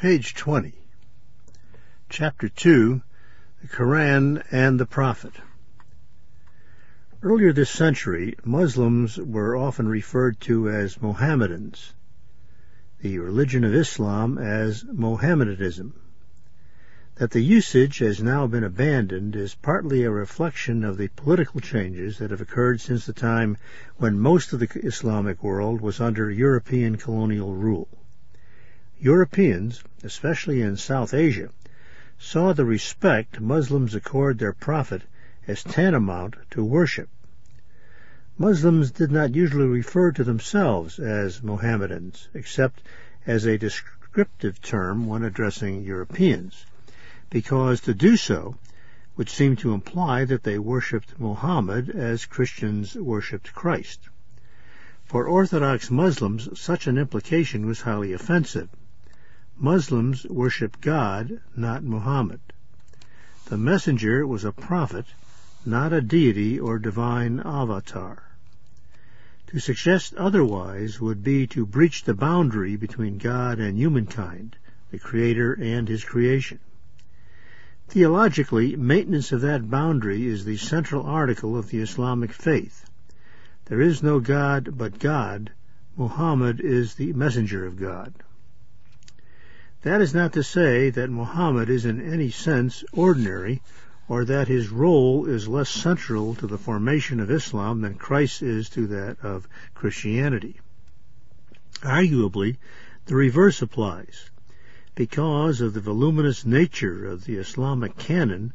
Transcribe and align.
Page 0.00 0.32
20. 0.32 0.72
Chapter 2.08 2.48
2 2.48 3.02
The 3.60 3.68
Koran 3.68 4.42
and 4.50 4.80
the 4.80 4.86
Prophet. 4.86 5.34
Earlier 7.22 7.52
this 7.52 7.68
century, 7.68 8.34
Muslims 8.42 9.18
were 9.18 9.54
often 9.54 9.86
referred 9.86 10.40
to 10.40 10.70
as 10.70 11.02
Mohammedans, 11.02 11.92
the 13.02 13.18
religion 13.18 13.62
of 13.62 13.74
Islam 13.74 14.38
as 14.38 14.86
Mohammedanism. 14.90 15.92
That 17.16 17.32
the 17.32 17.42
usage 17.42 17.98
has 17.98 18.22
now 18.22 18.46
been 18.46 18.64
abandoned 18.64 19.36
is 19.36 19.54
partly 19.54 20.04
a 20.04 20.10
reflection 20.10 20.82
of 20.82 20.96
the 20.96 21.08
political 21.08 21.60
changes 21.60 22.16
that 22.16 22.30
have 22.30 22.40
occurred 22.40 22.80
since 22.80 23.04
the 23.04 23.12
time 23.12 23.58
when 23.98 24.18
most 24.18 24.54
of 24.54 24.60
the 24.60 24.80
Islamic 24.82 25.44
world 25.44 25.82
was 25.82 26.00
under 26.00 26.30
European 26.30 26.96
colonial 26.96 27.54
rule. 27.54 27.99
Europeans, 29.02 29.82
especially 30.02 30.60
in 30.60 30.76
South 30.76 31.14
Asia, 31.14 31.48
saw 32.18 32.52
the 32.52 32.66
respect 32.66 33.40
Muslims 33.40 33.94
accord 33.94 34.38
their 34.38 34.52
prophet 34.52 35.00
as 35.46 35.64
tantamount 35.64 36.36
to 36.50 36.62
worship. 36.62 37.08
Muslims 38.36 38.90
did 38.90 39.10
not 39.10 39.34
usually 39.34 39.66
refer 39.66 40.12
to 40.12 40.22
themselves 40.22 40.98
as 40.98 41.42
Mohammedans, 41.42 42.28
except 42.34 42.82
as 43.26 43.46
a 43.46 43.56
descriptive 43.56 44.60
term 44.60 45.06
when 45.06 45.22
addressing 45.22 45.82
Europeans, 45.82 46.66
because 47.30 47.80
to 47.80 47.94
do 47.94 48.18
so 48.18 48.54
would 49.16 49.30
seem 49.30 49.56
to 49.56 49.72
imply 49.72 50.26
that 50.26 50.42
they 50.42 50.58
worshipped 50.58 51.18
Muhammad 51.18 51.88
as 51.88 52.26
Christians 52.26 52.94
worshipped 52.96 53.54
Christ. 53.54 54.10
For 55.04 55.26
Orthodox 55.26 55.90
Muslims, 55.90 56.60
such 56.60 56.86
an 56.86 56.98
implication 56.98 57.64
was 57.64 57.80
highly 57.80 58.12
offensive. 58.12 58.68
Muslims 59.62 60.24
worship 60.24 60.80
God, 60.80 61.38
not 61.54 61.84
Muhammad. 61.84 62.40
The 63.44 63.58
messenger 63.58 64.26
was 64.26 64.42
a 64.42 64.52
prophet, 64.52 65.04
not 65.66 65.92
a 65.92 66.00
deity 66.00 66.58
or 66.58 66.78
divine 66.78 67.40
avatar. 67.40 68.22
To 69.48 69.58
suggest 69.58 70.14
otherwise 70.14 70.98
would 70.98 71.22
be 71.22 71.46
to 71.48 71.66
breach 71.66 72.04
the 72.04 72.14
boundary 72.14 72.76
between 72.76 73.18
God 73.18 73.58
and 73.58 73.76
humankind, 73.76 74.56
the 74.90 74.98
Creator 74.98 75.52
and 75.60 75.86
His 75.86 76.04
creation. 76.04 76.58
Theologically, 77.88 78.76
maintenance 78.76 79.30
of 79.30 79.42
that 79.42 79.68
boundary 79.68 80.26
is 80.26 80.46
the 80.46 80.56
central 80.56 81.04
article 81.04 81.54
of 81.54 81.68
the 81.68 81.80
Islamic 81.80 82.32
faith. 82.32 82.88
There 83.66 83.82
is 83.82 84.02
no 84.02 84.20
God 84.20 84.78
but 84.78 84.98
God. 84.98 85.52
Muhammad 85.98 86.60
is 86.60 86.94
the 86.94 87.12
messenger 87.12 87.66
of 87.66 87.78
God. 87.78 88.14
That 89.82 90.02
is 90.02 90.12
not 90.12 90.34
to 90.34 90.42
say 90.42 90.90
that 90.90 91.08
Muhammad 91.08 91.70
is 91.70 91.86
in 91.86 92.00
any 92.00 92.30
sense 92.30 92.84
ordinary, 92.92 93.62
or 94.08 94.26
that 94.26 94.48
his 94.48 94.68
role 94.68 95.24
is 95.26 95.48
less 95.48 95.70
central 95.70 96.34
to 96.34 96.46
the 96.46 96.58
formation 96.58 97.18
of 97.18 97.30
Islam 97.30 97.80
than 97.80 97.94
Christ 97.94 98.42
is 98.42 98.68
to 98.70 98.86
that 98.88 99.18
of 99.22 99.48
Christianity. 99.72 100.60
Arguably, 101.80 102.58
the 103.06 103.14
reverse 103.14 103.62
applies. 103.62 104.28
Because 104.94 105.62
of 105.62 105.72
the 105.72 105.80
voluminous 105.80 106.44
nature 106.44 107.06
of 107.06 107.24
the 107.24 107.36
Islamic 107.36 107.96
canon, 107.96 108.52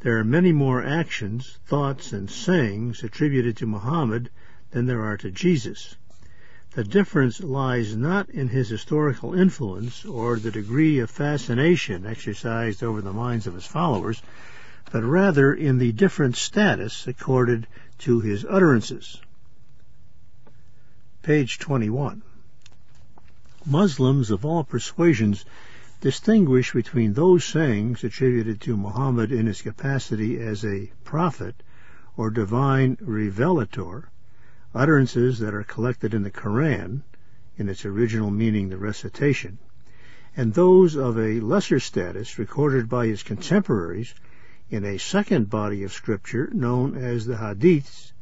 there 0.00 0.18
are 0.18 0.24
many 0.24 0.50
more 0.50 0.82
actions, 0.82 1.58
thoughts, 1.66 2.12
and 2.12 2.28
sayings 2.28 3.04
attributed 3.04 3.56
to 3.58 3.66
Muhammad 3.66 4.28
than 4.72 4.86
there 4.86 5.02
are 5.02 5.18
to 5.18 5.30
Jesus. 5.30 5.94
The 6.74 6.82
difference 6.82 7.40
lies 7.40 7.94
not 7.96 8.28
in 8.30 8.48
his 8.48 8.68
historical 8.68 9.32
influence 9.32 10.04
or 10.04 10.40
the 10.40 10.50
degree 10.50 10.98
of 10.98 11.08
fascination 11.08 12.04
exercised 12.04 12.82
over 12.82 13.00
the 13.00 13.12
minds 13.12 13.46
of 13.46 13.54
his 13.54 13.64
followers, 13.66 14.20
but 14.90 15.04
rather 15.04 15.54
in 15.54 15.78
the 15.78 15.92
different 15.92 16.34
status 16.34 17.06
accorded 17.06 17.68
to 17.98 18.18
his 18.18 18.44
utterances. 18.44 19.20
Page 21.22 21.60
21. 21.60 22.22
Muslims 23.64 24.32
of 24.32 24.44
all 24.44 24.64
persuasions 24.64 25.44
distinguish 26.00 26.72
between 26.72 27.12
those 27.12 27.44
sayings 27.44 28.02
attributed 28.02 28.60
to 28.62 28.76
Muhammad 28.76 29.30
in 29.30 29.46
his 29.46 29.62
capacity 29.62 30.40
as 30.40 30.64
a 30.64 30.90
prophet 31.04 31.62
or 32.16 32.30
divine 32.30 32.98
revelator 33.00 34.08
utterances 34.74 35.38
that 35.38 35.54
are 35.54 35.62
collected 35.62 36.12
in 36.12 36.22
the 36.22 36.30
Koran, 36.30 37.02
in 37.56 37.68
its 37.68 37.84
original 37.84 38.30
meaning 38.30 38.68
the 38.68 38.76
recitation, 38.76 39.58
and 40.36 40.52
those 40.52 40.96
of 40.96 41.16
a 41.16 41.40
lesser 41.40 41.78
status 41.78 42.38
recorded 42.38 42.88
by 42.88 43.06
his 43.06 43.22
contemporaries 43.22 44.14
in 44.70 44.84
a 44.84 44.98
second 44.98 45.48
body 45.48 45.84
of 45.84 45.92
scripture 45.92 46.50
known 46.52 46.96
as 46.96 47.26
the 47.26 47.36
Hadiths, 47.36 48.12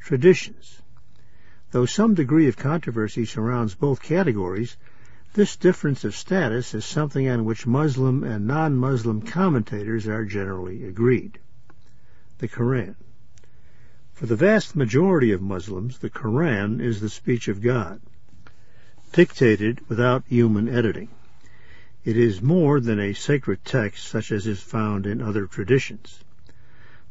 traditions. 0.00 0.82
Though 1.70 1.86
some 1.86 2.14
degree 2.14 2.48
of 2.48 2.56
controversy 2.56 3.24
surrounds 3.24 3.76
both 3.76 4.02
categories, 4.02 4.76
this 5.34 5.54
difference 5.54 6.02
of 6.02 6.16
status 6.16 6.74
is 6.74 6.84
something 6.84 7.28
on 7.28 7.44
which 7.44 7.66
Muslim 7.66 8.24
and 8.24 8.48
non-Muslim 8.48 9.22
commentators 9.22 10.08
are 10.08 10.24
generally 10.24 10.82
agreed. 10.84 11.38
The 12.38 12.48
Koran. 12.48 12.96
For 14.20 14.26
the 14.26 14.36
vast 14.36 14.76
majority 14.76 15.32
of 15.32 15.40
Muslims, 15.40 15.96
the 16.00 16.10
Koran 16.10 16.78
is 16.78 17.00
the 17.00 17.08
speech 17.08 17.48
of 17.48 17.62
God, 17.62 18.02
dictated 19.14 19.80
without 19.88 20.24
human 20.28 20.68
editing. 20.68 21.08
It 22.04 22.18
is 22.18 22.42
more 22.42 22.80
than 22.80 23.00
a 23.00 23.14
sacred 23.14 23.64
text 23.64 24.06
such 24.06 24.30
as 24.30 24.46
is 24.46 24.60
found 24.60 25.06
in 25.06 25.22
other 25.22 25.46
traditions. 25.46 26.22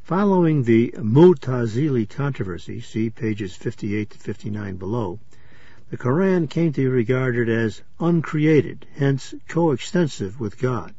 Following 0.03 0.61
the 0.61 0.93
Mu'tazili 0.99 2.07
controversy, 2.07 2.79
see 2.79 3.09
pages 3.09 3.55
58 3.55 4.11
to 4.11 4.17
59 4.19 4.75
below, 4.75 5.19
the 5.89 5.97
Koran 5.97 6.45
came 6.45 6.73
to 6.73 6.81
be 6.81 6.87
regarded 6.87 7.49
as 7.49 7.81
uncreated, 7.99 8.85
hence 8.97 9.33
coextensive 9.47 10.39
with 10.39 10.59
God. 10.59 10.93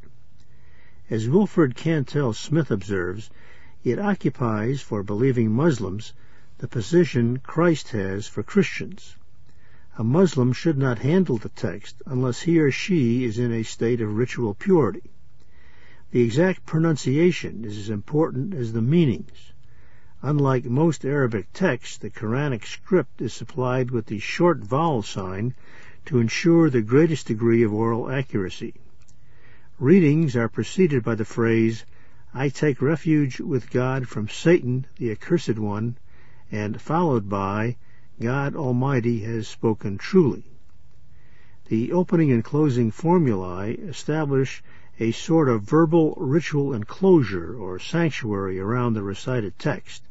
As 1.08 1.28
Wilfred 1.28 1.76
Cantwell 1.76 2.32
Smith 2.32 2.72
observes, 2.72 3.30
it 3.82 3.98
occupies 3.98 4.80
for 4.80 5.02
believing 5.02 5.50
Muslims 5.50 6.12
the 6.58 6.68
position 6.68 7.38
Christ 7.38 7.88
has 7.90 8.26
for 8.26 8.42
Christians. 8.42 9.16
A 9.96 10.04
Muslim 10.04 10.52
should 10.52 10.76
not 10.76 10.98
handle 10.98 11.38
the 11.38 11.48
text 11.48 12.02
unless 12.06 12.42
he 12.42 12.58
or 12.60 12.70
she 12.70 13.24
is 13.24 13.38
in 13.38 13.52
a 13.52 13.62
state 13.62 14.00
of 14.00 14.16
ritual 14.16 14.54
purity. 14.54 15.10
The 16.10 16.22
exact 16.22 16.66
pronunciation 16.66 17.64
is 17.64 17.78
as 17.78 17.88
important 17.88 18.52
as 18.54 18.72
the 18.72 18.82
meanings. 18.82 19.52
Unlike 20.22 20.66
most 20.66 21.04
Arabic 21.04 21.52
texts, 21.52 21.96
the 21.96 22.10
Quranic 22.10 22.66
script 22.66 23.22
is 23.22 23.32
supplied 23.32 23.90
with 23.90 24.06
the 24.06 24.18
short 24.18 24.58
vowel 24.58 25.02
sign 25.02 25.54
to 26.06 26.18
ensure 26.18 26.68
the 26.68 26.82
greatest 26.82 27.28
degree 27.28 27.62
of 27.62 27.72
oral 27.72 28.10
accuracy. 28.10 28.74
Readings 29.78 30.36
are 30.36 30.48
preceded 30.48 31.02
by 31.02 31.14
the 31.14 31.24
phrase, 31.24 31.86
I 32.32 32.48
take 32.48 32.80
refuge 32.80 33.40
with 33.40 33.70
God 33.72 34.06
from 34.06 34.28
Satan, 34.28 34.86
the 34.98 35.10
accursed 35.10 35.58
one, 35.58 35.96
and 36.52 36.80
followed 36.80 37.28
by, 37.28 37.76
God 38.20 38.54
Almighty 38.54 39.18
has 39.22 39.48
spoken 39.48 39.98
truly. 39.98 40.44
The 41.66 41.90
opening 41.90 42.30
and 42.30 42.44
closing 42.44 42.92
formulae 42.92 43.74
establish 43.74 44.62
a 45.00 45.10
sort 45.10 45.48
of 45.48 45.64
verbal 45.64 46.14
ritual 46.18 46.72
enclosure 46.72 47.56
or 47.56 47.80
sanctuary 47.80 48.60
around 48.60 48.94
the 48.94 49.02
recited 49.02 49.58
text, 49.58 50.04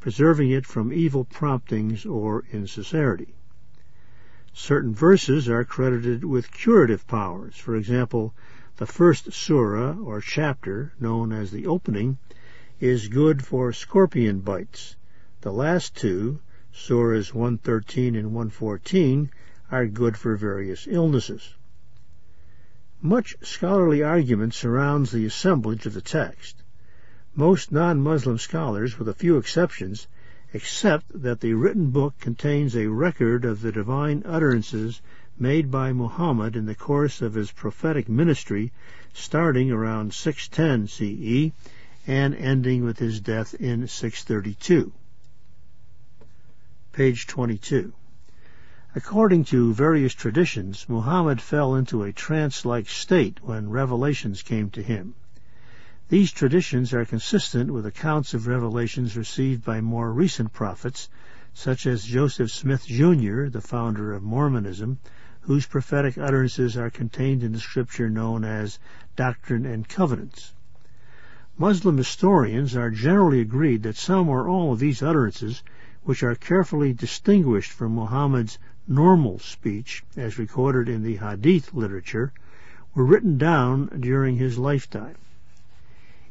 preserving 0.00 0.50
it 0.50 0.64
from 0.64 0.90
evil 0.90 1.26
promptings 1.26 2.06
or 2.06 2.44
insincerity. 2.50 3.34
Certain 4.54 4.94
verses 4.94 5.50
are 5.50 5.64
credited 5.64 6.24
with 6.24 6.50
curative 6.50 7.06
powers. 7.06 7.58
For 7.58 7.76
example, 7.76 8.32
the 8.78 8.86
first 8.86 9.32
surah 9.32 9.96
or 10.04 10.20
chapter, 10.20 10.92
known 11.00 11.32
as 11.32 11.50
the 11.50 11.66
opening, 11.66 12.16
is 12.78 13.08
good 13.08 13.44
for 13.44 13.72
scorpion 13.72 14.38
bites. 14.38 14.94
The 15.40 15.52
last 15.52 15.96
two, 15.96 16.38
surahs 16.72 17.34
113 17.34 18.14
and 18.14 18.26
114, 18.26 19.32
are 19.72 19.86
good 19.88 20.16
for 20.16 20.36
various 20.36 20.86
illnesses. 20.88 21.54
Much 23.02 23.36
scholarly 23.42 24.04
argument 24.04 24.54
surrounds 24.54 25.10
the 25.10 25.26
assemblage 25.26 25.84
of 25.84 25.94
the 25.94 26.00
text. 26.00 26.62
Most 27.34 27.72
non-Muslim 27.72 28.38
scholars, 28.38 28.96
with 28.96 29.08
a 29.08 29.14
few 29.14 29.38
exceptions, 29.38 30.06
accept 30.54 31.06
that 31.22 31.40
the 31.40 31.54
written 31.54 31.90
book 31.90 32.14
contains 32.20 32.76
a 32.76 32.86
record 32.86 33.44
of 33.44 33.60
the 33.60 33.72
divine 33.72 34.22
utterances 34.24 35.02
made 35.40 35.70
by 35.70 35.92
Muhammad 35.92 36.56
in 36.56 36.66
the 36.66 36.74
course 36.74 37.22
of 37.22 37.34
his 37.34 37.52
prophetic 37.52 38.08
ministry 38.08 38.72
starting 39.12 39.70
around 39.70 40.12
610 40.12 40.88
CE 40.88 41.52
and 42.08 42.34
ending 42.34 42.82
with 42.82 42.98
his 42.98 43.20
death 43.20 43.54
in 43.54 43.86
632. 43.86 44.92
Page 46.92 47.26
22. 47.28 47.92
According 48.96 49.44
to 49.44 49.72
various 49.72 50.14
traditions, 50.14 50.86
Muhammad 50.88 51.40
fell 51.40 51.76
into 51.76 52.02
a 52.02 52.12
trance-like 52.12 52.88
state 52.88 53.38
when 53.42 53.70
revelations 53.70 54.42
came 54.42 54.70
to 54.70 54.82
him. 54.82 55.14
These 56.08 56.32
traditions 56.32 56.92
are 56.92 57.04
consistent 57.04 57.70
with 57.70 57.86
accounts 57.86 58.34
of 58.34 58.48
revelations 58.48 59.16
received 59.16 59.64
by 59.64 59.80
more 59.80 60.12
recent 60.12 60.52
prophets, 60.52 61.08
such 61.54 61.86
as 61.86 62.04
Joseph 62.04 62.50
Smith, 62.50 62.86
Jr., 62.86 63.48
the 63.48 63.60
founder 63.60 64.12
of 64.12 64.22
Mormonism, 64.22 64.98
whose 65.48 65.64
prophetic 65.64 66.18
utterances 66.18 66.76
are 66.76 66.90
contained 66.90 67.42
in 67.42 67.52
the 67.52 67.58
scripture 67.58 68.10
known 68.10 68.44
as 68.44 68.78
Doctrine 69.16 69.64
and 69.64 69.88
Covenants. 69.88 70.52
Muslim 71.56 71.96
historians 71.96 72.76
are 72.76 72.90
generally 72.90 73.40
agreed 73.40 73.82
that 73.82 73.96
some 73.96 74.28
or 74.28 74.46
all 74.46 74.74
of 74.74 74.78
these 74.78 75.02
utterances, 75.02 75.62
which 76.02 76.22
are 76.22 76.34
carefully 76.34 76.92
distinguished 76.92 77.72
from 77.72 77.94
Muhammad's 77.94 78.58
normal 78.86 79.38
speech, 79.38 80.04
as 80.18 80.38
recorded 80.38 80.86
in 80.86 81.02
the 81.02 81.16
Hadith 81.16 81.72
literature, 81.72 82.30
were 82.94 83.06
written 83.06 83.38
down 83.38 83.86
during 84.00 84.36
his 84.36 84.58
lifetime. 84.58 85.16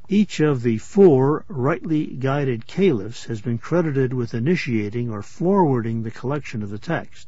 Each 0.07 0.39
of 0.39 0.61
the 0.61 0.77
four 0.77 1.43
rightly 1.47 2.05
guided 2.05 2.67
caliphs 2.67 3.25
has 3.25 3.41
been 3.41 3.57
credited 3.57 4.13
with 4.13 4.35
initiating 4.35 5.09
or 5.09 5.23
forwarding 5.23 6.03
the 6.03 6.11
collection 6.11 6.61
of 6.61 6.69
the 6.69 6.77
text. 6.77 7.27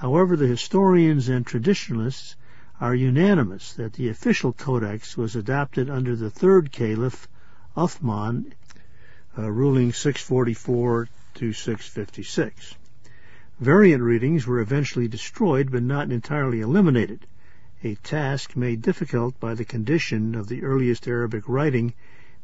However, 0.00 0.36
the 0.36 0.46
historians 0.46 1.28
and 1.28 1.44
traditionalists 1.44 2.36
are 2.80 2.94
unanimous 2.94 3.72
that 3.72 3.94
the 3.94 4.08
official 4.08 4.52
codex 4.52 5.16
was 5.16 5.34
adopted 5.34 5.90
under 5.90 6.14
the 6.14 6.30
third 6.30 6.70
caliph, 6.70 7.26
Uthman, 7.76 8.52
uh, 9.36 9.50
ruling 9.50 9.92
644 9.92 11.08
to 11.34 11.52
656. 11.52 12.76
Variant 13.58 14.00
readings 14.04 14.46
were 14.46 14.60
eventually 14.60 15.08
destroyed 15.08 15.72
but 15.72 15.82
not 15.82 16.12
entirely 16.12 16.60
eliminated 16.60 17.26
a 17.82 17.96
task 17.96 18.54
made 18.54 18.80
difficult 18.80 19.40
by 19.40 19.54
the 19.54 19.64
condition 19.64 20.36
of 20.36 20.46
the 20.46 20.62
earliest 20.62 21.08
Arabic 21.08 21.48
writing, 21.48 21.92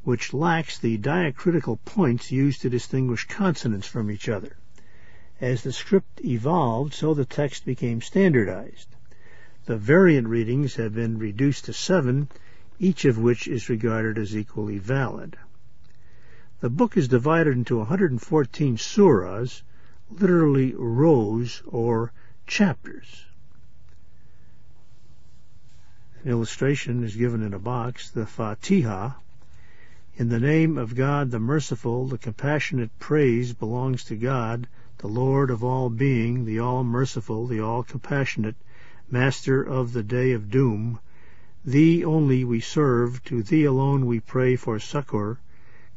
which 0.02 0.34
lacks 0.34 0.76
the 0.76 0.96
diacritical 0.96 1.76
points 1.84 2.32
used 2.32 2.62
to 2.62 2.68
distinguish 2.68 3.28
consonants 3.28 3.86
from 3.86 4.10
each 4.10 4.28
other. 4.28 4.56
As 5.44 5.62
the 5.62 5.72
script 5.72 6.24
evolved, 6.24 6.94
so 6.94 7.12
the 7.12 7.26
text 7.26 7.66
became 7.66 8.00
standardized. 8.00 8.88
The 9.66 9.76
variant 9.76 10.26
readings 10.26 10.76
have 10.76 10.94
been 10.94 11.18
reduced 11.18 11.66
to 11.66 11.74
seven, 11.74 12.30
each 12.78 13.04
of 13.04 13.18
which 13.18 13.46
is 13.46 13.68
regarded 13.68 14.16
as 14.16 14.34
equally 14.34 14.78
valid. 14.78 15.36
The 16.60 16.70
book 16.70 16.96
is 16.96 17.08
divided 17.08 17.58
into 17.58 17.76
114 17.76 18.78
surahs, 18.78 19.60
literally 20.10 20.72
rows 20.74 21.62
or 21.66 22.14
chapters. 22.46 23.26
An 26.22 26.30
illustration 26.30 27.04
is 27.04 27.16
given 27.16 27.42
in 27.42 27.52
a 27.52 27.58
box, 27.58 28.10
the 28.10 28.24
Fatiha. 28.24 29.10
In 30.16 30.30
the 30.30 30.40
name 30.40 30.78
of 30.78 30.94
God 30.94 31.30
the 31.30 31.38
merciful, 31.38 32.06
the 32.06 32.16
compassionate 32.16 32.98
praise 32.98 33.52
belongs 33.52 34.04
to 34.04 34.16
God, 34.16 34.68
the 35.04 35.10
Lord 35.10 35.50
of 35.50 35.62
all 35.62 35.90
being, 35.90 36.46
the 36.46 36.58
all 36.58 36.82
merciful, 36.82 37.46
the 37.46 37.60
all 37.60 37.82
compassionate, 37.82 38.56
master 39.10 39.62
of 39.62 39.92
the 39.92 40.02
day 40.02 40.32
of 40.32 40.50
doom. 40.50 40.98
Thee 41.62 42.02
only 42.02 42.42
we 42.42 42.60
serve, 42.60 43.22
to 43.24 43.42
thee 43.42 43.64
alone 43.64 44.06
we 44.06 44.18
pray 44.18 44.56
for 44.56 44.78
succor. 44.78 45.38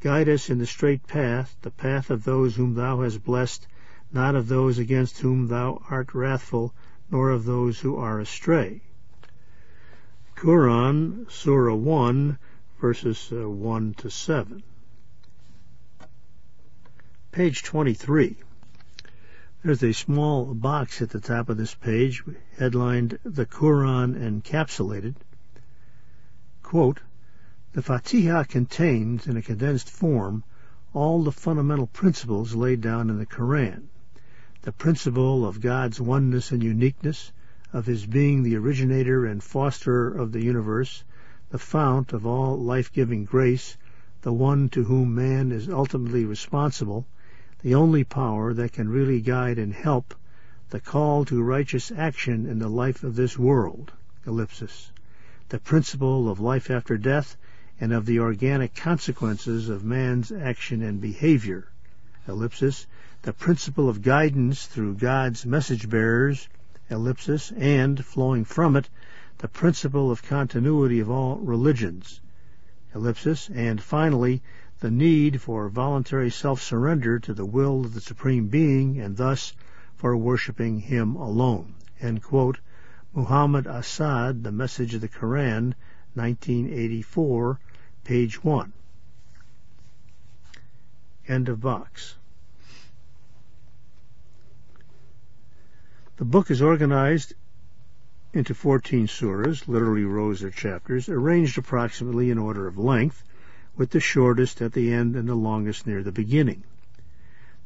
Guide 0.01 0.27
us 0.27 0.49
in 0.49 0.57
the 0.57 0.65
straight 0.65 1.07
path, 1.07 1.55
the 1.61 1.71
path 1.71 2.09
of 2.09 2.25
those 2.25 2.57
whom 2.57 2.73
thou 2.73 2.99
hast 2.99 3.23
blessed, 3.23 3.65
not 4.11 4.35
of 4.35 4.49
those 4.49 4.77
against 4.77 5.19
whom 5.19 5.47
thou 5.47 5.81
art 5.89 6.13
wrathful, 6.13 6.73
nor 7.09 7.29
of 7.29 7.45
those 7.45 7.79
who 7.79 7.95
are 7.95 8.19
astray. 8.19 8.81
Quran, 10.35 11.31
Surah 11.31 11.75
1, 11.75 12.37
verses 12.81 13.31
uh, 13.31 13.49
1 13.49 13.93
to 13.93 14.09
7. 14.09 14.63
Page 17.31 17.63
23. 17.63 18.35
There's 19.67 19.83
a 19.83 19.91
small 19.91 20.53
box 20.53 21.01
at 21.01 21.09
the 21.09 21.19
top 21.19 21.49
of 21.49 21.57
this 21.57 21.75
page 21.75 22.23
headlined 22.57 23.19
The 23.25 23.45
Quran 23.45 24.15
Encapsulated. 24.15 25.15
Quote, 26.63 27.01
the 27.73 27.81
Fatiha 27.81 28.45
contains, 28.45 29.27
in 29.27 29.35
a 29.35 29.41
condensed 29.41 29.89
form, 29.89 30.45
all 30.93 31.21
the 31.21 31.33
fundamental 31.33 31.87
principles 31.87 32.55
laid 32.55 32.79
down 32.79 33.09
in 33.09 33.17
the 33.17 33.25
Quran. 33.25 33.87
The 34.61 34.71
principle 34.71 35.45
of 35.45 35.59
God's 35.59 35.99
oneness 35.99 36.53
and 36.53 36.63
uniqueness, 36.63 37.33
of 37.73 37.87
his 37.87 38.05
being 38.05 38.43
the 38.43 38.55
originator 38.55 39.25
and 39.25 39.43
fosterer 39.43 40.17
of 40.17 40.31
the 40.31 40.45
universe, 40.45 41.03
the 41.49 41.59
fount 41.59 42.13
of 42.13 42.25
all 42.25 42.57
life-giving 42.57 43.25
grace, 43.25 43.75
the 44.21 44.31
one 44.31 44.69
to 44.69 44.85
whom 44.85 45.13
man 45.13 45.51
is 45.51 45.67
ultimately 45.67 46.23
responsible, 46.23 47.05
the 47.67 47.75
only 47.75 48.05
power 48.05 48.53
that 48.53 48.71
can 48.71 48.87
really 48.87 49.19
guide 49.19 49.59
and 49.59 49.73
help, 49.73 50.15
the 50.69 50.79
call 50.79 51.25
to 51.25 51.43
righteous 51.43 51.91
action 51.91 52.45
in 52.45 52.59
the 52.59 52.69
life 52.69 53.03
of 53.03 53.17
this 53.17 53.37
world, 53.37 53.91
ellipsis, 54.25 54.89
the 55.49 55.59
principle 55.59 56.29
of 56.29 56.39
life 56.39 56.71
after 56.71 56.97
death 56.97 57.35
and 57.77 57.91
of 57.91 58.05
the 58.05 58.19
organic 58.19 58.73
consequences 58.73 59.67
of 59.67 59.83
man's 59.83 60.31
action 60.31 60.81
and 60.81 61.01
behavior, 61.01 61.67
ellipsis, 62.25 62.87
the 63.23 63.33
principle 63.33 63.89
of 63.89 64.01
guidance 64.01 64.65
through 64.65 64.95
God's 64.95 65.45
message 65.45 65.89
bearers, 65.89 66.47
ellipsis, 66.89 67.51
and, 67.51 68.05
flowing 68.05 68.45
from 68.45 68.77
it, 68.77 68.87
the 69.39 69.49
principle 69.49 70.09
of 70.09 70.23
continuity 70.23 71.01
of 71.01 71.11
all 71.11 71.35
religions, 71.39 72.21
ellipsis, 72.95 73.49
and 73.49 73.81
finally, 73.81 74.41
the 74.79 74.91
need 74.91 75.41
for 75.41 75.69
voluntary 75.69 76.29
self-surrender 76.29 77.19
to 77.19 77.33
the 77.33 77.45
will 77.45 77.85
of 77.85 77.93
the 77.93 78.01
Supreme 78.01 78.47
Being 78.47 78.99
and 78.99 79.17
thus 79.17 79.53
for 79.95 80.15
worshipping 80.15 80.79
Him 80.79 81.15
alone. 81.15 81.73
End 81.99 82.21
quote. 82.21 82.59
Muhammad 83.13 83.65
Asad, 83.65 84.43
The 84.43 84.51
Message 84.51 84.93
of 84.93 85.01
the 85.01 85.07
Quran, 85.09 85.73
1984, 86.13 87.59
page 88.03 88.43
1. 88.43 88.73
End 91.27 91.49
of 91.49 91.59
box. 91.59 92.15
The 96.17 96.25
book 96.25 96.51
is 96.51 96.61
organized 96.61 97.33
into 98.33 98.53
14 98.53 99.07
surahs, 99.07 99.67
literally 99.67 100.03
rows 100.03 100.43
or 100.43 100.51
chapters, 100.51 101.09
arranged 101.09 101.57
approximately 101.57 102.29
in 102.29 102.37
order 102.37 102.67
of 102.67 102.77
length, 102.77 103.23
with 103.77 103.91
the 103.91 103.99
shortest 103.99 104.61
at 104.61 104.73
the 104.73 104.91
end 104.91 105.15
and 105.15 105.29
the 105.29 105.35
longest 105.35 105.85
near 105.85 106.03
the 106.03 106.11
beginning. 106.11 106.63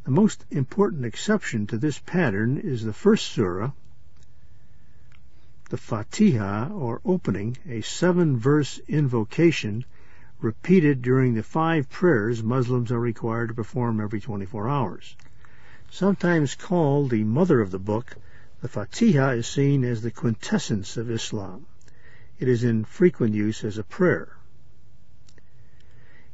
The 0.04 0.12
most 0.12 0.46
important 0.52 1.06
exception 1.06 1.68
to 1.68 1.78
this 1.78 2.00
pattern 2.00 2.58
is 2.58 2.84
the 2.84 2.94
first 2.94 3.28
surah, 3.28 3.72
the 5.70 5.78
Fatiha, 5.78 6.68
or 6.74 7.00
opening, 7.06 7.56
a 7.66 7.80
seven-verse 7.80 8.80
invocation 8.90 9.86
repeated 10.42 11.02
during 11.02 11.34
the 11.34 11.44
five 11.44 11.90
prayers 11.90 12.44
Muslims 12.44 12.92
are 12.92 13.00
required 13.00 13.48
to 13.48 13.54
perform 13.54 14.02
every 14.02 14.20
24 14.20 14.68
hours. 14.68 15.16
Sometimes 15.90 16.56
called 16.56 17.10
the 17.10 17.24
mother 17.24 17.62
of 17.62 17.72
the 17.72 17.80
book, 17.80 18.18
the 18.62 18.68
Fatiha 18.68 19.30
is 19.30 19.48
seen 19.48 19.86
as 19.86 20.02
the 20.02 20.12
quintessence 20.12 20.98
of 20.98 21.10
Islam. 21.10 21.66
It 22.38 22.50
is 22.50 22.66
in 22.66 22.84
frequent 22.84 23.34
use 23.34 23.64
as 23.64 23.78
a 23.78 23.84
prayer. 23.84 24.36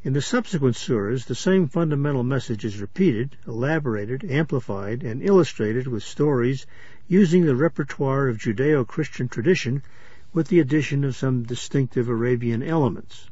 In 0.07 0.13
the 0.13 0.21
subsequent 0.21 0.77
surahs, 0.77 1.25
the 1.25 1.35
same 1.35 1.67
fundamental 1.67 2.23
message 2.23 2.63
is 2.63 2.79
repeated, 2.79 3.35
elaborated, 3.45 4.23
amplified, 4.23 5.03
and 5.03 5.21
illustrated 5.21 5.85
with 5.85 6.01
stories 6.01 6.65
using 7.09 7.45
the 7.45 7.57
repertoire 7.57 8.29
of 8.29 8.37
Judeo-Christian 8.37 9.27
tradition 9.27 9.83
with 10.31 10.47
the 10.47 10.61
addition 10.61 11.03
of 11.03 11.17
some 11.17 11.43
distinctive 11.43 12.07
Arabian 12.07 12.63
elements. 12.63 13.29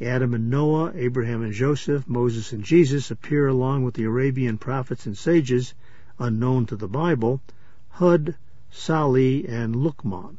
Adam 0.00 0.34
and 0.34 0.48
Noah, 0.48 0.92
Abraham 0.94 1.42
and 1.42 1.52
Joseph, 1.52 2.08
Moses 2.08 2.52
and 2.52 2.62
Jesus 2.62 3.10
appear 3.10 3.48
along 3.48 3.82
with 3.82 3.94
the 3.94 4.04
Arabian 4.04 4.56
prophets 4.56 5.04
and 5.04 5.18
sages, 5.18 5.74
unknown 6.20 6.66
to 6.66 6.76
the 6.76 6.86
Bible, 6.86 7.42
Hud, 7.88 8.36
Salih, 8.70 9.48
and 9.48 9.74
Luqman. 9.74 10.36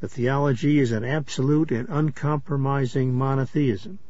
The 0.00 0.08
theology 0.08 0.80
is 0.80 0.92
an 0.92 1.02
absolute 1.02 1.70
and 1.70 1.88
uncompromising 1.88 3.14
monotheism. 3.14 4.00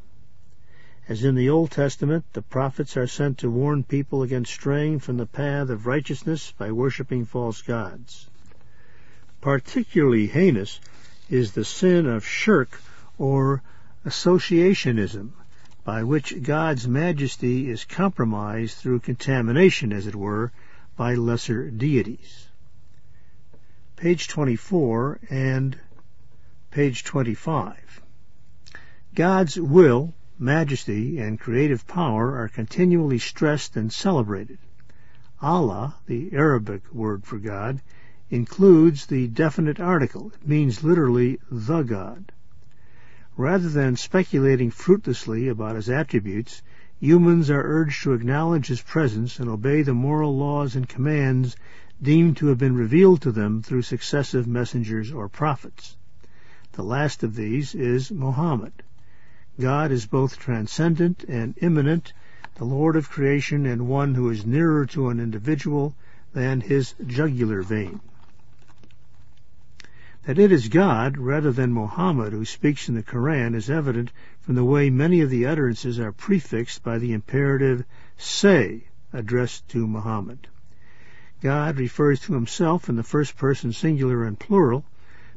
As 1.06 1.23
in 1.23 1.34
the 1.34 1.50
Old 1.50 1.70
Testament, 1.70 2.25
the 2.32 2.40
prophets 2.40 2.96
are 2.96 3.06
sent 3.06 3.38
to 3.38 3.50
warn 3.50 3.84
people 3.84 4.23
against 4.23 4.52
straying 4.52 5.00
from 5.00 5.18
the 5.18 5.26
path 5.26 5.68
of 5.68 5.87
righteousness 5.87 6.52
by 6.56 6.73
worshiping 6.73 7.26
false 7.26 7.61
gods. 7.61 8.30
Particularly 9.42 10.26
heinous 10.28 10.80
is 11.28 11.52
the 11.52 11.64
sin 11.64 12.06
of 12.06 12.26
shirk 12.26 12.80
or 13.18 13.62
associationism, 14.06 15.32
by 15.84 16.02
which 16.04 16.42
God's 16.42 16.88
majesty 16.88 17.68
is 17.68 17.84
compromised 17.84 18.78
through 18.78 19.00
contamination, 19.00 19.92
as 19.92 20.06
it 20.06 20.14
were, 20.14 20.52
by 20.96 21.14
lesser 21.16 21.70
deities. 21.70 22.49
Page 23.96 24.26
24 24.28 25.20
and 25.28 25.78
page 26.70 27.04
25. 27.04 28.00
God's 29.14 29.61
will, 29.61 30.14
majesty, 30.44 31.18
and 31.18 31.40
creative 31.40 31.86
power 31.86 32.36
are 32.38 32.48
continually 32.48 33.18
stressed 33.18 33.76
and 33.76 33.90
celebrated. 33.90 34.58
Allah, 35.40 35.96
the 36.06 36.32
Arabic 36.34 36.82
word 36.92 37.24
for 37.24 37.38
God, 37.38 37.80
includes 38.30 39.06
the 39.06 39.26
definite 39.26 39.80
article. 39.80 40.32
It 40.34 40.46
means 40.46 40.84
literally 40.84 41.40
the 41.50 41.82
God. 41.82 42.30
Rather 43.36 43.68
than 43.68 43.96
speculating 43.96 44.70
fruitlessly 44.70 45.48
about 45.48 45.76
his 45.76 45.90
attributes, 45.90 46.62
humans 47.00 47.50
are 47.50 47.62
urged 47.62 48.02
to 48.02 48.12
acknowledge 48.12 48.66
his 48.66 48.80
presence 48.80 49.40
and 49.40 49.48
obey 49.48 49.82
the 49.82 49.94
moral 49.94 50.36
laws 50.36 50.76
and 50.76 50.88
commands 50.88 51.56
deemed 52.00 52.36
to 52.36 52.48
have 52.48 52.58
been 52.58 52.76
revealed 52.76 53.22
to 53.22 53.32
them 53.32 53.62
through 53.62 53.82
successive 53.82 54.46
messengers 54.46 55.10
or 55.10 55.28
prophets. 55.28 55.96
The 56.72 56.82
last 56.82 57.22
of 57.22 57.34
these 57.34 57.74
is 57.74 58.10
Muhammad. 58.10 58.72
God 59.61 59.92
is 59.92 60.06
both 60.06 60.37
transcendent 60.37 61.23
and 61.28 61.54
immanent, 61.58 62.12
the 62.56 62.64
Lord 62.64 62.96
of 62.96 63.08
creation 63.08 63.66
and 63.66 63.87
one 63.87 64.14
who 64.14 64.28
is 64.30 64.44
nearer 64.44 64.84
to 64.87 65.11
an 65.11 65.20
individual 65.20 65.94
than 66.32 66.61
his 66.61 66.94
jugular 67.06 67.62
vein. 67.62 68.00
That 70.25 70.40
it 70.40 70.50
is 70.50 70.68
God 70.68 71.18
rather 71.18 71.52
than 71.52 71.73
Muhammad 71.73 72.32
who 72.32 72.44
speaks 72.44 72.88
in 72.88 72.96
the 72.96 73.02
Koran 73.02 73.54
is 73.54 73.70
evident 73.70 74.11
from 74.40 74.56
the 74.56 74.64
way 74.64 74.90
many 74.90 75.20
of 75.20 75.30
the 75.30 75.46
utterances 75.46 76.00
are 76.00 76.11
prefixed 76.11 76.82
by 76.82 76.99
the 76.99 77.12
imperative 77.12 77.84
say 78.16 78.88
addressed 79.12 79.68
to 79.68 79.87
Muhammad. 79.87 80.49
God 81.40 81.78
refers 81.78 82.18
to 82.20 82.34
himself 82.34 82.88
in 82.88 82.96
the 82.96 83.04
first 83.04 83.37
person 83.37 83.73
singular 83.73 84.25
and 84.25 84.37
plural, 84.37 84.84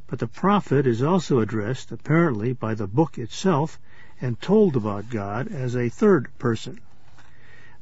but 0.08 0.18
the 0.18 0.26
prophet 0.26 0.86
is 0.86 1.02
also 1.02 1.38
addressed, 1.38 1.92
apparently 1.92 2.52
by 2.52 2.74
the 2.74 2.88
book 2.88 3.18
itself, 3.18 3.78
and 4.20 4.40
told 4.40 4.76
about 4.76 5.10
God 5.10 5.48
as 5.48 5.76
a 5.76 5.88
third 5.88 6.28
person. 6.38 6.80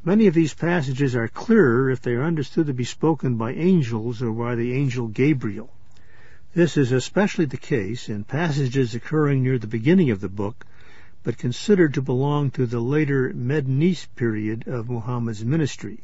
Many 0.04 0.26
of 0.28 0.34
these 0.34 0.54
passages 0.54 1.16
are 1.16 1.28
clearer 1.28 1.90
if 1.90 2.00
they 2.00 2.12
are 2.12 2.22
understood 2.22 2.66
to 2.66 2.74
be 2.74 2.84
spoken 2.84 3.36
by 3.36 3.54
angels 3.54 4.22
or 4.22 4.32
by 4.32 4.54
the 4.54 4.72
angel 4.72 5.08
Gabriel. 5.08 5.72
This 6.54 6.76
is 6.76 6.92
especially 6.92 7.46
the 7.46 7.56
case 7.56 8.08
in 8.08 8.24
passages 8.24 8.94
occurring 8.94 9.42
near 9.42 9.58
the 9.58 9.66
beginning 9.66 10.10
of 10.10 10.20
the 10.20 10.28
book, 10.28 10.64
but 11.22 11.38
considered 11.38 11.94
to 11.94 12.02
belong 12.02 12.50
to 12.52 12.66
the 12.66 12.80
later 12.80 13.32
Medinese 13.34 14.06
period 14.14 14.68
of 14.68 14.88
Muhammad's 14.88 15.44
ministry, 15.44 15.98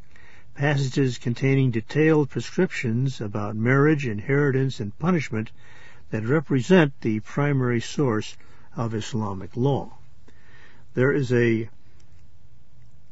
passages 0.55 1.19
containing 1.19 1.71
detailed 1.71 2.29
prescriptions 2.29 3.21
about 3.21 3.55
marriage, 3.55 4.07
inheritance, 4.07 4.81
and 4.81 4.99
punishment 4.99 5.53
that 6.11 6.27
represent 6.27 6.93
the 7.03 7.21
primary 7.21 7.81
source 7.81 8.37
of 8.77 8.95
Islamic 8.95 9.57
law. 9.57 9.97
There 10.95 11.13
is 11.13 11.33
a 11.33 11.71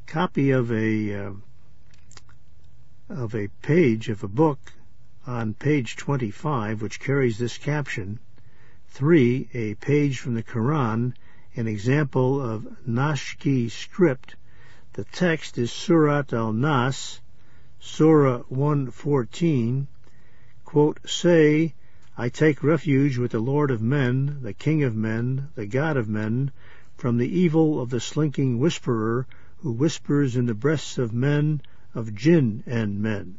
copy 0.06 0.50
of 0.50 0.70
a 0.70 1.14
uh, 1.14 1.32
of 3.08 3.34
a 3.34 3.48
page 3.62 4.10
of 4.10 4.22
a 4.22 4.28
book 4.28 4.74
on 5.26 5.54
page 5.54 5.96
25 5.96 6.82
which 6.82 7.00
carries 7.00 7.38
this 7.38 7.56
caption 7.56 8.18
3. 8.88 9.48
A 9.54 9.74
page 9.76 10.18
from 10.18 10.34
the 10.34 10.42
Quran, 10.42 11.14
an 11.56 11.66
example 11.66 12.38
of 12.38 12.68
Nashki 12.86 13.70
script. 13.70 14.36
The 14.92 15.04
text 15.04 15.56
is 15.56 15.72
Surat 15.72 16.34
al-Nas, 16.34 17.20
Surah 17.78 18.40
114. 18.50 19.86
Quote, 20.66 21.00
Say, 21.08 21.72
I 22.18 22.28
take 22.28 22.62
refuge 22.62 23.16
with 23.16 23.30
the 23.30 23.40
Lord 23.40 23.70
of 23.70 23.80
men, 23.80 24.40
the 24.42 24.52
King 24.52 24.82
of 24.82 24.94
men, 24.94 25.48
the 25.54 25.64
God 25.64 25.96
of 25.96 26.10
men, 26.10 26.50
from 27.00 27.16
the 27.16 27.38
evil 27.40 27.80
of 27.80 27.88
the 27.88 27.98
slinking 27.98 28.58
whisperer 28.58 29.26
who 29.62 29.72
whispers 29.72 30.36
in 30.36 30.44
the 30.44 30.52
breasts 30.52 30.98
of 30.98 31.14
men, 31.14 31.62
of 31.94 32.14
jinn 32.14 32.62
and 32.66 33.00
men. 33.00 33.38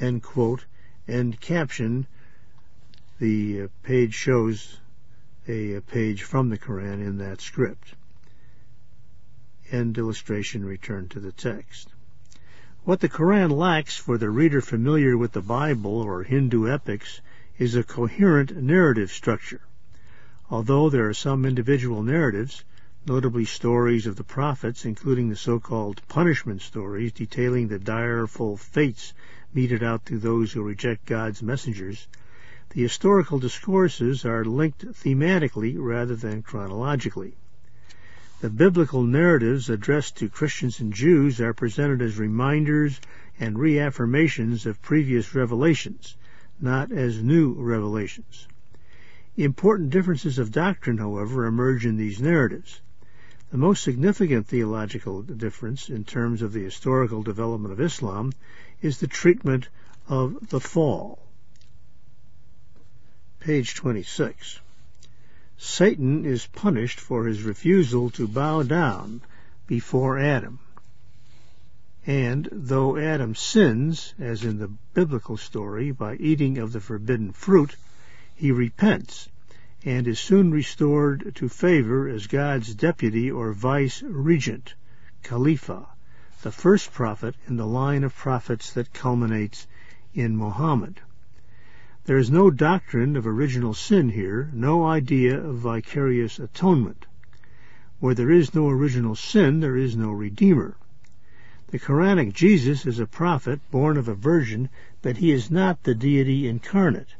End 0.00 0.20
quote. 0.24 0.64
End 1.06 1.40
caption. 1.40 2.04
The 3.20 3.62
uh, 3.62 3.68
page 3.84 4.12
shows 4.12 4.76
a, 5.46 5.78
page 5.82 6.24
from 6.24 6.48
the 6.48 6.58
Quran 6.58 6.94
in 6.94 7.18
that 7.18 7.40
script. 7.40 7.94
End 9.70 9.96
illustration 9.96 10.64
return 10.64 11.08
to 11.10 11.20
the 11.20 11.32
text. 11.32 11.88
What 12.82 12.98
the 12.98 13.08
Quran 13.08 13.52
lacks 13.52 13.96
for 13.96 14.18
the 14.18 14.30
reader 14.30 14.60
familiar 14.60 15.16
with 15.16 15.30
the 15.30 15.42
Bible 15.42 16.00
or 16.00 16.24
Hindu 16.24 16.68
epics 16.68 17.20
is 17.56 17.76
a 17.76 17.84
coherent 17.84 18.56
narrative 18.56 19.12
structure. 19.12 19.60
Although 20.50 20.88
there 20.88 21.06
are 21.06 21.12
some 21.12 21.44
individual 21.44 22.02
narratives, 22.02 22.64
notably 23.06 23.44
stories 23.44 24.06
of 24.06 24.16
the 24.16 24.24
prophets, 24.24 24.86
including 24.86 25.28
the 25.28 25.36
so-called 25.36 26.00
punishment 26.08 26.62
stories 26.62 27.12
detailing 27.12 27.68
the 27.68 27.78
direful 27.78 28.56
fates 28.56 29.12
meted 29.52 29.82
out 29.82 30.06
to 30.06 30.18
those 30.18 30.52
who 30.52 30.62
reject 30.62 31.04
God's 31.04 31.42
messengers, 31.42 32.08
the 32.70 32.80
historical 32.80 33.38
discourses 33.38 34.24
are 34.24 34.42
linked 34.42 34.86
thematically 34.86 35.76
rather 35.78 36.16
than 36.16 36.42
chronologically. 36.42 37.36
The 38.40 38.48
biblical 38.48 39.02
narratives 39.02 39.68
addressed 39.68 40.16
to 40.16 40.30
Christians 40.30 40.80
and 40.80 40.94
Jews 40.94 41.42
are 41.42 41.52
presented 41.52 42.00
as 42.00 42.16
reminders 42.18 43.02
and 43.38 43.58
reaffirmations 43.58 44.64
of 44.64 44.80
previous 44.80 45.34
revelations, 45.34 46.16
not 46.58 46.90
as 46.90 47.22
new 47.22 47.52
revelations. 47.52 48.48
Important 49.38 49.90
differences 49.90 50.40
of 50.40 50.50
doctrine, 50.50 50.98
however, 50.98 51.46
emerge 51.46 51.86
in 51.86 51.96
these 51.96 52.20
narratives. 52.20 52.80
The 53.52 53.56
most 53.56 53.84
significant 53.84 54.48
theological 54.48 55.22
difference 55.22 55.88
in 55.88 56.02
terms 56.02 56.42
of 56.42 56.52
the 56.52 56.64
historical 56.64 57.22
development 57.22 57.72
of 57.72 57.80
Islam 57.80 58.32
is 58.82 58.98
the 58.98 59.06
treatment 59.06 59.68
of 60.08 60.48
the 60.48 60.58
fall. 60.58 61.24
Page 63.38 63.76
26. 63.76 64.58
Satan 65.56 66.24
is 66.24 66.46
punished 66.46 66.98
for 66.98 67.24
his 67.26 67.44
refusal 67.44 68.10
to 68.10 68.26
bow 68.26 68.64
down 68.64 69.20
before 69.68 70.18
Adam. 70.18 70.58
And 72.04 72.48
though 72.50 72.96
Adam 72.96 73.36
sins, 73.36 74.14
as 74.18 74.42
in 74.42 74.58
the 74.58 74.72
biblical 74.94 75.36
story, 75.36 75.92
by 75.92 76.16
eating 76.16 76.58
of 76.58 76.72
the 76.72 76.80
forbidden 76.80 77.30
fruit, 77.30 77.76
he 78.38 78.52
repents 78.52 79.28
and 79.84 80.06
is 80.06 80.20
soon 80.20 80.52
restored 80.52 81.32
to 81.34 81.48
favor 81.48 82.08
as 82.08 82.28
God's 82.28 82.72
deputy 82.72 83.28
or 83.28 83.52
vice 83.52 84.00
regent, 84.00 84.74
Khalifa, 85.24 85.88
the 86.42 86.52
first 86.52 86.92
prophet 86.92 87.34
in 87.48 87.56
the 87.56 87.66
line 87.66 88.04
of 88.04 88.14
prophets 88.14 88.72
that 88.74 88.92
culminates 88.92 89.66
in 90.14 90.36
Muhammad. 90.36 91.00
There 92.04 92.16
is 92.16 92.30
no 92.30 92.48
doctrine 92.48 93.16
of 93.16 93.26
original 93.26 93.74
sin 93.74 94.10
here, 94.10 94.50
no 94.52 94.86
idea 94.86 95.36
of 95.36 95.58
vicarious 95.58 96.38
atonement. 96.38 97.06
Where 97.98 98.14
there 98.14 98.30
is 98.30 98.54
no 98.54 98.68
original 98.68 99.16
sin, 99.16 99.58
there 99.58 99.76
is 99.76 99.96
no 99.96 100.12
Redeemer. 100.12 100.76
The 101.72 101.80
Quranic 101.80 102.34
Jesus 102.34 102.86
is 102.86 103.00
a 103.00 103.06
prophet 103.06 103.60
born 103.72 103.96
of 103.96 104.06
a 104.06 104.14
virgin, 104.14 104.68
but 105.02 105.16
he 105.16 105.32
is 105.32 105.50
not 105.50 105.82
the 105.82 105.96
deity 105.96 106.46
incarnate. 106.46 107.14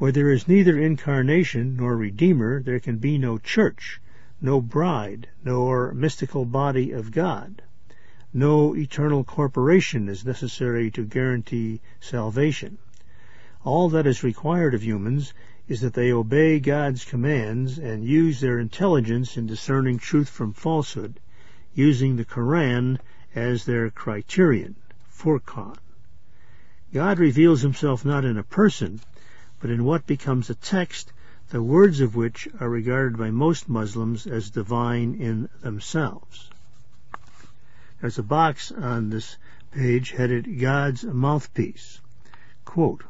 Where 0.00 0.12
there 0.12 0.30
is 0.30 0.48
neither 0.48 0.78
incarnation 0.78 1.76
nor 1.76 1.94
Redeemer, 1.94 2.62
there 2.62 2.80
can 2.80 2.96
be 2.96 3.18
no 3.18 3.36
church, 3.36 4.00
no 4.40 4.58
bride, 4.58 5.28
nor 5.44 5.92
mystical 5.92 6.46
body 6.46 6.90
of 6.90 7.10
God. 7.12 7.60
No 8.32 8.74
eternal 8.74 9.24
corporation 9.24 10.08
is 10.08 10.24
necessary 10.24 10.90
to 10.92 11.04
guarantee 11.04 11.82
salvation. 12.00 12.78
All 13.62 13.90
that 13.90 14.06
is 14.06 14.24
required 14.24 14.72
of 14.72 14.82
humans 14.82 15.34
is 15.68 15.82
that 15.82 15.92
they 15.92 16.10
obey 16.10 16.60
God's 16.60 17.04
commands 17.04 17.78
and 17.78 18.02
use 18.02 18.40
their 18.40 18.58
intelligence 18.58 19.36
in 19.36 19.46
discerning 19.46 19.98
truth 19.98 20.30
from 20.30 20.54
falsehood, 20.54 21.20
using 21.74 22.16
the 22.16 22.24
Koran 22.24 23.00
as 23.34 23.66
their 23.66 23.90
criterion, 23.90 24.76
Furqan. 25.12 25.76
God 26.90 27.18
reveals 27.18 27.60
himself 27.60 28.02
not 28.02 28.24
in 28.24 28.38
a 28.38 28.42
person, 28.42 29.00
but 29.60 29.70
in 29.70 29.84
what 29.84 30.06
becomes 30.06 30.50
a 30.50 30.54
text, 30.54 31.12
the 31.50 31.62
words 31.62 32.00
of 32.00 32.16
which 32.16 32.48
are 32.58 32.68
regarded 32.68 33.18
by 33.18 33.30
most 33.30 33.68
Muslims 33.68 34.26
as 34.26 34.50
divine 34.50 35.14
in 35.14 35.48
themselves. 35.62 36.50
There's 38.00 38.18
a 38.18 38.22
box 38.22 38.72
on 38.72 39.10
this 39.10 39.36
page 39.70 40.12
headed 40.12 40.58
God's 40.58 41.04
Mouthpiece. 41.04 42.00
Quote, 42.64 43.04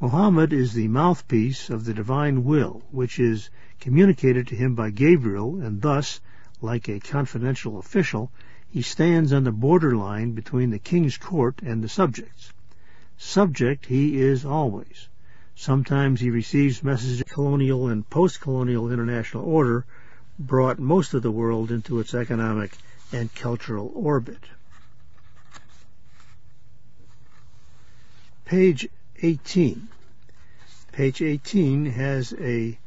Muhammad 0.00 0.52
is 0.52 0.74
the 0.74 0.88
mouthpiece 0.88 1.70
of 1.70 1.84
the 1.84 1.94
divine 1.94 2.44
will, 2.44 2.82
which 2.90 3.18
is 3.18 3.48
communicated 3.80 4.46
to 4.46 4.54
him 4.54 4.74
by 4.74 4.90
Gabriel, 4.90 5.60
and 5.60 5.80
thus, 5.80 6.20
like 6.60 6.88
a 6.88 7.00
confidential 7.00 7.78
official, 7.78 8.30
he 8.68 8.82
stands 8.82 9.32
on 9.32 9.44
the 9.44 9.52
borderline 9.52 10.32
between 10.32 10.70
the 10.70 10.78
king's 10.78 11.16
court 11.16 11.62
and 11.62 11.82
the 11.82 11.88
subjects. 11.88 12.52
Subject 13.16 13.86
he 13.86 14.20
is 14.20 14.44
always. 14.44 15.08
Sometimes 15.58 16.20
he 16.20 16.28
receives 16.28 16.84
messages 16.84 17.22
of 17.22 17.28
colonial 17.28 17.88
and 17.88 18.08
post-colonial 18.10 18.92
international 18.92 19.42
order 19.42 19.86
brought 20.38 20.78
most 20.78 21.14
of 21.14 21.22
the 21.22 21.30
world 21.30 21.70
into 21.70 21.98
its 21.98 22.12
economic 22.12 22.76
and 23.10 23.34
cultural 23.34 23.90
orbit. 23.94 24.38
Page 28.44 28.86
18. 29.22 29.88
Page 30.92 31.22
18 31.22 31.86
has 31.86 32.34
a 32.34 32.78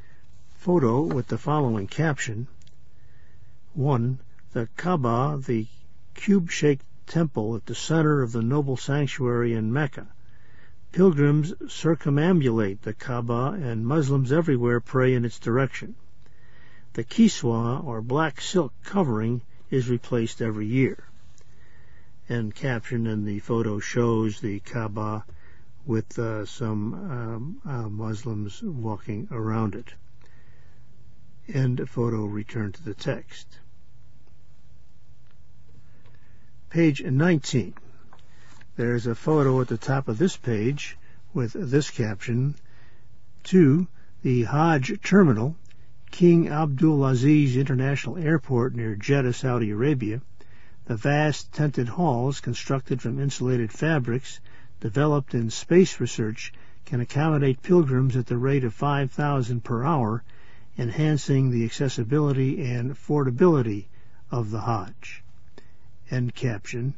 photo 0.60 1.02
with 1.02 1.28
the 1.28 1.40
following 1.40 1.88
caption. 1.88 2.48
1. 3.74 4.20
The 4.54 4.70
Kaaba, 4.78 5.42
the 5.44 5.66
cube-shaped 6.14 6.86
temple 7.08 7.56
at 7.56 7.66
the 7.66 7.74
center 7.74 8.22
of 8.22 8.32
the 8.32 8.44
noble 8.44 8.78
sanctuary 8.78 9.54
in 9.54 9.74
Mecca. 9.74 10.08
Pilgrims 10.92 11.54
circumambulate 11.68 12.82
the 12.82 12.94
Kaaba 12.94 13.52
and 13.62 13.86
Muslims 13.86 14.32
everywhere 14.32 14.80
pray 14.80 15.14
in 15.14 15.24
its 15.24 15.38
direction. 15.38 15.94
The 16.94 17.04
kiswa, 17.04 17.84
or 17.84 18.02
black 18.02 18.42
silk 18.42 18.74
covering, 18.84 19.44
is 19.70 19.88
replaced 19.88 20.42
every 20.42 20.66
year. 20.66 21.04
And 22.28 22.56
caption 22.56 23.06
in 23.06 23.24
the 23.24 23.40
photo 23.40 23.80
shows 23.80 24.40
the 24.40 24.60
Kaaba 24.62 25.26
with 25.86 26.18
uh, 26.18 26.46
some 26.46 26.94
um, 26.94 27.62
uh, 27.66 27.88
Muslims 27.88 28.62
walking 28.64 29.28
around 29.32 29.76
it. 29.76 29.94
End 31.48 31.88
photo 31.88 32.26
return 32.26 32.72
to 32.72 32.84
the 32.84 32.96
text. 32.96 33.60
Page 36.70 37.04
19. 37.04 37.74
There's 38.80 39.08
a 39.08 39.14
photo 39.14 39.60
at 39.60 39.68
the 39.68 39.78
top 39.78 40.08
of 40.08 40.18
this 40.18 40.38
page 40.38 40.98
with 41.34 41.52
this 41.52 41.90
caption, 41.90 42.56
to 43.44 43.90
the 44.22 44.44
Hajj 44.44 45.02
Terminal, 45.04 45.58
King 46.12 46.46
Abdulaziz 46.46 47.58
International 47.58 48.18
Airport 48.18 48.76
near 48.76 48.96
Jeddah, 48.96 49.34
Saudi 49.34 49.72
Arabia. 49.72 50.22
The 50.86 50.96
vast 50.96 51.52
tented 51.52 51.90
halls 51.90 52.40
constructed 52.40 53.02
from 53.02 53.20
insulated 53.20 53.70
fabrics 53.70 54.40
developed 54.80 55.36
in 55.36 55.50
space 55.50 56.00
research 56.00 56.54
can 56.86 57.02
accommodate 57.02 57.62
pilgrims 57.62 58.16
at 58.16 58.28
the 58.28 58.38
rate 58.38 58.64
of 58.64 58.74
5,000 58.74 59.62
per 59.62 59.84
hour, 59.84 60.24
enhancing 60.78 61.52
the 61.52 61.66
accessibility 61.66 62.64
and 62.64 62.92
affordability 62.92 63.88
of 64.32 64.52
the 64.52 64.62
Hajj. 64.62 65.22
End 66.10 66.34
caption. 66.34 66.94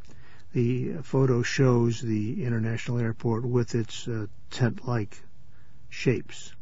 The 0.54 0.96
photo 1.02 1.44
shows 1.44 2.02
the 2.02 2.44
international 2.44 3.00
airport 3.00 3.46
with 3.46 3.74
its 3.74 4.06
uh, 4.06 4.28
tent-like 4.50 5.22
shapes. 5.90 6.54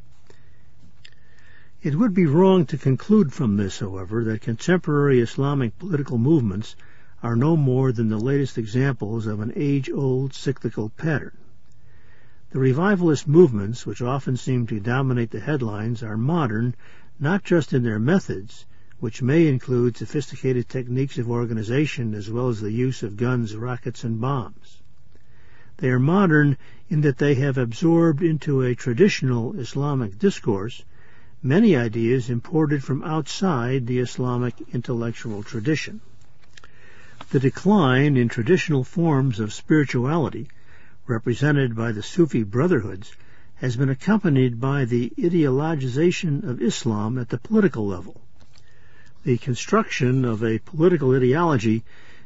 It 1.82 1.96
would 1.96 2.14
be 2.14 2.28
wrong 2.28 2.68
to 2.68 2.78
conclude 2.78 3.34
from 3.34 3.58
this, 3.58 3.80
however, 3.80 4.24
that 4.26 4.42
contemporary 4.42 5.22
Islamic 5.22 5.80
political 5.80 6.20
movements 6.20 6.76
are 7.24 7.36
no 7.36 7.58
more 7.58 7.92
than 7.92 8.10
the 8.10 8.20
latest 8.20 8.58
examples 8.58 9.26
of 9.26 9.40
an 9.40 9.54
age-old 9.56 10.34
cyclical 10.34 10.90
pattern. 10.90 11.38
The 12.52 12.60
revivalist 12.60 13.28
movements, 13.28 13.86
which 13.86 14.02
often 14.02 14.38
seem 14.38 14.68
to 14.68 14.80
dominate 14.80 15.32
the 15.32 15.40
headlines, 15.40 16.04
are 16.04 16.18
modern 16.18 16.76
not 17.20 17.44
just 17.44 17.74
in 17.74 17.82
their 17.84 18.00
methods, 18.00 18.66
which 19.00 19.22
may 19.22 19.48
include 19.48 19.96
sophisticated 19.96 20.68
techniques 20.68 21.18
of 21.18 21.30
organization 21.30 22.14
as 22.14 22.30
well 22.30 22.50
as 22.50 22.60
the 22.60 22.72
use 22.72 23.02
of 23.02 23.16
guns, 23.16 23.56
rockets, 23.56 24.04
and 24.04 24.20
bombs. 24.20 24.82
They 25.78 25.90
are 25.90 26.00
modern 26.00 26.58
in 26.90 27.00
that 27.02 27.18
they 27.18 27.36
have 27.36 27.58
absorbed 27.58 28.22
into 28.22 28.62
a 28.62 28.76
traditional 28.76 29.58
Islamic 29.58 30.20
discourse 30.20 30.84
many 31.42 31.78
ideas 31.78 32.30
imported 32.30 32.84
from 32.84 33.02
outside 33.04 33.88
the 33.88 34.00
Islamic 34.00 34.56
intellectual 34.74 35.44
tradition. 35.44 36.02
The 37.30 37.40
decline 37.40 38.18
in 38.18 38.28
traditional 38.28 38.84
forms 38.84 39.40
of 39.40 39.54
spirituality, 39.54 40.50
represented 41.08 41.74
by 41.74 41.94
the 41.94 42.04
Sufi 42.04 42.44
brotherhoods, 42.44 43.16
has 43.56 43.78
been 43.78 43.90
accompanied 43.90 44.60
by 44.60 44.84
the 44.84 45.14
ideologization 45.18 46.44
of 46.44 46.62
Islam 46.62 47.18
at 47.18 47.30
the 47.30 47.38
political 47.38 47.88
level 47.88 48.20
the 49.24 49.38
construction 49.38 50.24
of 50.24 50.44
a 50.44 50.60
political 50.60 51.14
ideology 51.14 51.84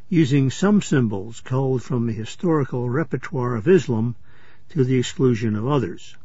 using 0.10 0.52
some 0.52 0.82
symbols 0.82 1.42
culled 1.42 1.82
from 1.82 2.06
the 2.06 2.14
historical 2.14 2.88
repertoire 2.88 3.56
of 3.56 3.68
Islam 3.68 4.16
to 4.70 4.84
the 4.84 4.98
exclusion 4.98 5.56
of 5.56 5.68
others. 5.68 6.16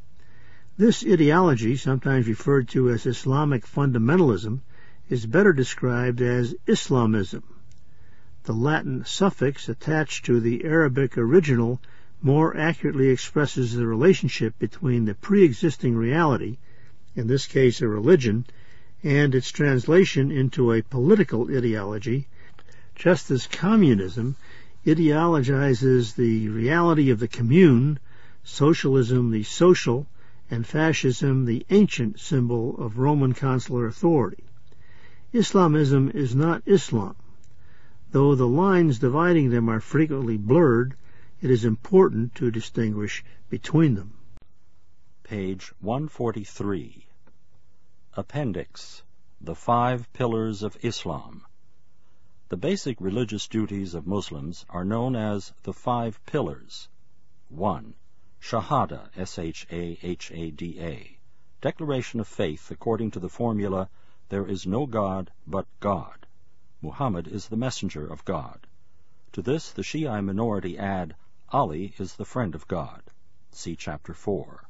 This 0.77 1.05
ideology, 1.05 1.77
sometimes 1.77 2.29
referred 2.29 2.69
to 2.69 2.91
as 2.91 3.07
Islamic 3.07 3.67
fundamentalism, 3.67 4.61
is 5.09 5.25
better 5.25 5.53
described 5.55 6.21
as 6.21 6.55
Islamism. 6.67 7.43
The 8.45 8.53
Latin 8.53 9.05
suffix 9.07 9.69
attached 9.69 10.27
to 10.27 10.39
the 10.39 10.65
Arabic 10.65 11.17
original 11.17 11.81
more 12.21 12.57
accurately 12.57 13.09
expresses 13.09 13.73
the 13.75 13.87
relationship 13.87 14.59
between 14.59 15.07
the 15.07 15.15
pre-existing 15.15 15.97
reality, 15.97 16.59
in 17.17 17.27
this 17.27 17.47
case 17.47 17.81
a 17.81 17.89
religion, 17.89 18.45
and 19.03 19.35
its 19.35 19.51
translation 19.51 20.31
into 20.31 20.73
a 20.73 20.83
political 20.83 21.49
ideology, 21.57 22.27
just 22.95 23.31
as 23.31 23.47
communism 23.47 24.35
ideologizes 24.85 26.15
the 26.15 26.49
reality 26.49 27.11
of 27.11 27.19
the 27.19 27.29
commune, 27.29 27.99
socialism 28.43 29.31
the 29.31 29.43
social, 29.43 30.07
and 30.51 30.67
fascism 30.67 31.45
the 31.45 31.65
ancient 31.71 32.19
symbol 32.19 32.77
of 32.79 32.99
Roman 32.99 33.35
consular 33.35 33.87
authority. 33.87 34.45
Islamism 35.33 36.11
is 36.15 36.35
not 36.35 36.63
Islam. 36.65 37.15
Though 38.11 38.35
the 38.35 38.49
lines 38.49 38.99
dividing 38.99 39.51
them 39.51 39.69
are 39.69 39.81
frequently 39.81 40.39
blurred, 40.39 40.95
it 41.43 41.51
is 41.51 41.65
important 41.65 42.35
to 42.37 42.51
distinguish 42.51 43.23
between 43.51 43.95
them. 43.95 44.15
Page 45.23 45.73
143. 45.81 47.08
Appendix 48.19 49.05
The 49.41 49.55
Five 49.55 50.13
Pillars 50.13 50.65
of 50.65 50.77
Islam. 50.83 51.47
The 52.49 52.57
basic 52.57 53.01
religious 53.01 53.47
duties 53.47 53.95
of 53.95 54.09
Muslims 54.09 54.67
are 54.69 54.85
known 54.85 55.15
as 55.15 55.53
the 55.63 55.73
Five 55.73 56.19
Pillars. 56.27 56.89
1. 57.49 57.95
Shahada, 58.41 59.11
S-H-A-H-A-D-A, 59.17 61.19
declaration 61.61 62.19
of 62.19 62.27
faith 62.27 62.73
according 62.73 63.13
to 63.13 63.21
the 63.21 63.29
formula, 63.29 63.89
There 64.31 64.49
is 64.49 64.67
no 64.67 64.87
God 64.87 65.31
but 65.47 65.69
God. 65.79 66.27
Muhammad 66.83 67.29
is 67.29 67.47
the 67.47 67.57
messenger 67.57 68.05
of 68.05 68.25
God. 68.25 68.67
To 69.35 69.43
this 69.43 69.71
the 69.71 69.85
Shiite 69.85 70.25
minority 70.25 70.77
add, 70.77 71.15
Ali 71.51 71.95
is 71.99 72.17
the 72.17 72.25
friend 72.25 72.57
of 72.57 72.67
God. 72.67 73.05
See 73.53 73.77
chapter 73.77 74.13
4. 74.13 74.69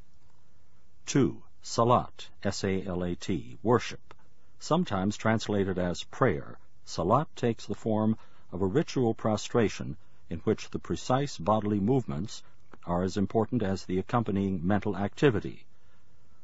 2. 1.07 1.43
Salat, 1.61 2.31
S-A-L-A-T, 2.44 3.59
worship. 3.64 4.14
Sometimes 4.61 5.16
translated 5.16 5.77
as 5.77 6.05
prayer, 6.05 6.57
salat 6.85 7.27
takes 7.35 7.66
the 7.66 7.75
form 7.75 8.16
of 8.53 8.62
a 8.62 8.66
ritual 8.66 9.12
prostration 9.12 9.97
in 10.31 10.38
which 10.40 10.71
the 10.71 10.79
precise 10.79 11.37
bodily 11.37 11.81
movements 11.81 12.44
are 12.87 13.03
as 13.03 13.16
important 13.16 13.62
as 13.62 13.85
the 13.85 13.99
accompanying 13.99 14.64
mental 14.64 14.97
activity. 14.97 15.66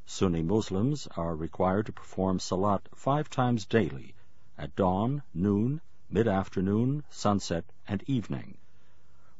Sunni 0.05 0.43
Muslims 0.43 1.07
are 1.17 1.37
required 1.37 1.87
to 1.87 1.93
perform 1.93 2.41
salat 2.41 2.89
five 2.95 3.31
times 3.31 3.65
daily, 3.65 4.15
at 4.59 4.75
dawn, 4.75 5.23
noon, 5.33 5.81
mid-afternoon, 6.11 7.05
sunset, 7.09 7.65
and 7.87 8.03
evening. 8.09 8.59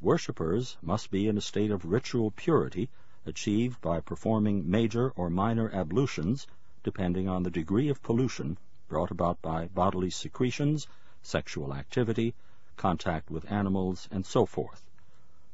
Worshippers 0.01 0.77
must 0.83 1.11
be 1.11 1.27
in 1.27 1.37
a 1.37 1.41
state 1.41 1.71
of 1.71 1.85
ritual 1.85 2.31
purity 2.31 2.89
achieved 3.27 3.81
by 3.81 4.01
performing 4.01 4.71
major 4.71 5.11
or 5.17 5.31
minor 5.31 5.71
ablutions 5.75 6.47
depending 6.83 7.29
on 7.29 7.43
the 7.43 7.51
degree 7.51 7.89
of 7.89 8.03
pollution 8.03 8.59
brought 8.89 9.11
about 9.11 9.41
by 9.41 9.67
bodily 9.69 10.11
secretions, 10.11 10.87
sexual 11.23 11.73
activity, 11.73 12.35
contact 12.77 13.31
with 13.31 13.51
animals, 13.51 14.07
and 14.11 14.27
so 14.27 14.45
forth. 14.45 14.85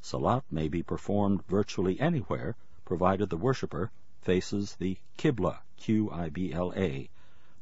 Salat 0.02 0.42
may 0.50 0.66
be 0.66 0.83
performed 0.83 1.46
virtually 1.46 2.00
anywhere, 2.00 2.56
provided 2.85 3.30
the 3.30 3.37
worshipper 3.37 3.92
faces 4.20 4.74
the 4.76 4.98
Qibla, 5.16 5.59
Q-I-B-L-A, 5.76 7.09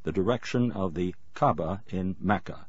the 0.03 0.11
direction 0.11 0.71
of 0.71 0.95
the 0.95 1.13
Kaaba 1.35 1.83
in 1.87 2.15
Mecca. 2.19 2.65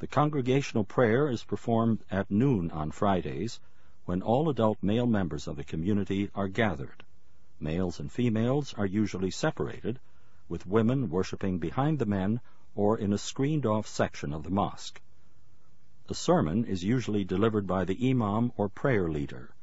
The 0.00 0.06
congregational 0.06 0.84
prayer 0.84 1.28
is 1.28 1.44
performed 1.44 2.00
at 2.10 2.30
noon 2.30 2.70
on 2.70 2.90
Fridays, 2.90 3.60
when 4.04 4.22
all 4.22 4.48
adult 4.48 4.78
male 4.82 5.06
members 5.06 5.46
of 5.46 5.56
the 5.56 5.64
community 5.64 6.30
are 6.34 6.48
gathered. 6.48 7.04
Males 7.58 8.00
and 8.00 8.10
females 8.10 8.72
are 8.74 8.86
usually 8.86 9.30
separated, 9.30 10.00
with 10.48 10.66
women 10.66 11.10
worshiping 11.10 11.58
behind 11.58 11.98
the 11.98 12.06
men 12.06 12.40
or 12.74 12.96
in 12.98 13.12
a 13.12 13.18
screened-off 13.18 13.86
section 13.86 14.32
of 14.32 14.42
the 14.42 14.50
mosque. 14.50 15.00
A 16.08 16.14
sermon 16.14 16.64
is 16.64 16.82
usually 16.82 17.24
delivered 17.24 17.66
by 17.66 17.84
the 17.84 18.10
imam 18.10 18.52
or 18.56 18.68
prayer 18.68 19.10
leader. 19.10 19.54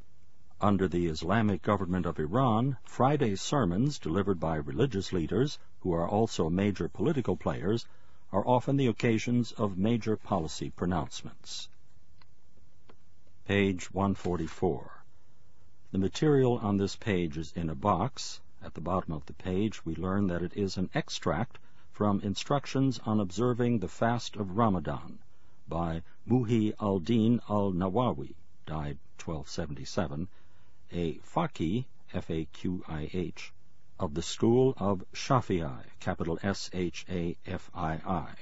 Under 0.61 0.87
the 0.87 1.07
Islamic 1.07 1.61
government 1.61 2.05
of 2.05 2.19
Iran, 2.19 2.77
Friday 2.83 3.35
sermons 3.35 3.99
delivered 3.99 4.39
by 4.39 4.55
religious 4.55 5.11
leaders, 5.11 5.59
who 5.81 5.93
are 5.93 6.07
also 6.07 6.49
major 6.49 6.87
political 6.87 7.35
players, 7.35 7.85
are 8.31 8.47
often 8.47 8.77
the 8.77 8.87
occasions 8.87 9.51
of 9.51 9.77
major 9.77 10.15
policy 10.15 10.69
pronouncements. 10.69 11.69
Page 13.47 13.93
144. 13.93 15.05
The 15.93 15.97
material 15.97 16.57
on 16.57 16.75
this 16.75 16.97
page 16.97 17.37
is 17.37 17.53
in 17.55 17.69
a 17.69 17.75
box. 17.75 18.41
At 18.61 18.73
the 18.73 18.81
bottom 18.81 19.13
of 19.13 19.25
the 19.25 19.31
page, 19.31 19.85
we 19.85 19.95
learn 19.95 20.27
that 20.27 20.41
it 20.41 20.57
is 20.57 20.75
an 20.75 20.89
extract 20.93 21.57
from 21.93 22.19
Instructions 22.19 22.99
on 23.05 23.21
Observing 23.21 23.79
the 23.79 23.87
Fast 23.87 24.35
of 24.35 24.57
Ramadan 24.57 25.19
by 25.65 26.03
Muhi 26.27 26.73
al-Din 26.81 27.39
al-Nawawi, 27.47 28.35
died 28.65 28.97
1277, 29.23 30.27
a 30.91 31.13
faqih, 31.19 31.85
F-A-Q-I-H, 32.13 33.53
of 33.97 34.13
the 34.13 34.21
school 34.21 34.73
of 34.75 35.05
Shafi'i, 35.13 35.85
capital 36.01 36.37
S-H-A-F-I-I. 36.43 38.35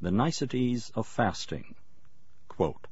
The 0.00 0.10
Niceties 0.10 0.90
of 0.94 1.06
Fasting. 1.06 1.74
Quote, 2.48 2.86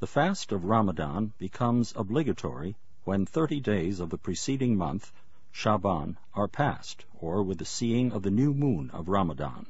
the 0.00 0.06
fast 0.06 0.50
of 0.50 0.64
Ramadan 0.64 1.30
becomes 1.36 1.92
obligatory 1.94 2.74
when 3.04 3.26
thirty 3.26 3.60
days 3.60 4.00
of 4.00 4.08
the 4.08 4.16
preceding 4.16 4.74
month, 4.74 5.12
Shaban, 5.52 6.16
are 6.32 6.48
passed, 6.48 7.04
or 7.18 7.42
with 7.42 7.58
the 7.58 7.66
seeing 7.66 8.10
of 8.10 8.22
the 8.22 8.30
new 8.30 8.54
moon 8.54 8.88
of 8.92 9.10
Ramadan. 9.10 9.66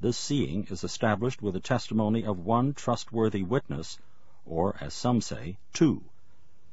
This 0.00 0.18
seeing 0.18 0.66
is 0.70 0.82
established 0.82 1.40
with 1.40 1.54
the 1.54 1.60
testimony 1.60 2.24
of 2.24 2.44
one 2.44 2.74
trustworthy 2.74 3.44
witness, 3.44 3.96
or, 4.44 4.74
as 4.80 4.92
some 4.92 5.20
say, 5.20 5.56
two. 5.72 6.02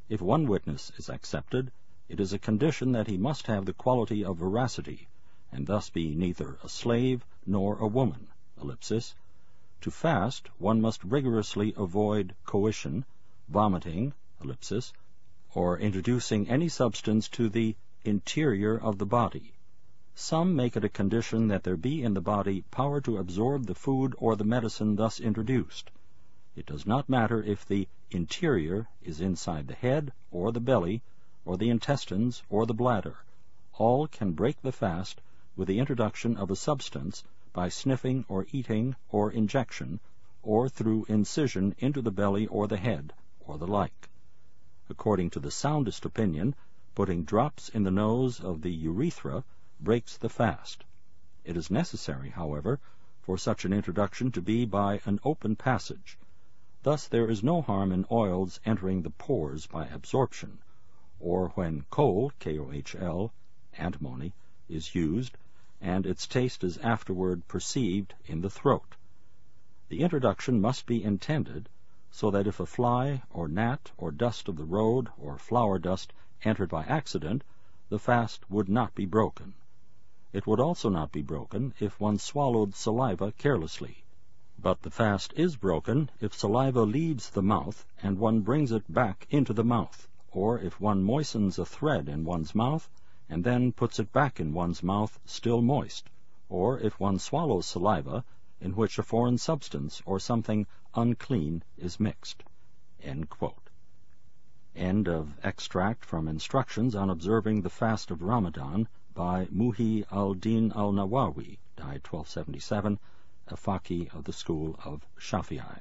If 0.10 0.20
one 0.20 0.48
witness 0.48 0.92
is 0.98 1.08
accepted, 1.08 1.72
it 2.10 2.20
is 2.20 2.34
a 2.34 2.40
condition 2.40 2.94
that 2.94 3.06
he 3.06 3.16
must 3.16 3.46
have 3.46 3.66
the 3.66 3.74
quality 3.74 4.26
of 4.26 4.38
veracity, 4.38 5.08
and 5.52 5.68
thus 5.68 5.92
be 5.92 6.16
neither 6.16 6.58
a 6.64 6.68
slave 6.68 7.28
nor 7.46 7.78
a 7.78 7.86
woman. 7.86 8.28
Ellipsis. 8.60 9.14
To 9.82 9.90
fast, 9.90 10.48
one 10.60 10.80
must 10.80 11.04
rigorously 11.04 11.74
avoid 11.76 12.36
coition, 12.46 13.04
vomiting, 13.50 14.14
ellipsis, 14.40 14.94
or 15.56 15.80
introducing 15.80 16.48
any 16.48 16.70
substance 16.70 17.28
to 17.30 17.50
the 17.50 17.76
interior 18.06 18.78
of 18.78 19.00
the 19.00 19.08
body. 19.08 19.54
Some 20.14 20.56
make 20.56 20.78
it 20.78 20.84
a 20.84 20.90
condition 20.90 21.48
that 21.48 21.64
there 21.64 21.78
be 21.78 22.04
in 22.04 22.14
the 22.14 22.22
body 22.22 22.62
power 22.70 23.02
to 23.02 23.18
absorb 23.18 23.66
the 23.66 23.74
food 23.74 24.14
or 24.20 24.36
the 24.36 24.44
medicine 24.44 24.98
thus 24.98 25.20
introduced. 25.20 25.90
It 26.56 26.68
does 26.68 26.86
not 26.86 27.10
matter 27.10 27.42
if 27.42 27.66
the 27.66 27.88
interior 28.12 28.88
is 29.02 29.20
inside 29.20 29.68
the 29.68 29.74
head 29.74 30.14
or 30.30 30.52
the 30.52 30.60
belly 30.60 31.02
or 31.44 31.58
the 31.58 31.72
intestines 31.72 32.44
or 32.52 32.68
the 32.68 32.76
bladder. 32.76 33.18
All 33.74 34.06
can 34.06 34.34
break 34.34 34.62
the 34.62 34.72
fast 34.72 35.22
with 35.56 35.68
the 35.68 35.80
introduction 35.80 36.38
of 36.38 36.52
a 36.52 36.56
substance 36.56 37.24
by 37.54 37.70
sniffing 37.70 38.26
or 38.30 38.46
eating 38.52 38.96
or 39.10 39.32
injection, 39.32 40.00
or 40.42 40.70
through 40.70 41.06
incision 41.10 41.76
into 41.80 42.02
the 42.02 42.12
belly 42.12 42.48
or 42.48 42.68
the 42.68 42.78
head, 42.78 43.14
or 43.40 43.58
the 43.58 43.68
like. 43.68 44.10
According 44.90 45.30
to 45.32 45.40
the 45.40 45.52
soundest 45.52 46.06
opinion, 46.06 46.56
putting 46.96 47.24
drops 47.24 47.70
in 47.70 47.84
the 47.84 47.92
nose 47.92 48.40
of 48.40 48.62
the 48.62 48.72
urethra 48.72 49.44
breaks 49.80 50.18
the 50.18 50.30
fast. 50.30 50.84
It 51.44 51.58
is 51.58 51.72
necessary, 51.72 52.30
however, 52.30 52.80
for 53.22 53.38
such 53.38 53.66
an 53.66 53.74
introduction 53.74 54.32
to 54.32 54.42
be 54.42 54.66
by 54.66 55.00
an 55.06 55.20
open 55.24 55.56
passage. 55.56 56.18
Thus 56.84 57.08
there 57.08 57.30
is 57.30 57.44
no 57.44 57.62
harm 57.62 57.92
in 57.92 58.06
oils 58.12 58.60
entering 58.66 59.02
the 59.02 59.12
pores 59.12 59.68
by 59.68 59.88
absorption, 59.88 60.60
or 61.20 61.50
when 61.50 61.86
kohl, 61.90 62.32
K-O-H-L, 62.40 63.32
antimony, 63.78 64.34
is 64.68 64.96
used, 64.96 65.38
and 65.84 66.06
its 66.06 66.28
taste 66.28 66.64
is 66.64 66.78
afterward 66.78 67.48
perceived 67.48 68.14
in 68.26 68.42
the 68.42 68.50
throat. 68.52 68.96
The 69.90 70.02
introduction 70.02 70.62
must 70.62 70.86
be 70.86 71.04
intended 71.04 71.70
so 72.12 72.30
that 72.30 72.46
if 72.46 72.60
a 72.60 72.68
fly 72.68 73.24
or 73.32 73.48
gnat 73.48 73.92
or 73.98 74.12
dust 74.12 74.48
of 74.48 74.58
the 74.58 74.64
road 74.64 75.10
or 75.18 75.40
flower 75.40 75.80
dust 75.80 76.14
entered 76.44 76.70
by 76.70 76.84
accident, 76.84 77.44
the 77.90 77.98
fast 77.98 78.48
would 78.52 78.70
not 78.70 78.94
be 78.94 79.06
broken. 79.08 79.56
It 80.32 80.46
would 80.46 80.60
also 80.60 80.88
not 80.88 81.12
be 81.12 81.24
broken 81.24 81.74
if 81.80 82.00
one 82.00 82.20
swallowed 82.20 82.76
saliva 82.76 83.32
carelessly. 83.32 84.04
But 84.60 84.84
the 84.84 84.92
fast 84.92 85.34
is 85.36 85.56
broken 85.56 86.12
if 86.20 86.36
saliva 86.36 86.84
leaves 86.84 87.32
the 87.32 87.42
mouth 87.42 87.88
and 88.04 88.20
one 88.20 88.42
brings 88.42 88.72
it 88.72 88.94
back 88.94 89.26
into 89.32 89.52
the 89.52 89.64
mouth, 89.64 90.08
or 90.32 90.60
if 90.60 90.80
one 90.80 91.04
moistens 91.04 91.58
a 91.58 91.66
thread 91.66 92.08
in 92.08 92.24
one's 92.24 92.54
mouth 92.54 92.88
and 93.32 93.46
then 93.46 93.72
puts 93.72 93.98
it 93.98 94.12
back 94.12 94.42
in 94.42 94.52
one's 94.52 94.84
mouth 94.84 95.18
still 95.26 95.62
moist, 95.62 96.10
or 96.50 96.78
if 96.82 97.00
one 97.00 97.18
swallows 97.18 97.66
saliva 97.66 98.26
in 98.60 98.76
which 98.76 99.00
a 99.00 99.04
foreign 99.04 99.38
substance 99.38 100.02
or 100.06 100.20
something 100.20 100.68
unclean 100.96 101.64
is 101.78 101.98
mixed. 101.98 102.44
End, 103.02 103.30
End 104.76 105.08
of 105.08 105.40
extract 105.46 106.04
from 106.04 106.28
Instructions 106.28 106.94
on 106.94 107.10
Observing 107.10 107.62
the 107.62 107.70
Fast 107.70 108.12
of 108.12 108.22
Ramadan 108.22 108.90
by 109.14 109.46
Muhi 109.46 110.04
al-Din 110.12 110.74
al-Nawawi, 110.76 111.58
died 111.78 112.06
1277, 112.06 113.00
a 113.48 113.56
faqih 113.56 114.14
of 114.14 114.26
the 114.26 114.34
school 114.34 114.78
of 114.84 115.08
Shafi'i. 115.18 115.80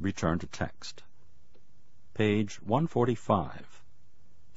Return 0.00 0.38
to 0.38 0.46
text. 0.46 1.02
Page 2.14 2.62
145. 2.62 3.82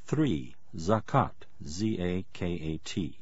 3. 0.06 0.56
Zakat, 0.78 1.46
Z-A-K-A-T. 1.66 3.18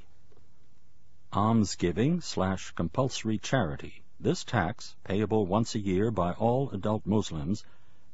Almsgiving 1.32 2.20
slash 2.20 2.72
compulsory 2.72 3.38
charity. 3.38 4.02
This 4.20 4.44
tax, 4.44 4.96
payable 5.04 5.46
once 5.46 5.76
a 5.76 5.80
year 5.80 6.10
by 6.10 6.32
all 6.32 6.72
adult 6.72 7.06
Muslims, 7.06 7.64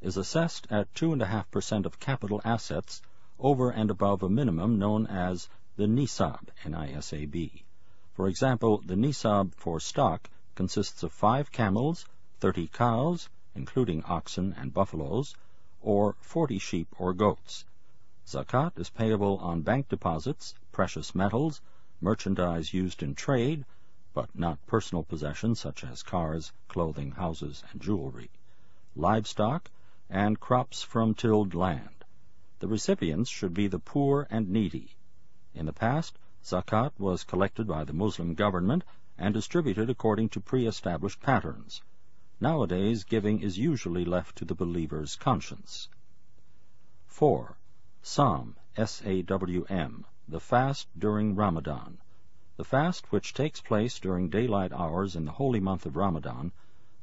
is 0.01 0.17
assessed 0.17 0.67
at 0.69 0.93
2.5% 0.93 1.85
of 1.85 2.01
capital 2.01 2.41
assets 2.43 3.01
over 3.39 3.69
and 3.69 3.89
above 3.89 4.23
a 4.23 4.29
minimum 4.29 4.77
known 4.77 5.07
as 5.07 5.47
the 5.77 5.87
nisab, 5.87 6.49
N-I-S-A-B. 6.65 7.63
For 8.15 8.27
example, 8.27 8.81
the 8.85 8.97
nisab 8.97 9.55
for 9.55 9.79
stock 9.79 10.29
consists 10.53 11.01
of 11.01 11.13
five 11.13 11.49
camels, 11.49 12.05
thirty 12.41 12.67
cows, 12.67 13.29
including 13.55 14.03
oxen 14.03 14.53
and 14.57 14.73
buffaloes, 14.73 15.33
or 15.79 16.17
forty 16.19 16.59
sheep 16.59 16.93
or 16.99 17.13
goats. 17.13 17.63
Zakat 18.31 18.77
is 18.77 18.91
payable 18.91 19.39
on 19.39 19.63
bank 19.63 19.89
deposits, 19.89 20.53
precious 20.71 21.15
metals, 21.15 21.61
merchandise 21.99 22.75
used 22.75 23.01
in 23.01 23.15
trade, 23.15 23.65
but 24.13 24.29
not 24.37 24.63
personal 24.67 25.03
possessions 25.03 25.59
such 25.59 25.83
as 25.83 26.03
cars, 26.03 26.53
clothing, 26.67 27.09
houses, 27.09 27.63
and 27.71 27.81
jewelry, 27.81 28.29
livestock, 28.95 29.71
and 30.11 30.39
crops 30.39 30.83
from 30.83 31.15
tilled 31.15 31.55
land. 31.55 32.05
The 32.59 32.67
recipients 32.67 33.31
should 33.31 33.55
be 33.55 33.65
the 33.65 33.79
poor 33.79 34.27
and 34.29 34.47
needy. 34.47 34.95
In 35.55 35.65
the 35.65 35.73
past, 35.73 36.19
zakat 36.43 36.91
was 36.99 37.23
collected 37.23 37.65
by 37.65 37.83
the 37.83 37.93
Muslim 37.93 38.35
government 38.35 38.83
and 39.17 39.33
distributed 39.33 39.89
according 39.89 40.29
to 40.29 40.39
pre-established 40.39 41.19
patterns. 41.19 41.81
Nowadays, 42.39 43.05
giving 43.05 43.39
is 43.39 43.57
usually 43.57 44.05
left 44.05 44.35
to 44.35 44.45
the 44.45 44.53
believer's 44.53 45.15
conscience. 45.15 45.89
4. 47.07 47.57
Sawm, 48.11 48.55
S-A-W-M, 48.75 50.03
the 50.27 50.39
fast 50.39 50.87
during 50.97 51.35
Ramadan. 51.35 51.99
The 52.57 52.63
fast 52.63 53.11
which 53.11 53.35
takes 53.35 53.61
place 53.61 53.99
during 53.99 54.29
daylight 54.29 54.73
hours 54.73 55.15
in 55.15 55.25
the 55.25 55.33
holy 55.33 55.59
month 55.59 55.85
of 55.85 55.95
Ramadan, 55.95 56.51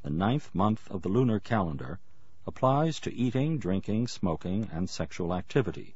the 0.02 0.10
ninth 0.10 0.52
month 0.52 0.90
of 0.90 1.02
the 1.02 1.08
lunar 1.08 1.38
calendar, 1.38 2.00
applies 2.44 2.98
to 2.98 3.14
eating, 3.14 3.60
drinking, 3.60 4.08
smoking, 4.08 4.68
and 4.72 4.90
sexual 4.90 5.32
activity. 5.32 5.94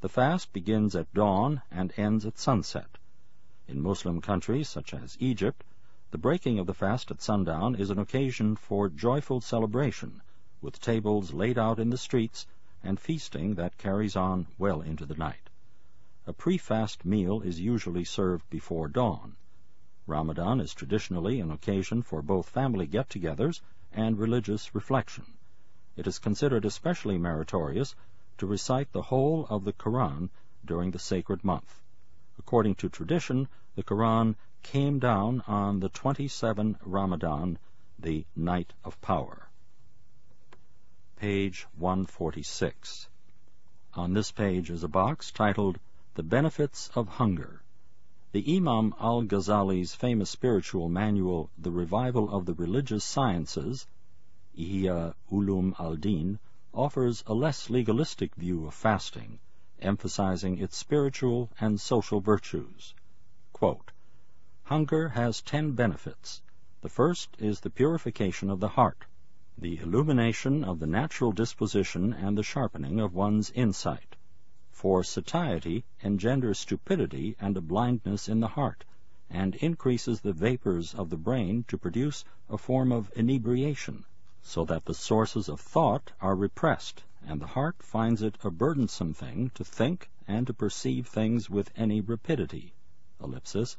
The 0.00 0.08
fast 0.08 0.54
begins 0.54 0.96
at 0.96 1.12
dawn 1.12 1.60
and 1.70 1.92
ends 1.98 2.24
at 2.24 2.38
sunset. 2.38 2.96
In 3.68 3.82
Muslim 3.82 4.22
countries 4.22 4.66
such 4.66 4.94
as 4.94 5.18
Egypt, 5.20 5.62
the 6.10 6.16
breaking 6.16 6.58
of 6.58 6.66
the 6.66 6.72
fast 6.72 7.10
at 7.10 7.20
sundown 7.20 7.74
is 7.74 7.90
an 7.90 7.98
occasion 7.98 8.56
for 8.56 8.88
joyful 8.88 9.42
celebration, 9.42 10.22
with 10.62 10.80
tables 10.80 11.34
laid 11.34 11.58
out 11.58 11.78
in 11.78 11.90
the 11.90 11.98
streets 11.98 12.46
and 12.82 12.98
feasting 12.98 13.54
that 13.54 13.78
carries 13.78 14.16
on 14.16 14.46
well 14.58 14.80
into 14.80 15.06
the 15.06 15.14
night. 15.14 15.50
A 16.26 16.32
pre-fast 16.32 17.04
meal 17.04 17.40
is 17.42 17.60
usually 17.60 18.04
served 18.04 18.48
before 18.50 18.88
dawn. 18.88 19.36
Ramadan 20.06 20.60
is 20.60 20.74
traditionally 20.74 21.40
an 21.40 21.50
occasion 21.50 22.02
for 22.02 22.22
both 22.22 22.48
family 22.48 22.86
get-togethers 22.86 23.60
and 23.92 24.18
religious 24.18 24.74
reflection. 24.74 25.26
It 25.96 26.06
is 26.06 26.18
considered 26.18 26.64
especially 26.64 27.18
meritorious 27.18 27.94
to 28.38 28.46
recite 28.46 28.92
the 28.92 29.02
whole 29.02 29.46
of 29.50 29.64
the 29.64 29.72
Quran 29.72 30.30
during 30.64 30.90
the 30.90 30.98
sacred 30.98 31.44
month. 31.44 31.82
According 32.38 32.76
to 32.76 32.88
tradition, 32.88 33.48
the 33.74 33.82
Quran 33.82 34.34
came 34.62 34.98
down 34.98 35.42
on 35.46 35.80
the 35.80 35.88
27 35.88 36.78
Ramadan, 36.84 37.58
the 37.98 38.24
night 38.34 38.72
of 38.84 39.00
power. 39.00 39.48
Page 41.22 41.68
146. 41.78 43.08
On 43.94 44.12
this 44.12 44.32
page 44.32 44.70
is 44.70 44.82
a 44.82 44.88
box 44.88 45.30
titled 45.30 45.78
The 46.14 46.24
Benefits 46.24 46.90
of 46.96 47.06
Hunger. 47.06 47.62
The 48.32 48.56
Imam 48.56 48.92
al-Ghazali's 48.98 49.94
famous 49.94 50.30
spiritual 50.30 50.88
manual, 50.88 51.48
The 51.56 51.70
Revival 51.70 52.28
of 52.28 52.44
the 52.44 52.54
Religious 52.54 53.04
Sciences, 53.04 53.86
Ihya 54.58 55.14
Ulum 55.30 55.78
al-Din, 55.78 56.40
offers 56.74 57.22
a 57.28 57.34
less 57.34 57.70
legalistic 57.70 58.34
view 58.34 58.66
of 58.66 58.74
fasting, 58.74 59.38
emphasizing 59.80 60.58
its 60.58 60.76
spiritual 60.76 61.50
and 61.60 61.80
social 61.80 62.20
virtues. 62.20 62.96
Quote, 63.52 63.92
Hunger 64.64 65.10
has 65.10 65.40
ten 65.40 65.70
benefits. 65.70 66.42
The 66.80 66.88
first 66.88 67.36
is 67.38 67.60
the 67.60 67.70
purification 67.70 68.50
of 68.50 68.58
the 68.58 68.70
heart, 68.70 69.04
the 69.58 69.78
illumination 69.78 70.64
of 70.64 70.78
the 70.78 70.86
natural 70.86 71.30
disposition 71.30 72.12
and 72.12 72.38
the 72.38 72.42
sharpening 72.42 72.98
of 72.98 73.14
one's 73.14 73.50
insight. 73.50 74.16
For 74.70 75.04
satiety 75.04 75.84
engenders 76.02 76.58
stupidity 76.58 77.36
and 77.38 77.56
a 77.56 77.60
blindness 77.60 78.28
in 78.28 78.40
the 78.40 78.48
heart, 78.48 78.84
and 79.28 79.54
increases 79.56 80.20
the 80.20 80.32
vapors 80.32 80.94
of 80.94 81.10
the 81.10 81.16
brain 81.16 81.64
to 81.68 81.78
produce 81.78 82.24
a 82.48 82.58
form 82.58 82.92
of 82.92 83.12
inebriation, 83.14 84.04
so 84.40 84.64
that 84.64 84.86
the 84.86 84.94
sources 84.94 85.48
of 85.48 85.60
thought 85.60 86.12
are 86.20 86.34
repressed, 86.34 87.04
and 87.26 87.40
the 87.40 87.46
heart 87.46 87.82
finds 87.82 88.22
it 88.22 88.36
a 88.42 88.50
burdensome 88.50 89.14
thing 89.14 89.50
to 89.54 89.64
think 89.64 90.10
and 90.26 90.46
to 90.46 90.54
perceive 90.54 91.06
things 91.06 91.48
with 91.48 91.70
any 91.76 92.00
rapidity. 92.00 92.74
Ellipsis. 93.22 93.76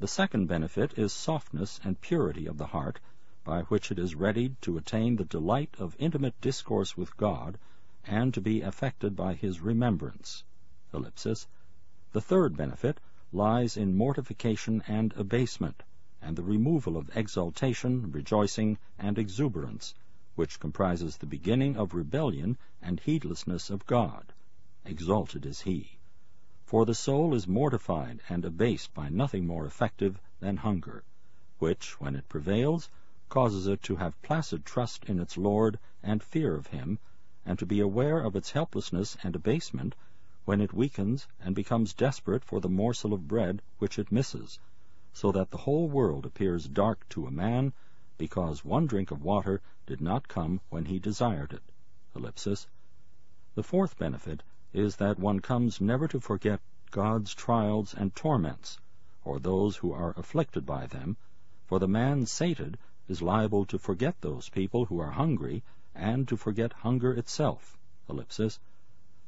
The 0.00 0.08
second 0.08 0.48
benefit 0.48 0.98
is 0.98 1.12
softness 1.12 1.80
and 1.84 2.00
purity 2.00 2.46
of 2.46 2.58
the 2.58 2.66
heart, 2.66 2.98
by 3.44 3.62
which 3.62 3.90
it 3.90 3.98
is 3.98 4.14
ready 4.14 4.54
to 4.60 4.76
attain 4.76 5.16
the 5.16 5.24
delight 5.24 5.74
of 5.78 5.96
intimate 5.98 6.40
discourse 6.40 6.96
with 6.96 7.16
God, 7.16 7.58
and 8.04 8.32
to 8.32 8.40
be 8.40 8.60
affected 8.60 9.16
by 9.16 9.34
his 9.34 9.60
remembrance. 9.60 10.44
Ellipsis. 10.94 11.48
The 12.12 12.20
third 12.20 12.56
benefit 12.56 13.00
lies 13.32 13.76
in 13.76 13.96
mortification 13.96 14.82
and 14.86 15.12
abasement, 15.14 15.82
and 16.20 16.36
the 16.36 16.44
removal 16.44 16.96
of 16.96 17.10
exultation, 17.16 18.12
rejoicing, 18.12 18.78
and 18.96 19.18
exuberance, 19.18 19.94
which 20.36 20.60
comprises 20.60 21.16
the 21.16 21.26
beginning 21.26 21.76
of 21.76 21.94
rebellion 21.94 22.56
and 22.80 23.00
heedlessness 23.00 23.70
of 23.70 23.84
God. 23.86 24.32
Exalted 24.84 25.44
is 25.44 25.62
he 25.62 25.98
for 26.72 26.86
the 26.86 26.94
soul 26.94 27.34
is 27.34 27.46
mortified 27.46 28.18
and 28.30 28.46
abased 28.46 28.94
by 28.94 29.06
nothing 29.10 29.46
more 29.46 29.66
effective 29.66 30.18
than 30.40 30.56
hunger, 30.56 31.04
which, 31.58 32.00
when 32.00 32.16
it 32.16 32.26
prevails, 32.30 32.88
causes 33.32 33.66
it 33.66 33.82
to 33.82 33.96
have 33.96 34.20
placid 34.20 34.62
trust 34.62 35.06
in 35.06 35.18
its 35.18 35.38
Lord 35.38 35.78
and 36.02 36.22
fear 36.22 36.54
of 36.54 36.66
him, 36.66 36.98
and 37.46 37.58
to 37.58 37.64
be 37.64 37.80
aware 37.80 38.18
of 38.18 38.36
its 38.36 38.50
helplessness 38.50 39.16
and 39.22 39.34
abasement 39.34 39.94
when 40.44 40.60
it 40.60 40.74
weakens 40.74 41.26
and 41.40 41.54
becomes 41.54 41.94
desperate 41.94 42.44
for 42.44 42.60
the 42.60 42.68
morsel 42.68 43.14
of 43.14 43.26
bread 43.26 43.62
which 43.78 43.98
it 43.98 44.12
misses, 44.12 44.58
so 45.14 45.32
that 45.32 45.50
the 45.50 45.56
whole 45.56 45.88
world 45.88 46.26
appears 46.26 46.68
dark 46.68 47.08
to 47.08 47.26
a 47.26 47.30
man 47.30 47.72
because 48.18 48.66
one 48.66 48.86
drink 48.86 49.10
of 49.10 49.22
water 49.24 49.62
did 49.86 50.02
not 50.02 50.28
come 50.28 50.60
when 50.68 50.84
he 50.84 50.98
desired 50.98 51.54
it. 51.54 51.62
Ellipsis. 52.14 52.66
The 53.54 53.62
fourth 53.62 53.96
benefit 53.96 54.42
is 54.74 54.96
that 54.96 55.18
one 55.18 55.40
comes 55.40 55.80
never 55.80 56.06
to 56.06 56.20
forget 56.20 56.60
God's 56.90 57.34
trials 57.34 57.94
and 57.94 58.14
torments, 58.14 58.78
or 59.24 59.38
those 59.38 59.78
who 59.78 59.90
are 59.90 60.12
afflicted 60.18 60.66
by 60.66 60.86
them, 60.86 61.16
for 61.64 61.78
the 61.78 61.88
man 61.88 62.26
sated 62.26 62.76
is 63.08 63.20
liable 63.20 63.64
to 63.64 63.78
forget 63.78 64.20
those 64.20 64.48
people 64.48 64.84
who 64.84 65.00
are 65.00 65.10
hungry, 65.10 65.62
and 65.94 66.28
to 66.28 66.36
forget 66.36 66.72
hunger 66.72 67.12
itself. 67.12 67.76
Ellipsis. 68.08 68.60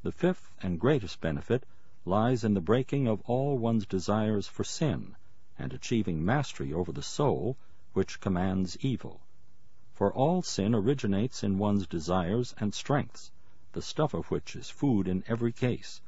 The 0.03 0.13
fifth 0.13 0.51
and 0.63 0.79
greatest 0.79 1.21
benefit 1.21 1.65
lies 2.05 2.45
in 2.45 2.55
the 2.55 2.61
breaking 2.61 3.09
of 3.09 3.23
all 3.23 3.57
one's 3.57 3.87
desires 3.87 4.47
for 4.47 4.63
sin, 4.63 5.17
and 5.59 5.73
achieving 5.73 6.25
mastery 6.25 6.73
over 6.73 6.93
the 6.93 7.03
soul, 7.03 7.57
which 7.95 8.21
commands 8.21 8.77
evil. 8.81 9.21
For 9.93 10.13
all 10.13 10.43
sin 10.43 10.75
originates 10.75 11.43
in 11.43 11.59
one's 11.59 11.87
desires 11.87 12.55
and 12.59 12.75
strengths, 12.75 13.31
the 13.73 13.83
stuff 13.83 14.15
of 14.15 14.31
which 14.31 14.55
is 14.57 14.69
food 14.69 15.09
in 15.09 15.25
every 15.27 15.53
case. 15.53 16.01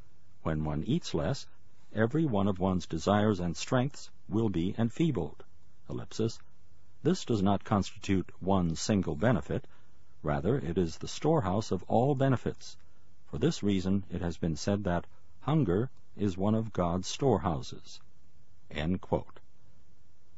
When 0.42 0.64
one 0.64 0.84
eats 0.84 1.14
less, 1.14 1.46
every 1.92 2.26
one 2.26 2.46
of 2.46 2.58
one's 2.58 2.86
desires 2.86 3.40
and 3.40 3.56
strengths 3.56 4.10
will 4.28 4.48
be 4.48 4.74
enfeebled. 4.78 5.44
Ellipsis. 5.88 6.38
This 7.06 7.24
does 7.24 7.40
not 7.40 7.62
constitute 7.62 8.32
one 8.40 8.74
single 8.74 9.14
benefit, 9.14 9.68
rather 10.24 10.58
it 10.58 10.76
is 10.76 10.98
the 10.98 11.06
storehouse 11.06 11.70
of 11.70 11.84
all 11.84 12.16
benefits. 12.16 12.76
For 13.26 13.38
this 13.38 13.62
reason 13.62 14.02
it 14.10 14.20
has 14.22 14.36
been 14.38 14.56
said 14.56 14.82
that 14.82 15.06
hunger 15.42 15.88
is 16.16 16.36
one 16.36 16.56
of 16.56 16.72
God's 16.72 17.06
storehouses. 17.06 18.00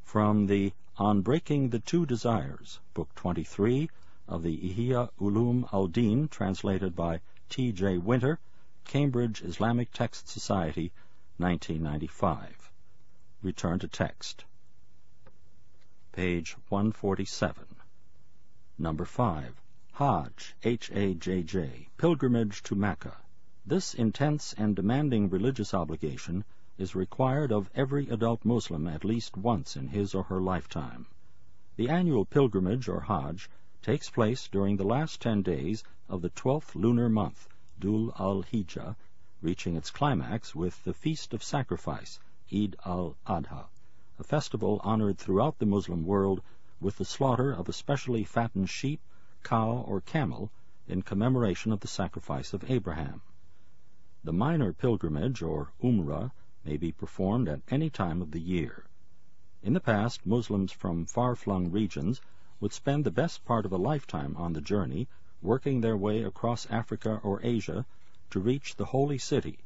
From 0.02 0.46
the 0.46 0.74
On 0.98 1.22
Breaking 1.22 1.70
the 1.70 1.78
Two 1.78 2.04
Desires, 2.04 2.80
Book 2.92 3.14
23, 3.14 3.88
of 4.28 4.42
the 4.42 4.58
Ihya 4.58 5.08
Ulum 5.18 5.72
al-Din, 5.72 6.28
translated 6.28 6.94
by 6.94 7.22
T. 7.48 7.72
J. 7.72 7.96
Winter, 7.96 8.38
Cambridge 8.84 9.40
Islamic 9.40 9.90
Text 9.90 10.28
Society, 10.28 10.92
1995. 11.38 12.70
Return 13.40 13.78
to 13.78 13.88
text. 13.88 14.44
Page 16.18 16.56
147. 16.68 17.76
Number 18.76 19.04
5. 19.04 19.62
Hajj, 19.92 20.56
H-A-J-J, 20.64 21.90
Pilgrimage 21.96 22.60
to 22.64 22.74
Mecca. 22.74 23.18
This 23.64 23.94
intense 23.94 24.52
and 24.54 24.74
demanding 24.74 25.30
religious 25.30 25.72
obligation 25.72 26.42
is 26.76 26.96
required 26.96 27.52
of 27.52 27.70
every 27.72 28.08
adult 28.08 28.44
Muslim 28.44 28.88
at 28.88 29.04
least 29.04 29.36
once 29.36 29.76
in 29.76 29.86
his 29.86 30.12
or 30.12 30.24
her 30.24 30.40
lifetime. 30.40 31.06
The 31.76 31.88
annual 31.88 32.24
pilgrimage 32.24 32.88
or 32.88 33.02
Hajj 33.02 33.48
takes 33.80 34.10
place 34.10 34.48
during 34.48 34.76
the 34.76 34.82
last 34.82 35.22
ten 35.22 35.42
days 35.42 35.84
of 36.08 36.20
the 36.20 36.30
twelfth 36.30 36.74
lunar 36.74 37.08
month, 37.08 37.48
Dhul 37.78 38.12
al-Hijjah, 38.18 38.96
reaching 39.40 39.76
its 39.76 39.92
climax 39.92 40.52
with 40.52 40.82
the 40.82 40.94
Feast 40.94 41.32
of 41.32 41.44
Sacrifice, 41.44 42.18
Eid 42.52 42.74
al-Adha, 42.84 43.66
a 44.18 44.24
festival 44.24 44.80
honored 44.82 45.16
throughout 45.16 45.58
the 45.58 45.66
Muslim 45.66 46.04
world 46.04 46.42
with 46.80 46.96
the 46.96 47.04
slaughter 47.04 47.52
of 47.52 47.68
a 47.68 47.72
specially 47.72 48.24
fattened 48.24 48.68
sheep, 48.68 49.00
cow, 49.44 49.84
or 49.86 50.00
camel 50.00 50.50
in 50.88 51.02
commemoration 51.02 51.70
of 51.70 51.80
the 51.80 51.86
sacrifice 51.86 52.52
of 52.52 52.68
Abraham. 52.68 53.20
The 54.24 54.32
minor 54.32 54.72
pilgrimage, 54.72 55.42
or 55.42 55.72
Umrah, 55.82 56.32
may 56.64 56.76
be 56.76 56.90
performed 56.90 57.48
at 57.48 57.62
any 57.68 57.90
time 57.90 58.20
of 58.20 58.32
the 58.32 58.40
year. 58.40 58.84
In 59.62 59.72
the 59.72 59.80
past, 59.80 60.26
Muslims 60.26 60.72
from 60.72 61.04
far-flung 61.04 61.70
regions 61.70 62.20
would 62.58 62.72
spend 62.72 63.04
the 63.04 63.12
best 63.12 63.44
part 63.44 63.64
of 63.64 63.72
a 63.72 63.76
lifetime 63.76 64.36
on 64.36 64.52
the 64.52 64.60
journey, 64.60 65.08
working 65.40 65.80
their 65.80 65.96
way 65.96 66.24
across 66.24 66.66
Africa 66.66 67.20
or 67.22 67.40
Asia 67.44 67.86
to 68.30 68.40
reach 68.40 68.74
the 68.74 68.86
holy 68.86 69.18
city. 69.18 69.60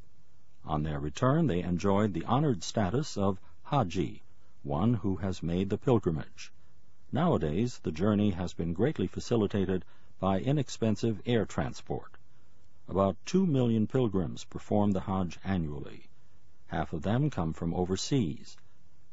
On 0.64 0.82
their 0.82 1.00
return, 1.00 1.46
they 1.46 1.62
enjoyed 1.62 2.12
the 2.12 2.24
honored 2.26 2.62
status 2.62 3.16
of 3.16 3.40
Haji, 3.62 4.21
one 4.64 4.94
who 4.94 5.16
has 5.16 5.42
made 5.42 5.68
the 5.68 5.78
pilgrimage. 5.78 6.52
Nowadays, 7.10 7.80
the 7.82 7.90
journey 7.90 8.30
has 8.30 8.54
been 8.54 8.72
greatly 8.72 9.06
facilitated 9.06 9.84
by 10.20 10.40
inexpensive 10.40 11.20
air 11.26 11.44
transport. 11.44 12.16
About 12.88 13.16
two 13.26 13.44
million 13.44 13.86
pilgrims 13.86 14.44
perform 14.44 14.92
the 14.92 15.00
Hajj 15.00 15.38
annually. 15.44 16.04
Half 16.68 16.92
of 16.92 17.02
them 17.02 17.28
come 17.28 17.52
from 17.52 17.74
overseas. 17.74 18.56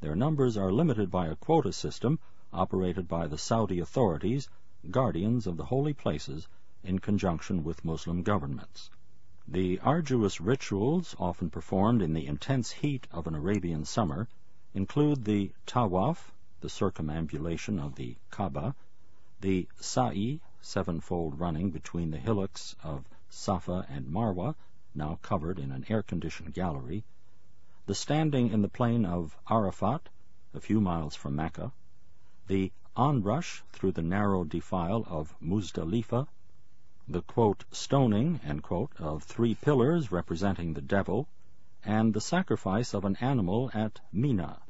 Their 0.01 0.15
numbers 0.15 0.55
are 0.55 0.71
limited 0.71 1.09
by 1.09 1.27
a 1.27 1.35
quota 1.35 1.73
system 1.73 2.19
operated 2.53 3.07
by 3.07 3.27
the 3.27 3.38
Saudi 3.38 3.79
authorities, 3.79 4.49
guardians 4.89 5.45
of 5.45 5.57
the 5.57 5.65
holy 5.65 5.93
places, 5.93 6.47
in 6.83 6.99
conjunction 6.99 7.63
with 7.63 7.83
Muslim 7.83 8.23
governments. 8.23 8.89
The 9.47 9.79
arduous 9.79 10.39
rituals, 10.39 11.15
often 11.19 11.49
performed 11.49 12.01
in 12.01 12.13
the 12.13 12.27
intense 12.27 12.71
heat 12.71 13.07
of 13.12 13.27
an 13.27 13.35
Arabian 13.35 13.83
summer, 13.83 14.27
include 14.75 15.25
the 15.25 15.51
tawaf, 15.65 16.32
the 16.62 16.69
circumambulation 16.69 17.79
of 17.79 17.95
the 17.95 18.15
Kaaba, 18.29 18.75
the 19.41 19.67
sa'i, 19.79 20.39
sevenfold 20.62 21.39
running 21.39 21.71
between 21.71 22.12
the 22.12 22.19
hillocks 22.19 22.75
of 22.84 23.03
Safa 23.29 23.86
and 23.89 24.05
Marwa, 24.05 24.53
now 24.93 25.17
covered 25.23 25.58
in 25.58 25.71
an 25.71 25.86
air-conditioned 25.89 26.53
gallery, 26.53 27.03
the 27.88 27.95
standing 27.95 28.49
in 28.49 28.62
the 28.62 28.67
plain 28.67 29.05
of 29.05 29.36
Arafat, 29.49 30.10
a 30.53 30.60
few 30.60 30.79
miles 30.79 31.15
from 31.15 31.36
Mecca, 31.36 31.71
the 32.47 32.71
onrush 32.95 33.63
through 33.71 33.93
the 33.93 34.01
narrow 34.03 34.43
defile 34.43 35.03
of 35.08 35.34
Muzdalifah, 35.41 36.27
the 37.08 37.21
quote, 37.23 37.65
stoning 37.71 38.39
quote, 38.62 38.91
of 38.99 39.23
three 39.23 39.55
pillars 39.55 40.12
representing 40.12 40.73
the 40.73 40.82
devil, 40.82 41.27
and 41.86 42.13
the 42.13 42.20
sacrifice 42.20 42.94
of 42.94 43.06
an 43.06 43.15
animal 43.22 43.72
at 43.74 44.02
Mina, 44.12 44.62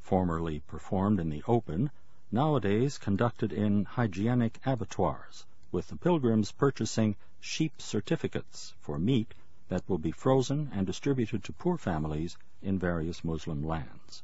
formerly 0.00 0.60
performed 0.60 1.20
in 1.20 1.28
the 1.28 1.42
open, 1.46 1.90
nowadays 2.32 2.96
conducted 2.96 3.52
in 3.52 3.84
hygienic 3.84 4.58
abattoirs, 4.64 5.44
with 5.70 5.88
the 5.88 5.96
pilgrims 5.96 6.50
purchasing 6.52 7.14
sheep 7.40 7.82
certificates 7.82 8.74
for 8.80 8.98
meat 8.98 9.34
that 9.68 9.86
will 9.86 9.98
be 9.98 10.10
frozen 10.10 10.70
and 10.72 10.86
distributed 10.86 11.44
to 11.44 11.52
poor 11.52 11.76
families 11.76 12.38
in 12.62 12.78
various 12.78 13.22
Muslim 13.22 13.62
lands. 13.62 14.22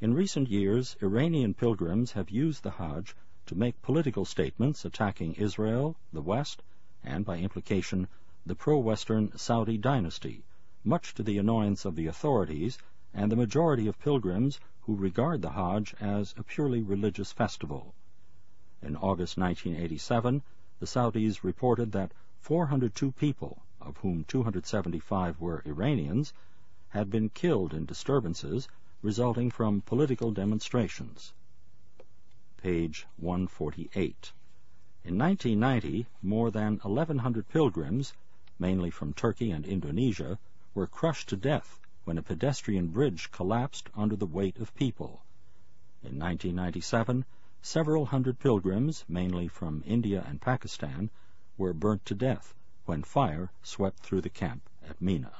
In 0.00 0.14
recent 0.14 0.48
years, 0.48 0.96
Iranian 1.02 1.52
pilgrims 1.52 2.12
have 2.12 2.30
used 2.30 2.62
the 2.62 2.70
Hajj 2.70 3.16
to 3.46 3.54
make 3.56 3.82
political 3.82 4.24
statements 4.24 4.84
attacking 4.84 5.34
Israel, 5.34 5.96
the 6.12 6.22
West, 6.22 6.62
and 7.02 7.24
by 7.24 7.38
implication 7.38 8.06
the 8.46 8.54
pro-Western 8.54 9.36
Saudi 9.36 9.76
dynasty, 9.76 10.44
much 10.84 11.14
to 11.14 11.22
the 11.22 11.38
annoyance 11.38 11.84
of 11.84 11.96
the 11.96 12.06
authorities 12.06 12.78
and 13.14 13.30
the 13.30 13.36
majority 13.36 13.86
of 13.86 13.98
pilgrims 13.98 14.58
who 14.82 14.96
regard 14.96 15.42
the 15.42 15.50
Hajj 15.50 15.94
as 16.00 16.34
a 16.36 16.42
purely 16.42 16.82
religious 16.82 17.32
festival. 17.32 17.94
In 18.82 18.96
August 18.96 19.38
1987, 19.38 20.42
the 20.80 20.86
Saudis 20.86 21.44
reported 21.44 21.92
that 21.92 22.12
402 22.40 23.12
people 23.12 23.62
of 23.84 23.96
whom 23.96 24.24
275 24.24 25.40
were 25.40 25.62
Iranians, 25.66 26.32
had 26.90 27.10
been 27.10 27.28
killed 27.28 27.74
in 27.74 27.84
disturbances 27.84 28.68
resulting 29.02 29.50
from 29.50 29.80
political 29.80 30.30
demonstrations. 30.30 31.32
Page 32.58 33.06
148. 33.16 34.32
In 35.04 35.18
1990, 35.18 36.06
more 36.22 36.52
than 36.52 36.78
1,100 36.82 37.48
pilgrims, 37.48 38.12
mainly 38.58 38.90
from 38.90 39.12
Turkey 39.12 39.50
and 39.50 39.66
Indonesia, 39.66 40.38
were 40.74 40.86
crushed 40.86 41.28
to 41.28 41.36
death 41.36 41.80
when 42.04 42.18
a 42.18 42.22
pedestrian 42.22 42.88
bridge 42.88 43.30
collapsed 43.30 43.90
under 43.94 44.16
the 44.16 44.26
weight 44.26 44.58
of 44.58 44.74
people. 44.74 45.22
In 46.02 46.18
1997, 46.18 47.24
several 47.60 48.06
hundred 48.06 48.38
pilgrims, 48.38 49.04
mainly 49.08 49.46
from 49.46 49.84
India 49.86 50.24
and 50.26 50.40
Pakistan, 50.40 51.10
were 51.56 51.72
burnt 51.72 52.04
to 52.06 52.14
death 52.14 52.54
when 52.86 53.02
fire 53.02 53.52
swept 53.62 54.00
through 54.00 54.20
the 54.20 54.28
camp 54.28 54.68
at 54.88 55.00
Mina. 55.00 55.32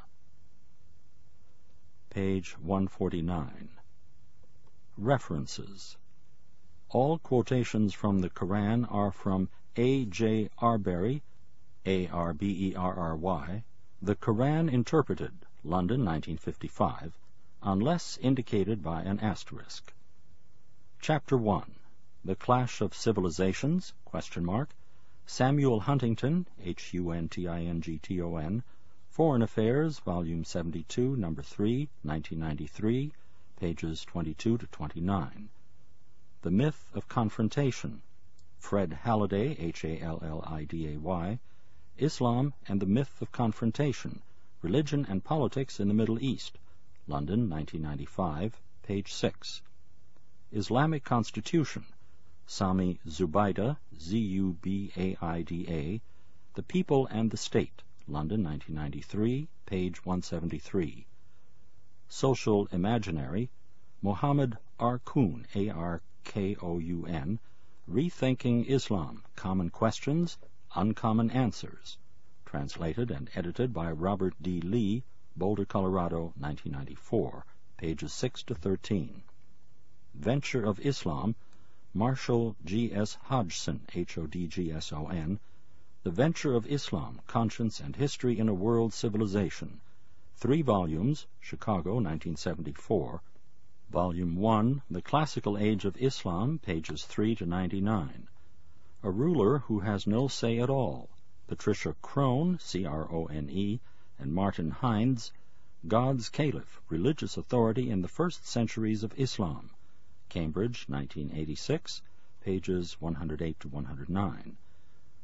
Page 2.10 2.58
149. 2.58 3.70
References. 4.98 5.96
All 6.90 7.18
quotations 7.18 7.94
from 7.94 8.20
the 8.20 8.28
Koran 8.28 8.84
are 8.84 9.10
from 9.10 9.48
A. 9.76 10.04
J. 10.04 10.50
Arberry, 10.58 11.22
A-R-B-E-R-R-Y, 11.86 13.64
The 14.04 14.16
Koran 14.16 14.68
Interpreted, 14.68 15.46
London, 15.62 16.04
1955, 16.04 17.16
unless 17.62 18.18
indicated 18.18 18.82
by 18.82 19.02
an 19.02 19.20
asterisk. 19.20 19.94
Chapter 21.00 21.36
1. 21.36 21.76
The 22.24 22.34
Clash 22.34 22.80
of 22.80 22.94
Civilizations, 22.94 23.94
question 24.04 24.44
mark, 24.44 24.74
Samuel 25.24 25.78
Huntington, 25.78 26.48
H-U-N-T-I-N-G-T-O-N, 26.60 28.64
Foreign 29.08 29.42
Affairs, 29.42 30.00
Volume 30.00 30.42
72, 30.42 31.14
Number 31.14 31.42
3, 31.42 31.88
1993, 32.02 33.12
pages 33.54 34.04
22 34.04 34.58
to 34.58 34.66
29. 34.66 35.48
The 36.40 36.50
Myth 36.50 36.90
of 36.92 37.06
Confrontation, 37.06 38.02
Fred 38.58 38.94
Halliday, 39.04 39.56
H-A-L-L-I-D-A-Y, 39.60 41.38
Islam 41.98 42.54
and 42.66 42.80
the 42.80 42.86
Myth 42.86 43.20
of 43.20 43.32
Confrontation, 43.32 44.22
Religion 44.62 45.04
and 45.08 45.22
Politics 45.22 45.78
in 45.78 45.88
the 45.88 45.94
Middle 45.94 46.22
East, 46.22 46.58
London, 47.06 47.50
1995, 47.50 48.60
page 48.82 49.12
6. 49.12 49.60
Islamic 50.52 51.04
Constitution, 51.04 51.84
Sami 52.46 52.98
Zubaida, 53.06 53.76
Z-U-B-A-I-D-A, 53.98 56.00
The 56.54 56.62
People 56.62 57.06
and 57.06 57.30
the 57.30 57.36
State, 57.36 57.82
London, 58.08 58.42
1993, 58.42 59.48
page 59.66 60.04
173. 60.04 61.06
Social 62.08 62.66
Imaginary, 62.72 63.50
Mohammed 64.00 64.56
Arkoun, 64.80 65.46
A-R-K-O-U-N, 65.54 67.38
Rethinking 67.88 68.66
Islam, 68.66 69.22
Common 69.36 69.70
Questions, 69.70 70.38
Uncommon 70.74 71.30
Answers, 71.30 71.98
translated 72.46 73.10
and 73.10 73.28
edited 73.34 73.74
by 73.74 73.92
Robert 73.92 74.34
D. 74.40 74.58
Lee, 74.62 75.04
Boulder, 75.36 75.66
Colorado, 75.66 76.32
1994, 76.38 77.44
pages 77.76 78.10
6 78.14 78.42
to 78.44 78.54
13. 78.54 79.22
Venture 80.14 80.64
of 80.64 80.80
Islam, 80.80 81.34
Marshall 81.92 82.56
G. 82.64 82.90
S. 82.90 83.18
Hodgson, 83.24 83.86
H-O-D-G-S-O-N, 83.94 85.40
The 86.04 86.10
Venture 86.10 86.54
of 86.54 86.66
Islam, 86.66 87.20
Conscience 87.26 87.78
and 87.78 87.94
History 87.94 88.38
in 88.38 88.48
a 88.48 88.54
World 88.54 88.94
Civilization, 88.94 89.82
three 90.36 90.62
volumes, 90.62 91.26
Chicago, 91.38 91.96
1974, 91.96 93.20
Volume 93.90 94.36
1, 94.36 94.80
The 94.90 95.02
Classical 95.02 95.58
Age 95.58 95.84
of 95.84 95.98
Islam, 95.98 96.58
pages 96.58 97.04
3 97.04 97.34
to 97.34 97.44
99. 97.44 98.28
A 99.04 99.10
Ruler 99.10 99.58
Who 99.58 99.80
Has 99.80 100.06
No 100.06 100.28
Say 100.28 100.60
at 100.60 100.70
All, 100.70 101.10
Patricia 101.48 101.96
Crone, 102.02 102.60
C-R-O-N-E, 102.60 103.80
and 104.16 104.32
Martin 104.32 104.70
Hinds, 104.70 105.32
God's 105.88 106.28
Caliph, 106.28 106.80
Religious 106.88 107.36
Authority 107.36 107.90
in 107.90 108.02
the 108.02 108.06
First 108.06 108.46
Centuries 108.46 109.02
of 109.02 109.12
Islam, 109.18 109.70
Cambridge, 110.28 110.84
1986, 110.88 112.00
pages 112.42 113.00
108 113.00 113.58
to 113.58 113.66
109. 113.66 114.56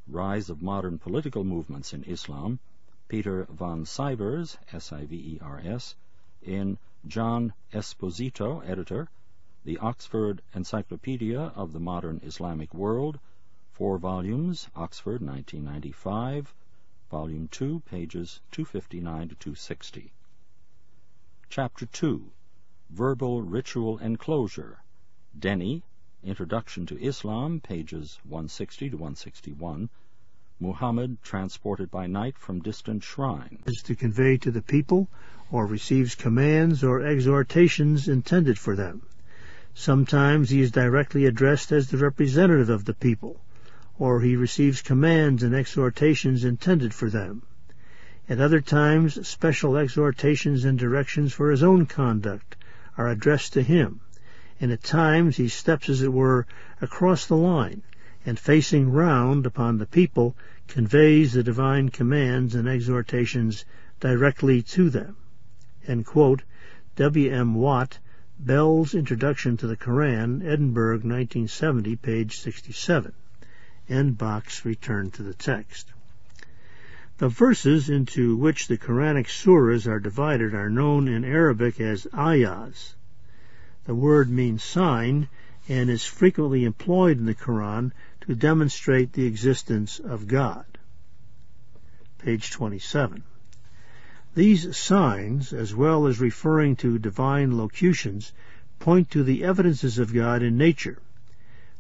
Rise 0.09 0.51
of 0.51 0.61
Modern 0.61 0.99
Political 0.99 1.45
Movements 1.45 1.93
in 1.93 2.03
Islam, 2.03 2.59
Peter 3.07 3.45
von 3.45 3.85
Sivers, 3.85 4.59
S-I-V-E-R-S, 4.73 5.95
in 6.43 6.79
John 7.07 7.53
Esposito, 7.73 8.61
editor, 8.67 9.09
The 9.65 9.79
Oxford 9.79 10.43
Encyclopedia 10.53 11.41
of 11.55 11.73
the 11.73 11.79
Modern 11.79 12.21
Islamic 12.25 12.75
World, 12.75 13.21
four 13.79 13.97
volumes, 13.97 14.69
Oxford, 14.75 15.23
1995, 15.23 16.53
Volume 17.13 17.47
2, 17.47 17.79
pages 17.89 18.41
259 18.51 19.29
to 19.29 19.35
260. 19.37 20.13
Chapter 21.49 21.87
2, 21.87 22.29
Verbal 22.91 23.43
Ritual 23.43 23.99
Enclosure, 23.99 24.83
Denny, 25.39 25.85
Introduction 26.25 26.87
to 26.87 27.01
Islam, 27.01 27.61
pages 27.61 28.19
160 28.25 28.91
to 28.91 28.97
161. 28.97 29.89
Muhammad 30.59 31.23
transported 31.23 31.89
by 31.89 32.09
night 32.09 32.37
from 32.37 32.59
distant 32.59 33.05
shrine. 33.05 33.61
Is 33.65 33.83
to 33.85 33.95
convey 33.95 34.39
to 34.39 34.51
the 34.51 34.61
people, 34.61 35.07
or 35.53 35.67
receives 35.67 36.17
commands 36.17 36.83
or 36.83 37.07
exhortations 37.07 38.09
intended 38.09 38.59
for 38.59 38.75
them. 38.75 39.03
Sometimes 39.73 40.51
he 40.51 40.63
is 40.63 40.73
directly 40.73 41.27
addressed 41.27 41.71
as 41.71 41.91
the 41.91 41.99
representative 41.99 42.71
of 42.71 42.85
the 42.85 42.95
people, 42.95 43.41
or 43.99 44.21
he 44.21 44.37
receives 44.37 44.83
commands 44.83 45.43
and 45.43 45.55
exhortations 45.55 46.45
intended 46.45 46.95
for 46.95 47.11
them. 47.11 47.43
At 48.29 48.41
other 48.41 48.61
times, 48.61 49.27
special 49.27 49.77
exhortations 49.77 50.65
and 50.65 50.79
directions 50.79 51.33
for 51.33 51.51
his 51.51 51.63
own 51.63 51.87
conduct 51.87 52.57
are 52.97 53.09
addressed 53.09 53.55
to 53.55 53.63
him 53.63 54.01
and 54.61 54.73
at 54.73 54.83
times 54.83 55.37
he 55.37 55.47
steps, 55.47 55.89
as 55.89 56.03
it 56.03 56.13
were, 56.13 56.45
across 56.81 57.27
the 57.27 57.37
line, 57.37 57.81
and 58.27 58.39
facing 58.39 58.91
round 58.91 59.47
upon 59.47 59.79
the 59.79 59.87
people, 59.87 60.37
conveys 60.67 61.33
the 61.33 61.45
divine 61.45 61.89
commands 61.89 62.57
and 62.57 62.69
exhortations 62.69 63.65
directly 64.01 64.61
to 64.61 64.91
them. 64.91 65.17
W. 66.97 67.31
M. 67.31 67.55
Watt, 67.55 67.99
Bell's 68.41 68.95
Introduction 68.95 69.57
to 69.57 69.69
the 69.69 69.77
Koran, 69.77 70.43
Edinburgh, 70.43 70.97
1970, 70.97 71.95
page 71.97 72.37
67. 72.39 73.13
N. 73.89 74.13
Box 74.13 74.65
returned 74.65 75.15
to 75.15 75.23
the 75.23 75.35
text. 75.35 75.93
The 77.19 77.29
verses 77.29 77.91
into 77.91 78.37
which 78.37 78.69
the 78.69 78.79
Quranic 78.79 79.27
surahs 79.27 79.87
are 79.87 79.99
divided 79.99 80.55
are 80.55 80.71
known 80.71 81.09
in 81.09 81.25
Arabic 81.25 81.81
as 81.81 82.07
ayahs. 82.15 82.95
The 83.85 83.95
word 83.95 84.31
means 84.31 84.63
sign 84.63 85.29
and 85.69 85.91
is 85.91 86.05
frequently 86.05 86.65
employed 86.65 87.19
in 87.19 87.27
the 87.27 87.35
Quran 87.35 87.93
to 88.21 88.35
demonstrate 88.35 89.13
the 89.13 89.27
existence 89.27 89.99
of 89.99 90.29
God. 90.29 90.67
Page 92.19 92.51
27. 92.51 93.23
These 94.35 94.77
signs, 94.77 95.53
as 95.53 95.75
well 95.75 96.07
as 96.07 96.21
referring 96.21 96.77
to 96.77 96.99
divine 96.99 97.57
locutions, 97.57 98.33
point 98.79 99.11
to 99.11 99.25
the 99.25 99.43
evidences 99.43 99.99
of 99.99 100.15
God 100.15 100.43
in 100.43 100.57
nature. 100.57 100.99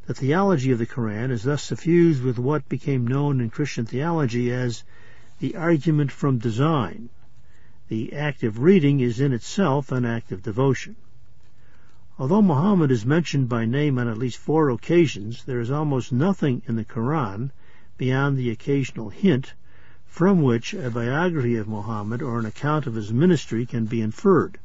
The 0.08 0.14
theology 0.14 0.70
of 0.70 0.78
the 0.78 0.86
Quran 0.86 1.30
is 1.30 1.42
thus 1.42 1.62
suffused 1.62 2.22
with 2.22 2.38
what 2.38 2.66
became 2.66 3.06
known 3.06 3.42
in 3.42 3.50
Christian 3.50 3.84
theology 3.84 4.50
as 4.50 4.82
the 5.38 5.54
argument 5.54 6.10
from 6.10 6.38
design. 6.38 7.10
The 7.88 8.14
act 8.14 8.42
of 8.42 8.60
reading 8.60 9.00
is 9.00 9.20
in 9.20 9.34
itself 9.34 9.92
an 9.92 10.06
act 10.06 10.32
of 10.32 10.42
devotion. 10.42 10.96
Although 12.18 12.40
Muhammad 12.40 12.90
is 12.90 13.04
mentioned 13.04 13.50
by 13.50 13.66
name 13.66 13.98
on 13.98 14.08
at 14.08 14.16
least 14.16 14.38
four 14.38 14.70
occasions, 14.70 15.44
there 15.44 15.60
is 15.60 15.70
almost 15.70 16.10
nothing 16.10 16.62
in 16.66 16.76
the 16.76 16.86
Quran 16.86 17.50
beyond 17.98 18.38
the 18.38 18.48
occasional 18.48 19.10
hint 19.10 19.52
from 20.06 20.40
which 20.40 20.72
a 20.72 20.88
biography 20.88 21.56
of 21.56 21.68
Muhammad 21.68 22.22
or 22.22 22.38
an 22.38 22.46
account 22.46 22.86
of 22.86 22.94
his 22.94 23.12
ministry 23.12 23.66
can 23.66 23.84
be 23.84 24.00
inferred. 24.00 24.58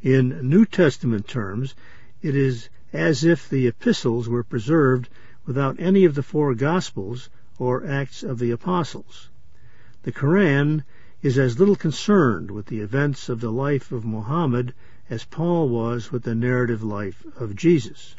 In 0.00 0.48
New 0.48 0.64
Testament 0.64 1.28
terms, 1.28 1.74
it 2.22 2.34
is 2.34 2.70
as 2.96 3.24
if 3.24 3.48
the 3.48 3.66
epistles 3.66 4.28
were 4.28 4.42
preserved 4.42 5.08
without 5.44 5.78
any 5.78 6.04
of 6.06 6.14
the 6.14 6.22
four 6.22 6.54
Gospels 6.54 7.28
or 7.58 7.86
Acts 7.86 8.22
of 8.22 8.38
the 8.38 8.50
Apostles. 8.50 9.28
The 10.02 10.12
Koran 10.12 10.82
is 11.22 11.38
as 11.38 11.58
little 11.58 11.76
concerned 11.76 12.50
with 12.50 12.66
the 12.66 12.80
events 12.80 13.28
of 13.28 13.40
the 13.40 13.52
life 13.52 13.92
of 13.92 14.04
Muhammad 14.04 14.72
as 15.10 15.24
Paul 15.24 15.68
was 15.68 16.10
with 16.10 16.22
the 16.22 16.34
narrative 16.34 16.82
life 16.82 17.24
of 17.36 17.54
Jesus. 17.54 18.16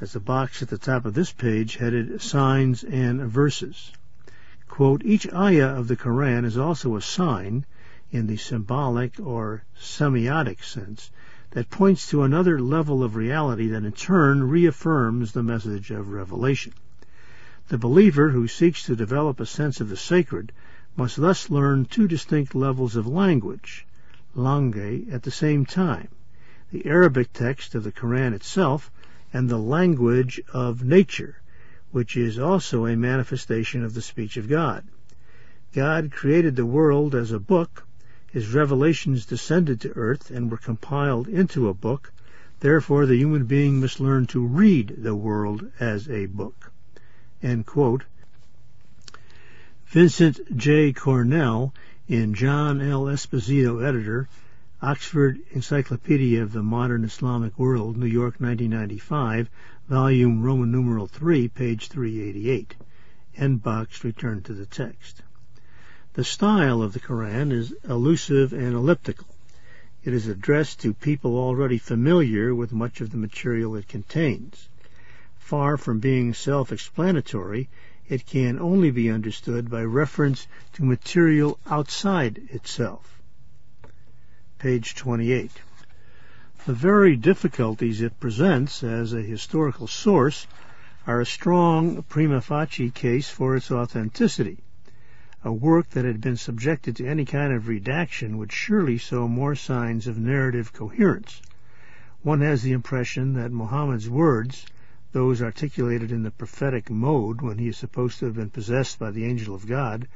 As 0.00 0.12
the 0.12 0.20
box 0.20 0.62
at 0.62 0.68
the 0.68 0.78
top 0.78 1.06
of 1.06 1.14
this 1.14 1.32
page 1.32 1.76
headed 1.76 2.20
Signs 2.20 2.82
and 2.82 3.30
Verses. 3.30 3.92
Quote, 4.68 5.04
each 5.04 5.32
ayah 5.32 5.78
of 5.78 5.88
the 5.88 5.96
Koran 5.96 6.44
is 6.44 6.58
also 6.58 6.96
a 6.96 7.00
sign, 7.02 7.64
in 8.10 8.26
the 8.26 8.36
symbolic 8.36 9.18
or 9.20 9.62
semiotic 9.78 10.62
sense, 10.62 11.10
that 11.56 11.70
points 11.70 12.10
to 12.10 12.22
another 12.22 12.60
level 12.60 13.02
of 13.02 13.16
reality 13.16 13.68
that 13.68 13.82
in 13.82 13.90
turn 13.90 14.42
reaffirms 14.42 15.32
the 15.32 15.42
message 15.42 15.90
of 15.90 16.10
revelation. 16.10 16.70
The 17.68 17.78
believer 17.78 18.28
who 18.28 18.46
seeks 18.46 18.82
to 18.84 18.94
develop 18.94 19.40
a 19.40 19.46
sense 19.46 19.80
of 19.80 19.88
the 19.88 19.96
sacred 19.96 20.52
must 20.96 21.16
thus 21.16 21.48
learn 21.48 21.86
two 21.86 22.06
distinct 22.08 22.54
levels 22.54 22.94
of 22.94 23.06
language, 23.06 23.86
langue, 24.34 25.08
at 25.10 25.22
the 25.22 25.30
same 25.30 25.64
time, 25.64 26.08
the 26.72 26.84
Arabic 26.84 27.32
text 27.32 27.74
of 27.74 27.84
the 27.84 27.92
Koran 27.92 28.34
itself 28.34 28.90
and 29.32 29.48
the 29.48 29.56
language 29.56 30.38
of 30.52 30.84
nature, 30.84 31.40
which 31.90 32.18
is 32.18 32.38
also 32.38 32.84
a 32.84 32.96
manifestation 32.96 33.82
of 33.82 33.94
the 33.94 34.02
speech 34.02 34.36
of 34.36 34.46
God. 34.46 34.84
God 35.72 36.12
created 36.12 36.54
the 36.54 36.66
world 36.66 37.14
as 37.14 37.32
a 37.32 37.40
book, 37.40 37.85
his 38.36 38.52
revelations 38.52 39.24
descended 39.24 39.80
to 39.80 39.96
earth 39.96 40.30
and 40.30 40.50
were 40.50 40.58
compiled 40.58 41.26
into 41.26 41.70
a 41.70 41.72
book, 41.72 42.12
therefore 42.60 43.06
the 43.06 43.16
human 43.16 43.46
being 43.46 43.80
must 43.80 43.98
learn 43.98 44.26
to 44.26 44.44
read 44.46 44.94
the 44.98 45.14
world 45.14 45.64
as 45.80 46.06
a 46.10 46.26
book. 46.26 46.70
Vincent 49.86 50.38
J. 50.54 50.92
Cornell, 50.92 51.72
in 52.08 52.34
John 52.34 52.82
L. 52.82 53.04
Esposito, 53.04 53.82
editor, 53.82 54.28
Oxford 54.82 55.40
Encyclopedia 55.52 56.42
of 56.42 56.52
the 56.52 56.62
Modern 56.62 57.04
Islamic 57.04 57.58
World, 57.58 57.96
New 57.96 58.04
York, 58.04 58.34
1995, 58.38 59.48
volume 59.88 60.42
Roman 60.42 60.70
numeral 60.70 61.06
3, 61.06 61.48
page 61.48 61.88
388. 61.88 62.74
End 63.38 63.62
box 63.62 64.04
return 64.04 64.42
to 64.42 64.52
the 64.52 64.66
text. 64.66 65.22
The 66.16 66.24
style 66.24 66.80
of 66.80 66.94
the 66.94 66.98
Koran 66.98 67.52
is 67.52 67.74
elusive 67.86 68.54
and 68.54 68.72
elliptical. 68.72 69.26
It 70.02 70.14
is 70.14 70.26
addressed 70.26 70.80
to 70.80 70.94
people 70.94 71.36
already 71.36 71.76
familiar 71.76 72.54
with 72.54 72.72
much 72.72 73.02
of 73.02 73.10
the 73.10 73.18
material 73.18 73.76
it 73.76 73.86
contains. 73.86 74.70
Far 75.36 75.76
from 75.76 75.98
being 75.98 76.32
self-explanatory, 76.32 77.68
it 78.08 78.24
can 78.24 78.58
only 78.58 78.90
be 78.90 79.10
understood 79.10 79.68
by 79.68 79.82
reference 79.84 80.46
to 80.72 80.84
material 80.84 81.58
outside 81.66 82.40
itself. 82.48 83.20
Page 84.58 84.94
28. 84.94 85.50
The 86.64 86.72
very 86.72 87.16
difficulties 87.16 88.00
it 88.00 88.18
presents 88.18 88.82
as 88.82 89.12
a 89.12 89.20
historical 89.20 89.86
source 89.86 90.46
are 91.06 91.20
a 91.20 91.26
strong 91.26 92.02
prima 92.04 92.40
facie 92.40 92.90
case 92.90 93.28
for 93.28 93.54
its 93.54 93.70
authenticity. 93.70 94.56
A 95.44 95.52
work 95.52 95.90
that 95.90 96.06
had 96.06 96.22
been 96.22 96.38
subjected 96.38 96.96
to 96.96 97.06
any 97.06 97.26
kind 97.26 97.52
of 97.52 97.68
redaction 97.68 98.38
would 98.38 98.50
surely 98.50 98.96
show 98.96 99.28
more 99.28 99.54
signs 99.54 100.06
of 100.06 100.16
narrative 100.16 100.72
coherence. 100.72 101.42
One 102.22 102.40
has 102.40 102.62
the 102.62 102.72
impression 102.72 103.34
that 103.34 103.52
Muhammad's 103.52 104.08
words 104.08 104.64
those 105.12 105.42
articulated 105.42 106.10
in 106.10 106.22
the 106.22 106.30
prophetic 106.30 106.88
mode 106.88 107.42
when 107.42 107.58
he 107.58 107.68
is 107.68 107.76
supposed 107.76 108.18
to 108.20 108.24
have 108.24 108.34
been 108.36 108.48
possessed 108.48 108.98
by 108.98 109.10
the 109.10 109.26
angel 109.26 109.54
of 109.54 109.66
God, 109.66 110.08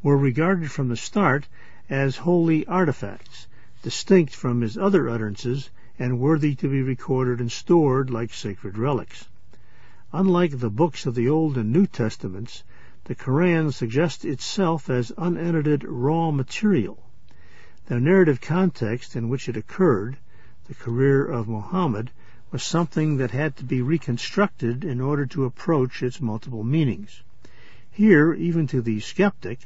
were 0.00 0.16
regarded 0.16 0.70
from 0.70 0.88
the 0.88 0.96
start 0.96 1.48
as 1.90 2.18
holy 2.18 2.64
artifacts, 2.68 3.48
distinct 3.82 4.32
from 4.32 4.60
his 4.60 4.78
other 4.78 5.08
utterances 5.08 5.70
and 5.98 6.20
worthy 6.20 6.54
to 6.54 6.68
be 6.68 6.82
recorded 6.82 7.40
and 7.40 7.50
stored 7.50 8.10
like 8.10 8.32
sacred 8.32 8.78
relics. 8.78 9.26
Unlike 10.12 10.60
the 10.60 10.70
books 10.70 11.04
of 11.04 11.16
the 11.16 11.28
Old 11.28 11.58
and 11.58 11.72
New 11.72 11.86
Testaments, 11.88 12.62
the 13.08 13.14
Koran 13.14 13.72
suggests 13.72 14.22
itself 14.22 14.90
as 14.90 15.14
unedited 15.16 15.82
raw 15.82 16.30
material. 16.30 17.02
The 17.86 17.98
narrative 17.98 18.38
context 18.38 19.16
in 19.16 19.30
which 19.30 19.48
it 19.48 19.56
occurred, 19.56 20.18
the 20.66 20.74
career 20.74 21.24
of 21.24 21.48
Muhammad, 21.48 22.10
was 22.50 22.62
something 22.62 23.16
that 23.16 23.30
had 23.30 23.56
to 23.56 23.64
be 23.64 23.80
reconstructed 23.80 24.84
in 24.84 25.00
order 25.00 25.24
to 25.24 25.46
approach 25.46 26.02
its 26.02 26.20
multiple 26.20 26.62
meanings. 26.62 27.22
Here, 27.90 28.34
even 28.34 28.66
to 28.66 28.82
the 28.82 29.00
skeptic, 29.00 29.60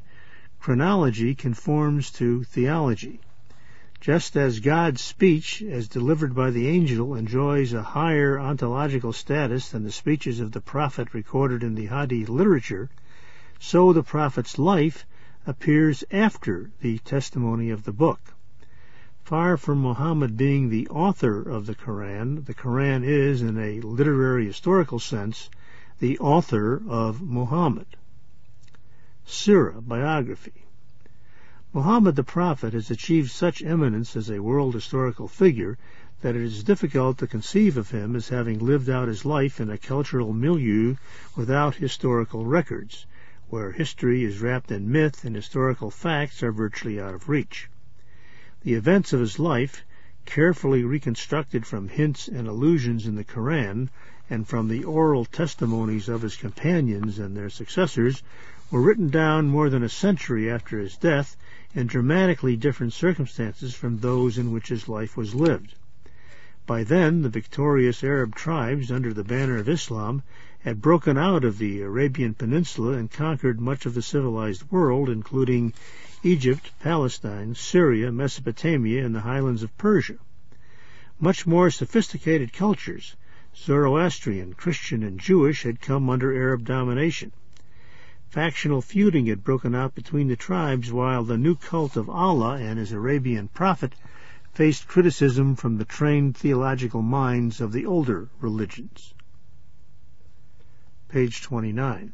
chronology 0.61 1.34
conforms 1.34 2.12
to 2.12 2.45
theology. 2.45 3.18
Just 4.01 4.36
as 4.36 4.61
God's 4.61 5.01
speech, 5.01 5.62
as 5.62 5.88
delivered 5.88 6.32
by 6.32 6.51
the 6.51 6.68
angel, 6.68 7.16
enjoys 7.16 7.72
a 7.72 7.82
higher 7.82 8.38
ontological 8.38 9.12
status 9.12 9.70
than 9.70 9.82
the 9.82 9.90
speeches 9.90 10.38
of 10.38 10.53
the 10.53 10.61
prophet 10.61 11.12
recorded 11.12 11.64
in 11.64 11.74
the 11.74 11.86
Hadith 11.86 12.28
literature, 12.28 12.88
so 13.65 13.93
the 13.93 14.03
prophet's 14.03 14.59
life 14.59 15.07
appears 15.47 16.03
after 16.11 16.73
the 16.81 16.99
testimony 16.99 17.71
of 17.71 17.85
the 17.85 17.93
book. 17.93 18.35
Far 19.23 19.57
from 19.57 19.81
Muhammad 19.81 20.37
being 20.37 20.69
the 20.69 20.89
author 20.89 21.41
of 21.41 21.67
the 21.67 21.75
Koran, 21.77 22.43
the 22.43 22.55
Koran 22.55 23.05
is, 23.05 23.41
in 23.41 23.57
a 23.57 23.81
literary 23.81 24.47
historical 24.47 24.99
sense, 24.99 25.49
the 26.01 26.19
author 26.19 26.83
of 26.89 27.23
Muhammad. 27.23 27.87
Sirah, 29.25 29.81
biography. 29.81 30.67
Muhammad 31.73 32.17
the 32.17 32.25
Prophet 32.25 32.73
has 32.73 32.91
achieved 32.91 33.31
such 33.31 33.63
eminence 33.63 34.17
as 34.17 34.29
a 34.29 34.43
world 34.43 34.75
historical 34.75 35.29
figure 35.29 35.79
that 36.21 36.35
it 36.35 36.43
is 36.43 36.65
difficult 36.65 37.17
to 37.19 37.29
conceive 37.29 37.77
of 37.77 37.93
him 37.93 38.17
as 38.17 38.29
having 38.29 38.59
lived 38.59 38.91
out 38.91 39.07
his 39.07 39.25
life 39.25 39.61
in 39.61 39.71
a 39.71 39.79
cultural 39.79 40.33
milieu 40.33 40.97
without 41.37 41.77
historical 41.77 42.45
records, 42.45 43.07
where 43.53 43.72
history 43.72 44.24
is 44.24 44.40
wrapped 44.40 44.72
in 44.72 44.90
myth 44.90 45.26
and 45.26 45.36
historical 45.36 45.90
facts 45.90 46.42
are 46.42 46.53
virtually 46.53 46.98
out 46.98 47.12
of 47.12 47.28
reach. 47.28 47.68
The 48.62 48.72
events 48.72 49.12
of 49.12 49.20
his 49.20 49.38
life, 49.38 49.84
carefully 50.24 50.84
reconstructed 50.84 51.66
from 51.66 51.88
hints 51.88 52.28
and 52.28 52.48
allusions 52.48 53.07
in 53.07 53.14
the 53.14 53.24
Koran 53.24 53.90
and 54.30 54.48
from 54.48 54.68
the 54.68 54.84
oral 54.84 55.26
testimonies 55.26 56.09
of 56.09 56.22
his 56.22 56.34
companions 56.34 57.18
and 57.18 57.36
their 57.36 57.50
successors, 57.50 58.22
were 58.70 58.80
written 58.80 59.11
down 59.11 59.50
more 59.50 59.68
than 59.68 59.82
a 59.82 59.88
century 59.90 60.50
after 60.50 60.78
his 60.78 60.96
death 60.96 61.36
in 61.74 61.86
dramatically 61.86 62.57
different 62.57 62.94
circumstances 62.94 63.74
from 63.74 63.98
those 63.98 64.38
in 64.38 64.50
which 64.50 64.68
his 64.68 64.88
life 64.88 65.14
was 65.14 65.34
lived. 65.34 65.74
By 66.66 66.84
then, 66.84 67.20
the 67.20 67.28
victorious 67.28 68.03
Arab 68.03 68.34
tribes, 68.34 68.90
under 68.90 69.12
the 69.12 69.24
banner 69.24 69.59
of 69.59 69.68
Islam, 69.68 70.22
had 70.65 70.81
broken 70.81 71.19
out 71.19 71.43
of 71.45 71.59
the 71.59 71.83
Arabian 71.83 72.35
Peninsula 72.35 72.93
and 72.93 73.11
conquered 73.11 73.61
much 73.61 73.85
of 73.85 73.95
the 73.95 74.03
civilized 74.03 74.63
world, 74.71 75.09
including 75.09 75.73
Egypt, 76.23 76.71
Palestine, 76.79 77.53
Syria, 77.53 78.13
Mesopotamia, 78.13 79.05
and 79.05 79.13
the 79.13 79.23
highlands 79.23 79.65
of 79.65 79.77
Persia. 79.77 80.19
Much 81.19 81.49
more 81.49 81.69
sophisticated 81.69 82.53
cultures, 82.53 83.17
Zoroastrian, 83.57 84.55
Christian, 84.55 85.03
and 85.03 85.19
Jewish, 85.19 85.65
had 85.65 85.81
come 85.81 86.09
under 86.09 86.33
Arab 86.33 86.65
domination. 86.65 87.33
Factional 88.31 88.81
feuding 88.81 89.27
had 89.27 89.43
broken 89.43 89.75
out 89.75 89.97
between 89.97 90.29
the 90.29 90.37
tribes 90.37 90.93
while 90.93 91.25
the 91.25 91.37
new 91.37 91.57
cult 91.57 91.97
of 91.97 92.09
Allah 92.09 92.57
and 92.59 92.79
his 92.79 92.93
Arabian 92.93 93.49
prophet 93.49 93.95
faced 94.55 94.87
criticism 94.87 95.57
from 95.57 95.77
the 95.77 95.85
trained 95.85 96.37
theological 96.37 97.03
minds 97.03 97.61
of 97.61 97.73
the 97.73 97.85
older 97.85 98.29
religions. 98.41 99.12
Page 101.13 101.43
29. 101.43 102.11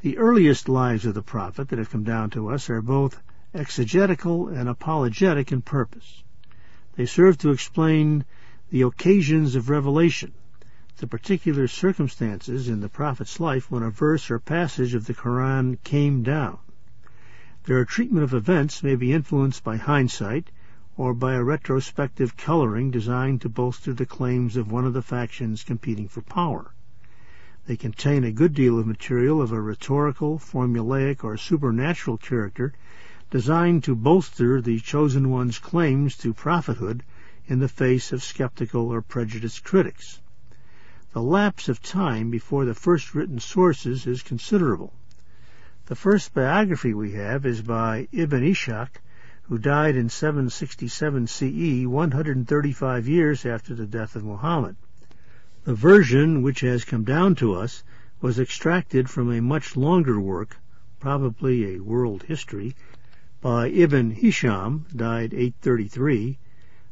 The 0.00 0.18
earliest 0.18 0.68
lives 0.68 1.06
of 1.06 1.14
the 1.14 1.22
prophet 1.22 1.68
that 1.68 1.78
have 1.78 1.90
come 1.90 2.02
down 2.02 2.30
to 2.30 2.48
us 2.48 2.68
are 2.68 2.82
both 2.82 3.22
exegetical 3.54 4.48
and 4.48 4.68
apologetic 4.68 5.52
in 5.52 5.62
purpose. 5.62 6.24
They 6.96 7.06
serve 7.06 7.38
to 7.38 7.50
explain 7.50 8.24
the 8.70 8.82
occasions 8.82 9.54
of 9.54 9.70
revelation, 9.70 10.32
the 10.96 11.06
particular 11.06 11.68
circumstances 11.68 12.68
in 12.68 12.80
the 12.80 12.88
prophet's 12.88 13.38
life 13.38 13.70
when 13.70 13.84
a 13.84 13.90
verse 13.90 14.32
or 14.32 14.40
passage 14.40 14.92
of 14.92 15.06
the 15.06 15.14
Koran 15.14 15.78
came 15.84 16.24
down. 16.24 16.58
Their 17.66 17.84
treatment 17.84 18.24
of 18.24 18.34
events 18.34 18.82
may 18.82 18.96
be 18.96 19.12
influenced 19.12 19.62
by 19.62 19.76
hindsight 19.76 20.50
or 20.96 21.14
by 21.14 21.34
a 21.34 21.44
retrospective 21.44 22.36
coloring 22.36 22.90
designed 22.90 23.42
to 23.42 23.48
bolster 23.48 23.94
the 23.94 24.06
claims 24.06 24.56
of 24.56 24.72
one 24.72 24.86
of 24.86 24.92
the 24.92 25.02
factions 25.02 25.62
competing 25.62 26.08
for 26.08 26.22
power. 26.22 26.72
They 27.66 27.76
contain 27.76 28.22
a 28.22 28.30
good 28.30 28.54
deal 28.54 28.78
of 28.78 28.86
material 28.86 29.42
of 29.42 29.50
a 29.50 29.60
rhetorical, 29.60 30.38
formulaic, 30.38 31.24
or 31.24 31.36
supernatural 31.36 32.16
character 32.16 32.72
designed 33.28 33.82
to 33.84 33.96
bolster 33.96 34.60
the 34.60 34.78
chosen 34.78 35.30
one's 35.30 35.58
claims 35.58 36.16
to 36.18 36.32
prophethood 36.32 37.02
in 37.48 37.58
the 37.58 37.68
face 37.68 38.12
of 38.12 38.22
skeptical 38.22 38.92
or 38.92 39.02
prejudiced 39.02 39.64
critics. 39.64 40.20
The 41.12 41.22
lapse 41.22 41.68
of 41.68 41.82
time 41.82 42.30
before 42.30 42.64
the 42.64 42.74
first 42.74 43.16
written 43.16 43.40
sources 43.40 44.06
is 44.06 44.22
considerable. 44.22 44.92
The 45.86 45.96
first 45.96 46.34
biography 46.34 46.94
we 46.94 47.14
have 47.14 47.44
is 47.44 47.62
by 47.62 48.06
Ibn 48.12 48.44
Ishaq, 48.44 48.90
who 49.42 49.58
died 49.58 49.96
in 49.96 50.08
767 50.08 51.26
CE, 51.26 51.84
135 51.84 53.08
years 53.08 53.44
after 53.44 53.74
the 53.74 53.86
death 53.86 54.14
of 54.14 54.22
Muhammad. 54.22 54.76
The 55.66 55.74
version 55.74 56.42
which 56.42 56.60
has 56.60 56.84
come 56.84 57.02
down 57.02 57.34
to 57.42 57.54
us 57.54 57.82
was 58.20 58.38
extracted 58.38 59.10
from 59.10 59.32
a 59.32 59.42
much 59.42 59.76
longer 59.76 60.20
work, 60.20 60.58
probably 61.00 61.74
a 61.74 61.82
world 61.82 62.22
history, 62.22 62.76
by 63.40 63.70
Ibn 63.70 64.12
Hisham, 64.12 64.86
died 64.94 65.34
833. 65.34 66.38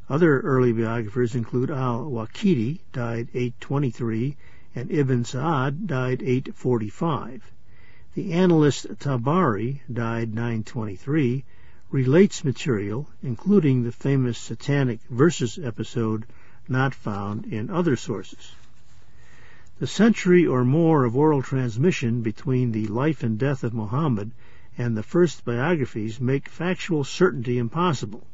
Other 0.09 0.41
early 0.41 0.73
biographers 0.73 1.37
include 1.37 1.71
al-Waqidi, 1.71 2.81
died 2.93 3.29
823, 3.33 4.37
and 4.75 4.91
Ibn 4.91 5.25
Sa'ad, 5.25 5.87
died 5.87 6.21
845. 6.21 7.53
The 8.15 8.33
annalist 8.33 8.99
Tabari, 8.99 9.83
died 9.93 10.35
923, 10.35 11.45
relates 11.93 12.43
material, 12.43 13.09
including 13.23 13.85
the 13.85 13.93
famous 13.93 14.37
satanic 14.37 14.99
verses 15.09 15.61
episode 15.63 16.27
not 16.69 16.93
found 16.93 17.47
in 17.47 17.71
other 17.71 17.95
sources. 17.95 18.51
The 19.81 19.89
century 19.89 20.47
or 20.47 20.65
more 20.65 21.05
of 21.05 21.17
oral 21.17 21.43
transmission 21.43 22.23
between 22.23 22.71
the 22.71 22.87
life 22.87 23.25
and 23.25 23.37
death 23.37 23.65
of 23.65 23.75
Muhammad 23.75 24.31
and 24.79 24.97
the 24.97 25.03
first 25.03 25.45
biographies 25.45 26.21
make 26.21 26.49
factual 26.49 27.03
certainty 27.03 27.59
impossible. 27.59 28.25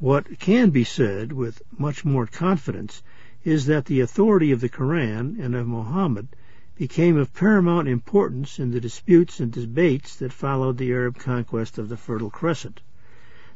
What 0.00 0.40
can 0.40 0.70
be 0.70 0.82
said 0.82 1.32
with 1.32 1.62
much 1.78 2.04
more 2.04 2.26
confidence 2.26 3.04
is 3.44 3.66
that 3.66 3.84
the 3.84 4.00
authority 4.00 4.50
of 4.50 4.60
the 4.60 4.68
Koran 4.68 5.36
and 5.40 5.54
of 5.54 5.68
Muhammad 5.68 6.26
became 6.74 7.16
of 7.16 7.32
paramount 7.32 7.86
importance 7.86 8.58
in 8.58 8.72
the 8.72 8.80
disputes 8.80 9.38
and 9.38 9.52
debates 9.52 10.16
that 10.16 10.32
followed 10.32 10.76
the 10.78 10.90
Arab 10.92 11.18
conquest 11.18 11.78
of 11.78 11.88
the 11.88 11.96
Fertile 11.96 12.30
Crescent. 12.30 12.80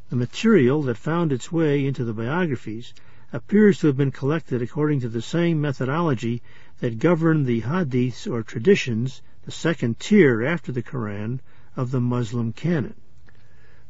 The 0.09 0.15
material 0.15 0.81
that 0.83 0.95
found 0.95 1.33
its 1.33 1.51
way 1.51 1.85
into 1.85 2.05
the 2.05 2.13
biographies 2.13 2.93
appears 3.33 3.79
to 3.79 3.87
have 3.87 3.97
been 3.97 4.11
collected 4.11 4.61
according 4.61 5.01
to 5.01 5.09
the 5.09 5.21
same 5.21 5.59
methodology 5.59 6.41
that 6.83 6.99
governed 6.99 7.45
the 7.45 7.61
hadiths 7.61 8.27
or 8.29 8.43
traditions, 8.43 9.21
the 9.45 9.51
second 9.51 9.97
tier 10.01 10.43
after 10.43 10.69
the 10.69 10.81
Koran, 10.81 11.39
of 11.77 11.91
the 11.91 12.01
Muslim 12.01 12.51
canon. 12.51 12.95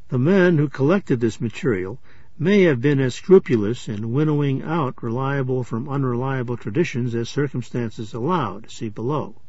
The 0.09 0.19
men 0.19 0.59
who 0.59 0.69
collected 0.69 1.19
this 1.19 1.41
material 1.41 1.99
may 2.37 2.61
have 2.61 2.81
been 2.81 2.99
as 2.99 3.15
scrupulous 3.15 3.89
in 3.89 4.11
winnowing 4.11 4.61
out 4.61 5.01
reliable 5.01 5.63
from 5.63 5.89
unreliable 5.89 6.55
traditions 6.55 7.15
as 7.15 7.29
circumstances 7.29 8.13
allowed, 8.13 8.69
see 8.69 8.89
below. 8.89 9.41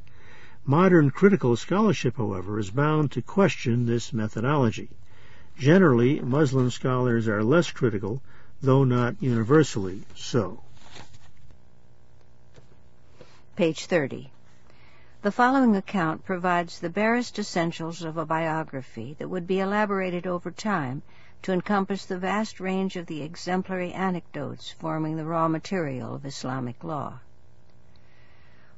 Modern 0.65 1.11
critical 1.11 1.55
scholarship, 1.55 2.17
however, 2.17 2.59
is 2.59 2.71
bound 2.71 3.13
to 3.13 3.21
question 3.21 3.85
this 3.85 4.11
methodology. 4.15 4.89
Generally, 5.59 6.21
Muslim 6.21 6.71
scholars 6.71 7.29
are 7.29 7.45
less 7.45 7.71
critical, 7.71 8.23
though 8.63 8.85
not 8.85 9.23
universally 9.23 10.01
so. 10.15 10.63
Page 13.57 13.87
30. 13.87 14.33
The 15.23 15.31
following 15.31 15.77
account 15.77 16.25
provides 16.25 16.81
the 16.81 16.91
barest 16.91 17.39
essentials 17.39 18.03
of 18.03 18.17
a 18.17 18.27
biography 18.27 19.15
that 19.21 19.31
would 19.31 19.47
be 19.47 19.61
elaborated 19.61 20.27
over 20.27 20.51
time 20.51 21.03
to 21.43 21.53
encompass 21.53 22.05
the 22.05 22.19
vast 22.19 22.59
range 22.59 22.97
of 22.97 23.07
the 23.07 23.23
exemplary 23.23 23.93
anecdotes 23.93 24.73
forming 24.73 25.17
the 25.17 25.25
raw 25.25 25.47
material 25.47 26.17
of 26.17 26.27
Islamic 26.27 26.83
law. 26.83 27.21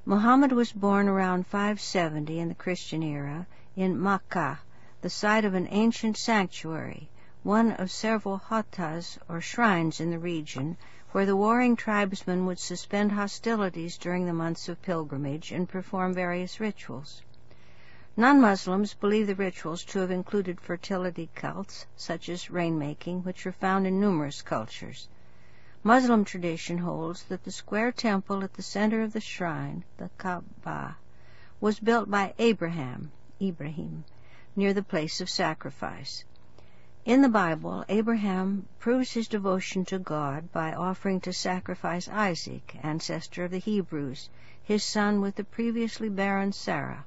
Muhammad 0.04 0.52
was 0.52 0.72
born 0.72 1.08
around 1.08 1.46
570 1.46 2.38
in 2.38 2.48
the 2.48 2.54
Christian 2.54 3.02
era 3.02 3.46
in 3.76 3.98
Makkah, 3.98 4.58
the 5.00 5.08
site 5.08 5.46
of 5.46 5.54
an 5.54 5.68
ancient 5.70 6.18
sanctuary, 6.18 7.08
one 7.42 7.72
of 7.72 7.90
several 7.90 8.42
hatas 8.50 9.18
or 9.26 9.40
shrines 9.40 10.00
in 10.00 10.10
the 10.10 10.18
region 10.18 10.76
where 11.16 11.24
the 11.24 11.34
warring 11.34 11.74
tribesmen 11.74 12.44
would 12.44 12.58
suspend 12.58 13.10
hostilities 13.10 13.96
during 13.96 14.26
the 14.26 14.34
months 14.34 14.68
of 14.68 14.82
pilgrimage 14.82 15.50
and 15.50 15.66
perform 15.66 16.12
various 16.12 16.60
rituals. 16.60 17.22
Non-Muslims 18.18 18.92
believe 18.92 19.26
the 19.26 19.34
rituals 19.34 19.82
to 19.82 20.00
have 20.00 20.10
included 20.10 20.60
fertility 20.60 21.30
cults, 21.34 21.86
such 21.96 22.28
as 22.28 22.50
rainmaking, 22.50 23.24
which 23.24 23.46
are 23.46 23.52
found 23.52 23.86
in 23.86 23.98
numerous 23.98 24.42
cultures. 24.42 25.08
Muslim 25.82 26.22
tradition 26.22 26.76
holds 26.76 27.22
that 27.22 27.44
the 27.44 27.50
square 27.50 27.92
temple 27.92 28.44
at 28.44 28.52
the 28.52 28.62
center 28.62 29.00
of 29.00 29.14
the 29.14 29.20
shrine, 29.22 29.84
the 29.96 30.10
Kaaba, 30.18 30.98
was 31.62 31.80
built 31.80 32.10
by 32.10 32.34
Abraham, 32.38 33.10
Ibrahim, 33.40 34.04
near 34.54 34.74
the 34.74 34.82
place 34.82 35.22
of 35.22 35.30
sacrifice. 35.30 36.26
In 37.06 37.22
the 37.22 37.28
Bible, 37.28 37.84
Abraham 37.88 38.66
proves 38.80 39.12
his 39.12 39.28
devotion 39.28 39.84
to 39.84 39.98
God 40.00 40.50
by 40.50 40.72
offering 40.72 41.20
to 41.20 41.32
sacrifice 41.32 42.08
Isaac, 42.08 42.76
ancestor 42.82 43.44
of 43.44 43.52
the 43.52 43.60
Hebrews, 43.60 44.28
his 44.60 44.82
son 44.82 45.20
with 45.20 45.36
the 45.36 45.44
previously 45.44 46.08
barren 46.08 46.50
Sarah. 46.50 47.04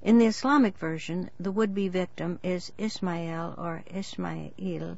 In 0.00 0.16
the 0.16 0.24
Islamic 0.24 0.78
version, 0.78 1.28
the 1.38 1.52
would-be 1.52 1.88
victim 1.88 2.40
is 2.42 2.72
Ismail 2.78 3.54
or 3.58 3.82
Ismail, 3.94 4.96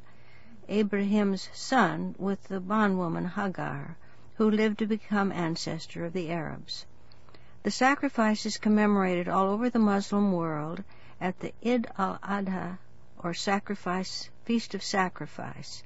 Abraham's 0.69 1.49
son 1.51 2.15
with 2.17 2.45
the 2.45 2.61
bondwoman 2.61 3.25
Hagar, 3.25 3.97
who 4.35 4.49
lived 4.49 4.79
to 4.79 4.87
become 4.87 5.33
ancestor 5.33 6.05
of 6.05 6.13
the 6.13 6.31
Arabs. 6.31 6.85
The 7.63 7.71
sacrifice 7.71 8.45
is 8.45 8.57
commemorated 8.57 9.27
all 9.27 9.49
over 9.49 9.69
the 9.69 9.77
Muslim 9.77 10.31
world 10.31 10.85
at 11.19 11.41
the 11.41 11.53
Id 11.61 11.87
al-Adha, 11.97 12.77
or 13.19 13.33
sacrifice 13.33 14.29
feast 14.45 14.73
of 14.73 14.81
sacrifice, 14.81 15.83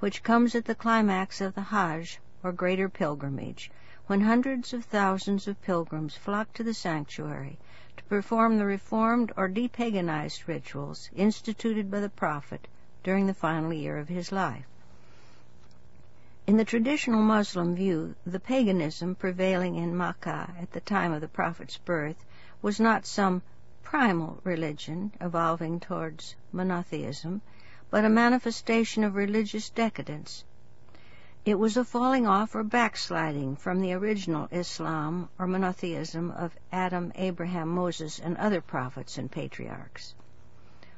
which 0.00 0.22
comes 0.22 0.54
at 0.54 0.66
the 0.66 0.74
climax 0.74 1.40
of 1.40 1.54
the 1.54 1.62
Hajj, 1.62 2.20
or 2.42 2.52
greater 2.52 2.88
pilgrimage, 2.88 3.70
when 4.06 4.20
hundreds 4.20 4.72
of 4.72 4.84
thousands 4.84 5.48
of 5.48 5.60
pilgrims 5.62 6.14
flock 6.14 6.52
to 6.52 6.62
the 6.62 6.74
sanctuary 6.74 7.58
to 7.96 8.04
perform 8.04 8.58
the 8.58 8.66
reformed 8.66 9.32
or 9.36 9.48
depaganized 9.48 10.46
rituals 10.46 11.08
instituted 11.16 11.90
by 11.90 12.00
the 12.00 12.08
Prophet 12.10 12.68
during 13.02 13.26
the 13.26 13.34
final 13.34 13.72
year 13.72 13.98
of 13.98 14.08
his 14.08 14.30
life. 14.30 14.66
In 16.46 16.58
the 16.58 16.64
traditional 16.66 17.22
Muslim 17.22 17.74
view, 17.74 18.14
the 18.26 18.38
paganism 18.38 19.14
prevailing 19.14 19.76
in 19.76 19.96
Makkah 19.96 20.52
at 20.60 20.72
the 20.72 20.80
time 20.80 21.12
of 21.12 21.22
the 21.22 21.28
Prophet's 21.28 21.78
birth 21.78 22.22
was 22.60 22.78
not 22.78 23.06
some 23.06 23.40
primal 23.84 24.40
religion 24.42 25.12
evolving 25.20 25.78
towards 25.78 26.34
monotheism, 26.50 27.40
but 27.90 28.04
a 28.04 28.08
manifestation 28.08 29.04
of 29.04 29.14
religious 29.14 29.70
decadence 29.70 30.44
it 31.46 31.58
was 31.58 31.76
a 31.76 31.84
falling 31.84 32.26
off 32.26 32.54
or 32.54 32.64
backsliding 32.64 33.54
from 33.54 33.82
the 33.82 33.92
original 33.92 34.48
Islam 34.50 35.28
or 35.38 35.46
monotheism 35.46 36.30
of 36.30 36.56
Adam, 36.72 37.12
Abraham, 37.16 37.68
Moses, 37.68 38.18
and 38.18 38.34
other 38.38 38.62
prophets 38.62 39.18
and 39.18 39.30
patriarchs. 39.30 40.14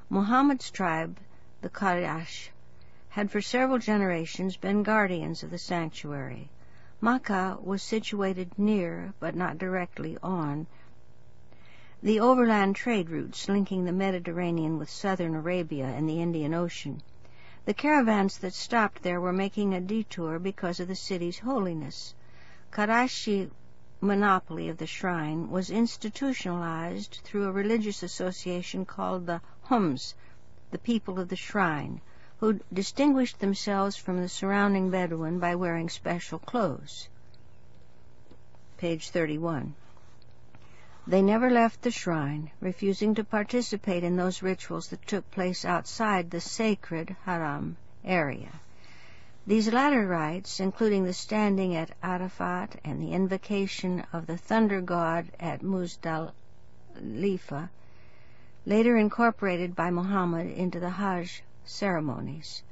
Muhammad's 0.09 0.71
tribe, 0.71 1.19
the 1.63 1.69
Quraysh, 1.69 2.51
had 3.09 3.29
for 3.29 3.41
several 3.41 3.79
generations 3.79 4.57
been 4.57 4.85
guardians 4.85 5.43
of 5.43 5.51
the 5.51 5.59
sanctuary. 5.59 6.49
Makkah 7.01 7.59
was 7.61 7.83
situated 7.83 8.57
near, 8.57 9.15
but 9.19 9.35
not 9.35 9.59
directly 9.59 10.17
on, 10.23 10.69
the 12.03 12.21
overland 12.21 12.77
trade 12.77 13.09
routes 13.09 13.49
linking 13.49 13.85
the 13.85 13.93
Mediterranean 13.93 14.79
with 14.79 14.91
southern 14.91 15.35
Arabia 15.35 15.87
and 15.87 16.09
the 16.09 16.21
Indian 16.21 16.53
Ocean. 16.53 17.03
The 17.65 17.75
caravans 17.75 18.39
that 18.39 18.53
stopped 18.53 19.03
there 19.03 19.21
were 19.21 19.33
making 19.33 19.73
a 19.73 19.81
detour 19.81 20.39
because 20.39 20.79
of 20.79 20.89
the 20.89 20.95
city's 20.95 21.39
holiness. 21.39 22.15
Qurayshi 22.71 23.51
monopoly 24.01 24.69
of 24.69 24.77
the 24.77 24.87
shrine 24.87 25.51
was 25.51 25.71
institutionalized 25.71 27.21
through 27.25 27.45
a 27.45 27.51
religious 27.51 28.03
association 28.03 28.85
called 28.85 29.27
the 29.27 29.41
Hums, 29.63 30.15
the 30.71 30.79
people 30.79 31.19
of 31.19 31.29
the 31.29 31.37
shrine, 31.37 32.03
who 32.39 32.61
distinguished 32.71 33.41
themselves 33.41 33.97
from 33.97 34.21
the 34.21 34.29
surrounding 34.29 34.91
Bedouin 34.91 35.39
by 35.39 35.55
wearing 35.55 35.89
special 35.89 36.39
clothes. 36.39 37.09
Page 38.77 39.09
31. 39.09 39.75
They 41.09 41.23
never 41.23 41.49
left 41.51 41.83
the 41.83 41.93
shrine, 41.93 42.51
refusing 42.61 43.15
to 43.15 43.23
participate 43.23 44.03
in 44.03 44.17
those 44.17 44.43
rituals 44.43 44.89
that 44.89 45.07
took 45.07 45.31
place 45.31 45.65
outside 45.65 46.31
the 46.33 46.41
sacred 46.41 47.15
haram 47.25 47.77
area. 48.05 48.61
These 49.47 49.73
latter 49.73 50.05
rites, 50.05 50.59
including 50.59 51.05
the 51.05 51.13
standing 51.13 51.77
at 51.77 51.95
Arafat 52.03 52.81
and 52.85 53.01
the 53.01 53.13
invocation 53.13 54.05
of 54.13 54.27
the 54.27 54.37
thunder 54.37 54.81
god 54.81 55.31
at 55.39 55.63
Muzdalifah, 55.63 56.33
later 58.67 58.97
incorporated 58.97 59.77
by 59.77 59.91
Muhammad 59.91 60.49
into 60.49 60.81
the 60.81 60.91
Hajj 60.91 61.45
ceremonies. 61.65 62.65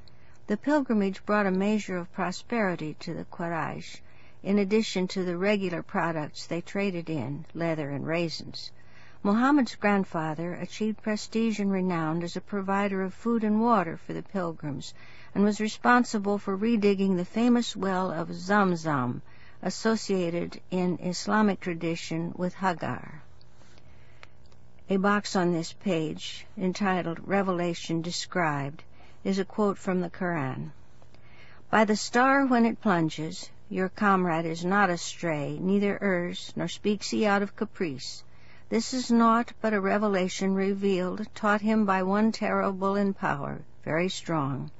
The 0.48 0.56
pilgrimage 0.56 1.24
brought 1.24 1.46
a 1.46 1.52
measure 1.52 1.98
of 1.98 2.12
prosperity 2.12 2.94
to 2.98 3.14
the 3.14 3.26
Quraysh, 3.26 4.00
in 4.44 4.58
addition 4.58 5.08
to 5.08 5.24
the 5.24 5.38
regular 5.38 5.82
products 5.82 6.46
they 6.46 6.60
traded 6.60 7.08
in, 7.08 7.46
leather 7.54 7.88
and 7.88 8.06
raisins. 8.06 8.70
Muhammad's 9.22 9.74
grandfather 9.74 10.52
achieved 10.52 11.00
prestige 11.00 11.58
and 11.58 11.72
renown 11.72 12.22
as 12.22 12.36
a 12.36 12.42
provider 12.42 13.02
of 13.02 13.14
food 13.14 13.42
and 13.42 13.58
water 13.58 13.96
for 13.96 14.12
the 14.12 14.22
pilgrims 14.22 14.92
and 15.34 15.42
was 15.42 15.62
responsible 15.62 16.36
for 16.36 16.58
redigging 16.58 17.16
the 17.16 17.24
famous 17.24 17.74
well 17.74 18.10
of 18.10 18.28
Zamzam, 18.34 19.22
associated 19.62 20.60
in 20.70 20.98
Islamic 21.00 21.58
tradition 21.60 22.34
with 22.36 22.52
Hagar. 22.56 23.22
A 24.90 24.98
box 24.98 25.34
on 25.34 25.54
this 25.54 25.72
page, 25.72 26.46
entitled 26.58 27.26
Revelation 27.26 28.02
Described, 28.02 28.82
is 29.24 29.38
a 29.38 29.44
quote 29.46 29.78
from 29.78 30.02
the 30.02 30.10
Quran. 30.10 30.72
By 31.70 31.86
the 31.86 31.96
star 31.96 32.44
when 32.44 32.66
it 32.66 32.82
plunges, 32.82 33.48
your 33.74 33.88
comrade 33.88 34.46
is 34.46 34.64
not 34.64 34.88
astray, 34.88 35.58
neither 35.60 35.98
errs, 36.00 36.52
nor 36.54 36.68
speaks 36.68 37.10
he 37.10 37.26
out 37.26 37.42
of 37.42 37.56
caprice. 37.56 38.22
This 38.68 38.94
is 38.94 39.10
naught 39.10 39.52
but 39.60 39.74
a 39.74 39.80
revelation 39.80 40.54
revealed, 40.54 41.26
taught 41.34 41.60
him 41.60 41.84
by 41.84 42.00
one 42.04 42.30
terrible 42.30 42.94
in 42.94 43.14
power, 43.14 43.62
very 43.84 44.08
strong. 44.08 44.70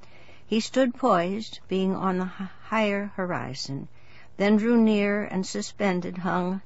He 0.47 0.61
stood 0.61 0.95
poised, 0.95 1.59
being 1.67 1.93
on 1.93 2.19
the 2.19 2.23
higher 2.23 3.11
horizon, 3.17 3.89
then 4.37 4.55
drew 4.55 4.77
near 4.77 5.25
and 5.25 5.45
suspended 5.45 6.19
hung 6.19 6.61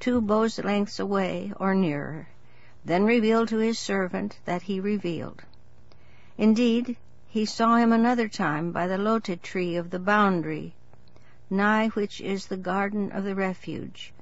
two 0.00 0.22
bows' 0.22 0.58
lengths 0.58 0.98
away 0.98 1.52
or 1.60 1.74
nearer, 1.74 2.28
then 2.86 3.04
revealed 3.04 3.48
to 3.48 3.58
his 3.58 3.78
servant 3.78 4.38
that 4.46 4.62
he 4.62 4.80
revealed. 4.80 5.42
Indeed, 6.38 6.96
he 7.28 7.44
saw 7.44 7.76
him 7.76 7.92
another 7.92 8.28
time 8.28 8.72
by 8.72 8.86
the 8.86 8.96
lote 8.96 9.28
tree 9.42 9.76
of 9.76 9.90
the 9.90 9.98
boundary, 9.98 10.74
nigh 11.50 11.88
which 11.88 12.20
is 12.20 12.46
the 12.46 12.56
garden 12.56 13.12
of 13.12 13.24
the 13.24 13.34
refuge. 13.34 14.12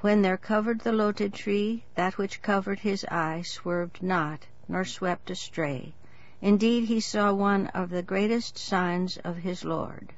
When 0.00 0.22
there 0.22 0.36
covered 0.36 0.80
the 0.80 0.92
lote 0.92 1.32
tree, 1.32 1.84
that 1.94 2.18
which 2.18 2.42
covered 2.42 2.80
his 2.80 3.04
eye 3.06 3.42
swerved 3.42 4.02
not, 4.02 4.46
nor 4.68 4.84
swept 4.84 5.30
astray. 5.30 5.94
Indeed, 6.40 6.84
he 6.88 7.00
saw 7.00 7.32
one 7.32 7.68
of 7.68 7.90
the 7.90 8.02
greatest 8.02 8.58
signs 8.58 9.16
of 9.18 9.38
his 9.38 9.64
Lord. 9.64 10.12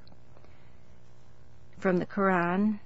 From 1.78 1.98
the 1.98 2.06
Quran, 2.06 2.80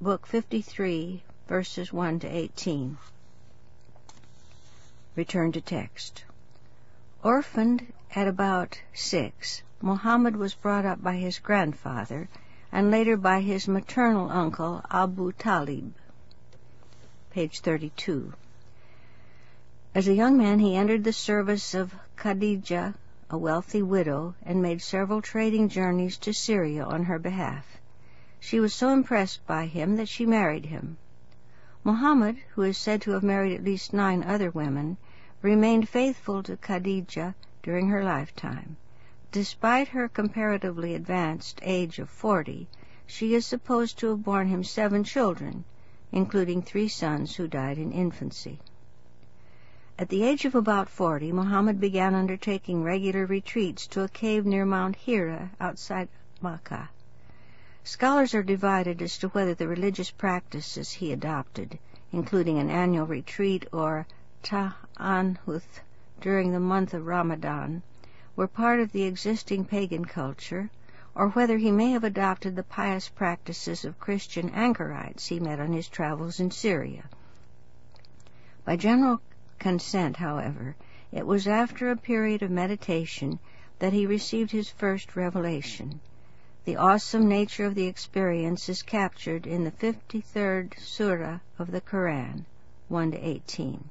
Book 0.00 0.28
53, 0.28 1.24
verses 1.48 1.92
1 1.92 2.20
to 2.20 2.28
18. 2.28 2.96
Return 5.16 5.50
to 5.50 5.60
text. 5.60 6.24
Orphaned 7.24 7.92
at 8.14 8.28
about 8.28 8.80
six, 8.94 9.62
Muhammad 9.80 10.34
was 10.34 10.56
brought 10.56 10.84
up 10.84 11.00
by 11.00 11.14
his 11.14 11.38
grandfather 11.38 12.28
and 12.72 12.90
later 12.90 13.16
by 13.16 13.40
his 13.40 13.68
maternal 13.68 14.28
uncle 14.28 14.82
Abu 14.90 15.30
Talib. 15.30 15.94
Page 17.30 17.60
32. 17.60 18.32
As 19.94 20.08
a 20.08 20.14
young 20.14 20.36
man 20.36 20.58
he 20.58 20.74
entered 20.74 21.04
the 21.04 21.12
service 21.12 21.74
of 21.74 21.94
Khadijah, 22.16 22.94
a 23.30 23.38
wealthy 23.38 23.80
widow, 23.80 24.34
and 24.42 24.60
made 24.60 24.82
several 24.82 25.22
trading 25.22 25.68
journeys 25.68 26.16
to 26.16 26.32
Syria 26.34 26.84
on 26.84 27.04
her 27.04 27.20
behalf. 27.20 27.78
She 28.40 28.58
was 28.58 28.74
so 28.74 28.88
impressed 28.92 29.46
by 29.46 29.66
him 29.66 29.94
that 29.94 30.08
she 30.08 30.26
married 30.26 30.66
him. 30.66 30.96
Muhammad, 31.84 32.38
who 32.56 32.62
is 32.62 32.76
said 32.76 33.00
to 33.02 33.12
have 33.12 33.22
married 33.22 33.54
at 33.54 33.62
least 33.62 33.92
nine 33.92 34.24
other 34.24 34.50
women, 34.50 34.96
remained 35.40 35.88
faithful 35.88 36.42
to 36.42 36.56
Khadijah 36.56 37.36
during 37.62 37.90
her 37.90 38.02
lifetime. 38.02 38.76
Despite 39.30 39.88
her 39.88 40.08
comparatively 40.08 40.94
advanced 40.94 41.60
age 41.62 41.98
of 41.98 42.08
forty, 42.08 42.66
she 43.06 43.34
is 43.34 43.44
supposed 43.44 43.98
to 43.98 44.08
have 44.08 44.24
borne 44.24 44.48
him 44.48 44.64
seven 44.64 45.04
children, 45.04 45.64
including 46.10 46.62
three 46.62 46.88
sons 46.88 47.36
who 47.36 47.46
died 47.46 47.76
in 47.76 47.92
infancy. 47.92 48.58
At 49.98 50.08
the 50.08 50.22
age 50.22 50.46
of 50.46 50.54
about 50.54 50.88
forty, 50.88 51.30
Muhammad 51.30 51.78
began 51.78 52.14
undertaking 52.14 52.82
regular 52.82 53.26
retreats 53.26 53.86
to 53.88 54.00
a 54.02 54.08
cave 54.08 54.46
near 54.46 54.64
Mount 54.64 54.96
Hira 54.96 55.50
outside 55.60 56.08
Makkah. 56.40 56.88
Scholars 57.84 58.32
are 58.34 58.42
divided 58.42 59.02
as 59.02 59.18
to 59.18 59.28
whether 59.28 59.52
the 59.52 59.68
religious 59.68 60.10
practices 60.10 60.90
he 60.92 61.12
adopted, 61.12 61.78
including 62.12 62.58
an 62.58 62.70
annual 62.70 63.04
retreat 63.04 63.66
or 63.74 64.06
tahannuth 64.42 65.80
during 66.18 66.52
the 66.52 66.60
month 66.60 66.94
of 66.94 67.06
Ramadan, 67.06 67.82
were 68.38 68.46
part 68.46 68.78
of 68.78 68.92
the 68.92 69.02
existing 69.02 69.64
pagan 69.64 70.04
culture, 70.04 70.70
or 71.12 71.30
whether 71.30 71.58
he 71.58 71.72
may 71.72 71.90
have 71.90 72.04
adopted 72.04 72.54
the 72.54 72.62
pious 72.62 73.08
practices 73.08 73.84
of 73.84 73.98
Christian 73.98 74.48
anchorites 74.50 75.26
he 75.26 75.40
met 75.40 75.58
on 75.58 75.72
his 75.72 75.88
travels 75.88 76.38
in 76.38 76.48
Syria. 76.52 77.02
By 78.64 78.76
general 78.76 79.20
consent, 79.58 80.18
however, 80.18 80.76
it 81.10 81.26
was 81.26 81.48
after 81.48 81.90
a 81.90 81.96
period 81.96 82.44
of 82.44 82.52
meditation 82.52 83.40
that 83.80 83.92
he 83.92 84.06
received 84.06 84.52
his 84.52 84.70
first 84.70 85.16
revelation. 85.16 85.98
The 86.64 86.76
awesome 86.76 87.28
nature 87.28 87.64
of 87.64 87.74
the 87.74 87.88
experience 87.88 88.68
is 88.68 88.82
captured 88.82 89.48
in 89.48 89.64
the 89.64 89.72
53rd 89.72 90.78
surah 90.78 91.40
of 91.58 91.72
the 91.72 91.80
Koran, 91.80 92.46
1 92.86 93.10
to 93.10 93.18
18. 93.18 93.90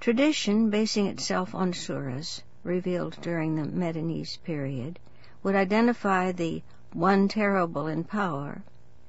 Tradition, 0.00 0.70
basing 0.70 1.06
itself 1.06 1.54
on 1.54 1.72
surahs 1.72 2.42
revealed 2.64 3.16
during 3.20 3.54
the 3.54 3.62
Medinese 3.62 4.42
period, 4.42 4.98
would 5.42 5.54
identify 5.54 6.32
the 6.32 6.62
one 6.92 7.28
terrible 7.28 7.86
in 7.86 8.02
power 8.02 8.62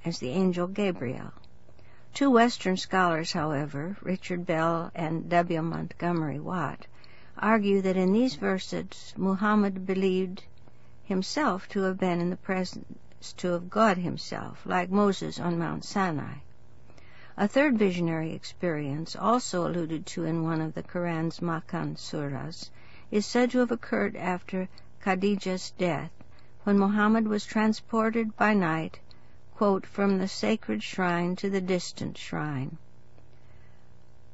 as 0.04 0.20
the 0.20 0.30
angel 0.30 0.68
Gabriel. 0.68 1.32
Two 2.14 2.30
Western 2.30 2.78
scholars, 2.78 3.32
however, 3.32 3.98
Richard 4.02 4.46
Bell 4.46 4.92
and 4.94 5.30
W. 5.30 5.62
Montgomery 5.62 6.40
Watt, 6.40 6.88
argue 7.38 7.82
that 7.82 7.98
in 7.98 8.14
these 8.14 8.36
verses 8.36 9.14
Muhammad 9.18 9.86
believed 9.86 10.44
himself 11.04 11.68
to 11.70 11.82
have 11.82 11.98
been 11.98 12.20
in 12.20 12.30
the 12.30 12.38
presence 12.38 13.34
to 13.38 13.54
of 13.54 13.70
God 13.70 13.98
himself, 13.98 14.66
like 14.66 14.90
Moses 14.90 15.40
on 15.40 15.58
Mount 15.58 15.84
Sinai. 15.84 16.36
A 17.38 17.48
third 17.48 17.78
visionary 17.78 18.34
experience, 18.34 19.16
also 19.16 19.68
alluded 19.68 20.06
to 20.06 20.26
in 20.26 20.44
one 20.44 20.62
of 20.62 20.74
the 20.74 20.84
Quran's 20.84 21.40
Makkan 21.42 21.98
surahs, 21.98 22.70
is 23.16 23.26
said 23.26 23.50
to 23.50 23.60
have 23.60 23.72
occurred 23.72 24.14
after 24.18 24.68
Khadijah's 25.00 25.72
death, 25.78 26.12
when 26.66 26.78
Muhammad 26.78 27.26
was 27.26 27.46
transported 27.46 28.36
by 28.36 28.54
night, 28.54 29.00
quote, 29.56 29.86
from 29.86 30.18
the 30.18 30.28
sacred 30.28 30.84
shrine 30.84 31.34
to 31.38 31.50
the 31.50 31.62
distant 31.62 32.18
shrine. 32.18 32.78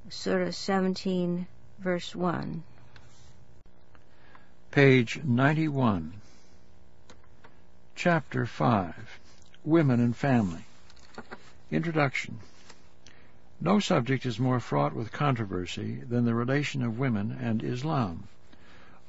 Surah 0.10 0.50
17, 0.50 1.46
verse 1.78 2.16
1. 2.16 2.64
Page 4.72 5.22
91. 5.24 6.14
Chapter 7.94 8.48
5 8.48 9.20
Women 9.64 10.00
and 10.00 10.16
Family 10.16 10.66
Introduction 11.70 12.40
no 13.64 13.80
subject 13.80 14.26
is 14.26 14.40
more 14.40 14.60
fraught 14.60 14.96
with 14.96 15.12
controversy 15.12 16.02
than 16.10 16.26
the 16.26 16.34
relation 16.34 16.82
of 16.82 16.98
women 16.98 17.38
and 17.40 17.64
Islam. 17.64 18.28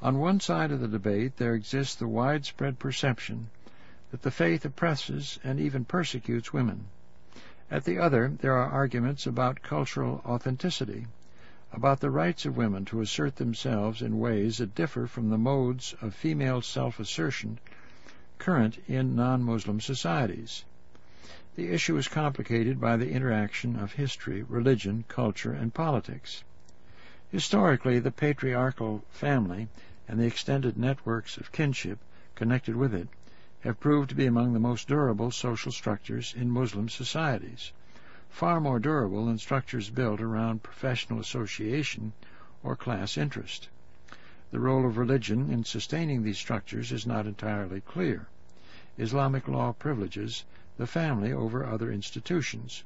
On 0.02 0.18
one 0.18 0.40
side 0.40 0.72
of 0.72 0.80
the 0.80 0.88
debate 0.88 1.36
there 1.36 1.54
exists 1.54 1.94
the 1.94 2.08
widespread 2.08 2.80
perception 2.80 3.50
that 4.10 4.22
the 4.22 4.32
faith 4.32 4.64
oppresses 4.64 5.38
and 5.44 5.60
even 5.60 5.84
persecutes 5.84 6.52
women. 6.52 6.86
At 7.70 7.84
the 7.84 7.98
other, 7.98 8.32
there 8.40 8.56
are 8.56 8.68
arguments 8.68 9.28
about 9.28 9.62
cultural 9.62 10.20
authenticity, 10.26 11.06
about 11.72 12.00
the 12.00 12.10
rights 12.10 12.44
of 12.44 12.56
women 12.56 12.84
to 12.86 13.00
assert 13.00 13.36
themselves 13.36 14.02
in 14.02 14.18
ways 14.18 14.58
that 14.58 14.74
differ 14.74 15.06
from 15.06 15.30
the 15.30 15.38
modes 15.38 15.94
of 16.02 16.16
female 16.16 16.62
self-assertion 16.62 17.60
current 18.38 18.78
in 18.88 19.14
non-Muslim 19.14 19.80
societies. 19.80 20.64
The 21.54 21.68
issue 21.68 21.96
is 21.96 22.08
complicated 22.08 22.80
by 22.80 22.96
the 22.96 23.12
interaction 23.12 23.78
of 23.78 23.92
history, 23.92 24.42
religion, 24.42 25.04
culture, 25.06 25.52
and 25.52 25.72
politics. 25.72 26.42
Historically, 27.30 28.00
the 28.00 28.10
patriarchal 28.10 29.04
family 29.10 29.68
and 30.08 30.18
the 30.18 30.26
extended 30.26 30.76
networks 30.76 31.36
of 31.36 31.52
kinship 31.52 31.98
connected 32.34 32.74
with 32.74 32.92
it 32.92 33.08
have 33.60 33.78
proved 33.78 34.08
to 34.08 34.16
be 34.16 34.26
among 34.26 34.52
the 34.52 34.58
most 34.58 34.88
durable 34.88 35.30
social 35.30 35.70
structures 35.70 36.34
in 36.36 36.50
Muslim 36.50 36.88
societies, 36.88 37.70
far 38.28 38.60
more 38.60 38.80
durable 38.80 39.26
than 39.26 39.38
structures 39.38 39.90
built 39.90 40.20
around 40.20 40.62
professional 40.62 41.20
association 41.20 42.12
or 42.64 42.74
class 42.74 43.16
interest. 43.16 43.68
The 44.50 44.58
role 44.58 44.84
of 44.84 44.98
religion 44.98 45.50
in 45.50 45.64
sustaining 45.64 46.22
these 46.22 46.38
structures 46.38 46.90
is 46.90 47.06
not 47.06 47.26
entirely 47.26 47.80
clear. 47.80 48.26
Islamic 48.98 49.46
law 49.46 49.72
privileges 49.72 50.44
the 50.76 50.86
family 50.86 51.32
over 51.32 51.64
other 51.64 51.92
institutions. 51.92 52.82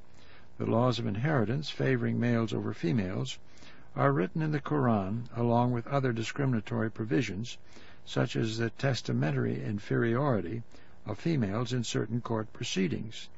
The 0.58 0.66
laws 0.66 0.98
of 0.98 1.06
inheritance 1.06 1.70
favoring 1.70 2.20
males 2.20 2.52
over 2.52 2.74
females 2.74 3.38
are 3.96 4.12
written 4.12 4.42
in 4.42 4.50
the 4.52 4.60
Quran 4.60 5.22
along 5.34 5.72
with 5.72 5.86
other 5.86 6.12
discriminatory 6.12 6.90
provisions, 6.90 7.56
such 8.04 8.36
as 8.36 8.58
the 8.58 8.68
testamentary 8.68 9.64
inferiority 9.64 10.62
of 11.06 11.18
females 11.18 11.72
in 11.72 11.82
certain 11.82 12.20
court 12.20 12.52
proceedings. 12.52 13.30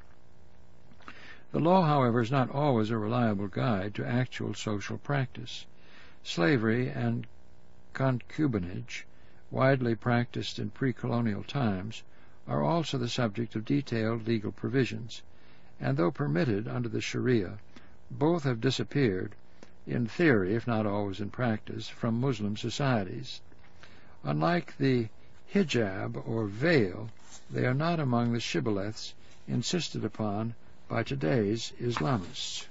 The 1.53 1.61
law, 1.61 1.85
however, 1.85 2.19
is 2.19 2.29
not 2.29 2.49
always 2.49 2.89
a 2.89 2.97
reliable 2.97 3.47
guide 3.47 3.95
to 3.95 4.05
actual 4.05 4.53
social 4.53 4.97
practice. 4.97 5.65
Slavery 6.23 6.89
and 6.89 7.25
concubinage, 7.93 9.05
widely 9.49 9.95
practiced 9.95 10.59
in 10.59 10.71
pre-colonial 10.71 11.43
times, 11.43 12.03
are 12.49 12.61
also 12.61 12.97
the 12.97 13.07
subject 13.07 13.55
of 13.55 13.63
detailed 13.63 14.27
legal 14.27 14.51
provisions, 14.51 15.21
and 15.79 15.95
though 15.95 16.11
permitted 16.11 16.67
under 16.67 16.89
the 16.89 16.99
Sharia, 16.99 17.59
both 18.11 18.43
have 18.43 18.59
disappeared, 18.59 19.35
in 19.89 20.07
theory 20.07 20.53
if 20.53 20.67
not 20.67 20.85
always 20.85 21.19
in 21.19 21.29
practice, 21.29 21.89
from 21.89 22.21
Muslim 22.21 22.55
societies. 22.55 23.41
Unlike 24.23 24.77
the 24.77 25.07
hijab 25.53 26.15
or 26.27 26.45
veil, 26.45 27.09
they 27.49 27.65
are 27.65 27.73
not 27.73 27.99
among 27.99 28.31
the 28.31 28.39
shibboleths 28.39 29.13
insisted 29.47 30.05
upon 30.05 30.53
by 30.87 31.01
today's 31.01 31.73
Islamists. 31.81 32.67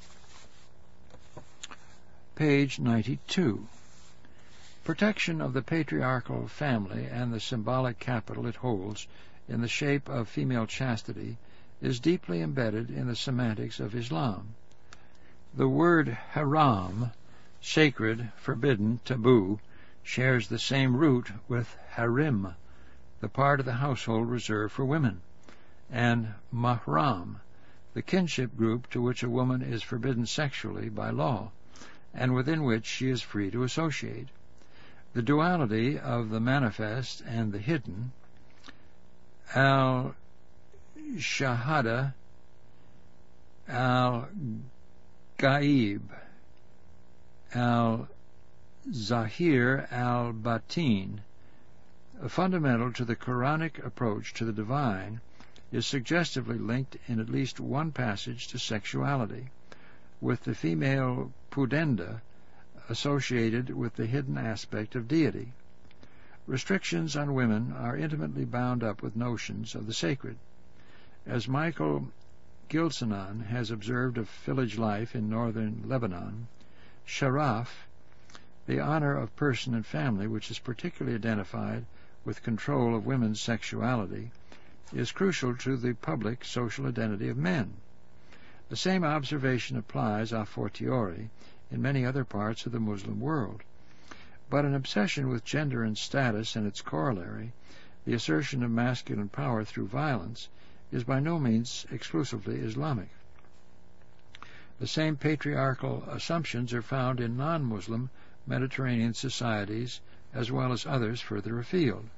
Page 2.37 2.79
92. 2.79 3.67
Protection 4.85 5.41
of 5.41 5.53
the 5.53 5.63
patriarchal 5.63 6.47
family 6.47 7.05
and 7.05 7.33
the 7.33 7.41
symbolic 7.41 7.99
capital 7.99 8.47
it 8.47 8.57
holds 8.57 9.09
in 9.49 9.61
the 9.61 9.69
shape 9.69 10.09
of 10.09 10.29
female 10.29 10.67
chastity 10.67 11.37
is 11.83 11.99
deeply 11.99 12.41
embedded 12.41 12.91
in 12.91 13.09
the 13.09 13.17
semantics 13.17 13.81
of 13.81 13.95
Islam. 13.95 14.55
The 15.59 15.69
word 15.69 16.07
haram, 16.07 17.11
sacred, 17.61 18.31
forbidden, 18.37 19.01
taboo, 19.05 19.59
shares 20.05 20.47
the 20.47 20.57
same 20.61 20.97
root 20.97 21.33
with 21.49 21.77
harim, 21.95 22.55
the 23.19 23.29
part 23.29 23.59
of 23.59 23.67
the 23.67 23.73
household 23.83 24.31
reserved 24.31 24.73
for 24.73 24.85
women, 24.85 25.21
and 25.91 26.35
mahram, 26.53 27.41
the 27.93 28.03
kinship 28.03 28.57
group 28.57 28.89
to 28.91 29.03
which 29.03 29.25
a 29.25 29.29
woman 29.29 29.61
is 29.61 29.83
forbidden 29.83 30.27
sexually 30.27 30.89
by 30.89 31.11
law, 31.11 31.51
and 32.15 32.37
within 32.37 32.63
which 32.63 32.87
she 32.87 33.09
is 33.11 33.21
free 33.21 33.51
to 33.51 33.65
associate. 33.65 34.29
The 35.13 35.23
duality 35.23 35.99
of 35.99 36.31
the 36.31 36.39
manifest 36.39 37.21
and 37.27 37.51
the 37.51 37.59
hidden, 37.59 38.13
al 39.57 40.15
shahada, 41.17 42.15
al 43.67 44.29
gaib, 45.39 46.03
al 47.55 48.09
zahir 48.93 49.87
al 49.93 50.33
batin, 50.33 51.21
fundamental 52.27 52.93
to 52.93 53.05
the 53.05 53.15
Quranic 53.15 53.79
approach 53.87 54.35
to 54.35 54.45
the 54.45 54.53
divine, 54.53 55.21
is 55.71 55.87
suggestively 55.87 56.59
linked 56.59 56.97
in 57.07 57.21
at 57.21 57.29
least 57.29 57.61
one 57.61 57.93
passage 57.93 58.49
to 58.49 58.59
sexuality, 58.59 59.49
with 60.21 60.43
the 60.43 60.57
female 60.57 61.33
pudenda 61.53 62.21
associated 62.89 63.71
with 63.71 63.95
the 63.95 64.07
hidden 64.07 64.37
aspect 64.37 64.97
of 64.97 65.07
deity. 65.07 65.53
Restrictions 66.49 67.15
on 67.15 67.35
women 67.35 67.73
are 67.79 67.97
intimately 67.97 68.45
bound 68.45 68.83
up 68.83 69.03
with 69.03 69.15
notions 69.15 69.77
of 69.77 69.87
the 69.87 69.95
sacred. 69.95 70.37
As 71.27 71.47
Michael 71.47 72.09
Gilsenan 72.71 73.47
has 73.47 73.71
observed 73.71 74.19
of 74.19 74.29
village 74.29 74.77
life 74.77 75.15
in 75.15 75.31
northern 75.31 75.85
Lebanon, 75.87 76.49
sharaf, 77.07 77.87
the 78.67 78.79
honor 78.79 79.17
of 79.17 79.35
person 79.37 79.73
and 79.75 79.87
family, 79.87 80.27
which 80.27 80.51
is 80.51 80.59
particularly 80.59 81.17
identified 81.17 81.87
with 82.27 82.43
control 82.43 82.95
of 82.95 83.07
women's 83.07 83.41
sexuality, 83.41 84.33
is 84.93 85.13
crucial 85.13 85.57
to 85.57 85.79
the 85.79 85.95
public 85.95 86.45
social 86.45 86.87
identity 86.87 87.31
of 87.31 87.39
men. 87.39 87.73
The 88.69 88.77
same 88.77 89.03
observation 89.03 89.79
applies 89.79 90.31
a 90.31 90.45
fortiori 90.45 91.31
in 91.71 91.81
many 91.81 92.05
other 92.05 92.27
parts 92.27 92.67
of 92.67 92.73
the 92.73 92.81
Muslim 92.81 93.19
world. 93.19 93.63
But 94.51 94.67
an 94.67 94.75
obsession 94.75 95.31
with 95.31 95.43
gender 95.43 95.83
and 95.85 95.97
status 95.97 96.55
and 96.55 96.67
its 96.67 96.83
corollary, 96.83 97.55
the 98.05 98.13
assertion 98.13 98.63
of 98.63 98.71
masculine 98.71 99.31
power 99.31 99.65
through 99.65 99.87
violence, 99.87 100.51
is 100.91 101.05
by 101.05 101.21
no 101.21 101.39
means 101.39 101.87
exclusively 101.91 102.61
Islamic. 102.61 103.11
The 104.81 104.87
same 104.87 105.17
patriarchal 105.17 106.05
assumptions 106.09 106.73
are 106.73 106.83
found 106.83 107.21
in 107.21 107.37
non-Muslim 107.37 108.11
Mediterranean 108.47 109.13
societies 109.13 110.01
as 110.33 110.51
well 110.51 110.73
as 110.73 110.87
others 110.87 111.21
further 111.21 111.59
afield. 111.59 112.09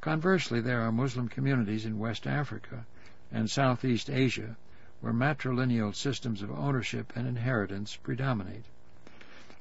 Conversely, 0.00 0.60
there 0.60 0.80
are 0.80 0.90
Muslim 0.90 1.28
communities 1.28 1.84
in 1.84 1.98
West 1.98 2.26
Africa 2.26 2.86
and 3.30 3.50
Southeast 3.50 4.10
Asia 4.10 4.56
where 5.00 5.12
matrilineal 5.12 5.94
systems 5.94 6.42
of 6.42 6.50
ownership 6.50 7.12
and 7.14 7.28
inheritance 7.28 7.96
predominate. 7.96 8.64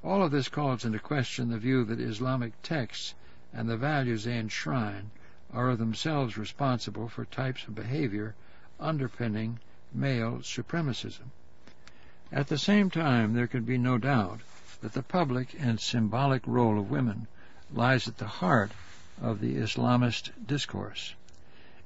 All 0.04 0.24
of 0.24 0.32
this 0.32 0.50
calls 0.50 0.86
into 0.86 1.00
question 1.00 1.50
the 1.50 1.60
view 1.60 1.84
that 1.86 2.00
Islamic 2.00 2.54
texts 2.64 3.14
and 3.54 3.70
the 3.70 3.78
values 3.78 4.24
they 4.24 4.38
enshrine 4.38 5.12
are 5.54 5.76
themselves 5.76 6.38
responsible 6.38 7.08
for 7.08 7.26
types 7.26 7.68
of 7.68 7.76
behavior 7.76 8.36
underpinning 8.80 9.60
male 9.94 10.40
supremacism. 10.40 11.32
At 12.32 12.48
the 12.48 12.58
same 12.58 12.90
time, 12.90 13.34
there 13.34 13.48
can 13.48 13.64
be 13.64 13.78
no 13.78 13.98
doubt 13.98 14.42
that 14.82 14.94
the 14.94 15.04
public 15.04 15.56
and 15.60 15.80
symbolic 15.80 16.48
role 16.48 16.80
of 16.80 16.90
women 16.90 17.28
lies 17.74 18.08
at 18.08 18.18
the 18.18 18.28
heart 18.28 18.72
of 19.22 19.40
the 19.40 19.58
Islamist 19.58 20.32
discourse. 20.46 21.14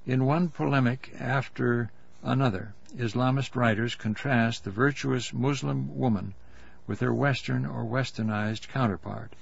In 0.05 0.26
one 0.26 0.49
polemic 0.49 1.13
after 1.20 1.91
another, 2.24 2.74
Islamist 2.95 3.55
writers 3.55 3.95
contrast 3.95 4.63
the 4.63 4.72
virtuous 4.72 5.34
Muslim 5.34 5.97
woman 5.97 6.34
with 6.88 6.99
her 6.99 7.13
Western 7.13 7.66
or 7.66 7.84
Westernized 7.84 8.68
counterpart, 8.68 9.34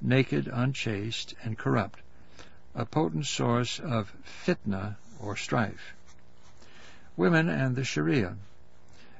naked, 0.00 0.48
unchaste, 0.52 1.34
and 1.42 1.58
corrupt, 1.58 2.00
a 2.78 2.86
potent 2.86 3.26
source 3.26 3.80
of 3.80 4.14
fitna 4.24 4.94
or 5.18 5.34
strife. 5.34 5.96
Women 7.16 7.48
and 7.48 7.74
the 7.74 7.82
Sharia. 7.82 8.36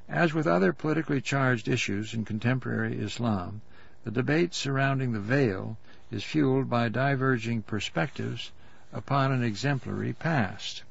As 0.07 0.33
with 0.33 0.47
other 0.47 0.71
politically 0.71 1.19
charged 1.19 1.67
issues 1.67 2.13
in 2.13 2.23
contemporary 2.23 2.97
Islam, 2.97 3.59
the 4.05 4.11
debate 4.11 4.53
surrounding 4.53 5.11
the 5.11 5.19
veil 5.19 5.77
is 6.09 6.23
fueled 6.23 6.69
by 6.69 6.87
diverging 6.87 7.63
perspectives 7.63 8.49
upon 8.93 9.33
an 9.33 9.43
exemplary 9.43 10.13
past. 10.13 10.83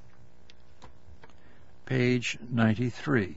Page 1.86 2.36
93. 2.50 3.36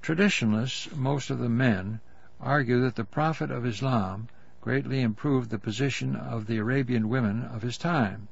Traditionalists, 0.00 0.88
most 0.96 1.28
of 1.28 1.38
the 1.38 1.50
men, 1.50 2.00
argue 2.40 2.80
that 2.80 2.96
the 2.96 3.04
Prophet 3.04 3.50
of 3.50 3.66
Islam 3.66 4.28
greatly 4.60 5.00
improved 5.00 5.48
the 5.48 5.58
position 5.58 6.14
of 6.14 6.46
the 6.46 6.58
Arabian 6.58 7.08
women 7.08 7.42
of 7.44 7.62
his 7.62 7.78
time, 7.78 8.28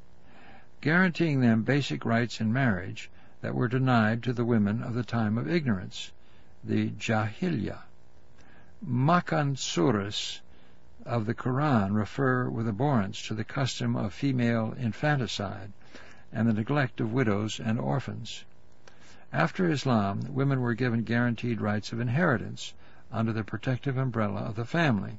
guaranteeing 0.82 1.40
them 1.40 1.62
basic 1.62 2.04
rights 2.04 2.38
in 2.38 2.52
marriage 2.52 3.10
that 3.40 3.54
were 3.54 3.66
denied 3.66 4.22
to 4.22 4.32
the 4.34 4.44
women 4.44 4.82
of 4.82 4.92
the 4.92 5.02
time 5.02 5.38
of 5.38 5.48
ignorance, 5.48 6.12
the 6.62 6.90
Jahiliyyah. 6.90 7.80
Makkan 8.86 9.56
Suras 9.56 10.40
of 11.06 11.24
the 11.24 11.34
Quran 11.34 11.94
refer 11.94 12.50
with 12.50 12.68
abhorrence 12.68 13.26
to 13.26 13.34
the 13.34 13.42
custom 13.42 13.96
of 13.96 14.12
female 14.12 14.74
infanticide 14.78 15.72
and 16.30 16.46
the 16.46 16.52
neglect 16.52 17.00
of 17.00 17.10
widows 17.10 17.58
and 17.58 17.80
orphans. 17.80 18.44
After 19.32 19.70
Islam, 19.70 20.20
women 20.28 20.60
were 20.60 20.74
given 20.74 21.04
guaranteed 21.04 21.62
rights 21.62 21.92
of 21.92 22.00
inheritance 22.00 22.74
under 23.10 23.32
the 23.32 23.44
protective 23.44 23.96
umbrella 23.96 24.42
of 24.42 24.56
the 24.56 24.66
family. 24.66 25.18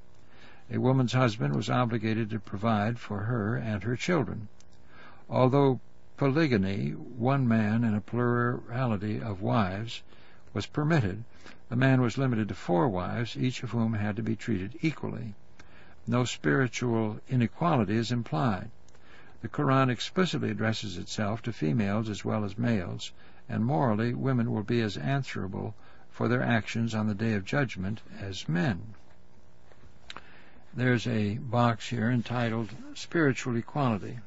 A 0.72 0.78
woman's 0.78 1.14
husband 1.14 1.56
was 1.56 1.68
obligated 1.68 2.30
to 2.30 2.40
provide 2.40 3.00
for 3.00 3.22
her 3.22 3.56
and 3.56 3.82
her 3.82 3.96
children. 3.96 4.50
Although 5.28 5.80
polygamy, 6.16 6.92
one 6.92 7.48
man 7.48 7.84
and 7.84 7.96
a 7.96 8.02
plurality 8.02 9.20
of 9.20 9.42
wives, 9.42 10.04
was 10.54 10.68
permitted, 10.68 11.24
the 11.70 11.76
man 11.76 12.02
was 12.02 12.20
limited 12.20 12.50
to 12.50 12.54
four 12.54 12.88
wives, 12.88 13.36
each 13.36 13.64
of 13.64 13.72
whom 13.72 13.94
had 13.94 14.16
to 14.18 14.22
be 14.22 14.36
treated 14.36 14.78
equally 14.84 15.34
no 16.06 16.24
spiritual 16.24 17.20
inequality 17.28 17.96
is 17.96 18.12
implied. 18.12 18.70
The 19.42 19.50
Quran 19.50 19.90
explicitly 19.90 20.52
addresses 20.52 21.00
itself 21.00 21.42
to 21.42 21.52
females 21.52 22.10
as 22.10 22.24
well 22.24 22.46
as 22.46 22.60
males, 22.60 23.12
and 23.50 23.66
morally 23.66 24.14
women 24.14 24.52
will 24.52 24.62
be 24.62 24.82
as 24.82 24.98
answerable 24.98 25.74
for 26.12 26.28
their 26.28 26.44
actions 26.44 26.94
on 26.94 27.08
the 27.08 27.16
day 27.16 27.34
of 27.34 27.44
judgment 27.44 28.04
as 28.20 28.48
men. 28.48 28.94
There's 30.74 31.08
a 31.08 31.36
box 31.38 31.90
here 31.90 32.12
entitled 32.12 32.70
Spiritual 32.94 33.58
Equality. 33.58 34.20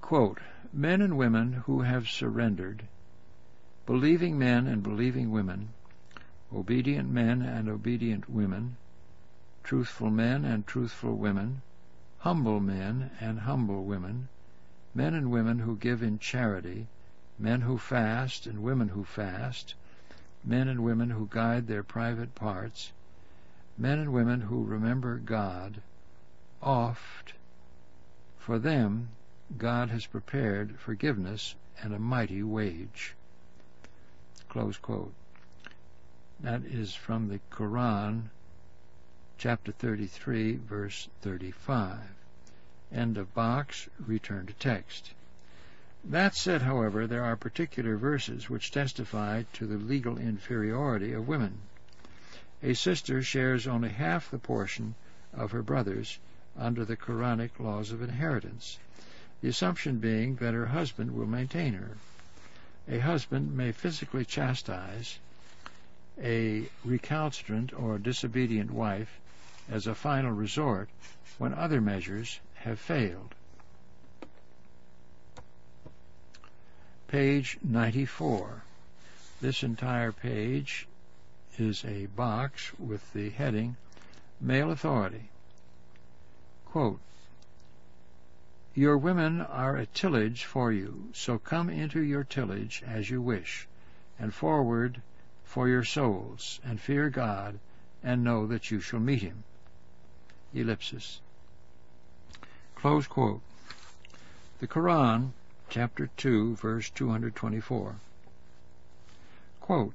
Quote, 0.00 0.38
Men 0.72 1.02
and 1.02 1.18
women 1.18 1.52
who 1.52 1.82
have 1.82 2.08
surrendered, 2.08 2.84
believing 3.84 4.38
men 4.38 4.66
and 4.66 4.82
believing 4.82 5.30
women, 5.30 5.68
obedient 6.52 7.10
men 7.10 7.42
and 7.42 7.68
obedient 7.68 8.28
women, 8.28 8.76
truthful 9.62 10.10
men 10.10 10.44
and 10.44 10.66
truthful 10.66 11.14
women, 11.14 11.60
humble 12.20 12.60
men 12.60 13.10
and 13.20 13.40
humble 13.40 13.84
women, 13.84 14.28
men 14.94 15.14
and 15.14 15.30
women 15.30 15.58
who 15.58 15.76
give 15.76 16.02
in 16.02 16.18
charity, 16.18 16.86
men 17.38 17.60
who 17.60 17.76
fast 17.76 18.46
and 18.46 18.62
women 18.62 18.88
who 18.88 19.04
fast, 19.04 19.74
men 20.42 20.68
and 20.68 20.82
women 20.82 21.10
who 21.10 21.28
guide 21.30 21.66
their 21.66 21.82
private 21.82 22.34
parts, 22.34 22.92
men 23.78 24.00
and 24.00 24.12
women 24.12 24.40
who 24.40 24.64
remember 24.64 25.18
God, 25.18 25.80
oft, 26.60 27.32
for 28.36 28.58
them 28.58 29.08
God 29.56 29.88
has 29.90 30.04
prepared 30.04 30.78
forgiveness 30.80 31.54
and 31.80 31.94
a 31.94 31.98
mighty 31.98 32.42
wage. 32.42 33.14
Close 34.48 34.76
quote. 34.76 35.14
That 36.40 36.64
is 36.64 36.94
from 36.94 37.28
the 37.28 37.40
Quran, 37.52 38.24
chapter 39.38 39.70
33, 39.70 40.56
verse 40.56 41.08
35. 41.22 41.98
End 42.92 43.16
of 43.16 43.32
box, 43.34 43.88
return 44.04 44.46
to 44.46 44.52
text. 44.54 45.12
That 46.04 46.34
said, 46.34 46.62
however, 46.62 47.06
there 47.06 47.24
are 47.24 47.36
particular 47.36 47.96
verses 47.96 48.48
which 48.48 48.70
testify 48.70 49.44
to 49.54 49.66
the 49.66 49.76
legal 49.76 50.18
inferiority 50.18 51.12
of 51.12 51.28
women. 51.28 51.60
A 52.62 52.74
sister 52.74 53.22
shares 53.22 53.66
only 53.66 53.90
half 53.90 54.30
the 54.30 54.38
portion 54.38 54.94
of 55.32 55.52
her 55.52 55.62
brothers 55.62 56.18
under 56.56 56.84
the 56.84 56.96
Quranic 56.96 57.60
laws 57.60 57.92
of 57.92 58.02
inheritance 58.02 58.78
the 59.40 59.48
assumption 59.48 59.98
being 59.98 60.36
that 60.36 60.54
her 60.54 60.66
husband 60.66 61.14
will 61.14 61.26
maintain 61.26 61.74
her. 61.74 61.96
A 62.88 62.98
husband 62.98 63.56
may 63.56 63.70
physically 63.70 64.24
chastise 64.24 65.18
a 66.20 66.68
recalcitrant 66.84 67.72
or 67.72 67.98
disobedient 67.98 68.72
wife 68.72 69.20
as 69.70 69.86
a 69.86 69.94
final 69.94 70.32
resort 70.32 70.88
when 71.38 71.54
other 71.54 71.80
measures 71.80 72.40
have 72.54 72.80
failed. 72.80 73.34
Page 77.06 77.58
94. 77.62 78.62
This 79.40 79.62
entire 79.62 80.10
page 80.10 80.87
is 81.60 81.84
a 81.84 82.06
box 82.06 82.72
with 82.78 83.12
the 83.12 83.30
heading 83.30 83.76
Male 84.40 84.70
Authority. 84.70 85.30
Quote, 86.66 87.00
your 88.74 88.96
women 88.96 89.40
are 89.40 89.76
a 89.76 89.86
tillage 89.86 90.44
for 90.44 90.70
you, 90.70 91.08
so 91.12 91.36
come 91.36 91.68
into 91.68 92.00
your 92.00 92.22
tillage 92.22 92.80
as 92.86 93.10
you 93.10 93.20
wish, 93.20 93.66
and 94.20 94.32
forward 94.32 95.02
for 95.42 95.66
your 95.66 95.82
souls, 95.82 96.60
and 96.62 96.80
fear 96.80 97.10
God, 97.10 97.58
and 98.04 98.22
know 98.22 98.46
that 98.46 98.70
you 98.70 98.78
shall 98.80 99.00
meet 99.00 99.22
him. 99.22 99.42
Ellipsis. 100.54 101.20
Close 102.76 103.08
quote. 103.08 103.40
The 104.60 104.68
Quran, 104.68 105.30
chapter 105.68 106.08
2, 106.16 106.54
verse 106.54 106.88
224. 106.90 107.96
Quote, 109.60 109.94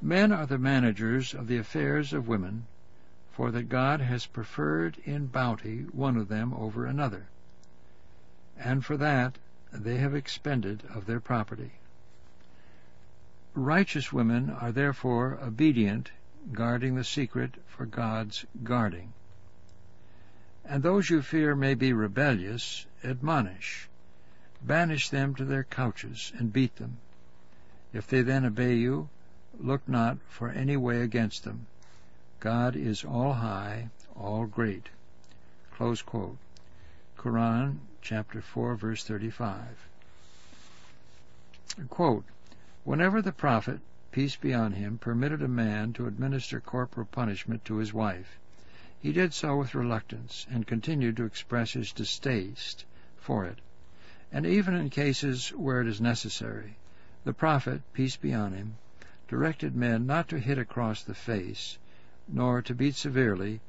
Men 0.00 0.32
are 0.32 0.46
the 0.46 0.58
managers 0.58 1.34
of 1.34 1.46
the 1.46 1.58
affairs 1.58 2.12
of 2.12 2.28
women, 2.28 2.66
for 3.32 3.50
that 3.50 3.68
God 3.68 4.00
has 4.00 4.26
preferred 4.26 4.96
in 5.04 5.26
bounty 5.26 5.82
one 5.92 6.16
of 6.16 6.28
them 6.28 6.54
over 6.54 6.86
another 6.86 7.26
and 8.60 8.84
for 8.84 8.96
that 8.98 9.38
they 9.72 9.96
have 9.96 10.14
expended 10.14 10.82
of 10.94 11.06
their 11.06 11.20
property. 11.20 11.72
Righteous 13.54 14.12
women 14.12 14.50
are 14.50 14.70
therefore 14.70 15.38
obedient, 15.42 16.10
guarding 16.52 16.94
the 16.94 17.04
secret 17.04 17.54
for 17.66 17.86
God's 17.86 18.44
guarding. 18.62 19.12
And 20.64 20.82
those 20.82 21.10
you 21.10 21.22
fear 21.22 21.56
may 21.56 21.74
be 21.74 21.92
rebellious, 21.92 22.86
admonish. 23.02 23.88
Banish 24.62 25.08
them 25.08 25.34
to 25.36 25.44
their 25.44 25.64
couches, 25.64 26.32
and 26.38 26.52
beat 26.52 26.76
them. 26.76 26.98
If 27.94 28.06
they 28.06 28.20
then 28.22 28.44
obey 28.44 28.74
you, 28.74 29.08
look 29.58 29.86
not 29.88 30.18
for 30.28 30.48
any 30.48 30.76
way 30.76 31.02
against 31.02 31.44
them. 31.44 31.66
God 32.38 32.76
is 32.76 33.04
all 33.04 33.32
high, 33.32 33.90
all 34.14 34.46
great. 34.46 34.88
Quran 35.76 37.78
chapter 38.00 38.40
4, 38.40 38.76
verse 38.76 39.04
35. 39.04 39.88
Quote, 41.88 42.24
Whenever 42.84 43.22
the 43.22 43.32
prophet, 43.32 43.80
peace 44.12 44.36
be 44.36 44.54
on 44.54 44.72
him, 44.72 44.98
permitted 44.98 45.42
a 45.42 45.48
man 45.48 45.92
to 45.94 46.06
administer 46.06 46.60
corporal 46.60 47.06
punishment 47.06 47.64
to 47.64 47.76
his 47.76 47.92
wife, 47.92 48.38
he 49.00 49.12
did 49.12 49.32
so 49.32 49.56
with 49.56 49.74
reluctance, 49.74 50.46
and 50.50 50.66
continued 50.66 51.16
to 51.16 51.24
express 51.24 51.72
his 51.72 51.92
distaste 51.92 52.84
for 53.16 53.46
it. 53.46 53.58
And 54.30 54.44
even 54.44 54.74
in 54.74 54.90
cases 54.90 55.48
where 55.50 55.80
it 55.80 55.86
is 55.86 56.00
necessary, 56.00 56.76
the 57.24 57.32
prophet, 57.32 57.82
peace 57.92 58.16
be 58.16 58.34
on 58.34 58.52
him, 58.52 58.76
directed 59.30 59.76
men 59.76 60.06
not 60.06 60.26
to 60.28 60.40
hit 60.40 60.58
across 60.58 61.04
the 61.04 61.14
face, 61.14 61.78
nor 62.26 62.60
to 62.60 62.74
beat 62.74 62.96
severely, 62.96 63.60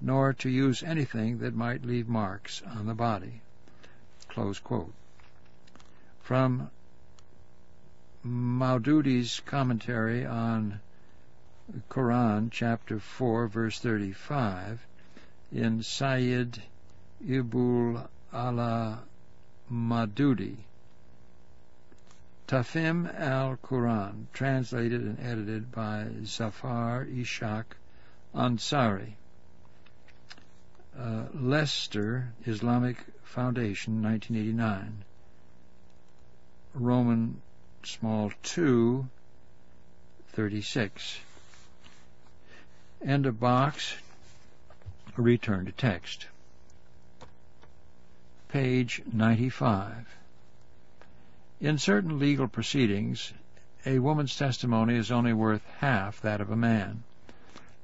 nor 0.00 0.32
to 0.32 0.48
use 0.48 0.82
anything 0.82 1.36
that 1.36 1.54
might 1.54 1.84
leave 1.84 2.08
marks 2.08 2.62
on 2.62 2.86
the 2.86 2.94
body. 2.94 3.42
From 6.22 6.70
Maududi's 8.24 9.40
commentary 9.40 10.24
on 10.24 10.80
Quran, 11.90 12.48
chapter 12.50 12.98
4, 12.98 13.46
verse 13.46 13.78
35, 13.78 14.86
in 15.52 15.82
Sayyid 15.82 16.62
Abul 17.30 18.08
ala 18.32 19.02
Maududi. 19.70 20.64
Tafhim 22.50 23.06
al-Quran, 23.16 24.24
translated 24.32 25.02
and 25.02 25.20
edited 25.20 25.70
by 25.70 26.08
Zafar 26.24 27.04
Ishaq 27.04 27.64
Ansari. 28.34 29.12
Uh, 30.98 31.26
Leicester, 31.32 32.32
Islamic 32.44 32.96
Foundation, 33.22 34.02
1989. 34.02 35.04
Roman 36.74 37.40
small 37.84 38.32
2, 38.42 39.08
36. 40.32 41.20
End 43.00 43.26
of 43.26 43.38
box. 43.38 43.94
Return 45.16 45.66
to 45.66 45.72
text. 45.72 46.26
Page 48.48 49.02
95. 49.12 50.16
In 51.62 51.76
certain 51.76 52.18
legal 52.18 52.48
proceedings, 52.48 53.34
a 53.84 53.98
woman's 53.98 54.34
testimony 54.34 54.96
is 54.96 55.10
only 55.10 55.34
worth 55.34 55.62
half 55.80 56.18
that 56.22 56.40
of 56.40 56.50
a 56.50 56.56
man. 56.56 57.02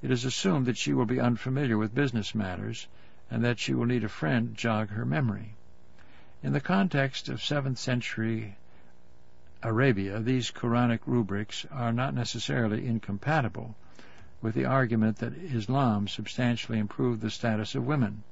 It 0.00 0.10
is 0.10 0.24
assumed 0.24 0.64
that 0.64 0.78
she 0.78 0.94
will 0.94 1.04
be 1.04 1.20
unfamiliar 1.20 1.76
with 1.76 1.94
business 1.94 2.34
matters 2.34 2.88
and 3.30 3.44
that 3.44 3.58
she 3.58 3.74
will 3.74 3.84
need 3.84 4.02
a 4.02 4.08
friend 4.08 4.48
to 4.48 4.54
jog 4.54 4.88
her 4.88 5.04
memory. 5.04 5.56
In 6.42 6.54
the 6.54 6.60
context 6.60 7.28
of 7.28 7.40
7th 7.40 7.76
century 7.76 8.56
Arabia, 9.62 10.20
these 10.20 10.50
Quranic 10.50 11.00
rubrics 11.04 11.66
are 11.70 11.92
not 11.92 12.14
necessarily 12.14 12.86
incompatible 12.86 13.76
with 14.40 14.54
the 14.54 14.64
argument 14.64 15.18
that 15.18 15.36
Islam 15.36 16.08
substantially 16.08 16.78
improved 16.78 17.20
the 17.20 17.30
status 17.30 17.74
of 17.74 17.86
women, 17.86 18.22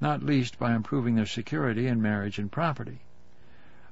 not 0.00 0.22
least 0.22 0.56
by 0.56 0.76
improving 0.76 1.16
their 1.16 1.26
security 1.26 1.88
in 1.88 2.00
marriage 2.00 2.38
and 2.38 2.52
property. 2.52 3.00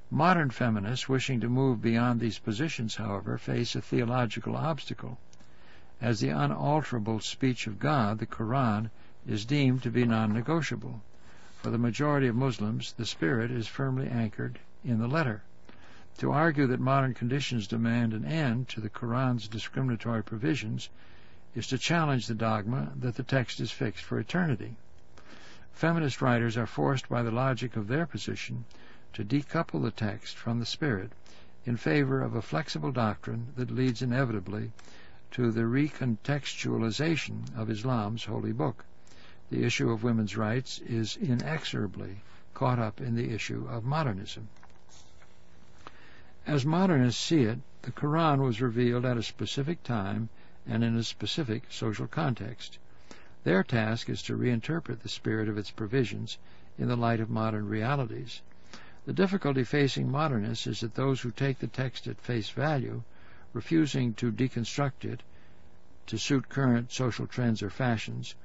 Modern 0.09 0.51
feminists 0.51 1.09
wishing 1.09 1.41
to 1.41 1.49
move 1.49 1.81
beyond 1.81 2.21
these 2.21 2.39
positions, 2.39 2.95
however, 2.95 3.37
face 3.37 3.75
a 3.75 3.81
theological 3.81 4.55
obstacle. 4.55 5.19
As 5.99 6.21
the 6.21 6.29
unalterable 6.29 7.19
speech 7.19 7.67
of 7.67 7.77
God, 7.77 8.19
the 8.19 8.25
Quran 8.25 8.89
is 9.27 9.43
deemed 9.43 9.83
to 9.83 9.91
be 9.91 10.05
non-negotiable. 10.05 11.01
For 11.57 11.71
the 11.71 11.77
majority 11.77 12.27
of 12.27 12.37
Muslims, 12.37 12.93
the 12.93 13.05
spirit 13.05 13.51
is 13.51 13.67
firmly 13.67 14.07
anchored 14.07 14.59
in 14.81 14.99
the 14.99 15.09
letter. 15.09 15.41
To 16.19 16.31
argue 16.31 16.67
that 16.67 16.79
modern 16.79 17.13
conditions 17.13 17.67
demand 17.67 18.13
an 18.13 18.23
end 18.23 18.69
to 18.69 18.79
the 18.79 18.89
Quran's 18.89 19.49
discriminatory 19.49 20.23
provisions 20.23 20.87
is 21.53 21.67
to 21.67 21.77
challenge 21.77 22.27
the 22.27 22.33
dogma 22.33 22.93
that 22.95 23.15
the 23.15 23.23
text 23.23 23.59
is 23.59 23.71
fixed 23.71 24.05
for 24.05 24.17
eternity. 24.17 24.77
Feminist 25.73 26.21
writers 26.21 26.55
are 26.55 26.65
forced 26.65 27.09
by 27.09 27.23
the 27.23 27.31
logic 27.31 27.75
of 27.75 27.89
their 27.89 28.05
position 28.05 28.63
to 29.13 29.23
decouple 29.23 29.81
the 29.81 29.91
text 29.91 30.35
from 30.35 30.59
the 30.59 30.65
spirit 30.65 31.11
in 31.65 31.77
favor 31.77 32.21
of 32.21 32.35
a 32.35 32.41
flexible 32.41 32.91
doctrine 32.91 33.53
that 33.55 33.71
leads 33.71 34.01
inevitably 34.01 34.71
to 35.31 35.51
the 35.51 35.61
recontextualization 35.61 37.55
of 37.57 37.69
Islam's 37.69 38.25
holy 38.25 38.53
book. 38.53 38.85
The 39.49 39.63
issue 39.63 39.91
of 39.91 40.03
women's 40.03 40.35
rights 40.37 40.79
is 40.79 41.17
inexorably 41.17 42.21
caught 42.53 42.79
up 42.79 42.99
in 42.99 43.15
the 43.15 43.31
issue 43.33 43.67
of 43.69 43.85
modernism. 43.85 44.49
As 46.45 46.65
modernists 46.65 47.23
see 47.23 47.43
it, 47.43 47.59
the 47.83 47.91
Quran 47.91 48.39
was 48.39 48.61
revealed 48.61 49.05
at 49.05 49.17
a 49.17 49.23
specific 49.23 49.83
time 49.83 50.29
and 50.65 50.83
in 50.83 50.95
a 50.95 51.03
specific 51.03 51.63
social 51.69 52.07
context. 52.07 52.77
Their 53.43 53.63
task 53.63 54.09
is 54.09 54.21
to 54.23 54.37
reinterpret 54.37 55.01
the 55.01 55.09
spirit 55.09 55.47
of 55.49 55.57
its 55.57 55.71
provisions 55.71 56.37
in 56.77 56.87
the 56.87 56.97
light 56.97 57.19
of 57.19 57.29
modern 57.29 57.67
realities. 57.67 58.41
The 59.07 59.13
difficulty 59.13 59.63
facing 59.63 60.11
modernists 60.11 60.67
is 60.67 60.81
that 60.81 60.95
those 60.95 61.21
who 61.21 61.31
take 61.31 61.59
the 61.59 61.67
text 61.67 62.07
at 62.07 62.19
face 62.19 62.49
value, 62.49 63.03
refusing 63.53 64.13
to 64.15 64.33
deconstruct 64.33 65.05
it 65.05 65.23
to 66.07 66.17
suit 66.17 66.49
current 66.49 66.91
social 66.91 67.25
trends 67.25 67.63
or 67.63 67.69
fashions, 67.69 68.35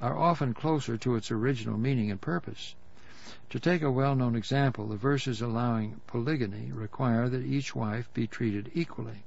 are 0.00 0.16
often 0.16 0.54
closer 0.54 0.96
to 0.96 1.16
its 1.16 1.30
original 1.30 1.76
meaning 1.76 2.10
and 2.10 2.18
purpose. 2.18 2.74
To 3.50 3.60
take 3.60 3.82
a 3.82 3.90
well-known 3.90 4.34
example, 4.36 4.88
the 4.88 4.96
verses 4.96 5.42
allowing 5.42 6.00
polygamy 6.06 6.72
require 6.72 7.28
that 7.28 7.44
each 7.44 7.74
wife 7.74 8.08
be 8.14 8.26
treated 8.26 8.70
equally. 8.72 9.22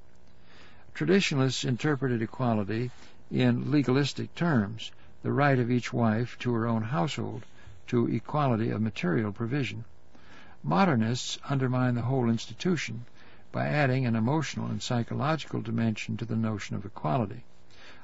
Traditionalists 0.92 1.64
interpreted 1.64 2.20
equality 2.20 2.90
in 3.30 3.70
legalistic 3.70 4.34
terms, 4.34 4.90
the 5.22 5.30
right 5.30 5.60
of 5.60 5.70
each 5.70 5.92
wife 5.92 6.36
to 6.40 6.52
her 6.52 6.66
own 6.66 6.82
household, 6.82 7.44
to 7.86 8.08
equality 8.08 8.70
of 8.70 8.82
material 8.82 9.30
provision. 9.30 9.84
Modernists 10.62 11.38
undermine 11.48 11.94
the 11.94 12.02
whole 12.02 12.28
institution 12.28 13.06
by 13.50 13.66
adding 13.66 14.04
an 14.04 14.14
emotional 14.14 14.66
and 14.66 14.82
psychological 14.82 15.62
dimension 15.62 16.16
to 16.18 16.24
the 16.24 16.36
notion 16.36 16.76
of 16.76 16.84
equality, 16.84 17.44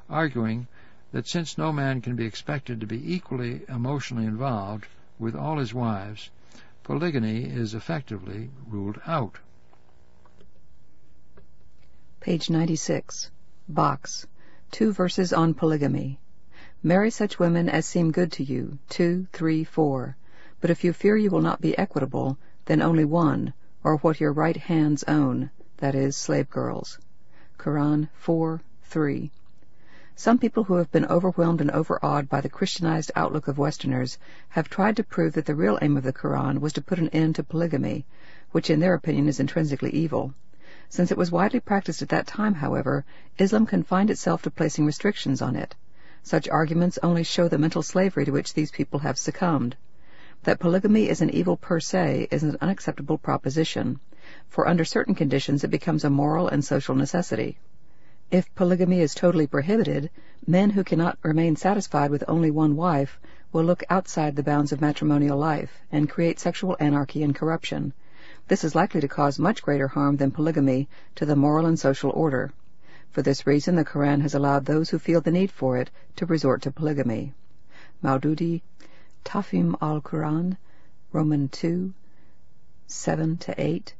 arguing 0.08 0.66
that 1.12 1.28
since 1.28 1.58
no 1.58 1.70
man 1.70 2.00
can 2.00 2.16
be 2.16 2.24
expected 2.24 2.80
to 2.80 2.86
be 2.86 3.14
equally 3.14 3.62
emotionally 3.68 4.24
involved 4.24 4.86
with 5.18 5.36
all 5.36 5.58
his 5.58 5.74
wives, 5.74 6.30
polygamy 6.82 7.44
is 7.44 7.74
effectively 7.74 8.50
ruled 8.66 9.00
out. 9.06 9.38
Page 12.20 12.50
96. 12.50 13.30
Box. 13.68 14.26
Two 14.70 14.92
verses 14.92 15.32
on 15.32 15.54
polygamy. 15.54 16.18
Marry 16.82 17.10
such 17.10 17.38
women 17.38 17.68
as 17.68 17.86
seem 17.86 18.10
good 18.10 18.32
to 18.32 18.42
you, 18.42 18.78
two, 18.88 19.26
three, 19.32 19.62
four. 19.62 20.16
But 20.60 20.70
if 20.70 20.84
you 20.84 20.92
fear 20.92 21.16
you 21.16 21.30
will 21.30 21.42
not 21.42 21.60
be 21.60 21.76
equitable, 21.78 22.38
then 22.66 22.82
only 22.82 23.04
one, 23.04 23.54
or 23.82 23.96
what 23.96 24.20
your 24.20 24.32
right 24.32 24.56
hands 24.56 25.04
own, 25.08 25.50
that 25.78 25.94
is, 25.94 26.16
slave 26.16 26.50
girls. 26.50 26.98
Quran 27.58 28.08
4, 28.14 28.60
3. 28.82 29.30
Some 30.14 30.38
people 30.38 30.64
who 30.64 30.74
have 30.74 30.90
been 30.90 31.06
overwhelmed 31.06 31.60
and 31.60 31.70
overawed 31.70 32.28
by 32.28 32.40
the 32.40 32.48
Christianized 32.48 33.12
outlook 33.14 33.48
of 33.48 33.58
Westerners 33.58 34.18
have 34.48 34.68
tried 34.68 34.96
to 34.96 35.04
prove 35.04 35.34
that 35.34 35.46
the 35.46 35.54
real 35.54 35.78
aim 35.82 35.96
of 35.96 36.02
the 36.02 36.12
Quran 36.12 36.58
was 36.58 36.72
to 36.72 36.82
put 36.82 36.98
an 36.98 37.08
end 37.10 37.34
to 37.36 37.44
polygamy, 37.44 38.06
which 38.50 38.70
in 38.70 38.80
their 38.80 38.94
opinion 38.94 39.28
is 39.28 39.40
intrinsically 39.40 39.90
evil. 39.90 40.34
Since 40.88 41.10
it 41.10 41.18
was 41.18 41.30
widely 41.30 41.60
practiced 41.60 42.02
at 42.02 42.08
that 42.08 42.26
time, 42.26 42.54
however, 42.54 43.04
Islam 43.38 43.66
confined 43.66 44.10
itself 44.10 44.42
to 44.42 44.50
placing 44.50 44.86
restrictions 44.86 45.42
on 45.42 45.54
it. 45.54 45.74
Such 46.22 46.48
arguments 46.48 46.98
only 47.02 47.22
show 47.22 47.46
the 47.46 47.58
mental 47.58 47.82
slavery 47.82 48.24
to 48.24 48.32
which 48.32 48.54
these 48.54 48.70
people 48.70 49.00
have 49.00 49.18
succumbed. 49.18 49.76
That 50.44 50.60
polygamy 50.60 51.08
is 51.08 51.20
an 51.20 51.30
evil 51.30 51.56
per 51.56 51.80
se 51.80 52.28
is 52.30 52.42
an 52.42 52.56
unacceptable 52.60 53.18
proposition, 53.18 54.00
for 54.48 54.68
under 54.68 54.84
certain 54.84 55.14
conditions 55.14 55.64
it 55.64 55.70
becomes 55.70 56.04
a 56.04 56.10
moral 56.10 56.48
and 56.48 56.64
social 56.64 56.94
necessity. 56.94 57.58
If 58.30 58.52
polygamy 58.54 59.00
is 59.00 59.14
totally 59.14 59.46
prohibited, 59.46 60.10
men 60.46 60.70
who 60.70 60.82
cannot 60.82 61.18
remain 61.22 61.54
satisfied 61.56 62.10
with 62.10 62.24
only 62.26 62.50
one 62.50 62.74
wife 62.74 63.20
will 63.52 63.64
look 63.64 63.84
outside 63.88 64.34
the 64.34 64.42
bounds 64.42 64.72
of 64.72 64.80
matrimonial 64.80 65.38
life 65.38 65.80
and 65.92 66.10
create 66.10 66.40
sexual 66.40 66.76
anarchy 66.80 67.22
and 67.22 67.34
corruption. 67.34 67.92
This 68.48 68.64
is 68.64 68.74
likely 68.74 69.00
to 69.00 69.08
cause 69.08 69.38
much 69.38 69.62
greater 69.62 69.88
harm 69.88 70.16
than 70.16 70.32
polygamy 70.32 70.88
to 71.14 71.24
the 71.24 71.36
moral 71.36 71.66
and 71.66 71.78
social 71.78 72.10
order. 72.10 72.52
For 73.10 73.22
this 73.22 73.46
reason, 73.46 73.76
the 73.76 73.84
Koran 73.84 74.20
has 74.20 74.34
allowed 74.34 74.64
those 74.64 74.90
who 74.90 74.98
feel 74.98 75.20
the 75.20 75.30
need 75.30 75.50
for 75.50 75.78
it 75.78 75.90
to 76.16 76.26
resort 76.26 76.62
to 76.62 76.70
polygamy. 76.70 77.32
Maududi, 78.02 78.62
Tafhim 79.26 79.74
al-Quran, 79.82 80.56
Roman 81.10 81.48
2, 81.48 81.92
7 82.86 83.36
to 83.38 83.60
8, 83.60 83.92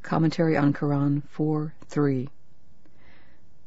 Commentary 0.00 0.56
on 0.56 0.72
Quran 0.72 1.22
4, 1.28 1.74
3. 1.84 2.30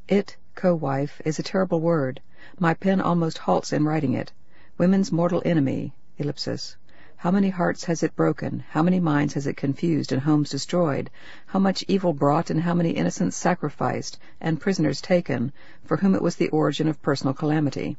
It, 0.08 0.36
co-wife, 0.56 1.22
is 1.24 1.38
a 1.38 1.44
terrible 1.44 1.82
word. 1.82 2.20
My 2.60 2.74
pen 2.74 3.00
almost 3.00 3.38
halts 3.38 3.72
in 3.72 3.86
writing 3.86 4.14
it. 4.14 4.32
Women's 4.80 5.12
mortal 5.12 5.44
enemy, 5.46 5.94
ellipsis. 6.18 6.76
How 7.16 7.30
many 7.30 7.52
hearts 7.52 7.84
has 7.84 8.02
it 8.02 8.16
broken? 8.16 8.64
How 8.72 8.82
many 8.82 9.00
minds 9.00 9.36
has 9.36 9.46
it 9.46 9.56
confused 9.56 10.12
and 10.12 10.24
homes 10.24 10.50
destroyed? 10.50 11.12
How 11.46 11.60
much 11.60 11.86
evil 11.88 12.14
brought 12.14 12.50
and 12.50 12.60
how 12.60 12.74
many 12.74 12.90
innocents 12.90 13.38
sacrificed 13.38 14.18
and 14.42 14.60
prisoners 14.60 15.00
taken, 15.00 15.54
for 15.86 15.98
whom 15.98 16.16
it 16.16 16.24
was 16.24 16.38
the 16.38 16.50
origin 16.50 16.88
of 16.88 17.04
personal 17.04 17.36
calamity? 17.36 17.98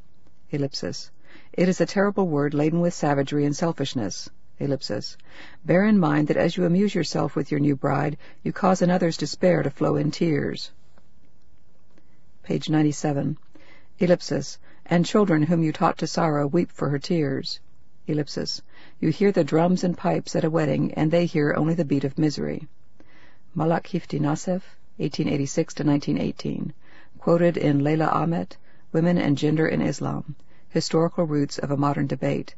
Ellipsis. 0.51 1.12
It 1.57 1.69
is 1.69 1.81
a 1.81 1.87
terrible 1.87 2.29
word 2.29 2.53
laden 2.53 2.81
with 2.81 2.95
savagery 2.95 3.45
and 3.47 3.57
selfishness. 3.57 4.29
Ellipsis. 4.59 5.17
Bear 5.65 5.85
in 5.85 5.99
mind 5.99 6.29
that 6.29 6.37
as 6.37 6.57
you 6.57 6.65
amuse 6.65 6.95
yourself 6.95 7.35
with 7.35 7.51
your 7.51 7.61
new 7.61 7.77
bride, 7.77 8.19
you 8.43 8.53
cause 8.53 8.83
another's 8.83 9.17
despair 9.17 9.63
to 9.63 9.71
flow 9.71 9.97
in 9.97 10.11
tears 10.11 10.71
page 12.45 12.69
97. 12.69 13.39
Ellipsis. 13.99 14.59
And 14.85 15.07
children 15.07 15.45
whom 15.45 15.63
you 15.63 15.73
taught 15.73 15.97
to 15.99 16.07
sorrow 16.07 16.47
weep 16.47 16.71
for 16.71 16.91
her 16.91 16.99
tears. 16.99 17.59
Ellipsis. 18.07 18.61
You 19.01 19.09
hear 19.09 19.33
the 19.33 19.45
drums 19.45 19.83
and 19.83 19.97
pipes 19.97 20.37
at 20.37 20.45
a 20.45 20.51
wedding, 20.51 20.93
and 20.93 21.11
they 21.11 21.25
hear 21.25 21.55
only 21.55 21.73
the 21.73 21.87
beat 21.87 22.05
of 22.05 22.19
misery. 22.19 22.69
Malak 23.55 23.85
Hifni 23.87 24.21
Nasef, 24.21 24.63
1886 24.99 25.73
to 25.75 25.85
1918. 25.85 26.75
Quoted 27.19 27.57
in 27.57 27.83
Leila 27.83 28.09
Ahmed, 28.09 28.57
Women 28.93 29.17
and 29.17 29.39
Gender 29.39 29.67
in 29.67 29.81
Islam. 29.81 30.37
Historical 30.75 31.25
Roots 31.25 31.57
of 31.59 31.70
a 31.70 31.77
Modern 31.77 32.09
Debate. 32.09 32.57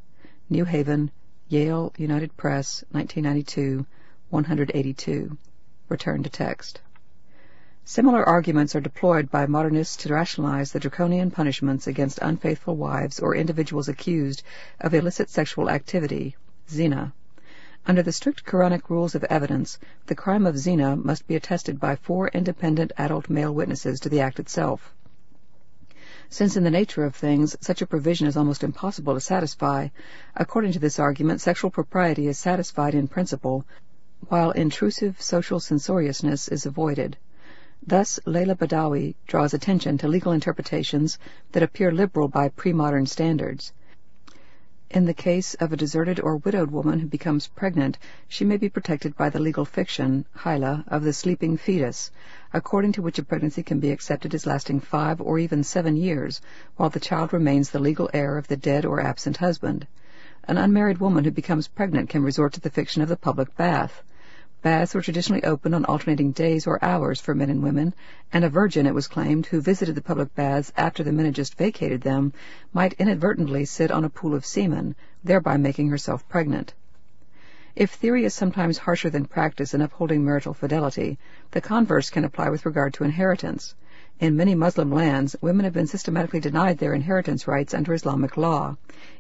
New 0.49 0.65
Haven, 0.65 1.11
Yale 1.49 1.93
United 1.99 2.35
Press, 2.35 2.83
1992, 2.93 3.85
182. 4.31 5.37
Return 5.91 6.23
to 6.23 6.31
text. 6.31 6.81
Similar 7.85 8.27
arguments 8.27 8.75
are 8.75 8.81
deployed 8.81 9.31
by 9.31 9.45
modernists 9.45 9.99
to 9.99 10.15
rationalize 10.15 10.73
the 10.73 10.81
draconian 10.81 11.31
punishments 11.31 11.87
against 11.87 12.19
unfaithful 12.23 12.75
wives 12.75 13.21
or 13.21 13.37
individuals 13.37 13.91
accused 13.91 14.43
of 14.81 14.95
illicit 14.95 15.29
sexual 15.29 15.69
activity, 15.69 16.37
zina. 16.71 17.13
Under 17.87 18.03
the 18.03 18.13
strict 18.13 18.47
Quranic 18.47 18.89
rules 18.89 19.15
of 19.15 19.25
evidence, 19.25 19.79
the 20.07 20.15
crime 20.15 20.47
of 20.47 20.57
zina 20.57 20.97
must 20.97 21.27
be 21.27 21.37
attested 21.37 21.79
by 21.79 21.97
four 21.97 22.29
independent 22.29 22.93
adult 22.97 23.29
male 23.29 23.55
witnesses 23.55 24.01
to 24.01 24.09
the 24.09 24.21
act 24.21 24.41
itself. 24.41 24.95
Since 26.29 26.57
in 26.57 26.65
the 26.65 26.71
nature 26.71 27.05
of 27.05 27.15
things 27.15 27.57
such 27.61 27.83
a 27.83 27.87
provision 27.87 28.27
is 28.27 28.37
almost 28.37 28.65
impossible 28.65 29.15
to 29.15 29.21
satisfy, 29.21 29.89
according 30.35 30.73
to 30.73 30.79
this 30.81 30.99
argument 30.99 31.41
sexual 31.41 31.71
propriety 31.71 32.27
is 32.27 32.37
satisfied 32.37 32.95
in 32.95 33.07
principle, 33.07 33.65
while 34.29 34.51
intrusive 34.51 35.23
social 35.23 35.61
censoriousness 35.61 36.49
is 36.49 36.67
avoided. 36.67 37.17
Thus 37.87 38.19
Leila 38.27 38.57
Badawi 38.57 39.15
draws 39.29 39.55
attention 39.55 39.99
to 39.99 40.09
legal 40.09 40.33
interpretations 40.33 41.19
that 41.53 41.63
appear 41.63 41.93
liberal 41.93 42.27
by 42.27 42.49
pre-modern 42.49 43.07
standards. 43.07 43.73
In 44.89 45.05
the 45.05 45.15
case 45.15 45.55
of 45.55 45.73
a 45.73 45.77
deserted 45.77 46.21
or 46.21 46.37
widowed 46.37 46.71
woman 46.71 47.01
who 47.01 47.09
becomes 47.09 47.49
pregnant, 47.49 47.99
she 48.29 48.45
may 48.45 48.57
be 48.57 48.69
protected 48.69 49.17
by 49.17 49.29
the 49.29 49.41
legal 49.41 49.65
fiction, 49.65 50.25
hila, 50.39 50.85
of 50.87 51.03
the 51.03 51.13
sleeping 51.13 51.57
fetus, 51.57 52.13
according 52.55 52.93
to 52.93 53.03
which 53.03 53.19
a 53.19 53.25
pregnancy 53.25 53.65
can 53.65 53.81
be 53.81 53.91
accepted 53.91 54.33
as 54.33 54.47
lasting 54.47 54.79
five 54.79 55.21
or 55.21 55.41
even 55.41 55.65
seven 55.65 55.97
years, 55.97 56.41
while 56.77 56.89
the 56.89 57.01
child 57.01 57.33
remains 57.33 57.71
the 57.71 57.81
legal 57.81 58.09
heir 58.15 58.39
of 58.39 58.47
the 58.47 58.57
dead 58.57 58.85
or 58.85 59.01
absent 59.01 59.39
husband. 59.39 59.89
An 60.45 60.57
unmarried 60.57 60.99
woman 60.99 61.25
who 61.25 61.33
becomes 61.33 61.67
pregnant 61.67 62.09
can 62.09 62.23
resort 62.23 62.53
to 62.53 62.61
the 62.61 62.71
fiction 62.71 63.03
of 63.03 63.09
the 63.09 63.17
public 63.17 63.57
bath. 63.57 64.05
Baths 64.63 64.95
were 64.95 65.03
traditionally 65.03 65.45
open 65.45 65.75
on 65.75 65.85
alternating 65.85 66.33
days 66.33 66.67
or 66.67 66.83
hours 66.83 67.21
for 67.21 67.35
men 67.35 67.51
and 67.51 67.63
women, 67.63 67.95
and 68.33 68.43
a 68.43 68.49
virgin, 68.49 68.87
it 68.87 68.95
was 68.95 69.07
claimed, 69.07 69.47
who 69.47 69.61
visited 69.61 69.95
the 69.95 70.01
public 70.01 70.35
baths 70.35 70.73
after 70.77 71.05
the 71.05 71.13
menagist 71.13 71.57
vacated 71.57 72.01
them 72.01 72.33
might 72.73 72.95
inadvertently 72.95 73.67
sit 73.67 73.91
on 73.91 74.03
a 74.03 74.09
pool 74.09 74.35
of 74.35 74.47
semen, 74.47 74.97
thereby 75.23 75.57
making 75.57 75.91
herself 75.91 76.27
pregnant. 76.29 76.73
If 77.77 77.93
theory 77.93 78.25
is 78.25 78.33
sometimes 78.33 78.79
harsher 78.79 79.11
than 79.11 79.27
practice 79.27 79.75
in 79.75 79.83
upholding 79.83 80.25
marital 80.25 80.55
fidelity, 80.55 81.19
the 81.51 81.61
converse 81.61 82.09
can 82.09 82.25
apply 82.25 82.49
with 82.49 82.65
regard 82.65 82.95
to 82.95 83.05
inheritance. 83.05 83.75
In 84.19 84.37
many 84.37 84.55
Muslim 84.55 84.91
lands, 84.91 85.37
women 85.43 85.65
have 85.65 85.75
been 85.75 85.87
systematically 85.87 86.41
denied 86.41 86.79
their 86.79 86.95
inheritance 86.95 87.47
rights 87.47 87.75
under 87.75 87.93
Islamic 87.93 88.39
law, 88.39 88.79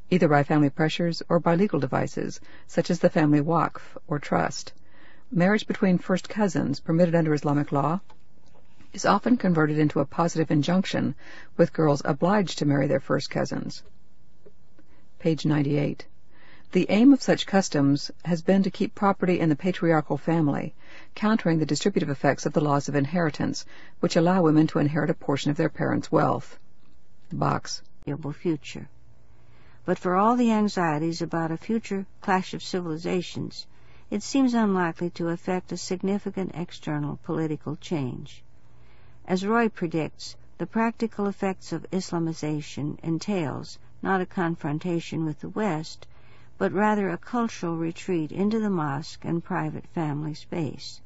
either 0.09 0.29
by 0.29 0.43
family 0.43 0.71
pressures 0.71 1.23
or 1.29 1.39
by 1.39 1.55
legal 1.55 1.79
devices, 1.79 2.41
such 2.67 2.91
as 2.91 3.01
the 3.01 3.11
family 3.11 3.43
waqf, 3.43 3.83
or 4.09 4.19
trust 4.19 4.73
marriage 5.31 5.67
between 5.67 5.99
first 5.99 6.29
cousins, 6.29 6.81
permitted 6.81 7.15
under 7.15 7.35
Islamic 7.35 7.73
law, 7.73 8.01
is 8.93 9.05
often 9.05 9.37
converted 9.37 9.79
into 9.79 10.01
a 10.01 10.07
positive 10.07 10.51
injunction, 10.51 11.15
with 11.57 11.73
girls 11.73 12.01
obliged 12.05 12.59
to 12.59 12.65
marry 12.65 12.87
their 12.87 13.01
first 13.01 13.29
cousins. 13.29 13.83
Page 15.19 15.45
98. 15.45 16.07
The 16.73 16.87
aim 16.91 17.13
of 17.13 17.23
such 17.23 17.47
customs 17.47 18.11
has 18.25 18.43
been 18.43 18.63
to 18.63 18.71
keep 18.71 18.95
property 18.95 19.39
in 19.39 19.49
the 19.49 19.57
patriarchal 19.57 20.17
family, 20.17 20.75
countering 21.15 21.59
the 21.59 21.67
distributive 21.67 22.11
effects 22.11 22.45
of 22.45 22.53
the 22.53 22.61
laws 22.61 22.89
of 22.89 22.95
inheritance, 22.95 23.65
which 24.01 24.17
allow 24.17 24.43
women 24.43 24.67
to 24.69 24.79
inherit 24.79 25.11
a 25.11 25.15
portion 25.15 25.51
of 25.51 25.57
their 25.57 25.69
parents' 25.69 26.11
wealth. 26.11 26.59
Box. 27.33 27.83
Future. 28.33 28.89
But 29.85 29.99
for 29.99 30.15
all 30.17 30.37
the 30.37 30.53
anxieties 30.53 31.23
about 31.23 31.51
a 31.51 31.57
future 31.57 32.07
clash 32.21 32.55
of 32.55 32.63
civilizations, 32.63 33.67
it 34.09 34.23
seems 34.23 34.55
unlikely 34.55 35.11
to 35.11 35.29
effect 35.29 35.73
a 35.73 35.77
significant 35.77 36.53
external 36.55 37.19
political 37.25 37.75
change. 37.77 38.45
As 39.27 39.45
Roy 39.45 39.69
predicts, 39.69 40.37
the 40.59 40.67
practical 40.67 41.27
effects 41.27 41.73
of 41.73 41.91
Islamization 41.91 42.99
entails 43.01 43.79
not 44.03 44.21
a 44.21 44.27
confrontation 44.27 45.25
with 45.25 45.41
the 45.41 45.49
West, 45.49 46.07
but 46.57 46.73
rather 46.73 47.11
a 47.11 47.19
cultural 47.19 47.77
retreat 47.77 48.31
into 48.31 48.61
the 48.61 48.71
mosque 48.71 49.25
and 49.25 49.43
private 49.43 49.87
family 49.89 50.35
space. 50.35 51.01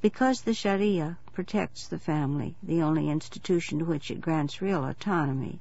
Because 0.00 0.40
the 0.40 0.54
Sharia 0.54 1.18
protects 1.32 1.86
the 1.86 1.98
family, 1.98 2.56
the 2.62 2.82
only 2.82 3.10
institution 3.10 3.78
to 3.80 3.84
which 3.84 4.10
it 4.10 4.20
grants 4.20 4.62
real 4.62 4.84
autonomy, 4.84 5.60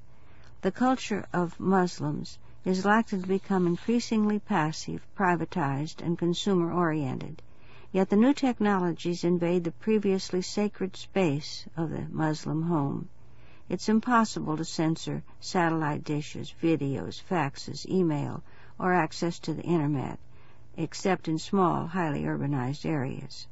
the 0.61 0.71
culture 0.71 1.27
of 1.33 1.59
Muslims 1.59 2.39
is 2.67 2.85
likely 2.85 3.21
to 3.21 3.27
become 3.27 3.65
increasingly 3.65 4.37
passive, 4.39 5.01
privatized, 5.17 6.01
and 6.01 6.19
consumer-oriented, 6.19 7.41
Yet 7.89 8.09
the 8.09 8.17
new 8.17 8.33
technologies 8.33 9.23
invade 9.23 9.63
the 9.63 9.71
previously 9.71 10.41
sacred 10.41 10.97
space 10.97 11.65
of 11.77 11.89
the 11.89 12.05
Muslim 12.09 12.63
home. 12.63 13.07
It's 13.69 13.87
impossible 13.87 14.57
to 14.57 14.65
censor 14.65 15.23
satellite 15.39 16.03
dishes, 16.03 16.53
videos, 16.61 17.23
faxes, 17.23 17.85
email, 17.89 18.43
or 18.77 18.93
access 18.93 19.39
to 19.39 19.53
the 19.53 19.63
Internet, 19.63 20.19
except 20.75 21.29
in 21.29 21.39
small, 21.39 21.87
highly 21.87 22.23
urbanized 22.23 22.85
areas. 22.85 23.47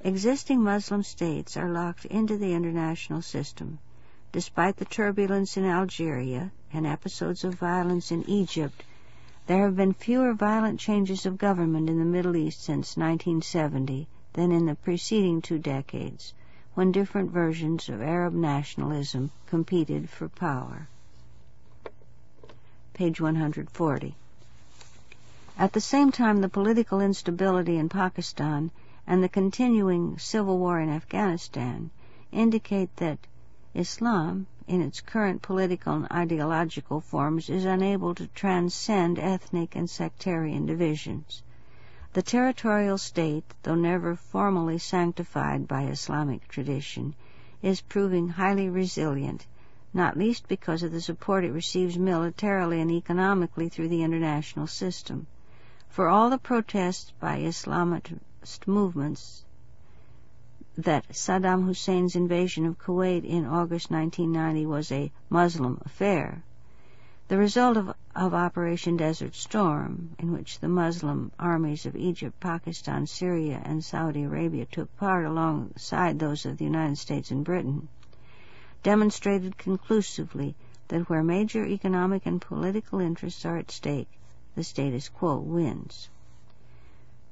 Existing 0.00 0.62
Muslim 0.62 1.02
states 1.02 1.54
are 1.58 1.70
locked 1.70 2.06
into 2.06 2.38
the 2.38 2.54
international 2.54 3.20
system. 3.20 3.78
Despite 4.34 4.78
the 4.78 4.84
turbulence 4.84 5.56
in 5.56 5.64
Algeria 5.64 6.50
and 6.72 6.88
episodes 6.88 7.44
of 7.44 7.54
violence 7.54 8.10
in 8.10 8.28
Egypt, 8.28 8.82
there 9.46 9.62
have 9.62 9.76
been 9.76 9.92
fewer 9.92 10.34
violent 10.34 10.80
changes 10.80 11.24
of 11.24 11.38
government 11.38 11.88
in 11.88 12.00
the 12.00 12.04
Middle 12.04 12.34
East 12.34 12.60
since 12.60 12.96
1970 12.96 14.08
than 14.32 14.50
in 14.50 14.66
the 14.66 14.74
preceding 14.74 15.40
two 15.40 15.60
decades, 15.60 16.34
when 16.74 16.90
different 16.90 17.30
versions 17.30 17.88
of 17.88 18.02
Arab 18.02 18.34
nationalism 18.34 19.30
competed 19.46 20.10
for 20.10 20.28
power. 20.28 20.88
Page 22.92 23.20
140. 23.20 24.16
At 25.56 25.72
the 25.72 25.80
same 25.80 26.10
time, 26.10 26.40
the 26.40 26.48
political 26.48 27.00
instability 27.00 27.76
in 27.76 27.88
Pakistan 27.88 28.72
and 29.06 29.22
the 29.22 29.28
continuing 29.28 30.18
civil 30.18 30.58
war 30.58 30.80
in 30.80 30.88
Afghanistan 30.88 31.90
indicate 32.32 32.96
that 32.96 33.20
Islam 33.76 34.46
in 34.68 34.80
its 34.80 35.00
current 35.00 35.42
political 35.42 35.94
and 35.94 36.06
ideological 36.12 37.00
forms 37.00 37.50
is 37.50 37.64
unable 37.64 38.14
to 38.14 38.28
transcend 38.28 39.18
ethnic 39.18 39.74
and 39.74 39.90
sectarian 39.90 40.64
divisions. 40.64 41.42
The 42.12 42.22
territorial 42.22 42.98
state, 42.98 43.44
though 43.64 43.74
never 43.74 44.14
formally 44.14 44.78
sanctified 44.78 45.66
by 45.66 45.86
Islamic 45.86 46.46
tradition, 46.46 47.16
is 47.62 47.80
proving 47.80 48.28
highly 48.28 48.68
resilient, 48.68 49.44
not 49.92 50.16
least 50.16 50.46
because 50.46 50.84
of 50.84 50.92
the 50.92 51.00
support 51.00 51.44
it 51.44 51.50
receives 51.50 51.98
militarily 51.98 52.80
and 52.80 52.92
economically 52.92 53.68
through 53.68 53.88
the 53.88 54.04
international 54.04 54.68
system. 54.68 55.26
For 55.88 56.08
all 56.08 56.30
the 56.30 56.38
protests 56.38 57.12
by 57.18 57.40
Islamist 57.40 58.20
movements 58.66 59.44
that 60.76 61.08
Saddam 61.10 61.66
Hussein's 61.66 62.16
invasion 62.16 62.66
of 62.66 62.78
Kuwait 62.78 63.24
in 63.24 63.46
August 63.46 63.92
1990 63.92 64.66
was 64.66 64.90
a 64.90 65.12
Muslim 65.30 65.80
affair. 65.84 66.42
The 67.28 67.38
result 67.38 67.76
of, 67.76 67.94
of 68.14 68.34
Operation 68.34 68.96
Desert 68.96 69.34
Storm, 69.34 70.16
in 70.18 70.32
which 70.32 70.58
the 70.58 70.68
Muslim 70.68 71.30
armies 71.38 71.86
of 71.86 71.94
Egypt, 71.94 72.38
Pakistan, 72.40 73.06
Syria, 73.06 73.62
and 73.64 73.84
Saudi 73.84 74.24
Arabia 74.24 74.66
took 74.66 74.94
part 74.96 75.24
alongside 75.24 76.18
those 76.18 76.44
of 76.44 76.58
the 76.58 76.64
United 76.64 76.98
States 76.98 77.30
and 77.30 77.44
Britain, 77.44 77.88
demonstrated 78.82 79.56
conclusively 79.56 80.56
that 80.88 81.08
where 81.08 81.22
major 81.22 81.64
economic 81.64 82.26
and 82.26 82.42
political 82.42 82.98
interests 82.98 83.46
are 83.46 83.58
at 83.58 83.70
stake, 83.70 84.10
the 84.56 84.64
status 84.64 85.08
quo 85.08 85.38
wins. 85.38 86.10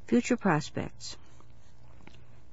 Future 0.06 0.36
prospects. 0.36 1.16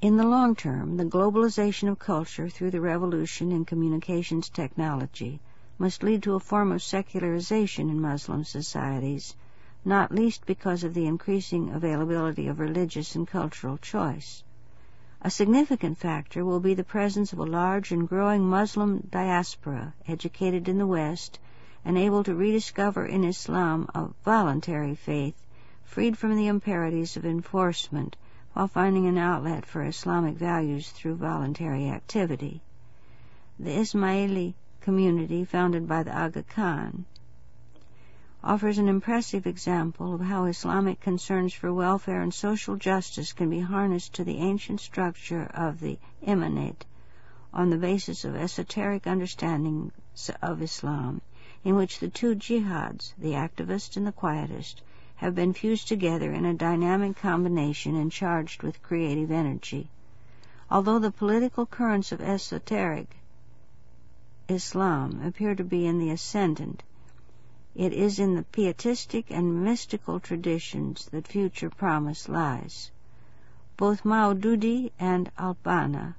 In 0.01 0.15
the 0.15 0.23
long 0.25 0.55
term, 0.55 0.95
the 0.95 1.03
globalization 1.03 1.89
of 1.89 1.99
culture 1.99 2.47
through 2.47 2.71
the 2.71 2.79
revolution 2.79 3.51
in 3.51 3.65
communications 3.65 4.47
technology 4.47 5.41
must 5.77 6.03
lead 6.03 6.23
to 6.23 6.35
a 6.35 6.39
form 6.39 6.71
of 6.71 6.81
secularization 6.81 7.89
in 7.89 7.99
Muslim 7.99 8.45
societies, 8.45 9.35
not 9.83 10.13
least 10.13 10.45
because 10.45 10.85
of 10.85 10.93
the 10.93 11.05
increasing 11.05 11.71
availability 11.71 12.47
of 12.47 12.61
religious 12.61 13.13
and 13.13 13.27
cultural 13.27 13.77
choice. 13.77 14.41
A 15.21 15.29
significant 15.29 15.97
factor 15.97 16.45
will 16.45 16.61
be 16.61 16.73
the 16.73 16.85
presence 16.85 17.33
of 17.33 17.39
a 17.39 17.43
large 17.43 17.91
and 17.91 18.07
growing 18.07 18.49
Muslim 18.49 19.05
diaspora 19.11 19.93
educated 20.07 20.69
in 20.69 20.77
the 20.77 20.87
West 20.87 21.39
and 21.83 21.97
able 21.97 22.23
to 22.23 22.33
rediscover 22.33 23.05
in 23.05 23.25
Islam 23.25 23.89
a 23.93 24.07
voluntary 24.23 24.95
faith 24.95 25.35
freed 25.83 26.17
from 26.17 26.37
the 26.37 26.47
imperatives 26.47 27.17
of 27.17 27.25
enforcement 27.25 28.15
while 28.53 28.67
finding 28.67 29.05
an 29.05 29.17
outlet 29.17 29.65
for 29.65 29.83
Islamic 29.83 30.35
values 30.35 30.89
through 30.89 31.15
voluntary 31.15 31.89
activity. 31.89 32.61
The 33.59 33.71
Ismaili 33.71 34.53
community 34.81 35.45
founded 35.45 35.87
by 35.87 36.03
the 36.03 36.17
Aga 36.17 36.43
Khan 36.43 37.05
offers 38.43 38.77
an 38.77 38.87
impressive 38.87 39.45
example 39.45 40.13
of 40.13 40.21
how 40.21 40.45
Islamic 40.45 41.01
concerns 41.01 41.53
for 41.53 41.73
welfare 41.73 42.21
and 42.21 42.33
social 42.33 42.77
justice 42.77 43.33
can 43.33 43.49
be 43.49 43.59
harnessed 43.59 44.13
to 44.13 44.23
the 44.23 44.37
ancient 44.37 44.79
structure 44.79 45.43
of 45.53 45.81
the 45.81 45.99
imamate 46.25 46.85
on 47.53 47.69
the 47.69 47.77
basis 47.77 48.23
of 48.23 48.35
esoteric 48.35 49.05
understandings 49.05 49.91
of 50.41 50.61
Islam, 50.61 51.21
in 51.63 51.75
which 51.75 51.99
the 51.99 52.07
two 52.07 52.33
jihads, 52.33 53.13
the 53.17 53.33
activist 53.33 53.97
and 53.97 54.07
the 54.07 54.11
quietist, 54.13 54.81
have 55.19 55.35
been 55.35 55.51
fused 55.51 55.85
together 55.85 56.31
in 56.31 56.45
a 56.45 56.53
dynamic 56.53 57.17
combination 57.17 57.93
and 57.93 58.09
charged 58.09 58.63
with 58.63 58.81
creative 58.81 59.29
energy. 59.29 59.89
Although 60.71 60.99
the 60.99 61.11
political 61.11 61.65
currents 61.65 62.13
of 62.13 62.21
esoteric 62.21 63.17
Islam 64.47 65.21
appear 65.25 65.55
to 65.55 65.63
be 65.65 65.85
in 65.85 65.99
the 65.99 66.09
ascendant, 66.09 66.83
it 67.75 67.91
is 67.91 68.17
in 68.17 68.35
the 68.35 68.43
pietistic 68.43 69.29
and 69.29 69.61
mystical 69.61 70.21
traditions 70.21 71.09
that 71.11 71.27
future 71.27 71.69
promise 71.69 72.29
lies. 72.29 72.89
Both 73.75 74.05
Maududi 74.05 74.93
and 74.97 75.29
Al-Banna 75.37 76.15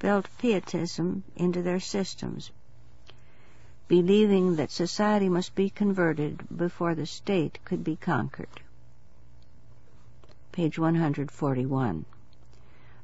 built 0.00 0.28
pietism 0.38 1.22
into 1.36 1.62
their 1.62 1.78
systems, 1.78 2.50
believing 3.92 4.56
that 4.56 4.70
society 4.70 5.28
must 5.28 5.54
be 5.54 5.68
converted 5.68 6.42
before 6.56 6.94
the 6.94 7.04
state 7.04 7.58
could 7.62 7.84
be 7.84 7.94
conquered. 7.94 8.62
Page 10.50 10.78
141. 10.78 12.06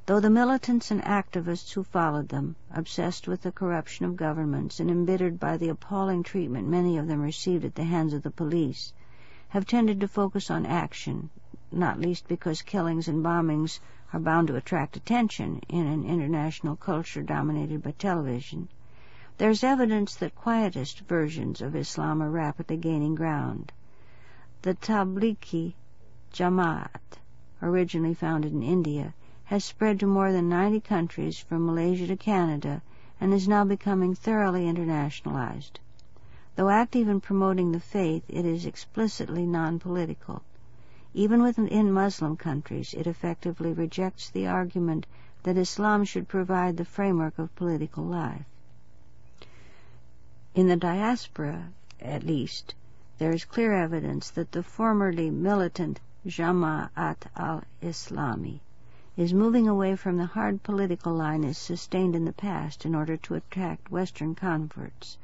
Though 0.06 0.20
the 0.20 0.30
militants 0.30 0.90
and 0.90 1.02
activists 1.02 1.74
who 1.74 1.84
followed 1.84 2.30
them, 2.30 2.56
obsessed 2.70 3.28
with 3.28 3.42
the 3.42 3.52
corruption 3.52 4.06
of 4.06 4.16
governments 4.16 4.80
and 4.80 4.90
embittered 4.90 5.38
by 5.38 5.58
the 5.58 5.68
appalling 5.68 6.22
treatment 6.22 6.66
many 6.66 6.96
of 6.96 7.06
them 7.06 7.20
received 7.20 7.66
at 7.66 7.74
the 7.74 7.84
hands 7.84 8.14
of 8.14 8.22
the 8.22 8.30
police, 8.30 8.94
have 9.50 9.66
tended 9.66 10.00
to 10.00 10.08
focus 10.08 10.50
on 10.50 10.64
action, 10.64 11.28
not 11.70 12.00
least 12.00 12.26
because 12.28 12.62
killings 12.62 13.08
and 13.08 13.22
bombings 13.22 13.78
are 14.14 14.20
bound 14.20 14.48
to 14.48 14.56
attract 14.56 14.96
attention 14.96 15.60
in 15.68 15.86
an 15.86 16.06
international 16.06 16.76
culture 16.76 17.22
dominated 17.22 17.82
by 17.82 17.90
television, 17.90 18.70
there's 19.38 19.62
evidence 19.62 20.16
that 20.16 20.34
quietist 20.34 20.98
versions 21.02 21.60
of 21.60 21.76
Islam 21.76 22.20
are 22.20 22.28
rapidly 22.28 22.76
gaining 22.76 23.14
ground. 23.14 23.70
The 24.62 24.74
Tablighi 24.74 25.74
Jamaat, 26.32 27.18
originally 27.62 28.14
founded 28.14 28.52
in 28.52 28.64
India, 28.64 29.14
has 29.44 29.64
spread 29.64 30.00
to 30.00 30.06
more 30.08 30.32
than 30.32 30.48
90 30.48 30.80
countries 30.80 31.38
from 31.38 31.66
Malaysia 31.66 32.08
to 32.08 32.16
Canada 32.16 32.82
and 33.20 33.32
is 33.32 33.46
now 33.46 33.64
becoming 33.64 34.12
thoroughly 34.12 34.64
internationalized. 34.64 35.78
Though 36.56 36.68
active 36.68 37.06
in 37.08 37.20
promoting 37.20 37.70
the 37.70 37.78
faith, 37.78 38.24
it 38.28 38.44
is 38.44 38.66
explicitly 38.66 39.46
non-political. 39.46 40.42
Even 41.14 41.42
within 41.42 41.92
Muslim 41.92 42.36
countries, 42.36 42.92
it 42.92 43.06
effectively 43.06 43.72
rejects 43.72 44.30
the 44.30 44.48
argument 44.48 45.06
that 45.44 45.56
Islam 45.56 46.04
should 46.04 46.26
provide 46.26 46.76
the 46.76 46.84
framework 46.84 47.38
of 47.38 47.54
political 47.54 48.02
life. 48.02 48.44
In 50.58 50.66
the 50.66 50.74
diaspora, 50.74 51.68
at 52.00 52.24
least, 52.24 52.74
there 53.18 53.30
is 53.30 53.44
clear 53.44 53.72
evidence 53.74 54.28
that 54.30 54.50
the 54.50 54.64
formerly 54.64 55.30
militant 55.30 56.00
Jama'at 56.26 57.28
al-Islami 57.36 58.58
is 59.16 59.32
moving 59.32 59.68
away 59.68 59.94
from 59.94 60.16
the 60.16 60.26
hard 60.26 60.64
political 60.64 61.14
line 61.14 61.44
as 61.44 61.58
sustained 61.58 62.16
in 62.16 62.24
the 62.24 62.32
past 62.32 62.84
in 62.84 62.96
order 62.96 63.16
to 63.18 63.36
attract 63.36 63.92
Western 63.92 64.34
converts. 64.34 65.16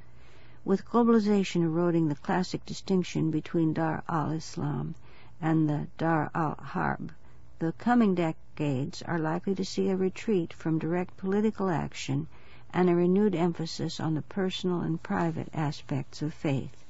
With 0.65 0.87
globalization 0.87 1.65
eroding 1.65 2.07
the 2.07 2.15
classic 2.15 2.65
distinction 2.65 3.33
between 3.33 3.73
Dar 3.73 4.05
al-Islam 4.09 4.95
and 5.41 5.69
the 5.69 5.89
Dar 5.99 6.31
al-Harb, 6.33 7.11
the 7.59 7.73
coming 7.73 8.15
decades 8.15 9.03
are 9.03 9.19
likely 9.19 9.57
to 9.57 9.65
see 9.65 9.89
a 9.89 9.97
retreat 9.97 10.53
from 10.53 10.79
direct 10.79 11.17
political 11.17 11.71
action 11.71 12.29
and 12.75 12.91
a 12.91 12.95
renewed 12.95 13.37
emphasis 13.37 14.01
on 14.01 14.15
the 14.15 14.23
personal 14.23 14.81
and 14.81 15.01
private 15.01 15.49
aspects 15.55 16.21
of 16.21 16.35
faith. 16.35 16.85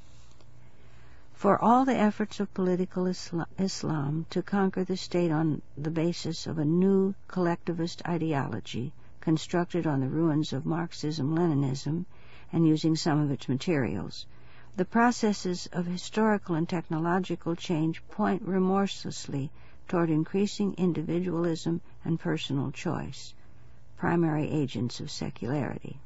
For 1.35 1.62
all 1.62 1.85
the 1.85 1.94
efforts 1.94 2.40
of 2.40 2.55
political 2.55 3.06
Islam 3.06 4.24
to 4.31 4.43
conquer 4.43 4.82
the 4.82 4.97
state 4.97 5.31
on 5.31 5.61
the 5.77 5.90
basis 5.90 6.47
of 6.47 6.59
a 6.59 6.65
new 6.65 7.15
collectivist 7.28 8.01
ideology 8.09 8.94
constructed 9.20 9.86
on 9.86 10.01
the 10.01 10.09
ruins 10.09 10.55
of 10.55 10.65
Marxism-Leninism 10.65 12.06
and 12.51 12.66
using 12.66 12.97
some 12.97 13.20
of 13.20 13.31
its 13.31 13.47
materials, 13.47 14.24
the 14.77 14.86
processes 14.86 15.69
of 15.70 15.85
historical 15.85 16.55
and 16.55 16.66
technological 16.66 17.55
change 17.55 18.02
point 18.09 18.40
remorselessly 18.43 19.51
toward 19.86 20.09
increasing 20.09 20.73
individualism 20.78 21.82
and 22.06 22.19
personal 22.19 22.70
choice, 22.70 23.35
primary 24.05 24.51
agents 24.51 25.01
of 25.01 25.10
secularity. 25.10 25.98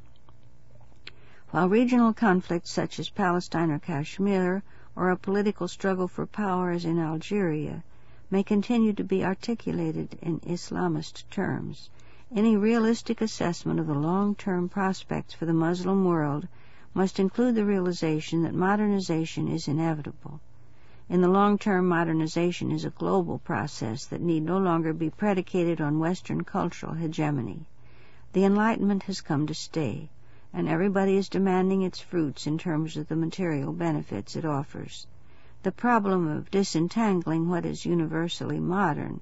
While 1.51 1.69
regional 1.69 2.13
conflicts 2.13 2.71
such 2.71 3.01
as 3.01 3.11
Palestine 3.11 3.73
or 3.73 3.81
Kashmir 3.81 4.63
or 4.95 5.11
a 5.11 5.17
political 5.17 5.67
struggle 5.67 6.07
for 6.07 6.25
power 6.25 6.71
as 6.71 6.85
in 6.85 7.01
Algeria 7.01 7.83
may 8.31 8.45
continue 8.45 8.93
to 8.93 9.03
be 9.03 9.25
articulated 9.25 10.17
in 10.23 10.39
Islamist 10.41 11.29
terms, 11.29 11.91
any 12.33 12.57
realistic 12.57 13.21
assessment 13.21 13.81
of 13.81 13.89
the 13.89 13.95
long-term 13.95 14.69
prospects 14.69 15.35
for 15.35 15.47
the 15.47 15.53
Muslim 15.53 16.05
world 16.05 16.47
must 16.95 17.19
include 17.19 17.57
the 17.57 17.65
realization 17.65 18.45
that 18.45 18.55
modernization 18.55 19.49
is 19.49 19.67
inevitable. 19.67 20.39
In 21.09 21.21
the 21.21 21.27
long 21.27 21.59
term, 21.59 21.89
modernization 21.89 22.71
is 22.71 22.85
a 22.85 22.91
global 22.91 23.39
process 23.39 24.07
that 24.07 24.21
need 24.21 24.45
no 24.45 24.59
longer 24.59 24.93
be 24.93 25.11
predicated 25.11 25.81
on 25.81 25.99
Western 25.99 26.45
cultural 26.45 26.95
hegemony. 26.95 27.67
The 28.33 28.45
Enlightenment 28.45 29.05
has 29.05 29.21
come 29.21 29.47
to 29.47 29.55
stay 29.55 30.11
and 30.53 30.67
everybody 30.67 31.17
is 31.17 31.29
demanding 31.29 31.83
its 31.83 32.01
fruits 32.01 32.47
in 32.47 32.57
terms 32.57 32.97
of 32.97 33.09
the 33.09 33.17
material 33.17 33.73
benefits 33.73 34.35
it 34.35 34.45
offers. 34.45 35.07
The 35.63 35.73
problem 35.73 36.27
of 36.27 36.51
disentangling 36.51 37.49
what 37.49 37.67
is 37.67 37.85
universally 37.85 38.59
modern 38.59 39.21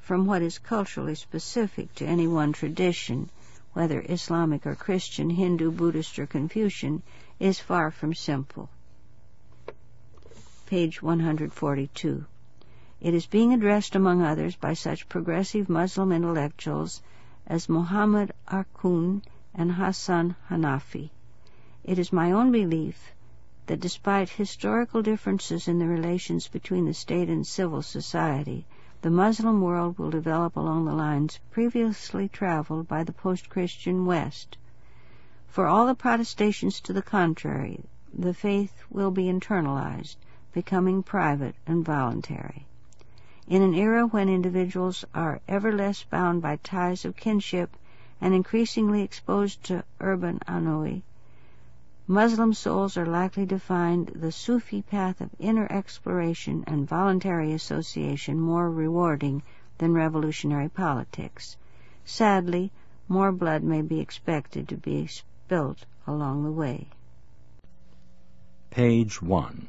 from 0.00 0.26
what 0.26 0.42
is 0.42 0.58
culturally 0.58 1.16
specific 1.16 1.94
to 1.96 2.06
any 2.06 2.28
one 2.28 2.52
tradition, 2.52 3.30
whether 3.72 4.04
Islamic 4.08 4.64
or 4.64 4.74
Christian, 4.74 5.30
Hindu, 5.30 5.72
Buddhist, 5.72 6.18
or 6.18 6.26
Confucian, 6.26 7.02
is 7.38 7.58
far 7.58 7.90
from 7.90 8.14
simple. 8.14 8.68
Page 10.66 11.02
142. 11.02 12.24
It 13.00 13.14
is 13.14 13.26
being 13.26 13.52
addressed, 13.52 13.96
among 13.96 14.22
others, 14.22 14.54
by 14.54 14.74
such 14.74 15.08
progressive 15.08 15.68
Muslim 15.68 16.12
intellectuals 16.12 17.02
as 17.50 17.68
Muhammad 17.68 18.30
Arkoun 18.46 19.20
and 19.52 19.72
Hassan 19.72 20.36
Hanafi. 20.48 21.10
It 21.82 21.98
is 21.98 22.12
my 22.12 22.30
own 22.30 22.52
belief 22.52 23.10
that 23.66 23.80
despite 23.80 24.28
historical 24.28 25.02
differences 25.02 25.66
in 25.66 25.80
the 25.80 25.88
relations 25.88 26.46
between 26.46 26.84
the 26.84 26.94
state 26.94 27.28
and 27.28 27.44
civil 27.44 27.82
society, 27.82 28.66
the 29.02 29.10
Muslim 29.10 29.60
world 29.60 29.98
will 29.98 30.10
develop 30.10 30.54
along 30.54 30.84
the 30.84 30.94
lines 30.94 31.40
previously 31.50 32.28
traveled 32.28 32.86
by 32.86 33.02
the 33.02 33.12
post-Christian 33.12 34.06
West. 34.06 34.56
For 35.48 35.66
all 35.66 35.86
the 35.88 35.96
protestations 35.96 36.80
to 36.82 36.92
the 36.92 37.02
contrary, 37.02 37.82
the 38.14 38.32
faith 38.32 38.84
will 38.90 39.10
be 39.10 39.24
internalized, 39.24 40.14
becoming 40.52 41.02
private 41.02 41.56
and 41.66 41.84
voluntary. 41.84 42.68
In 43.50 43.62
an 43.62 43.74
era 43.74 44.06
when 44.06 44.28
individuals 44.28 45.04
are 45.12 45.40
ever 45.48 45.72
less 45.72 46.04
bound 46.04 46.40
by 46.40 46.60
ties 46.62 47.04
of 47.04 47.16
kinship 47.16 47.76
and 48.20 48.32
increasingly 48.32 49.02
exposed 49.02 49.64
to 49.64 49.82
urban 49.98 50.38
ennui, 50.48 51.02
Muslim 52.06 52.54
souls 52.54 52.96
are 52.96 53.06
likely 53.06 53.46
to 53.46 53.58
find 53.58 54.06
the 54.06 54.30
Sufi 54.30 54.82
path 54.82 55.20
of 55.20 55.34
inner 55.40 55.66
exploration 55.68 56.62
and 56.68 56.86
voluntary 56.86 57.52
association 57.52 58.38
more 58.38 58.70
rewarding 58.70 59.42
than 59.78 59.94
revolutionary 59.94 60.68
politics. 60.68 61.56
Sadly, 62.04 62.70
more 63.08 63.32
blood 63.32 63.64
may 63.64 63.82
be 63.82 63.98
expected 63.98 64.68
to 64.68 64.76
be 64.76 65.08
spilt 65.08 65.84
along 66.06 66.44
the 66.44 66.52
way. 66.52 66.86
Page 68.70 69.20
1. 69.20 69.66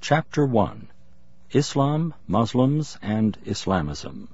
Chapter 0.00 0.46
1 0.46 0.86
Islam, 1.54 2.12
Muslims, 2.26 2.98
and 3.00 3.38
Islamism. 3.46 4.28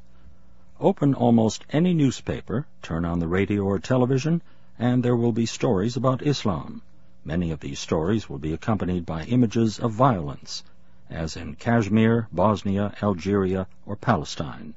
Open 0.80 1.14
almost 1.14 1.64
any 1.70 1.94
newspaper, 1.94 2.66
turn 2.82 3.04
on 3.04 3.20
the 3.20 3.28
radio 3.28 3.62
or 3.62 3.78
television, 3.78 4.42
and 4.80 5.00
there 5.00 5.14
will 5.14 5.30
be 5.30 5.46
stories 5.46 5.96
about 5.96 6.26
Islam. 6.26 6.82
Many 7.24 7.52
of 7.52 7.60
these 7.60 7.78
stories 7.78 8.28
will 8.28 8.40
be 8.40 8.52
accompanied 8.52 9.06
by 9.06 9.22
images 9.26 9.78
of 9.78 9.92
violence, 9.92 10.64
as 11.08 11.36
in 11.36 11.54
Kashmir, 11.54 12.26
Bosnia, 12.32 12.92
Algeria, 13.00 13.68
or 13.86 13.94
Palestine. 13.94 14.74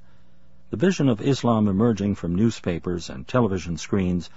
The 0.70 0.78
vision 0.78 1.10
of 1.10 1.20
Islam 1.20 1.68
emerging 1.68 2.14
from 2.14 2.36
newspapers 2.36 3.10
and 3.10 3.28
television 3.28 3.78
screens 3.78 4.30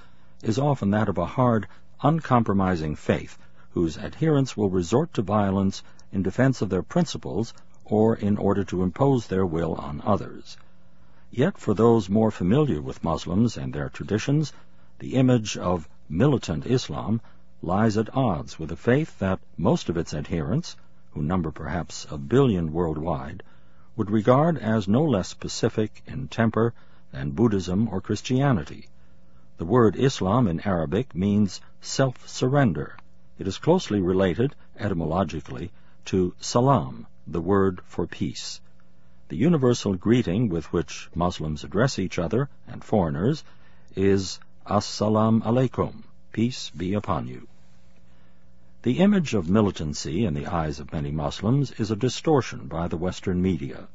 is 0.43 0.59
often 0.59 0.91
that 0.93 1.11
of 1.11 1.19
a 1.19 1.27
hard, 1.27 1.69
uncompromising 2.03 2.97
faith 2.97 3.37
whose 3.73 3.99
adherents 3.99 4.57
will 4.57 4.71
resort 4.71 5.13
to 5.13 5.21
violence 5.21 5.83
in 6.11 6.23
defense 6.23 6.63
of 6.63 6.71
their 6.71 6.83
principles 6.83 7.53
or 7.91 8.15
in 8.15 8.39
order 8.39 8.65
to 8.65 8.83
impose 8.83 9.27
their 9.27 9.45
will 9.45 9.75
on 9.75 10.01
others. 10.05 10.57
Yet 11.31 11.59
for 11.59 11.75
those 11.75 12.09
more 12.09 12.31
familiar 12.31 12.81
with 12.81 13.05
Muslims 13.05 13.57
and 13.57 13.73
their 13.73 13.89
traditions, 13.89 14.53
the 15.01 15.15
image 15.15 15.57
of 15.57 15.89
militant 16.09 16.67
Islam 16.67 17.21
lies 17.63 17.97
at 17.97 18.17
odds 18.17 18.59
with 18.59 18.73
a 18.73 18.77
faith 18.77 19.19
that 19.19 19.41
most 19.57 19.89
of 19.89 19.97
its 19.97 20.15
adherents, 20.15 20.77
who 21.13 21.23
number 21.23 21.51
perhaps 21.51 22.07
a 22.11 22.17
billion 22.17 22.73
worldwide, 22.73 23.43
would 23.97 24.11
regard 24.11 24.57
as 24.57 24.89
no 24.89 25.05
less 25.05 25.35
pacific 25.35 26.03
in 26.07 26.29
temper 26.29 26.73
than 27.13 27.33
Buddhism 27.33 27.89
or 27.89 28.01
Christianity. 28.01 28.89
The 29.59 29.65
word 29.65 29.97
Islam 29.97 30.47
in 30.47 30.61
Arabic 30.61 31.15
means 31.15 31.61
self-surrender. 31.81 32.97
It 33.39 33.47
is 33.47 33.59
closely 33.59 34.01
related, 34.01 34.55
etymologically, 34.79 35.71
to 36.07 36.35
salam, 36.41 37.07
the 37.33 37.41
word 37.41 37.81
for 37.85 38.07
peace. 38.07 38.61
The 39.29 39.37
universal 39.37 39.95
greeting 39.95 40.49
with 40.49 40.73
which 40.73 41.09
Muslims 41.15 41.63
address 41.63 41.99
each 41.99 42.19
other 42.19 42.49
and 42.67 42.83
foreigners 42.83 43.45
is 43.95 44.41
As-salam 44.67 45.41
alaikum, 45.43 46.03
peace 46.33 46.71
be 46.71 46.95
upon 46.95 47.29
you. 47.29 47.47
The 48.83 48.99
image 48.99 49.35
of 49.35 49.49
militancy 49.49 50.25
in 50.25 50.35
the 50.35 50.47
eyes 50.47 50.81
of 50.81 50.93
many 50.93 51.13
Muslims 51.13 51.71
is 51.73 51.93
a 51.93 51.97
distortion 51.97 52.67
by 52.67 52.89
the 52.89 52.97
Western 52.97 53.41
media. 53.41 53.87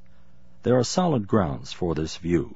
There 0.64 0.78
are 0.80 0.84
solid 0.86 1.28
grounds 1.28 1.74
for 1.74 1.94
this 1.94 2.16
view. 2.16 2.56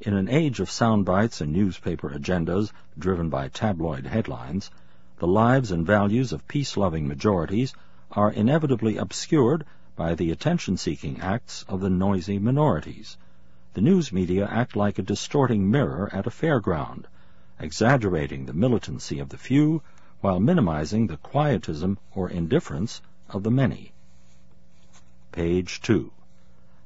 In 0.00 0.14
an 0.14 0.28
age 0.28 0.60
of 0.60 0.70
sound 0.70 1.06
bites 1.06 1.40
and 1.40 1.52
newspaper 1.52 2.10
agendas 2.10 2.72
driven 2.98 3.30
by 3.30 3.48
tabloid 3.48 4.04
headlines, 4.04 4.70
the 5.18 5.26
lives 5.26 5.70
and 5.70 5.86
values 5.86 6.32
of 6.32 6.46
peace-loving 6.46 7.08
majorities 7.08 7.72
are 8.10 8.30
inevitably 8.30 8.98
obscured 8.98 9.64
by 9.96 10.14
the 10.14 10.30
attention-seeking 10.30 11.20
acts 11.20 11.64
of 11.68 11.80
the 11.80 11.90
noisy 11.90 12.38
minorities. 12.38 13.16
The 13.74 13.80
news 13.80 14.12
media 14.12 14.46
act 14.50 14.74
like 14.74 14.98
a 14.98 15.02
distorting 15.02 15.70
mirror 15.70 16.08
at 16.12 16.26
a 16.26 16.30
fairground, 16.30 17.04
exaggerating 17.60 18.46
the 18.46 18.52
militancy 18.52 19.18
of 19.18 19.28
the 19.28 19.38
few 19.38 19.82
while 20.20 20.40
minimizing 20.40 21.06
the 21.06 21.16
quietism 21.18 21.98
or 22.14 22.28
indifference 22.28 23.00
of 23.28 23.42
the 23.42 23.50
many. 23.50 23.92
Page 25.32 25.80
2. 25.82 26.10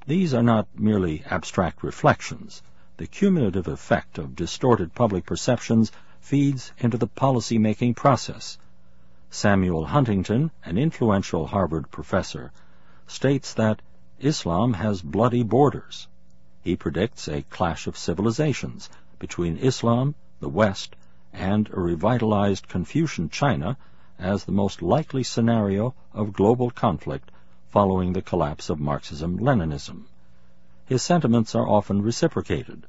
These 0.07 0.35
are 0.35 0.43
not 0.43 0.67
merely 0.75 1.23
abstract 1.25 1.83
reflections. 1.83 2.63
The 2.97 3.07
cumulative 3.07 3.69
effect 3.69 4.19
of 4.19 4.35
distorted 4.35 4.95
public 4.95 5.25
perceptions 5.25 5.93
feeds 6.21 6.73
into 6.79 6.99
the 6.99 7.07
policy-making 7.07 7.95
process. 7.95 8.59
Samuel 9.31 9.85
Huntington, 9.85 10.51
an 10.65 10.79
influential 10.79 11.47
Harvard 11.47 11.91
professor, 11.91 12.53
states 13.09 13.55
that 13.55 13.83
Islam 14.21 14.75
has 14.75 15.03
bloody 15.03 15.43
borders. 15.43 16.07
He 16.61 16.77
predicts 16.77 17.27
a 17.27 17.43
clash 17.43 17.87
of 17.87 17.97
civilizations 17.97 18.91
between 19.19 19.57
Islam, 19.57 20.15
the 20.41 20.49
West, 20.49 20.95
and 21.33 21.69
a 21.71 21.81
revitalized 21.81 22.69
Confucian 22.69 23.31
China 23.31 23.77
as 24.19 24.45
the 24.45 24.53
most 24.53 24.83
likely 24.83 25.23
scenario 25.23 25.95
of 26.13 26.33
global 26.33 26.71
conflict 26.71 27.31
following 27.71 28.13
the 28.13 28.23
collapse 28.23 28.71
of 28.71 28.79
Marxism-Leninism. 28.79 30.07
His 30.87 31.03
sentiments 31.03 31.55
are 31.55 31.69
often 31.69 32.03
reciprocated. 32.03 32.87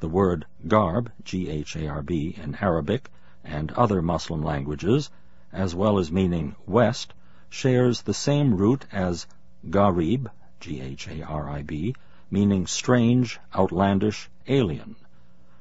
The 0.00 0.08
word 0.08 0.46
gharb, 0.66 1.10
G-H-A-R-B, 1.24 2.36
in 2.42 2.54
Arabic 2.56 3.10
and 3.44 3.70
other 3.72 4.02
Muslim 4.02 4.42
languages, 4.42 5.10
as 5.52 5.74
well 5.74 5.98
as 5.98 6.12
meaning 6.12 6.54
west, 6.66 7.12
shares 7.48 8.02
the 8.02 8.14
same 8.14 8.54
root 8.54 8.86
as 8.92 9.26
gharib, 9.68 10.30
G-H-A-R-I-B, 10.60 11.94
meaning 12.30 12.66
strange, 12.66 13.38
outlandish, 13.54 14.30
alien. 14.46 14.96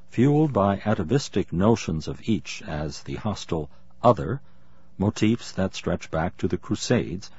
Fueled 0.09 0.53
by 0.53 0.81
atavistic 0.85 1.51
notions 1.51 2.07
of 2.07 2.21
each 2.23 2.61
as 2.61 3.03
the 3.03 3.15
hostile 3.15 3.69
other, 4.01 4.41
motifs 4.97 5.51
that 5.51 5.75
stretch 5.75 6.09
back 6.11 6.37
to 6.37 6.47
the 6.47 6.57
Crusades, 6.57 7.29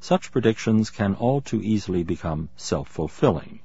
such 0.00 0.32
predictions 0.32 0.90
can 0.90 1.14
all 1.14 1.40
too 1.40 1.60
easily 1.62 2.02
become 2.02 2.48
self-fulfilling. 2.56 3.60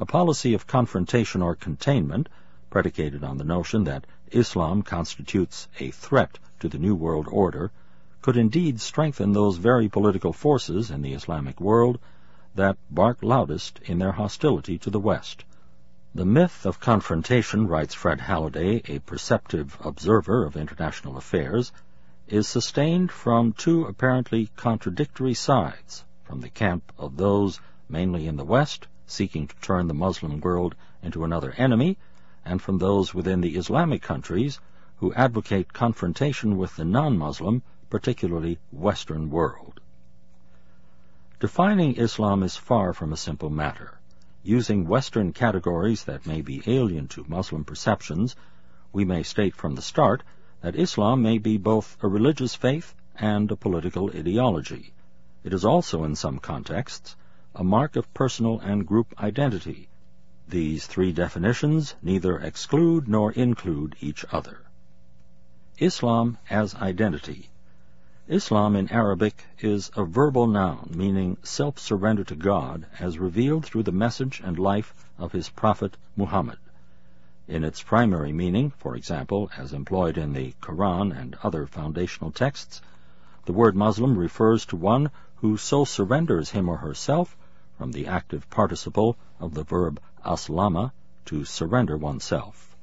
A 0.00 0.06
policy 0.06 0.54
of 0.54 0.66
confrontation 0.66 1.42
or 1.42 1.54
containment, 1.54 2.28
predicated 2.70 3.24
on 3.24 3.38
the 3.38 3.44
notion 3.44 3.84
that 3.84 4.06
Islam 4.30 4.82
constitutes 4.82 5.68
a 5.80 5.90
threat 5.90 6.38
to 6.60 6.68
the 6.68 6.78
New 6.78 6.94
World 6.94 7.26
Order, 7.30 7.70
could 8.20 8.36
indeed 8.36 8.80
strengthen 8.80 9.32
those 9.32 9.58
very 9.58 9.88
political 9.88 10.32
forces 10.32 10.90
in 10.90 11.02
the 11.02 11.12
Islamic 11.12 11.60
world 11.60 11.98
that 12.54 12.76
bark 12.90 13.18
loudest 13.22 13.78
in 13.84 13.98
their 13.98 14.12
hostility 14.12 14.76
to 14.76 14.90
the 14.90 14.98
West. 14.98 15.44
The 16.14 16.24
myth 16.24 16.66
of 16.66 16.80
confrontation, 16.80 17.68
writes 17.68 17.94
Fred 17.94 18.20
Halliday, 18.20 18.82
a 18.88 18.98
perceptive 18.98 19.78
observer 19.80 20.44
of 20.44 20.56
international 20.56 21.16
affairs, 21.16 21.70
is 22.26 22.48
sustained 22.48 23.12
from 23.12 23.52
two 23.52 23.84
apparently 23.84 24.50
contradictory 24.56 25.34
sides, 25.34 26.04
from 26.24 26.40
the 26.40 26.48
camp 26.48 26.92
of 26.98 27.16
those 27.16 27.60
mainly 27.88 28.26
in 28.26 28.36
the 28.36 28.44
West 28.44 28.88
seeking 29.06 29.46
to 29.46 29.56
turn 29.60 29.86
the 29.86 29.94
Muslim 29.94 30.40
world 30.40 30.74
into 31.02 31.24
another 31.24 31.52
enemy, 31.52 31.96
and 32.44 32.60
from 32.60 32.78
those 32.78 33.14
within 33.14 33.40
the 33.40 33.56
Islamic 33.56 34.02
countries 34.02 34.60
who 34.96 35.14
advocate 35.14 35.72
confrontation 35.72 36.56
with 36.58 36.74
the 36.76 36.84
non-Muslim, 36.84 37.62
particularly 37.90 38.58
Western 38.70 39.30
world. 39.30 39.80
Defining 41.40 41.96
Islam 41.96 42.42
is 42.42 42.56
far 42.56 42.92
from 42.92 43.12
a 43.12 43.16
simple 43.16 43.50
matter. 43.50 43.98
Using 44.42 44.86
Western 44.86 45.32
categories 45.32 46.04
that 46.04 46.26
may 46.26 46.40
be 46.40 46.62
alien 46.66 47.08
to 47.08 47.24
Muslim 47.28 47.64
perceptions, 47.64 48.34
we 48.92 49.04
may 49.04 49.22
state 49.22 49.54
from 49.54 49.74
the 49.74 49.82
start 49.82 50.22
that 50.60 50.74
Islam 50.74 51.22
may 51.22 51.38
be 51.38 51.56
both 51.56 51.96
a 52.02 52.08
religious 52.08 52.54
faith 52.54 52.94
and 53.14 53.50
a 53.50 53.56
political 53.56 54.10
ideology. 54.10 54.92
It 55.44 55.52
is 55.52 55.64
also, 55.64 56.04
in 56.04 56.16
some 56.16 56.38
contexts, 56.38 57.16
a 57.54 57.62
mark 57.62 57.96
of 57.96 58.12
personal 58.14 58.60
and 58.60 58.86
group 58.86 59.14
identity. 59.20 59.88
These 60.48 60.86
three 60.86 61.12
definitions 61.12 61.94
neither 62.02 62.38
exclude 62.38 63.06
nor 63.06 63.32
include 63.32 63.96
each 64.00 64.24
other. 64.32 64.60
Islam 65.78 66.38
as 66.50 66.74
identity. 66.74 67.50
Islam 68.30 68.76
in 68.76 68.90
Arabic 68.90 69.42
is 69.60 69.90
a 69.96 70.04
verbal 70.04 70.46
noun 70.46 70.90
meaning 70.94 71.38
self-surrender 71.42 72.24
to 72.24 72.34
God 72.34 72.84
as 73.00 73.18
revealed 73.18 73.64
through 73.64 73.84
the 73.84 73.90
message 73.90 74.42
and 74.44 74.58
life 74.58 74.94
of 75.16 75.32
his 75.32 75.48
prophet 75.48 75.96
Muhammad. 76.14 76.58
In 77.46 77.64
its 77.64 77.82
primary 77.82 78.34
meaning, 78.34 78.70
for 78.76 78.94
example, 78.94 79.50
as 79.56 79.72
employed 79.72 80.18
in 80.18 80.34
the 80.34 80.52
Quran 80.60 81.18
and 81.18 81.38
other 81.42 81.66
foundational 81.66 82.30
texts, 82.30 82.82
the 83.46 83.54
word 83.54 83.74
Muslim 83.74 84.18
refers 84.18 84.66
to 84.66 84.76
one 84.76 85.10
who 85.36 85.56
so 85.56 85.86
surrenders 85.86 86.50
him 86.50 86.68
or 86.68 86.76
herself 86.76 87.34
from 87.78 87.92
the 87.92 88.08
active 88.08 88.50
participle 88.50 89.16
of 89.40 89.54
the 89.54 89.64
verb 89.64 90.02
aslama, 90.22 90.92
to 91.24 91.46
surrender 91.46 91.96
oneself. 91.96 92.76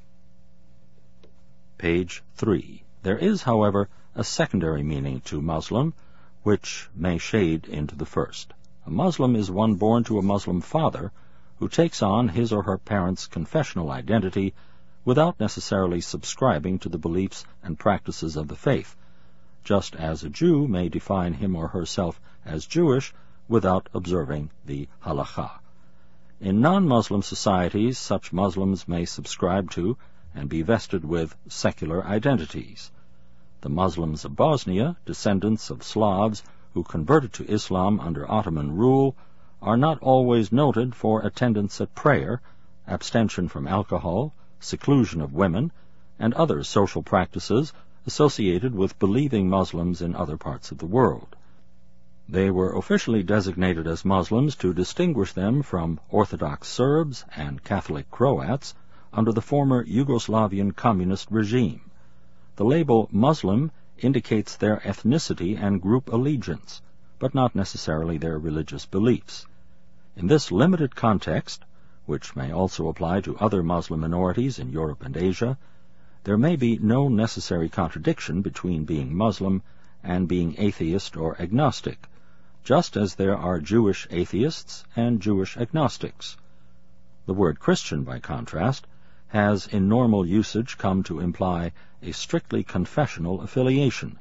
Page 1.78 2.24
3. 2.34 2.84
There 3.04 3.20
is, 3.20 3.44
however, 3.44 3.90
a 4.16 4.24
secondary 4.24 4.82
meaning 4.82 5.20
to 5.20 5.42
Muslim, 5.42 5.94
which 6.44 6.90
may 6.96 7.18
shade 7.18 7.66
into 7.68 7.96
the 7.96 8.06
first. 8.06 8.54
A 8.86 8.90
Muslim 8.90 9.36
is 9.36 9.52
one 9.52 9.76
born 9.76 10.04
to 10.06 10.18
a 10.18 10.22
Muslim 10.22 10.62
father 10.62 11.12
who 11.60 11.68
takes 11.68 12.02
on 12.02 12.30
his 12.30 12.54
or 12.54 12.64
her 12.64 12.78
parents' 12.78 13.28
confessional 13.28 13.92
identity 13.92 14.54
without 15.04 15.40
necessarily 15.40 16.00
subscribing 16.00 16.80
to 16.80 16.88
the 16.88 16.98
beliefs 16.98 17.46
and 17.62 17.78
practices 17.78 18.38
of 18.38 18.48
the 18.48 18.56
faith, 18.56 18.96
just 19.64 19.96
as 19.96 20.24
a 20.24 20.30
Jew 20.30 20.68
may 20.68 20.88
define 20.88 21.34
him 21.34 21.56
or 21.56 21.68
herself 21.68 22.20
as 22.46 22.66
Jewish 22.66 23.14
without 23.48 23.90
observing 23.94 24.50
the 24.66 24.88
halakha. 25.04 25.52
In 26.40 26.62
non-Muslim 26.62 27.22
societies, 27.22 27.98
such 27.98 28.32
Muslims 28.32 28.88
may 28.88 29.06
subscribe 29.06 29.72
to 29.72 29.98
and 30.34 30.48
be 30.48 30.62
vested 30.62 31.04
with 31.04 31.36
secular 31.48 32.06
identities. 32.06 32.92
The 33.66 33.72
Muslims 33.72 34.24
of 34.24 34.36
Bosnia, 34.36 34.96
descendants 35.08 35.72
of 35.72 35.82
Slavs 35.82 36.44
who 36.76 36.84
converted 36.84 37.34
to 37.34 37.52
Islam 37.52 38.00
under 38.00 38.32
Ottoman 38.32 38.76
rule, 38.76 39.16
are 39.60 39.76
not 39.76 39.98
always 40.04 40.52
noted 40.52 40.94
for 40.94 41.22
attendance 41.22 41.82
at 41.82 41.96
prayer, 41.96 42.44
abstention 42.86 43.48
from 43.48 43.68
alcohol, 43.68 44.36
seclusion 44.60 45.20
of 45.20 45.34
women, 45.34 45.72
and 46.20 46.36
other 46.36 46.62
social 46.62 47.02
practices 47.02 47.74
associated 48.06 48.76
with 48.76 49.00
believing 49.00 49.50
Muslims 49.50 50.00
in 50.00 50.16
other 50.16 50.38
parts 50.38 50.70
of 50.72 50.78
the 50.78 50.86
world. 50.86 51.36
They 52.30 52.52
were 52.52 52.78
officially 52.78 53.24
designated 53.24 53.88
as 53.88 54.06
Muslims 54.06 54.56
to 54.58 54.76
distinguish 54.76 55.34
them 55.34 55.64
from 55.64 56.00
Orthodox 56.12 56.68
Serbs 56.68 57.26
and 57.36 57.64
Catholic 57.64 58.12
Croats 58.12 58.76
under 59.12 59.32
the 59.32 59.42
former 59.42 59.84
Yugoslavian 59.84 60.76
communist 60.76 61.32
regime. 61.32 61.82
The 62.58 62.64
label 62.64 63.10
Muslim 63.12 63.72
indicates 63.98 64.56
their 64.56 64.78
ethnicity 64.78 65.58
and 65.62 65.82
group 65.82 66.08
allegiance, 66.14 66.82
but 67.20 67.36
not 67.36 67.54
necessarily 67.54 68.18
their 68.18 68.40
religious 68.40 68.86
beliefs. 68.86 69.46
In 70.16 70.28
this 70.28 70.54
limited 70.54 70.96
context, 70.96 71.66
which 72.06 72.34
may 72.34 72.54
also 72.54 72.88
apply 72.88 73.20
to 73.22 73.38
other 73.40 73.62
Muslim 73.62 74.00
minorities 74.00 74.58
in 74.58 74.70
Europe 74.70 75.04
and 75.04 75.18
Asia, 75.18 75.58
there 76.24 76.38
may 76.38 76.56
be 76.56 76.78
no 76.78 77.10
necessary 77.10 77.68
contradiction 77.68 78.42
between 78.42 78.86
being 78.86 79.14
Muslim 79.14 79.62
and 80.02 80.28
being 80.28 80.56
atheist 80.58 81.18
or 81.18 81.36
agnostic, 81.42 82.08
just 82.64 82.96
as 82.96 83.16
there 83.16 83.36
are 83.38 83.60
Jewish 83.60 84.08
atheists 84.12 84.86
and 84.96 85.22
Jewish 85.22 85.58
agnostics. 85.58 86.38
The 87.26 87.34
word 87.34 87.60
Christian, 87.60 88.04
by 88.04 88.20
contrast, 88.20 88.88
has 89.30 89.68
in 89.68 89.88
normal 89.90 90.26
usage 90.26 90.78
come 90.78 91.02
to 91.04 91.20
imply 91.20 91.72
a 92.02 92.12
strictly 92.12 92.64
confessional 92.64 93.42
affiliation, 93.42 94.20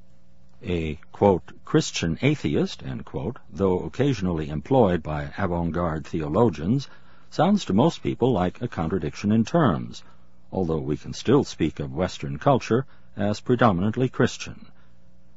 a, 0.62 0.94
quote, 1.12 1.52
Christian 1.64 2.18
atheist, 2.22 2.82
quote, 3.05 3.39
though 3.51 3.81
occasionally 3.81 4.48
employed 4.48 5.02
by 5.02 5.31
avant-garde 5.36 6.06
theologians, 6.06 6.89
sounds 7.28 7.66
to 7.66 7.74
most 7.74 8.02
people 8.02 8.32
like 8.32 8.62
a 8.62 8.68
contradiction 8.68 9.31
in 9.31 9.44
terms, 9.44 10.02
although 10.51 10.78
we 10.78 10.97
can 10.97 11.12
still 11.12 11.44
speak 11.44 11.81
of 11.81 11.93
Western 11.93 12.39
culture 12.39 12.86
as 13.14 13.40
predominantly 13.40 14.09
Christian. 14.09 14.66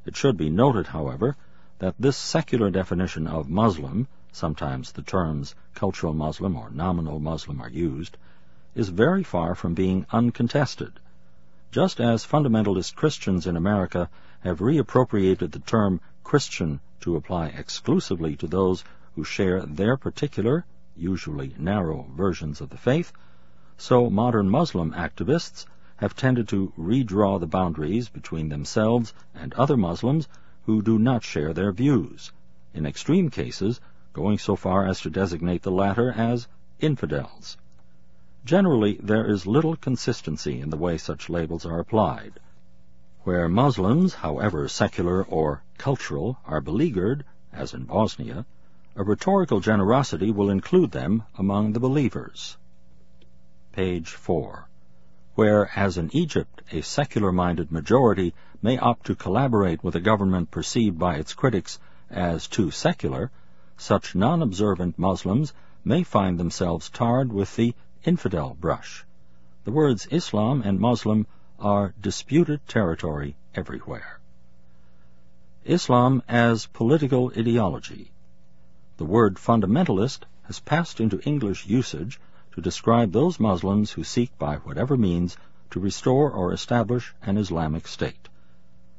It 0.06 0.16
should 0.16 0.38
be 0.38 0.48
noted, 0.48 0.86
however, 0.86 1.36
that 1.78 1.94
this 1.98 2.16
secular 2.16 2.70
definition 2.70 3.26
of 3.26 3.50
Muslim, 3.50 4.08
sometimes 4.32 4.92
the 4.92 5.02
terms 5.02 5.54
cultural 5.74 6.14
Muslim 6.14 6.56
or 6.56 6.70
nominal 6.70 7.20
Muslim 7.20 7.60
are 7.60 7.68
used, 7.68 8.16
is 8.74 8.90
very 8.90 9.22
far 9.22 9.54
from 9.54 9.74
being 9.74 10.04
uncontested. 10.10 11.00
Just 11.70 12.00
as 12.00 12.26
fundamentalist 12.26 12.94
Christians 12.94 13.46
in 13.46 13.56
America 13.56 14.10
have 14.40 14.60
reappropriated 14.60 15.52
the 15.52 15.58
term 15.58 16.00
Christian 16.24 16.80
to 17.00 17.16
apply 17.16 17.46
exclusively 17.48 18.36
to 18.36 18.46
those 18.46 18.84
who 19.14 19.24
share 19.24 19.62
their 19.62 19.96
particular, 19.96 20.64
usually 20.96 21.54
narrow, 21.58 22.06
versions 22.14 22.60
of 22.60 22.68
the 22.68 22.76
faith, 22.76 23.12
so 23.76 24.10
modern 24.10 24.50
Muslim 24.50 24.92
activists 24.92 25.66
have 25.96 26.14
tended 26.14 26.48
to 26.48 26.72
redraw 26.78 27.38
the 27.40 27.46
boundaries 27.46 28.08
between 28.08 28.48
themselves 28.48 29.14
and 29.34 29.54
other 29.54 29.76
Muslims 29.76 30.28
who 30.66 30.82
do 30.82 30.98
not 30.98 31.22
share 31.24 31.52
their 31.52 31.72
views, 31.72 32.32
in 32.74 32.86
extreme 32.86 33.30
cases 33.30 33.80
going 34.12 34.38
so 34.38 34.56
far 34.56 34.86
as 34.86 35.00
to 35.00 35.10
designate 35.10 35.62
the 35.62 35.70
latter 35.70 36.12
as 36.12 36.48
infidels. 36.80 37.56
Generally, 38.44 39.00
there 39.02 39.28
is 39.28 39.46
little 39.46 39.74
consistency 39.74 40.60
in 40.60 40.70
the 40.70 40.76
way 40.76 40.96
such 40.96 41.28
labels 41.28 41.66
are 41.66 41.80
applied. 41.80 42.38
Where 43.24 43.48
Muslims, 43.48 44.14
however 44.14 44.68
secular 44.68 45.24
or 45.24 45.64
cultural, 45.76 46.38
are 46.44 46.60
beleaguered, 46.60 47.24
as 47.52 47.74
in 47.74 47.84
Bosnia, 47.84 48.46
a 48.94 49.02
rhetorical 49.02 49.58
generosity 49.58 50.30
will 50.30 50.50
include 50.50 50.92
them 50.92 51.24
among 51.36 51.72
the 51.72 51.80
believers. 51.80 52.56
Page 53.72 54.10
4. 54.10 54.68
where, 55.34 55.70
as 55.76 55.98
in 55.98 56.08
Egypt, 56.14 56.62
a 56.72 56.80
secular-minded 56.80 57.72
majority 57.72 58.34
may 58.62 58.78
opt 58.78 59.06
to 59.06 59.14
collaborate 59.14 59.82
with 59.82 59.94
a 59.94 60.00
government 60.00 60.50
perceived 60.50 60.98
by 60.98 61.16
its 61.16 61.34
critics 61.34 61.78
as 62.08 62.46
too 62.46 62.70
secular, 62.70 63.30
such 63.76 64.14
non-observant 64.14 64.98
Muslims 64.98 65.52
may 65.84 66.02
find 66.02 66.38
themselves 66.38 66.88
tarred 66.90 67.32
with 67.32 67.54
the 67.56 67.74
infidel 68.04 68.56
brush. 68.60 69.04
The 69.64 69.72
words 69.72 70.06
Islam 70.10 70.62
and 70.62 70.78
Muslim 70.78 71.26
are 71.58 71.94
disputed 72.00 72.66
territory 72.68 73.36
everywhere. 73.54 74.20
Islam 75.64 76.22
as 76.28 76.66
political 76.66 77.32
ideology. 77.36 78.12
The 78.96 79.04
word 79.04 79.36
fundamentalist 79.36 80.20
has 80.44 80.60
passed 80.60 81.00
into 81.00 81.20
English 81.20 81.66
usage 81.66 82.20
to 82.52 82.60
describe 82.60 83.12
those 83.12 83.38
Muslims 83.38 83.92
who 83.92 84.02
seek 84.02 84.36
by 84.38 84.56
whatever 84.56 84.96
means 84.96 85.36
to 85.70 85.80
restore 85.80 86.30
or 86.30 86.52
establish 86.52 87.14
an 87.22 87.36
Islamic 87.36 87.86
State. 87.86 88.28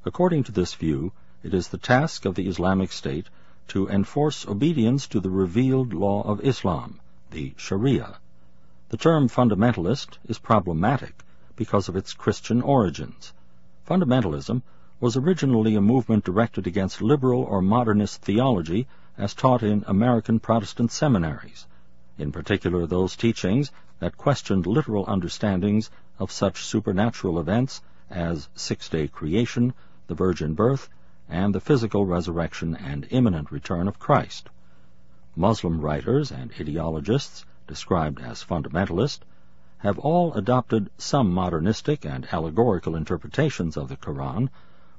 According 0.05 0.43
to 0.43 0.51
this 0.51 0.75
view, 0.75 1.11
it 1.41 1.53
is 1.53 1.69
the 1.69 1.77
task 1.77 2.25
of 2.25 2.35
the 2.35 2.47
Islamic 2.47 2.91
State 2.91 3.29
to 3.69 3.87
enforce 3.87 4.47
obedience 4.47 5.07
to 5.07 5.19
the 5.19 5.29
revealed 5.29 5.93
law 5.93 6.21
of 6.23 6.45
Islam, 6.45 6.99
the 7.31 7.53
Sharia. 7.57 8.19
The 8.89 8.97
term 8.97 9.29
fundamentalist 9.29 10.17
is 10.27 10.39
problematic 10.39 11.23
because 11.55 11.89
of 11.89 11.95
its 11.95 12.13
Christian 12.13 12.61
origins. 12.61 13.33
Fundamentalism 13.87 14.61
was 14.99 15.15
originally 15.15 15.75
a 15.75 15.81
movement 15.81 16.25
directed 16.25 16.67
against 16.67 17.01
liberal 17.01 17.43
or 17.43 17.61
modernist 17.61 18.21
theology 18.21 18.87
as 19.17 19.33
taught 19.33 19.63
in 19.63 19.83
American 19.87 20.39
Protestant 20.39 20.91
seminaries 20.91 21.65
in 22.19 22.33
particular 22.33 22.85
those 22.85 23.15
teachings 23.15 23.71
that 23.99 24.17
questioned 24.17 24.67
literal 24.67 25.05
understandings 25.07 25.89
of 26.19 26.31
such 26.31 26.65
supernatural 26.65 27.39
events 27.39 27.81
as 28.09 28.49
six-day 28.55 29.07
creation, 29.07 29.73
the 30.07 30.15
virgin 30.15 30.53
birth, 30.53 30.89
and 31.29 31.55
the 31.55 31.61
physical 31.61 32.05
resurrection 32.05 32.75
and 32.75 33.07
imminent 33.09 33.51
return 33.51 33.87
of 33.87 33.99
Christ. 33.99 34.49
Muslim 35.35 35.79
writers 35.79 36.29
and 36.31 36.51
ideologists, 36.59 37.45
described 37.69 38.19
as 38.19 38.43
fundamentalist, 38.43 39.19
have 39.77 39.99
all 39.99 40.33
adopted 40.33 40.89
some 40.97 41.31
modernistic 41.31 42.03
and 42.03 42.27
allegorical 42.33 42.95
interpretations 42.95 43.77
of 43.77 43.87
the 43.87 43.95
Quran, 43.95 44.49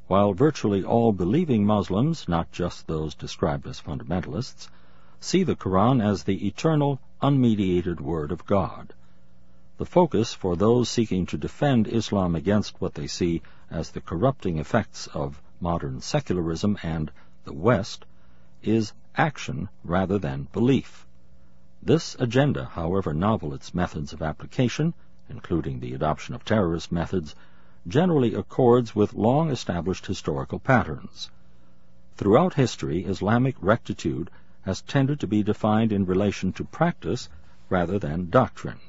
while 0.06 0.32
virtually 0.32 0.84
all 0.84 1.12
believing 1.12 1.66
Muslims, 1.66 2.28
not 2.28 2.52
just 2.52 2.86
those 2.86 3.16
described 3.16 3.66
as 3.66 3.80
fundamentalists, 3.80 4.68
see 5.18 5.42
the 5.42 5.56
Quran 5.56 6.00
as 6.00 6.22
the 6.22 6.46
eternal, 6.46 7.00
unmediated 7.20 8.00
Word 8.00 8.30
of 8.30 8.46
God. 8.46 8.94
The 9.78 9.84
focus 9.84 10.32
for 10.32 10.54
those 10.54 10.88
seeking 10.88 11.26
to 11.26 11.36
defend 11.36 11.88
Islam 11.88 12.36
against 12.36 12.80
what 12.80 12.94
they 12.94 13.08
see 13.08 13.42
as 13.68 13.90
the 13.90 14.00
corrupting 14.00 14.58
effects 14.58 15.08
of 15.08 15.42
modern 15.60 16.00
secularism 16.00 16.78
and 16.84 17.10
the 17.44 17.52
West 17.52 18.04
is 18.62 18.92
action 19.16 19.68
rather 19.82 20.20
than 20.20 20.46
belief. 20.52 21.04
This 21.82 22.14
agenda, 22.18 22.66
however 22.66 23.14
novel 23.14 23.54
its 23.54 23.74
methods 23.74 24.12
of 24.12 24.20
application, 24.20 24.92
including 25.30 25.80
the 25.80 25.94
adoption 25.94 26.34
of 26.34 26.44
terrorist 26.44 26.92
methods, 26.92 27.34
generally 27.88 28.34
accords 28.34 28.94
with 28.94 29.14
long-established 29.14 30.04
historical 30.04 30.58
patterns. 30.58 31.30
Throughout 32.16 32.52
history, 32.52 33.06
Islamic 33.06 33.56
rectitude 33.62 34.30
has 34.62 34.82
tended 34.82 35.20
to 35.20 35.26
be 35.26 35.42
defined 35.42 35.90
in 35.90 36.04
relation 36.04 36.52
to 36.52 36.64
practice 36.64 37.30
rather 37.70 37.98
than 37.98 38.28
doctrine. 38.28 38.80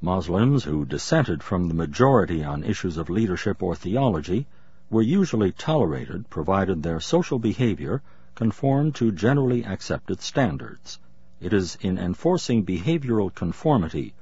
Muslims 0.00 0.64
who 0.64 0.84
dissented 0.84 1.40
from 1.40 1.68
the 1.68 1.74
majority 1.74 2.42
on 2.42 2.64
issues 2.64 2.96
of 2.96 3.08
leadership 3.08 3.62
or 3.62 3.76
theology 3.76 4.48
were 4.90 5.02
usually 5.02 5.52
tolerated 5.52 6.28
provided 6.30 6.82
their 6.82 6.98
social 6.98 7.38
behavior 7.38 8.02
conformed 8.34 8.96
to 8.96 9.12
generally 9.12 9.64
accepted 9.64 10.20
standards. 10.20 10.98
It 11.46 11.52
is 11.52 11.78
in 11.80 11.96
enforcing 11.96 12.66
behavioral 12.66 13.32
conformity, 13.32 14.14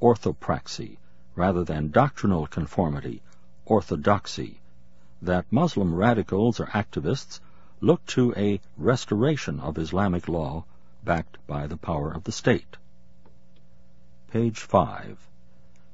orthopraxy, 0.00 0.98
rather 1.34 1.64
than 1.64 1.90
doctrinal 1.90 2.46
conformity, 2.46 3.20
orthodoxy, 3.66 4.60
that 5.20 5.50
Muslim 5.50 5.92
radicals 5.92 6.60
or 6.60 6.66
activists 6.66 7.40
look 7.80 8.06
to 8.14 8.32
a 8.36 8.60
restoration 8.76 9.58
of 9.58 9.76
Islamic 9.76 10.28
law 10.28 10.66
backed 11.02 11.44
by 11.48 11.66
the 11.66 11.76
power 11.76 12.12
of 12.12 12.22
the 12.22 12.30
state. 12.30 12.76
Page 14.30 14.60
5. 14.60 15.18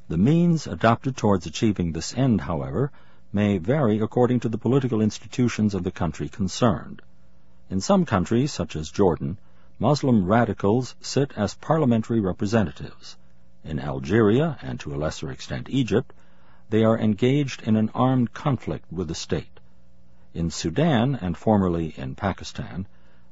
The 0.08 0.18
means 0.18 0.66
adopted 0.66 1.16
towards 1.16 1.46
achieving 1.46 1.92
this 1.92 2.12
end, 2.12 2.42
however, 2.42 2.92
may 3.32 3.56
vary 3.56 4.00
according 4.00 4.40
to 4.40 4.50
the 4.50 4.58
political 4.58 5.00
institutions 5.00 5.74
of 5.74 5.82
the 5.82 5.90
country 5.90 6.28
concerned. 6.28 7.00
In 7.70 7.80
some 7.80 8.04
countries, 8.04 8.52
such 8.52 8.76
as 8.76 8.90
Jordan, 8.90 9.38
Muslim 9.80 10.24
radicals 10.24 10.94
sit 11.00 11.32
as 11.36 11.54
parliamentary 11.54 12.20
representatives. 12.20 13.16
In 13.64 13.80
Algeria, 13.80 14.56
and 14.62 14.78
to 14.78 14.94
a 14.94 14.96
lesser 14.96 15.32
extent 15.32 15.68
Egypt, 15.68 16.12
they 16.70 16.84
are 16.84 16.96
engaged 16.96 17.60
in 17.62 17.74
an 17.74 17.90
armed 17.92 18.32
conflict 18.32 18.84
with 18.92 19.08
the 19.08 19.16
state. 19.16 19.58
In 20.32 20.50
Sudan, 20.50 21.16
and 21.16 21.36
formerly 21.36 21.88
in 21.96 22.14
Pakistan, 22.14 22.86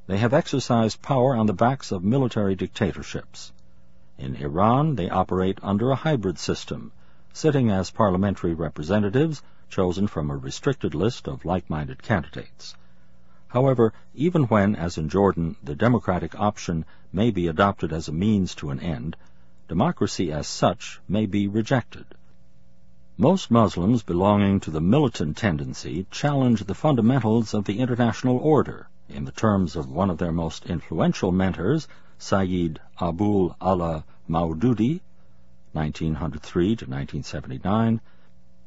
they 0.05 0.17
have 0.17 0.33
exercised 0.33 1.01
power 1.01 1.33
on 1.33 1.45
the 1.45 1.53
backs 1.53 1.93
of 1.93 2.03
military 2.03 2.55
dictatorships. 2.55 3.53
In 4.17 4.35
Iran, 4.35 4.95
they 4.95 5.09
operate 5.09 5.59
under 5.63 5.91
a 5.91 5.95
hybrid 5.95 6.37
system, 6.37 6.91
sitting 7.31 7.69
as 7.71 7.89
parliamentary 7.89 8.53
representatives 8.53 9.41
chosen 9.69 10.07
from 10.07 10.29
a 10.29 10.35
restricted 10.35 10.93
list 10.93 11.29
of 11.29 11.45
like-minded 11.45 12.03
candidates. 12.03 12.75
However, 13.53 13.93
even 14.15 14.45
when, 14.45 14.75
as 14.75 14.97
in 14.97 15.09
Jordan, 15.09 15.57
the 15.63 15.75
democratic 15.75 16.33
option 16.39 16.85
may 17.11 17.29
be 17.29 17.47
adopted 17.47 17.93
as 17.93 18.07
a 18.07 18.11
means 18.11 18.55
to 18.55 18.71
an 18.71 18.79
end, 18.79 19.15
democracy 19.67 20.31
as 20.31 20.47
such 20.47 20.99
may 21.07 21.27
be 21.27 21.47
rejected. 21.47 22.05
Most 23.15 23.51
Muslims 23.51 24.01
belonging 24.01 24.59
to 24.61 24.71
the 24.71 24.81
militant 24.81 25.37
tendency 25.37 26.07
challenge 26.09 26.63
the 26.63 26.73
fundamentals 26.73 27.53
of 27.53 27.65
the 27.65 27.77
international 27.77 28.37
order, 28.37 28.89
in 29.07 29.23
the 29.23 29.31
terms 29.31 29.75
of 29.75 29.87
one 29.87 30.09
of 30.09 30.17
their 30.17 30.31
most 30.31 30.65
influential 30.65 31.31
mentors, 31.31 31.87
Sayyid 32.17 32.81
Abul 32.97 33.55
Ala 33.61 34.03
Maududi, 34.27 35.01
1903 35.73 36.65
to 36.77 36.85
1979. 36.85 38.01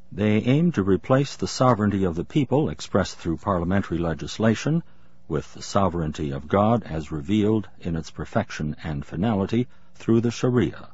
They 0.09 0.37
aim 0.43 0.71
to 0.71 0.83
replace 0.83 1.35
the 1.35 1.47
sovereignty 1.47 2.05
of 2.05 2.15
the 2.15 2.23
people 2.23 2.69
expressed 2.69 3.17
through 3.17 3.37
parliamentary 3.37 3.97
legislation 3.97 4.81
with 5.27 5.53
the 5.53 5.61
sovereignty 5.61 6.31
of 6.31 6.47
God 6.47 6.83
as 6.83 7.11
revealed 7.11 7.67
in 7.81 7.97
its 7.97 8.09
perfection 8.09 8.77
and 8.83 9.05
finality 9.05 9.67
through 9.95 10.21
the 10.21 10.31
Sharia. 10.31 10.87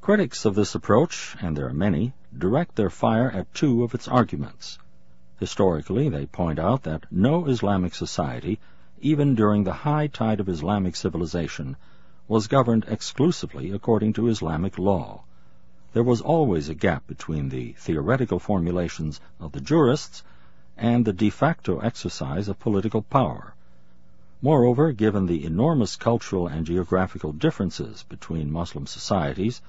Critics 0.00 0.44
of 0.44 0.56
this 0.56 0.74
approach, 0.74 1.36
and 1.40 1.56
there 1.56 1.68
are 1.68 1.72
many, 1.72 2.14
direct 2.36 2.74
their 2.74 2.90
fire 2.90 3.30
at 3.30 3.54
two 3.54 3.84
of 3.84 3.94
its 3.94 4.08
arguments. 4.08 4.80
Historically, 5.38 6.08
they 6.08 6.26
point 6.26 6.58
out 6.58 6.82
that 6.82 7.06
no 7.12 7.46
Islamic 7.46 7.94
society, 7.94 8.58
even 9.00 9.36
during 9.36 9.62
the 9.62 9.72
high 9.72 10.08
tide 10.08 10.40
of 10.40 10.48
Islamic 10.48 10.96
civilization, 10.96 11.76
was 12.26 12.48
governed 12.48 12.86
exclusively 12.88 13.70
according 13.70 14.12
to 14.14 14.26
Islamic 14.26 14.78
law. 14.78 15.22
There 15.94 16.02
was 16.02 16.22
always 16.22 16.70
a 16.70 16.74
gap 16.74 17.06
between 17.06 17.50
the 17.50 17.72
theoretical 17.72 18.38
formulations 18.38 19.20
of 19.38 19.52
the 19.52 19.60
jurists 19.60 20.22
and 20.74 21.04
the 21.04 21.12
de 21.12 21.28
facto 21.28 21.80
exercise 21.80 22.48
of 22.48 22.58
political 22.58 23.02
power. 23.02 23.52
Moreover, 24.40 24.92
given 24.92 25.26
the 25.26 25.44
enormous 25.44 25.96
cultural 25.96 26.46
and 26.46 26.64
geographical 26.64 27.32
differences 27.32 28.04
between 28.08 28.50
Muslim 28.50 28.86
societies, 28.86 29.60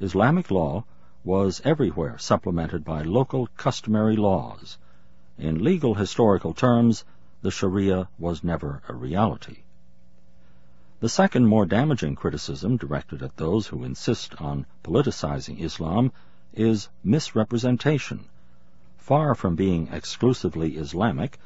Islamic 0.00 0.50
law 0.50 0.84
was 1.22 1.60
everywhere 1.64 2.16
supplemented 2.16 2.82
by 2.82 3.02
local 3.02 3.48
customary 3.58 4.16
laws. 4.16 4.78
In 5.36 5.62
legal 5.62 5.96
historical 5.96 6.54
terms, 6.54 7.04
the 7.42 7.50
Sharia 7.50 8.08
was 8.18 8.42
never 8.42 8.80
a 8.88 8.94
reality. 8.94 9.58
The 11.00 11.08
second, 11.08 11.46
more 11.46 11.64
damaging 11.64 12.16
criticism 12.16 12.76
directed 12.76 13.22
at 13.22 13.36
those 13.36 13.68
who 13.68 13.84
insist 13.84 14.34
on 14.40 14.66
politicizing 14.82 15.60
Islam 15.60 16.10
is 16.52 16.88
misrepresentation. 17.04 18.24
Far 18.96 19.36
from 19.36 19.54
being 19.54 19.86
exclusively 19.92 20.76
Islamic, 20.76 21.38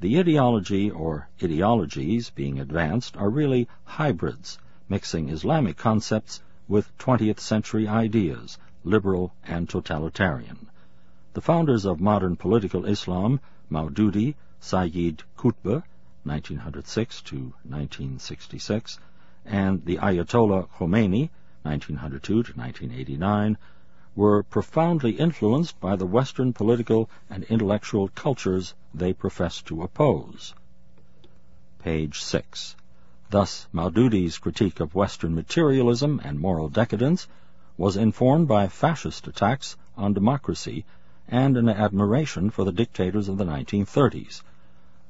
the 0.00 0.18
ideology 0.18 0.90
or 0.90 1.28
ideologies 1.40 2.30
being 2.30 2.58
advanced 2.58 3.16
are 3.16 3.30
really 3.30 3.68
hybrids, 3.84 4.58
mixing 4.88 5.28
Islamic 5.28 5.76
concepts 5.76 6.42
with 6.66 6.90
20th 6.98 7.38
century 7.38 7.86
ideas, 7.86 8.58
liberal 8.82 9.32
and 9.44 9.68
totalitarian. 9.68 10.68
The 11.34 11.40
founders 11.40 11.84
of 11.84 12.00
modern 12.00 12.34
political 12.34 12.84
Islam, 12.84 13.38
Maududi, 13.70 14.34
Sayyid 14.58 15.22
Qutb, 15.36 15.84
1906 16.28 17.22
to 17.22 17.36
1966, 17.64 18.98
and 19.44 19.84
the 19.84 19.96
Ayatollah 19.96 20.68
Khomeini, 20.76 21.30
1902 21.62 22.42
to 22.42 22.52
1989, 22.52 23.56
were 24.14 24.42
profoundly 24.42 25.12
influenced 25.12 25.80
by 25.80 25.96
the 25.96 26.06
Western 26.06 26.52
political 26.52 27.08
and 27.30 27.44
intellectual 27.44 28.08
cultures 28.08 28.74
they 28.92 29.12
professed 29.12 29.66
to 29.66 29.82
oppose. 29.82 30.54
Page 31.78 32.20
6. 32.20 32.76
Thus, 33.30 33.68
Maududi's 33.72 34.38
critique 34.38 34.80
of 34.80 34.94
Western 34.94 35.34
materialism 35.34 36.20
and 36.24 36.40
moral 36.40 36.68
decadence 36.68 37.28
was 37.76 37.96
informed 37.96 38.48
by 38.48 38.68
fascist 38.68 39.26
attacks 39.28 39.76
on 39.96 40.12
democracy 40.12 40.84
and 41.28 41.56
an 41.56 41.68
admiration 41.68 42.50
for 42.50 42.64
the 42.64 42.72
dictators 42.72 43.28
of 43.28 43.38
the 43.38 43.44
1930s. 43.44 44.42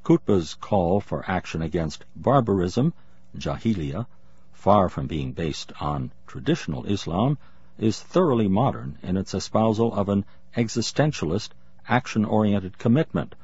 Qutb's 0.09 0.55
call 0.55 1.01
for 1.01 1.23
action 1.31 1.61
against 1.61 2.07
barbarism, 2.17 2.95
jahiliya, 3.37 4.07
far 4.55 4.89
from 4.89 5.07
being 5.07 5.33
based 5.33 5.71
on 5.83 6.13
traditional 6.27 6.87
Islam, 6.87 7.37
is 7.79 8.01
thoroughly 8.01 8.49
modern 8.49 8.97
in 9.03 9.19
its 9.19 9.35
espousal 9.35 9.93
of 9.93 10.09
an 10.09 10.25
existentialist, 10.57 11.51
action-oriented 11.87 12.79
commitment, 12.79 13.35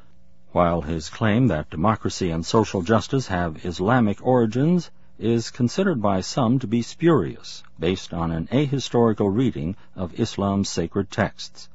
while 0.52 0.80
his 0.80 1.10
claim 1.10 1.48
that 1.48 1.68
democracy 1.68 2.30
and 2.30 2.46
social 2.46 2.80
justice 2.80 3.26
have 3.26 3.66
Islamic 3.66 4.24
origins 4.26 4.90
is 5.18 5.50
considered 5.50 6.00
by 6.00 6.22
some 6.22 6.58
to 6.58 6.66
be 6.66 6.80
spurious, 6.80 7.62
based 7.78 8.14
on 8.14 8.32
an 8.32 8.46
ahistorical 8.46 9.28
reading 9.30 9.76
of 9.94 10.18
Islam's 10.18 10.70
sacred 10.70 11.10
texts. 11.10 11.68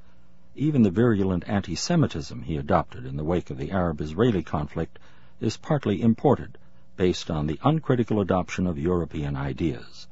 Even 0.61 0.84
the 0.84 0.91
virulent 0.91 1.48
anti-Semitism 1.48 2.41
he 2.41 2.57
adopted 2.57 3.06
in 3.06 3.15
the 3.15 3.23
wake 3.23 3.49
of 3.49 3.57
the 3.57 3.72
Arab-Israeli 3.72 4.44
conflict 4.44 4.99
is 5.40 5.56
partly 5.56 6.02
imported, 6.02 6.57
based 6.98 7.31
on 7.31 7.48
the 7.48 7.57
uncritical 7.64 8.19
adoption 8.19 8.68
of 8.68 8.77
European 8.77 9.38
ideas. 9.38 10.06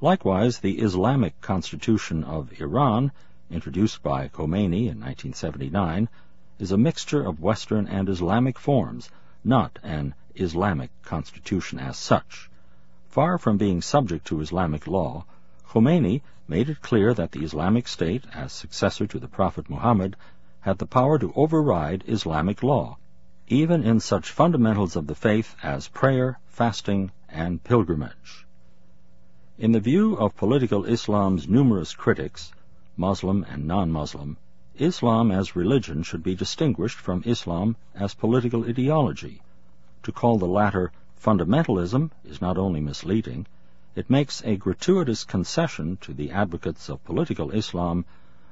Likewise, 0.00 0.60
the 0.60 0.78
Islamic 0.78 1.38
Constitution 1.42 2.24
of 2.24 2.58
Iran, 2.58 3.12
introduced 3.50 4.02
by 4.02 4.28
Khomeini 4.28 4.88
in 4.88 5.00
1979, 5.00 6.08
is 6.58 6.72
a 6.72 6.78
mixture 6.78 7.22
of 7.22 7.42
Western 7.42 7.86
and 7.86 8.08
Islamic 8.08 8.58
forms, 8.58 9.10
not 9.44 9.78
an 9.82 10.14
Islamic 10.34 10.90
constitution 11.02 11.78
as 11.78 11.98
such. 11.98 12.48
Far 13.10 13.36
from 13.36 13.58
being 13.58 13.82
subject 13.82 14.28
to 14.28 14.40
Islamic 14.40 14.86
law, 14.86 15.26
Khomeini 15.68 16.22
made 16.48 16.70
it 16.70 16.80
clear 16.80 17.12
that 17.12 17.32
the 17.32 17.44
Islamic 17.44 17.86
State, 17.86 18.24
as 18.32 18.52
successor 18.52 19.06
to 19.06 19.18
the 19.18 19.28
Prophet 19.28 19.68
Muhammad, 19.68 20.16
had 20.60 20.78
the 20.78 20.86
power 20.86 21.18
to 21.18 21.32
override 21.36 22.02
Islamic 22.06 22.62
law, 22.62 22.96
even 23.48 23.82
in 23.84 24.00
such 24.00 24.30
fundamentals 24.30 24.96
of 24.96 25.06
the 25.06 25.14
faith 25.14 25.54
as 25.62 25.88
prayer, 25.88 26.40
fasting, 26.46 27.10
and 27.28 27.62
pilgrimage. 27.62 28.46
In 29.58 29.72
the 29.72 29.80
view 29.80 30.14
of 30.14 30.36
political 30.36 30.84
Islam's 30.86 31.48
numerous 31.48 31.94
critics, 31.94 32.52
Muslim 32.96 33.44
and 33.48 33.66
non-Muslim, 33.66 34.38
Islam 34.76 35.30
as 35.30 35.54
religion 35.54 36.02
should 36.02 36.22
be 36.22 36.34
distinguished 36.34 36.98
from 36.98 37.22
Islam 37.26 37.76
as 37.94 38.14
political 38.14 38.64
ideology. 38.64 39.42
To 40.04 40.12
call 40.12 40.38
the 40.38 40.46
latter 40.46 40.92
fundamentalism 41.20 42.10
is 42.24 42.40
not 42.40 42.56
only 42.56 42.80
misleading, 42.80 43.46
it 43.98 44.08
makes 44.08 44.44
a 44.44 44.56
gratuitous 44.56 45.24
concession 45.24 45.96
to 46.00 46.14
the 46.14 46.30
advocates 46.30 46.88
of 46.88 47.02
political 47.04 47.50
Islam 47.50 48.04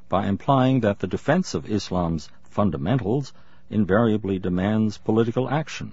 by 0.09 0.27
implying 0.27 0.81
that 0.81 0.99
the 0.99 1.07
defense 1.07 1.55
of 1.55 1.71
Islam's 1.71 2.29
fundamentals 2.43 3.33
invariably 3.71 4.41
demands 4.41 4.99
political 4.99 5.49
action. 5.49 5.93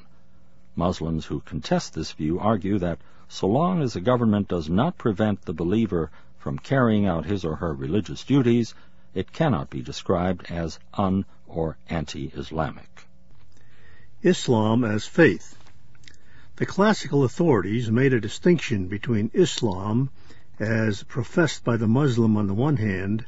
Muslims 0.76 1.28
who 1.28 1.40
contest 1.42 1.94
this 1.94 2.14
view 2.14 2.40
argue 2.40 2.80
that 2.80 2.98
so 3.28 3.46
long 3.46 3.84
as 3.84 3.96
a 3.96 4.02
government 4.02 4.48
does 4.48 4.72
not 4.72 4.98
prevent 4.98 5.44
the 5.44 5.54
believer 5.54 6.10
from 6.40 6.58
carrying 6.58 7.06
out 7.06 7.26
his 7.26 7.46
or 7.46 7.58
her 7.58 7.76
religious 7.76 8.24
duties, 8.24 8.74
it 9.14 9.32
cannot 9.32 9.70
be 9.70 9.84
described 9.84 10.50
as 10.50 10.80
un- 10.96 11.26
or 11.46 11.78
anti-Islamic. 11.92 13.08
Islam 14.24 14.84
as 14.84 15.06
faith. 15.06 15.56
The 16.58 16.68
classical 16.68 17.24
authorities 17.24 17.90
made 17.90 18.14
a 18.14 18.22
distinction 18.22 18.88
between 18.88 19.32
Islam 19.34 20.12
as 20.60 21.02
professed 21.02 21.64
by 21.64 21.78
the 21.78 21.88
Muslim 21.88 22.38
on 22.38 22.46
the 22.46 22.54
one 22.54 22.78
hand 22.78 23.26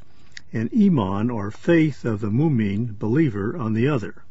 and 0.53 0.69
Iman 0.71 1.31
or 1.31 1.49
faith 1.49 2.05
of 2.05 2.21
the 2.21 2.29
Mu'min 2.29 2.95
believer 2.99 3.57
on 3.57 3.73
the 3.73 3.87
other. 3.87 4.23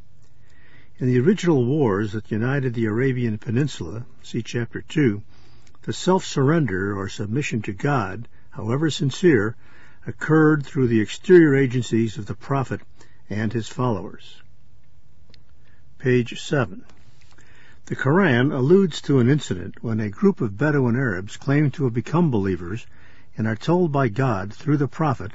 In 0.99 1.09
the 1.09 1.19
original 1.19 1.65
wars 1.67 2.13
that 2.13 2.31
united 2.31 2.75
the 2.75 2.85
Arabian 2.85 3.37
Peninsula, 3.37 4.07
see 4.23 4.43
chapter 4.43 4.81
2, 4.83 5.21
the 5.83 5.93
self-surrender 5.93 6.97
or 6.97 7.09
submission 7.09 7.63
to 7.63 7.73
God, 7.73 8.29
however 8.51 8.91
sincere, 8.91 9.57
occurred 10.07 10.65
through 10.65 10.87
the 10.87 11.01
exterior 11.01 11.57
agencies 11.57 12.17
of 12.17 12.27
the 12.27 12.37
Prophet 12.37 12.81
and 13.29 13.53
his 13.53 13.67
followers. 13.67 14.41
Page 15.99 16.41
7. 16.41 16.85
The 17.87 17.97
Quran 17.97 18.53
alludes 18.53 19.01
to 19.03 19.19
an 19.19 19.29
incident 19.29 19.83
when 19.83 20.01
a 20.01 20.09
group 20.09 20.41
of 20.41 20.57
Bedouin 20.57 20.97
Arabs 20.97 21.37
claim 21.37 21.71
to 21.73 21.85
have 21.85 21.95
become 21.95 22.31
believers 22.31 22.87
and 23.37 23.47
are 23.47 23.57
told 23.57 23.93
by 23.93 24.09
God 24.09 24.53
through 24.53 24.79
the 24.79 24.89
Prophet, 24.89 25.33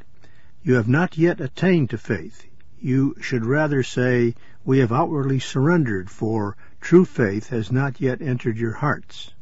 You 0.63 0.75
have 0.75 0.87
not 0.87 1.17
yet 1.17 1.39
attained 1.39 1.89
to 1.91 1.97
faith 1.97 2.45
you 2.81 3.13
should 3.19 3.45
rather 3.45 3.83
say, 3.83 4.35
We 4.63 4.79
have 4.79 4.91
outwardly 4.91 5.39
surrendered, 5.39 6.09
for 6.09 6.55
true 6.79 7.03
faith 7.03 7.49
has 7.49 7.71
not 7.71 7.99
yet 7.99 8.21
entered 8.21 8.57
your 8.57 8.71
hearts. 8.71 9.33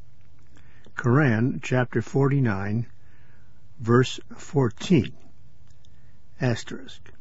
Quran, 0.95 1.59
chapter 1.61 2.01
49, 2.01 2.87
verse 3.79 4.19
14. 4.35 5.13
Asterisk. 6.41 7.11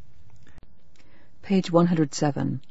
Page 1.42 1.70
107. 1.70 2.62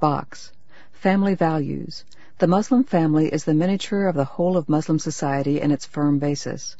Box. 0.00 0.52
Family 0.92 1.34
Values. 1.34 2.04
The 2.44 2.48
Muslim 2.48 2.84
family 2.84 3.32
is 3.32 3.44
the 3.44 3.54
miniature 3.54 4.06
of 4.06 4.16
the 4.16 4.26
whole 4.26 4.58
of 4.58 4.68
Muslim 4.68 4.98
society 4.98 5.62
and 5.62 5.72
its 5.72 5.86
firm 5.86 6.18
basis. 6.18 6.76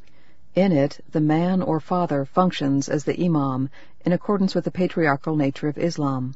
In 0.55 0.73
it, 0.73 1.03
the 1.11 1.23
man 1.23 1.63
or 1.63 1.81
father 1.81 2.27
functions 2.27 2.91
as 2.91 3.05
the 3.05 3.19
imam 3.19 3.71
in 4.05 4.13
accordance 4.13 4.55
with 4.55 4.65
the 4.65 4.71
patriarchal 4.71 5.37
nature 5.37 5.67
of 5.67 5.79
Islam. 5.79 6.35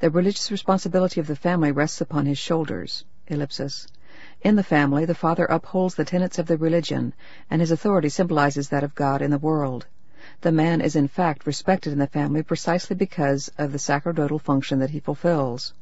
The 0.00 0.10
religious 0.10 0.50
responsibility 0.50 1.20
of 1.20 1.26
the 1.26 1.36
family 1.36 1.72
rests 1.72 2.02
upon 2.02 2.26
his 2.26 2.36
shoulders. 2.36 3.06
Ellipsis. 3.28 3.86
In 4.42 4.56
the 4.56 4.62
family, 4.62 5.06
the 5.06 5.14
father 5.14 5.46
upholds 5.46 5.94
the 5.94 6.04
tenets 6.04 6.38
of 6.38 6.44
the 6.44 6.58
religion, 6.58 7.14
and 7.50 7.62
his 7.62 7.70
authority 7.70 8.10
symbolizes 8.10 8.68
that 8.68 8.84
of 8.84 8.94
God 8.94 9.22
in 9.22 9.30
the 9.30 9.38
world. 9.38 9.86
The 10.42 10.52
man 10.52 10.82
is 10.82 10.96
in 10.96 11.08
fact 11.08 11.46
respected 11.46 11.94
in 11.94 11.98
the 11.98 12.06
family 12.08 12.42
precisely 12.42 12.94
because 12.94 13.50
of 13.56 13.72
the 13.72 13.78
sacerdotal 13.78 14.38
function 14.38 14.80
that 14.80 14.90
he 14.90 15.00
fulfills. 15.00 15.72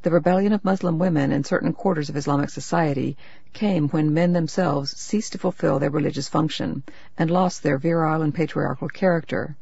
The 0.00 0.10
rebellion 0.10 0.54
of 0.54 0.64
Muslim 0.64 0.98
women 0.98 1.30
in 1.30 1.44
certain 1.44 1.74
quarters 1.74 2.08
of 2.08 2.16
Islamic 2.16 2.48
society 2.48 3.18
came 3.52 3.88
when 3.88 4.14
men 4.14 4.32
themselves 4.32 4.96
ceased 4.96 5.32
to 5.32 5.38
fulfill 5.38 5.78
their 5.78 5.90
religious 5.90 6.26
function 6.26 6.84
and 7.18 7.30
lost 7.30 7.62
their 7.62 7.76
virile 7.76 8.22
and 8.22 8.34
patriarchal 8.34 8.88
character. 8.88 9.56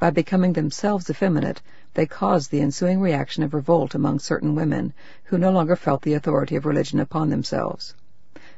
By 0.00 0.10
becoming 0.10 0.54
themselves 0.54 1.08
effeminate, 1.08 1.62
they 1.94 2.06
caused 2.06 2.50
the 2.50 2.60
ensuing 2.60 2.98
reaction 2.98 3.44
of 3.44 3.54
revolt 3.54 3.94
among 3.94 4.18
certain 4.18 4.56
women 4.56 4.92
who 5.26 5.38
no 5.38 5.52
longer 5.52 5.76
felt 5.76 6.02
the 6.02 6.14
authority 6.14 6.56
of 6.56 6.66
religion 6.66 6.98
upon 6.98 7.30
themselves. 7.30 7.94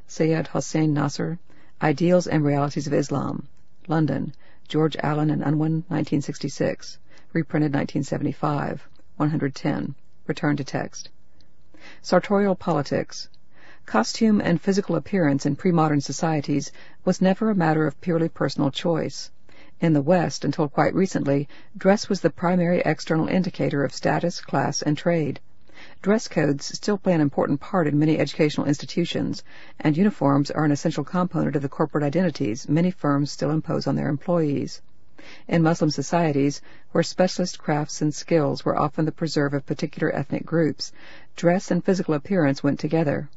Syed 0.06 0.46
Hossein 0.46 0.94
Nasr, 0.94 1.38
Ideals 1.82 2.26
and 2.26 2.42
Realities 2.42 2.86
of 2.86 2.94
Islam, 2.94 3.46
London, 3.88 4.32
George 4.68 4.96
Allen 5.02 5.28
and 5.28 5.42
Unwin, 5.42 5.84
1966, 5.88 6.96
reprinted 7.34 7.74
1975, 7.74 8.88
110. 9.18 9.94
Return 10.28 10.58
to 10.58 10.64
text. 10.64 11.08
Sartorial 12.02 12.54
politics. 12.54 13.30
Costume 13.86 14.42
and 14.42 14.60
physical 14.60 14.94
appearance 14.94 15.46
in 15.46 15.56
pre-modern 15.56 16.02
societies 16.02 16.70
was 17.02 17.22
never 17.22 17.48
a 17.48 17.54
matter 17.54 17.86
of 17.86 17.98
purely 18.02 18.28
personal 18.28 18.70
choice. 18.70 19.30
In 19.80 19.94
the 19.94 20.02
West, 20.02 20.44
until 20.44 20.68
quite 20.68 20.94
recently, 20.94 21.48
dress 21.78 22.10
was 22.10 22.20
the 22.20 22.28
primary 22.28 22.82
external 22.84 23.26
indicator 23.26 23.84
of 23.84 23.94
status, 23.94 24.42
class, 24.42 24.82
and 24.82 24.98
trade. 24.98 25.40
Dress 26.02 26.28
codes 26.28 26.66
still 26.66 26.98
play 26.98 27.14
an 27.14 27.22
important 27.22 27.58
part 27.60 27.86
in 27.86 27.98
many 27.98 28.18
educational 28.18 28.66
institutions, 28.66 29.42
and 29.80 29.96
uniforms 29.96 30.50
are 30.50 30.66
an 30.66 30.72
essential 30.72 31.04
component 31.04 31.56
of 31.56 31.62
the 31.62 31.70
corporate 31.70 32.04
identities 32.04 32.68
many 32.68 32.90
firms 32.90 33.30
still 33.30 33.50
impose 33.50 33.86
on 33.86 33.96
their 33.96 34.10
employees. 34.10 34.82
In 35.48 35.62
Muslim 35.62 35.90
societies, 35.90 36.62
where 36.92 37.02
specialist 37.02 37.58
crafts 37.58 38.00
and 38.00 38.14
skills 38.14 38.64
were 38.64 38.78
often 38.78 39.04
the 39.04 39.10
preserve 39.12 39.52
of 39.54 39.66
particular 39.66 40.14
ethnic 40.14 40.46
groups, 40.46 40.92
dress 41.34 41.70
and 41.70 41.84
physical 41.84 42.14
appearance 42.14 42.62
went 42.62 42.78
together. 42.78 43.28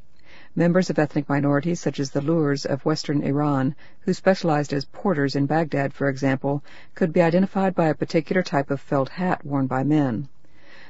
Members 0.54 0.90
of 0.90 0.98
ethnic 0.98 1.28
minorities, 1.28 1.80
such 1.80 1.98
as 1.98 2.10
the 2.10 2.20
Lurs 2.20 2.64
of 2.66 2.84
western 2.84 3.22
Iran, 3.22 3.74
who 4.02 4.12
specialized 4.12 4.72
as 4.72 4.84
porters 4.84 5.34
in 5.34 5.46
Baghdad, 5.46 5.94
for 5.94 6.08
example, 6.08 6.62
could 6.94 7.12
be 7.12 7.22
identified 7.22 7.74
by 7.74 7.88
a 7.88 7.94
particular 7.94 8.42
type 8.42 8.70
of 8.70 8.80
felt 8.80 9.08
hat 9.08 9.44
worn 9.44 9.66
by 9.66 9.82
men. 9.82 10.28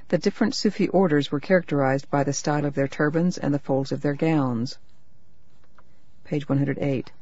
The 0.08 0.18
different 0.18 0.54
Sufi 0.54 0.88
orders 0.88 1.32
were 1.32 1.40
characterized 1.40 2.10
by 2.10 2.24
the 2.24 2.32
style 2.32 2.66
of 2.66 2.74
their 2.74 2.88
turbans 2.88 3.38
and 3.38 3.54
the 3.54 3.58
folds 3.58 3.92
of 3.92 4.00
their 4.02 4.14
gowns. 4.14 4.78
Page 6.24 6.48
108. 6.48 7.12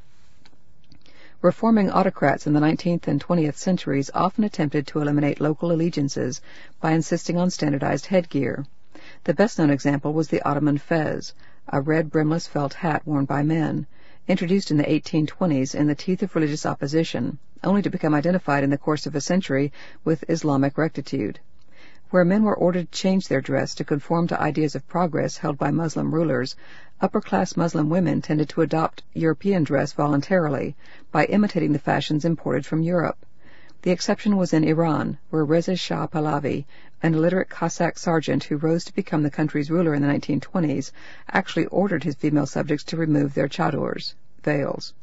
Reforming 1.43 1.91
autocrats 1.91 2.47
in 2.47 2.53
the 2.53 2.61
19th 2.61 3.09
and 3.09 3.19
20th 3.19 3.55
centuries 3.55 4.11
often 4.13 4.45
attempted 4.45 4.87
to 4.87 5.01
eliminate 5.01 5.41
local 5.41 5.73
allegiances 5.73 6.43
by 6.83 6.91
insisting 6.91 7.39
on 7.39 7.49
standardized 7.49 8.05
headgear. 8.05 8.67
The 9.25 9.33
best 9.33 9.59
known 9.59 9.71
example 9.71 10.13
was 10.13 10.29
the 10.29 10.43
Ottoman 10.43 10.77
fez, 10.77 11.33
a 11.67 11.81
red 11.81 12.11
brimless 12.11 12.47
felt 12.47 12.75
hat 12.75 13.07
worn 13.07 13.25
by 13.25 13.43
men, 13.43 13.87
introduced 14.29 14.71
in 14.71 14.77
the 14.77 14.85
1820s 14.85 15.75
in 15.75 15.87
the 15.87 15.95
teeth 15.95 16.23
of 16.23 16.35
religious 16.35 16.67
opposition, 16.67 17.39
only 17.65 17.81
to 17.81 17.89
become 17.89 18.15
identified 18.15 18.63
in 18.63 18.69
the 18.69 18.77
course 18.77 19.07
of 19.07 19.15
a 19.15 19.21
century 19.23 19.73
with 20.05 20.29
Islamic 20.29 20.77
rectitude. 20.77 21.41
Where 22.11 22.25
men 22.25 22.43
were 22.43 22.57
ordered 22.57 22.91
to 22.91 22.99
change 22.99 23.29
their 23.29 23.41
dress 23.41 23.73
to 23.77 23.85
conform 23.85 24.27
to 24.29 24.41
ideas 24.41 24.75
of 24.75 24.89
progress 24.89 25.37
held 25.37 25.57
by 25.57 25.71
Muslim 25.71 26.13
rulers, 26.13 26.57
upper-class 27.01 27.57
Muslim 27.57 27.89
women 27.89 28.21
tended 28.21 28.49
to 28.49 28.63
adopt 28.63 29.05
European 29.15 29.63
dress 29.63 29.93
voluntarily 29.93 30.75
by 31.13 31.27
imitating 31.27 31.73
the 31.73 31.79
fashions 31.79 32.25
imported 32.25 32.67
from 32.67 32.83
Europe. 32.83 33.25
The 33.83 33.93
exception 33.93 34.37
was 34.37 34.53
in 34.53 34.65
Iran, 34.65 35.19
where 35.31 35.45
Reza 35.45 35.77
Shah 35.77 36.09
Pahlavi, 36.09 36.67
an 37.01 37.15
illiterate 37.15 37.49
Cossack 37.49 37.97
sergeant 37.97 38.43
who 38.43 38.57
rose 38.57 38.85
to 38.87 38.95
become 38.95 39.23
the 39.23 39.31
country's 39.31 39.71
ruler 39.71 39.95
in 39.95 40.03
the 40.03 40.09
1920s, 40.09 40.91
actually 41.31 41.67
ordered 41.67 42.03
his 42.03 42.17
female 42.17 42.47
subjects 42.47 42.85
to 42.87 42.97
remove 42.97 43.35
their 43.35 43.49
chadors, 43.49 44.15
veils. 44.43 44.95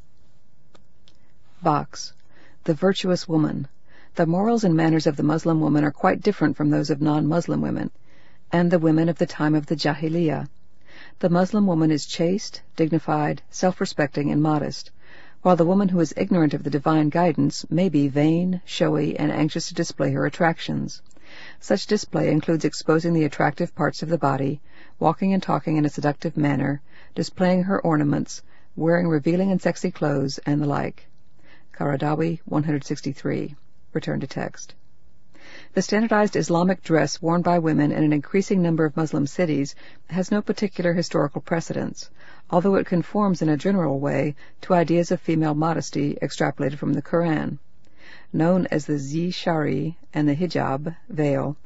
Box. 1.64 2.12
The 2.66 2.74
Virtuous 2.74 3.30
Woman. 3.30 3.70
The 4.18 4.26
morals 4.26 4.64
and 4.64 4.74
manners 4.76 5.06
of 5.06 5.16
the 5.16 5.22
Muslim 5.22 5.60
woman 5.60 5.84
are 5.84 5.92
quite 5.92 6.24
different 6.24 6.58
from 6.58 6.72
those 6.72 6.90
of 6.90 7.00
non-Muslim 7.00 7.62
women, 7.62 7.92
and 8.52 8.72
the 8.72 8.80
women 8.80 9.10
of 9.10 9.20
the 9.20 9.28
time 9.28 9.54
of 9.54 9.68
the 9.68 9.76
Jahiliyyah. 9.76 10.50
The 11.20 11.30
Muslim 11.30 11.68
woman 11.68 11.92
is 11.92 12.08
chaste, 12.08 12.64
dignified, 12.76 13.44
self-respecting, 13.52 14.32
and 14.32 14.42
modest, 14.42 14.90
while 15.44 15.56
the 15.56 15.68
woman 15.68 15.90
who 15.90 16.00
is 16.00 16.16
ignorant 16.18 16.56
of 16.56 16.64
the 16.64 16.72
divine 16.72 17.10
guidance 17.10 17.64
may 17.70 17.90
be 17.90 18.08
vain, 18.08 18.60
showy, 18.66 19.16
and 19.20 19.32
anxious 19.32 19.68
to 19.68 19.76
display 19.76 20.10
her 20.14 20.26
attractions. 20.26 21.04
Such 21.60 21.86
display 21.86 22.32
includes 22.32 22.66
exposing 22.66 23.14
the 23.14 23.26
attractive 23.26 23.76
parts 23.76 24.02
of 24.02 24.10
the 24.10 24.18
body, 24.18 24.62
walking 24.98 25.32
and 25.32 25.44
talking 25.44 25.78
in 25.78 25.86
a 25.86 25.90
seductive 25.90 26.36
manner, 26.36 26.82
displaying 27.14 27.66
her 27.66 27.80
ornaments, 27.80 28.42
wearing 28.76 29.10
revealing 29.10 29.52
and 29.52 29.62
sexy 29.62 29.92
clothes, 29.92 30.40
and 30.40 30.60
the 30.60 30.66
like. 30.66 31.06
Qaradawi 31.72 32.40
163. 32.46 33.56
Return 33.98 34.20
to 34.20 34.28
text. 34.28 34.76
The 35.74 35.82
standardized 35.82 36.36
Islamic 36.36 36.84
dress 36.84 37.20
worn 37.20 37.42
by 37.42 37.58
women 37.58 37.92
in 37.92 38.04
an 38.04 38.14
increasing 38.14 38.62
number 38.62 38.86
of 38.86 38.96
Muslim 38.96 39.26
cities 39.26 39.74
has 40.12 40.30
no 40.30 40.44
particular 40.44 40.94
historical 40.94 41.42
precedence, 41.42 42.12
although 42.52 42.76
it 42.76 42.86
conforms 42.86 43.42
in 43.42 43.50
a 43.50 43.58
general 43.58 44.00
way 44.00 44.36
to 44.62 44.76
ideas 44.76 45.10
of 45.10 45.20
female 45.20 45.56
modesty 45.56 46.16
extrapolated 46.22 46.78
from 46.78 46.94
the 46.94 47.02
Koran. 47.02 47.58
Known 48.32 48.68
as 48.68 48.86
the 48.86 49.00
zi 49.00 49.32
shari 49.32 49.98
and 50.14 50.30
the 50.30 50.36
hijab 50.36 50.96
veil, 51.10 51.58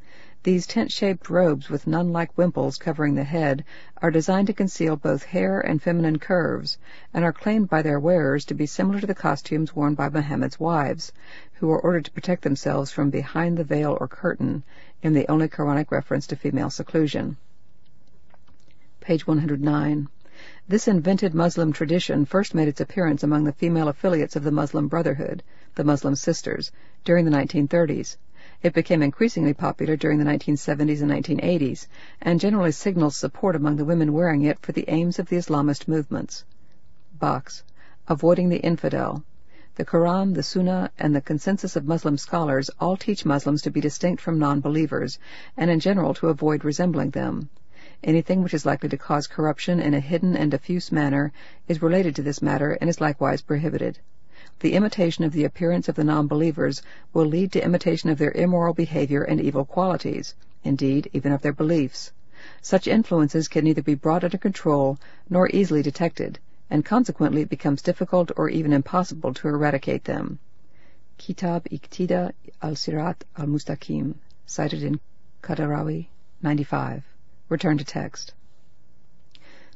these 0.43 0.65
tent-shaped 0.65 1.29
robes 1.29 1.69
with 1.69 1.85
nun-like 1.85 2.35
wimples 2.35 2.79
covering 2.79 3.13
the 3.13 3.23
head 3.23 3.63
are 4.01 4.09
designed 4.09 4.47
to 4.47 4.53
conceal 4.53 4.95
both 4.95 5.23
hair 5.23 5.61
and 5.61 5.83
feminine 5.83 6.17
curves, 6.17 6.79
and 7.13 7.23
are 7.23 7.31
claimed 7.31 7.69
by 7.69 7.83
their 7.83 7.99
wearers 7.99 8.43
to 8.43 8.55
be 8.55 8.65
similar 8.65 8.99
to 8.99 9.05
the 9.05 9.13
costumes 9.13 9.75
worn 9.75 9.93
by 9.93 10.09
Muhammad's 10.09 10.59
wives, 10.59 11.11
who 11.53 11.67
were 11.67 11.79
ordered 11.79 12.05
to 12.05 12.11
protect 12.11 12.41
themselves 12.41 12.89
from 12.89 13.11
behind 13.11 13.55
the 13.55 13.63
veil 13.63 13.95
or 13.99 14.07
curtain, 14.07 14.63
in 15.03 15.13
the 15.13 15.29
only 15.29 15.47
Quranic 15.47 15.91
reference 15.91 16.25
to 16.25 16.35
female 16.35 16.71
seclusion. 16.71 17.37
Page 18.99 19.27
109. 19.27 20.07
This 20.67 20.87
invented 20.87 21.35
Muslim 21.35 21.71
tradition 21.71 22.25
first 22.25 22.55
made 22.55 22.67
its 22.67 22.81
appearance 22.81 23.21
among 23.21 23.43
the 23.43 23.53
female 23.53 23.89
affiliates 23.89 24.35
of 24.35 24.43
the 24.43 24.51
Muslim 24.51 24.87
Brotherhood, 24.87 25.43
the 25.75 25.83
Muslim 25.83 26.15
Sisters, 26.15 26.71
during 27.03 27.25
the 27.25 27.31
1930s. 27.31 28.17
It 28.63 28.73
became 28.75 29.01
increasingly 29.01 29.55
popular 29.55 29.95
during 29.95 30.19
the 30.19 30.23
1970s 30.23 31.01
and 31.01 31.09
1980s, 31.09 31.87
and 32.21 32.39
generally 32.39 32.71
signals 32.71 33.15
support 33.15 33.55
among 33.55 33.77
the 33.77 33.85
women 33.85 34.13
wearing 34.13 34.43
it 34.43 34.59
for 34.59 34.71
the 34.71 34.85
aims 34.87 35.17
of 35.17 35.29
the 35.29 35.35
Islamist 35.37 35.87
movements. 35.87 36.45
Box. 37.17 37.63
Avoiding 38.07 38.49
the 38.49 38.59
infidel. 38.59 39.23
The 39.73 39.83
Quran, 39.83 40.35
the 40.35 40.43
Sunnah, 40.43 40.91
and 40.99 41.15
the 41.15 41.21
consensus 41.21 41.75
of 41.75 41.87
Muslim 41.87 42.19
scholars 42.19 42.69
all 42.79 42.97
teach 42.97 43.25
Muslims 43.25 43.63
to 43.63 43.71
be 43.71 43.81
distinct 43.81 44.21
from 44.21 44.37
non-believers, 44.37 45.17
and 45.57 45.71
in 45.71 45.79
general 45.79 46.13
to 46.13 46.27
avoid 46.29 46.63
resembling 46.63 47.09
them. 47.09 47.49
Anything 48.03 48.43
which 48.43 48.53
is 48.53 48.63
likely 48.63 48.89
to 48.89 48.97
cause 48.97 49.25
corruption 49.25 49.79
in 49.79 49.95
a 49.95 49.99
hidden 49.99 50.37
and 50.37 50.51
diffuse 50.51 50.91
manner 50.91 51.33
is 51.67 51.81
related 51.81 52.15
to 52.17 52.21
this 52.21 52.43
matter 52.43 52.77
and 52.79 52.91
is 52.91 53.01
likewise 53.01 53.41
prohibited 53.41 53.97
the 54.61 54.73
imitation 54.73 55.23
of 55.23 55.33
the 55.33 55.43
appearance 55.43 55.89
of 55.89 55.95
the 55.95 56.03
non-believers 56.03 56.81
will 57.13 57.25
lead 57.25 57.51
to 57.51 57.63
imitation 57.63 58.09
of 58.09 58.17
their 58.17 58.31
immoral 58.31 58.73
behavior 58.73 59.23
and 59.23 59.41
evil 59.41 59.65
qualities, 59.65 60.35
indeed, 60.63 61.09
even 61.13 61.31
of 61.31 61.41
their 61.41 61.53
beliefs. 61.53 62.11
Such 62.61 62.87
influences 62.87 63.47
can 63.47 63.65
neither 63.65 63.81
be 63.81 63.95
brought 63.95 64.23
under 64.23 64.37
control 64.37 64.97
nor 65.29 65.49
easily 65.49 65.81
detected, 65.81 66.39
and 66.69 66.85
consequently 66.85 67.41
it 67.41 67.49
becomes 67.49 67.81
difficult 67.81 68.31
or 68.37 68.49
even 68.49 68.71
impossible 68.71 69.33
to 69.33 69.47
eradicate 69.47 70.03
them. 70.05 70.39
Kitab 71.17 71.65
Iqtida 71.69 72.33
al-Sirat 72.61 73.23
al-Mustaqim, 73.37 74.15
cited 74.45 74.81
in 74.83 74.99
Qaradawi 75.43 76.07
95. 76.41 77.03
Return 77.49 77.77
to 77.77 77.83
text. 77.83 78.33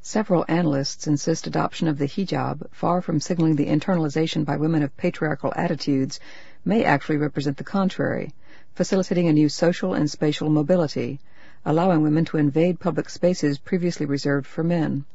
Several 0.07 0.45
analysts 0.48 1.07
insist 1.07 1.48
adoption 1.48 1.88
of 1.88 1.98
the 1.98 2.06
hijab, 2.06 2.68
far 2.72 3.02
from 3.02 3.19
signaling 3.19 3.56
the 3.56 3.65
internalization 3.65 4.45
by 4.45 4.56
women 4.56 4.84
of 4.84 4.95
patriarchal 4.98 5.52
attitudes, 5.56 6.19
may 6.64 6.84
actually 6.84 7.18
represent 7.18 7.57
the 7.57 7.64
contrary, 7.64 8.32
facilitating 8.76 9.27
a 9.27 9.34
new 9.34 9.49
social 9.49 9.95
and 9.95 10.07
spatial 10.07 10.52
mobility, 10.52 11.19
allowing 11.65 12.03
women 12.03 12.23
to 12.26 12.38
invade 12.38 12.80
public 12.80 13.10
spaces 13.10 13.57
previously 13.57 14.06
reserved 14.06 14.45
for 14.45 14.64
men. 14.64 15.06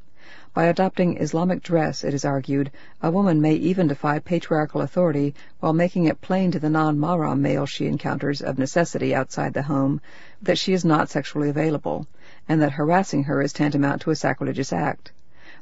By 0.55 0.65
adopting 0.65 1.19
Islamic 1.19 1.62
dress, 1.62 2.03
it 2.03 2.12
is 2.12 2.25
argued, 2.25 2.73
a 3.01 3.12
woman 3.12 3.41
may 3.41 3.55
even 3.55 3.87
defy 3.87 4.19
patriarchal 4.19 4.81
authority 4.81 5.37
while 5.61 5.73
making 5.73 6.07
it 6.07 6.21
plain 6.21 6.51
to 6.51 6.59
the 6.59 6.69
non-mahram 6.69 7.41
male 7.41 7.67
she 7.67 7.87
encounters 7.87 8.43
of 8.43 8.59
necessity 8.59 9.15
outside 9.15 9.55
the 9.55 9.62
home 9.62 10.01
that 10.43 10.59
she 10.59 10.73
is 10.73 10.85
not 10.85 11.09
sexually 11.09 11.49
available, 11.49 12.09
and 12.51 12.61
that 12.61 12.73
harassing 12.73 13.23
her 13.23 13.41
is 13.41 13.53
tantamount 13.53 14.03
to 14.03 14.11
a 14.11 14.17
sacrilegious 14.17 14.73
act. 14.73 15.13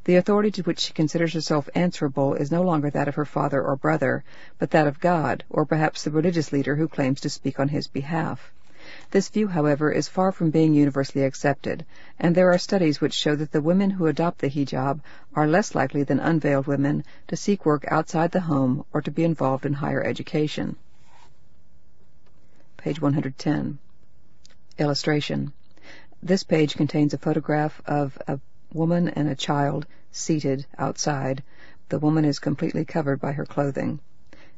The 0.05 0.17
authority 0.17 0.51
to 0.53 0.63
which 0.63 0.81
she 0.81 0.95
considers 0.95 1.35
herself 1.35 1.69
answerable 1.75 2.33
is 2.33 2.51
no 2.51 2.63
longer 2.63 2.89
that 2.89 3.09
of 3.09 3.15
her 3.17 3.27
father 3.27 3.63
or 3.63 3.77
brother, 3.77 4.25
but 4.59 4.71
that 4.71 4.87
of 4.87 4.99
God, 4.99 5.45
or 5.51 5.67
perhaps 5.67 6.03
the 6.03 6.11
religious 6.11 6.51
leader 6.51 6.77
who 6.77 6.89
claims 6.89 7.21
to 7.21 7.29
speak 7.29 7.61
on 7.61 7.69
his 7.69 7.89
behalf. 7.89 8.55
This 9.11 9.29
view, 9.29 9.49
however, 9.49 9.93
is 9.93 10.09
far 10.09 10.33
from 10.33 10.49
being 10.49 10.73
universally 10.73 11.27
accepted, 11.27 11.85
and 12.19 12.35
there 12.35 12.51
are 12.51 12.57
studies 12.57 13.03
which 13.03 13.13
show 13.13 13.37
that 13.37 13.53
the 13.53 13.61
women 13.61 13.91
who 13.91 14.07
adopt 14.07 14.39
the 14.39 14.49
hijab 14.49 15.01
are 15.35 15.47
less 15.47 15.75
likely 15.75 16.05
than 16.05 16.21
unveiled 16.21 16.67
women 16.67 17.05
to 17.27 17.37
seek 17.37 17.67
work 17.67 17.85
outside 17.89 18.33
the 18.33 18.41
home 18.41 18.83
or 18.95 19.03
to 19.03 19.11
be 19.11 19.25
involved 19.25 19.67
in 19.67 19.75
higher 19.75 20.03
education. 20.03 20.75
Page 22.79 22.99
110. 22.99 23.79
Illustration. 24.79 25.53
This 26.23 26.43
page 26.43 26.77
contains 26.77 27.15
a 27.15 27.19
photograph 27.19 27.81
of 27.87 28.19
a 28.27 28.41
woman 28.73 29.09
and 29.09 29.29
a 29.29 29.37
child 29.37 29.87
seated 30.11 30.67
outside. 30.77 31.45
The 31.91 32.01
woman 32.01 32.25
is 32.25 32.41
completely 32.41 32.85
covered 32.85 33.21
by 33.21 33.33
her 33.33 33.47
clothing. 33.47 34.01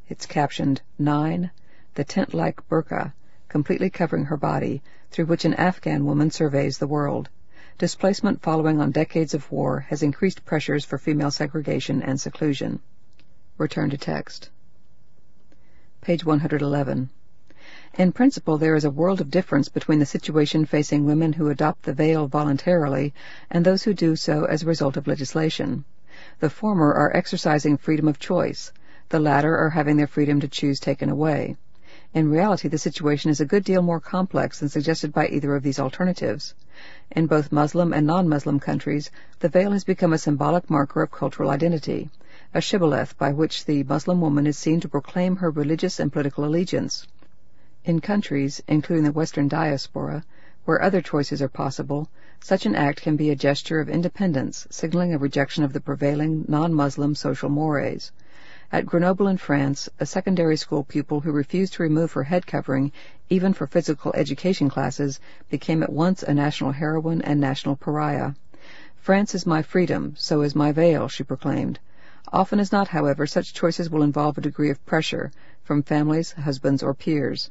It's 0.08 0.24
captioned 0.24 0.80
9. 0.98 1.50
The 1.94 2.04
tent-like 2.04 2.66
burqa, 2.68 3.12
completely 3.48 3.90
covering 3.90 4.24
her 4.24 4.38
body, 4.38 4.82
through 5.10 5.26
which 5.26 5.44
an 5.44 5.54
Afghan 5.54 6.06
woman 6.06 6.30
surveys 6.30 6.78
the 6.78 6.86
world. 6.86 7.28
Displacement 7.76 8.40
following 8.40 8.80
on 8.80 8.90
decades 8.90 9.34
of 9.34 9.52
war 9.52 9.80
has 9.80 10.02
increased 10.02 10.44
pressures 10.44 10.84
for 10.84 10.98
female 10.98 11.30
segregation 11.30 12.02
and 12.02 12.18
seclusion. 12.18 12.80
Return 13.58 13.90
to 13.90 13.98
text. 13.98 14.48
Page 16.00 16.24
111. 16.24 17.10
In 17.98 18.12
principle, 18.12 18.56
there 18.56 18.76
is 18.76 18.84
a 18.84 18.90
world 18.90 19.20
of 19.20 19.32
difference 19.32 19.68
between 19.68 19.98
the 19.98 20.06
situation 20.06 20.64
facing 20.64 21.04
women 21.04 21.32
who 21.32 21.48
adopt 21.48 21.82
the 21.82 21.92
veil 21.92 22.28
voluntarily 22.28 23.12
and 23.50 23.64
those 23.64 23.82
who 23.82 23.92
do 23.92 24.14
so 24.14 24.44
as 24.44 24.62
a 24.62 24.66
result 24.66 24.96
of 24.96 25.08
legislation. 25.08 25.84
The 26.38 26.50
former 26.50 26.94
are 26.94 27.16
exercising 27.16 27.78
freedom 27.78 28.06
of 28.06 28.20
choice. 28.20 28.72
The 29.08 29.18
latter 29.18 29.58
are 29.58 29.70
having 29.70 29.96
their 29.96 30.06
freedom 30.06 30.38
to 30.38 30.46
choose 30.46 30.78
taken 30.78 31.10
away. 31.10 31.56
In 32.14 32.30
reality, 32.30 32.68
the 32.68 32.78
situation 32.78 33.28
is 33.28 33.40
a 33.40 33.44
good 33.44 33.64
deal 33.64 33.82
more 33.82 34.00
complex 34.00 34.60
than 34.60 34.68
suggested 34.68 35.12
by 35.12 35.26
either 35.26 35.56
of 35.56 35.64
these 35.64 35.80
alternatives. 35.80 36.54
In 37.10 37.26
both 37.26 37.50
Muslim 37.50 37.92
and 37.92 38.06
non-Muslim 38.06 38.60
countries, 38.60 39.10
the 39.40 39.48
veil 39.48 39.72
has 39.72 39.82
become 39.82 40.12
a 40.12 40.18
symbolic 40.18 40.70
marker 40.70 41.02
of 41.02 41.10
cultural 41.10 41.50
identity, 41.50 42.08
a 42.54 42.60
shibboleth 42.60 43.18
by 43.18 43.32
which 43.32 43.64
the 43.64 43.82
Muslim 43.82 44.20
woman 44.20 44.46
is 44.46 44.56
seen 44.56 44.78
to 44.80 44.88
proclaim 44.88 45.36
her 45.36 45.50
religious 45.50 45.98
and 45.98 46.12
political 46.12 46.44
allegiance. 46.44 47.06
In 47.90 48.00
countries, 48.00 48.62
including 48.68 49.02
the 49.02 49.10
Western 49.10 49.48
diaspora, 49.48 50.22
where 50.64 50.80
other 50.80 51.02
choices 51.02 51.42
are 51.42 51.48
possible, 51.48 52.08
such 52.38 52.64
an 52.64 52.76
act 52.76 53.02
can 53.02 53.16
be 53.16 53.30
a 53.30 53.34
gesture 53.34 53.80
of 53.80 53.88
independence, 53.88 54.64
signaling 54.70 55.12
a 55.12 55.18
rejection 55.18 55.64
of 55.64 55.72
the 55.72 55.80
prevailing 55.80 56.44
non-Muslim 56.46 57.16
social 57.16 57.48
mores. 57.48 58.12
At 58.70 58.86
Grenoble 58.86 59.26
in 59.26 59.38
France, 59.38 59.88
a 59.98 60.06
secondary 60.06 60.56
school 60.56 60.84
pupil 60.84 61.18
who 61.18 61.32
refused 61.32 61.72
to 61.72 61.82
remove 61.82 62.12
her 62.12 62.22
head 62.22 62.46
covering, 62.46 62.92
even 63.28 63.52
for 63.52 63.66
physical 63.66 64.12
education 64.14 64.68
classes, 64.70 65.18
became 65.48 65.82
at 65.82 65.92
once 65.92 66.22
a 66.22 66.32
national 66.32 66.70
heroine 66.70 67.22
and 67.22 67.40
national 67.40 67.74
pariah. 67.74 68.34
France 68.98 69.34
is 69.34 69.46
my 69.46 69.62
freedom, 69.62 70.14
so 70.16 70.42
is 70.42 70.54
my 70.54 70.70
veil, 70.70 71.08
she 71.08 71.24
proclaimed. 71.24 71.80
Often 72.32 72.60
as 72.60 72.70
not, 72.70 72.86
however, 72.86 73.26
such 73.26 73.52
choices 73.52 73.90
will 73.90 74.04
involve 74.04 74.38
a 74.38 74.42
degree 74.42 74.70
of 74.70 74.86
pressure 74.86 75.32
from 75.64 75.82
families, 75.82 76.30
husbands, 76.30 76.84
or 76.84 76.94
peers. 76.94 77.50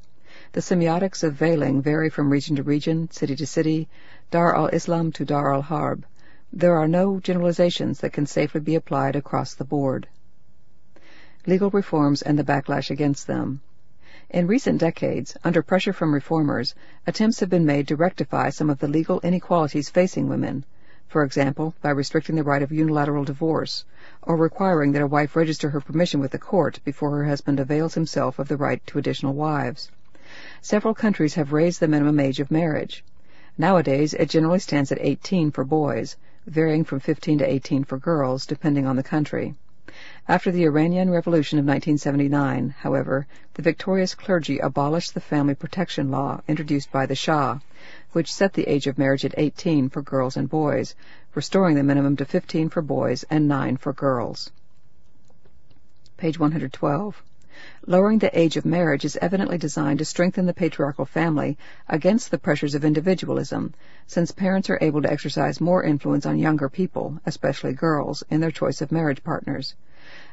The 0.52 0.62
semiotics 0.62 1.24
of 1.24 1.36
veiling 1.36 1.80
vary 1.80 2.10
from 2.10 2.32
region 2.32 2.56
to 2.56 2.64
region, 2.64 3.12
city 3.12 3.36
to 3.36 3.46
city, 3.46 3.88
Dar 4.32 4.56
al-Islam 4.56 5.12
to 5.12 5.24
Dar 5.24 5.54
al-Harb. 5.54 6.06
There 6.52 6.76
are 6.76 6.88
no 6.88 7.20
generalizations 7.20 8.00
that 8.00 8.14
can 8.14 8.26
safely 8.26 8.60
be 8.60 8.74
applied 8.74 9.16
across 9.16 9.54
the 9.54 9.64
board. 9.64 10.08
Legal 11.46 11.70
reforms 11.70 12.24
and 12.24 12.40
the 12.40 12.44
backlash 12.44 12.90
against 12.90 13.28
them. 13.28 13.62
In 14.32 14.48
recent 14.48 14.80
decades, 14.80 15.38
under 15.44 15.62
pressure 15.62 15.94
from 15.94 16.16
reformers, 16.16 16.74
attempts 17.06 17.42
have 17.42 17.50
been 17.52 17.68
made 17.68 17.88
to 17.90 17.96
rectify 17.96 18.50
some 18.50 18.72
of 18.72 18.80
the 18.80 18.88
legal 18.88 19.20
inequalities 19.20 19.92
facing 19.92 20.28
women, 20.28 20.66
for 21.08 21.24
example, 21.24 21.76
by 21.84 21.92
restricting 21.92 22.36
the 22.36 22.44
right 22.44 22.64
of 22.64 22.72
unilateral 22.72 23.24
divorce, 23.24 23.86
or 24.24 24.36
requiring 24.36 24.94
that 24.94 25.04
a 25.04 25.08
wife 25.08 25.36
register 25.36 25.70
her 25.70 25.80
permission 25.80 26.20
with 26.20 26.32
the 26.32 26.40
court 26.40 26.80
before 26.84 27.12
her 27.12 27.26
husband 27.26 27.60
avails 27.60 27.94
himself 27.94 28.40
of 28.40 28.48
the 28.48 28.58
right 28.58 28.82
to 28.88 28.98
additional 28.98 29.36
wives. 29.36 29.92
Several 30.62 30.94
countries 30.94 31.36
have 31.36 31.54
raised 31.54 31.80
the 31.80 31.88
minimum 31.88 32.20
age 32.20 32.40
of 32.40 32.52
marriage. 32.52 33.04
Nowadays, 33.58 34.14
it 34.14 34.30
generally 34.30 34.60
stands 34.60 34.92
at 34.92 35.00
18 35.02 35.52
for 35.52 35.64
boys, 35.64 36.16
varying 36.46 36.84
from 36.84 37.00
15 37.00 37.40
to 37.40 37.50
18 37.50 37.84
for 37.84 37.98
girls, 37.98 38.46
depending 38.46 38.86
on 38.86 38.96
the 38.96 39.04
country. 39.04 39.56
After 40.28 40.52
the 40.52 40.66
Iranian 40.66 41.10
Revolution 41.10 41.60
of 41.60 41.66
1979, 41.66 42.76
however, 42.80 43.26
the 43.56 43.62
victorious 43.62 44.16
clergy 44.16 44.60
abolished 44.60 45.14
the 45.14 45.20
family 45.20 45.56
protection 45.56 46.12
law 46.12 46.42
introduced 46.48 46.92
by 46.92 47.06
the 47.06 47.16
Shah, 47.16 47.60
which 48.12 48.32
set 48.32 48.54
the 48.54 48.68
age 48.68 48.88
of 48.88 48.98
marriage 48.98 49.26
at 49.26 49.34
18 49.36 49.90
for 49.90 50.02
girls 50.02 50.38
and 50.38 50.48
boys, 50.48 50.96
restoring 51.36 51.76
the 51.76 51.84
minimum 51.84 52.16
to 52.18 52.26
15 52.26 52.70
for 52.70 52.82
boys 52.82 53.26
and 53.30 53.48
9 53.48 53.78
for 53.78 53.92
girls. 53.92 54.52
Page 56.18 56.38
112. 56.38 57.24
Lowering 57.86 58.20
the 58.20 58.40
age 58.40 58.56
of 58.56 58.66
marriage 58.66 59.04
is 59.04 59.18
evidently 59.22 59.58
designed 59.58 60.00
to 60.00 60.06
strengthen 60.06 60.46
the 60.46 60.54
patriarchal 60.54 61.04
family 61.04 61.58
against 61.90 62.32
the 62.32 62.38
pressures 62.38 62.74
of 62.74 62.86
individualism, 62.86 63.74
since 64.08 64.32
parents 64.32 64.70
are 64.70 64.78
able 64.80 65.02
to 65.02 65.12
exercise 65.12 65.60
more 65.60 65.84
influence 65.84 66.26
on 66.26 66.40
younger 66.40 66.70
people, 66.70 67.20
especially 67.26 67.74
girls, 67.74 68.24
in 68.30 68.40
their 68.40 68.50
choice 68.50 68.80
of 68.80 68.94
marriage 68.94 69.26
partners. 69.26 69.76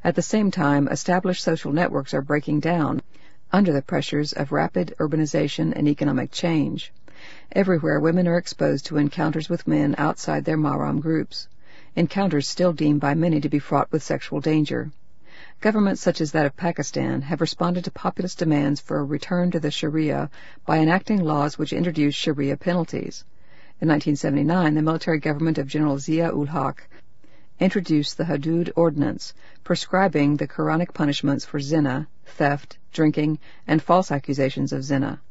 At 0.04 0.14
the 0.14 0.22
same 0.22 0.52
time, 0.52 0.86
established 0.86 1.42
social 1.42 1.72
networks 1.72 2.14
are 2.14 2.22
breaking 2.22 2.60
down 2.60 3.02
under 3.50 3.72
the 3.72 3.82
pressures 3.82 4.32
of 4.32 4.52
rapid 4.52 4.94
urbanization 5.00 5.72
and 5.74 5.88
economic 5.88 6.30
change. 6.30 6.92
Everywhere, 7.50 7.98
women 7.98 8.28
are 8.28 8.38
exposed 8.38 8.86
to 8.86 8.98
encounters 8.98 9.48
with 9.48 9.66
men 9.66 9.96
outside 9.98 10.44
their 10.44 10.56
mahram 10.56 11.00
groups, 11.00 11.48
encounters 11.96 12.46
still 12.46 12.72
deemed 12.72 13.00
by 13.00 13.14
many 13.14 13.40
to 13.40 13.48
be 13.48 13.58
fraught 13.58 13.90
with 13.90 14.02
sexual 14.02 14.40
danger. 14.40 14.92
Governments 15.60 16.02
such 16.02 16.20
as 16.20 16.32
that 16.32 16.44
of 16.44 16.54
Pakistan 16.54 17.22
have 17.22 17.40
responded 17.40 17.84
to 17.84 17.90
populist 17.90 18.38
demands 18.38 18.78
for 18.78 18.98
a 18.98 19.04
return 19.04 19.50
to 19.50 19.58
the 19.58 19.70
Sharia 19.70 20.30
by 20.66 20.78
enacting 20.78 21.18
laws 21.18 21.58
which 21.58 21.72
introduce 21.72 22.14
Sharia 22.14 22.58
penalties. 22.58 23.24
In 23.80 23.88
1979, 23.88 24.74
the 24.74 24.82
military 24.82 25.18
government 25.18 25.56
of 25.56 25.66
General 25.66 25.98
Zia-ul-Haq 25.98 26.88
introduced 27.58 28.18
the 28.18 28.24
Hudud 28.24 28.70
Ordinance, 28.76 29.32
prescribing 29.64 30.36
the 30.36 30.46
Quranic 30.46 30.92
punishments 30.92 31.46
for 31.46 31.58
zina, 31.58 32.06
theft, 32.26 32.76
drinking, 32.92 33.38
and 33.66 33.82
false 33.82 34.12
accusations 34.12 34.74
of 34.74 34.84
zina. 34.84 35.22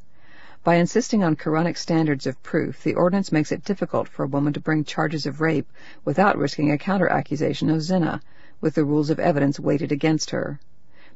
By 0.63 0.77
insisting 0.77 1.23
on 1.23 1.35
Quranic 1.35 1.77
standards 1.77 2.25
of 2.25 2.41
proof, 2.41 2.81
the 2.81 2.95
ordinance 2.95 3.31
makes 3.31 3.51
it 3.51 3.63
difficult 3.63 4.07
for 4.07 4.23
a 4.23 4.27
woman 4.27 4.53
to 4.53 4.59
bring 4.59 4.83
charges 4.83 5.27
of 5.27 5.39
rape 5.39 5.71
without 6.03 6.39
risking 6.39 6.71
a 6.71 6.79
counter-accusation 6.79 7.69
of 7.69 7.83
zina, 7.83 8.21
with 8.65 8.73
the 8.73 8.83
rules 8.83 9.11
of 9.11 9.19
evidence 9.19 9.59
weighted 9.59 9.91
against 9.91 10.31
her. 10.31 10.59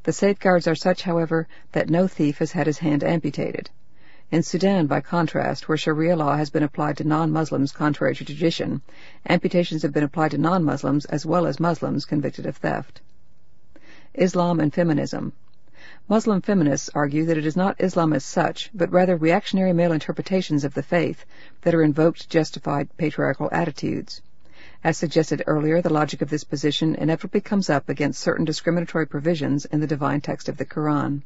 The 0.04 0.12
safeguards 0.12 0.68
are 0.68 0.76
such, 0.76 1.02
however, 1.02 1.48
that 1.72 1.90
no 1.90 2.06
thief 2.06 2.38
has 2.38 2.52
had 2.52 2.68
his 2.68 2.78
hand 2.78 3.02
amputated. 3.02 3.68
In 4.30 4.44
Sudan, 4.44 4.86
by 4.86 5.00
contrast, 5.00 5.68
where 5.68 5.76
Sharia 5.76 6.14
law 6.14 6.36
has 6.36 6.48
been 6.48 6.62
applied 6.62 6.98
to 6.98 7.04
non-Muslims 7.04 7.72
contrary 7.72 8.14
to 8.14 8.24
tradition, 8.24 8.82
amputations 9.28 9.82
have 9.82 9.92
been 9.92 10.04
applied 10.04 10.30
to 10.30 10.38
non-Muslims 10.38 11.06
as 11.06 11.26
well 11.26 11.44
as 11.44 11.58
Muslims 11.58 12.04
convicted 12.04 12.46
of 12.46 12.56
theft. 12.56 13.00
Islam 14.14 14.60
and 14.60 14.72
Feminism 14.72 15.32
Muslim 16.06 16.42
feminists 16.42 16.88
argue 16.94 17.24
that 17.24 17.38
it 17.38 17.46
is 17.46 17.56
not 17.56 17.80
Islam 17.80 18.12
as 18.12 18.24
such, 18.24 18.70
but 18.72 18.92
rather 18.92 19.16
reactionary 19.16 19.72
male 19.72 19.90
interpretations 19.90 20.62
of 20.62 20.74
the 20.74 20.84
faith 20.84 21.24
that 21.62 21.74
are 21.74 21.82
invoked 21.82 22.20
to 22.20 22.28
justify 22.28 22.84
patriarchal 22.96 23.48
attitudes. 23.50 24.22
As 24.82 24.96
suggested 24.96 25.42
earlier, 25.46 25.82
the 25.82 25.92
logic 25.92 26.22
of 26.22 26.30
this 26.30 26.42
position 26.42 26.94
inevitably 26.94 27.42
comes 27.42 27.68
up 27.68 27.90
against 27.90 28.18
certain 28.18 28.46
discriminatory 28.46 29.06
provisions 29.06 29.66
in 29.66 29.80
the 29.80 29.86
divine 29.86 30.22
text 30.22 30.48
of 30.48 30.56
the 30.56 30.64
Quran. 30.64 31.20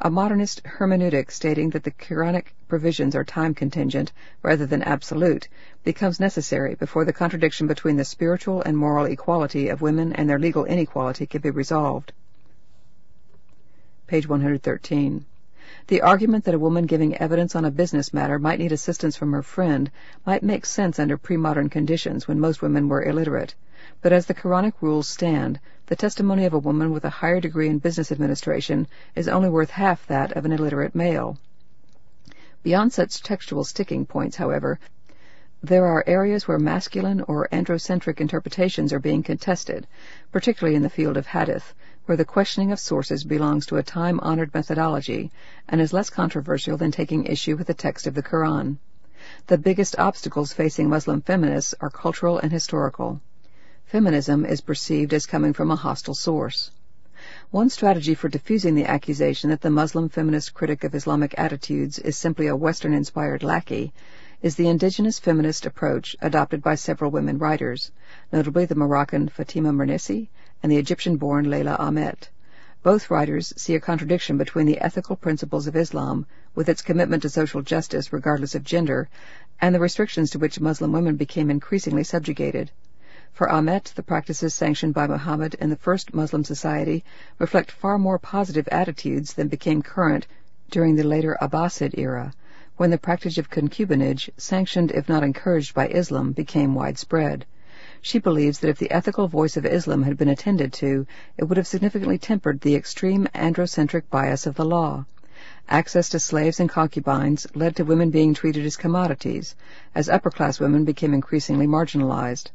A 0.00 0.10
modernist 0.10 0.62
hermeneutic 0.64 1.30
stating 1.30 1.70
that 1.70 1.84
the 1.84 1.90
Quranic 1.90 2.48
provisions 2.68 3.16
are 3.16 3.24
time 3.24 3.54
contingent 3.54 4.12
rather 4.42 4.66
than 4.66 4.82
absolute 4.82 5.48
becomes 5.82 6.20
necessary 6.20 6.74
before 6.74 7.06
the 7.06 7.12
contradiction 7.14 7.66
between 7.66 7.96
the 7.96 8.04
spiritual 8.04 8.60
and 8.60 8.76
moral 8.76 9.06
equality 9.06 9.70
of 9.70 9.80
women 9.80 10.12
and 10.12 10.28
their 10.28 10.38
legal 10.38 10.66
inequality 10.66 11.24
can 11.24 11.40
be 11.40 11.50
resolved. 11.50 12.12
Page 14.06 14.28
113. 14.28 15.24
The 15.86 16.00
argument 16.00 16.44
that 16.44 16.54
a 16.54 16.58
woman 16.58 16.86
giving 16.86 17.14
evidence 17.18 17.54
on 17.54 17.66
a 17.66 17.70
business 17.70 18.14
matter 18.14 18.38
might 18.38 18.58
need 18.58 18.72
assistance 18.72 19.16
from 19.16 19.32
her 19.32 19.42
friend 19.42 19.90
might 20.24 20.42
make 20.42 20.64
sense 20.64 20.98
under 20.98 21.18
pre-modern 21.18 21.68
conditions 21.68 22.26
when 22.26 22.40
most 22.40 22.62
women 22.62 22.88
were 22.88 23.04
illiterate. 23.04 23.54
But 24.00 24.10
as 24.10 24.24
the 24.24 24.32
Quranic 24.32 24.72
rules 24.80 25.06
stand, 25.06 25.60
the 25.84 25.96
testimony 25.96 26.46
of 26.46 26.54
a 26.54 26.58
woman 26.58 26.90
with 26.90 27.04
a 27.04 27.10
higher 27.10 27.38
degree 27.38 27.68
in 27.68 27.80
business 27.80 28.10
administration 28.10 28.86
is 29.14 29.28
only 29.28 29.50
worth 29.50 29.68
half 29.68 30.06
that 30.06 30.32
of 30.32 30.46
an 30.46 30.52
illiterate 30.52 30.94
male. 30.94 31.36
Beyond 32.62 32.94
such 32.94 33.22
textual 33.22 33.62
sticking 33.62 34.06
points, 34.06 34.36
however, 34.36 34.80
there 35.62 35.84
are 35.84 36.04
areas 36.06 36.48
where 36.48 36.58
masculine 36.58 37.20
or 37.22 37.46
androcentric 37.52 38.22
interpretations 38.22 38.90
are 38.90 38.98
being 38.98 39.22
contested, 39.22 39.86
particularly 40.32 40.76
in 40.76 40.82
the 40.82 40.88
field 40.88 41.18
of 41.18 41.26
hadith, 41.26 41.74
where 42.06 42.16
the 42.16 42.24
questioning 42.24 42.70
of 42.70 42.78
sources 42.78 43.24
belongs 43.24 43.66
to 43.66 43.76
a 43.76 43.82
time-honored 43.82 44.52
methodology 44.52 45.30
and 45.68 45.80
is 45.80 45.92
less 45.92 46.10
controversial 46.10 46.76
than 46.76 46.92
taking 46.92 47.24
issue 47.24 47.56
with 47.56 47.66
the 47.66 47.74
text 47.74 48.06
of 48.06 48.14
the 48.14 48.22
Quran. 48.22 48.76
The 49.46 49.56
biggest 49.56 49.98
obstacles 49.98 50.52
facing 50.52 50.88
Muslim 50.88 51.22
feminists 51.22 51.74
are 51.80 51.88
cultural 51.88 52.38
and 52.38 52.52
historical. 52.52 53.22
Feminism 53.86 54.44
is 54.44 54.60
perceived 54.60 55.14
as 55.14 55.24
coming 55.24 55.54
from 55.54 55.70
a 55.70 55.76
hostile 55.76 56.14
source. 56.14 56.70
One 57.50 57.70
strategy 57.70 58.14
for 58.14 58.28
diffusing 58.28 58.74
the 58.74 58.84
accusation 58.84 59.48
that 59.48 59.62
the 59.62 59.70
Muslim 59.70 60.10
feminist 60.10 60.52
critic 60.52 60.84
of 60.84 60.94
Islamic 60.94 61.34
attitudes 61.38 61.98
is 61.98 62.18
simply 62.18 62.48
a 62.48 62.56
Western-inspired 62.56 63.42
lackey 63.42 63.94
is 64.42 64.56
the 64.56 64.68
indigenous 64.68 65.18
feminist 65.18 65.64
approach 65.64 66.14
adopted 66.20 66.62
by 66.62 66.74
several 66.74 67.10
women 67.10 67.38
writers, 67.38 67.92
notably 68.30 68.66
the 68.66 68.74
Moroccan 68.74 69.26
Fatima 69.30 69.72
Mernissi 69.72 70.28
and 70.64 70.72
the 70.72 70.78
Egyptian-born 70.78 71.50
Leila 71.50 71.76
Ahmed. 71.78 72.28
Both 72.82 73.10
writers 73.10 73.52
see 73.54 73.74
a 73.74 73.80
contradiction 73.80 74.38
between 74.38 74.64
the 74.64 74.80
ethical 74.80 75.14
principles 75.14 75.66
of 75.66 75.76
Islam, 75.76 76.24
with 76.54 76.70
its 76.70 76.80
commitment 76.80 77.20
to 77.20 77.28
social 77.28 77.60
justice 77.60 78.14
regardless 78.14 78.54
of 78.54 78.64
gender, 78.64 79.10
and 79.60 79.74
the 79.74 79.78
restrictions 79.78 80.30
to 80.30 80.38
which 80.38 80.60
Muslim 80.60 80.90
women 80.92 81.16
became 81.16 81.50
increasingly 81.50 82.02
subjugated. 82.02 82.70
For 83.30 83.50
Ahmed, 83.50 83.92
the 83.94 84.02
practices 84.02 84.54
sanctioned 84.54 84.94
by 84.94 85.06
Muhammad 85.06 85.52
in 85.52 85.68
the 85.68 85.76
first 85.76 86.14
Muslim 86.14 86.44
society 86.44 87.04
reflect 87.38 87.70
far 87.70 87.98
more 87.98 88.18
positive 88.18 88.66
attitudes 88.68 89.34
than 89.34 89.48
became 89.48 89.82
current 89.82 90.26
during 90.70 90.96
the 90.96 91.04
later 91.04 91.36
Abbasid 91.42 91.98
era, 91.98 92.32
when 92.78 92.88
the 92.88 92.96
practice 92.96 93.36
of 93.36 93.50
concubinage, 93.50 94.30
sanctioned 94.38 94.92
if 94.92 95.10
not 95.10 95.24
encouraged 95.24 95.74
by 95.74 95.88
Islam, 95.88 96.32
became 96.32 96.74
widespread. 96.74 97.44
She 98.06 98.18
believes 98.18 98.58
that 98.58 98.68
if 98.68 98.78
the 98.78 98.90
ethical 98.90 99.28
voice 99.28 99.56
of 99.56 99.64
Islam 99.64 100.02
had 100.02 100.18
been 100.18 100.28
attended 100.28 100.74
to, 100.74 101.06
it 101.38 101.44
would 101.44 101.56
have 101.56 101.66
significantly 101.66 102.18
tempered 102.18 102.60
the 102.60 102.74
extreme 102.74 103.26
androcentric 103.34 104.10
bias 104.10 104.46
of 104.46 104.56
the 104.56 104.64
law. 104.66 105.06
Access 105.70 106.10
to 106.10 106.18
slaves 106.18 106.60
and 106.60 106.68
concubines 106.68 107.46
led 107.54 107.76
to 107.76 107.84
women 107.86 108.10
being 108.10 108.34
treated 108.34 108.66
as 108.66 108.76
commodities, 108.76 109.56
as 109.94 110.10
upper-class 110.10 110.60
women 110.60 110.84
became 110.84 111.14
increasingly 111.14 111.66
marginalized. 111.66 112.50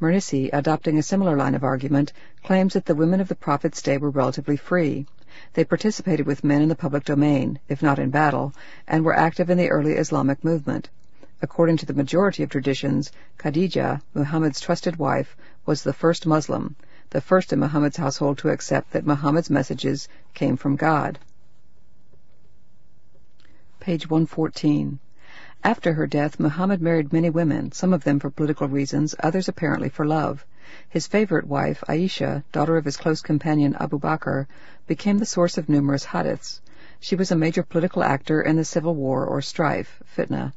Mernissi, 0.00 0.48
adopting 0.52 0.96
a 0.96 1.02
similar 1.02 1.36
line 1.36 1.56
of 1.56 1.64
argument, 1.64 2.12
claims 2.44 2.74
that 2.74 2.86
the 2.86 2.94
women 2.94 3.20
of 3.20 3.26
the 3.26 3.34
Prophet's 3.34 3.82
day 3.82 3.98
were 3.98 4.10
relatively 4.10 4.56
free. 4.56 5.06
They 5.54 5.64
participated 5.64 6.24
with 6.24 6.44
men 6.44 6.62
in 6.62 6.68
the 6.68 6.76
public 6.76 7.02
domain, 7.02 7.58
if 7.68 7.82
not 7.82 7.98
in 7.98 8.10
battle, 8.10 8.54
and 8.86 9.04
were 9.04 9.18
active 9.18 9.50
in 9.50 9.58
the 9.58 9.70
early 9.70 9.94
Islamic 9.94 10.44
movement. 10.44 10.88
According 11.44 11.76
to 11.76 11.84
the 11.84 11.92
majority 11.92 12.42
of 12.42 12.48
traditions, 12.48 13.12
Khadija, 13.36 14.00
Muhammad's 14.14 14.60
trusted 14.60 14.96
wife, 14.96 15.36
was 15.66 15.82
the 15.82 15.92
first 15.92 16.24
Muslim, 16.24 16.74
the 17.10 17.20
first 17.20 17.52
in 17.52 17.60
Muhammad's 17.60 17.98
household 17.98 18.38
to 18.38 18.48
accept 18.48 18.92
that 18.92 19.04
Muhammad's 19.04 19.50
messages 19.50 20.08
came 20.32 20.56
from 20.56 20.74
God. 20.76 21.18
Page 23.78 24.08
114. 24.08 24.98
After 25.62 25.92
her 25.92 26.06
death, 26.06 26.40
Muhammad 26.40 26.80
married 26.80 27.12
many 27.12 27.28
women, 27.28 27.72
some 27.72 27.92
of 27.92 28.04
them 28.04 28.18
for 28.18 28.30
political 28.30 28.66
reasons, 28.66 29.14
others 29.22 29.46
apparently 29.46 29.90
for 29.90 30.06
love. 30.06 30.46
His 30.88 31.06
favorite 31.06 31.46
wife, 31.46 31.84
Aisha, 31.86 32.42
daughter 32.52 32.78
of 32.78 32.86
his 32.86 32.96
close 32.96 33.20
companion 33.20 33.76
Abu 33.78 34.00
Bakr, 34.00 34.46
became 34.86 35.18
the 35.18 35.26
source 35.26 35.58
of 35.58 35.68
numerous 35.68 36.06
hadiths. 36.06 36.62
She 37.00 37.16
was 37.16 37.30
a 37.30 37.36
major 37.36 37.62
political 37.62 38.02
actor 38.02 38.40
in 38.40 38.56
the 38.56 38.64
civil 38.64 38.94
war 38.94 39.26
or 39.26 39.42
strife, 39.42 40.02
fitna, 40.16 40.54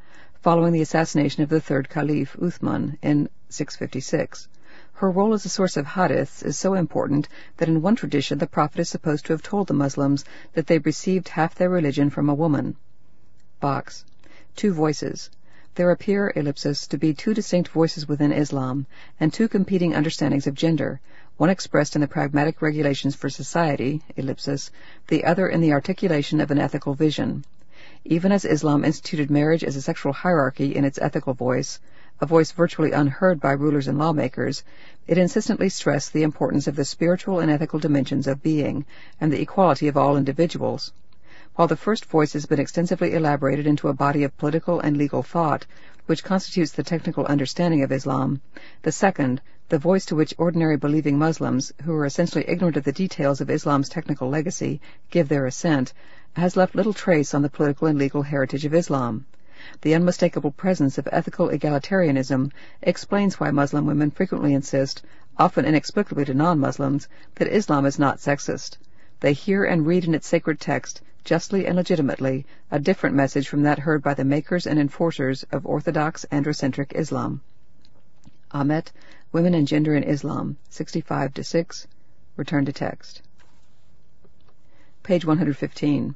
following 0.48 0.72
the 0.72 0.82
assassination 0.82 1.44
of 1.44 1.49
the 1.49 1.60
third 1.60 1.90
caliph, 1.90 2.38
Uthman, 2.40 2.98
in 3.02 3.28
656. 3.49 4.48
Her 4.94 5.11
role 5.11 5.34
as 5.34 5.44
a 5.44 5.49
source 5.49 5.76
of 5.76 5.86
hadiths 5.86 6.41
is 6.41 6.57
so 6.57 6.74
important 6.74 7.28
that 7.57 7.68
in 7.68 7.82
one 7.82 7.98
tradition 7.98 8.38
the 8.38 8.48
Prophet 8.48 8.80
is 8.80 8.88
supposed 8.88 9.26
to 9.26 9.34
have 9.34 9.44
told 9.44 9.68
the 9.68 9.74
Muslims 9.74 10.24
that 10.53 10.68
they 10.68 10.78
received 10.78 11.28
half 11.28 11.53
their 11.56 11.69
religion 11.69 12.10
from 12.10 12.30
a 12.30 12.34
woman. 12.34 12.78
Box. 13.60 14.06
Two 14.56 14.72
voices. 14.72 15.30
There 15.76 15.91
appear, 15.91 16.32
ellipsis, 16.34 16.88
to 16.88 16.98
be 16.98 17.14
two 17.14 17.34
distinct 17.34 17.69
voices 17.72 18.07
within 18.07 18.32
Islam, 18.32 18.86
and 19.19 19.34
two 19.34 19.49
competing 19.49 19.94
understandings 19.94 20.48
of 20.48 20.56
gender, 20.56 21.02
one 21.36 21.49
expressed 21.49 21.94
in 21.94 21.99
the 21.99 22.07
pragmatic 22.07 22.61
regulations 22.61 23.18
for 23.18 23.30
society, 23.30 24.02
ellipsis, 24.15 24.72
the 25.07 25.26
other 25.26 25.49
in 25.49 25.60
the 25.60 25.74
articulation 25.74 26.40
of 26.40 26.52
an 26.52 26.57
ethical 26.57 26.94
vision. 26.94 27.44
Even 28.06 28.32
as 28.32 28.45
Islam 28.45 28.86
instituted 28.86 29.32
marriage 29.32 29.64
as 29.64 29.76
a 29.76 29.82
sexual 29.82 30.14
hierarchy 30.14 30.76
in 30.76 30.86
its 30.86 30.99
ethical 30.99 31.34
voice, 31.34 31.80
a 32.22 32.26
voice 32.26 32.52
virtually 32.52 32.91
unheard 32.91 33.40
by 33.40 33.52
rulers 33.52 33.88
and 33.88 33.98
lawmakers, 33.98 34.64
it 35.07 35.18
insistently 35.18 35.69
stressed 35.69 36.14
the 36.14 36.24
importance 36.24 36.68
of 36.68 36.76
the 36.76 36.86
spiritual 36.86 37.40
and 37.40 37.49
ethical 37.49 37.80
dimensions 37.80 38.28
of 38.28 38.44
being, 38.44 38.86
and 39.19 39.34
the 39.34 39.41
equality 39.41 39.88
of 39.88 39.98
all 39.98 40.15
individuals. 40.15 40.94
While 41.56 41.68
the 41.68 41.76
first 41.76 42.06
voice 42.06 42.34
has 42.34 42.45
been 42.45 42.60
extensively 42.60 43.14
elaborated 43.14 43.65
into 43.65 43.88
a 43.88 43.94
body 43.94 44.24
of 44.24 44.38
political 44.38 44.80
and 44.80 44.95
legal 44.95 45.24
thought, 45.24 45.65
which 46.06 46.24
constitutes 46.24 46.72
the 46.72 46.84
technical 46.84 47.26
understanding 47.26 47.82
of 47.82 47.91
Islam, 47.91 48.41
the 48.84 48.91
second, 48.91 49.41
the 49.69 49.80
voice 49.80 50.06
to 50.06 50.15
which 50.15 50.36
ordinary 50.38 50.78
believing 50.78 51.18
Muslims, 51.18 51.74
who 51.84 51.94
are 51.94 52.06
essentially 52.06 52.45
ignorant 52.48 52.78
of 52.78 52.84
the 52.84 52.91
details 52.91 53.41
of 53.41 53.49
Islam's 53.49 53.90
technical 53.90 54.30
legacy, 54.30 54.80
give 55.10 55.30
their 55.30 55.48
assent, 55.48 55.94
has 56.38 56.56
left 56.56 56.76
little 56.76 56.94
trace 56.94 57.34
on 57.34 57.42
the 57.42 57.50
political 57.50 57.88
and 57.88 57.98
legal 57.98 58.22
heritage 58.22 58.64
of 58.64 58.74
Islam. 58.74 59.26
The 59.82 59.96
unmistakable 59.96 60.52
presence 60.52 61.00
of 61.00 61.08
ethical 61.12 61.50
egalitarianism 61.50 62.52
explains 62.82 63.40
why 63.40 63.50
Muslim 63.50 63.88
women 63.88 64.12
frequently 64.12 64.54
insist, 64.54 65.04
often 65.38 65.66
inexplicably 65.66 66.26
to 66.26 66.36
non-Muslims, 66.36 67.08
that 67.36 67.48
Islam 67.48 67.88
is 67.88 67.98
not 67.98 68.20
sexist. 68.20 68.78
They 69.20 69.34
hear 69.34 69.64
and 69.64 69.88
read 69.88 70.06
in 70.06 70.14
its 70.14 70.28
sacred 70.28 70.60
text, 70.60 71.02
justly 71.24 71.66
and 71.66 71.76
legitimately, 71.76 72.46
a 72.70 72.80
different 72.80 73.16
message 73.16 73.50
from 73.50 73.64
that 73.64 73.80
heard 73.80 74.04
by 74.04 74.14
the 74.14 74.24
makers 74.24 74.68
and 74.68 74.80
enforcers 74.80 75.44
of 75.52 75.66
orthodox 75.66 76.24
androcentric 76.32 76.94
Islam. 76.94 77.42
Ahmed, 78.52 78.92
Women 79.32 79.56
and 79.56 79.68
Gender 79.68 79.96
in 79.96 80.04
Islam, 80.04 80.58
65 80.70 81.34
to 81.34 81.44
6. 81.44 81.88
Return 82.36 82.64
to 82.66 82.72
text. 82.72 83.24
Page 85.02 85.26
115. 85.26 86.16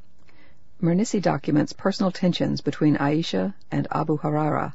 Mernissi 0.81 1.21
documents 1.21 1.73
personal 1.73 2.11
tensions 2.11 2.59
between 2.59 2.97
Aisha 2.97 3.53
and 3.69 3.87
Abu 3.91 4.17
Huraira, 4.17 4.73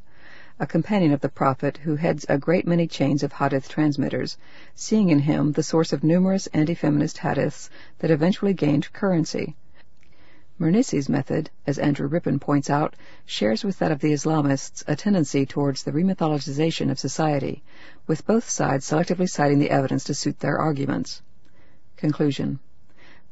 a 0.61 0.65
companion 0.65 1.11
of 1.11 1.21
the 1.21 1.29
Prophet 1.29 1.79
who 1.79 1.97
heads 1.97 2.25
a 2.29 2.39
great 2.39 2.65
many 2.65 2.87
chains 2.87 3.25
of 3.25 3.33
hadith 3.33 3.69
transmitters, 3.69 4.39
seeing 4.77 5.09
in 5.11 5.19
him 5.19 5.51
the 5.51 5.65
source 5.65 5.93
of 5.93 6.05
numerous 6.05 6.47
anti-feminist 6.55 7.17
hadiths 7.17 7.71
that 7.99 8.13
eventually 8.13 8.55
gained 8.55 8.93
currency. 8.93 9.57
Mernissi's 10.61 11.09
method, 11.09 11.51
as 11.67 11.77
Andrew 11.77 12.07
Rippin 12.07 12.39
points 12.39 12.71
out, 12.71 12.95
shares 13.25 13.65
with 13.65 13.81
that 13.81 13.91
of 13.91 13.99
the 13.99 14.13
Islamists 14.13 14.85
a 14.87 14.95
tendency 14.95 15.45
towards 15.45 15.83
the 15.83 15.91
remythologization 15.91 16.89
of 16.89 17.01
society, 17.01 17.65
with 18.07 18.25
both 18.25 18.49
sides 18.49 18.89
selectively 18.89 19.29
citing 19.29 19.59
the 19.59 19.71
evidence 19.71 20.05
to 20.05 20.15
suit 20.15 20.39
their 20.39 20.57
arguments. 20.57 21.21
Conclusion. 21.97 22.61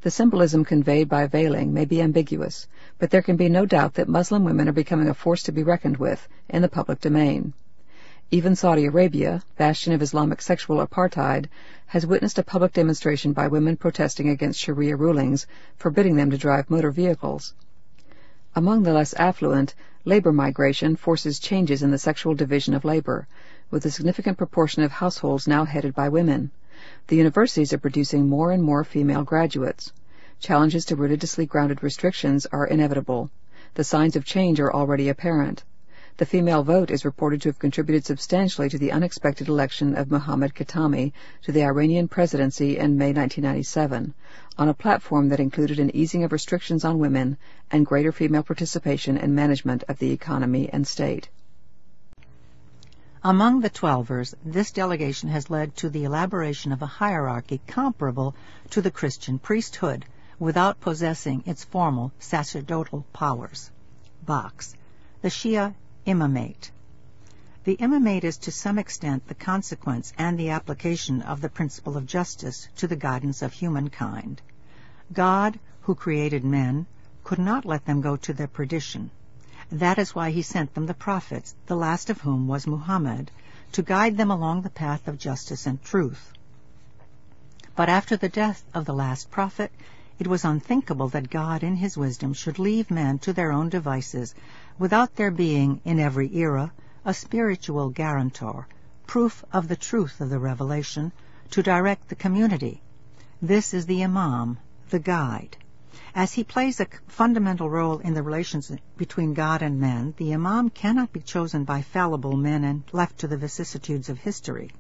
The 0.05 0.11
symbolism 0.11 0.67
conveyed 0.67 1.09
by 1.09 1.27
veiling 1.27 1.73
may 1.73 1.87
be 1.87 2.03
ambiguous, 2.03 2.69
but 2.99 3.09
there 3.09 3.23
can 3.23 3.37
be 3.37 3.49
no 3.49 3.65
doubt 3.65 3.95
that 3.95 4.07
Muslim 4.07 4.45
women 4.45 4.69
are 4.69 4.73
becoming 4.73 5.09
a 5.09 5.15
force 5.15 5.43
to 5.45 5.51
be 5.51 5.63
reckoned 5.63 5.97
with 5.97 6.29
in 6.47 6.61
the 6.61 6.69
public 6.69 7.01
domain. 7.01 7.55
Even 8.31 8.55
Saudi 8.55 8.85
Arabia, 8.85 9.43
bastion 9.57 9.95
of 9.95 10.03
Islamic 10.03 10.43
sexual 10.43 10.87
apartheid, 10.87 11.47
has 11.87 12.07
witnessed 12.07 12.39
a 12.39 12.43
public 12.43 12.75
demonstration 12.75 13.33
by 13.33 13.49
women 13.49 13.79
protesting 13.79 14.29
against 14.29 14.61
Sharia 14.61 14.95
rulings 14.95 15.47
forbidding 15.75 16.17
them 16.17 16.31
to 16.33 16.37
drive 16.37 16.69
motor 16.69 16.91
vehicles. 16.91 17.55
Among 18.55 18.83
the 18.83 18.93
less 18.93 19.15
affluent, 19.15 19.75
labor 20.05 20.35
migration 20.35 20.97
forces 20.97 21.39
changes 21.39 21.83
in 21.83 21.91
the 21.91 21.97
sexual 21.97 22.35
division 22.35 22.75
of 22.75 22.85
labor, 22.85 23.27
with 23.71 23.87
a 23.87 23.91
significant 23.91 24.37
proportion 24.37 24.83
of 24.83 24.93
households 24.93 25.49
now 25.49 25.65
headed 25.65 25.95
by 25.95 26.11
women. 26.11 26.51
The 27.07 27.17
universities 27.17 27.75
are 27.75 27.79
producing 27.79 28.31
more 28.31 28.51
and 28.51 28.63
more 28.63 28.83
female 28.83 29.25
graduates. 29.25 29.93
Challenges 30.41 30.87
to 30.87 30.97
religiously 30.97 31.45
grounded 31.45 31.83
restrictions 31.83 32.47
are 32.47 32.67
inevitable. 32.67 33.31
The 33.75 33.85
signs 33.85 34.17
of 34.17 34.25
change 34.25 34.59
are 34.59 34.73
already 34.73 35.11
apparent. 35.11 35.65
The 36.17 36.25
female 36.25 36.63
vote 36.63 36.91
is 36.91 37.05
reported 37.05 37.43
to 37.43 37.51
have 37.51 37.59
contributed 37.59 38.07
substantially 38.07 38.71
to 38.71 38.79
the 38.79 38.91
unexpected 38.91 39.49
election 39.49 39.95
of 39.95 40.11
Mohammad 40.11 40.55
Khatami 40.55 41.13
to 41.43 41.53
the 41.53 41.65
Iranian 41.65 42.09
presidency 42.09 42.79
in 42.79 42.97
May 42.97 43.13
1997, 43.13 44.15
on 44.57 44.69
a 44.71 44.73
platform 44.73 45.29
that 45.29 45.41
included 45.41 45.79
an 45.79 45.95
easing 45.95 46.25
of 46.25 46.33
restrictions 46.33 46.87
on 46.87 46.99
women 46.99 47.37
and 47.71 47.85
greater 47.85 48.13
female 48.13 48.45
participation 48.45 49.19
in 49.19 49.35
management 49.35 49.85
of 49.89 49.99
the 49.99 50.11
economy 50.11 50.71
and 50.73 50.87
state. 50.87 51.29
Among 53.27 53.63
the 53.63 53.71
Twelvers, 53.71 54.35
this 54.45 54.71
delegation 54.71 55.31
has 55.31 55.49
led 55.49 55.77
to 55.77 55.89
the 55.89 56.05
elaboration 56.05 56.73
of 56.73 56.83
a 56.83 56.87
hierarchy 57.01 57.63
comparable 57.67 58.35
to 58.69 58.83
the 58.83 58.91
Christian 58.91 59.39
priesthood, 59.39 60.05
without 60.39 60.79
possessing 60.79 61.43
its 61.47 61.65
formal 61.65 62.13
sacerdotal 62.19 63.07
powers. 63.15 63.71
Box. 64.27 64.75
The 65.23 65.31
Shia 65.31 65.75
Imamate. 66.07 66.71
The 67.65 67.79
imamate 67.79 68.25
is 68.25 68.37
to 68.37 68.53
some 68.53 68.79
extent 68.79 69.27
the 69.27 69.35
consequence 69.35 70.13
and 70.19 70.39
the 70.39 70.51
application 70.51 71.23
of 71.23 71.41
the 71.41 71.49
principle 71.49 71.97
of 71.97 72.05
justice 72.05 72.69
to 72.77 72.87
the 72.87 72.95
guidance 72.95 73.41
of 73.41 73.55
humankind. 73.55 74.43
God, 75.15 75.59
who 75.81 75.95
created 75.95 76.45
men, 76.45 76.85
could 77.23 77.39
not 77.39 77.65
let 77.65 77.87
them 77.87 78.03
go 78.03 78.17
to 78.17 78.35
their 78.35 78.49
perdition. 78.49 79.11
That 79.73 79.99
is 79.99 80.15
why 80.15 80.31
he 80.31 80.43
sent 80.43 80.75
them 80.75 80.87
the 80.87 80.95
prophets, 80.95 81.55
the 81.67 81.77
last 81.77 82.11
of 82.11 82.21
whom 82.21 82.47
was 82.47 82.67
Muhammad, 82.67 83.31
to 83.73 83.83
guide 83.83 84.17
them 84.17 84.31
along 84.31 84.63
the 84.63 84.71
path 84.71 85.09
of 85.09 85.19
justice 85.19 85.67
and 85.67 85.83
truth. 85.83 86.33
But 87.75 87.89
after 87.89 88.17
the 88.17 88.29
death 88.29 88.63
of 88.73 88.85
the 88.85 88.95
last 88.95 89.31
prophet, 89.31 89.73
it 90.19 90.27
was 90.29 90.45
unthinkable 90.45 91.09
that 91.09 91.31
God 91.31 91.65
in 91.65 91.77
his 91.77 91.97
wisdom 91.97 92.35
should 92.35 92.59
leave 92.59 92.91
men 92.91 93.19
to 93.21 93.33
their 93.33 93.51
own 93.51 93.69
devices 93.69 94.35
without 94.79 95.17
there 95.17 95.31
being, 95.31 95.81
in 95.85 95.99
every 95.99 96.37
era, 96.37 96.73
a 97.05 97.13
spiritual 97.13 97.91
guarantor, 97.91 98.69
proof 99.07 99.45
of 99.53 99.67
the 99.69 99.77
truth 99.77 100.21
of 100.21 100.31
the 100.31 100.39
revelation, 100.39 101.11
to 101.51 101.63
direct 101.63 102.09
the 102.09 102.15
community. 102.15 102.81
This 103.43 103.75
is 103.75 103.87
the 103.87 104.05
Imam, 104.05 104.59
the 104.91 105.01
guide. 105.01 105.57
As 106.17 106.35
he 106.35 106.45
plays 106.45 106.79
a 106.79 106.87
fundamental 107.09 107.69
role 107.69 107.99
in 107.99 108.15
the 108.15 108.23
relations 108.23 108.71
between 108.97 109.35
God 109.35 109.63
and 109.63 109.81
men, 109.81 110.15
the 110.17 110.33
Imam 110.33 110.71
cannot 110.71 111.13
be 111.13 111.19
chosen 111.19 111.65
by 111.65 111.83
fallible 111.83 112.37
men 112.37 112.63
and 112.63 112.85
left 112.93 113.19
to 113.19 113.27
the 113.27 113.37
vicissitudes 113.37 114.09
of 114.09 114.19
history. 114.19 114.71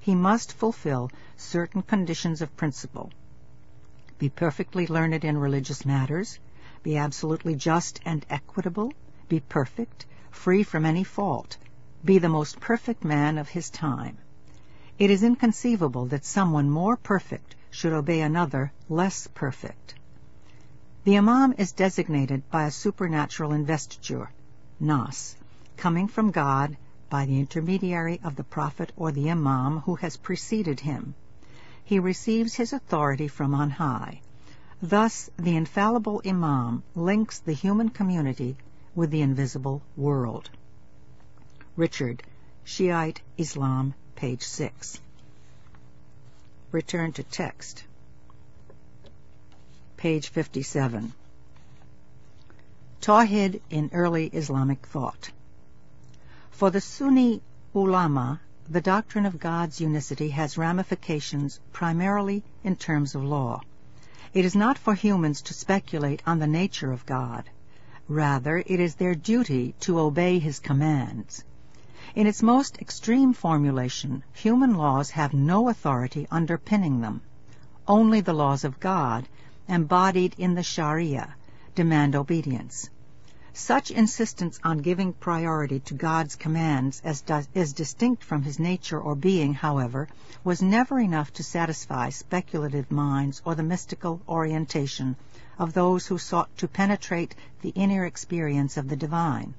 He 0.00 0.16
must 0.16 0.52
fulfill 0.52 1.12
certain 1.36 1.82
conditions 1.82 2.42
of 2.42 2.56
principle. 2.56 3.12
Be 4.18 4.28
perfectly 4.28 4.88
learned 4.88 5.24
in 5.24 5.38
religious 5.38 5.86
matters, 5.86 6.40
be 6.82 6.96
absolutely 6.96 7.54
just 7.54 8.00
and 8.04 8.26
equitable, 8.28 8.92
be 9.28 9.38
perfect, 9.38 10.06
free 10.32 10.64
from 10.64 10.84
any 10.84 11.04
fault, 11.04 11.56
be 12.04 12.18
the 12.18 12.28
most 12.28 12.58
perfect 12.58 13.04
man 13.04 13.38
of 13.38 13.48
his 13.48 13.70
time. 13.70 14.18
It 14.98 15.10
is 15.10 15.22
inconceivable 15.22 16.06
that 16.06 16.24
someone 16.24 16.68
more 16.68 16.96
perfect 16.96 17.54
should 17.70 17.92
obey 17.92 18.22
another 18.22 18.72
less 18.88 19.28
perfect. 19.28 19.94
The 21.04 21.18
Imam 21.18 21.52
is 21.58 21.72
designated 21.72 22.48
by 22.50 22.64
a 22.64 22.70
supernatural 22.70 23.52
investiture, 23.52 24.30
nass, 24.80 25.36
coming 25.76 26.08
from 26.08 26.30
God 26.30 26.78
by 27.10 27.26
the 27.26 27.38
intermediary 27.38 28.20
of 28.24 28.36
the 28.36 28.44
Prophet 28.44 28.90
or 28.96 29.12
the 29.12 29.30
Imam 29.30 29.80
who 29.80 29.96
has 29.96 30.16
preceded 30.16 30.80
him. 30.80 31.14
He 31.84 31.98
receives 31.98 32.54
his 32.54 32.72
authority 32.72 33.28
from 33.28 33.54
on 33.54 33.68
high. 33.68 34.22
Thus, 34.80 35.28
the 35.36 35.54
infallible 35.56 36.22
Imam 36.24 36.82
links 36.94 37.38
the 37.38 37.52
human 37.52 37.90
community 37.90 38.56
with 38.94 39.10
the 39.10 39.20
invisible 39.20 39.82
world. 39.98 40.48
Richard, 41.76 42.22
Shiite 42.64 43.20
Islam, 43.36 43.92
page 44.16 44.42
6. 44.42 45.00
return 46.72 47.12
to 47.12 47.22
text. 47.22 47.84
Page 50.04 50.28
57. 50.28 51.14
Tawhid 53.00 53.62
in 53.70 53.88
early 53.94 54.26
Islamic 54.26 54.84
thought. 54.86 55.30
For 56.50 56.68
the 56.68 56.82
Sunni 56.82 57.40
ulama, 57.74 58.42
the 58.68 58.82
doctrine 58.82 59.24
of 59.24 59.40
God's 59.40 59.80
unicity 59.80 60.28
has 60.28 60.58
ramifications 60.58 61.58
primarily 61.72 62.42
in 62.62 62.76
terms 62.76 63.14
of 63.14 63.24
law. 63.24 63.62
It 64.34 64.44
is 64.44 64.54
not 64.54 64.76
for 64.76 64.92
humans 64.92 65.40
to 65.40 65.54
speculate 65.54 66.22
on 66.26 66.38
the 66.38 66.46
nature 66.46 66.92
of 66.92 67.06
God. 67.06 67.48
Rather, 68.06 68.58
it 68.58 68.80
is 68.80 68.96
their 68.96 69.14
duty 69.14 69.74
to 69.80 69.98
obey 69.98 70.38
his 70.38 70.58
commands. 70.58 71.44
In 72.14 72.26
its 72.26 72.42
most 72.42 72.76
extreme 72.78 73.32
formulation, 73.32 74.22
human 74.34 74.74
laws 74.74 75.08
have 75.12 75.32
no 75.32 75.70
authority 75.70 76.28
underpinning 76.30 77.00
them. 77.00 77.22
Only 77.88 78.20
the 78.20 78.34
laws 78.34 78.64
of 78.64 78.80
God, 78.80 79.26
embodied 79.68 80.34
in 80.38 80.54
the 80.54 80.62
Sharia, 80.62 81.34
demand 81.74 82.14
obedience. 82.14 82.90
Such 83.52 83.92
insistence 83.92 84.58
on 84.64 84.78
giving 84.78 85.12
priority 85.12 85.78
to 85.80 85.94
God's 85.94 86.34
commands 86.34 87.00
as 87.04 87.22
is 87.54 87.72
distinct 87.72 88.24
from 88.24 88.42
his 88.42 88.58
nature 88.58 89.00
or 89.00 89.14
being, 89.14 89.54
however, 89.54 90.08
was 90.42 90.60
never 90.60 90.98
enough 90.98 91.32
to 91.34 91.44
satisfy 91.44 92.10
speculative 92.10 92.90
minds 92.90 93.40
or 93.44 93.54
the 93.54 93.62
mystical 93.62 94.20
orientation 94.28 95.14
of 95.56 95.72
those 95.72 96.08
who 96.08 96.18
sought 96.18 96.56
to 96.58 96.66
penetrate 96.66 97.36
the 97.62 97.70
inner 97.70 98.04
experience 98.04 98.76
of 98.76 98.88
the 98.88 98.96
divine. 98.96 99.54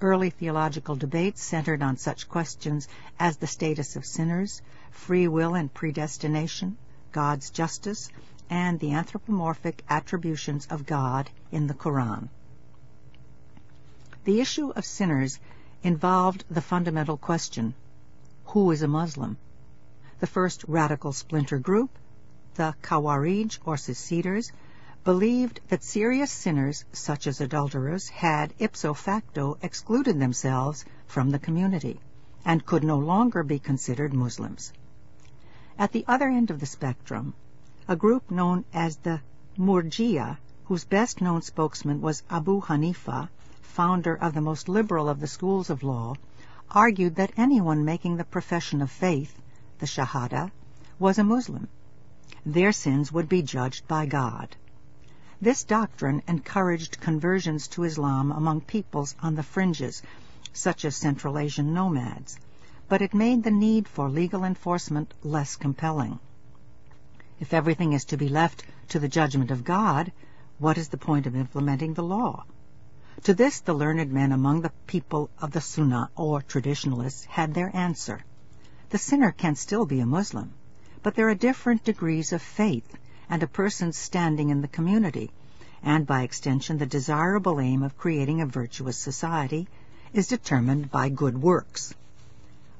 Early 0.00 0.30
theological 0.30 0.96
debates 0.96 1.42
centered 1.42 1.82
on 1.82 1.96
such 1.96 2.28
questions 2.28 2.88
as 3.18 3.36
the 3.36 3.46
status 3.46 3.96
of 3.96 4.04
sinners, 4.04 4.60
free 4.90 5.28
will 5.28 5.54
and 5.54 5.72
predestination, 5.72 6.76
God's 7.12 7.50
justice, 7.50 8.10
and 8.50 8.80
the 8.80 8.92
anthropomorphic 8.92 9.82
attributions 9.88 10.66
of 10.66 10.86
God 10.86 11.30
in 11.50 11.66
the 11.66 11.74
Quran. 11.74 12.28
The 14.24 14.40
issue 14.40 14.70
of 14.70 14.84
sinners 14.84 15.38
involved 15.82 16.44
the 16.50 16.60
fundamental 16.60 17.16
question, 17.16 17.74
who 18.46 18.70
is 18.70 18.82
a 18.82 18.88
Muslim? 18.88 19.36
The 20.20 20.26
first 20.26 20.64
radical 20.66 21.12
splinter 21.12 21.58
group, 21.58 21.90
the 22.54 22.74
Khawarij 22.82 23.58
or 23.64 23.76
Seceders, 23.76 24.50
believed 25.04 25.60
that 25.68 25.82
serious 25.82 26.30
sinners, 26.30 26.84
such 26.92 27.26
as 27.26 27.40
adulterers, 27.40 28.08
had 28.08 28.52
ipso 28.58 28.94
facto 28.94 29.56
excluded 29.62 30.18
themselves 30.18 30.84
from 31.06 31.30
the 31.30 31.38
community 31.38 32.00
and 32.44 32.66
could 32.66 32.84
no 32.84 32.98
longer 32.98 33.42
be 33.42 33.58
considered 33.58 34.12
Muslims. 34.12 34.72
At 35.78 35.92
the 35.92 36.04
other 36.08 36.28
end 36.28 36.50
of 36.50 36.60
the 36.60 36.66
spectrum, 36.66 37.34
a 37.90 37.96
group 37.96 38.30
known 38.30 38.62
as 38.74 38.98
the 38.98 39.18
Murji'a, 39.56 40.36
whose 40.64 40.84
best 40.84 41.22
known 41.22 41.40
spokesman 41.40 42.02
was 42.02 42.22
Abu 42.28 42.60
Hanifa, 42.60 43.30
founder 43.62 44.14
of 44.14 44.34
the 44.34 44.42
most 44.42 44.68
liberal 44.68 45.08
of 45.08 45.20
the 45.20 45.26
schools 45.26 45.70
of 45.70 45.82
law, 45.82 46.14
argued 46.70 47.14
that 47.14 47.32
anyone 47.38 47.86
making 47.86 48.18
the 48.18 48.24
profession 48.24 48.82
of 48.82 48.90
faith, 48.90 49.40
the 49.78 49.86
Shahada, 49.86 50.50
was 50.98 51.18
a 51.18 51.24
Muslim. 51.24 51.66
Their 52.44 52.72
sins 52.72 53.10
would 53.10 53.26
be 53.26 53.40
judged 53.40 53.88
by 53.88 54.04
God. 54.04 54.54
This 55.40 55.64
doctrine 55.64 56.22
encouraged 56.28 57.00
conversions 57.00 57.68
to 57.68 57.84
Islam 57.84 58.30
among 58.32 58.60
peoples 58.60 59.14
on 59.22 59.34
the 59.34 59.42
fringes, 59.42 60.02
such 60.52 60.84
as 60.84 60.94
Central 60.94 61.38
Asian 61.38 61.72
nomads, 61.72 62.38
but 62.86 63.00
it 63.00 63.14
made 63.14 63.44
the 63.44 63.50
need 63.50 63.88
for 63.88 64.10
legal 64.10 64.44
enforcement 64.44 65.14
less 65.22 65.56
compelling. 65.56 66.18
If 67.40 67.54
everything 67.54 67.92
is 67.92 68.04
to 68.06 68.16
be 68.16 68.28
left 68.28 68.64
to 68.88 68.98
the 68.98 69.08
judgment 69.08 69.50
of 69.50 69.64
God, 69.64 70.12
what 70.58 70.76
is 70.76 70.88
the 70.88 70.98
point 70.98 71.26
of 71.26 71.36
implementing 71.36 71.94
the 71.94 72.02
law? 72.02 72.44
To 73.24 73.34
this 73.34 73.60
the 73.60 73.74
learned 73.74 74.12
men 74.12 74.32
among 74.32 74.62
the 74.62 74.72
people 74.86 75.30
of 75.40 75.52
the 75.52 75.60
Sunnah 75.60 76.10
or 76.16 76.42
traditionalists 76.42 77.24
had 77.24 77.54
their 77.54 77.74
answer. 77.76 78.24
The 78.90 78.98
sinner 78.98 79.30
can 79.30 79.54
still 79.54 79.86
be 79.86 80.00
a 80.00 80.06
Muslim, 80.06 80.52
but 81.02 81.14
there 81.14 81.28
are 81.28 81.34
different 81.34 81.84
degrees 81.84 82.32
of 82.32 82.42
faith 82.42 82.96
and 83.28 83.42
a 83.42 83.46
person's 83.46 83.96
standing 83.96 84.50
in 84.50 84.60
the 84.60 84.68
community, 84.68 85.30
and 85.82 86.06
by 86.06 86.22
extension 86.22 86.78
the 86.78 86.86
desirable 86.86 87.60
aim 87.60 87.82
of 87.82 87.98
creating 87.98 88.40
a 88.40 88.46
virtuous 88.46 88.98
society 88.98 89.68
is 90.12 90.26
determined 90.26 90.90
by 90.90 91.08
good 91.08 91.40
works. 91.40 91.94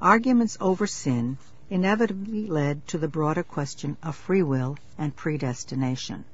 Arguments 0.01 0.56
over 0.60 0.86
sin 0.86 1.39
inevitably 1.70 2.46
led 2.46 2.86
to 2.88 2.96
the 2.96 3.08
broader 3.08 3.42
question 3.42 3.94
of 4.02 4.16
free 4.16 4.42
will 4.42 4.74
and 4.96 5.14
predestination. 5.14 6.24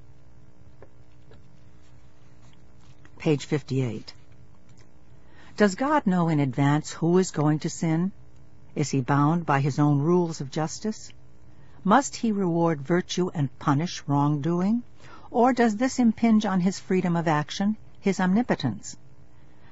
Page 3.19 3.44
58. 3.47 4.15
Does 5.56 5.74
God 5.74 6.06
know 6.06 6.28
in 6.28 6.39
advance 6.39 6.93
who 6.93 7.19
is 7.19 7.32
going 7.32 7.59
to 7.61 7.70
sin? 7.70 8.12
Is 8.77 8.90
he 8.90 9.01
bound 9.01 9.44
by 9.44 9.61
his 9.61 9.78
own 9.78 9.98
rules 9.98 10.40
of 10.40 10.52
justice? 10.52 11.11
Must 11.82 12.15
he 12.15 12.31
reward 12.31 12.81
virtue 12.82 13.31
and 13.35 13.59
punish 13.59 14.05
wrongdoing? 14.06 14.85
Or 15.31 15.52
does 15.52 15.77
this 15.77 15.98
impinge 15.98 16.47
on 16.47 16.61
his 16.61 16.78
freedom 16.78 17.16
of 17.16 17.27
action, 17.27 17.77
his 17.98 18.20
omnipotence? 18.20 18.97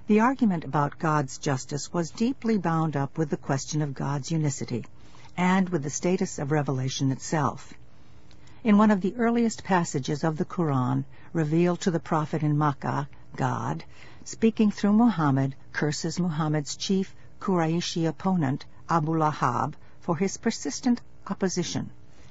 The 0.09 0.21
argument 0.21 0.65
about 0.65 0.99
God's 0.99 1.39
justice 1.39 1.93
was 1.93 2.11
deeply 2.11 2.59
bound 2.59 2.97
up 2.97 3.17
with 3.17 3.31
the 3.31 3.37
question 3.37 3.81
of 3.81 3.95
God's 3.95 4.33
unicity 4.33 4.85
and 5.37 5.69
with 5.71 5.83
the 5.83 5.91
status 5.91 6.39
of 6.39 6.51
revelation 6.51 7.11
itself. 7.11 7.75
In 8.65 8.79
one 8.79 8.91
of 8.91 9.01
the 9.01 9.17
earliest 9.17 9.65
passages 9.65 10.23
of 10.23 10.37
the 10.37 10.45
Quran 10.45 11.05
revealed 11.33 11.81
to 11.81 11.91
the 11.91 11.99
prophet 11.99 12.43
in 12.43 12.57
Makkah, 12.57 13.09
God, 13.35 13.85
speaking 14.25 14.71
through 14.71 14.93
Muhammad, 14.93 15.55
curses 15.73 16.21
Muhammad's 16.21 16.77
chief 16.77 17.15
Quraishi 17.41 18.07
opponent, 18.07 18.65
Abu 18.89 19.17
Lahab, 19.17 19.75
for 20.01 20.17
his 20.17 20.37
persistent 20.37 21.01
opposition, 21.27 21.91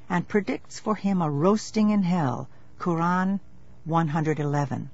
and 0.10 0.28
predicts 0.28 0.80
for 0.80 0.95
him 0.95 1.22
a 1.22 1.30
roasting 1.30 1.90
in 1.90 2.03
hell, 2.03 2.48
Quran 2.80 3.40
111. 3.84 4.90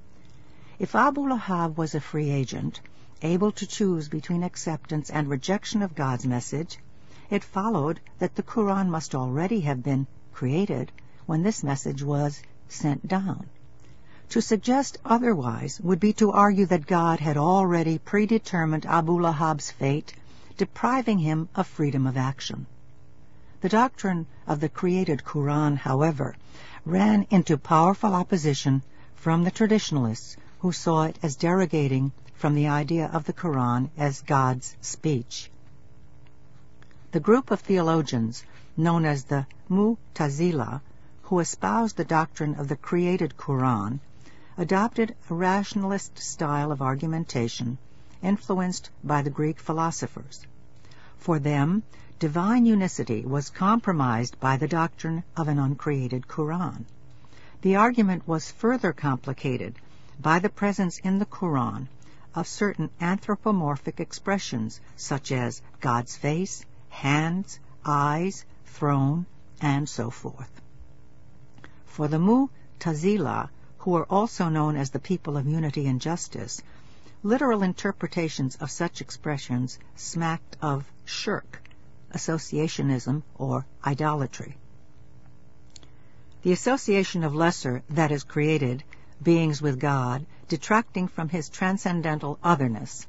If 0.78 0.94
Abu 0.94 1.28
Lahab 1.28 1.76
was 1.76 1.94
a 1.94 2.00
free 2.00 2.30
agent, 2.30 2.80
able 3.22 3.52
to 3.52 3.66
choose 3.66 4.08
between 4.08 4.42
acceptance 4.42 5.10
and 5.10 5.28
rejection 5.28 5.82
of 5.82 5.94
God's 5.94 6.24
message, 6.24 6.78
it 7.30 7.44
followed 7.44 8.00
that 8.18 8.34
the 8.34 8.42
Quran 8.42 8.88
must 8.88 9.14
already 9.14 9.60
have 9.60 9.82
been 9.82 10.06
created 10.32 10.90
when 11.26 11.42
this 11.42 11.62
message 11.62 12.02
was 12.02 12.42
sent 12.68 13.06
down. 13.06 13.46
To 14.30 14.40
suggest 14.42 14.98
otherwise 15.04 15.80
would 15.80 16.00
be 16.00 16.12
to 16.14 16.32
argue 16.32 16.66
that 16.66 16.86
God 16.86 17.20
had 17.20 17.36
already 17.36 17.98
predetermined 17.98 18.86
Abu 18.86 19.18
Lahab's 19.18 19.70
fate, 19.70 20.14
depriving 20.56 21.18
him 21.18 21.48
of 21.54 21.66
freedom 21.66 22.06
of 22.06 22.16
action. 22.16 22.66
The 23.60 23.68
doctrine 23.68 24.26
of 24.46 24.60
the 24.60 24.68
created 24.68 25.22
Quran, 25.24 25.76
however, 25.76 26.36
ran 26.84 27.26
into 27.30 27.58
powerful 27.58 28.14
opposition 28.14 28.82
from 29.14 29.44
the 29.44 29.50
traditionalists 29.50 30.36
who 30.60 30.72
saw 30.72 31.04
it 31.04 31.18
as 31.22 31.36
derogating 31.36 32.12
from 32.34 32.54
the 32.54 32.68
idea 32.68 33.10
of 33.12 33.24
the 33.24 33.32
Quran 33.32 33.90
as 33.96 34.20
God's 34.22 34.76
speech. 34.80 35.50
The 37.10 37.20
group 37.20 37.50
of 37.50 37.60
theologians 37.60 38.44
known 38.76 39.06
as 39.06 39.24
the 39.24 39.46
Mu'tazila, 39.70 40.82
who 41.22 41.38
espoused 41.38 41.96
the 41.96 42.04
doctrine 42.04 42.56
of 42.56 42.68
the 42.68 42.76
created 42.76 43.34
Quran, 43.38 44.00
adopted 44.58 45.16
a 45.30 45.34
rationalist 45.34 46.18
style 46.18 46.70
of 46.70 46.82
argumentation 46.82 47.78
influenced 48.20 48.90
by 49.02 49.22
the 49.22 49.30
Greek 49.30 49.58
philosophers. 49.58 50.46
For 51.16 51.38
them, 51.38 51.82
divine 52.18 52.66
unicity 52.66 53.24
was 53.24 53.48
compromised 53.48 54.38
by 54.38 54.58
the 54.58 54.68
doctrine 54.68 55.24
of 55.34 55.48
an 55.48 55.58
uncreated 55.58 56.28
Quran. 56.28 56.84
The 57.62 57.76
argument 57.76 58.28
was 58.28 58.50
further 58.50 58.92
complicated 58.92 59.76
by 60.20 60.40
the 60.40 60.50
presence 60.50 60.98
in 60.98 61.20
the 61.20 61.24
Quran 61.24 61.86
of 62.34 62.46
certain 62.46 62.90
anthropomorphic 63.00 63.98
expressions 63.98 64.78
such 64.94 65.32
as 65.32 65.62
God's 65.80 66.14
face, 66.14 66.66
hands, 66.88 67.60
eyes, 67.84 68.44
throne, 68.66 69.26
and 69.60 69.88
so 69.88 70.10
forth. 70.10 70.60
For 71.84 72.08
the 72.08 72.18
Mu'tazila, 72.18 73.50
who 73.78 73.96
are 73.96 74.06
also 74.06 74.48
known 74.48 74.76
as 74.76 74.90
the 74.90 74.98
people 74.98 75.36
of 75.36 75.46
unity 75.46 75.86
and 75.86 76.00
justice, 76.00 76.62
literal 77.22 77.62
interpretations 77.62 78.56
of 78.56 78.70
such 78.70 79.00
expressions 79.00 79.78
smacked 79.96 80.56
of 80.62 80.84
shirk, 81.04 81.62
associationism, 82.12 83.22
or 83.34 83.66
idolatry. 83.84 84.56
The 86.42 86.52
association 86.52 87.24
of 87.24 87.34
lesser, 87.34 87.82
that 87.90 88.12
is 88.12 88.22
created, 88.22 88.84
beings 89.22 89.60
with 89.60 89.80
God, 89.80 90.24
detracting 90.46 91.08
from 91.08 91.28
his 91.28 91.48
transcendental 91.48 92.38
otherness. 92.42 93.06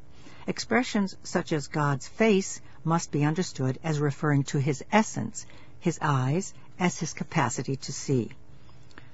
Expressions 0.48 1.16
such 1.24 1.54
as 1.54 1.68
God's 1.68 2.08
face 2.08 2.60
must 2.84 3.12
be 3.12 3.24
understood 3.24 3.80
as 3.84 4.00
referring 4.00 4.44
to 4.44 4.60
his 4.60 4.84
essence, 4.92 5.46
his 5.80 6.00
eyes, 6.02 6.54
as 6.80 7.00
his 7.00 7.14
capacity 7.14 7.76
to 7.76 7.92
see. 7.92 8.32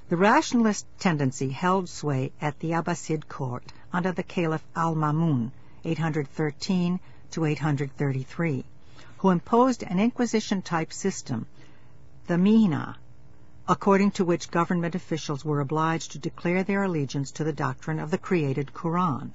The 0.08 0.18
rationalist 0.18 0.86
tendency 1.00 1.50
held 1.50 1.90
sway 1.90 2.32
at 2.40 2.60
the 2.60 2.74
Abbasid 2.74 3.28
court 3.28 3.64
under 3.92 4.12
the 4.12 4.24
Caliph 4.24 4.64
al-Mamun, 4.76 5.52
813 5.84 7.00
to 7.32 7.46
833, 7.46 8.66
who 9.18 9.30
imposed 9.30 9.82
an 9.82 10.00
Inquisition-type 10.00 10.94
system, 10.94 11.48
the 12.28 12.36
Mihna, 12.36 12.96
according 13.68 14.12
to 14.12 14.26
which 14.26 14.52
government 14.52 14.94
officials 14.94 15.44
were 15.44 15.60
obliged 15.60 16.12
to 16.12 16.20
declare 16.20 16.64
their 16.64 16.84
allegiance 16.84 17.32
to 17.32 17.44
the 17.44 17.52
doctrine 17.52 18.00
of 18.00 18.12
the 18.12 18.18
created 18.20 18.72
Quran. 18.76 19.32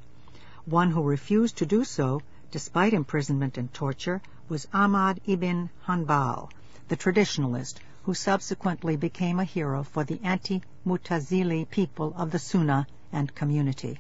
One 0.66 0.93
who 0.93 1.02
refused 1.02 1.57
to 1.57 1.66
do 1.66 1.82
so, 1.82 2.23
despite 2.51 2.93
imprisonment 2.93 3.57
and 3.59 3.73
torture, 3.73 4.21
was 4.49 4.67
Ahmad 4.73 5.21
ibn 5.27 5.71
Hanbal, 5.87 6.51
the 6.89 6.97
traditionalist, 6.97 7.77
who 8.05 8.15
subsequently 8.15 8.97
became 8.97 9.39
a 9.39 9.45
hero 9.45 9.83
for 9.83 10.05
the 10.05 10.21
anti-Mutazili 10.25 11.69
people 11.71 12.13
of 12.17 12.31
the 12.31 12.39
Sunnah 12.39 12.87
and 13.13 13.35
community. 13.35 13.99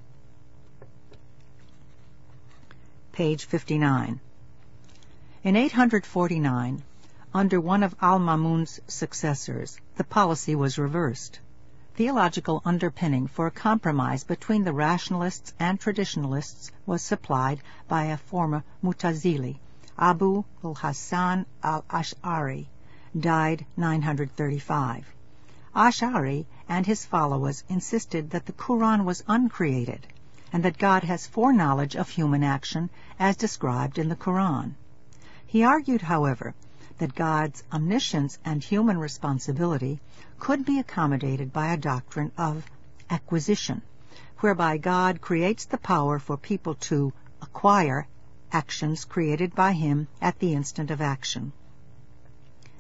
Page 3.12 3.44
59. 3.44 4.20
In 5.44 5.56
849, 5.56 6.82
under 7.32 7.60
one 7.60 7.82
of 7.82 7.94
al-Mamun's 8.00 8.80
successors, 8.88 9.78
the 9.96 10.04
policy 10.04 10.54
was 10.54 10.78
reversed. 10.78 11.38
Theological 12.00 12.62
underpinning 12.64 13.26
for 13.26 13.46
a 13.46 13.50
compromise 13.50 14.24
between 14.24 14.64
the 14.64 14.72
rationalists 14.72 15.52
and 15.60 15.78
traditionalists 15.78 16.72
was 16.86 17.02
supplied 17.02 17.60
by 17.88 18.04
a 18.04 18.16
former 18.16 18.64
Mutazili, 18.82 19.58
Abu 19.98 20.42
al-Hasan 20.64 21.44
al-Ash'ari, 21.62 22.68
died 23.14 23.66
935. 23.76 25.04
Ash'ari 25.76 26.46
and 26.70 26.86
his 26.86 27.04
followers 27.04 27.64
insisted 27.68 28.30
that 28.30 28.46
the 28.46 28.54
Quran 28.54 29.04
was 29.04 29.22
uncreated 29.28 30.06
and 30.54 30.62
that 30.62 30.78
God 30.78 31.04
has 31.04 31.26
foreknowledge 31.26 31.96
of 31.96 32.08
human 32.08 32.42
action 32.42 32.88
as 33.18 33.36
described 33.36 33.98
in 33.98 34.08
the 34.08 34.16
Quran. 34.16 34.72
He 35.44 35.64
argued, 35.64 36.00
however, 36.00 36.54
that 37.00 37.14
God's 37.14 37.64
omniscience 37.72 38.38
and 38.44 38.62
human 38.62 38.98
responsibility 38.98 39.98
could 40.38 40.66
be 40.66 40.78
accommodated 40.78 41.50
by 41.50 41.72
a 41.72 41.76
doctrine 41.78 42.30
of 42.36 42.70
acquisition, 43.08 43.80
whereby 44.40 44.76
God 44.76 45.22
creates 45.22 45.64
the 45.64 45.78
power 45.78 46.18
for 46.18 46.36
people 46.36 46.74
to 46.74 47.12
acquire 47.40 48.06
actions 48.52 49.06
created 49.06 49.54
by 49.54 49.72
him 49.72 50.08
at 50.20 50.38
the 50.40 50.52
instant 50.52 50.90
of 50.90 51.00
action. 51.00 51.52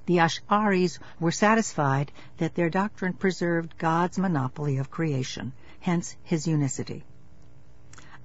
The 0.04 0.18
Ash'aris 0.18 0.98
were 1.18 1.32
satisfied 1.32 2.12
that 2.36 2.54
their 2.54 2.68
doctrine 2.68 3.14
preserved 3.14 3.78
God's 3.78 4.18
monopoly 4.18 4.76
of 4.76 4.90
creation, 4.90 5.52
hence 5.80 6.14
his 6.22 6.46
unicity. 6.46 7.04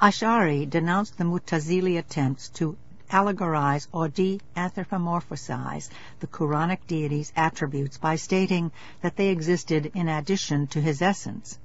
Ash'ari 0.02 0.66
denounced 0.70 1.18
the 1.18 1.24
Mutazili 1.24 1.98
attempts 1.98 2.50
to 2.50 2.76
allegorize 3.11 3.88
or 3.91 4.07
de-anthropomorphize 4.07 5.90
the 6.19 6.27
Quranic 6.27 6.80
deity's 6.88 7.32
attributes 7.36 7.98
by 7.98 8.15
stating 8.15 8.72
that 9.02 9.15
they 9.15 9.30
existed 9.30 9.91
in 9.94 10.10
addition 10.10 10.68
to 10.68 10.82
his 10.82 11.02
essence. 11.02 11.60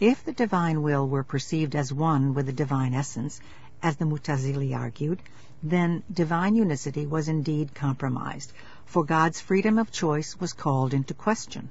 If 0.00 0.24
the 0.24 0.32
divine 0.32 0.82
will 0.82 1.08
were 1.08 1.22
perceived 1.22 1.74
as 1.74 1.92
one 1.92 2.34
with 2.34 2.46
the 2.46 2.52
divine 2.52 2.94
essence, 2.94 3.40
as 3.82 3.96
the 3.96 4.04
Mutazili 4.04 4.74
argued, 4.74 5.22
then 5.62 6.02
divine 6.12 6.56
unicity 6.56 7.06
was 7.06 7.28
indeed 7.28 7.74
compromised, 7.74 8.52
for 8.84 9.04
God's 9.04 9.40
freedom 9.40 9.78
of 9.78 9.90
choice 9.90 10.38
was 10.38 10.52
called 10.52 10.92
into 10.92 11.14
question. 11.14 11.70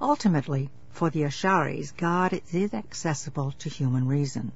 Ultimately, 0.00 0.70
for 0.90 1.10
the 1.10 1.22
Asharis, 1.22 1.92
God 1.96 2.40
is 2.52 2.74
accessible 2.74 3.52
to 3.58 3.68
human 3.68 4.06
reason. 4.06 4.52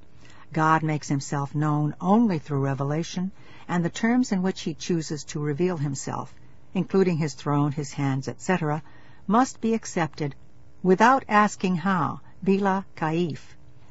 God 0.53 0.83
makes 0.83 1.09
himself 1.09 1.55
known 1.55 1.95
only 2.01 2.39
through 2.39 2.65
revelation, 2.65 3.31
and 3.71 3.85
the 3.85 3.89
terms 3.89 4.33
in 4.33 4.43
which 4.43 4.63
he 4.63 4.75
chooses 4.75 5.23
to 5.23 5.39
reveal 5.39 5.77
himself, 5.77 6.35
including 6.75 7.19
his 7.19 7.35
throne, 7.35 7.71
his 7.71 7.93
hands, 7.93 8.27
etc., 8.27 8.83
must 9.29 9.61
be 9.61 9.75
accepted 9.75 10.35
without 10.83 11.25
asking 11.29 11.77
how, 11.77 12.21
bila 12.45 12.85
kaif. 12.97 13.39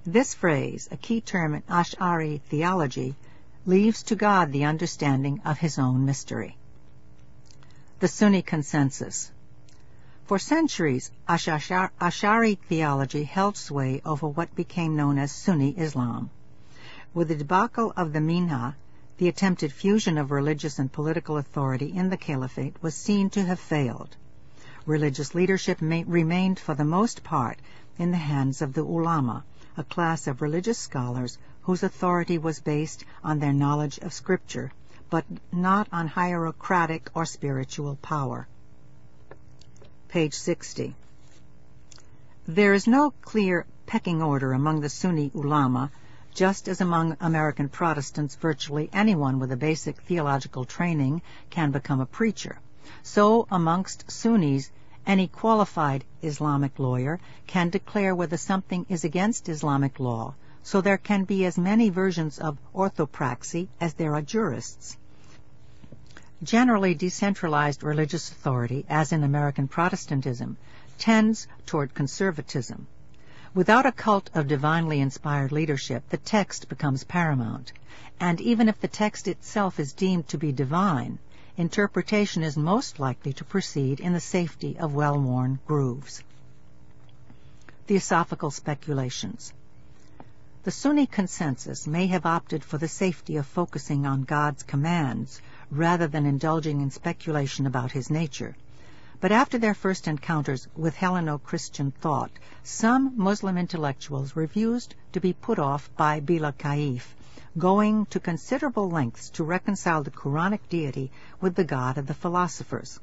This 0.05 0.33
phrase, 0.33 0.89
a 0.91 0.97
key 0.97 1.21
term 1.21 1.53
in 1.53 1.63
Ash'ari 1.69 2.41
theology, 2.49 3.15
leaves 3.65 4.03
to 4.03 4.17
God 4.17 4.51
the 4.51 4.65
understanding 4.65 5.39
of 5.45 5.59
his 5.59 5.79
own 5.79 6.05
mystery. 6.05 6.57
The 7.99 8.09
Sunni 8.09 8.41
Consensus 8.41 9.31
For 10.25 10.39
centuries, 10.39 11.09
Ash'ari 11.29 12.59
theology 12.67 13.23
held 13.23 13.55
sway 13.55 14.01
over 14.03 14.27
what 14.27 14.53
became 14.55 14.97
known 14.97 15.17
as 15.17 15.31
Sunni 15.31 15.69
Islam. 15.77 16.31
With 17.13 17.29
the 17.29 17.35
debacle 17.35 17.93
of 17.95 18.11
the 18.11 18.19
Mihna, 18.19 18.75
the 19.19 19.27
attempted 19.27 19.73
fusion 19.73 20.17
of 20.17 20.31
religious 20.31 20.79
and 20.79 20.93
political 20.93 21.35
authority 21.35 21.91
in 21.93 22.09
the 22.09 22.15
caliphate 22.15 22.81
was 22.81 22.95
seen 22.95 23.29
to 23.29 23.43
have 23.43 23.59
failed. 23.59 24.15
Religious 24.85 25.35
leadership 25.35 25.77
remained 25.81 26.57
for 26.57 26.73
the 26.73 26.85
most 26.85 27.21
part 27.21 27.59
in 27.97 28.11
the 28.11 28.17
hands 28.17 28.61
of 28.61 28.71
the 28.73 28.81
ulama, 28.81 29.43
a 29.75 29.83
class 29.83 30.25
of 30.25 30.41
religious 30.41 30.77
scholars 30.77 31.37
whose 31.63 31.83
authority 31.83 32.37
was 32.37 32.61
based 32.61 33.03
on 33.21 33.39
their 33.39 33.51
knowledge 33.51 33.97
of 33.97 34.13
Scripture, 34.13 34.71
but 35.09 35.25
not 35.51 35.89
on 35.91 36.07
hierocratic 36.07 37.09
or 37.13 37.25
spiritual 37.25 37.97
power. 37.97 38.47
Page 40.07 40.33
60. 40.33 40.95
There 42.47 42.73
is 42.73 42.87
no 42.87 43.11
clear 43.21 43.65
pecking 43.85 44.21
order 44.21 44.53
among 44.53 44.79
the 44.79 44.87
Sunni 44.87 45.29
ulama 45.35 45.91
just 46.39 46.69
as 46.69 46.79
among 46.79 47.17
American 47.19 47.67
Protestants 47.67 48.35
virtually 48.35 48.89
anyone 48.93 49.39
with 49.39 49.51
a 49.51 49.57
basic 49.57 49.99
theological 50.03 50.63
training 50.63 51.21
can 51.49 51.69
become 51.69 51.99
a 51.99 52.05
preacher, 52.05 52.57
so 53.03 53.45
amongst 53.51 54.09
Sunnis 54.09 54.71
any 55.05 55.27
qualified 55.27 56.05
Islamic 56.23 56.79
lawyer 56.79 57.19
can 57.45 57.69
declare 57.69 58.15
whether 58.15 58.37
something 58.37 58.85
is 58.87 59.03
against 59.03 59.49
Islamic 59.49 59.99
law, 59.99 60.33
so 60.63 60.79
there 60.79 60.97
can 60.97 61.25
be 61.25 61.43
as 61.43 61.57
many 61.57 61.89
versions 61.89 62.39
of 62.39 62.57
orthopraxy 62.73 63.67
as 63.81 63.95
there 63.95 64.15
are 64.15 64.21
jurists. 64.21 64.95
Generally 66.41 66.95
decentralized 66.95 67.83
religious 67.83 68.31
authority, 68.31 68.85
as 68.87 69.11
in 69.11 69.25
American 69.25 69.67
Protestantism, 69.67 70.55
tends 70.99 71.49
toward 71.65 71.93
conservatism. 71.93 72.87
Without 73.59 73.85
a 73.85 73.91
cult 73.91 74.29
of 74.33 74.47
divinely 74.47 75.01
inspired 75.01 75.51
leadership, 75.51 76.07
the 76.07 76.15
text 76.15 76.69
becomes 76.69 77.03
paramount. 77.03 77.73
And 78.17 78.39
even 78.39 78.69
if 78.69 78.79
the 78.79 78.87
text 78.87 79.27
itself 79.27 79.81
is 79.81 79.91
deemed 79.91 80.29
to 80.29 80.37
be 80.37 80.53
divine, 80.53 81.19
interpretation 81.57 82.41
is 82.41 82.55
most 82.55 83.01
likely 83.01 83.33
to 83.33 83.43
proceed 83.43 83.99
in 83.99 84.13
the 84.13 84.21
safety 84.21 84.77
of 84.79 84.95
well-worn 84.95 85.59
grooves. 85.67 86.23
Theosophical 87.85 88.49
speculations. 88.49 89.51
The 90.63 90.71
Sunni 90.71 91.05
consensus 91.05 91.85
may 91.85 92.07
have 92.07 92.25
opted 92.25 92.63
for 92.63 92.77
the 92.77 92.87
safety 92.87 93.35
of 93.35 93.45
focusing 93.45 94.05
on 94.05 94.23
God's 94.23 94.63
commands 94.63 95.41
rather 95.69 96.07
than 96.07 96.25
indulging 96.25 96.79
in 96.79 96.91
speculation 96.91 97.67
about 97.67 97.91
his 97.91 98.09
nature. 98.09 98.55
But 99.21 99.33
after 99.33 99.57
their 99.57 99.73
first 99.73 100.07
encounters 100.07 100.67
with 100.77 100.95
Helleno-Christian 100.95 101.91
thought, 101.91 102.31
some 102.63 103.13
Muslim 103.17 103.57
intellectuals 103.57 104.33
refused 104.37 104.95
to 105.11 105.19
be 105.19 105.33
put 105.33 105.59
off 105.59 105.89
by 105.97 106.21
Bila 106.21 106.53
Kaif, 106.53 107.03
going 107.57 108.05
to 108.05 108.19
considerable 108.21 108.89
lengths 108.89 109.29
to 109.31 109.43
reconcile 109.43 110.03
the 110.03 110.11
Quranic 110.11 110.61
deity 110.69 111.11
with 111.41 111.55
the 111.55 111.65
God 111.65 111.97
of 111.97 112.07
the 112.07 112.13
philosophers. 112.13 112.99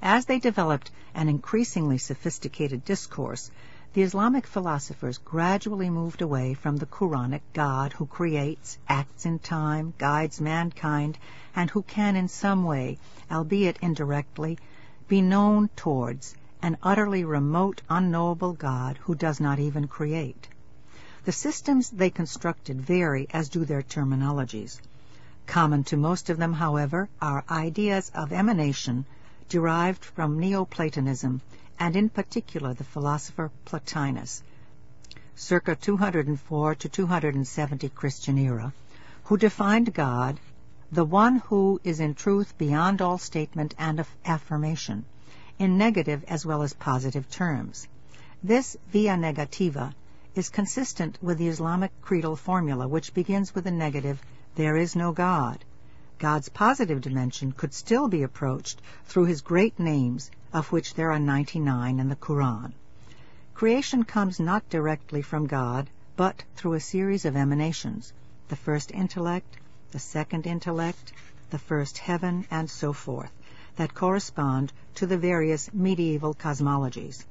As 0.00 0.26
they 0.26 0.38
developed 0.38 0.92
an 1.14 1.28
increasingly 1.28 1.98
sophisticated 1.98 2.84
discourse, 2.84 3.50
the 3.94 4.02
Islamic 4.02 4.44
philosophers 4.44 5.18
gradually 5.18 5.88
moved 5.88 6.20
away 6.20 6.52
from 6.52 6.76
the 6.76 6.86
Quranic 6.86 7.42
God 7.52 7.92
who 7.92 8.06
creates, 8.06 8.76
acts 8.88 9.24
in 9.24 9.38
time, 9.38 9.94
guides 9.98 10.40
mankind, 10.40 11.16
and 11.54 11.70
who 11.70 11.82
can 11.82 12.16
in 12.16 12.26
some 12.26 12.64
way, 12.64 12.98
albeit 13.30 13.78
indirectly, 13.80 14.58
be 15.06 15.22
known 15.22 15.68
towards 15.76 16.34
an 16.60 16.76
utterly 16.82 17.24
remote, 17.24 17.82
unknowable 17.88 18.52
God 18.52 18.98
who 19.02 19.14
does 19.14 19.38
not 19.38 19.60
even 19.60 19.86
create. 19.86 20.48
The 21.24 21.30
systems 21.30 21.88
they 21.90 22.10
constructed 22.10 22.80
vary 22.80 23.28
as 23.30 23.48
do 23.48 23.64
their 23.64 23.82
terminologies. 23.82 24.80
Common 25.46 25.84
to 25.84 25.96
most 25.96 26.30
of 26.30 26.36
them, 26.36 26.54
however, 26.54 27.08
are 27.22 27.44
ideas 27.48 28.10
of 28.12 28.32
emanation 28.32 29.04
derived 29.48 30.04
from 30.04 30.40
Neoplatonism 30.40 31.42
and 31.78 31.96
in 31.96 32.08
particular 32.08 32.74
the 32.74 32.84
philosopher 32.84 33.50
Plotinus, 33.64 34.42
circa 35.34 35.74
204 35.74 36.74
to 36.76 36.88
270 36.88 37.88
Christian 37.88 38.38
era, 38.38 38.72
who 39.24 39.36
defined 39.36 39.92
God, 39.92 40.38
the 40.92 41.04
one 41.04 41.36
who 41.48 41.80
is 41.82 41.98
in 41.98 42.14
truth 42.14 42.56
beyond 42.56 43.02
all 43.02 43.18
statement 43.18 43.74
and 43.78 44.04
affirmation, 44.24 45.04
in 45.58 45.76
negative 45.76 46.24
as 46.28 46.46
well 46.46 46.62
as 46.62 46.72
positive 46.72 47.28
terms. 47.30 47.88
This 48.42 48.76
via 48.88 49.16
negativa 49.16 49.92
is 50.34 50.48
consistent 50.50 51.18
with 51.22 51.38
the 51.38 51.48
Islamic 51.48 51.90
creedal 52.02 52.36
formula, 52.36 52.86
which 52.86 53.14
begins 53.14 53.54
with 53.54 53.64
the 53.64 53.70
negative, 53.70 54.22
there 54.54 54.76
is 54.76 54.94
no 54.94 55.12
God. 55.12 55.64
God's 56.18 56.48
positive 56.48 57.00
dimension 57.00 57.52
could 57.52 57.74
still 57.74 58.08
be 58.08 58.22
approached 58.22 58.80
through 59.04 59.24
his 59.24 59.40
great 59.40 59.78
names, 59.78 60.30
of 60.54 60.70
which 60.70 60.94
there 60.94 61.10
are 61.10 61.18
99 61.18 61.98
in 61.98 62.08
the 62.08 62.16
Quran. 62.16 62.72
Creation 63.54 64.04
comes 64.04 64.38
not 64.38 64.70
directly 64.70 65.20
from 65.20 65.48
God, 65.48 65.90
but 66.16 66.44
through 66.54 66.74
a 66.74 66.80
series 66.80 67.24
of 67.24 67.36
emanations, 67.36 68.12
the 68.48 68.56
first 68.56 68.92
intellect, 68.92 69.56
the 69.90 69.98
second 69.98 70.46
intellect, 70.46 71.12
the 71.50 71.58
first 71.58 71.98
heaven, 71.98 72.46
and 72.52 72.70
so 72.70 72.92
forth, 72.92 73.32
that 73.76 73.94
correspond 73.94 74.72
to 74.94 75.06
the 75.06 75.18
various 75.18 75.74
medieval 75.74 76.34
cosmologies. 76.34 77.24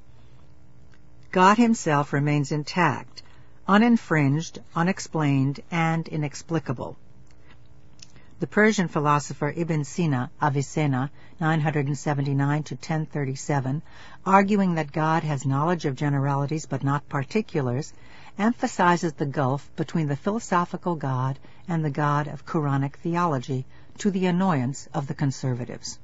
God 1.32 1.58
himself 1.58 2.12
remains 2.12 2.52
intact, 2.52 3.24
uninfringed, 3.68 4.60
unexplained, 4.76 5.62
and 5.72 6.08
inexplicable. 6.10 6.98
The 8.44 8.48
Persian 8.48 8.90
philosopher 8.90 9.54
Ibn 9.56 9.86
Sina, 9.86 10.30
Avicenna, 10.42 11.12
979 11.40 12.64
to 12.64 12.76
1037, 12.76 13.82
arguing 14.26 14.76
that 14.76 14.92
God 14.92 15.24
has 15.24 15.46
knowledge 15.46 15.86
of 15.86 15.96
generalities 15.96 16.66
but 16.66 16.84
not 16.84 17.08
particulars, 17.08 17.94
emphasizes 18.38 19.14
the 19.14 19.26
gulf 19.26 19.74
between 19.78 20.10
the 20.10 20.18
philosophical 20.18 20.98
God 20.98 21.40
and 21.70 21.86
the 21.86 21.90
God 21.90 22.28
of 22.28 22.46
Quranic 22.46 22.98
theology 22.98 23.66
to 24.00 24.12
the 24.12 24.26
annoyance 24.26 24.90
of 24.94 25.08
the 25.08 25.14
conservatives. 25.14 25.98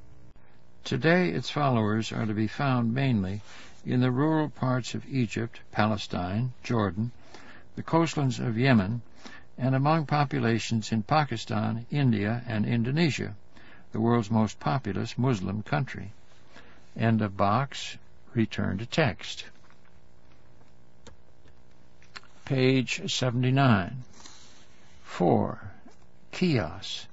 Today 0.82 1.28
its 1.28 1.50
followers 1.50 2.10
are 2.10 2.24
to 2.24 2.32
be 2.32 2.46
found 2.46 2.94
mainly 2.94 3.42
in 3.84 4.00
the 4.00 4.10
rural 4.10 4.48
parts 4.48 4.94
of 4.94 5.06
Egypt, 5.06 5.60
Palestine, 5.72 6.54
Jordan, 6.62 7.12
the 7.76 7.82
coastlands 7.82 8.38
of 8.38 8.56
Yemen, 8.56 9.02
and 9.60 9.74
among 9.74 10.06
populations 10.06 10.90
in 10.90 11.02
Pakistan, 11.02 11.84
India, 11.90 12.42
and 12.46 12.64
Indonesia, 12.64 13.36
the 13.92 14.00
world's 14.00 14.30
most 14.30 14.58
populous 14.58 15.18
Muslim 15.18 15.62
country. 15.62 16.12
End 16.96 17.20
of 17.20 17.36
box. 17.36 17.98
Return 18.32 18.78
to 18.78 18.86
text. 18.86 19.44
Page 22.46 23.12
79. 23.12 24.02
4. 25.02 25.60
Qiyas. 26.32 27.06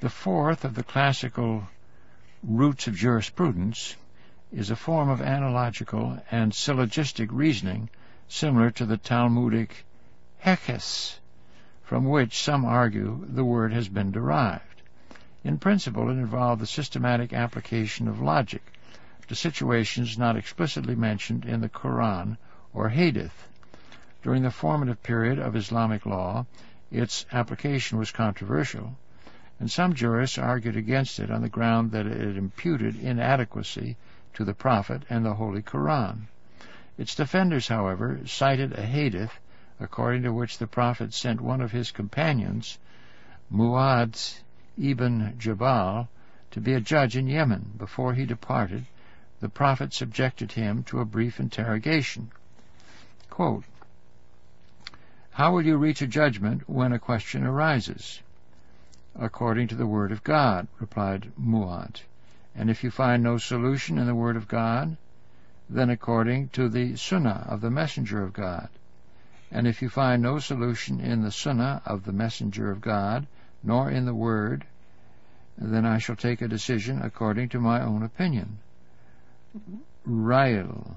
The 0.00 0.08
fourth 0.08 0.64
of 0.64 0.74
the 0.74 0.84
classical 0.84 1.68
roots 2.42 2.86
of 2.86 2.94
jurisprudence 2.94 3.94
is 4.50 4.70
a 4.70 4.76
form 4.76 5.10
of 5.10 5.20
analogical 5.20 6.18
and 6.30 6.54
syllogistic 6.54 7.28
reasoning 7.30 7.90
similar 8.26 8.70
to 8.70 8.86
the 8.86 8.96
Talmudic 8.96 9.84
hekes, 10.42 11.18
from 11.94 12.06
which 12.06 12.42
some 12.42 12.64
argue 12.64 13.24
the 13.24 13.44
word 13.44 13.72
has 13.72 13.88
been 13.88 14.10
derived. 14.10 14.82
In 15.44 15.58
principle, 15.58 16.10
it 16.10 16.14
involved 16.14 16.60
the 16.60 16.66
systematic 16.66 17.32
application 17.32 18.08
of 18.08 18.20
logic 18.20 18.64
to 19.28 19.34
situations 19.36 20.18
not 20.18 20.34
explicitly 20.34 20.96
mentioned 20.96 21.44
in 21.44 21.60
the 21.60 21.68
Quran 21.68 22.36
or 22.72 22.88
Hadith. 22.88 23.46
During 24.24 24.42
the 24.42 24.50
formative 24.50 25.04
period 25.04 25.38
of 25.38 25.54
Islamic 25.54 26.04
law, 26.04 26.46
its 26.90 27.26
application 27.30 27.96
was 27.96 28.10
controversial, 28.10 28.96
and 29.60 29.70
some 29.70 29.94
jurists 29.94 30.36
argued 30.36 30.76
against 30.76 31.20
it 31.20 31.30
on 31.30 31.42
the 31.42 31.48
ground 31.48 31.92
that 31.92 32.06
it 32.06 32.36
imputed 32.36 32.96
inadequacy 32.96 33.96
to 34.32 34.44
the 34.44 34.52
Prophet 34.52 35.04
and 35.08 35.24
the 35.24 35.34
Holy 35.34 35.62
Quran. 35.62 36.22
Its 36.98 37.14
defenders, 37.14 37.68
however, 37.68 38.18
cited 38.26 38.72
a 38.72 38.82
hadith 38.82 39.38
according 39.84 40.22
to 40.22 40.32
which 40.32 40.56
the 40.56 40.66
Prophet 40.66 41.12
sent 41.12 41.40
one 41.40 41.60
of 41.60 41.70
his 41.70 41.90
companions, 41.90 42.78
Mu'adh 43.52 44.40
ibn 44.80 45.34
Jabal, 45.38 46.08
to 46.50 46.60
be 46.60 46.72
a 46.72 46.80
judge 46.80 47.16
in 47.16 47.28
Yemen. 47.28 47.72
Before 47.76 48.14
he 48.14 48.24
departed, 48.24 48.86
the 49.40 49.50
Prophet 49.50 49.92
subjected 49.92 50.52
him 50.52 50.82
to 50.84 51.00
a 51.00 51.04
brief 51.04 51.38
interrogation. 51.38 52.32
Quote, 53.28 53.64
how 55.32 55.52
will 55.52 55.66
you 55.66 55.76
reach 55.76 56.00
a 56.00 56.06
judgment 56.06 56.68
when 56.68 56.92
a 56.92 56.98
question 56.98 57.44
arises? 57.44 58.22
According 59.14 59.68
to 59.68 59.74
the 59.74 59.86
Word 59.86 60.12
of 60.12 60.24
God, 60.24 60.66
replied 60.78 61.30
Mu'adh. 61.38 62.00
And 62.54 62.70
if 62.70 62.84
you 62.84 62.90
find 62.90 63.22
no 63.22 63.36
solution 63.36 63.98
in 63.98 64.06
the 64.06 64.14
Word 64.14 64.36
of 64.36 64.48
God, 64.48 64.96
then 65.68 65.90
according 65.90 66.48
to 66.50 66.68
the 66.68 66.96
Sunnah 66.96 67.46
of 67.48 67.60
the 67.60 67.70
Messenger 67.70 68.22
of 68.22 68.32
God. 68.32 68.68
And 69.50 69.66
if 69.66 69.82
you 69.82 69.88
find 69.88 70.22
no 70.22 70.38
solution 70.38 71.00
in 71.00 71.22
the 71.22 71.30
Sunnah 71.30 71.82
of 71.84 72.04
the 72.04 72.12
Messenger 72.12 72.70
of 72.70 72.80
God, 72.80 73.26
nor 73.62 73.90
in 73.90 74.04
the 74.04 74.14
Word, 74.14 74.66
then 75.56 75.86
I 75.86 75.98
shall 75.98 76.16
take 76.16 76.42
a 76.42 76.48
decision 76.48 77.00
according 77.02 77.50
to 77.50 77.60
my 77.60 77.80
own 77.80 78.02
opinion. 78.02 78.58
Ra'y. 80.06 80.96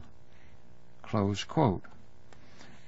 Close 1.03 1.43
quote. 1.43 1.83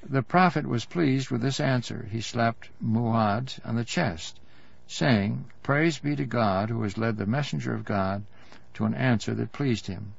The 0.02 0.24
Prophet 0.24 0.66
was 0.66 0.86
pleased 0.86 1.30
with 1.30 1.42
this 1.42 1.60
answer. 1.60 2.08
He 2.10 2.22
slapped 2.22 2.70
Mu'adh 2.82 3.60
on 3.64 3.76
the 3.76 3.86
chest, 3.86 4.40
saying, 4.88 5.46
Praise 5.62 6.00
be 6.00 6.16
to 6.16 6.26
God 6.26 6.70
who 6.70 6.82
has 6.84 6.98
led 6.98 7.18
the 7.18 7.26
messenger 7.26 7.74
of 7.74 7.86
God 7.86 8.24
to 8.74 8.86
an 8.86 8.94
answer 8.94 9.36
that 9.36 9.52
pleased 9.52 9.88
him. 9.88 10.14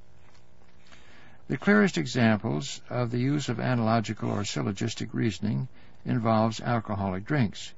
The 1.51 1.57
clearest 1.57 1.99
examples 1.99 2.81
of 2.89 3.11
the 3.11 3.19
use 3.19 3.49
of 3.49 3.59
analogical 3.59 4.31
or 4.31 4.45
syllogistic 4.45 5.13
reasoning 5.13 5.67
involves 6.05 6.61
alcoholic 6.61 7.25
drinks. 7.25 7.75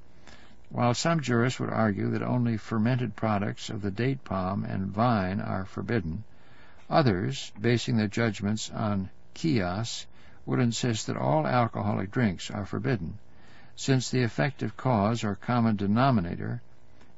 While 0.69 0.93
some 0.93 1.21
jurists 1.21 1.59
would 1.59 1.71
argue 1.71 2.11
that 2.11 2.21
only 2.21 2.57
fermented 2.57 3.15
products 3.15 3.71
of 3.71 3.81
the 3.81 3.89
date 3.89 4.23
palm 4.23 4.63
and 4.63 4.91
vine 4.91 5.41
are 5.41 5.65
forbidden, 5.65 6.23
others, 6.87 7.51
basing 7.59 7.97
their 7.97 8.07
judgments 8.07 8.69
on 8.69 9.09
qiyas, 9.33 10.05
would 10.45 10.59
insist 10.59 11.07
that 11.07 11.17
all 11.17 11.47
alcoholic 11.47 12.11
drinks 12.11 12.51
are 12.51 12.67
forbidden, 12.67 13.17
since 13.75 14.11
the 14.11 14.21
effective 14.21 14.77
cause 14.77 15.23
or 15.23 15.33
common 15.33 15.77
denominator, 15.77 16.61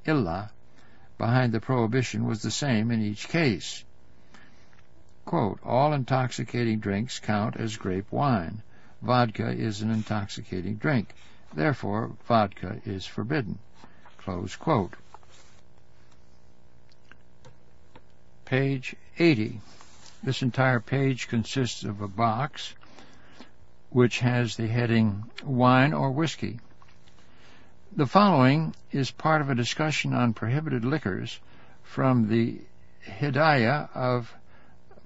illah, 0.05 0.51
behind 1.17 1.51
the 1.51 1.59
prohibition 1.59 2.23
was 2.23 2.41
the 2.41 2.49
same 2.49 2.91
in 2.91 3.01
each 3.01 3.27
case. 3.27 3.83
Quote, 5.25 5.59
all 5.63 5.91
intoxicating 5.91 6.79
drinks 6.79 7.19
count 7.19 7.55
as 7.57 7.77
grape 7.77 8.11
wine. 8.11 8.61
Vodka 9.01 9.49
is 9.49 9.81
an 9.81 9.89
intoxicating 9.89 10.75
drink. 10.75 11.15
Therefore, 11.53 12.11
vodka 12.27 12.79
is 12.85 13.07
forbidden. 13.07 13.57
Close 14.19 14.55
quote. 14.55 14.95
Page 18.45 18.95
80. 19.17 19.61
This 20.21 20.43
entire 20.43 20.79
page 20.79 21.27
consists 21.27 21.83
of 21.83 22.01
a 22.01 22.07
box 22.07 22.75
which 23.89 24.19
has 24.19 24.55
the 24.55 24.67
heading 24.67 25.23
Wine 25.43 25.93
or 25.93 26.11
Whiskey. 26.11 26.59
The 27.91 28.05
following 28.05 28.75
is 28.91 29.09
part 29.09 29.41
of 29.41 29.49
a 29.49 29.55
discussion 29.55 30.13
on 30.13 30.33
prohibited 30.33 30.85
liquors 30.85 31.39
from 31.81 32.27
the 32.27 32.61
Hidayah 33.07 33.89
of 33.95 34.33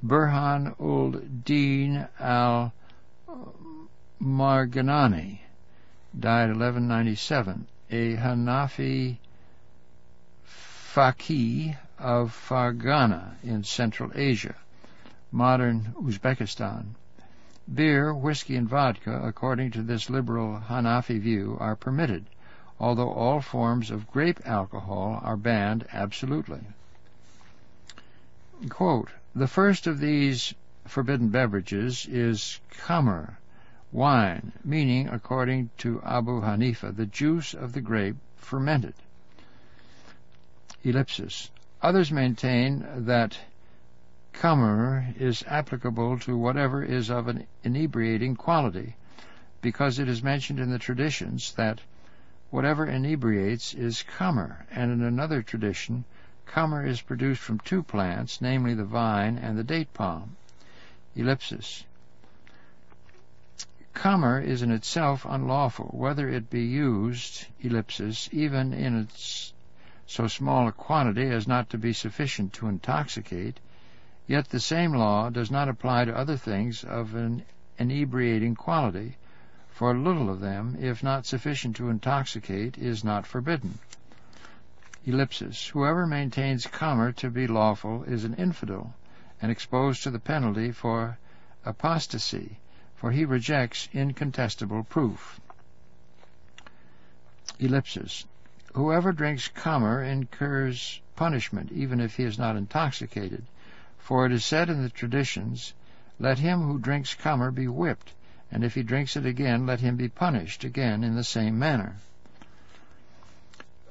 Burhan 0.01 0.75
ul 0.79 1.11
Din 1.43 2.07
al 2.19 2.71
Marghinani, 4.21 5.39
died 6.17 6.49
1197, 6.49 7.67
a 7.91 8.15
Hanafi 8.15 9.17
faqih 10.45 11.77
of 11.97 12.31
Farghana 12.31 13.35
in 13.43 13.63
Central 13.63 14.11
Asia, 14.15 14.55
modern 15.31 15.93
Uzbekistan. 16.01 16.95
Beer, 17.71 18.13
whiskey, 18.13 18.55
and 18.55 18.69
vodka, 18.69 19.21
according 19.21 19.71
to 19.71 19.81
this 19.81 20.09
liberal 20.09 20.63
Hanafi 20.67 21.19
view, 21.19 21.57
are 21.59 21.75
permitted, 21.75 22.25
although 22.79 23.11
all 23.11 23.41
forms 23.41 23.91
of 23.91 24.09
grape 24.09 24.39
alcohol 24.45 25.19
are 25.23 25.37
banned 25.37 25.85
absolutely. 25.91 26.61
Quote, 28.69 29.09
the 29.35 29.47
first 29.47 29.87
of 29.87 29.99
these 29.99 30.53
forbidden 30.87 31.29
beverages 31.29 32.07
is 32.07 32.59
khamr, 32.71 33.37
wine, 33.91 34.51
meaning, 34.63 35.07
according 35.07 35.69
to 35.77 36.01
Abu 36.03 36.41
Hanifa, 36.41 36.95
the 36.95 37.05
juice 37.05 37.53
of 37.53 37.73
the 37.73 37.81
grape 37.81 38.15
fermented. 38.37 38.95
Ellipsis. 40.83 41.51
Others 41.81 42.11
maintain 42.11 42.85
that 43.05 43.37
khamr 44.33 45.15
is 45.19 45.43
applicable 45.47 46.17
to 46.19 46.37
whatever 46.37 46.83
is 46.83 47.09
of 47.09 47.27
an 47.27 47.45
inebriating 47.63 48.35
quality, 48.35 48.95
because 49.61 49.99
it 49.99 50.07
is 50.07 50.23
mentioned 50.23 50.59
in 50.59 50.69
the 50.71 50.79
traditions 50.79 51.53
that 51.53 51.81
whatever 52.49 52.85
inebriates 52.85 53.73
is 53.73 54.03
khamr, 54.17 54.65
and 54.71 54.91
in 54.91 55.03
another 55.03 55.41
tradition, 55.41 56.05
Khamr 56.53 56.83
is 56.87 57.01
produced 57.01 57.41
from 57.41 57.59
two 57.59 57.83
plants, 57.83 58.41
namely 58.41 58.73
the 58.73 58.83
vine 58.83 59.37
and 59.37 59.55
the 59.55 59.63
date 59.63 59.93
palm. 59.93 60.35
Ellipsis. 61.15 61.83
Khamr 63.93 64.43
is 64.43 64.63
in 64.63 64.71
itself 64.71 65.25
unlawful, 65.29 65.89
whether 65.93 66.27
it 66.27 66.49
be 66.49 66.63
used, 66.63 67.45
ellipsis, 67.61 68.29
even 68.31 68.73
in 68.73 68.97
its 68.97 69.53
so 70.07 70.25
small 70.27 70.67
a 70.67 70.71
quantity 70.71 71.29
as 71.29 71.47
not 71.47 71.69
to 71.69 71.77
be 71.77 71.93
sufficient 71.93 72.53
to 72.53 72.67
intoxicate, 72.67 73.59
yet 74.25 74.49
the 74.49 74.59
same 74.59 74.93
law 74.93 75.29
does 75.29 75.51
not 75.51 75.69
apply 75.69 76.05
to 76.05 76.17
other 76.17 76.37
things 76.37 76.83
of 76.83 77.13
an 77.13 77.43
inebriating 77.77 78.55
quality, 78.55 79.17
for 79.69 79.95
little 79.95 80.31
of 80.31 80.39
them, 80.39 80.75
if 80.81 81.03
not 81.03 81.27
sufficient 81.27 81.75
to 81.75 81.89
intoxicate, 81.89 82.75
is 82.77 83.03
not 83.03 83.27
forbidden. 83.27 83.77
Ellipsis. 85.11 85.69
Whoever 85.69 86.05
maintains 86.05 86.67
khamr 86.67 87.15
to 87.15 87.31
be 87.31 87.47
lawful 87.47 88.03
is 88.03 88.25
an 88.25 88.35
infidel, 88.35 88.93
and 89.41 89.51
exposed 89.51 90.03
to 90.03 90.11
the 90.11 90.19
penalty 90.19 90.71
for 90.71 91.17
apostasy, 91.65 92.59
for 92.95 93.09
he 93.09 93.25
rejects 93.25 93.89
incontestable 93.91 94.83
proof. 94.83 95.41
Ellipsis. 97.59 98.27
Whoever 98.75 99.11
drinks 99.11 99.49
khamr 99.49 100.07
incurs 100.07 101.01
punishment, 101.15 101.71
even 101.71 101.99
if 101.99 102.17
he 102.17 102.23
is 102.23 102.37
not 102.37 102.55
intoxicated, 102.55 103.47
for 103.97 104.27
it 104.27 104.31
is 104.31 104.45
said 104.45 104.69
in 104.69 104.83
the 104.83 104.91
traditions, 104.91 105.73
Let 106.19 106.37
him 106.37 106.61
who 106.61 106.77
drinks 106.77 107.15
khamr 107.15 107.51
be 107.51 107.67
whipped, 107.67 108.13
and 108.51 108.63
if 108.63 108.75
he 108.75 108.83
drinks 108.83 109.15
it 109.15 109.25
again, 109.25 109.65
let 109.65 109.79
him 109.79 109.95
be 109.95 110.07
punished 110.07 110.63
again 110.63 111.03
in 111.03 111.15
the 111.15 111.23
same 111.23 111.57
manner. 111.57 111.95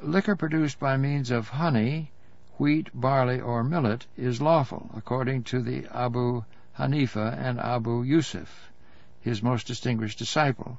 Liquor 0.01 0.37
produced 0.37 0.79
by 0.79 0.97
means 0.97 1.29
of 1.33 1.49
honey, 1.49 2.13
wheat, 2.57 2.89
barley, 2.95 3.41
or 3.41 3.65
millet 3.65 4.07
is 4.17 4.41
lawful, 4.41 4.89
according 4.95 5.43
to 5.43 5.61
the 5.61 5.87
Abu 5.93 6.45
Hanifa 6.79 7.37
and 7.37 7.59
Abu 7.59 8.05
Yusuf, 8.05 8.71
his 9.21 9.43
most 9.43 9.67
distinguished 9.67 10.17
disciple, 10.17 10.79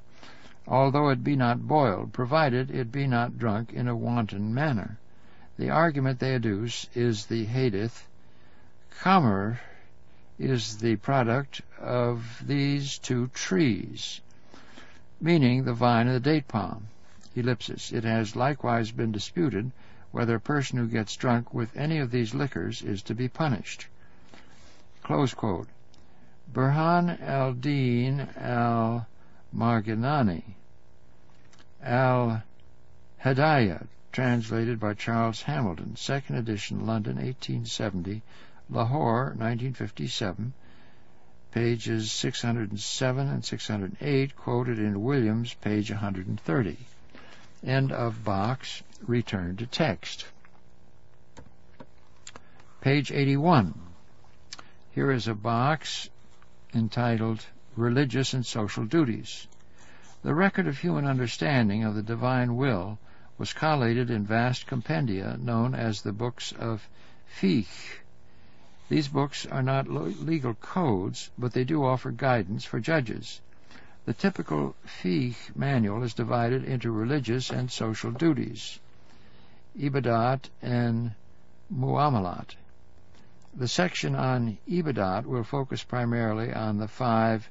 although 0.66 1.10
it 1.10 1.22
be 1.22 1.36
not 1.36 1.68
boiled, 1.68 2.14
provided 2.14 2.70
it 2.70 2.90
be 2.90 3.06
not 3.06 3.36
drunk 3.36 3.74
in 3.74 3.88
a 3.88 3.94
wanton 3.94 4.54
manner. 4.54 4.98
The 5.58 5.68
argument 5.68 6.18
they 6.18 6.34
adduce 6.34 6.86
is 6.94 7.26
the 7.26 7.44
hadith, 7.44 8.08
Khamr 9.02 9.58
is 10.38 10.78
the 10.78 10.96
product 10.96 11.60
of 11.78 12.42
these 12.46 12.96
two 12.96 13.28
trees, 13.34 14.22
meaning 15.20 15.64
the 15.64 15.74
vine 15.74 16.06
and 16.06 16.16
the 16.16 16.20
date 16.20 16.48
palm 16.48 16.86
ellipsis. 17.34 17.92
It 17.92 18.04
has 18.04 18.36
likewise 18.36 18.90
been 18.90 19.12
disputed 19.12 19.72
whether 20.10 20.34
a 20.34 20.40
person 20.40 20.78
who 20.78 20.88
gets 20.88 21.16
drunk 21.16 21.54
with 21.54 21.76
any 21.76 21.98
of 21.98 22.10
these 22.10 22.34
liquors 22.34 22.82
is 22.82 23.02
to 23.04 23.14
be 23.14 23.28
punished. 23.28 23.86
Close 25.02 25.34
quote. 25.34 25.68
Burhan 26.52 27.20
al-Din 27.20 28.28
al-Marghinani 28.36 30.42
al-Hidayah, 31.82 33.86
translated 34.10 34.80
by 34.80 34.94
Charles 34.94 35.42
Hamilton, 35.42 35.94
second 35.94 36.36
edition, 36.36 36.86
London, 36.86 37.16
1870, 37.16 38.22
Lahore, 38.68 39.26
1957, 39.36 40.52
pages 41.52 42.10
607 42.10 43.28
and 43.28 43.44
608, 43.44 44.36
quoted 44.36 44.78
in 44.78 45.02
Williams, 45.02 45.54
page 45.54 45.90
130. 45.90 46.76
End 47.64 47.92
of 47.92 48.24
box. 48.24 48.82
Return 49.06 49.56
to 49.56 49.66
text. 49.66 50.26
Page 52.80 53.12
81. 53.12 53.74
Here 54.92 55.10
is 55.10 55.28
a 55.28 55.34
box 55.34 56.08
entitled 56.74 57.44
Religious 57.76 58.32
and 58.32 58.46
Social 58.46 58.84
Duties. 58.86 59.46
The 60.22 60.34
record 60.34 60.66
of 60.66 60.78
human 60.78 61.06
understanding 61.06 61.84
of 61.84 61.94
the 61.94 62.02
divine 62.02 62.56
will 62.56 62.98
was 63.36 63.52
collated 63.52 64.10
in 64.10 64.24
vast 64.24 64.66
compendia 64.66 65.36
known 65.38 65.74
as 65.74 66.02
the 66.02 66.12
books 66.12 66.52
of 66.52 66.88
Fiqh. 67.40 68.00
These 68.88 69.08
books 69.08 69.46
are 69.46 69.62
not 69.62 69.88
legal 69.88 70.54
codes, 70.54 71.30
but 71.38 71.52
they 71.52 71.64
do 71.64 71.84
offer 71.84 72.10
guidance 72.10 72.64
for 72.64 72.80
judges. 72.80 73.40
The 74.06 74.14
typical 74.14 74.74
fiqh 74.86 75.54
manual 75.54 76.02
is 76.02 76.14
divided 76.14 76.64
into 76.64 76.90
religious 76.90 77.50
and 77.50 77.70
social 77.70 78.10
duties, 78.10 78.78
ibadat 79.78 80.48
and 80.62 81.12
muamalat. 81.70 82.56
The 83.54 83.68
section 83.68 84.14
on 84.14 84.56
ibadat 84.66 85.26
will 85.26 85.44
focus 85.44 85.84
primarily 85.84 86.52
on 86.52 86.78
the 86.78 86.88
five 86.88 87.50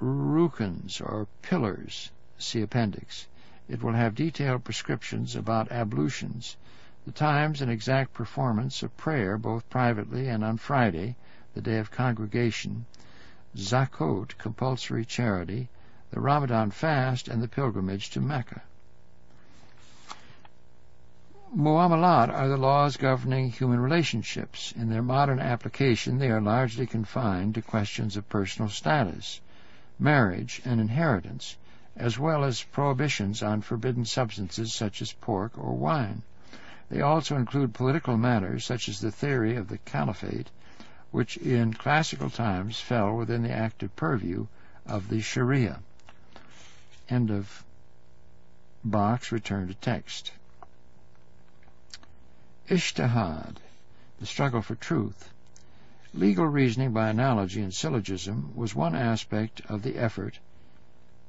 rukns 0.00 1.00
or 1.00 1.28
pillars. 1.42 2.10
See 2.38 2.62
appendix. 2.62 3.26
It 3.68 3.82
will 3.82 3.92
have 3.92 4.14
detailed 4.14 4.64
prescriptions 4.64 5.36
about 5.36 5.70
ablutions, 5.70 6.56
the 7.04 7.12
times 7.12 7.60
and 7.60 7.70
exact 7.70 8.14
performance 8.14 8.82
of 8.82 8.96
prayer 8.96 9.36
both 9.36 9.68
privately 9.68 10.28
and 10.28 10.42
on 10.42 10.56
Friday, 10.56 11.16
the 11.54 11.60
day 11.60 11.78
of 11.78 11.90
congregation, 11.90 12.86
zakat, 13.56 14.36
compulsory 14.38 15.04
charity, 15.04 15.68
the 16.10 16.20
Ramadan 16.20 16.70
fast, 16.70 17.28
and 17.28 17.42
the 17.42 17.48
pilgrimage 17.48 18.10
to 18.10 18.20
Mecca. 18.20 18.62
Muamalat 21.56 22.30
are 22.30 22.48
the 22.48 22.56
laws 22.56 22.96
governing 22.96 23.50
human 23.50 23.78
relationships. 23.78 24.72
In 24.72 24.90
their 24.90 25.02
modern 25.02 25.38
application, 25.38 26.18
they 26.18 26.30
are 26.30 26.40
largely 26.40 26.84
confined 26.84 27.54
to 27.54 27.62
questions 27.62 28.16
of 28.16 28.28
personal 28.28 28.68
status, 28.68 29.40
marriage, 29.96 30.60
and 30.64 30.80
inheritance, 30.80 31.56
as 31.96 32.18
well 32.18 32.42
as 32.42 32.64
prohibitions 32.64 33.40
on 33.40 33.60
forbidden 33.60 34.04
substances 34.04 34.74
such 34.74 35.00
as 35.00 35.12
pork 35.12 35.56
or 35.56 35.74
wine. 35.74 36.22
They 36.90 37.00
also 37.00 37.36
include 37.36 37.72
political 37.72 38.16
matters 38.16 38.64
such 38.64 38.88
as 38.88 39.00
the 39.00 39.12
theory 39.12 39.54
of 39.54 39.68
the 39.68 39.78
caliphate 39.78 40.50
which 41.14 41.36
in 41.36 41.72
classical 41.72 42.28
times 42.28 42.80
fell 42.80 43.14
within 43.14 43.44
the 43.44 43.52
active 43.52 43.94
purview 43.94 44.44
of 44.84 45.08
the 45.08 45.20
Sharia. 45.20 45.78
End 47.08 47.30
of 47.30 47.62
box, 48.84 49.30
return 49.30 49.68
to 49.68 49.74
text. 49.74 50.32
Ijtihad, 52.68 53.58
the 54.18 54.26
struggle 54.26 54.60
for 54.60 54.74
truth. 54.74 55.32
Legal 56.12 56.48
reasoning 56.48 56.92
by 56.92 57.10
analogy 57.10 57.62
and 57.62 57.72
syllogism 57.72 58.50
was 58.56 58.74
one 58.74 58.96
aspect 58.96 59.62
of 59.68 59.82
the 59.82 59.96
effort, 59.96 60.40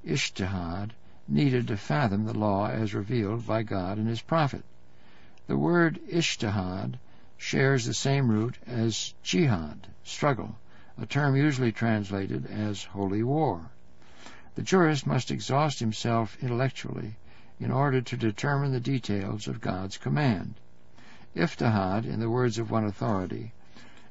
ijtihad, 0.04 0.90
needed 1.28 1.68
to 1.68 1.78
fathom 1.78 2.26
the 2.26 2.34
law 2.34 2.68
as 2.68 2.96
revealed 2.96 3.46
by 3.46 3.62
God 3.62 4.00
and 4.00 4.08
His 4.08 4.22
prophet. 4.22 4.64
The 5.46 5.58
word 5.58 6.00
ijtihad 6.12 6.96
shares 7.38 7.86
the 7.86 7.94
same 7.94 8.30
root 8.30 8.58
as 8.66 9.14
jihad, 9.22 9.88
struggle, 10.04 10.56
a 10.98 11.06
term 11.06 11.36
usually 11.36 11.72
translated 11.72 12.46
as 12.46 12.84
holy 12.86 13.22
war. 13.22 13.70
The 14.56 14.62
jurist 14.62 15.06
must 15.06 15.32
exhaust 15.32 15.80
himself 15.80 16.38
intellectually 16.42 17.18
in 17.60 17.72
order 17.72 18.02
to 18.02 18.16
determine 18.16 18.72
the 18.72 18.80
details 18.80 19.50
of 19.50 19.60
God's 19.60 19.98
command. 19.98 20.56
Ijtihad, 21.36 22.06
in 22.06 22.22
the 22.22 22.30
words 22.30 22.58
of 22.58 22.72
one 22.72 22.86
authority, 22.86 23.52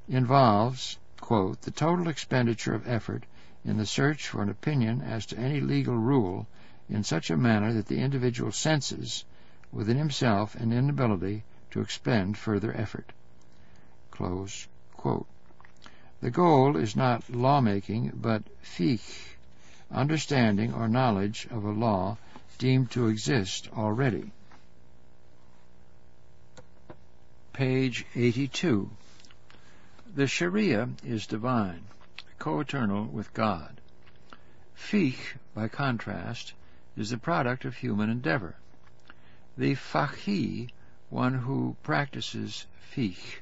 involves, 0.07 0.99
quote, 1.19 1.63
the 1.63 1.71
total 1.71 2.09
expenditure 2.09 2.75
of 2.75 2.87
effort 2.87 3.25
in 3.65 3.79
the 3.79 3.87
search 3.87 4.29
for 4.29 4.43
an 4.43 4.51
opinion 4.51 5.01
as 5.01 5.25
to 5.27 5.39
any 5.39 5.61
legal 5.61 5.97
rule 5.97 6.47
in 6.91 7.03
such 7.03 7.31
a 7.31 7.37
manner 7.39 7.73
that 7.73 7.87
the 7.87 8.01
individual 8.01 8.53
senses 8.53 9.25
within 9.73 9.97
himself 9.97 10.55
an 10.57 10.73
inability 10.73 11.43
to 11.75 11.81
expend 11.81 12.39
further 12.39 12.73
effort. 12.77 13.13
The 16.21 16.31
goal 16.31 16.77
is 16.77 16.95
not 16.95 17.29
lawmaking, 17.29 18.13
but 18.15 18.45
fiqh, 18.63 19.35
understanding 19.91 20.73
or 20.73 20.87
knowledge 20.87 21.49
of 21.51 21.65
a 21.65 21.73
law 21.73 22.17
deemed 22.59 22.93
to 22.93 23.09
exist 23.09 23.69
already. 23.77 24.31
Page 27.53 28.07
82. 28.15 28.89
The 30.15 30.29
Sharia 30.29 30.91
is 31.05 31.27
divine, 31.27 31.87
co-eternal 32.39 33.07
with 33.07 33.35
God. 33.35 33.81
Fiqh, 34.79 35.35
by 35.57 35.67
contrast, 35.67 36.53
is 36.97 37.11
the 37.11 37.19
product 37.19 37.65
of 37.65 37.75
human 37.75 38.11
endeavor. 38.11 38.55
The 39.59 39.75
faqih 39.75 40.71
one 41.15 41.35
who 41.35 41.77
practices 41.85 42.67
fiqh, 42.93 43.37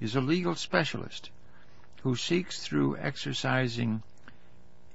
is 0.00 0.16
a 0.16 0.20
legal 0.20 0.56
specialist 0.56 1.30
who 2.02 2.16
seeks 2.16 2.64
through 2.64 2.96
exercising 2.96 4.02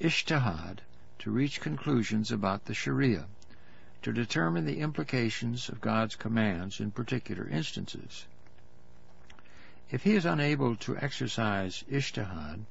ijtihad 0.01 0.79
to 1.17 1.31
reach 1.31 1.61
conclusions 1.61 2.33
about 2.33 2.65
the 2.65 2.73
Sharia. 2.73 3.27
to 4.01 4.11
determine 4.11 4.65
the 4.65 4.81
implications 4.81 5.69
of 5.69 5.79
God's 5.79 6.17
commands 6.17 6.81
in 6.81 6.91
particular 6.91 7.47
instances. 7.47 8.25
If 9.89 10.03
he 10.03 10.15
is 10.15 10.25
unable 10.25 10.75
to 10.75 10.97
exercise 10.97 11.85
ijtihad, 11.89 12.65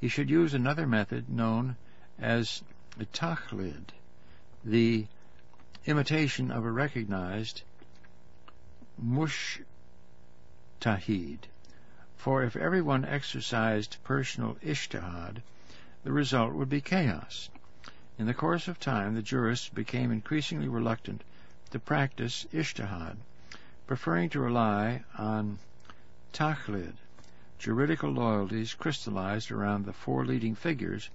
he 0.00 0.06
should 0.06 0.30
use 0.30 0.54
another 0.54 0.86
method 0.86 1.28
known 1.28 1.76
as 2.16 2.62
taqlid, 3.12 3.88
the 4.64 5.08
imitation 5.84 6.52
of 6.52 6.64
a 6.64 6.70
recognized 6.70 7.62
mujtahid. 9.02 9.64
For 12.16 12.44
if 12.44 12.54
everyone 12.54 13.04
exercised 13.04 13.96
personal 14.04 14.54
ijtihad, 14.64 15.42
the 16.04 16.12
result 16.12 16.52
would 16.54 16.68
be 16.68 16.80
chaos. 16.80 17.50
In 18.18 18.26
the 18.26 18.34
course 18.34 18.68
of 18.68 18.78
time, 18.78 19.14
the 19.14 19.22
jurists 19.22 19.68
became 19.68 20.12
increasingly 20.12 20.68
reluctant 20.68 21.24
to 21.70 21.78
practice 21.78 22.46
ijtihad, 22.52 23.16
preferring 23.86 24.28
to 24.30 24.40
rely 24.40 25.02
on 25.18 25.58
taqlid, 26.32 26.94
juridical 27.58 28.10
loyalties 28.10 28.74
crystallized 28.74 29.50
around 29.50 29.84
the 29.84 29.92
four 29.92 30.24
leading 30.24 30.54
figures 30.54 31.10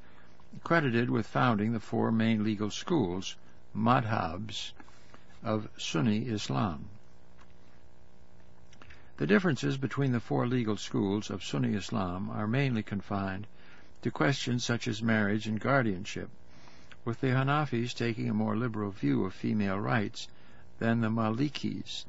credited 0.63 1.09
with 1.09 1.27
founding 1.27 1.71
the 1.71 1.79
four 1.79 2.11
main 2.11 2.43
legal 2.43 2.69
schools, 2.69 3.35
madhabs, 3.73 4.73
of 5.43 5.69
Sunni 5.77 6.27
Islam. 6.27 6.89
The 9.17 9.25
differences 9.25 9.77
between 9.77 10.11
the 10.11 10.19
four 10.19 10.45
legal 10.45 10.77
schools 10.77 11.31
of 11.31 11.43
Sunni 11.43 11.73
Islam 11.73 12.29
are 12.29 12.45
mainly 12.45 12.83
confined 12.83 13.47
to 14.03 14.11
questions 14.11 14.63
such 14.63 14.87
as 14.87 15.01
marriage 15.01 15.47
and 15.47 15.59
guardianship, 15.59 16.29
with 17.03 17.19
the 17.19 17.29
Hanafis 17.31 17.95
taking 17.95 18.29
a 18.29 18.33
more 18.35 18.55
liberal 18.55 18.91
view 18.91 19.25
of 19.25 19.33
female 19.33 19.79
rights 19.79 20.27
than 20.77 21.01
the 21.01 21.09
Malikis 21.09 22.05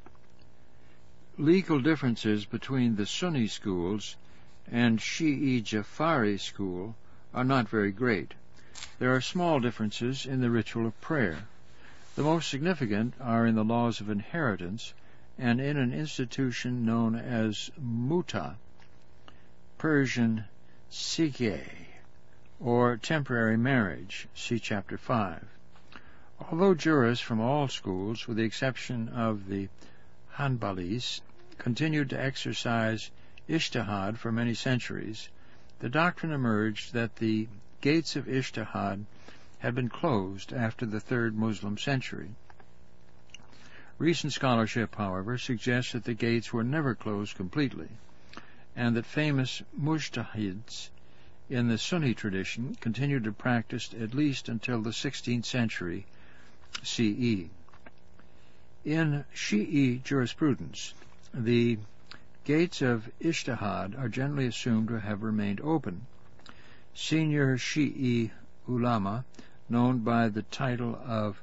legal 1.35 1.79
differences 1.79 2.45
between 2.45 2.95
the 2.95 3.07
Sunni 3.07 3.47
schools 3.47 4.15
and 4.67 4.99
Shi'i 4.99 5.63
Jafari 5.63 6.37
school 6.37 6.95
are 7.33 7.43
not 7.43 7.67
very 7.67 7.91
great. 7.91 8.35
There 8.99 9.15
are 9.15 9.21
small 9.21 9.59
differences 9.59 10.27
in 10.27 10.41
the 10.41 10.51
ritual 10.51 10.85
of 10.85 11.01
prayer. 11.01 11.47
The 12.15 12.21
most 12.23 12.49
significant 12.49 13.15
are 13.19 13.47
in 13.47 13.55
the 13.55 13.63
laws 13.63 13.99
of 13.99 14.11
inheritance 14.11 14.93
and 15.41 15.61
in 15.61 15.77
an 15.77 15.93
institution 15.93 16.85
known 16.85 17.15
as 17.15 17.71
muta, 17.77 18.57
Persian 19.77 20.43
sikhe, 20.91 21.63
or 22.59 22.97
temporary 22.97 23.57
marriage, 23.57 24.27
see 24.35 24.59
chapter 24.59 24.97
5. 24.97 25.47
Although 26.51 26.75
jurists 26.75 27.23
from 27.23 27.39
all 27.39 27.69
schools, 27.69 28.27
with 28.27 28.35
the 28.35 28.43
exception 28.43 29.07
of 29.07 29.47
the 29.47 29.69
Hanbalis, 30.33 31.21
continued 31.57 32.09
to 32.09 32.21
exercise 32.21 33.09
Ijtihad 33.47 34.17
for 34.17 34.33
many 34.33 34.53
centuries, 34.53 35.29
the 35.79 35.89
doctrine 35.89 36.33
emerged 36.33 36.91
that 36.91 37.15
the 37.15 37.47
gates 37.79 38.17
of 38.17 38.25
Ijtihad 38.25 39.05
had 39.59 39.73
been 39.73 39.89
closed 39.89 40.51
after 40.51 40.85
the 40.85 40.99
third 40.99 41.37
Muslim 41.37 41.77
century. 41.77 42.35
Recent 43.99 44.31
scholarship, 44.31 44.95
however, 44.95 45.37
suggests 45.37 45.91
that 45.91 46.05
the 46.05 46.13
gates 46.13 46.53
were 46.53 46.63
never 46.63 46.95
closed 46.95 47.35
completely, 47.35 47.89
and 48.73 48.95
that 48.95 49.05
famous 49.05 49.61
mujtahids 49.77 50.89
in 51.49 51.67
the 51.67 51.77
Sunni 51.77 52.13
tradition 52.13 52.75
continued 52.79 53.25
to 53.25 53.33
practice 53.33 53.93
at 53.99 54.13
least 54.13 54.47
until 54.47 54.81
the 54.81 54.91
16th 54.91 55.43
century 55.43 56.05
CE. 56.81 57.49
In 58.85 59.25
Shi'i 59.35 60.01
jurisprudence, 60.01 60.93
the 61.33 61.77
gates 62.45 62.81
of 62.81 63.11
Ijtihad 63.19 63.99
are 63.99 64.07
generally 64.07 64.45
assumed 64.45 64.87
to 64.87 65.01
have 65.01 65.23
remained 65.23 65.59
open. 65.59 66.07
Senior 66.93 67.57
Shi'i 67.57 68.31
ulama, 68.65 69.25
known 69.67 69.99
by 69.99 70.29
the 70.29 70.43
title 70.43 70.97
of 71.05 71.41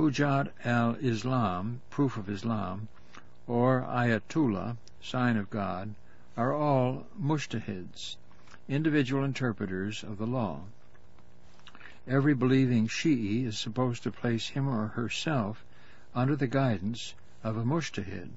Hujjat 0.00 0.48
al-Islam, 0.64 1.82
Proof 1.90 2.16
of 2.16 2.30
Islam, 2.30 2.88
or 3.46 3.82
Ayatullah, 3.82 4.78
Sign 5.02 5.36
of 5.36 5.50
God, 5.50 5.94
are 6.38 6.54
all 6.54 7.06
mujtahids, 7.20 8.16
individual 8.66 9.22
interpreters 9.22 10.02
of 10.02 10.16
the 10.16 10.26
law. 10.26 10.62
Every 12.06 12.32
believing 12.32 12.88
Shi'i 12.88 13.44
is 13.44 13.58
supposed 13.58 14.02
to 14.04 14.10
place 14.10 14.48
him 14.48 14.66
or 14.66 14.86
herself 14.86 15.66
under 16.14 16.34
the 16.34 16.46
guidance 16.46 17.12
of 17.44 17.58
a 17.58 17.64
mujtahid, 17.66 18.30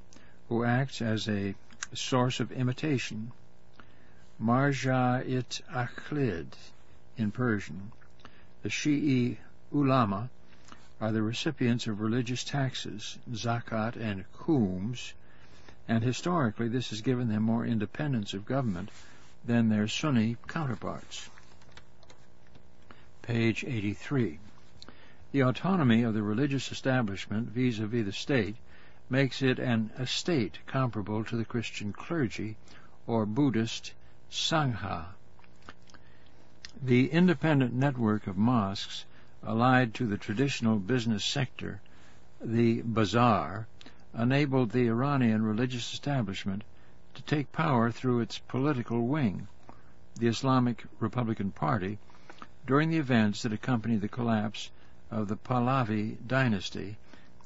who 0.49 0.65
acts 0.65 1.01
as 1.01 1.29
a 1.29 1.55
source 1.93 2.41
of 2.41 2.51
imitation. 2.51 3.31
Marja 4.37 5.25
it 5.25 5.61
Akhlid 5.73 6.57
in 7.15 7.31
Persian. 7.31 7.93
The 8.63 8.69
Shi'i 8.69 9.37
ulama 9.71 10.29
are 11.01 11.11
the 11.11 11.21
recipients 11.21 11.87
of 11.87 11.99
religious 11.99 12.43
taxes, 12.43 13.17
zakat 13.31 13.95
and 13.95 14.25
khums, 14.33 15.13
and 15.87 16.03
historically 16.03 16.67
this 16.67 16.89
has 16.89 17.01
given 17.01 17.27
them 17.27 17.43
more 17.43 17.65
independence 17.65 18.33
of 18.33 18.45
government 18.45 18.89
than 19.45 19.69
their 19.69 19.87
Sunni 19.87 20.37
counterparts. 20.47 21.29
Page 23.21 23.63
83. 23.63 24.39
The 25.31 25.41
autonomy 25.41 26.03
of 26.03 26.13
the 26.13 26.21
religious 26.21 26.71
establishment 26.71 27.49
vis-a-vis 27.49 28.05
the 28.05 28.11
state 28.11 28.55
makes 29.09 29.41
it 29.41 29.59
an 29.59 29.91
estate 29.97 30.59
comparable 30.67 31.23
to 31.23 31.35
the 31.35 31.45
Christian 31.45 31.91
clergy 31.91 32.55
or 33.07 33.25
Buddhist 33.25 33.93
Sangha. 34.31 35.07
The 36.81 37.11
independent 37.11 37.73
network 37.73 38.27
of 38.27 38.37
mosques 38.37 39.05
allied 39.45 39.93
to 39.93 40.07
the 40.07 40.17
traditional 40.17 40.77
business 40.77 41.23
sector, 41.23 41.81
the 42.39 42.81
bazaar, 42.81 43.67
enabled 44.17 44.71
the 44.71 44.87
Iranian 44.87 45.43
religious 45.43 45.91
establishment 45.91 46.63
to 47.13 47.21
take 47.23 47.51
power 47.51 47.91
through 47.91 48.21
its 48.21 48.39
political 48.39 49.05
wing, 49.05 49.47
the 50.15 50.27
Islamic 50.27 50.85
Republican 50.99 51.51
Party, 51.51 51.99
during 52.65 52.89
the 52.89 52.97
events 52.97 53.43
that 53.43 53.51
accompanied 53.51 53.99
the 53.99 54.07
collapse 54.07 54.71
of 55.11 55.27
the 55.27 55.35
Pahlavi 55.35 56.17
dynasty 56.25 56.97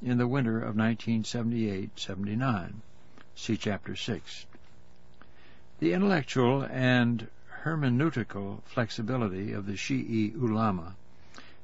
in 0.01 0.19
the 0.19 0.27
winter 0.27 0.61
of 0.61 0.75
1978-79. 0.75 2.73
See 3.35 3.57
Chapter 3.57 3.95
6. 3.95 4.45
The 5.79 5.93
intellectual 5.93 6.61
and 6.63 7.27
hermeneutical 7.63 8.61
flexibility 8.65 9.51
of 9.51 9.65
the 9.65 9.73
Shi'i 9.73 10.35
ulama 10.35 10.95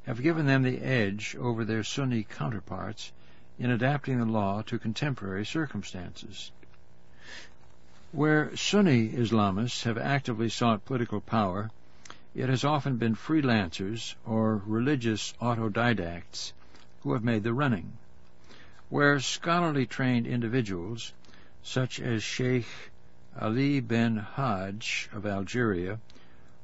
have 0.05 0.21
given 0.21 0.45
them 0.45 0.63
the 0.63 0.81
edge 0.81 1.35
over 1.35 1.65
their 1.65 1.84
Sunni 1.84 2.23
counterparts 2.23 3.11
in 3.57 3.71
adapting 3.71 4.19
the 4.19 4.25
law 4.25 4.61
to 4.63 4.80
contemporary 4.80 5.45
circumstances. 5.45 6.51
Where 8.11 8.55
Sunni 8.55 9.09
Islamists 9.09 9.84
have 9.84 9.97
actively 9.97 10.49
sought 10.49 10.85
political 10.85 11.21
power, 11.21 11.71
it 12.35 12.49
has 12.49 12.63
often 12.63 12.97
been 12.97 13.15
freelancers 13.15 14.15
or 14.25 14.61
religious 14.65 15.34
autodidacts 15.41 16.53
who 17.01 17.13
have 17.13 17.23
made 17.23 17.43
the 17.43 17.53
running 17.53 17.97
where 18.93 19.19
scholarly 19.19 19.88
trained 19.88 20.27
individuals, 20.27 21.13
such 21.63 21.99
as 21.99 22.21
Sheikh 22.21 22.67
Ali 23.35 23.80
bin 23.80 24.17
Hajj 24.17 25.09
of 25.11 25.25
Algeria 25.25 25.99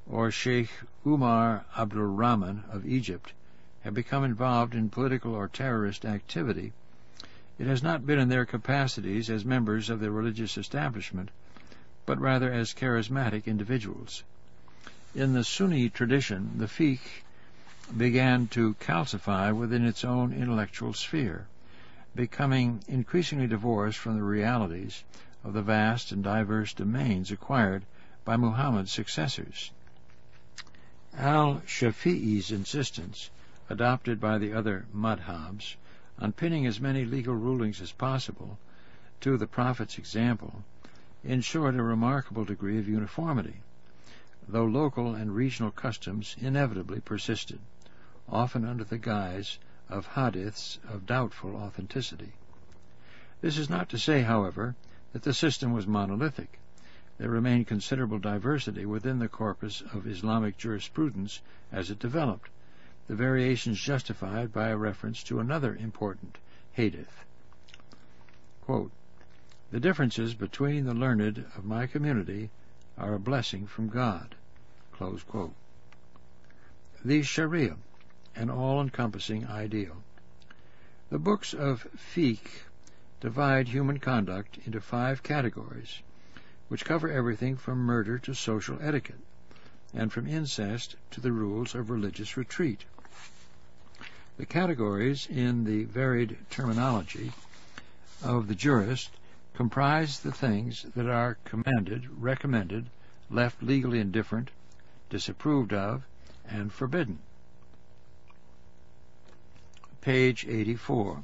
or 0.06 0.30
Sheikh 0.30 0.70
Umar 1.08 1.64
Abdul 1.78 2.08
Rahman 2.08 2.66
of 2.70 2.86
Egypt, 2.86 3.32
have 3.86 3.94
become 3.94 4.26
involved 4.26 4.76
in 4.76 4.90
political 4.90 5.34
or 5.34 5.48
terrorist 5.48 6.04
activity, 6.04 6.74
it 7.58 7.68
has 7.68 7.82
not 7.82 8.06
been 8.06 8.20
in 8.20 8.28
their 8.28 8.46
capacities 8.46 9.30
as 9.30 9.46
members 9.46 9.90
of 9.90 10.02
the 10.02 10.12
religious 10.12 10.58
establishment, 10.58 11.30
but 12.06 12.20
rather 12.20 12.52
as 12.52 12.74
charismatic 12.74 13.46
individuals. 13.46 14.24
In 15.16 15.32
the 15.32 15.46
Sunni 15.46 15.90
tradition, 15.90 16.58
the 16.58 16.68
fiqh 16.68 17.24
began 17.96 18.48
to 18.50 18.74
calcify 18.74 19.56
within 19.56 19.86
its 19.86 20.04
own 20.04 20.34
intellectual 20.34 20.94
sphere 20.94 21.48
becoming 22.14 22.84
increasingly 22.90 23.48
divorced 23.48 23.98
from 23.98 24.16
the 24.16 24.24
realities 24.24 25.06
of 25.46 25.54
the 25.54 25.62
vast 25.62 26.12
and 26.12 26.26
diverse 26.26 26.74
domains 26.74 27.32
acquired 27.32 27.84
by 28.26 28.36
Muhammad's 28.36 28.92
successors. 28.92 29.72
Al-Shafi'i's 31.18 32.52
insistence, 32.52 33.32
adopted 33.68 34.20
by 34.20 34.38
the 34.38 34.54
other 34.54 34.86
madhabs, 34.94 35.76
on 36.20 36.32
pinning 36.34 36.68
as 36.68 36.80
many 36.80 37.04
legal 37.04 37.34
rulings 37.34 37.82
as 37.82 37.92
possible 37.92 38.60
to 39.20 39.36
the 39.36 39.48
Prophet's 39.48 39.98
example, 39.98 40.64
ensured 41.24 41.74
a 41.74 41.82
remarkable 41.82 42.46
degree 42.46 42.78
of 42.78 42.88
uniformity, 42.88 43.62
though 44.48 44.66
local 44.66 45.16
and 45.16 45.36
regional 45.36 45.72
customs 45.72 46.36
inevitably 46.40 47.00
persisted, 47.00 47.60
often 48.28 48.64
under 48.64 48.84
the 48.84 49.00
guise 49.00 49.58
of 49.90 50.10
hadiths 50.10 50.78
of 50.88 51.08
doubtful 51.08 51.56
authenticity. 51.56 52.34
This 53.42 53.58
is 53.58 53.68
not 53.68 53.90
to 53.90 53.98
say, 53.98 54.22
however, 54.22 54.76
that 55.14 55.24
the 55.24 55.34
system 55.34 55.74
was 55.74 55.88
monolithic. 55.88 56.60
There 57.20 57.30
remained 57.30 57.68
considerable 57.68 58.18
diversity 58.18 58.86
within 58.86 59.20
the 59.20 59.28
corpus 59.28 59.82
of 59.94 60.08
Islamic 60.08 60.58
jurisprudence 60.58 61.42
as 61.70 61.92
it 61.92 62.00
developed, 62.00 62.50
the 63.08 63.16
variations 63.16 63.78
justified 63.78 64.54
by 64.54 64.70
a 64.70 64.78
reference 64.78 65.22
to 65.24 65.42
another 65.42 65.76
important 65.76 66.38
hadith. 66.72 67.26
Quote, 68.62 68.94
the 69.70 69.82
differences 69.82 70.34
between 70.34 70.86
the 70.86 70.94
learned 70.94 71.46
of 71.58 71.66
my 71.66 71.88
community 71.88 72.52
are 72.98 73.14
a 73.14 73.20
blessing 73.20 73.68
from 73.68 73.90
God. 73.90 74.36
The 77.04 77.22
Sharia, 77.22 77.76
an 78.34 78.50
all-encompassing 78.50 79.46
ideal. 79.46 80.04
The 81.10 81.20
books 81.20 81.54
of 81.54 81.86
fiqh 81.98 82.62
divide 83.20 83.68
human 83.68 84.00
conduct 84.00 84.58
into 84.66 84.80
five 84.80 85.22
categories, 85.22 86.02
which 86.70 86.86
cover 86.86 87.12
everything 87.12 87.58
from 87.58 87.80
murder 87.80 88.18
to 88.18 88.34
social 88.34 88.78
etiquette, 88.82 89.20
and 89.94 90.14
from 90.14 90.28
incest 90.28 90.96
to 91.12 91.20
the 91.20 91.32
rules 91.32 91.76
of 91.76 91.90
religious 91.90 92.38
retreat. 92.38 92.86
The 94.38 94.46
categories 94.46 95.28
in 95.28 95.66
the 95.66 95.84
varied 95.84 96.38
terminology 96.50 97.34
of 98.24 98.48
the 98.48 98.56
jurist 98.56 99.10
comprise 99.54 100.20
the 100.20 100.32
things 100.32 100.86
that 100.96 101.10
are 101.10 101.38
commanded, 101.44 102.08
recommended, 102.22 102.90
left 103.30 103.62
legally 103.62 104.00
indifferent, 104.00 104.52
disapproved 105.10 105.74
of, 105.74 106.04
and 106.48 106.72
forbidden. 106.72 107.20
Page 110.02 110.46
84. 110.48 111.22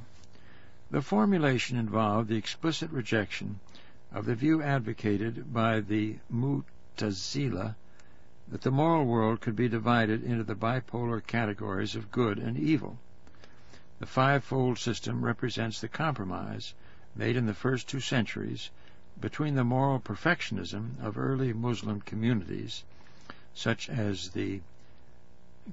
The 0.91 1.01
formulation 1.01 1.77
involved 1.77 2.29
the 2.29 2.35
explicit 2.35 2.91
rejection 2.91 3.59
of 4.15 4.23
the 4.23 4.33
view 4.33 4.63
advocated 4.63 5.53
by 5.53 5.81
the 5.81 6.15
Mu'tazila 6.31 7.75
that 8.47 8.61
the 8.61 8.71
moral 8.71 9.03
world 9.03 9.41
could 9.41 9.57
be 9.57 9.67
divided 9.67 10.23
into 10.23 10.45
the 10.45 10.55
bipolar 10.55 11.19
categories 11.19 11.97
of 11.97 12.11
good 12.11 12.39
and 12.39 12.57
evil. 12.57 12.97
The 13.99 14.05
fivefold 14.05 14.79
system 14.79 15.25
represents 15.25 15.81
the 15.81 15.89
compromise 15.89 16.73
made 17.13 17.35
in 17.35 17.45
the 17.45 17.53
first 17.53 17.89
two 17.89 17.99
centuries 17.99 18.69
between 19.19 19.55
the 19.55 19.65
moral 19.65 19.99
perfectionism 19.99 20.97
of 21.01 21.17
early 21.17 21.51
Muslim 21.51 21.99
communities, 21.99 22.85
such 23.53 23.89
as 23.89 24.29
the 24.29 24.61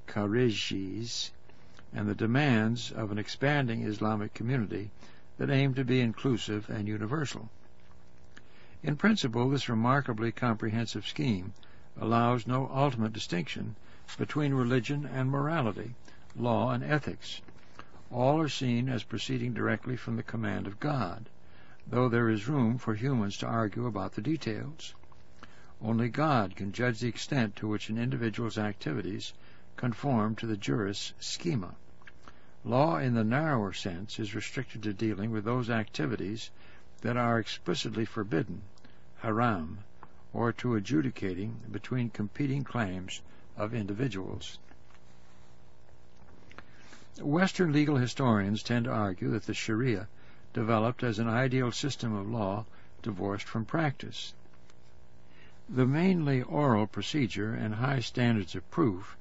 Kharijis, 0.09 1.31
and 1.95 2.09
the 2.09 2.15
demands 2.17 2.91
of 2.91 3.13
an 3.13 3.19
expanding 3.19 3.83
Islamic 3.83 4.35
community 4.35 4.91
that 5.39 5.49
aimed 5.49 5.77
to 5.77 5.85
be 5.85 6.01
inclusive 6.01 6.69
and 6.69 6.89
universal. 6.89 7.49
In 8.85 8.97
principle, 8.97 9.49
this 9.49 9.69
remarkably 9.69 10.33
comprehensive 10.33 11.07
scheme 11.07 11.55
allows 11.97 12.49
no 12.49 12.69
ultimate 12.75 13.13
distinction 13.13 13.77
between 14.19 14.55
religion 14.55 15.07
and 15.07 15.31
morality, 15.31 15.95
law 16.35 16.73
and 16.73 16.83
ethics, 16.83 17.43
all 18.11 18.41
are 18.41 18.49
seen 18.49 18.89
as 18.89 19.05
proceeding 19.05 19.55
directly 19.55 19.97
from 19.97 20.17
the 20.17 20.23
command 20.25 20.67
of 20.67 20.81
God, 20.81 21.29
though 21.87 22.09
there 22.09 22.29
is 22.29 22.49
room 22.49 22.77
for 22.77 22.95
humans 22.97 23.37
to 23.39 23.47
argue 23.47 23.87
about 23.87 24.15
the 24.15 24.21
details. 24.21 24.95
Only 25.81 26.09
God 26.09 26.57
can 26.57 26.73
judge 26.73 26.99
the 26.99 27.09
extent 27.09 27.55
to 27.57 27.69
which 27.69 27.89
an 27.89 27.99
individual's 27.99 28.59
activities 28.59 29.33
conform 29.77 30.35
to 30.37 30.47
the 30.47 30.57
jurist's 30.57 31.15
schema. 31.21 31.77
Law 32.65 32.99
in 32.99 33.15
the 33.15 33.23
narrower 33.23 33.73
sense 33.73 34.19
is 34.19 34.35
restricted 34.35 34.83
to 34.83 34.93
dealing 34.93 35.31
with 35.31 35.45
those 35.45 35.71
activities 35.71 36.51
that 37.03 37.17
are 37.17 37.39
explicitly 37.39 38.05
forbidden, 38.05 38.63
haram, 39.23 39.79
or 40.33 40.53
to 40.53 40.75
adjudicating 40.75 41.61
between 41.71 42.11
competing 42.11 42.65
claims 42.65 43.23
of 43.57 43.73
individuals. 43.73 44.59
Western 47.21 47.73
legal 47.73 47.97
historians 47.97 48.65
tend 48.65 48.85
to 48.85 48.91
argue 48.91 49.31
that 49.31 49.45
the 49.45 49.55
Sharia 49.55 50.09
developed 50.53 51.05
as 51.05 51.21
an 51.21 51.29
ideal 51.29 51.71
system 51.71 52.13
of 52.13 52.29
law 52.29 52.65
divorced 53.01 53.47
from 53.47 53.65
practice. 53.65 54.35
The 55.69 55.87
mainly 55.87 56.43
oral 56.43 56.89
procedure 56.89 57.55
and 57.55 57.77
high 57.77 58.01
standards 58.01 58.57
of 58.57 58.69
proof, 58.71 59.17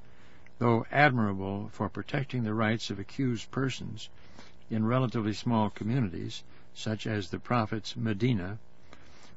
though 0.58 0.86
admirable 0.92 1.70
for 1.70 1.90
protecting 1.90 2.44
the 2.44 2.54
rights 2.56 2.90
of 2.90 2.98
accused 2.98 3.52
persons 3.52 4.10
in 4.70 4.86
relatively 4.86 5.34
small 5.34 5.70
communities, 5.70 6.44
such 6.74 7.06
as 7.06 7.30
the 7.30 7.40
Prophet's 7.40 7.96
Medina, 7.96 8.58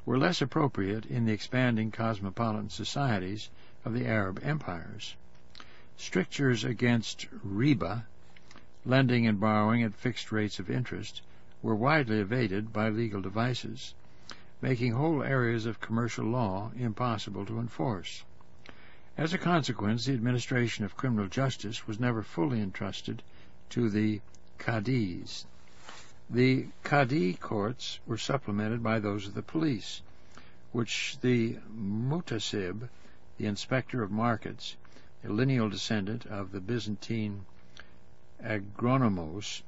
were 0.04 0.18
less 0.18 0.42
appropriate 0.42 1.06
in 1.06 1.24
the 1.24 1.32
expanding 1.32 1.90
cosmopolitan 1.90 2.68
societies 2.68 3.48
of 3.84 3.94
the 3.94 4.06
Arab 4.06 4.40
empires. 4.42 5.16
Strictures 5.96 6.64
against 6.64 7.26
riba 7.46 8.04
lending 8.86 9.26
and 9.26 9.40
borrowing 9.40 9.82
at 9.82 9.94
fixed 9.94 10.30
rates 10.30 10.58
of 10.58 10.68
interest, 10.68 11.22
were 11.62 11.74
widely 11.74 12.18
evaded 12.18 12.70
by 12.70 12.90
legal 12.90 13.22
devices, 13.22 13.94
making 14.60 14.92
whole 14.92 15.22
areas 15.22 15.64
of 15.64 15.80
commercial 15.80 16.26
law 16.26 16.70
impossible 16.76 17.46
to 17.46 17.58
enforce. 17.58 18.24
As 19.16 19.32
a 19.32 19.38
consequence, 19.38 20.04
the 20.04 20.12
administration 20.12 20.84
of 20.84 20.98
criminal 20.98 21.28
justice 21.28 21.86
was 21.86 21.98
never 21.98 22.22
fully 22.22 22.60
entrusted 22.60 23.22
to 23.70 23.88
the 23.88 24.20
Qadis. 24.58 25.46
The 26.30 26.68
Qadi 26.84 27.38
courts 27.38 28.00
were 28.06 28.16
supplemented 28.16 28.82
by 28.82 28.98
those 28.98 29.26
of 29.28 29.34
the 29.34 29.42
police, 29.42 30.00
which 30.72 31.18
the 31.20 31.58
Muhtasib, 31.70 32.88
the 33.36 33.44
inspector 33.44 34.02
of 34.02 34.10
markets, 34.10 34.76
a 35.22 35.28
lineal 35.28 35.68
descendant 35.68 36.24
of 36.24 36.50
the 36.52 36.62
Byzantine 36.62 37.44
agoranomos, 38.42 39.60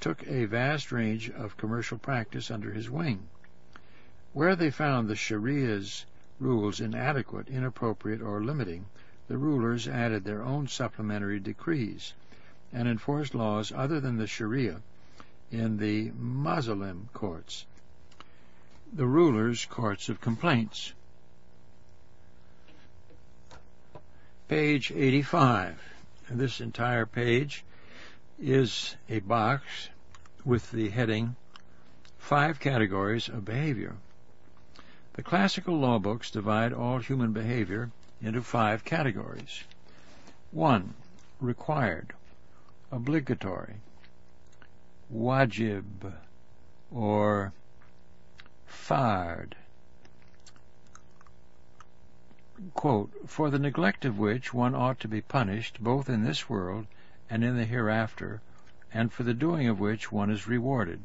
took 0.00 0.26
a 0.26 0.46
vast 0.46 0.92
range 0.92 1.28
of 1.28 1.58
commercial 1.58 1.98
practice 1.98 2.50
under 2.50 2.72
his 2.72 2.88
wing. 2.88 3.28
Where 4.32 4.56
they 4.56 4.70
found 4.70 5.08
the 5.08 5.14
Sharia's 5.14 6.06
rules 6.40 6.80
inadequate, 6.80 7.48
inappropriate, 7.48 8.22
or 8.22 8.42
limiting, 8.42 8.86
the 9.28 9.36
rulers 9.36 9.86
added 9.86 10.24
their 10.24 10.42
own 10.42 10.68
supplementary 10.68 11.38
decrees 11.38 12.14
and 12.72 12.88
enforced 12.88 13.34
laws 13.34 13.70
other 13.72 14.00
than 14.00 14.16
the 14.16 14.26
Sharia 14.26 14.80
in 15.52 15.76
the 15.76 16.10
Muslim 16.18 17.10
courts, 17.12 17.66
the 18.90 19.06
rulers' 19.06 19.66
courts 19.66 20.08
of 20.08 20.20
complaints. 20.20 20.94
Page 24.48 24.90
85. 24.90 25.78
This 26.30 26.60
entire 26.60 27.04
page 27.04 27.64
is 28.40 28.96
a 29.08 29.20
box 29.20 29.64
with 30.44 30.70
the 30.70 30.88
heading 30.88 31.36
Five 32.18 32.58
Categories 32.58 33.28
of 33.28 33.44
Behavior. 33.44 33.94
The 35.14 35.22
classical 35.22 35.78
law 35.78 35.98
books 35.98 36.30
divide 36.30 36.72
all 36.72 36.98
human 36.98 37.32
behavior 37.32 37.90
into 38.22 38.40
five 38.40 38.84
categories. 38.84 39.64
1. 40.50 40.94
Required, 41.40 42.14
obligatory, 42.90 43.74
wajib, 45.12 46.14
or 46.90 47.52
fard. 48.66 49.52
Quote, 52.74 53.28
for 53.28 53.50
the 53.50 53.58
neglect 53.58 54.04
of 54.04 54.18
which 54.18 54.54
one 54.54 54.74
ought 54.74 55.00
to 55.00 55.08
be 55.08 55.20
punished 55.20 55.82
both 55.82 56.08
in 56.08 56.24
this 56.24 56.48
world 56.48 56.86
and 57.28 57.44
in 57.44 57.56
the 57.56 57.64
hereafter, 57.64 58.40
and 58.92 59.12
for 59.12 59.22
the 59.22 59.34
doing 59.34 59.68
of 59.68 59.80
which 59.80 60.10
one 60.12 60.30
is 60.30 60.46
rewarded. 60.46 61.00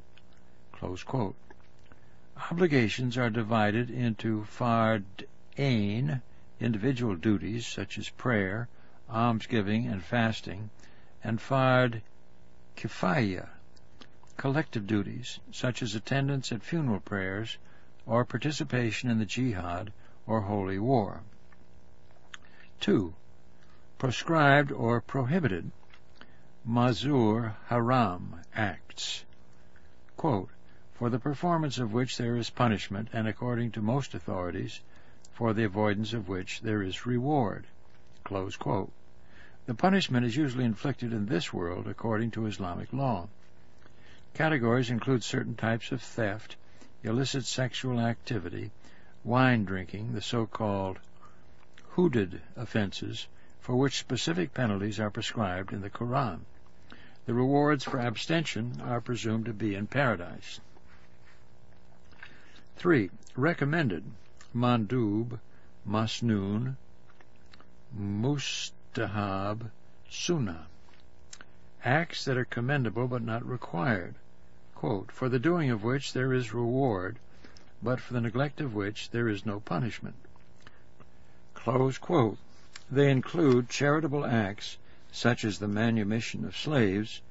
Obligations 2.51 3.17
are 3.17 3.29
divided 3.29 3.89
into 3.89 4.45
fard 4.45 5.03
ain, 5.57 6.21
individual 6.59 7.15
duties 7.15 7.65
such 7.65 7.97
as 7.97 8.09
prayer, 8.09 8.67
almsgiving, 9.09 9.87
and 9.87 10.03
fasting, 10.03 10.69
and 11.23 11.39
fard 11.39 12.01
kifaya, 12.75 13.49
collective 14.37 14.85
duties 14.85 15.39
such 15.51 15.81
as 15.81 15.95
attendance 15.95 16.51
at 16.51 16.63
funeral 16.63 16.99
prayers 16.99 17.57
or 18.05 18.23
participation 18.23 19.09
in 19.09 19.19
the 19.19 19.25
jihad 19.25 19.91
or 20.25 20.41
holy 20.41 20.79
war. 20.79 21.21
2. 22.79 23.13
Proscribed 23.97 24.71
or 24.71 25.01
prohibited 25.01 25.71
mahzur 26.67 27.55
haram 27.67 28.35
acts, 28.53 29.25
quote, 30.15 30.49
for 30.93 31.09
the 31.09 31.19
performance 31.19 31.79
of 31.79 31.93
which 31.93 32.17
there 32.17 32.35
is 32.35 32.49
punishment, 32.49 33.07
and 33.13 33.27
according 33.27 33.71
to 33.71 33.81
most 33.81 34.13
authorities, 34.13 34.81
for 35.31 35.53
the 35.53 35.63
avoidance 35.63 36.13
of 36.13 36.27
which 36.27 36.61
there 36.61 36.81
is 36.81 37.05
reward. 37.05 37.65
The 38.23 39.73
punishment 39.75 40.25
is 40.25 40.35
usually 40.35 40.65
inflicted 40.65 41.13
in 41.13 41.25
this 41.25 41.53
world 41.53 41.87
according 41.87 42.31
to 42.31 42.45
Islamic 42.45 42.91
law. 42.91 43.29
Categories 44.37 44.91
include 44.91 45.23
certain 45.23 45.55
types 45.55 45.91
of 45.91 45.99
theft, 45.99 46.57
illicit 47.01 47.43
sexual 47.43 47.99
activity, 47.99 48.69
wine 49.23 49.65
drinking, 49.65 50.13
the 50.13 50.21
so-called 50.21 50.99
hudud 51.95 52.39
offenses, 52.55 53.27
for 53.59 53.75
which 53.75 53.97
specific 53.97 54.53
penalties 54.53 54.99
are 54.99 55.09
prescribed 55.09 55.73
in 55.73 55.81
the 55.81 55.89
Quran. 55.89 56.41
The 57.25 57.33
rewards 57.33 57.83
for 57.83 57.97
abstention 57.97 58.79
are 58.79 59.01
presumed 59.01 59.45
to 59.45 59.53
be 59.53 59.73
in 59.73 59.87
paradise. 59.87 60.59
3. 62.75 63.09
Recommended 63.35 64.03
mandub, 64.55 65.39
masnoon, 65.83 66.77
mustahab, 67.99 69.71
sunnah. 70.07 70.67
Acts 71.83 72.25
that 72.25 72.37
are 72.37 72.45
commendable 72.45 73.07
but 73.07 73.23
not 73.23 73.43
required. 73.43 74.13
Quote, 74.79 75.11
for 75.11 75.27
the 75.27 75.39
doing 75.39 75.71
of 75.71 75.83
which 75.83 76.13
there 76.13 76.31
is 76.31 76.53
reward, 76.53 77.17
but 77.81 77.99
for 77.99 78.13
the 78.13 78.21
neglect 78.21 78.61
of 78.61 78.75
which 78.75 79.09
there 79.09 79.27
is 79.27 79.43
no 79.43 79.59
punishment. 79.59 80.13
Close 81.55 81.97
quote. 81.97 82.37
They 82.91 83.09
include 83.09 83.69
charitable 83.69 84.23
acts 84.23 84.77
such 85.11 85.43
as 85.43 85.57
the 85.57 85.67
manumission 85.67 86.45
of 86.45 86.55
slaves, 86.55 87.21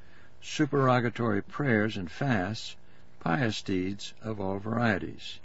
supererogatory 0.43 1.40
prayers 1.40 1.97
and 1.97 2.10
fasts, 2.10 2.74
pious 3.20 3.62
deeds 3.62 4.12
of 4.23 4.40
all 4.40 4.59
varieties. 4.59 5.39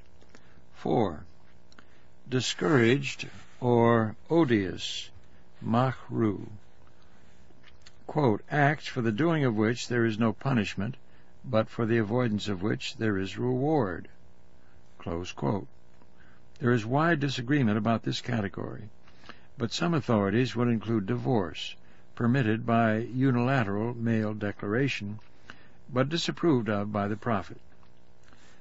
4. 0.74 1.24
Discouraged 2.28 3.28
or 3.60 4.16
odious, 4.28 5.12
makruh. 5.64 6.50
Quote, 8.08 8.42
acts 8.50 8.88
for 8.88 9.04
the 9.04 9.12
doing 9.12 9.46
of 9.46 9.56
which 9.56 9.88
there 9.88 10.04
is 10.04 10.18
no 10.18 10.34
punishment, 10.34 10.98
but 11.44 11.70
for 11.70 11.86
the 11.86 11.98
avoidance 11.98 12.48
of 12.48 12.62
which 12.62 12.98
there 12.98 13.18
is 13.18 13.38
reward. 13.38 14.08
There 15.04 16.72
is 16.72 16.86
wide 16.86 17.20
disagreement 17.20 17.78
about 17.78 18.04
this 18.04 18.22
category, 18.22 18.90
but 19.58 19.74
some 19.74 19.94
authorities 19.94 20.56
would 20.56 20.68
include 20.68 21.08
divorce, 21.08 21.76
permitted 22.14 22.66
by 22.66 22.98
unilateral 22.98 23.96
male 23.96 24.34
declaration, 24.36 25.20
but 25.92 26.10
disapproved 26.10 26.70
of 26.70 26.92
by 26.92 27.08
the 27.08 27.18
Prophet. 27.18 27.60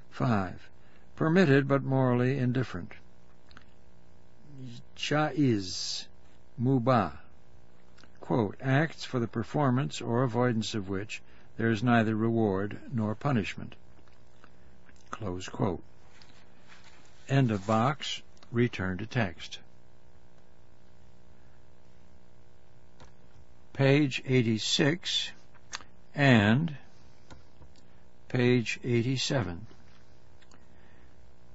5. 0.09 0.69
Permitted 1.15 1.67
but 1.67 1.83
morally 1.83 2.37
indifferent. 2.39 2.93
Jaiz, 4.95 6.07
mubah. 6.59 7.13
Quote, 8.19 8.55
acts 8.59 9.03
for 9.03 9.19
the 9.19 9.27
performance 9.27 10.01
or 10.01 10.23
avoidance 10.23 10.73
of 10.73 10.89
which 10.89 11.21
there 11.61 11.69
is 11.69 11.83
neither 11.83 12.15
reward 12.15 12.79
nor 12.91 13.13
punishment. 13.13 13.75
Close 15.11 15.47
quote. 15.47 15.83
End 17.29 17.51
of 17.51 17.67
box. 17.67 18.23
Return 18.51 18.97
to 18.97 19.05
text. 19.05 19.59
Page 23.73 24.23
86 24.25 25.29
and 26.15 26.75
page 28.27 28.79
87. 28.83 29.67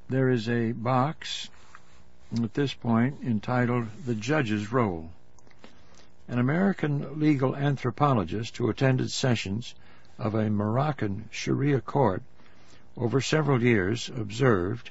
There 0.09 0.31
is 0.31 0.49
a 0.49 0.71
box 0.71 1.49
at 2.41 2.55
this 2.55 2.73
point 2.73 3.17
entitled 3.25 3.89
The 4.07 4.15
Judge's 4.15 4.71
Role. 4.71 5.11
An 6.29 6.39
American 6.39 7.19
legal 7.19 7.57
anthropologist 7.57 8.57
who 8.57 8.71
attended 8.71 9.11
sessions 9.11 9.75
of 10.19 10.35
a 10.35 10.51
Moroccan 10.51 11.29
Sharia 11.31 11.81
court 11.81 12.23
over 12.97 13.21
several 13.21 13.63
years 13.63 14.09
observed, 14.09 14.91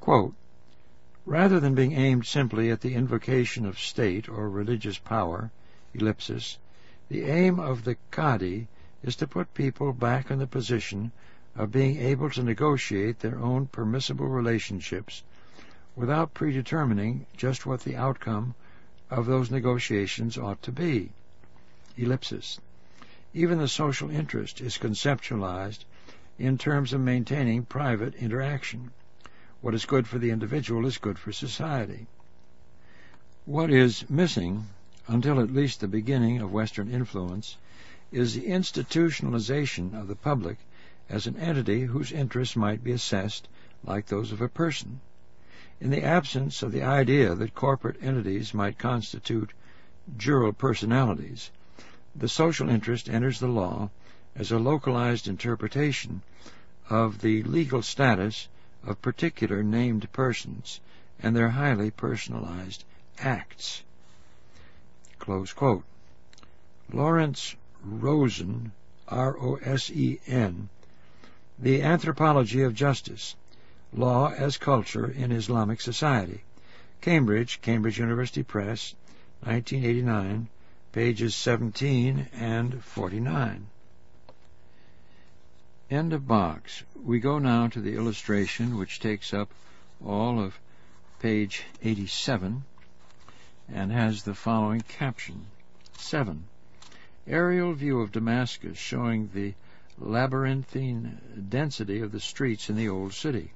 quote, 0.00 0.34
Rather 1.26 1.60
than 1.60 1.74
being 1.74 1.92
aimed 1.92 2.24
simply 2.24 2.70
at 2.70 2.80
the 2.80 2.94
invocation 2.94 3.66
of 3.66 3.78
state 3.78 4.28
or 4.28 4.48
religious 4.48 4.96
power, 4.98 5.50
ellipsis, 5.92 6.58
the 7.08 7.24
aim 7.24 7.58
of 7.58 7.84
the 7.84 7.96
Qadi 8.10 8.66
is 9.02 9.16
to 9.16 9.26
put 9.26 9.52
people 9.52 9.92
back 9.92 10.30
in 10.30 10.38
the 10.38 10.46
position 10.46 11.12
of 11.56 11.72
being 11.72 11.98
able 11.98 12.30
to 12.30 12.42
negotiate 12.42 13.18
their 13.18 13.38
own 13.38 13.66
permissible 13.66 14.28
relationships 14.28 15.22
without 15.96 16.32
predetermining 16.32 17.26
just 17.36 17.66
what 17.66 17.80
the 17.80 17.96
outcome 17.96 18.54
of 19.10 19.26
those 19.26 19.50
negotiations 19.50 20.38
ought 20.38 20.62
to 20.62 20.70
be. 20.70 21.10
Ellipsis. 21.96 22.60
Even 23.34 23.58
the 23.58 23.68
social 23.68 24.10
interest 24.10 24.60
is 24.60 24.78
conceptualized 24.78 25.84
in 26.38 26.56
terms 26.56 26.92
of 26.94 27.00
maintaining 27.00 27.64
private 27.64 28.14
interaction. 28.14 28.90
What 29.60 29.74
is 29.74 29.84
good 29.84 30.06
for 30.06 30.18
the 30.18 30.30
individual 30.30 30.86
is 30.86 30.98
good 30.98 31.18
for 31.18 31.32
society. 31.32 32.06
What 33.44 33.70
is 33.70 34.08
missing, 34.08 34.68
until 35.06 35.40
at 35.40 35.52
least 35.52 35.80
the 35.80 35.88
beginning 35.88 36.40
of 36.40 36.52
Western 36.52 36.90
influence, 36.90 37.58
is 38.10 38.34
the 38.34 38.46
institutionalization 38.46 39.92
of 39.92 40.08
the 40.08 40.16
public 40.16 40.56
as 41.10 41.26
an 41.26 41.36
entity 41.36 41.82
whose 41.82 42.12
interests 42.12 42.56
might 42.56 42.82
be 42.82 42.92
assessed 42.92 43.48
like 43.84 44.06
those 44.06 44.32
of 44.32 44.40
a 44.40 44.48
person. 44.48 45.00
In 45.80 45.90
the 45.90 46.02
absence 46.02 46.62
of 46.62 46.72
the 46.72 46.82
idea 46.82 47.34
that 47.34 47.54
corporate 47.54 48.02
entities 48.02 48.54
might 48.54 48.78
constitute 48.78 49.52
jural 50.16 50.56
personalities, 50.56 51.50
the 52.14 52.28
social 52.28 52.68
interest 52.68 53.08
enters 53.08 53.40
the 53.40 53.48
law 53.48 53.90
as 54.34 54.50
a 54.50 54.58
localized 54.58 55.28
interpretation 55.28 56.22
of 56.88 57.20
the 57.20 57.42
legal 57.42 57.82
status 57.82 58.48
of 58.84 59.02
particular 59.02 59.62
named 59.62 60.10
persons 60.12 60.80
and 61.20 61.34
their 61.34 61.50
highly 61.50 61.90
personalized 61.90 62.84
acts. 63.18 63.82
Lawrence 66.90 67.56
Rosen, 67.84 68.72
R-O-S-E-N, 69.08 70.68
The 71.58 71.82
Anthropology 71.82 72.62
of 72.62 72.74
Justice, 72.74 73.36
Law 73.92 74.32
as 74.32 74.56
Culture 74.56 75.10
in 75.10 75.32
Islamic 75.32 75.80
Society, 75.80 76.44
Cambridge, 77.00 77.60
Cambridge 77.60 77.98
University 77.98 78.42
Press, 78.42 78.94
1989, 79.40 80.48
pages 80.92 81.34
17 81.34 82.28
and 82.32 82.82
49. 82.82 83.66
End 85.90 86.12
of 86.12 86.26
box. 86.26 86.82
We 86.94 87.20
go 87.20 87.38
now 87.38 87.68
to 87.68 87.80
the 87.80 87.94
illustration 87.94 88.76
which 88.78 89.00
takes 89.00 89.34
up 89.34 89.50
all 90.04 90.40
of 90.40 90.58
page 91.18 91.64
87 91.82 92.64
and 93.72 93.92
has 93.92 94.22
the 94.22 94.34
following 94.34 94.80
caption. 94.80 95.46
7. 95.98 96.44
Aerial 97.26 97.74
view 97.74 98.00
of 98.00 98.12
Damascus 98.12 98.78
showing 98.78 99.30
the 99.34 99.54
labyrinthine 99.98 101.46
density 101.48 102.00
of 102.00 102.12
the 102.12 102.20
streets 102.20 102.70
in 102.70 102.76
the 102.76 102.88
old 102.88 103.12
city. 103.12 103.52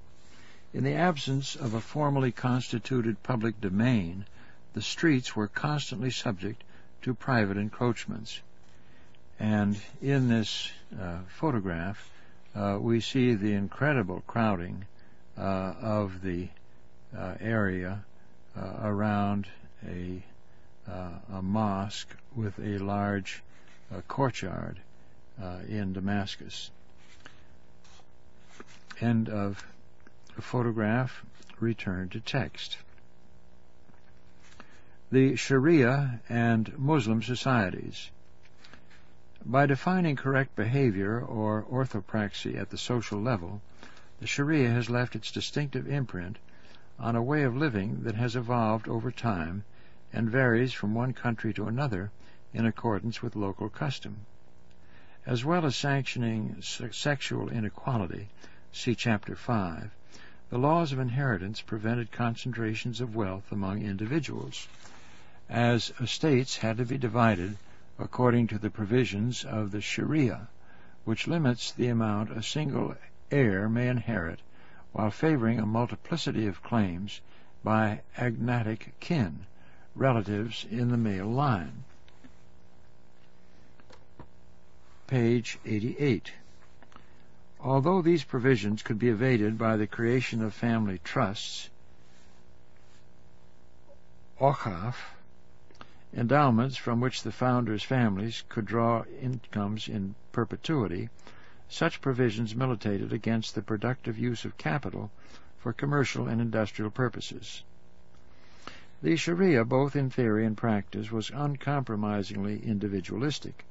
In 0.75 0.85
the 0.85 0.95
absence 0.95 1.55
of 1.57 1.73
a 1.73 1.81
formally 1.81 2.33
constituted 2.33 3.23
public 3.23 3.61
domain, 3.61 4.27
the 4.75 4.83
streets 4.83 5.37
were 5.37 5.49
constantly 5.49 6.11
subject 6.11 6.65
to 7.03 7.15
private 7.15 7.57
encroachments. 7.57 8.41
And 9.39 9.77
in 10.01 10.29
this 10.29 10.71
uh, 11.01 11.19
photograph, 11.29 12.11
uh, 12.55 12.79
we 12.81 13.01
see 13.01 13.35
the 13.35 13.55
incredible 13.55 14.23
crowding 14.27 14.85
uh, 15.37 15.75
of 15.81 16.23
the 16.23 16.49
area 17.41 18.05
around 18.57 19.47
a, 19.87 20.23
a, 20.87 21.43
mosque 21.43 22.09
with 22.35 22.59
a 22.59 22.79
large 22.79 23.43
courtyard 24.09 24.79
in 25.69 25.93
Damascus. 25.93 26.71
End 29.01 29.29
of 29.29 29.67
photograph. 30.41 31.25
Return 31.61 32.09
to 32.11 32.21
text 32.21 32.77
the 35.13 35.37
Sharia 35.37 36.23
and 36.31 36.73
Muslim 36.79 37.23
societies. 37.23 38.11
By 39.45 39.67
defining 39.67 40.17
correct 40.17 40.57
behavior 40.57 41.21
or 41.21 41.67
orthopraxy 41.71 42.57
at 42.57 42.71
the 42.71 42.79
social 42.79 43.21
level, 43.21 43.61
the 44.21 44.27
Sharia 44.27 44.71
has 44.71 44.89
left 44.89 45.15
its 45.15 45.31
distinctive 45.31 45.87
imprint 45.87 46.39
on 46.99 47.15
a 47.15 47.23
way 47.23 47.43
of 47.43 47.55
living 47.55 48.05
that 48.05 48.15
has 48.15 48.37
evolved 48.37 48.89
over 48.89 49.11
time 49.11 49.65
and 50.15 50.31
varies 50.31 50.73
from 50.73 50.95
one 50.95 51.13
country 51.13 51.53
to 51.53 51.67
another 51.67 52.11
in 52.55 52.65
accordance 52.65 53.21
with 53.21 53.37
local 53.37 53.69
custom. 53.69 54.25
As 55.27 55.45
well 55.45 55.67
as 55.67 55.77
sanctioning 55.77 56.63
sexual 56.63 57.51
inequality, 57.51 58.29
see 58.73 58.95
Chapter 58.95 59.37
5, 59.37 59.91
the 60.49 60.59
laws 60.59 60.91
of 60.91 60.99
inheritance 60.99 61.61
prevented 61.61 62.13
concentrations 62.13 63.03
of 63.03 63.15
wealth 63.15 63.53
among 63.53 63.83
individuals 63.83 64.69
as 65.53 65.93
estates 66.01 66.57
had 66.57 66.79
to 66.79 66.85
be 66.87 66.97
divided 66.97 67.55
according 67.99 68.47
to 68.47 68.59
the 68.59 68.71
provisions 68.71 69.45
of 69.45 69.71
the 69.71 69.83
Sharia, 69.83 70.49
which 71.05 71.27
limits 71.27 71.73
the 71.73 71.89
amount 71.89 72.31
a 72.31 72.43
single 72.43 72.97
heir 73.31 73.69
may 73.69 73.89
inherit 73.89 74.41
while 74.93 75.11
favoring 75.11 75.59
a 75.59 75.67
multiplicity 75.67 76.47
of 76.47 76.63
claims 76.63 77.21
by 77.63 78.01
agnatic 78.17 78.95
kin, 78.99 79.45
relatives 79.95 80.67
in 80.71 80.89
the 80.89 80.97
male 80.97 81.29
line. 81.29 81.85
Page 85.07 85.59
88. 85.67 86.33
Although 87.61 88.01
these 88.01 88.25
provisions 88.25 88.83
could 88.83 88.99
be 88.99 89.11
evaded 89.11 89.59
by 89.59 89.77
the 89.77 89.87
creation 89.87 90.43
of 90.43 90.55
family 90.55 90.99
trusts, 91.05 91.69
awqaf, 94.41 94.95
endowments 96.15 96.77
from 96.77 97.01
which 97.01 97.23
the 97.23 97.33
founders' 97.33 97.83
families 97.83 98.45
could 98.51 98.67
draw 98.67 99.03
incomes 99.21 99.89
in 99.89 100.15
perpetuity, 100.31 101.09
such 101.69 102.03
provisions 102.03 102.55
militated 102.55 103.13
against 103.13 103.55
the 103.55 103.63
productive 103.63 104.19
use 104.19 104.45
of 104.45 104.59
capital 104.59 105.11
for 105.57 105.73
commercial 105.73 106.29
and 106.29 106.41
industrial 106.41 106.91
purposes. 106.91 107.63
The 109.03 109.17
Sharia, 109.17 109.65
both 109.65 109.97
in 109.97 110.11
theory 110.11 110.45
and 110.45 110.57
practice, 110.57 111.11
was 111.11 111.31
uncompromisingly 111.31 112.63
individualistic. 112.63 113.65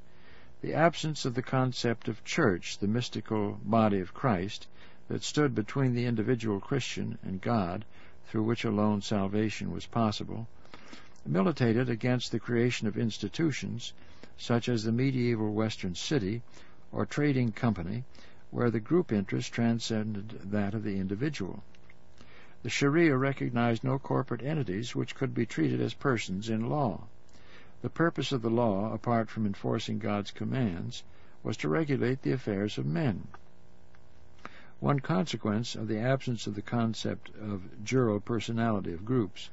The 0.62 0.74
absence 0.74 1.26
of 1.26 1.36
the 1.36 1.44
concept 1.44 2.08
of 2.08 2.24
church, 2.24 2.80
the 2.80 2.88
mystical 2.88 3.60
body 3.64 4.00
of 4.00 4.14
Christ, 4.14 4.68
that 5.10 5.24
stood 5.24 5.54
between 5.54 5.94
the 5.94 6.06
individual 6.06 6.60
Christian 6.60 7.18
and 7.22 7.40
God, 7.40 7.86
through 8.28 8.44
which 8.44 8.64
alone 8.64 9.02
salvation 9.02 9.72
was 9.72 9.86
possible, 9.86 10.48
militated 11.26 11.90
against 11.90 12.32
the 12.32 12.40
creation 12.40 12.88
of 12.88 12.98
institutions 12.98 13.94
such 14.38 14.68
as 14.68 14.84
the 14.84 14.92
medieval 14.92 15.54
Western 15.54 15.94
city 15.94 16.42
or 16.92 17.06
trading 17.06 17.52
company, 17.52 18.04
where 18.50 18.72
the 18.72 18.80
group 18.80 19.12
interest 19.12 19.54
transcended 19.54 20.30
that 20.52 20.74
of 20.74 20.84
the 20.84 21.00
individual. 21.00 21.64
The 22.64 22.70
Sharia 22.70 23.16
recognized 23.18 23.84
no 23.84 23.98
corporate 24.00 24.44
entities 24.44 24.96
which 24.96 25.16
could 25.16 25.34
be 25.34 25.46
treated 25.46 25.80
as 25.80 25.94
persons 25.94 26.50
in 26.50 26.70
law. 26.70 27.08
The 27.82 27.90
purpose 27.90 28.32
of 28.32 28.42
the 28.42 28.50
law, 28.50 28.94
apart 28.94 29.30
from 29.30 29.46
enforcing 29.46 30.00
God's 30.00 30.32
commands, 30.32 31.04
was 31.44 31.58
to 31.58 31.70
regulate 31.70 32.22
the 32.22 32.32
affairs 32.34 32.78
of 32.78 32.86
men. 32.86 33.28
One 34.80 35.00
consequence 35.00 35.76
of 35.76 35.88
the 35.88 36.00
absence 36.00 36.48
of 36.48 36.56
the 36.56 36.62
concept 36.62 37.30
of 37.40 37.62
jural 37.84 38.24
personality 38.24 38.94
of 38.94 39.06
groups 39.06 39.50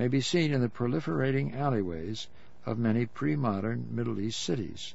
may 0.00 0.08
be 0.08 0.22
seen 0.22 0.50
in 0.50 0.62
the 0.62 0.68
proliferating 0.70 1.54
alleyways 1.54 2.26
of 2.64 2.78
many 2.78 3.04
pre-modern 3.04 3.86
Middle 3.90 4.18
East 4.18 4.40
cities, 4.40 4.94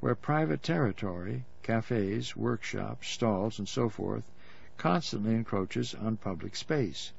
where 0.00 0.14
private 0.14 0.62
territory, 0.62 1.42
cafes, 1.62 2.36
workshops, 2.36 3.08
stalls, 3.08 3.58
and 3.58 3.66
so 3.66 3.88
forth, 3.88 4.30
constantly 4.76 5.34
encroaches 5.34 5.94
on 5.94 6.18
public 6.18 6.54
space. 6.54 7.12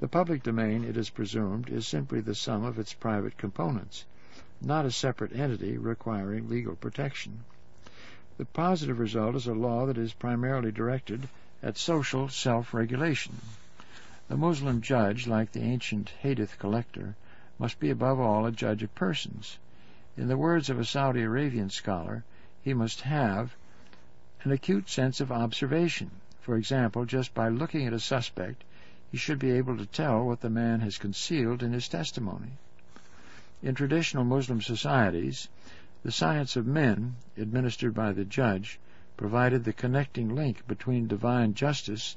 The 0.00 0.08
public 0.08 0.42
domain, 0.42 0.84
it 0.84 0.98
is 0.98 1.08
presumed, 1.08 1.70
is 1.70 1.88
simply 1.88 2.20
the 2.20 2.34
sum 2.34 2.62
of 2.62 2.78
its 2.78 2.92
private 2.92 3.38
components, 3.38 4.04
not 4.60 4.84
a 4.84 4.90
separate 4.90 5.34
entity 5.34 5.78
requiring 5.78 6.50
legal 6.50 6.76
protection. 6.76 7.42
The 8.36 8.44
positive 8.44 8.98
result 8.98 9.34
is 9.34 9.46
a 9.46 9.54
law 9.54 9.86
that 9.86 9.96
is 9.96 10.12
primarily 10.12 10.72
directed 10.72 11.26
at 11.62 11.78
social 11.78 12.28
self-regulation. 12.28 13.34
The 14.30 14.36
Muslim 14.36 14.80
judge, 14.80 15.26
like 15.26 15.50
the 15.50 15.62
ancient 15.62 16.10
hadith 16.20 16.56
collector, 16.60 17.16
must 17.58 17.80
be 17.80 17.90
above 17.90 18.20
all 18.20 18.46
a 18.46 18.52
judge 18.52 18.80
of 18.84 18.94
persons. 18.94 19.58
In 20.16 20.28
the 20.28 20.36
words 20.36 20.70
of 20.70 20.78
a 20.78 20.84
Saudi 20.84 21.22
Arabian 21.22 21.68
scholar, 21.68 22.22
he 22.62 22.72
must 22.72 23.00
have 23.00 23.56
an 24.44 24.52
acute 24.52 24.88
sense 24.88 25.20
of 25.20 25.32
observation. 25.32 26.12
For 26.40 26.56
example, 26.56 27.06
just 27.06 27.34
by 27.34 27.48
looking 27.48 27.88
at 27.88 27.92
a 27.92 27.98
suspect, 27.98 28.62
he 29.10 29.16
should 29.16 29.40
be 29.40 29.50
able 29.50 29.76
to 29.76 29.84
tell 29.84 30.24
what 30.24 30.42
the 30.42 30.48
man 30.48 30.78
has 30.78 30.96
concealed 30.96 31.60
in 31.60 31.72
his 31.72 31.88
testimony. 31.88 32.52
In 33.64 33.74
traditional 33.74 34.22
Muslim 34.22 34.60
societies, 34.62 35.48
the 36.04 36.12
science 36.12 36.54
of 36.54 36.68
men, 36.68 37.16
administered 37.36 37.94
by 37.94 38.12
the 38.12 38.24
judge, 38.24 38.78
provided 39.16 39.64
the 39.64 39.72
connecting 39.72 40.32
link 40.32 40.64
between 40.68 41.08
divine 41.08 41.52
justice 41.52 42.16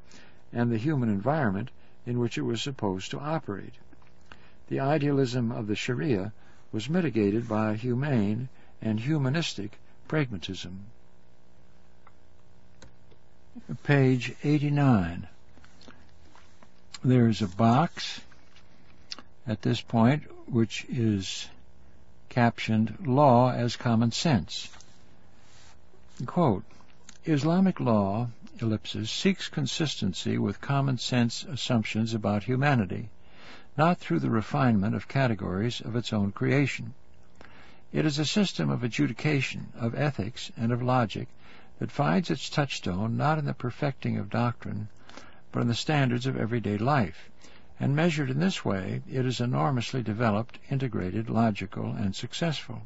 and 0.51 0.71
the 0.71 0.77
human 0.77 1.09
environment 1.09 1.71
in 2.05 2.19
which 2.19 2.37
it 2.37 2.41
was 2.41 2.61
supposed 2.61 3.11
to 3.11 3.19
operate. 3.19 3.73
The 4.67 4.79
idealism 4.79 5.51
of 5.51 5.67
the 5.67 5.75
Sharia 5.75 6.33
was 6.71 6.89
mitigated 6.89 7.47
by 7.47 7.71
a 7.71 7.75
humane 7.75 8.49
and 8.81 8.99
humanistic 8.99 9.79
pragmatism. 10.07 10.85
Page 13.83 14.35
89. 14.43 15.27
There 17.03 17.27
is 17.27 17.41
a 17.41 17.47
box 17.47 18.21
at 19.45 19.61
this 19.61 19.81
point 19.81 20.23
which 20.49 20.85
is 20.89 21.47
captioned 22.29 23.05
Law 23.05 23.51
as 23.51 23.75
Common 23.75 24.11
Sense. 24.11 24.69
Quote, 26.25 26.63
Islamic 27.25 27.79
law, 27.79 28.29
ellipsis, 28.63 29.11
seeks 29.11 29.47
consistency 29.47 30.37
with 30.39 30.59
common 30.61 30.97
sense 30.97 31.43
assumptions 31.43 32.13
about 32.13 32.45
humanity, 32.45 33.09
not 33.77 33.99
through 33.99 34.19
the 34.19 34.29
refinement 34.29 34.95
of 34.95 35.07
categories 35.07 35.81
of 35.81 35.95
its 35.95 36.11
own 36.11 36.31
creation. 36.31 36.93
It 37.91 38.05
is 38.05 38.17
a 38.17 38.25
system 38.25 38.71
of 38.71 38.83
adjudication, 38.83 39.73
of 39.75 39.93
ethics, 39.93 40.51
and 40.57 40.71
of 40.71 40.81
logic 40.81 41.27
that 41.79 41.91
finds 41.91 42.31
its 42.31 42.49
touchstone 42.49 43.17
not 43.17 43.37
in 43.37 43.45
the 43.45 43.53
perfecting 43.53 44.17
of 44.17 44.29
doctrine, 44.29 44.87
but 45.51 45.61
in 45.61 45.67
the 45.67 45.75
standards 45.75 46.25
of 46.25 46.37
everyday 46.37 46.77
life, 46.77 47.29
and 47.79 47.95
measured 47.95 48.29
in 48.29 48.39
this 48.39 48.63
way, 48.63 49.01
it 49.11 49.25
is 49.25 49.41
enormously 49.41 50.01
developed, 50.01 50.57
integrated, 50.69 51.29
logical, 51.29 51.91
and 51.91 52.15
successful. 52.15 52.83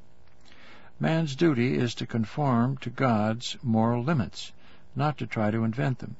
Man's 0.99 1.35
duty 1.35 1.75
is 1.77 1.93
to 1.95 2.07
conform 2.07 2.77
to 2.77 2.89
God's 2.89 3.55
moral 3.61 4.03
limits, 4.03 4.51
not 4.97 5.17
to 5.19 5.27
try 5.27 5.51
to 5.51 5.63
invent 5.63 5.99
them. 5.99 6.15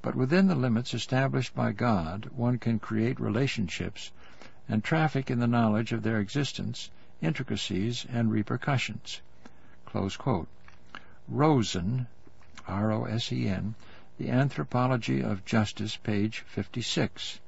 But 0.00 0.14
within 0.14 0.46
the 0.46 0.54
limits 0.54 0.94
established 0.94 1.54
by 1.54 1.72
God, 1.72 2.30
one 2.34 2.58
can 2.58 2.78
create 2.78 3.18
relationships 3.18 4.12
and 4.68 4.84
traffic 4.84 5.30
in 5.30 5.40
the 5.40 5.46
knowledge 5.46 5.92
of 5.92 6.02
their 6.02 6.20
existence, 6.20 6.90
intricacies, 7.20 8.06
and 8.08 8.30
repercussions. 8.30 9.20
Rosen, 11.28 12.06
R-O-S-E-N, 12.68 13.74
The 14.18 14.30
Anthropology 14.30 15.20
of 15.22 15.44
Justice, 15.44 15.96
page 15.96 16.44
56. 16.46 17.40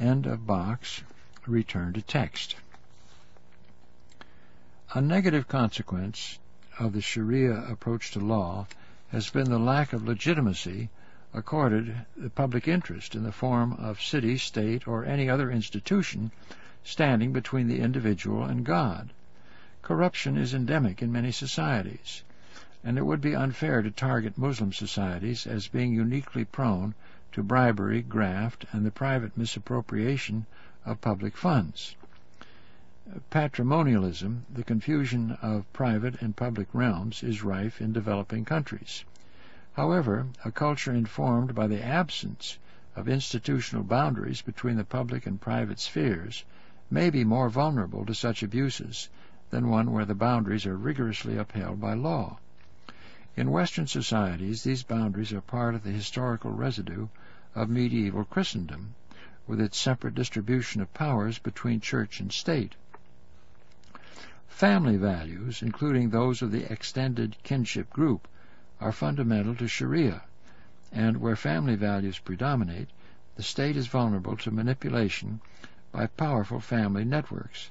End 0.00 0.26
of 0.26 0.46
box. 0.46 1.02
Return 1.46 1.92
to 1.92 2.02
text. 2.02 2.56
A 4.94 5.00
negative 5.00 5.46
consequence 5.46 6.38
of 6.78 6.92
the 6.92 7.00
Sharia 7.00 7.54
approach 7.70 8.12
to 8.12 8.20
law 8.20 8.66
has 9.08 9.30
been 9.30 9.48
the 9.48 9.58
lack 9.58 9.92
of 9.92 10.06
legitimacy 10.06 10.90
accorded 11.32 11.94
the 12.16 12.30
public 12.30 12.68
interest 12.68 13.14
in 13.14 13.22
the 13.22 13.32
form 13.32 13.72
of 13.74 14.00
city, 14.00 14.36
state, 14.36 14.86
or 14.86 15.04
any 15.04 15.28
other 15.28 15.50
institution 15.50 16.30
standing 16.84 17.32
between 17.32 17.68
the 17.68 17.80
individual 17.80 18.44
and 18.44 18.64
God. 18.64 19.10
Corruption 19.82 20.36
is 20.36 20.54
endemic 20.54 21.02
in 21.02 21.12
many 21.12 21.30
societies, 21.32 22.22
and 22.84 22.98
it 22.98 23.06
would 23.06 23.20
be 23.20 23.34
unfair 23.34 23.82
to 23.82 23.90
target 23.90 24.36
Muslim 24.38 24.72
societies 24.72 25.46
as 25.46 25.68
being 25.68 25.92
uniquely 25.92 26.44
prone 26.44 26.94
to 27.32 27.42
bribery, 27.42 28.02
graft, 28.02 28.64
and 28.72 28.84
the 28.84 28.90
private 28.90 29.36
misappropriation 29.36 30.46
of 30.84 31.00
public 31.00 31.36
funds. 31.36 31.94
Patrimonialism, 33.30 34.44
the 34.52 34.64
confusion 34.64 35.32
of 35.40 35.70
private 35.72 36.20
and 36.20 36.36
public 36.36 36.68
realms, 36.74 37.22
is 37.22 37.42
rife 37.42 37.80
in 37.80 37.92
developing 37.92 38.44
countries. 38.44 39.04
However, 39.72 40.26
a 40.44 40.52
culture 40.52 40.92
informed 40.92 41.54
by 41.54 41.66
the 41.66 41.82
absence 41.82 42.58
of 42.96 43.08
institutional 43.08 43.82
boundaries 43.82 44.42
between 44.42 44.76
the 44.76 44.84
public 44.84 45.26
and 45.26 45.40
private 45.40 45.78
spheres 45.78 46.44
may 46.90 47.08
be 47.08 47.24
more 47.24 47.48
vulnerable 47.48 48.04
to 48.06 48.14
such 48.14 48.42
abuses 48.42 49.08
than 49.50 49.68
one 49.68 49.90
where 49.92 50.06
the 50.06 50.14
boundaries 50.14 50.66
are 50.66 50.76
rigorously 50.76 51.36
upheld 51.36 51.80
by 51.80 51.94
law. 51.94 52.38
In 53.36 53.50
Western 53.50 53.86
societies, 53.86 54.64
these 54.64 54.82
boundaries 54.82 55.32
are 55.32 55.40
part 55.40 55.74
of 55.74 55.82
the 55.82 55.92
historical 55.92 56.50
residue 56.50 57.08
of 57.54 57.70
medieval 57.70 58.24
Christendom, 58.24 58.94
with 59.46 59.60
its 59.60 59.78
separate 59.78 60.14
distribution 60.14 60.82
of 60.82 60.92
powers 60.92 61.38
between 61.38 61.80
church 61.80 62.20
and 62.20 62.32
state. 62.32 62.74
Family 64.48 64.96
values, 64.96 65.62
including 65.62 66.10
those 66.10 66.42
of 66.42 66.50
the 66.50 66.72
extended 66.72 67.36
kinship 67.42 67.90
group, 67.90 68.26
are 68.80 68.92
fundamental 68.92 69.54
to 69.56 69.68
Sharia, 69.68 70.22
and 70.90 71.18
where 71.18 71.36
family 71.36 71.76
values 71.76 72.18
predominate, 72.18 72.88
the 73.36 73.42
state 73.42 73.76
is 73.76 73.86
vulnerable 73.86 74.36
to 74.38 74.50
manipulation 74.50 75.40
by 75.92 76.06
powerful 76.06 76.60
family 76.60 77.04
networks. 77.04 77.70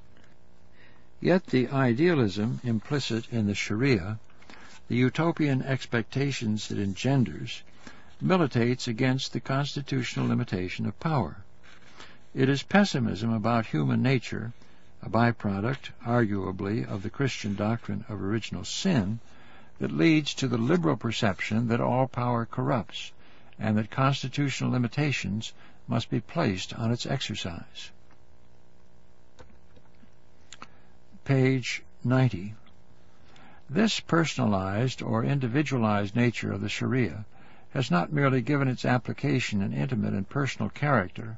Yet 1.20 1.48
the 1.48 1.68
idealism 1.70 2.62
implicit 2.64 3.28
in 3.30 3.48
the 3.48 3.56
Sharia, 3.56 4.20
the 4.88 4.96
utopian 4.96 5.64
expectations 5.64 6.72
it 6.72 6.78
engenders, 6.78 7.64
militates 8.22 8.88
against 8.88 9.34
the 9.34 9.40
constitutional 9.40 10.28
limitation 10.28 10.86
of 10.86 11.00
power. 11.00 11.38
It 12.36 12.50
is 12.50 12.62
pessimism 12.64 13.32
about 13.34 13.66
human 13.66 14.02
nature, 14.02 14.54
a 15.04 15.10
byproduct, 15.10 15.92
arguably, 16.06 16.86
of 16.86 17.02
the 17.02 17.10
Christian 17.10 17.56
doctrine 17.56 18.04
of 18.10 18.22
original 18.22 18.66
sin, 18.66 19.20
that 19.80 19.92
leads 19.92 20.34
to 20.34 20.48
the 20.48 20.58
liberal 20.58 20.98
perception 20.98 21.68
that 21.68 21.80
all 21.80 22.08
power 22.08 22.46
corrupts, 22.46 23.12
and 23.60 23.78
that 23.78 23.90
constitutional 23.90 24.72
limitations 24.72 25.54
must 25.88 26.10
be 26.10 26.20
placed 26.20 26.74
on 26.74 26.92
its 26.92 27.06
exercise. 27.06 27.92
Page 31.24 31.84
90. 32.04 32.56
This 33.70 34.00
personalized 34.00 35.02
or 35.02 35.24
individualized 35.24 36.16
nature 36.16 36.52
of 36.52 36.62
the 36.62 36.70
Sharia 36.70 37.26
has 37.72 37.92
not 37.92 38.12
merely 38.12 38.42
given 38.42 38.68
its 38.68 38.86
application 38.86 39.62
an 39.62 39.74
intimate 39.74 40.14
and 40.14 40.28
personal 40.28 40.70
character, 40.70 41.38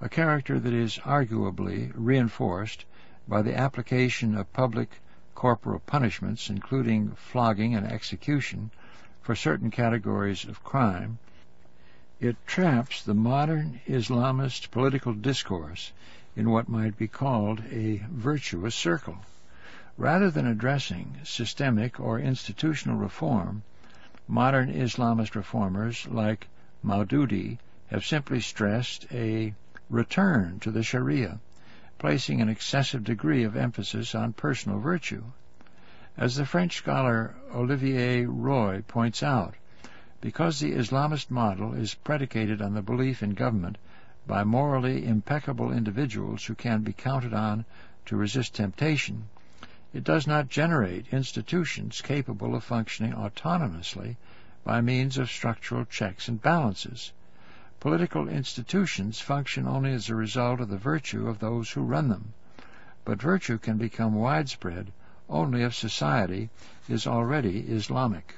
a 0.00 0.08
character 0.08 0.58
that 0.58 0.72
is 0.72 0.98
arguably 0.98 1.92
reinforced 1.94 2.84
by 3.30 3.42
the 3.42 3.56
application 3.56 4.36
of 4.36 4.52
public 4.52 5.00
corporal 5.36 5.78
punishments, 5.78 6.50
including 6.50 7.12
flogging 7.12 7.76
and 7.76 7.86
execution, 7.86 8.72
for 9.22 9.36
certain 9.36 9.70
categories 9.70 10.44
of 10.44 10.64
crime, 10.64 11.16
it 12.18 12.36
traps 12.44 13.04
the 13.04 13.14
modern 13.14 13.80
Islamist 13.86 14.72
political 14.72 15.14
discourse 15.14 15.92
in 16.34 16.50
what 16.50 16.68
might 16.68 16.98
be 16.98 17.06
called 17.06 17.62
a 17.70 17.98
virtuous 18.10 18.74
circle. 18.74 19.18
Rather 19.96 20.28
than 20.28 20.48
addressing 20.48 21.16
systemic 21.22 22.00
or 22.00 22.18
institutional 22.18 22.96
reform, 22.96 23.62
modern 24.26 24.72
Islamist 24.72 25.36
reformers 25.36 26.04
like 26.08 26.48
Maududi 26.82 27.58
have 27.90 28.04
simply 28.04 28.40
stressed 28.40 29.06
a 29.12 29.54
return 29.88 30.58
to 30.58 30.72
the 30.72 30.82
Sharia, 30.82 31.38
placing 32.00 32.40
an 32.40 32.48
excessive 32.48 33.04
degree 33.04 33.44
of 33.44 33.54
emphasis 33.54 34.14
on 34.14 34.32
personal 34.32 34.78
virtue. 34.78 35.22
As 36.16 36.34
the 36.34 36.46
French 36.46 36.74
scholar 36.74 37.34
Olivier 37.54 38.24
Roy 38.24 38.82
points 38.88 39.22
out, 39.22 39.54
because 40.22 40.58
the 40.58 40.72
Islamist 40.72 41.30
model 41.30 41.74
is 41.74 41.92
predicated 41.92 42.62
on 42.62 42.72
the 42.72 42.80
belief 42.80 43.22
in 43.22 43.34
government 43.34 43.76
by 44.26 44.44
morally 44.44 45.04
impeccable 45.06 45.70
individuals 45.70 46.46
who 46.46 46.54
can 46.54 46.80
be 46.80 46.94
counted 46.94 47.34
on 47.34 47.66
to 48.06 48.16
resist 48.16 48.54
temptation, 48.54 49.28
it 49.92 50.02
does 50.02 50.26
not 50.26 50.48
generate 50.48 51.12
institutions 51.12 52.00
capable 52.00 52.54
of 52.54 52.64
functioning 52.64 53.12
autonomously 53.12 54.16
by 54.64 54.80
means 54.80 55.18
of 55.18 55.30
structural 55.30 55.84
checks 55.84 56.28
and 56.28 56.40
balances. 56.40 57.12
Political 57.80 58.28
institutions 58.28 59.20
function 59.20 59.66
only 59.66 59.92
as 59.92 60.08
a 60.08 60.14
result 60.14 60.60
of 60.60 60.68
the 60.68 60.76
virtue 60.76 61.26
of 61.26 61.38
those 61.38 61.70
who 61.70 61.80
run 61.80 62.08
them, 62.08 62.34
but 63.04 63.22
virtue 63.22 63.58
can 63.58 63.78
become 63.78 64.14
widespread 64.14 64.92
only 65.28 65.62
if 65.62 65.74
society 65.74 66.50
is 66.88 67.06
already 67.06 67.60
Islamic 67.60 68.34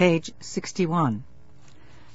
page 0.00 0.30
61. 0.40 1.22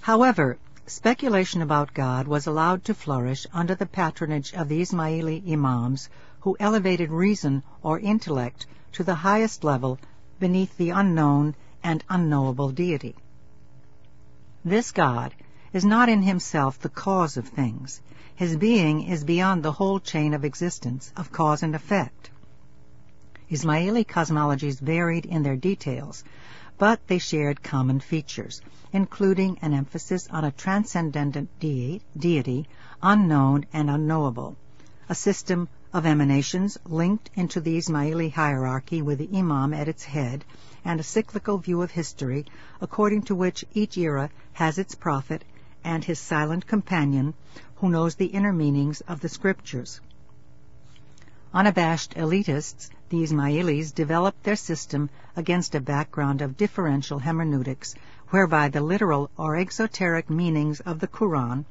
However, 0.01 0.57
speculation 0.87 1.61
about 1.61 1.93
God 1.93 2.27
was 2.27 2.47
allowed 2.47 2.83
to 2.85 2.95
flourish 2.95 3.45
under 3.53 3.75
the 3.75 3.85
patronage 3.85 4.55
of 4.55 4.69
the 4.69 4.81
Ismaili 4.81 5.53
imams 5.53 6.09
who 6.39 6.57
elevated 6.59 7.11
reason 7.11 7.61
or 7.83 7.99
intellect 7.99 8.65
to 8.93 9.03
the 9.03 9.13
highest 9.13 9.63
level 9.63 9.99
beneath 10.39 10.75
the 10.77 10.89
unknown 10.89 11.53
and 11.83 12.03
unknowable 12.09 12.71
deity. 12.71 13.15
This 14.67 14.91
God 14.91 15.35
is 15.73 15.85
not 15.85 16.09
in 16.09 16.23
himself 16.23 16.79
the 16.79 16.89
cause 16.89 17.37
of 17.37 17.47
things. 17.47 18.01
His 18.35 18.57
being 18.57 19.03
is 19.03 19.23
beyond 19.23 19.61
the 19.61 19.73
whole 19.73 19.99
chain 19.99 20.33
of 20.33 20.43
existence 20.43 21.13
of 21.15 21.31
cause 21.31 21.61
and 21.61 21.75
effect. 21.75 22.31
Ismaili 23.51 24.07
cosmologies 24.07 24.79
varied 24.79 25.27
in 25.27 25.43
their 25.43 25.55
details, 25.55 26.23
but 26.79 26.99
they 27.05 27.19
shared 27.19 27.61
common 27.61 27.99
features, 27.99 28.59
including 28.91 29.59
an 29.61 29.71
emphasis 29.71 30.27
on 30.31 30.43
a 30.43 30.51
transcendent 30.51 31.47
deity, 31.59 32.67
unknown 33.03 33.67
and 33.71 33.87
unknowable, 33.87 34.55
a 35.07 35.13
system 35.13 35.69
of 35.93 36.07
emanations 36.07 36.75
linked 36.85 37.29
into 37.35 37.61
the 37.61 37.77
Ismaili 37.77 38.31
hierarchy 38.31 39.03
with 39.03 39.19
the 39.19 39.29
Imam 39.31 39.75
at 39.75 39.87
its 39.87 40.05
head, 40.05 40.43
and 40.85 40.99
a 40.99 41.03
cyclical 41.03 41.57
view 41.57 41.81
of 41.81 41.91
history 41.91 42.45
according 42.79 43.21
to 43.23 43.35
which 43.35 43.65
each 43.73 43.97
era 43.97 44.29
has 44.53 44.77
its 44.77 44.95
prophet 44.95 45.43
and 45.83 46.03
his 46.03 46.19
silent 46.19 46.65
companion 46.65 47.33
who 47.75 47.89
knows 47.89 48.15
the 48.15 48.27
inner 48.27 48.53
meanings 48.53 49.01
of 49.01 49.19
the 49.19 49.27
scriptures. 49.27 49.99
Unabashed 51.53 52.13
elitists, 52.15 52.89
the 53.09 53.23
Ismailis 53.23 53.93
developed 53.93 54.43
their 54.43 54.55
system 54.55 55.09
against 55.35 55.73
a 55.75 55.79
background 55.79 56.41
of 56.41 56.57
differential 56.57 57.19
hermeneutics, 57.19 57.95
whereby 58.29 58.67
the 58.69 58.81
literal 58.81 59.29
or 59.37 59.55
exoteric 59.55 60.29
meanings 60.29 60.79
of 60.81 60.99
the 60.99 61.07
Quran 61.07 61.65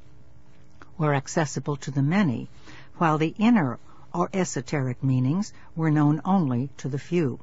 were 0.97 1.13
accessible 1.13 1.75
to 1.77 1.91
the 1.91 2.01
many, 2.01 2.49
while 2.97 3.17
the 3.17 3.35
inner 3.37 3.77
or 4.13 4.29
esoteric 4.33 5.03
meanings 5.03 5.53
were 5.75 5.91
known 5.91 6.21
only 6.25 6.69
to 6.77 6.89
the 6.89 6.99
few. 6.99 7.39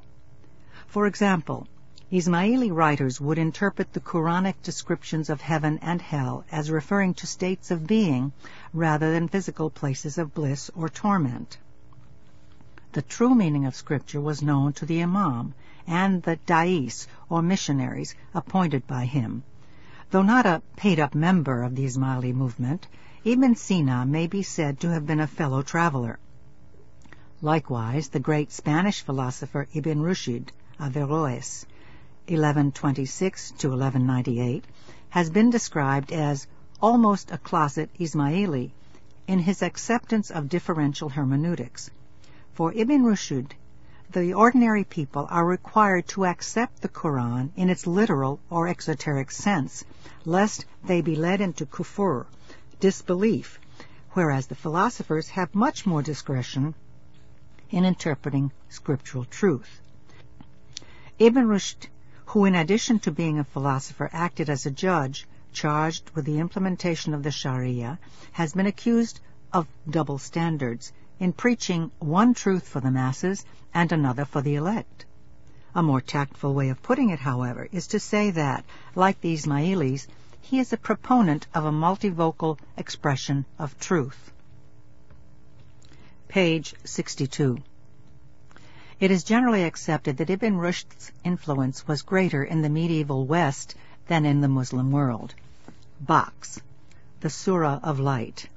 For 0.93 1.07
example, 1.07 1.65
Ismaili 2.11 2.71
writers 2.71 3.19
would 3.19 3.39
interpret 3.39 3.93
the 3.93 3.99
Quranic 3.99 4.61
descriptions 4.61 5.27
of 5.27 5.41
heaven 5.41 5.79
and 5.81 5.99
hell 5.99 6.45
as 6.51 6.69
referring 6.69 7.15
to 7.15 7.25
states 7.25 7.71
of 7.71 7.87
being 7.87 8.31
rather 8.73 9.11
than 9.11 9.27
physical 9.27 9.71
places 9.71 10.19
of 10.19 10.35
bliss 10.35 10.69
or 10.75 10.89
torment. 10.89 11.57
The 12.91 13.01
true 13.01 13.33
meaning 13.33 13.65
of 13.65 13.73
Scripture 13.73 14.21
was 14.21 14.43
known 14.43 14.71
to 14.73 14.85
the 14.85 15.01
Imam 15.01 15.55
and 15.87 16.21
the 16.21 16.35
dais, 16.35 17.07
or 17.27 17.41
missionaries, 17.41 18.13
appointed 18.35 18.85
by 18.85 19.05
him. 19.05 19.41
Though 20.11 20.21
not 20.21 20.45
a 20.45 20.61
paid-up 20.75 21.15
member 21.15 21.63
of 21.63 21.75
the 21.75 21.85
Ismaili 21.85 22.35
movement, 22.35 22.87
Ibn 23.25 23.55
Sina 23.55 24.05
may 24.05 24.27
be 24.27 24.43
said 24.43 24.79
to 24.81 24.91
have 24.91 25.07
been 25.07 25.21
a 25.21 25.25
fellow 25.25 25.63
traveler. 25.63 26.19
Likewise, 27.41 28.09
the 28.09 28.19
great 28.19 28.51
Spanish 28.51 29.01
philosopher 29.01 29.67
Ibn 29.73 29.97
Rushd, 30.03 30.49
Averroes, 30.79 31.67
1126 32.27 33.51
to 33.59 33.69
1198, 33.69 34.65
has 35.09 35.29
been 35.29 35.51
described 35.51 36.11
as 36.11 36.47
almost 36.81 37.29
a 37.29 37.37
closet 37.37 37.91
Ismaili 37.99 38.71
in 39.27 39.37
his 39.37 39.61
acceptance 39.61 40.31
of 40.31 40.49
differential 40.49 41.09
hermeneutics. 41.09 41.91
For 42.53 42.73
Ibn 42.73 43.03
Rushd, 43.03 43.51
the 44.09 44.33
ordinary 44.33 44.83
people 44.83 45.27
are 45.29 45.45
required 45.45 46.07
to 46.07 46.25
accept 46.25 46.81
the 46.81 46.89
Quran 46.89 47.51
in 47.55 47.69
its 47.69 47.85
literal 47.85 48.39
or 48.49 48.67
exoteric 48.67 49.29
sense, 49.29 49.83
lest 50.25 50.65
they 50.83 51.01
be 51.01 51.15
led 51.15 51.39
into 51.39 51.67
kufur, 51.67 52.25
disbelief, 52.79 53.59
whereas 54.13 54.47
the 54.47 54.55
philosophers 54.55 55.29
have 55.29 55.53
much 55.53 55.85
more 55.85 56.01
discretion 56.01 56.73
in 57.69 57.85
interpreting 57.85 58.51
scriptural 58.69 59.25
truth. 59.25 59.81
Ibn 61.19 61.45
Rushd, 61.45 61.89
who 62.25 62.45
in 62.45 62.55
addition 62.55 62.97
to 62.99 63.11
being 63.11 63.37
a 63.37 63.43
philosopher 63.43 64.09
acted 64.11 64.49
as 64.49 64.65
a 64.65 64.71
judge 64.71 65.27
charged 65.51 66.09
with 66.15 66.25
the 66.25 66.39
implementation 66.39 67.13
of 67.13 67.21
the 67.21 67.29
Sharia, 67.29 67.99
has 68.31 68.53
been 68.53 68.65
accused 68.65 69.19
of 69.51 69.67
double 69.87 70.17
standards 70.17 70.91
in 71.19 71.31
preaching 71.31 71.91
one 71.99 72.33
truth 72.33 72.67
for 72.67 72.79
the 72.79 72.89
masses 72.89 73.45
and 73.75 73.91
another 73.91 74.25
for 74.25 74.41
the 74.41 74.55
elect. 74.55 75.05
A 75.75 75.83
more 75.83 76.01
tactful 76.01 76.55
way 76.55 76.69
of 76.69 76.81
putting 76.81 77.11
it, 77.11 77.19
however, 77.19 77.69
is 77.71 77.85
to 77.87 77.99
say 77.99 78.31
that, 78.31 78.65
like 78.95 79.21
the 79.21 79.33
Ismailis, 79.33 80.07
he 80.41 80.57
is 80.57 80.73
a 80.73 80.77
proponent 80.77 81.45
of 81.53 81.63
a 81.63 81.71
multivocal 81.71 82.57
expression 82.75 83.45
of 83.59 83.79
truth. 83.79 84.31
Page 86.27 86.73
62. 86.83 87.59
It 88.99 89.09
is 89.09 89.23
generally 89.23 89.63
accepted 89.63 90.17
that 90.17 90.29
Ibn 90.29 90.57
Rushd's 90.57 91.11
influence 91.23 91.87
was 91.87 92.03
greater 92.03 92.43
in 92.43 92.61
the 92.61 92.69
medieval 92.69 93.25
West 93.25 93.73
than 94.05 94.23
in 94.23 94.41
the 94.41 94.47
Muslim 94.47 94.91
world. 94.91 95.33
Box, 95.99 96.61
the 97.19 97.29
Surah 97.31 97.79
of 97.81 97.99
Light. 97.99 98.47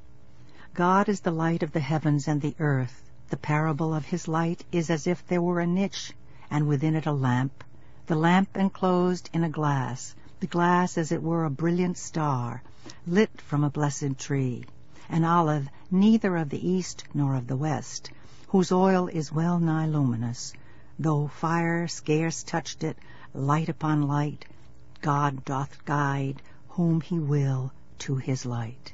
God 0.75 1.09
is 1.09 1.21
the 1.21 1.31
light 1.31 1.63
of 1.63 1.73
the 1.73 1.81
heavens 1.81 2.29
and 2.29 2.43
the 2.43 2.55
earth. 2.61 3.11
The 3.31 3.39
parable 3.39 3.95
of 3.95 4.05
his 4.05 4.29
light 4.29 4.63
is 4.71 4.91
as 4.91 5.07
if 5.07 5.27
there 5.27 5.41
were 5.41 5.61
a 5.61 5.67
niche, 5.67 6.13
and 6.51 6.69
within 6.69 6.95
it 6.95 7.07
a 7.07 7.13
lamp, 7.13 7.65
the 8.07 8.15
lamp 8.15 8.57
enclosed 8.57 9.31
in 9.33 9.43
a 9.43 9.49
glass, 9.49 10.15
the 10.41 10.47
glass 10.47 10.99
as 10.99 11.11
it 11.11 11.23
were 11.23 11.47
a 11.47 11.51
brilliant 11.51 11.97
star, 11.97 12.63
lit 13.07 13.41
from 13.41 13.65
a 13.65 13.71
blessed 13.71 14.19
tree, 14.19 14.65
an 15.09 15.25
olive 15.25 15.69
neither 15.91 16.37
of 16.37 16.51
the 16.51 16.69
east 16.69 17.05
nor 17.15 17.35
of 17.35 17.47
the 17.47 17.57
west, 17.57 18.11
whose 18.49 18.71
oil 18.71 19.09
is 19.09 19.33
well 19.33 19.59
nigh 19.59 19.87
luminous. 19.87 20.53
Though 20.99 21.29
fire 21.29 21.89
scarce 21.89 22.43
touched 22.43 22.85
it, 22.85 22.97
light 23.35 23.69
upon 23.69 24.09
light, 24.09 24.47
God 25.01 25.45
doth 25.45 25.85
guide 25.85 26.43
whom 26.69 27.01
he 27.01 27.19
will 27.19 27.73
to 27.99 28.17
his 28.17 28.47
light. 28.47 28.93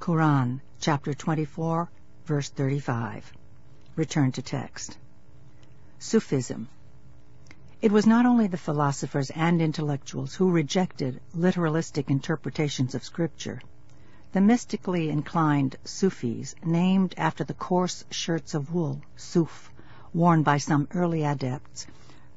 Quran, 0.00 0.60
chapter 0.80 1.14
24, 1.14 1.90
verse 2.24 2.48
35. 2.48 3.32
Return 3.96 4.32
to 4.32 4.42
text. 4.42 4.96
Sufism. 5.98 6.68
It 7.80 7.92
was 7.92 8.06
not 8.06 8.26
only 8.26 8.48
the 8.48 8.56
philosophers 8.56 9.30
and 9.30 9.62
intellectuals 9.62 10.34
who 10.34 10.50
rejected 10.50 11.20
literalistic 11.36 12.10
interpretations 12.10 12.94
of 12.94 13.04
Scripture. 13.04 13.60
The 14.30 14.42
mystically 14.42 15.08
inclined 15.08 15.76
Sufis, 15.84 16.54
named 16.62 17.14
after 17.16 17.44
the 17.44 17.54
coarse 17.54 18.04
shirts 18.10 18.52
of 18.52 18.74
wool, 18.74 19.00
suf, 19.16 19.70
worn 20.12 20.42
by 20.42 20.58
some 20.58 20.86
early 20.92 21.24
adepts, 21.24 21.86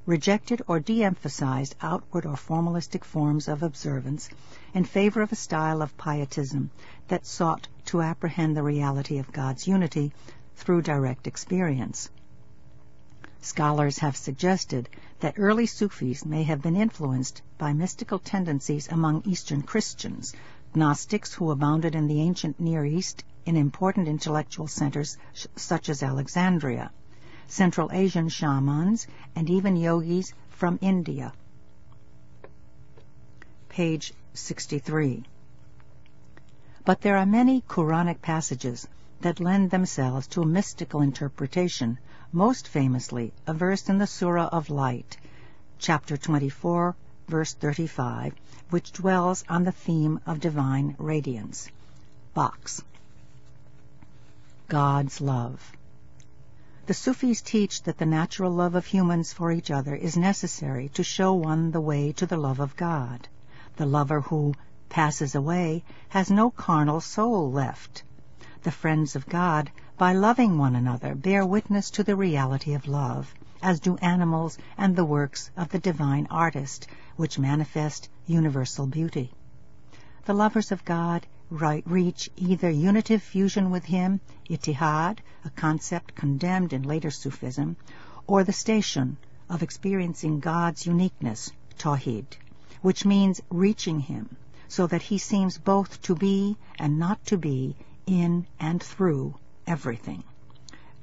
rejected 0.06 0.62
or 0.70 0.80
de-emphasized 0.80 1.76
outward 1.82 2.26
or 2.26 2.38
formalistic 2.38 3.04
forms 3.04 3.50
of 3.50 3.62
observance 3.62 4.30
in 4.74 4.86
favor 4.86 5.22
of 5.22 5.34
a 5.34 5.36
style 5.36 5.82
of 5.82 5.98
pietism 5.98 6.72
that 7.10 7.26
sought 7.26 7.68
to 7.84 8.02
apprehend 8.02 8.56
the 8.56 8.64
reality 8.64 9.18
of 9.18 9.34
God's 9.34 9.68
unity 9.68 10.14
through 10.56 10.84
direct 10.84 11.28
experience. 11.28 12.10
Scholars 13.42 13.98
have 13.98 14.16
suggested 14.16 14.88
that 15.20 15.34
early 15.38 15.66
Sufis 15.66 16.24
may 16.24 16.44
have 16.44 16.62
been 16.62 16.78
influenced 16.78 17.42
by 17.58 17.74
mystical 17.74 18.20
tendencies 18.20 18.88
among 18.88 19.24
Eastern 19.26 19.62
Christians, 19.62 20.34
Gnostics 20.74 21.34
who 21.34 21.52
abounded 21.52 21.96
in 21.96 22.08
the 22.08 22.22
ancient 22.22 22.60
Near 22.60 22.86
East 22.86 23.24
in 23.46 23.58
important 23.58 24.08
intellectual 24.08 24.68
centers 24.68 25.18
such 25.56 25.90
as 25.90 26.02
Alexandria, 26.02 26.92
Central 27.48 27.90
Asian 27.92 28.30
shamans, 28.30 29.06
and 29.36 29.50
even 29.50 29.76
yogis 29.76 30.34
from 30.50 30.80
India. 30.82 31.34
Page 33.68 34.14
63. 34.34 35.24
But 36.86 37.02
there 37.02 37.18
are 37.18 37.26
many 37.26 37.62
Quranic 37.62 38.22
passages 38.22 38.88
that 39.20 39.40
lend 39.40 39.72
themselves 39.72 40.28
to 40.28 40.42
a 40.42 40.46
mystical 40.46 41.02
interpretation 41.02 42.00
most 42.32 42.68
famously 42.68 43.34
a 43.46 43.54
verse 43.54 43.90
in 43.90 43.98
the 43.98 44.08
Surah 44.08 44.48
of 44.52 44.70
Light, 44.70 45.18
chapter 45.80 46.16
24, 46.16 46.96
verse 47.32 47.54
35, 47.54 48.34
which 48.72 48.92
dwells 48.92 49.46
on 49.48 49.64
the 49.64 49.72
theme 49.72 50.20
of 50.26 50.42
divine 50.42 50.94
radiance. 51.00 51.70
Box. 52.34 52.84
God's 54.68 55.22
love. 55.22 55.72
The 56.88 56.94
Sufis 56.94 57.42
teach 57.42 57.84
that 57.84 57.98
the 57.98 58.06
natural 58.06 58.52
love 58.52 58.76
of 58.76 58.86
humans 58.86 59.32
for 59.32 59.50
each 59.50 59.72
other 59.72 59.96
is 59.96 60.18
necessary 60.18 60.90
to 60.90 61.06
show 61.06 61.34
one 61.34 61.72
the 61.72 61.80
way 61.80 62.12
to 62.12 62.26
the 62.26 62.36
love 62.36 62.60
of 62.60 62.76
God. 62.76 63.30
The 63.78 63.86
lover 63.86 64.20
who 64.20 64.54
passes 64.90 65.34
away 65.34 65.86
has 66.10 66.30
no 66.30 66.52
carnal 66.52 67.00
soul 67.00 67.50
left. 67.50 68.04
The 68.64 68.72
friends 68.72 69.16
of 69.16 69.26
God 69.26 69.72
by 69.98 70.14
loving 70.14 70.58
one 70.58 70.76
another, 70.76 71.16
bear 71.16 71.46
witness 71.46 71.92
to 71.92 72.04
the 72.04 72.16
reality 72.16 72.74
of 72.74 72.88
love, 72.88 73.34
as 73.62 73.80
do 73.80 73.96
animals 73.98 74.58
and 74.76 74.96
the 74.96 75.06
works 75.06 75.52
of 75.56 75.70
the 75.70 75.78
divine 75.78 76.28
artist, 76.32 76.88
which 77.22 77.38
manifest 77.38 78.10
universal 78.26 78.88
beauty. 78.88 79.32
The 80.26 80.34
lovers 80.34 80.72
of 80.72 80.84
God 80.84 81.28
reach 81.52 82.32
either 82.36 82.68
unitive 82.72 83.22
fusion 83.22 83.70
with 83.70 83.86
Him, 83.86 84.20
ittihad, 84.50 85.20
a 85.46 85.52
concept 85.52 86.16
condemned 86.16 86.74
in 86.74 86.82
later 86.82 87.12
Sufism, 87.12 87.78
or 88.26 88.44
the 88.44 88.52
station 88.52 89.18
of 89.48 89.62
experiencing 89.62 90.40
God's 90.40 90.88
uniqueness, 90.88 91.52
tawhid, 91.78 92.26
which 92.82 93.06
means 93.06 93.40
reaching 93.52 94.00
Him, 94.00 94.36
so 94.68 94.88
that 94.88 95.04
He 95.04 95.20
seems 95.20 95.60
both 95.60 96.02
to 96.02 96.16
be 96.16 96.58
and 96.80 96.98
not 96.98 97.24
to 97.28 97.38
be 97.38 97.76
in 98.08 98.48
and 98.60 98.82
through 98.82 99.36
everything. 99.68 100.24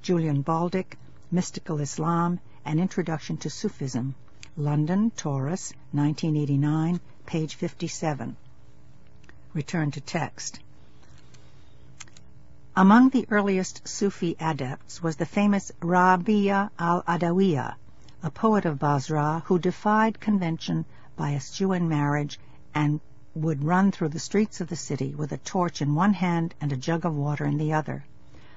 Julian 0.02 0.42
Baldick, 0.42 0.98
Mystical 1.30 1.78
Islam, 1.78 2.40
An 2.64 2.80
Introduction 2.80 3.36
to 3.36 3.50
Sufism, 3.50 4.16
London, 4.60 5.12
Tauris, 5.12 5.72
1989, 5.92 6.98
page 7.26 7.54
57. 7.54 8.36
Return 9.54 9.92
to 9.92 10.00
text. 10.00 10.58
Among 12.74 13.10
the 13.10 13.24
earliest 13.30 13.86
Sufi 13.86 14.34
adepts 14.40 15.00
was 15.00 15.14
the 15.14 15.26
famous 15.26 15.70
Rabia 15.80 16.72
al-Adawiya, 16.76 17.76
a 18.24 18.30
poet 18.32 18.64
of 18.64 18.80
Basra 18.80 19.44
who 19.46 19.60
defied 19.60 20.18
convention 20.18 20.84
by 21.14 21.34
eschewing 21.34 21.88
marriage 21.88 22.40
and 22.74 22.98
would 23.36 23.62
run 23.62 23.92
through 23.92 24.08
the 24.08 24.18
streets 24.18 24.60
of 24.60 24.66
the 24.66 24.74
city 24.74 25.14
with 25.14 25.30
a 25.30 25.38
torch 25.38 25.80
in 25.80 25.94
one 25.94 26.14
hand 26.14 26.56
and 26.60 26.72
a 26.72 26.76
jug 26.76 27.06
of 27.06 27.14
water 27.14 27.44
in 27.44 27.58
the 27.58 27.72
other. 27.72 28.04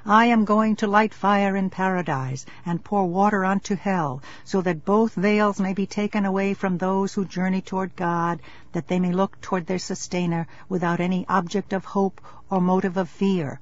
I 0.06 0.26
am 0.26 0.46
going 0.46 0.78
to 0.78 0.88
light 0.88 1.14
fire 1.14 1.56
in 1.56 1.70
paradise 1.70 2.46
and 2.66 2.84
pour 2.84 3.06
water 3.06 3.46
unto 3.46 3.76
hell, 3.76 4.24
so 4.44 4.60
that 4.62 4.84
both 4.84 5.14
veils 5.14 5.60
may 5.60 5.74
be 5.74 5.86
taken 5.86 6.26
away 6.26 6.56
from 6.56 6.78
those 6.78 7.14
who 7.14 7.24
journey 7.24 7.62
toward 7.62 7.96
God, 7.96 8.42
that 8.72 8.88
they 8.88 9.00
may 9.00 9.12
look 9.12 9.40
toward 9.42 9.68
their 9.68 9.78
sustainer 9.78 10.48
without 10.68 11.00
any 11.00 11.28
object 11.28 11.72
of 11.72 11.86
hope 11.86 12.20
or 12.50 12.60
motive 12.60 12.98
of 12.98 13.10
fear. 13.10 13.60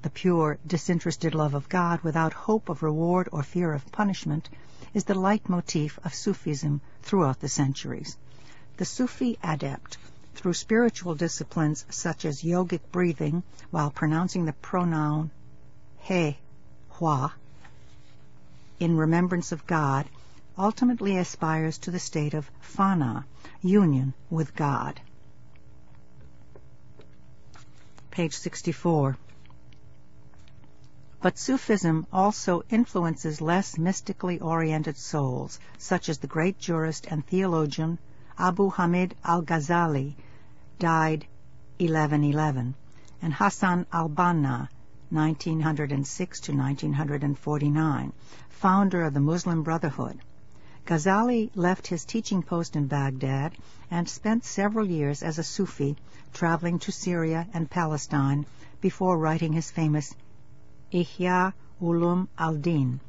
The 0.00 0.10
pure, 0.10 0.58
disinterested 0.66 1.34
love 1.34 1.52
of 1.52 1.68
God 1.68 2.00
without 2.00 2.32
hope 2.32 2.70
of 2.70 2.82
reward 2.82 3.28
or 3.30 3.42
fear 3.42 3.74
of 3.74 3.92
punishment 3.92 4.48
is 4.94 5.04
the 5.04 5.14
leitmotif 5.14 5.98
of 6.04 6.14
Sufism 6.14 6.80
throughout 7.02 7.40
the 7.40 7.48
centuries. 7.48 8.16
The 8.78 8.84
Sufi 8.86 9.38
adept 9.42 9.98
through 10.34 10.52
spiritual 10.52 11.14
disciplines 11.14 11.86
such 11.88 12.24
as 12.24 12.42
yogic 12.42 12.80
breathing 12.92 13.42
while 13.70 13.90
pronouncing 13.90 14.44
the 14.44 14.52
pronoun 14.52 15.30
he, 15.98 16.36
hua, 16.90 17.32
in 18.78 18.96
remembrance 18.96 19.52
of 19.52 19.66
God, 19.66 20.06
ultimately 20.58 21.16
aspires 21.16 21.78
to 21.78 21.90
the 21.90 21.98
state 21.98 22.34
of 22.34 22.50
fana, 22.60 23.24
union 23.62 24.12
with 24.28 24.54
God. 24.54 25.00
Page 28.10 28.36
64. 28.36 29.16
But 31.22 31.38
Sufism 31.38 32.06
also 32.12 32.62
influences 32.68 33.40
less 33.40 33.78
mystically 33.78 34.38
oriented 34.40 34.98
souls, 34.98 35.58
such 35.78 36.10
as 36.10 36.18
the 36.18 36.26
great 36.26 36.58
jurist 36.58 37.06
and 37.06 37.26
theologian 37.26 37.98
Abu 38.38 38.68
Hamid 38.68 39.14
al-Ghazali, 39.24 40.16
died 40.78 41.26
1111, 41.78 42.74
and 43.22 43.32
Hassan 43.32 43.86
al-Banna, 43.92 44.68
1906 45.10 46.40
to 46.40 46.52
1949, 46.52 48.12
founder 48.48 49.02
of 49.02 49.14
the 49.14 49.20
Muslim 49.20 49.62
Brotherhood. 49.62 50.20
Ghazali 50.84 51.50
left 51.54 51.86
his 51.86 52.04
teaching 52.04 52.42
post 52.42 52.76
in 52.76 52.86
Baghdad 52.86 53.56
and 53.90 54.08
spent 54.08 54.44
several 54.44 54.90
years 54.90 55.22
as 55.22 55.38
a 55.38 55.44
Sufi, 55.44 55.96
traveling 56.32 56.78
to 56.80 56.92
Syria 56.92 57.46
and 57.54 57.70
Palestine 57.70 58.44
before 58.80 59.16
writing 59.16 59.52
his 59.52 59.70
famous 59.70 60.14
Ihya 60.92 61.52
Ulum 61.80 62.28
al-Din, 62.36 63.00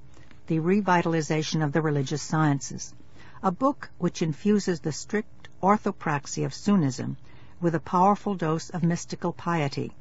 the 0.48 0.60
revitalization 0.60 1.64
of 1.64 1.72
the 1.72 1.82
religious 1.82 2.22
sciences 2.22 2.94
a 3.44 3.52
book 3.52 3.90
which 4.00 4.22
infuses 4.22 4.80
the 4.80 4.92
strict 4.92 5.50
orthopraxy 5.61 6.45
of 6.45 6.52
Sunnism 6.52 7.16
with 7.61 7.75
a 7.75 7.80
powerful 7.80 8.35
dose 8.35 8.69
of 8.69 8.84
mystical 8.84 9.32
piety, 9.34 9.92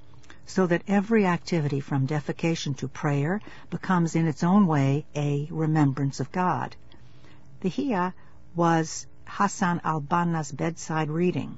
so 0.47 0.67
that 0.67 0.83
every 0.89 1.25
activity 1.27 1.81
from 1.81 2.07
defecation 2.07 2.77
to 2.77 2.89
prayer 2.89 3.41
becomes 3.71 4.15
in 4.15 4.27
its 4.27 4.43
own 4.43 4.67
way 4.67 5.05
a 5.15 5.49
remembrance 5.51 6.21
of 6.21 6.33
God. 6.33 6.77
The 7.61 7.71
Ihya 7.71 8.13
was 8.55 9.07
Hassan 9.27 9.81
al-Banna's 9.85 10.53
bedside 10.53 11.11
reading. 11.11 11.57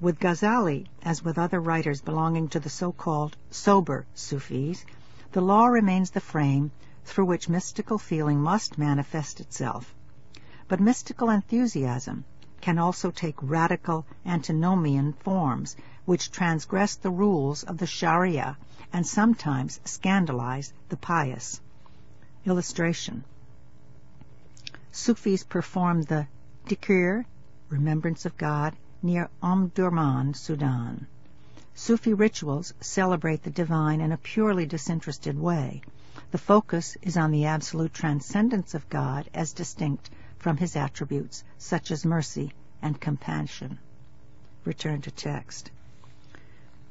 With 0.00 0.18
Ghazali, 0.18 0.86
as 1.02 1.24
with 1.24 1.38
other 1.38 1.60
writers 1.60 2.00
belonging 2.00 2.48
to 2.48 2.60
the 2.60 2.68
so-called 2.68 3.36
sober 3.50 4.06
Sufis, 4.14 4.84
the 5.32 5.40
law 5.40 5.66
remains 5.66 6.10
the 6.10 6.20
frame 6.20 6.70
through 7.04 7.26
which 7.26 7.48
mystical 7.48 7.98
feeling 7.98 8.40
must 8.40 8.76
manifest 8.76 9.40
itself. 9.40 9.94
But 10.68 10.80
mystical 10.80 11.30
enthusiasm 11.30 12.24
can 12.60 12.78
also 12.78 13.10
take 13.10 13.34
radical 13.42 14.06
antinomian 14.24 15.12
forms, 15.12 15.76
which 16.04 16.30
transgress 16.30 16.94
the 16.96 17.10
rules 17.10 17.62
of 17.64 17.78
the 17.78 17.86
Sharia 17.86 18.56
and 18.92 19.06
sometimes 19.06 19.80
scandalize 19.84 20.72
the 20.88 20.96
pious. 20.96 21.60
Illustration. 22.44 23.24
Sufis 24.92 25.42
perform 25.42 26.02
the 26.02 26.26
dhikr, 26.66 27.24
remembrance 27.68 28.24
of 28.24 28.36
God, 28.36 28.76
near 29.02 29.28
Omdurman, 29.42 30.34
Sudan. 30.34 31.06
Sufi 31.74 32.14
rituals 32.14 32.72
celebrate 32.80 33.42
the 33.42 33.50
divine 33.50 34.00
in 34.00 34.12
a 34.12 34.16
purely 34.16 34.64
disinterested 34.64 35.38
way. 35.38 35.82
The 36.30 36.36
The 36.36 36.42
focus 36.42 36.98
is 37.00 37.16
on 37.16 37.30
the 37.30 37.46
absolute 37.46 37.94
transcendence 37.94 38.74
of 38.74 38.90
God 38.90 39.30
as 39.32 39.54
distinct 39.54 40.10
from 40.46 40.58
his 40.58 40.76
attributes, 40.76 41.42
such 41.58 41.90
as 41.90 42.04
mercy 42.04 42.52
and 42.80 43.00
compassion. 43.00 43.80
Return 44.64 45.02
to 45.02 45.10
text. 45.10 45.72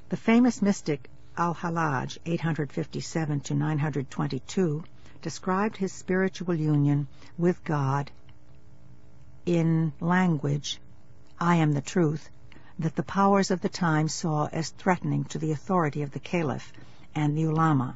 The 0.10 0.18
famous 0.18 0.62
mystic 0.62 1.10
Al-Hallaj, 1.38 2.18
857 2.26 3.40
to 3.40 3.54
922, 3.54 4.84
described 5.22 5.78
his 5.78 5.94
spiritual 5.94 6.54
union 6.54 7.08
with 7.38 7.64
God 7.64 8.12
in 9.46 9.94
language, 10.02 10.82
I 11.40 11.56
am 11.56 11.72
the 11.72 11.80
truth, 11.80 12.30
that 12.80 12.98
the 12.98 13.04
powers 13.04 13.52
of 13.52 13.62
the 13.62 13.70
time 13.70 14.10
saw 14.10 14.50
as 14.52 14.72
threatening 14.72 15.24
to 15.30 15.38
the 15.38 15.54
authority 15.54 16.02
of 16.02 16.12
the 16.12 16.20
caliph 16.20 16.74
and 17.16 17.38
the 17.38 17.46
ulama. 17.46 17.96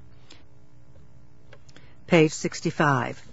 Page 2.08 2.32
65. 2.32 3.29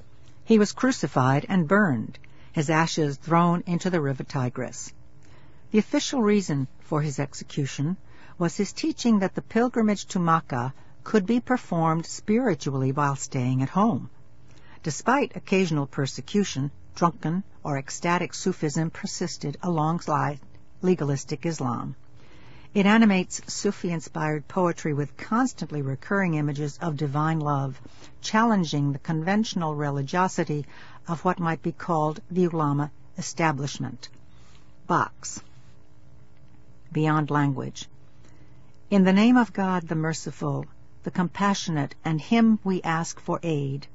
He 0.46 0.60
was 0.60 0.70
crucified 0.70 1.44
and 1.48 1.66
burned, 1.66 2.20
his 2.52 2.70
ashes 2.70 3.16
thrown 3.16 3.64
into 3.66 3.90
the 3.90 4.00
river 4.00 4.22
Tigris. 4.22 4.92
The 5.72 5.80
official 5.80 6.22
reason 6.22 6.68
for 6.78 7.02
his 7.02 7.18
execution 7.18 7.96
was 8.38 8.56
his 8.56 8.72
teaching 8.72 9.18
that 9.18 9.34
the 9.34 9.42
pilgrimage 9.42 10.06
to 10.06 10.20
Makkah 10.20 10.72
could 11.02 11.26
be 11.26 11.40
performed 11.40 12.06
spiritually 12.06 12.92
while 12.92 13.16
staying 13.16 13.60
at 13.60 13.70
home. 13.70 14.08
Despite 14.84 15.34
occasional 15.34 15.88
persecution, 15.88 16.70
drunken 16.94 17.42
or 17.64 17.76
ecstatic 17.76 18.32
Sufism 18.32 18.90
persisted 18.90 19.56
alongside 19.64 20.38
legalistic 20.80 21.44
Islam. 21.44 21.96
It 22.74 22.84
animates 22.84 23.40
Sufi-inspired 23.46 24.48
poetry 24.48 24.92
with 24.92 25.16
constantly 25.16 25.82
recurring 25.82 26.34
images 26.34 26.78
of 26.80 26.96
divine 26.96 27.40
love, 27.40 27.80
challenging 28.20 28.92
the 28.92 28.98
conventional 28.98 29.74
religiosity 29.74 30.66
of 31.08 31.24
what 31.24 31.38
might 31.38 31.62
be 31.62 31.72
called 31.72 32.20
the 32.30 32.44
ulama 32.44 32.90
establishment. 33.16 34.08
Box. 34.86 35.40
Beyond 36.92 37.30
language. 37.30 37.88
In 38.90 39.04
the 39.04 39.12
name 39.12 39.36
of 39.36 39.52
God 39.52 39.88
the 39.88 39.94
merciful, 39.94 40.64
the 41.02 41.10
compassionate, 41.10 41.94
and 42.04 42.20
him 42.20 42.58
we 42.62 42.82
ask 42.82 43.20
for 43.20 43.40
aid. 43.42 43.86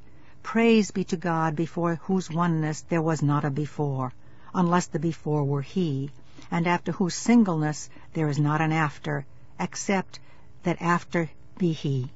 Praise 0.44 0.92
be 0.92 1.04
to 1.06 1.18
God 1.18 1.56
before 1.56 1.96
whose 2.04 2.30
oneness 2.30 2.82
there 2.82 3.02
was 3.02 3.22
not 3.22 3.46
a 3.46 3.50
before, 3.52 4.12
unless 4.54 4.88
the 4.88 5.00
before 5.00 5.44
were 5.44 5.62
he, 5.62 6.10
and 6.50 6.68
after 6.68 6.92
whose 6.92 7.14
singleness 7.14 7.90
there 8.14 8.28
is 8.28 8.40
not 8.40 8.62
an 8.62 8.72
after, 8.72 9.26
except 9.60 10.20
that 10.64 10.82
after 10.82 11.30
be 11.58 11.72
he. 11.72 12.12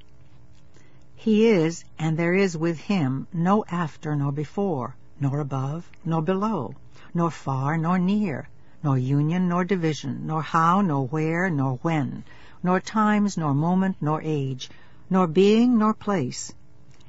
He 1.15 1.47
is, 1.47 1.85
and 1.97 2.17
there 2.17 2.33
is 2.33 2.57
with 2.57 2.77
him 2.77 3.27
no 3.33 3.63
after 3.69 4.15
nor 4.15 4.31
before, 4.31 4.95
nor 5.19 5.39
above, 5.39 5.89
nor 6.03 6.21
below, 6.21 6.75
nor 7.13 7.31
far 7.31 7.77
nor 7.77 7.97
near, 7.97 8.49
nor 8.83 8.97
union 8.97 9.47
nor 9.47 9.63
division, 9.63 10.27
nor 10.27 10.41
how, 10.41 10.81
nor 10.81 11.07
where, 11.07 11.49
nor 11.49 11.79
when, 11.81 12.23
nor 12.61 12.79
times, 12.79 13.37
nor 13.37 13.53
moment, 13.53 13.95
nor 14.01 14.21
age, 14.21 14.69
nor 15.09 15.27
being, 15.27 15.77
nor 15.77 15.93
place. 15.93 16.53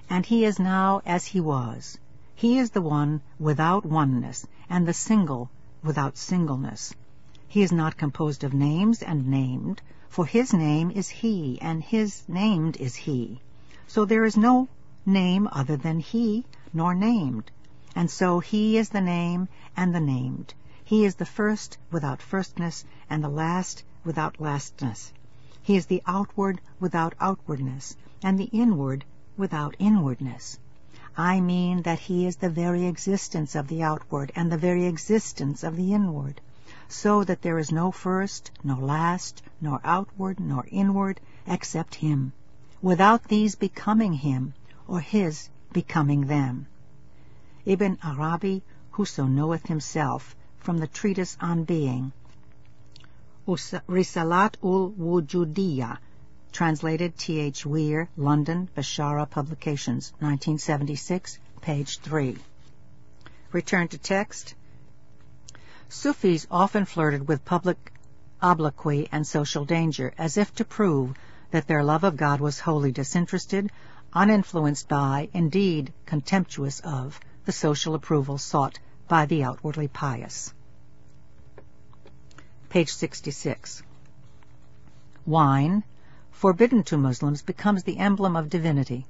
And 0.09 0.25
he 0.25 0.45
is 0.45 0.59
now 0.59 1.03
as 1.05 1.27
he 1.27 1.41
was. 1.41 1.99
He 2.35 2.59
is 2.59 2.71
the 2.71 2.83
one 2.83 3.21
without 3.39 3.85
oneness, 3.85 4.47
and 4.71 4.87
the 4.87 4.93
single 4.93 5.51
without 5.83 6.17
singleness. 6.17 6.95
He 7.57 7.63
is 7.63 7.73
not 7.73 7.97
composed 7.97 8.45
of 8.45 8.53
names 8.53 9.01
and 9.01 9.29
named, 9.29 9.81
for 10.11 10.27
his 10.27 10.53
name 10.53 10.91
is 10.91 11.09
he, 11.09 11.59
and 11.63 11.83
his 11.83 12.23
named 12.29 12.77
is 12.77 12.95
he. 12.95 13.41
So 13.87 14.05
there 14.05 14.27
is 14.27 14.37
no 14.37 14.69
name 15.07 15.49
other 15.51 15.79
than 15.79 16.01
he, 16.01 16.45
nor 16.75 16.95
named. 16.95 17.51
And 17.95 18.11
so 18.11 18.41
he 18.41 18.77
is 18.77 18.91
the 18.91 19.01
name 19.01 19.49
and 19.75 19.95
the 19.95 20.01
named. 20.01 20.53
He 20.85 21.07
is 21.07 21.15
the 21.15 21.25
first 21.25 21.79
without 21.91 22.21
firstness, 22.21 22.85
and 23.09 23.25
the 23.25 23.31
last 23.31 23.85
without 24.05 24.39
lastness. 24.39 25.15
He 25.63 25.77
is 25.77 25.87
the 25.87 26.03
outward 26.07 26.61
without 26.79 27.15
outwardness, 27.19 27.97
and 28.23 28.39
the 28.39 28.51
inward 28.53 29.07
without 29.39 29.75
inwardness. 29.79 30.59
I 31.17 31.41
mean 31.41 31.81
that 31.85 32.01
he 32.01 32.27
is 32.27 32.37
the 32.37 32.51
very 32.51 32.85
existence 32.85 33.55
of 33.55 33.69
the 33.69 33.83
outward 33.83 34.31
and 34.37 34.53
the 34.53 34.59
very 34.59 34.85
existence 34.85 35.65
of 35.65 35.77
the 35.77 35.95
inward 35.95 36.43
so 36.89 37.25
that 37.25 37.43
there 37.43 37.59
is 37.59 37.73
no 37.73 37.91
first, 37.91 38.51
no 38.63 38.77
last, 38.77 39.43
nor 39.61 39.81
outward, 39.85 40.41
nor 40.41 40.65
inward, 40.71 41.21
except 41.47 41.95
Him, 41.97 42.33
without 42.83 43.25
these 43.25 43.55
becoming 43.55 44.13
Him, 44.13 44.55
or 44.87 45.01
His 45.01 45.49
becoming 45.73 46.27
them. 46.27 46.67
Ibn 47.65 47.99
Arabi, 48.05 48.63
whoso 48.93 49.27
knoweth 49.27 49.67
himself, 49.67 50.37
from 50.59 50.79
the 50.79 50.87
treatise 50.87 51.37
on 51.41 51.65
being, 51.65 52.13
Risalat 53.47 54.57
ul 54.61 54.91
Wujudiyya, 54.91 55.99
translated 56.51 57.17
T. 57.17 57.39
H. 57.39 57.65
Weir, 57.65 58.09
London, 58.17 58.69
Beshara 58.77 59.31
Publications, 59.31 60.11
1976, 60.19 61.39
page 61.61 62.01
3. 62.01 62.37
Return 63.53 63.87
to 63.87 63.99
text. 63.99 64.56
Sufis 65.89 66.47
often 66.51 66.85
flirted 66.85 67.29
with 67.29 67.45
public 67.45 67.93
obloquy 68.43 69.09
and 69.13 69.27
social 69.27 69.65
danger, 69.65 70.13
as 70.19 70.37
if 70.37 70.55
to 70.57 70.65
prove 70.65 71.15
that 71.51 71.67
their 71.67 71.85
love 71.85 72.05
of 72.05 72.17
God 72.17 72.41
was 72.41 72.61
wholly 72.61 72.93
disinterested, 72.93 73.71
uninfluenced 74.13 74.89
by, 74.89 75.29
indeed 75.33 75.93
contemptuous 76.05 76.81
of, 76.81 77.21
the 77.45 77.53
social 77.53 77.95
approval 77.95 78.37
sought 78.37 78.79
by 79.09 79.27
the 79.27 79.45
outwardly 79.45 79.89
pious. 79.89 80.53
Page 82.69 82.93
66. 82.93 83.83
Wine, 85.25 85.85
forbidden 86.31 86.83
to 86.83 86.97
Muslims, 86.97 87.43
becomes 87.43 87.85
the 87.85 87.99
emblem 87.99 88.37
of 88.37 88.51
divinity. 88.51 89.07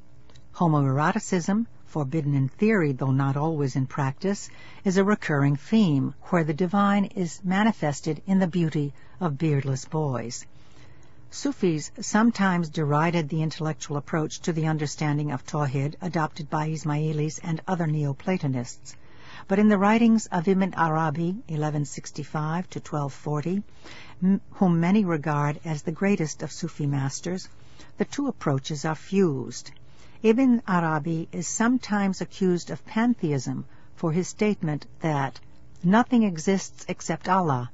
Homoeroticism, 0.55 1.67
forbidden 1.97 2.35
in 2.35 2.47
theory 2.47 2.93
though 2.93 3.11
not 3.11 3.39
always 3.39 3.75
in 3.75 3.87
practice, 3.87 4.51
is 4.85 4.99
a 4.99 5.03
recurring 5.03 5.57
theme 5.57 6.15
where 6.25 6.45
the 6.45 6.53
divine 6.53 7.07
is 7.07 7.41
manifested 7.43 8.23
in 8.27 8.39
the 8.39 8.47
beauty 8.47 8.93
of 9.19 9.39
beardless 9.39 9.87
boys. 9.87 10.45
Sufis 11.31 11.91
sometimes 11.99 12.69
derided 12.69 13.31
the 13.31 13.41
intellectual 13.41 13.97
approach 13.97 14.41
to 14.41 14.53
the 14.53 14.67
understanding 14.67 15.33
of 15.33 15.47
Tawhid 15.47 15.97
adopted 16.03 16.51
by 16.51 16.69
Ismailis 16.69 17.41
and 17.43 17.63
other 17.67 17.87
Neoplatonists. 17.87 18.95
But 19.49 19.59
in 19.59 19.69
the 19.69 19.79
writings 19.79 20.27
of 20.27 20.47
Ibn 20.47 20.75
Arabi, 20.77 21.33
1165 21.49 22.69
to 22.69 22.79
1240, 22.79 23.63
whom 24.51 24.81
many 24.81 25.03
regard 25.03 25.61
as 25.65 25.81
the 25.81 25.93
greatest 25.93 26.43
of 26.43 26.53
Sufi 26.53 26.85
masters, 26.85 27.49
the 27.97 28.05
two 28.05 28.29
approaches 28.29 28.85
are 28.85 28.95
fused. 28.95 29.71
Ibn 30.23 30.63
Arabi 30.67 31.29
is 31.31 31.47
sometimes 31.47 32.23
accused 32.23 32.71
of 32.71 32.87
pantheism 32.87 33.67
for 33.95 34.13
his 34.13 34.27
statement 34.27 34.87
that 35.01 35.39
nothing 35.85 36.23
exists 36.23 36.87
except 36.89 37.29
Allah. 37.29 37.71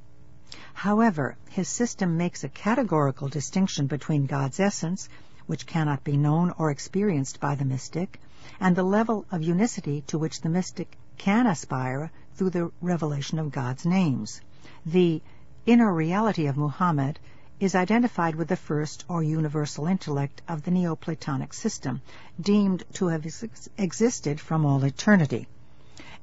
However, 0.75 1.37
his 1.51 1.69
system 1.69 2.17
makes 2.17 2.43
a 2.43 2.49
categorical 2.49 3.29
distinction 3.29 3.87
between 3.87 4.27
God's 4.27 4.59
essence, 4.59 5.09
which 5.47 5.67
cannot 5.67 6.03
be 6.03 6.17
known 6.17 6.53
or 6.59 6.73
experienced 6.73 7.39
by 7.39 7.55
the 7.55 7.65
mystic, 7.65 8.21
and 8.59 8.75
the 8.75 8.83
level 8.83 9.25
of 9.31 9.43
unicity 9.43 10.01
to 10.09 10.19
which 10.19 10.41
the 10.41 10.49
mystic 10.49 10.99
can 11.19 11.47
aspire 11.47 12.11
through 12.35 12.51
the 12.51 12.73
revelation 12.81 13.39
of 13.39 13.53
God's 13.53 13.87
names. 13.87 14.41
The 14.85 15.23
inner 15.65 15.95
reality 15.95 16.47
of 16.47 16.57
Muhammad 16.57 17.21
is 17.63 17.77
identified 17.77 18.35
with 18.35 18.49
the 18.49 18.57
first 18.57 19.05
or 19.09 19.23
universal 19.23 19.87
intellect 19.87 20.43
of 20.49 20.65
the 20.65 20.71
Neoplatonic 20.73 21.55
system, 21.55 22.03
deemed 22.41 22.83
to 22.93 23.07
have 23.07 23.25
ex- 23.25 23.69
existed 23.79 24.41
from 24.41 24.67
all 24.67 24.83
eternity, 24.83 25.47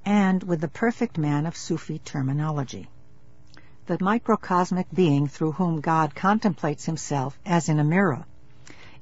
and 0.03 0.43
with 0.43 0.59
the 0.59 0.67
perfect 0.67 1.17
man 1.17 1.45
of 1.45 1.55
Sufi 1.55 1.97
terminology. 1.99 2.89
The 3.85 3.97
microcosmic 4.01 4.87
being 4.93 5.29
through 5.29 5.53
whom 5.53 5.79
God 5.79 6.13
contemplates 6.13 6.83
himself 6.83 7.39
as 7.45 7.69
in 7.69 7.79
a 7.79 7.85
mirror. 7.85 8.25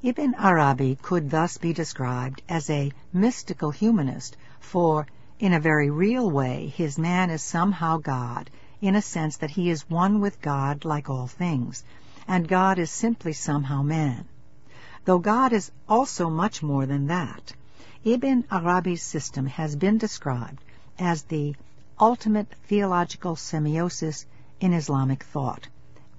Ibn 0.03 0.35
Arabi 0.35 0.95
could 1.01 1.31
thus 1.31 1.57
be 1.57 1.73
described 1.73 2.43
as 2.47 2.69
a 2.69 2.91
mystical 3.11 3.71
humanist, 3.71 4.37
for 4.59 5.07
in 5.39 5.53
a 5.53 5.59
very 5.59 5.89
real 5.89 6.29
way 6.29 6.67
his 6.67 6.99
man 6.99 7.31
is 7.31 7.41
somehow 7.41 7.97
God, 7.97 8.51
in 8.79 8.93
a 8.93 9.01
sense 9.01 9.37
that 9.37 9.49
he 9.49 9.71
is 9.71 9.89
one 9.89 10.21
with 10.21 10.39
God 10.39 10.85
like 10.85 11.09
all 11.09 11.25
things, 11.25 11.83
and 12.27 12.47
God 12.47 12.77
is 12.77 12.91
simply 12.91 13.33
somehow 13.33 13.81
man. 13.81 14.25
Though 15.05 15.19
God 15.19 15.53
is 15.53 15.71
also 15.87 16.29
much 16.29 16.61
more 16.61 16.85
than 16.85 17.07
that, 17.07 17.53
Ibn 18.03 18.45
Arabi's 18.51 19.01
system 19.01 19.45
has 19.45 19.75
been 19.75 19.97
described 19.97 20.61
as 20.99 21.23
the 21.23 21.55
ultimate 21.99 22.53
theological 22.67 23.35
semiosis 23.35 24.25
in 24.59 24.73
Islamic 24.73 25.23
thought. 25.23 25.67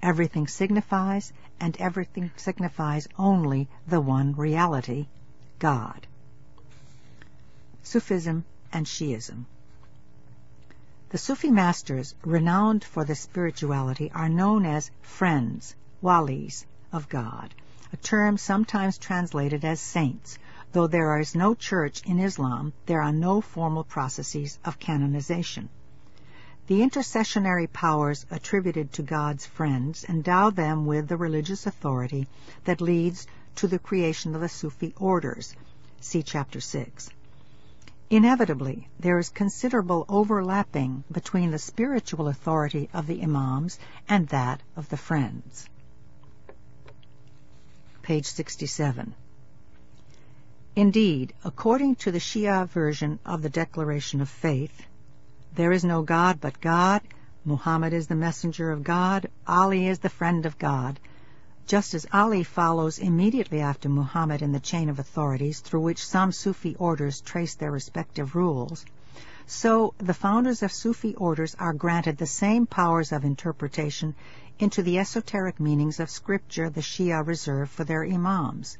Everything 0.01 0.47
signifies, 0.47 1.31
and 1.59 1.77
everything 1.77 2.31
signifies 2.35 3.07
only 3.17 3.67
the 3.87 4.01
one 4.01 4.33
reality, 4.33 5.07
God. 5.59 6.07
Sufism, 7.83 8.45
and 8.71 8.85
Shi'ism. 8.85 9.45
The 11.09 11.17
Sufi 11.17 11.49
masters, 11.49 12.15
renowned 12.23 12.83
for 12.83 13.03
their 13.03 13.15
spirituality, 13.15 14.11
are 14.11 14.29
known 14.29 14.65
as 14.65 14.91
friends, 15.01 15.75
walis, 16.01 16.65
of 16.91 17.09
God, 17.09 17.53
a 17.91 17.97
term 17.97 18.37
sometimes 18.37 18.97
translated 18.97 19.65
as 19.65 19.79
saints. 19.79 20.37
Though 20.71 20.87
there 20.87 21.19
is 21.19 21.35
no 21.35 21.55
church 21.55 22.01
in 22.05 22.19
Islam, 22.19 22.73
there 22.85 23.01
are 23.01 23.11
no 23.11 23.41
formal 23.41 23.83
processes 23.83 24.59
of 24.63 24.79
canonization. 24.79 25.69
The 26.67 26.81
intercessionary 26.81 27.71
powers 27.71 28.25
attributed 28.29 28.93
to 28.93 29.01
God's 29.01 29.45
friends 29.45 30.05
endow 30.07 30.51
them 30.51 30.85
with 30.85 31.07
the 31.07 31.17
religious 31.17 31.65
authority 31.65 32.27
that 32.65 32.79
leads 32.79 33.25
to 33.55 33.67
the 33.67 33.79
creation 33.79 34.35
of 34.35 34.41
the 34.41 34.49
Sufi 34.49 34.93
orders. 34.97 35.55
See 35.99 36.23
Chapter 36.23 36.61
6. 36.61 37.09
Inevitably, 38.11 38.87
there 38.99 39.17
is 39.17 39.29
considerable 39.29 40.05
overlapping 40.07 41.03
between 41.11 41.51
the 41.51 41.59
spiritual 41.59 42.27
authority 42.27 42.89
of 42.93 43.05
the 43.05 43.21
Imams 43.21 43.77
and 44.07 44.27
that 44.29 44.61
of 44.75 44.89
the 44.89 44.97
Friends. 44.97 45.67
Page 48.09 48.25
67. 48.25 49.13
Indeed, 50.75 51.31
according 51.43 51.97
to 51.97 52.11
the 52.11 52.17
Shia 52.17 52.67
version 52.67 53.19
of 53.23 53.43
the 53.43 53.51
Declaration 53.51 54.19
of 54.19 54.27
Faith, 54.27 54.81
there 55.53 55.71
is 55.71 55.83
no 55.83 56.01
God 56.01 56.41
but 56.41 56.59
God. 56.59 57.03
Muhammad 57.45 57.93
is 57.93 58.07
the 58.07 58.15
messenger 58.15 58.71
of 58.71 58.83
God. 58.83 59.29
Ali 59.45 59.87
is 59.87 59.99
the 59.99 60.09
friend 60.09 60.47
of 60.47 60.57
God. 60.57 60.99
Just 61.67 61.93
as 61.93 62.07
Ali 62.11 62.41
follows 62.43 62.97
immediately 62.97 63.61
after 63.61 63.89
Muhammad 63.89 64.41
in 64.41 64.53
the 64.53 64.59
chain 64.59 64.89
of 64.89 64.97
authorities 64.97 65.59
through 65.59 65.81
which 65.81 66.03
some 66.03 66.31
Sufi 66.31 66.75
orders 66.77 67.21
trace 67.21 67.53
their 67.53 67.69
respective 67.69 68.35
rules, 68.35 68.85
so 69.45 69.93
the 69.99 70.15
founders 70.15 70.63
of 70.63 70.71
Sufi 70.71 71.13
orders 71.13 71.55
are 71.59 71.73
granted 71.73 72.17
the 72.17 72.25
same 72.25 72.65
powers 72.65 73.11
of 73.11 73.23
interpretation 73.23 74.15
into 74.59 74.83
the 74.83 74.99
esoteric 74.99 75.57
meanings 75.57 76.01
of 76.01 76.09
scripture 76.09 76.69
the 76.69 76.81
Shia 76.81 77.25
reserve 77.25 77.69
for 77.69 77.85
their 77.85 78.03
imams. 78.03 78.77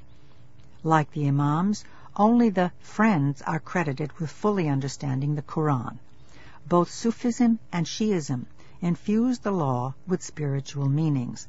Like 0.84 1.10
the 1.12 1.28
imams, 1.28 1.86
only 2.18 2.50
the 2.50 2.74
friends 2.80 3.42
are 3.44 3.62
credited 3.62 4.12
with 4.20 4.30
fully 4.30 4.68
understanding 4.68 5.36
the 5.36 5.42
Quran. 5.42 5.98
Both 6.68 6.92
Sufism 6.92 7.60
and 7.72 7.86
Shi'ism 7.86 8.46
infuse 8.82 9.40
the 9.40 9.52
law 9.52 9.94
with 10.06 10.22
spiritual 10.22 10.90
meanings. 10.90 11.48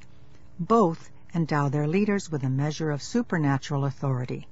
Both 0.61 1.11
endow 1.35 1.69
their 1.69 1.89
leaders 1.89 2.31
with 2.31 2.45
a 2.45 2.49
measure 2.49 2.93
of 2.93 3.03
supernatural 3.03 3.85
authority. 3.85 4.47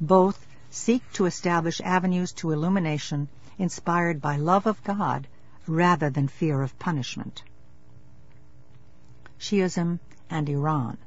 Both 0.00 0.46
seek 0.70 1.02
to 1.14 1.26
establish 1.26 1.80
avenues 1.80 2.32
to 2.34 2.52
illumination 2.52 3.28
inspired 3.58 4.20
by 4.20 4.36
love 4.36 4.66
of 4.66 4.84
God 4.84 5.26
rather 5.66 6.08
than 6.08 6.28
fear 6.28 6.62
of 6.62 6.78
punishment. 6.78 7.42
Shi'ism 9.38 10.00
and 10.28 10.48
Iran 10.48 10.98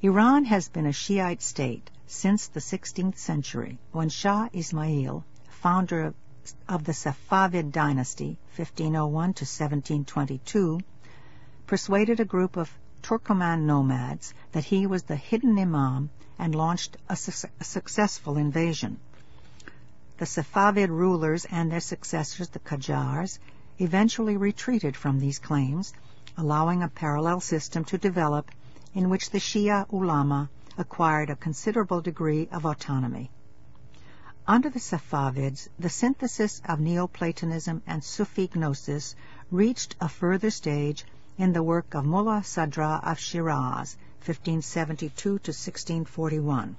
Iran 0.00 0.44
has 0.46 0.68
been 0.68 0.86
a 0.86 0.92
Shiite 0.92 1.42
state 1.42 1.90
since 2.06 2.48
the 2.48 2.60
16th 2.60 3.16
century 3.16 3.78
when 3.92 4.08
Shah 4.08 4.48
Ismail, 4.52 5.24
founder 5.48 6.06
of 6.06 6.14
of 6.68 6.82
the 6.82 6.92
Safavid 6.92 7.70
dynasty, 7.70 8.36
1501 8.56 9.34
to 9.34 9.44
1722, 9.44 10.80
persuaded 11.68 12.18
a 12.18 12.24
group 12.24 12.56
of 12.56 12.76
Turkoman 13.00 13.64
nomads 13.64 14.34
that 14.50 14.64
he 14.64 14.88
was 14.88 15.04
the 15.04 15.14
hidden 15.14 15.56
imam 15.56 16.10
and 16.40 16.52
launched 16.52 16.96
a, 17.08 17.14
su- 17.14 17.48
a 17.60 17.64
successful 17.64 18.36
invasion. 18.36 18.98
The 20.18 20.26
Safavid 20.26 20.88
rulers 20.88 21.44
and 21.44 21.70
their 21.70 21.78
successors, 21.78 22.48
the 22.48 22.58
Qajars, 22.58 23.38
eventually 23.78 24.36
retreated 24.36 24.96
from 24.96 25.20
these 25.20 25.38
claims, 25.38 25.92
allowing 26.36 26.82
a 26.82 26.88
parallel 26.88 27.40
system 27.40 27.84
to 27.84 27.98
develop 27.98 28.50
in 28.94 29.10
which 29.10 29.30
the 29.30 29.38
Shia 29.38 29.90
ulama 29.92 30.48
acquired 30.78 31.30
a 31.30 31.36
considerable 31.36 32.00
degree 32.00 32.48
of 32.50 32.64
autonomy. 32.64 33.30
Under 34.46 34.70
the 34.70 34.80
Safavids, 34.80 35.68
the 35.78 35.88
synthesis 35.88 36.60
of 36.64 36.80
Neoplatonism 36.80 37.82
and 37.86 38.02
Sufi 38.02 38.50
gnosis 38.54 39.14
reached 39.50 39.94
a 40.00 40.08
further 40.08 40.50
stage 40.50 41.04
in 41.38 41.52
the 41.52 41.62
work 41.62 41.94
of 41.94 42.04
Mullah 42.04 42.42
Sadra 42.42 43.00
of 43.04 43.18
Shiraz, 43.18 43.96
1572 44.24 45.12
to 45.14 45.30
1641. 45.30 46.76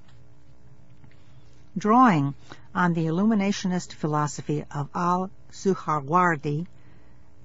Drawing 1.77 2.35
on 2.75 2.93
the 2.93 3.05
illuminationist 3.05 3.93
philosophy 3.93 4.65
of 4.69 4.89
al-Suhrawardi, 4.93 6.67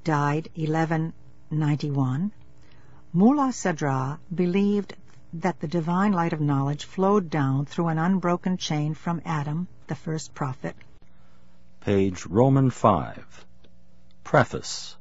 died 0.04 0.48
1191, 1.50 2.30
Mullah 3.14 3.52
Sadra 3.52 4.18
believed 4.34 4.94
that 5.32 5.60
the 5.60 5.66
divine 5.66 6.12
light 6.12 6.34
of 6.34 6.42
knowledge 6.42 6.84
flowed 6.84 7.30
down 7.30 7.64
through 7.64 7.88
an 7.88 7.98
unbroken 7.98 8.58
chain 8.58 8.92
from 8.92 9.22
Adam 9.24 9.66
the 9.86 9.94
first 9.94 10.34
prophet. 10.34 10.76
Page 11.80 12.26
Roman 12.26 12.68
5. 12.68 13.46
Preface. 14.24 14.96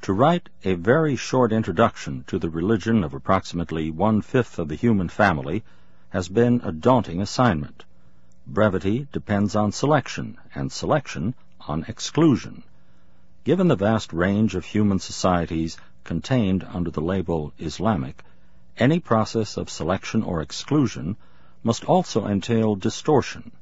To 0.00 0.14
write 0.14 0.48
a 0.64 0.72
very 0.72 1.14
short 1.14 1.52
introduction 1.52 2.24
to 2.28 2.38
the 2.38 2.48
religion 2.48 3.04
of 3.04 3.12
approximately 3.12 3.90
one-fifth 3.90 4.58
of 4.58 4.68
the 4.68 4.76
human 4.76 5.10
family 5.10 5.62
has 6.08 6.30
been 6.30 6.62
a 6.64 6.72
daunting 6.72 7.20
assignment. 7.20 7.84
Brevity 8.46 9.08
depends 9.12 9.54
on 9.54 9.72
selection, 9.72 10.38
and 10.54 10.72
selection 10.72 11.34
on 11.60 11.84
exclusion. 11.86 12.62
Given 13.46 13.68
the 13.68 13.76
vast 13.76 14.12
range 14.12 14.56
of 14.56 14.64
human 14.64 14.98
societies 14.98 15.76
contained 16.02 16.64
under 16.64 16.90
the 16.90 17.00
label 17.00 17.52
Islamic, 17.60 18.24
any 18.76 18.98
process 18.98 19.56
of 19.56 19.70
selection 19.70 20.24
or 20.24 20.42
exclusion 20.42 21.16
must 21.62 21.84
also 21.84 22.26
entail 22.26 22.74
distortion, 22.74 23.52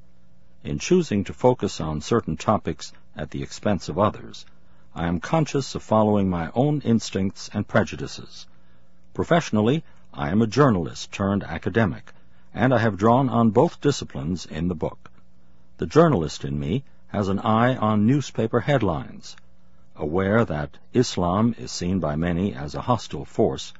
in 0.62 0.78
choosing 0.78 1.22
to 1.24 1.34
focus 1.34 1.82
on 1.82 2.00
certain 2.00 2.38
topics 2.38 2.94
at 3.14 3.30
the 3.30 3.42
expense 3.42 3.90
of 3.90 3.98
others, 3.98 4.46
I 4.94 5.06
am 5.06 5.20
conscious 5.20 5.74
of 5.74 5.82
following 5.82 6.30
my 6.30 6.50
own 6.54 6.80
instincts 6.80 7.50
and 7.52 7.68
prejudices. 7.68 8.46
Professionally, 9.12 9.84
I 10.14 10.30
am 10.30 10.40
a 10.40 10.46
journalist 10.46 11.12
turned 11.12 11.44
academic, 11.44 12.14
and 12.54 12.72
I 12.72 12.78
have 12.78 12.96
drawn 12.96 13.28
on 13.28 13.50
both 13.50 13.82
disciplines 13.82 14.46
in 14.46 14.68
the 14.68 14.74
book. 14.74 15.10
The 15.76 15.84
journalist 15.84 16.42
in 16.42 16.58
me 16.58 16.84
has 17.08 17.28
an 17.28 17.40
eye 17.40 17.76
on 17.76 18.06
newspaper 18.06 18.60
headlines. 18.60 19.36
Aware 19.96 20.44
that 20.44 20.76
Islam 20.92 21.54
is 21.56 21.70
seen 21.70 22.00
by 22.00 22.16
many 22.16 22.52
as 22.52 22.74
a 22.74 22.82
hostile 22.82 23.24
force, 23.24 23.72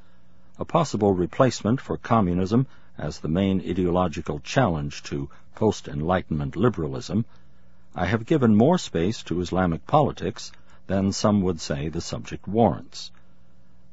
a 0.59 0.65
possible 0.65 1.13
replacement 1.13 1.81
for 1.81 1.97
communism 1.97 2.69
as 2.97 3.19
the 3.19 3.29
main 3.29 3.61
ideological 3.61 4.39
challenge 4.39 5.03
to 5.03 5.29
post-Enlightenment 5.57 6.55
liberalism, 6.55 7.25
I 7.97 8.07
have 8.07 8.27
given 8.27 8.55
more 8.55 8.79
space 8.79 9.25
to 9.25 9.41
Islamic 9.41 9.89
politics 9.89 10.53
than 10.87 11.11
some 11.11 11.43
would 11.43 11.61
say 11.61 11.89
the 11.89 12.01
subject 12.01 12.47
warrants. 12.47 13.11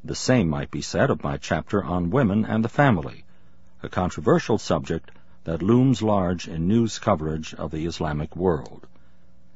The 0.04 0.14
same 0.14 0.48
might 0.48 0.70
be 0.70 0.82
said 0.82 1.10
of 1.10 1.24
my 1.24 1.38
chapter 1.38 1.84
on 1.84 2.12
women 2.12 2.46
and 2.46 2.64
the 2.64 2.70
family, 2.70 3.26
a 3.82 3.90
controversial 3.90 4.60
subject 4.60 5.10
that 5.44 5.64
looms 5.64 6.04
large 6.04 6.48
in 6.48 6.68
news 6.68 7.00
coverage 7.00 7.56
of 7.56 7.72
the 7.72 7.88
Islamic 7.88 8.36
world. 8.36 8.86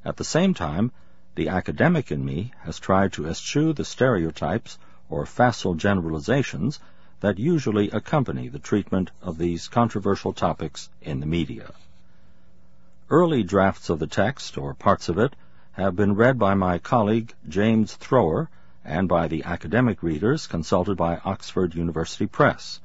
At 0.04 0.18
the 0.18 0.24
same 0.24 0.56
time, 0.56 0.92
the 1.36 1.50
academic 1.50 2.12
in 2.12 2.24
me 2.24 2.52
has 2.62 2.80
tried 2.80 3.14
to 3.14 3.28
eschew 3.28 3.74
the 3.74 3.86
stereotypes 3.86 4.78
or 5.10 5.26
facile 5.26 5.76
generalizations 5.76 6.80
that 7.20 7.40
usually 7.40 7.90
accompany 7.92 8.48
the 8.50 8.60
treatment 8.60 9.12
of 9.22 9.38
these 9.38 9.68
controversial 9.68 10.34
topics 10.34 10.90
in 11.02 11.20
the 11.20 11.26
media. 11.26 11.72
Early 13.10 13.44
drafts 13.44 13.90
of 13.90 14.00
the 14.00 14.08
text, 14.08 14.58
or 14.58 14.74
parts 14.74 15.10
of 15.10 15.18
it, 15.18 15.36
have 15.74 15.96
been 15.96 16.16
read 16.16 16.40
by 16.40 16.54
my 16.54 16.80
colleague 16.80 17.34
James 17.48 17.94
Thrower 17.96 18.50
and 18.84 19.08
by 19.08 19.28
the 19.28 19.44
academic 19.44 20.04
readers 20.04 20.48
consulted 20.48 20.98
by 20.98 21.18
Oxford 21.26 21.76
University 21.76 22.28
Press. 22.28 22.80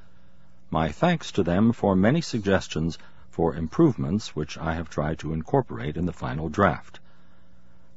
My 0.71 0.91
thanks 0.93 1.33
to 1.33 1.43
them 1.43 1.73
for 1.73 1.97
many 1.97 2.21
suggestions 2.21 2.99
for 3.31 3.55
improvements 3.55 4.37
which 4.37 4.57
I 4.57 4.75
have 4.75 4.89
tried 4.89 5.19
to 5.21 5.33
incorporate 5.33 5.97
in 5.97 6.07
the 6.07 6.13
final 6.13 6.49
draft. 6.49 7.00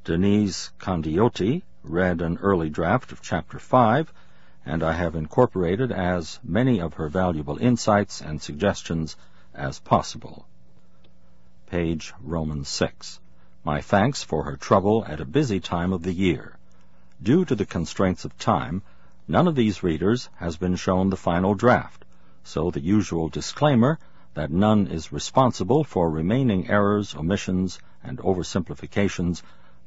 Denise 0.04 0.70
Condiotti 0.78 1.62
read 1.82 2.20
an 2.20 2.36
early 2.42 2.68
draft 2.68 3.10
of 3.10 3.22
Chapter 3.22 3.58
5, 3.58 4.12
and 4.66 4.82
I 4.82 4.92
have 4.92 5.14
incorporated 5.14 5.90
as 5.90 6.38
many 6.44 6.78
of 6.78 6.92
her 6.92 7.08
valuable 7.08 7.56
insights 7.56 8.20
and 8.20 8.42
suggestions 8.42 9.16
as 9.54 9.80
possible 9.80 10.46
page 11.68 12.12
Romans 12.20 12.68
6. 12.68 13.18
My 13.64 13.80
thanks 13.80 14.22
for 14.22 14.44
her 14.44 14.58
trouble 14.58 15.06
at 15.08 15.22
a 15.22 15.24
busy 15.24 15.58
time 15.58 15.90
of 15.90 16.02
the 16.02 16.12
year. 16.12 16.58
Due 17.22 17.46
to 17.46 17.54
the 17.54 17.64
constraints 17.64 18.26
of 18.26 18.36
time, 18.36 18.82
none 19.26 19.48
of 19.48 19.54
these 19.54 19.82
readers 19.82 20.28
has 20.34 20.58
been 20.58 20.76
shown 20.76 21.08
the 21.08 21.16
final 21.16 21.54
draft, 21.54 22.04
so 22.42 22.70
the 22.70 22.82
usual 22.82 23.30
disclaimer 23.30 23.98
that 24.34 24.50
none 24.50 24.86
is 24.86 25.12
responsible 25.12 25.82
for 25.82 26.10
remaining 26.10 26.68
errors, 26.68 27.14
omissions, 27.14 27.78
and 28.02 28.18
oversimplifications 28.18 29.42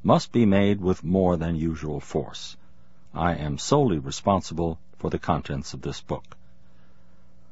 must 0.08 0.32
be 0.32 0.46
made 0.46 0.80
with 0.80 1.04
more 1.04 1.36
than 1.36 1.54
usual 1.54 2.00
force. 2.00 2.56
I 3.12 3.34
am 3.34 3.58
solely 3.58 3.98
responsible 3.98 4.78
for 4.96 5.10
the 5.10 5.18
contents 5.18 5.74
of 5.74 5.82
this 5.82 6.00
book. 6.00 6.34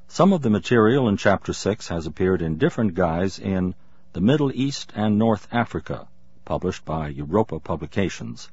Some 0.09 0.33
of 0.33 0.41
the 0.41 0.49
material 0.59 1.07
in 1.11 1.19
Chapter 1.19 1.53
6 1.53 1.89
has 1.89 2.07
appeared 2.07 2.41
in 2.41 2.57
different 2.57 2.95
guise 2.95 3.39
in 3.39 3.75
The 4.15 4.23
Middle 4.23 4.51
East 4.55 4.91
and 4.97 5.19
North 5.19 5.47
Africa, 5.53 6.09
published 6.47 6.87
by 6.87 7.09
Europa 7.09 7.61
Publications, 7.61 8.49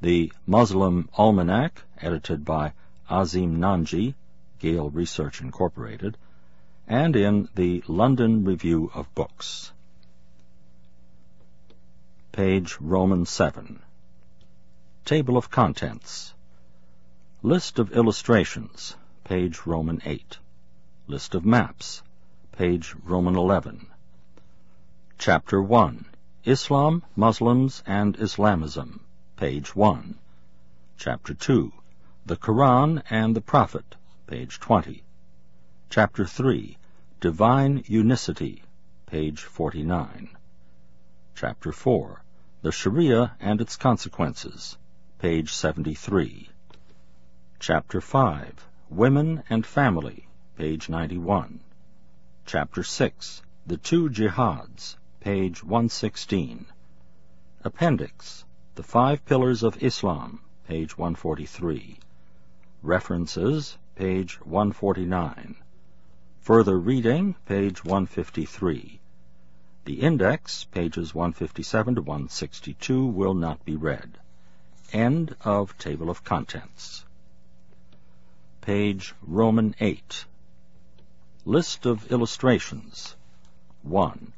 the 0.00 0.32
Muslim 0.46 1.10
Almanac, 1.18 1.82
edited 2.00 2.42
by 2.42 2.72
Azim 3.10 3.58
Nanji, 3.58 4.14
Gale 4.60 4.88
Research 4.88 5.42
Incorporated, 5.42 6.16
and 6.88 7.14
in 7.14 7.50
the 7.54 7.84
London 7.86 8.46
Review 8.46 8.90
of 8.94 9.14
Books. 9.14 9.72
Page 12.36 12.76
Roman 12.82 13.24
7. 13.24 13.80
Table 15.06 15.38
of 15.38 15.50
Contents. 15.50 16.34
List 17.42 17.78
of 17.78 17.92
illustrations, 17.92 18.94
page 19.24 19.64
Roman 19.64 20.02
8. 20.04 20.36
List 21.06 21.34
of 21.34 21.46
maps, 21.46 22.02
page 22.52 22.94
Roman 23.02 23.36
11. 23.36 23.86
Chapter 25.16 25.62
1. 25.62 26.04
Islam, 26.44 27.02
Muslims, 27.16 27.82
and 27.86 28.20
Islamism, 28.20 29.00
page 29.36 29.74
1. 29.74 30.18
Chapter 30.98 31.32
2. 31.32 31.72
The 32.26 32.36
Quran 32.36 33.02
and 33.08 33.34
the 33.34 33.40
Prophet, 33.40 33.96
page 34.26 34.60
20. 34.60 35.02
Chapter 35.88 36.26
3. 36.26 36.76
Divine 37.18 37.82
Unicity, 37.86 38.62
page 39.06 39.40
49. 39.40 40.36
Chapter 41.34 41.72
4. 41.72 42.22
The 42.62 42.72
Sharia 42.72 43.36
and 43.38 43.60
its 43.60 43.76
Consequences, 43.76 44.78
page 45.18 45.52
73. 45.52 46.48
Chapter 47.60 48.00
5. 48.00 48.68
Women 48.88 49.42
and 49.50 49.66
Family, 49.66 50.26
page 50.56 50.88
91. 50.88 51.60
Chapter 52.46 52.82
6. 52.82 53.42
The 53.66 53.76
Two 53.76 54.08
Jihads, 54.08 54.96
page 55.20 55.62
116. 55.62 56.64
Appendix. 57.62 58.46
The 58.74 58.82
Five 58.82 59.26
Pillars 59.26 59.62
of 59.62 59.82
Islam, 59.82 60.40
page 60.66 60.96
143. 60.96 61.98
References, 62.82 63.76
page 63.96 64.40
149. 64.46 65.56
Further 66.40 66.78
reading, 66.78 67.34
page 67.44 67.84
153. 67.84 68.98
The 69.86 70.00
index, 70.00 70.64
pages 70.64 71.14
157 71.14 71.94
to 71.94 72.02
162, 72.02 73.06
will 73.06 73.34
not 73.34 73.64
be 73.64 73.76
read. 73.76 74.18
End 74.92 75.36
of 75.42 75.78
Table 75.78 76.10
of 76.10 76.24
Contents. 76.24 77.04
Page 78.62 79.14
Roman 79.22 79.76
8. 79.78 80.24
List 81.44 81.86
of 81.86 82.10
illustrations. 82.10 83.14
1. 83.84 84.32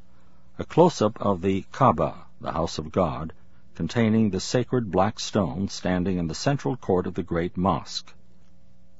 A 0.59 0.65
close-up 0.65 1.19
of 1.19 1.41
the 1.41 1.65
Kaaba, 1.71 2.25
the 2.39 2.51
house 2.51 2.77
of 2.77 2.91
God, 2.91 3.33
containing 3.73 4.29
the 4.29 4.39
sacred 4.39 4.91
black 4.91 5.19
stone 5.19 5.67
standing 5.67 6.19
in 6.19 6.27
the 6.27 6.35
central 6.35 6.77
court 6.77 7.07
of 7.07 7.15
the 7.15 7.23
great 7.23 7.57
mosque. 7.57 8.13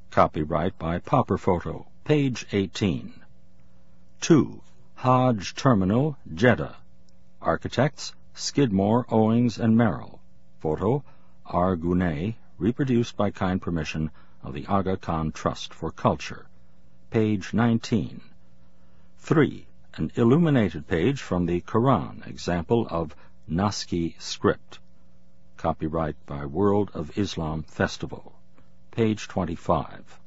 Copyright 0.10 0.80
by 0.80 0.98
Popper 0.98 1.38
Photo, 1.38 1.86
page 2.06 2.48
18. 2.52 3.14
2. 4.22 4.62
Hajj 5.02 5.56
Terminal, 5.56 6.18
Jeddah. 6.34 6.76
Architects, 7.42 8.14
Skidmore, 8.34 9.06
Owings, 9.08 9.58
and 9.58 9.78
Merrill. 9.78 10.20
Photo, 10.60 11.06
R. 11.46 11.78
Gounet, 11.78 12.36
reproduced 12.58 13.16
by 13.16 13.32
kind 13.32 13.62
permission 13.62 14.12
of 14.44 14.54
the 14.54 14.66
Aga 14.66 14.98
Khan 14.98 15.32
Trust 15.32 15.74
for 15.74 15.90
Culture. 15.94 16.50
Page 17.12 17.54
19. 17.54 18.20
3. 19.20 19.68
An 19.94 20.12
illuminated 20.16 20.86
page 20.86 21.22
from 21.22 21.46
the 21.46 21.62
Quran, 21.62 22.28
example 22.28 22.86
of 22.90 23.16
Naskhi 23.50 24.22
script. 24.22 24.80
Copyright 25.56 26.18
by 26.26 26.46
World 26.46 26.92
of 26.94 27.18
Islam 27.18 27.64
Festival. 27.64 28.34
Page 28.92 29.30
25. 29.30 30.20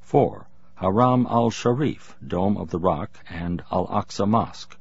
4. 0.00 0.48
Haram 0.76 1.24
al-Sharif, 1.30 2.16
Dome 2.26 2.56
of 2.56 2.68
the 2.70 2.80
Rock, 2.80 3.18
and 3.30 3.62
Al-Aqsa 3.70 4.28
Mosque. 4.28 4.76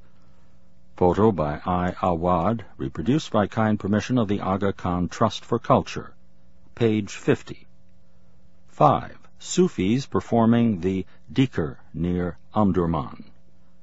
Photo 0.97 1.31
by 1.31 1.61
I. 1.65 1.95
Awad, 2.01 2.65
reproduced 2.77 3.31
by 3.31 3.45
kind 3.47 3.79
permission 3.79 4.17
of 4.17 4.27
the 4.27 4.41
Aga 4.41 4.73
Khan 4.73 5.07
Trust 5.07 5.45
for 5.45 5.59
Culture. 5.59 6.13
Page 6.75 7.13
50. 7.13 7.67
5. 8.69 9.17
Sufis 9.37 10.07
performing 10.07 10.81
the 10.81 11.05
Dhikr 11.31 11.77
near 11.93 12.37
Omdurman. 12.55 13.25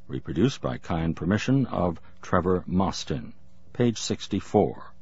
Reproduced 0.08 0.60
by 0.60 0.78
kind 0.78 1.16
permission 1.16 1.64
of 1.66 2.00
Trevor 2.20 2.64
Mostyn. 2.66 3.32
Page 3.72 3.98
64. 3.98 4.92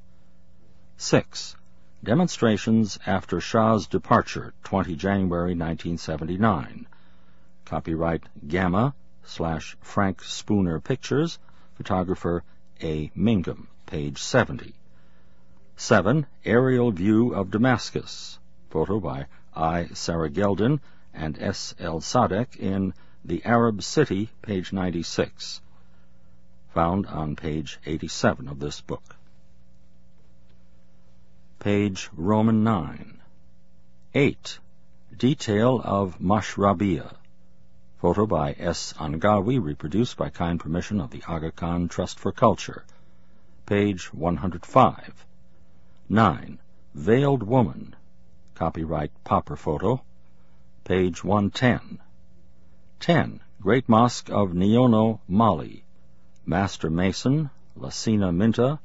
6. 0.99 1.57
Demonstrations 2.05 2.99
after 3.07 3.41
Shah's 3.41 3.87
departure, 3.87 4.53
20 4.63 4.95
January 4.95 5.55
1979. 5.55 6.87
Copyright 7.69 8.23
Gamma 8.49 8.95
slash 9.25 9.77
Frank 9.83 10.23
Spooner 10.23 10.81
Pictures, 10.81 11.39
photographer 11.75 12.43
A. 12.81 13.11
Mingham, 13.15 13.67
page 13.85 14.23
70. 14.23 14.73
7. 15.77 16.27
Aerial 16.47 16.91
view 16.93 17.35
of 17.35 17.51
Damascus. 17.51 18.39
Photo 18.71 18.99
by 19.01 19.27
I. 19.55 19.85
Serageldin 19.93 20.81
and 21.13 21.39
S. 21.39 21.75
L. 21.79 22.01
Sadek 22.01 22.57
in 22.57 22.95
The 23.23 23.45
Arab 23.45 23.83
City, 23.83 24.31
page 24.41 24.73
96. 24.73 25.61
Found 26.73 27.05
on 27.07 27.37
page 27.37 27.79
87 27.85 28.49
of 28.49 28.61
this 28.61 28.81
book. 28.81 29.15
Page 31.59 32.09
Roman 32.15 32.65
9. 32.65 33.21
8. 34.15 34.59
Detail 35.19 35.83
of 35.85 36.19
Mashrabiyah. 36.19 37.18
Photo 37.99 38.27
by 38.27 38.55
S. 38.61 38.95
Angawi, 39.01 39.61
reproduced 39.61 40.17
by 40.17 40.31
kind 40.31 40.61
permission 40.61 41.01
of 41.01 41.11
the 41.11 41.25
Aga 41.27 41.51
Khan 41.51 41.89
Trust 41.89 42.21
for 42.21 42.31
Culture. 42.31 42.85
Page 43.67 44.15
105. 44.15 45.27
9. 46.09 46.59
Veiled 46.95 47.43
Woman. 47.43 47.97
Copyright 48.55 49.11
Popper 49.25 49.57
Photo. 49.57 50.01
Page 50.85 51.25
110. 51.25 51.99
10. 53.01 53.41
Great 53.61 53.89
Mosque 53.89 54.31
of 54.31 54.53
Niono, 54.53 55.19
Mali. 55.27 55.83
Master 56.47 56.91
Mason, 56.91 57.51
Lassina 57.77 58.33
Minta. 58.33 58.79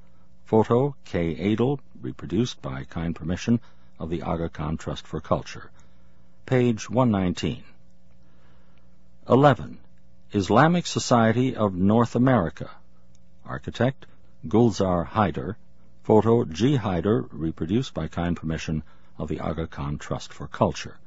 Photo 0.45 0.95
K. 1.06 1.53
Adel, 1.53 1.80
reproduced 2.01 2.64
by 2.64 2.83
kind 2.85 3.16
permission 3.16 3.59
of 4.00 4.09
the 4.09 4.24
Aga 4.24 4.50
Khan 4.50 4.75
Trust 4.75 5.06
for 5.06 5.22
Culture. 5.22 5.69
Page 6.48 6.90
119. 6.90 7.64
11. 9.29 9.77
Islamic 10.33 10.85
Society 10.85 11.55
of 11.55 11.73
North 11.73 12.13
America. 12.13 12.69
Architect 13.45 14.05
Gulzar 14.45 15.07
Haider. 15.07 15.55
Photo 16.01 16.43
G. 16.43 16.77
Haider, 16.77 17.25
reproduced 17.31 17.93
by 17.93 18.09
kind 18.09 18.35
permission 18.35 18.83
of 19.17 19.29
the 19.29 19.39
Aga 19.39 19.67
Khan 19.67 19.97
Trust 19.97 20.33
for 20.33 20.47
Culture. 20.47 20.97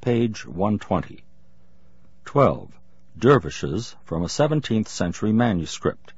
Page 0.00 0.44
120. 0.44 1.22
12. 2.24 2.72
Dervishes 3.16 3.94
from 4.02 4.24
a 4.24 4.26
17th 4.26 4.88
century 4.88 5.32
manuscript. 5.32 6.14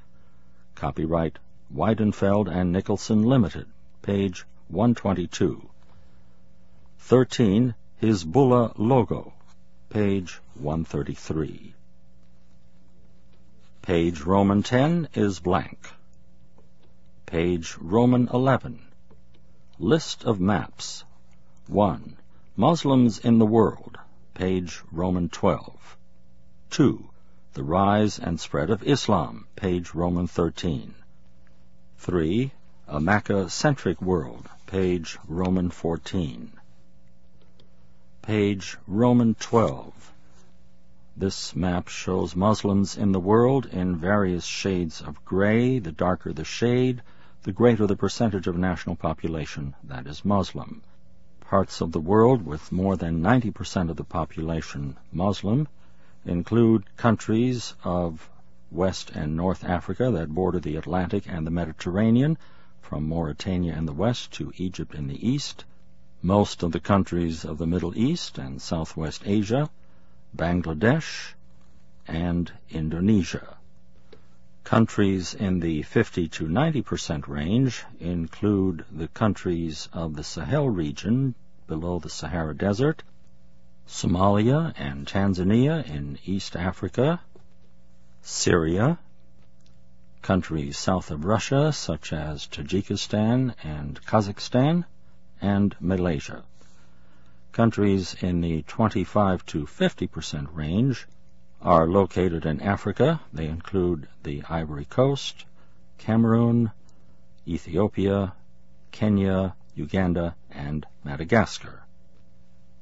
Copyright 0.74 1.38
Weidenfeld 1.70 2.48
and 2.50 2.72
Nicolson 2.74 3.22
Limited. 3.22 3.66
Page 4.00 4.46
122. 4.68 5.68
13. 7.00 7.74
Hizbullah 8.00 8.72
logo 8.78 9.34
page 9.94 10.40
133. 10.54 11.72
Page 13.82 14.20
Roman 14.22 14.60
10 14.60 15.06
is 15.14 15.38
blank. 15.38 15.78
Page 17.26 17.76
Roman 17.80 18.28
11. 18.34 18.80
List 19.78 20.24
of 20.24 20.40
maps. 20.40 21.04
1. 21.68 22.16
Muslims 22.56 23.20
in 23.20 23.38
the 23.38 23.46
world. 23.46 23.96
Page 24.34 24.82
Roman 24.90 25.28
12. 25.28 25.96
2. 26.70 27.08
The 27.52 27.62
rise 27.62 28.18
and 28.18 28.40
spread 28.40 28.70
of 28.70 28.82
Islam. 28.82 29.46
Page 29.54 29.94
Roman 29.94 30.26
13. 30.26 30.92
3. 31.98 32.50
A 32.88 32.98
Mecca-centric 33.00 34.02
world. 34.02 34.48
Page 34.66 35.18
Roman 35.28 35.70
14 35.70 36.58
page 38.26 38.78
Roman 38.86 39.34
12. 39.34 40.12
This 41.14 41.54
map 41.54 41.88
shows 41.88 42.34
Muslims 42.34 42.96
in 42.96 43.12
the 43.12 43.20
world 43.20 43.66
in 43.66 43.96
various 43.96 44.46
shades 44.46 45.02
of 45.02 45.22
gray. 45.26 45.78
The 45.78 45.92
darker 45.92 46.32
the 46.32 46.42
shade, 46.42 47.02
the 47.42 47.52
greater 47.52 47.86
the 47.86 47.96
percentage 47.96 48.46
of 48.46 48.56
national 48.56 48.96
population 48.96 49.74
that 49.84 50.06
is 50.06 50.24
Muslim. 50.24 50.80
Parts 51.40 51.82
of 51.82 51.92
the 51.92 52.00
world 52.00 52.46
with 52.46 52.72
more 52.72 52.96
than 52.96 53.20
90% 53.20 53.90
of 53.90 53.96
the 53.96 54.04
population 54.04 54.96
Muslim 55.12 55.68
include 56.24 56.96
countries 56.96 57.74
of 57.84 58.30
West 58.70 59.10
and 59.10 59.36
North 59.36 59.62
Africa 59.64 60.10
that 60.12 60.34
border 60.34 60.60
the 60.60 60.76
Atlantic 60.76 61.28
and 61.28 61.46
the 61.46 61.50
Mediterranean, 61.50 62.38
from 62.80 63.06
Mauritania 63.06 63.76
in 63.76 63.84
the 63.84 63.92
west 63.92 64.32
to 64.32 64.50
Egypt 64.56 64.94
in 64.94 65.08
the 65.08 65.28
east, 65.28 65.66
most 66.24 66.62
of 66.62 66.72
the 66.72 66.80
countries 66.80 67.44
of 67.44 67.58
the 67.58 67.66
Middle 67.66 67.94
East 67.98 68.38
and 68.38 68.62
Southwest 68.62 69.20
Asia, 69.26 69.68
Bangladesh, 70.34 71.34
and 72.08 72.50
Indonesia. 72.70 73.58
Countries 74.64 75.34
in 75.34 75.60
the 75.60 75.82
50 75.82 76.28
to 76.28 76.48
90 76.48 76.80
percent 76.80 77.28
range 77.28 77.84
include 78.00 78.86
the 78.90 79.08
countries 79.08 79.90
of 79.92 80.16
the 80.16 80.24
Sahel 80.24 80.66
region 80.66 81.34
below 81.66 81.98
the 81.98 82.08
Sahara 82.08 82.56
Desert, 82.56 83.02
Somalia 83.86 84.72
and 84.78 85.06
Tanzania 85.06 85.86
in 85.86 86.18
East 86.24 86.56
Africa, 86.56 87.20
Syria, 88.22 88.98
countries 90.22 90.78
south 90.78 91.10
of 91.10 91.26
Russia 91.26 91.70
such 91.70 92.14
as 92.14 92.46
Tajikistan 92.46 93.54
and 93.62 94.00
Kazakhstan, 94.06 94.86
and 95.44 95.76
Malaysia. 95.78 96.42
Countries 97.52 98.16
in 98.22 98.40
the 98.40 98.62
25 98.62 99.44
to 99.44 99.66
50 99.66 100.06
percent 100.06 100.48
range 100.50 101.06
are 101.60 101.86
located 101.86 102.46
in 102.46 102.62
Africa. 102.62 103.20
They 103.30 103.48
include 103.48 104.08
the 104.22 104.42
Ivory 104.48 104.86
Coast, 104.86 105.44
Cameroon, 105.98 106.70
Ethiopia, 107.46 108.32
Kenya, 108.90 109.54
Uganda, 109.74 110.34
and 110.50 110.86
Madagascar. 111.04 111.82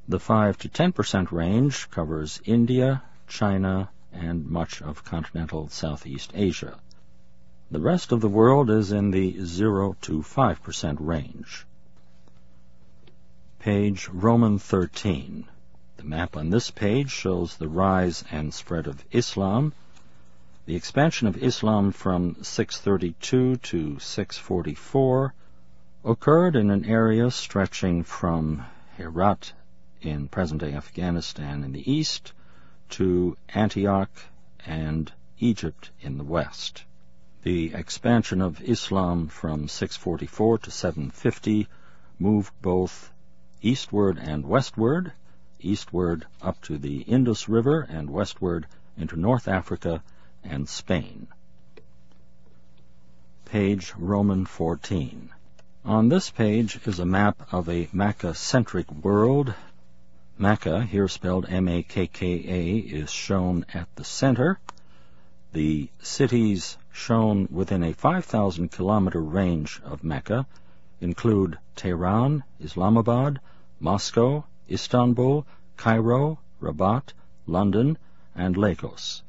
The 0.07 0.21
5 0.21 0.57
to 0.59 0.69
10 0.69 0.93
percent 0.93 1.33
range 1.33 1.91
covers 1.91 2.41
India, 2.45 3.03
China, 3.27 3.91
and 4.13 4.47
much 4.47 4.81
of 4.81 5.05
continental 5.05 5.69
Southeast 5.69 6.31
Asia. 6.33 6.79
The 7.73 7.81
rest 7.81 8.13
of 8.13 8.21
the 8.21 8.29
world 8.29 8.71
is 8.71 8.93
in 8.93 9.11
the 9.11 9.45
0 9.45 9.97
to 10.03 10.23
5 10.23 10.63
percent 10.63 11.01
range 11.01 11.67
page 13.63 14.09
Roman 14.09 14.59
13. 14.59 15.45
The 15.97 16.03
map 16.03 16.37
on 16.37 16.51
this 16.51 16.73
page 16.73 17.11
shows 17.11 17.57
the 17.57 17.69
rise 17.69 18.25
and 18.29 18.53
spread 18.53 18.89
of 18.89 19.05
Islam. 19.13 19.73
The 20.67 20.75
expansion 20.75 21.29
of 21.29 21.41
Islam 21.41 21.93
from 21.93 22.43
632 22.43 23.59
to 23.59 23.99
644 24.01 25.35
occurred 26.05 26.57
in 26.57 26.71
an 26.71 26.85
area 26.87 27.31
stretching 27.31 28.03
from 28.03 28.65
Herat 28.97 29.53
in 30.01 30.27
present-day 30.27 30.75
Afghanistan 30.75 31.63
in 31.63 31.71
the 31.71 31.89
east 31.89 32.33
to 32.91 33.37
Antioch 33.51 34.11
and 34.67 35.13
Egypt 35.39 35.93
in 36.01 36.19
the 36.19 36.25
west. 36.25 36.83
The 37.45 37.75
expansion 37.75 38.41
of 38.41 38.61
Islam 38.61 39.29
from 39.29 39.69
644 39.69 40.59
to 40.59 40.71
750 40.73 41.69
moved 42.19 42.53
both 42.61 43.12
eastward 43.63 44.19
and 44.19 44.45
westward, 44.45 45.13
eastward 45.61 46.27
up 46.43 46.61
to 46.61 46.77
the 46.77 47.03
Indus 47.03 47.49
River 47.49 47.87
and 47.89 48.11
westward 48.11 48.67
into 48.97 49.17
North 49.17 49.47
Africa 49.47 50.03
and 50.43 50.69
Spain. 50.69 51.29
Page 53.45 53.95
Roman 53.97 54.45
14. 54.45 55.31
On 55.85 56.09
this 56.09 56.31
page 56.31 56.81
is 56.87 56.99
a 56.99 57.07
map 57.07 57.41
of 57.53 57.69
a 57.69 57.89
Makka-centric 57.93 58.91
world. 58.91 59.55
Makka, 60.39 60.85
here 60.85 61.09
spelled 61.09 61.47
M-A-K-K-A, 61.49 62.79
is 62.79 63.11
shown 63.11 63.65
at 63.73 63.89
the 63.95 64.05
center. 64.05 64.59
The 65.53 65.89
cities 66.01 66.79
shown 66.93 67.47
within 67.51 67.85
a 67.85 67.93
5,000 67.93 68.71
kilometer 68.71 69.21
range 69.21 69.81
of 69.85 70.03
Mecca 70.03 70.47
include 71.01 71.59
Tehran, 71.77 72.45
Islamabad, 72.61 73.41
Moscow, 73.85 74.45
Istanbul, 74.71 75.45
Cairo, 75.77 76.39
Rabat, 76.61 77.13
London, 77.49 77.99
and 78.33 78.57
Lagos. 78.57 79.25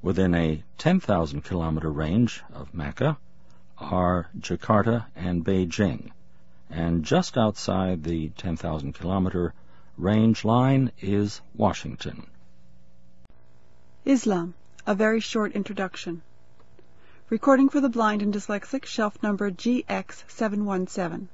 Within 0.00 0.36
a 0.36 0.62
10,000 0.78 1.42
kilometer 1.42 1.90
range 1.90 2.44
of 2.54 2.72
Mecca 2.72 3.18
are 3.78 4.30
Jakarta 4.38 5.06
and 5.16 5.44
Beijing, 5.44 6.12
and 6.70 7.04
just 7.04 7.36
outside 7.36 8.04
the 8.04 8.28
10,000 8.28 8.92
kilometer 8.94 9.52
range 9.98 10.44
line 10.44 10.92
is 11.00 11.40
Washington. 11.52 12.28
Islam, 14.04 14.54
a 14.86 14.94
very 14.94 15.18
short 15.18 15.50
introduction. 15.52 16.22
Recording 17.30 17.68
for 17.68 17.80
the 17.80 17.88
blind 17.88 18.22
and 18.22 18.32
dyslexic, 18.32 18.84
shelf 18.84 19.20
number 19.24 19.50
GX717. 19.50 21.26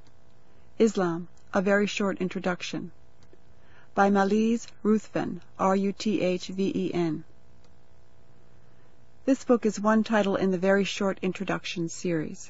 Islam, 0.79 1.27
a 1.55 1.61
very 1.61 1.85
short 1.85 2.17
introduction. 2.17 2.91
By 3.93 4.09
Malise 4.09 4.67
Ruthven, 4.81 5.39
R-U-T-H-V-E-N. 5.59 7.23
This 9.25 9.43
book 9.43 9.63
is 9.63 9.79
one 9.79 10.03
title 10.03 10.35
in 10.35 10.49
the 10.49 10.57
Very 10.57 10.83
Short 10.83 11.19
Introduction 11.21 11.89
series. 11.89 12.49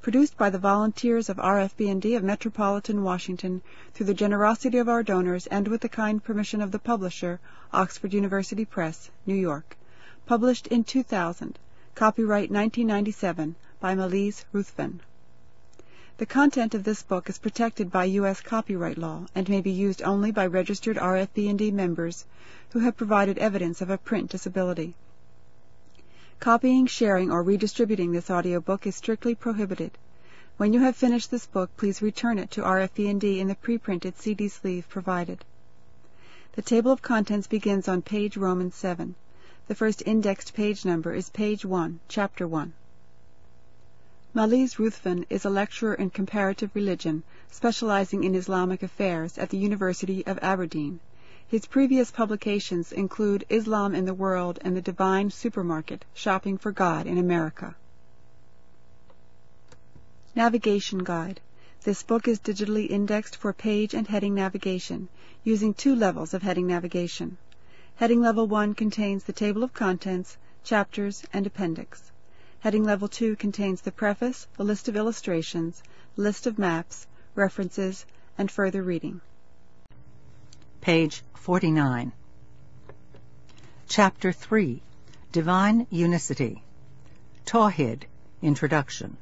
Produced 0.00 0.38
by 0.38 0.48
the 0.48 0.58
volunteers 0.58 1.28
of 1.28 1.36
RFB&D 1.36 2.14
of 2.14 2.24
Metropolitan 2.24 3.02
Washington 3.02 3.60
through 3.92 4.06
the 4.06 4.14
generosity 4.14 4.78
of 4.78 4.88
our 4.88 5.02
donors 5.02 5.46
and 5.48 5.68
with 5.68 5.82
the 5.82 5.90
kind 5.90 6.24
permission 6.24 6.62
of 6.62 6.70
the 6.70 6.78
publisher, 6.78 7.40
Oxford 7.74 8.14
University 8.14 8.64
Press, 8.64 9.10
New 9.26 9.34
York. 9.34 9.76
Published 10.24 10.66
in 10.68 10.82
2000. 10.82 11.58
Copyright 11.94 12.50
1997 12.50 13.54
by 13.80 13.94
Malise 13.94 14.46
Ruthven. 14.50 15.00
The 16.16 16.26
content 16.26 16.76
of 16.76 16.84
this 16.84 17.02
book 17.02 17.28
is 17.28 17.38
protected 17.38 17.90
by 17.90 18.04
U.S. 18.04 18.40
copyright 18.40 18.96
law 18.96 19.26
and 19.34 19.48
may 19.48 19.60
be 19.60 19.72
used 19.72 20.00
only 20.02 20.30
by 20.30 20.46
registered 20.46 20.96
RFB&D 20.96 21.72
members 21.72 22.24
who 22.70 22.78
have 22.78 22.96
provided 22.96 23.36
evidence 23.38 23.80
of 23.80 23.90
a 23.90 23.98
print 23.98 24.30
disability. 24.30 24.94
Copying, 26.38 26.86
sharing, 26.86 27.32
or 27.32 27.42
redistributing 27.42 28.12
this 28.12 28.30
audio 28.30 28.60
book 28.60 28.86
is 28.86 28.94
strictly 28.94 29.34
prohibited. 29.34 29.98
When 30.56 30.72
you 30.72 30.78
have 30.82 30.94
finished 30.94 31.32
this 31.32 31.46
book, 31.46 31.76
please 31.76 32.00
return 32.00 32.38
it 32.38 32.52
to 32.52 32.62
RFB&D 32.62 33.40
in 33.40 33.48
the 33.48 33.56
pre-printed 33.56 34.16
CD 34.16 34.46
sleeve 34.46 34.88
provided. 34.88 35.44
The 36.52 36.62
table 36.62 36.92
of 36.92 37.02
contents 37.02 37.48
begins 37.48 37.88
on 37.88 38.02
page 38.02 38.36
Roman 38.36 38.70
7. 38.70 39.16
The 39.66 39.74
first 39.74 40.00
indexed 40.06 40.54
page 40.54 40.84
number 40.84 41.12
is 41.12 41.28
page 41.28 41.64
1, 41.64 41.98
chapter 42.06 42.46
1. 42.46 42.72
Malise 44.36 44.80
Ruthven 44.80 45.24
is 45.30 45.44
a 45.44 45.48
lecturer 45.48 45.94
in 45.94 46.10
comparative 46.10 46.74
religion, 46.74 47.22
specializing 47.52 48.24
in 48.24 48.34
Islamic 48.34 48.82
affairs 48.82 49.38
at 49.38 49.50
the 49.50 49.56
University 49.56 50.26
of 50.26 50.40
Aberdeen. 50.42 50.98
His 51.46 51.66
previous 51.66 52.10
publications 52.10 52.90
include 52.90 53.44
Islam 53.48 53.94
in 53.94 54.06
the 54.06 54.12
World 54.12 54.58
and 54.62 54.76
the 54.76 54.82
Divine 54.82 55.30
Supermarket, 55.30 56.04
Shopping 56.14 56.58
for 56.58 56.72
God 56.72 57.06
in 57.06 57.16
America. 57.16 57.76
Navigation 60.34 61.04
Guide. 61.04 61.40
This 61.84 62.02
book 62.02 62.26
is 62.26 62.40
digitally 62.40 62.90
indexed 62.90 63.36
for 63.36 63.52
page 63.52 63.94
and 63.94 64.08
heading 64.08 64.34
navigation, 64.34 65.08
using 65.44 65.74
two 65.74 65.94
levels 65.94 66.34
of 66.34 66.42
heading 66.42 66.66
navigation. 66.66 67.36
Heading 67.94 68.20
Level 68.20 68.48
1 68.48 68.74
contains 68.74 69.22
the 69.22 69.32
table 69.32 69.62
of 69.62 69.72
contents, 69.72 70.38
chapters, 70.64 71.22
and 71.32 71.46
appendix. 71.46 72.10
Heading 72.64 72.84
Level 72.84 73.08
2 73.08 73.36
contains 73.36 73.82
the 73.82 73.92
preface, 73.92 74.48
a 74.58 74.64
list 74.64 74.88
of 74.88 74.96
illustrations, 74.96 75.82
list 76.16 76.46
of 76.46 76.58
maps, 76.58 77.06
references, 77.34 78.06
and 78.38 78.50
further 78.50 78.82
reading. 78.82 79.20
Page 80.80 81.22
49. 81.34 82.12
Chapter 83.86 84.32
3 84.32 84.82
Divine 85.30 85.86
Unicity 85.90 86.62
Tawhid 87.44 88.04
Introduction 88.40 89.18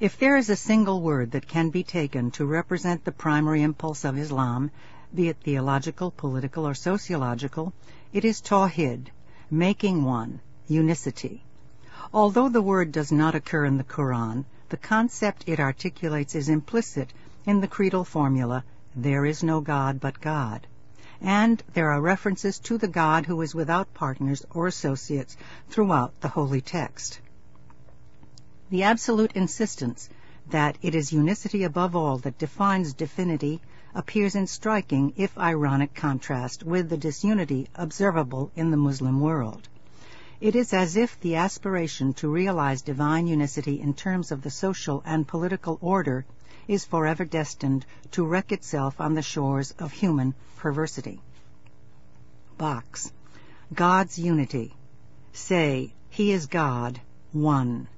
If 0.00 0.18
there 0.18 0.36
is 0.36 0.50
a 0.50 0.56
single 0.56 1.00
word 1.00 1.30
that 1.30 1.46
can 1.46 1.70
be 1.70 1.84
taken 1.84 2.32
to 2.32 2.44
represent 2.44 3.04
the 3.04 3.12
primary 3.12 3.62
impulse 3.62 4.04
of 4.04 4.18
Islam, 4.18 4.72
be 5.14 5.28
it 5.28 5.36
theological, 5.44 6.10
political, 6.10 6.66
or 6.66 6.74
sociological, 6.74 7.72
it 8.12 8.24
is 8.24 8.40
Tawhid, 8.40 9.10
making 9.48 10.02
one, 10.02 10.40
unicity. 10.66 11.44
Although 12.14 12.48
the 12.48 12.62
word 12.62 12.92
does 12.92 13.10
not 13.10 13.34
occur 13.34 13.64
in 13.64 13.76
the 13.76 13.82
Quran, 13.82 14.44
the 14.68 14.76
concept 14.76 15.42
it 15.48 15.58
articulates 15.58 16.36
is 16.36 16.48
implicit 16.48 17.12
in 17.44 17.60
the 17.60 17.66
creedal 17.66 18.04
formula, 18.04 18.62
There 18.94 19.24
is 19.24 19.42
no 19.42 19.60
God 19.60 19.98
but 19.98 20.20
God. 20.20 20.66
and 21.20 21.60
there 21.74 21.90
are 21.90 22.00
references 22.00 22.60
to 22.60 22.78
the 22.78 22.86
God 22.86 23.26
who 23.26 23.40
is 23.42 23.52
without 23.52 23.92
partners 23.94 24.46
or 24.50 24.68
associates 24.68 25.36
throughout 25.68 26.20
the 26.20 26.28
holy 26.28 26.60
text. 26.60 27.20
The 28.70 28.84
absolute 28.84 29.32
insistence 29.32 30.08
that 30.50 30.78
it 30.80 30.94
is 30.94 31.12
unicity 31.12 31.64
above 31.64 31.96
all 31.96 32.18
that 32.18 32.38
defines 32.38 32.94
divinity 32.94 33.60
appears 33.94 34.36
in 34.36 34.46
striking, 34.46 35.12
if 35.16 35.36
ironic, 35.36 35.94
contrast 35.94 36.62
with 36.62 36.88
the 36.88 36.96
disunity 36.96 37.68
observable 37.74 38.52
in 38.54 38.70
the 38.70 38.76
Muslim 38.76 39.20
world. 39.20 39.68
It 40.40 40.54
is 40.54 40.72
as 40.72 40.94
if 40.94 41.18
the 41.18 41.34
aspiration 41.34 42.12
to 42.14 42.28
realize 42.28 42.82
divine 42.82 43.26
unicity 43.26 43.80
in 43.80 43.92
terms 43.92 44.30
of 44.30 44.42
the 44.42 44.52
social 44.52 45.02
and 45.04 45.26
political 45.26 45.78
order 45.80 46.24
is 46.68 46.84
forever 46.84 47.24
destined 47.24 47.84
to 48.12 48.24
wreck 48.24 48.52
itself 48.52 49.00
on 49.00 49.14
the 49.14 49.22
shores 49.22 49.72
of 49.80 49.90
human 49.90 50.34
perversity. 50.56 51.20
Box. 52.56 53.12
God's 53.74 54.16
unity. 54.16 54.76
Say, 55.32 55.92
He 56.08 56.30
is 56.30 56.46
God, 56.46 57.00
one. 57.32 57.88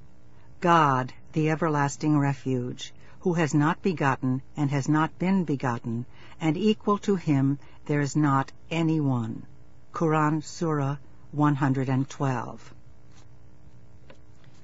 God, 0.62 1.12
the 1.34 1.50
everlasting 1.50 2.18
refuge, 2.18 2.94
who 3.20 3.34
has 3.34 3.52
not 3.52 3.82
begotten 3.82 4.40
and 4.56 4.70
has 4.70 4.88
not 4.88 5.18
been 5.18 5.44
begotten, 5.44 6.06
and 6.40 6.56
equal 6.56 6.96
to 6.98 7.16
him 7.16 7.58
there 7.84 8.00
is 8.00 8.16
not 8.16 8.50
any 8.70 8.98
one. 8.98 9.44
Quran 9.92 10.42
Surah 10.42 10.96
112. 11.32 12.74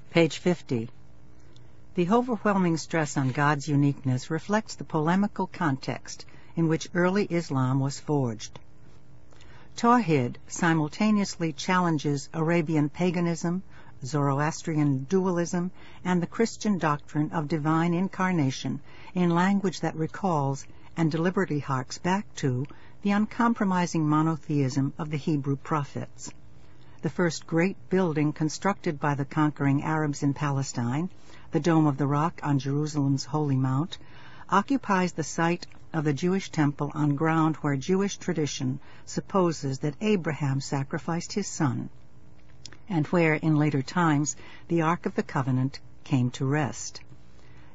Page 0.09 0.37
50. 0.37 0.89
The 1.95 2.09
overwhelming 2.09 2.75
stress 2.75 3.15
on 3.15 3.31
God's 3.31 3.69
uniqueness 3.69 4.29
reflects 4.29 4.75
the 4.75 4.83
polemical 4.83 5.47
context 5.47 6.25
in 6.57 6.67
which 6.67 6.89
early 6.93 7.23
Islam 7.23 7.79
was 7.79 8.01
forged. 8.01 8.59
Tawhid 9.77 10.35
simultaneously 10.47 11.53
challenges 11.53 12.27
Arabian 12.33 12.89
paganism, 12.89 13.63
Zoroastrian 14.03 15.05
dualism, 15.05 15.71
and 16.03 16.21
the 16.21 16.27
Christian 16.27 16.77
doctrine 16.77 17.31
of 17.31 17.47
divine 17.47 17.93
incarnation 17.93 18.81
in 19.15 19.29
language 19.29 19.79
that 19.79 19.95
recalls 19.95 20.65
and 20.97 21.09
deliberately 21.09 21.59
harks 21.59 21.97
back 21.97 22.25
to 22.35 22.65
the 23.03 23.11
uncompromising 23.11 24.05
monotheism 24.05 24.93
of 24.97 25.11
the 25.11 25.17
Hebrew 25.17 25.55
prophets 25.55 26.29
the 27.07 27.13
first 27.13 27.47
great 27.47 27.77
building 27.89 28.33
constructed 28.33 28.99
by 28.99 29.15
the 29.15 29.23
conquering 29.23 29.81
Arabs 29.81 30.23
in 30.23 30.33
Palestine, 30.33 31.09
the 31.51 31.59
Dome 31.61 31.85
of 31.87 31.95
the 31.95 32.05
Rock 32.05 32.41
on 32.43 32.59
Jerusalem's 32.59 33.23
Holy 33.23 33.55
Mount, 33.55 33.97
occupies 34.49 35.13
the 35.13 35.23
site 35.23 35.65
of 35.93 36.03
the 36.03 36.11
Jewish 36.11 36.51
temple 36.51 36.91
on 36.93 37.15
ground 37.15 37.55
where 37.61 37.77
Jewish 37.77 38.17
tradition 38.17 38.81
supposes 39.05 39.79
that 39.79 39.95
Abraham 40.01 40.59
sacrificed 40.59 41.31
his 41.31 41.47
son, 41.47 41.89
and 42.89 43.07
where 43.07 43.35
in 43.35 43.55
later 43.55 43.81
times 43.81 44.35
the 44.67 44.81
Ark 44.81 45.05
of 45.05 45.15
the 45.15 45.23
Covenant 45.23 45.79
came 46.03 46.29
to 46.31 46.45
rest. 46.45 46.99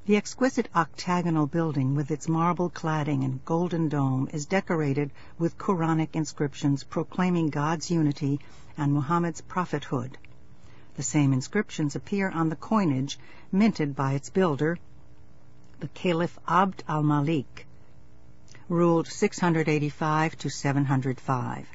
The 0.05 0.17
exquisite 0.17 0.69
octagonal 0.75 1.47
building 1.47 1.95
with 1.95 2.11
its 2.11 2.29
marble 2.29 2.69
cladding 2.69 3.25
and 3.25 3.45
golden 3.45 3.89
dome 3.89 4.29
is 4.33 4.47
decorated 4.47 5.13
with 5.39 5.59
Quranic 5.59 6.17
inscriptions 6.17 6.83
proclaiming 6.83 7.51
God's 7.51 7.89
unity 7.89 8.41
and 8.77 8.93
Muhammad's 8.93 9.43
prophethood. 9.43 10.19
The 10.97 11.05
same 11.05 11.33
inscriptions 11.33 11.95
appear 11.95 12.29
on 12.29 12.49
the 12.49 12.57
coinage 12.57 13.17
minted 13.53 13.95
by 13.95 14.15
its 14.15 14.29
builder, 14.29 14.77
the 15.79 15.87
Caliph 15.87 16.37
Abd 16.49 16.83
al-Malik, 16.89 17.69
ruled 18.69 19.07
685 19.07 20.37
to 20.39 20.51
705. 20.51 21.69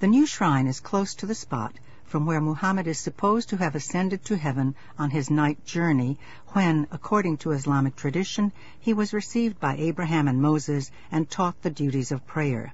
The 0.00 0.06
new 0.06 0.26
shrine 0.26 0.66
is 0.66 0.80
close 0.80 1.14
to 1.14 1.24
the 1.24 1.34
spot 1.34 1.72
from 2.08 2.24
where 2.24 2.40
Muhammad 2.40 2.86
is 2.86 2.98
supposed 2.98 3.50
to 3.50 3.56
have 3.58 3.74
ascended 3.74 4.24
to 4.24 4.36
heaven 4.36 4.74
on 4.98 5.10
his 5.10 5.28
night 5.28 5.62
journey 5.66 6.18
when, 6.48 6.86
according 6.90 7.36
to 7.36 7.52
Islamic 7.52 7.94
tradition, 7.94 8.50
he 8.80 8.94
was 8.94 9.12
received 9.12 9.60
by 9.60 9.76
Abraham 9.76 10.26
and 10.26 10.40
Moses 10.40 10.90
and 11.10 11.28
taught 11.28 11.60
the 11.60 11.68
duties 11.68 12.10
of 12.10 12.26
prayer. 12.26 12.72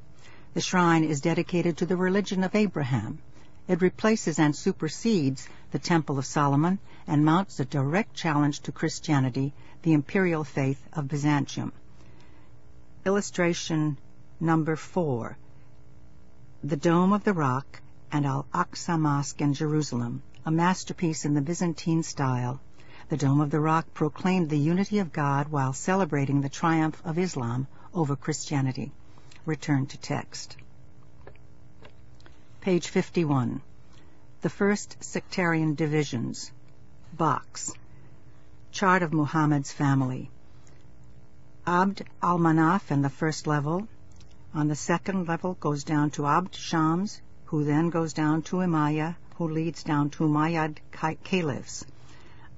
The 0.55 0.61
shrine 0.61 1.03
is 1.03 1.21
dedicated 1.21 1.77
to 1.79 1.87
the 1.87 1.97
religion 1.97 2.45
of 2.45 2.55
Abraham. 2.55 3.19
It 3.67 3.83
replaces 3.83 4.39
and 4.39 4.55
supersedes 4.55 5.49
the 5.73 5.81
Temple 5.81 6.17
of 6.17 6.27
Solomon 6.27 6.79
and 7.09 7.25
mounts 7.25 7.59
a 7.59 7.65
direct 7.65 8.15
challenge 8.15 8.61
to 8.61 8.71
Christianity, 8.73 9.53
the 9.83 9.95
imperial 9.95 10.45
faith 10.45 10.81
of 10.93 11.09
Byzantium. 11.09 11.73
Illustration 13.05 13.99
number 14.39 14.77
four. 14.77 15.37
The 16.63 16.77
Dome 16.77 17.13
of 17.13 17.25
the 17.25 17.33
Rock 17.33 17.81
and 18.15 18.27
Al-Aqsa 18.27 18.97
Mosque 18.97 19.41
in 19.41 19.55
Jerusalem, 19.55 20.23
a 20.47 20.51
masterpiece 20.53 21.25
in 21.25 21.35
the 21.35 21.41
Byzantine 21.41 22.05
style. 22.05 22.61
The 23.09 23.17
Dome 23.17 23.41
of 23.41 23.51
the 23.51 23.59
Rock 23.59 23.93
proclaimed 23.93 24.49
the 24.49 24.57
unity 24.57 25.01
of 25.01 25.13
God 25.13 25.49
while 25.49 25.73
celebrating 25.73 26.41
the 26.41 26.49
triumph 26.49 27.03
of 27.05 27.19
Islam 27.19 27.67
over 27.93 28.15
Christianity. 28.15 28.93
Return 29.45 29.87
to 29.87 29.99
text. 29.99 30.57
Page 32.61 32.87
51. 32.87 33.61
The 34.43 34.49
First 34.49 35.03
Sectarian 35.03 35.75
Divisions. 35.75 36.53
Box. 37.13 37.73
Chart 38.71 39.03
of 39.03 39.13
Muhammad's 39.13 39.73
family. 39.73 40.31
Abd 41.67 42.05
al-Manaf 42.23 42.93
in 42.93 43.03
the 43.03 43.11
first 43.11 43.49
level. 43.49 43.89
On 44.55 44.69
the 44.69 44.77
second 44.77 45.27
level 45.27 45.55
goes 45.55 45.83
down 45.83 46.11
to 46.11 46.29
Abd 46.29 46.55
Shams, 46.55 47.21
who 47.47 47.65
then 47.65 47.91
goes 47.91 48.13
down 48.13 48.43
to 48.43 48.57
Umayyah, 48.57 49.17
who 49.37 49.49
leads 49.49 49.83
down 49.83 50.11
to 50.11 50.25
Umayyad 50.25 50.79
caliphs. 51.25 51.85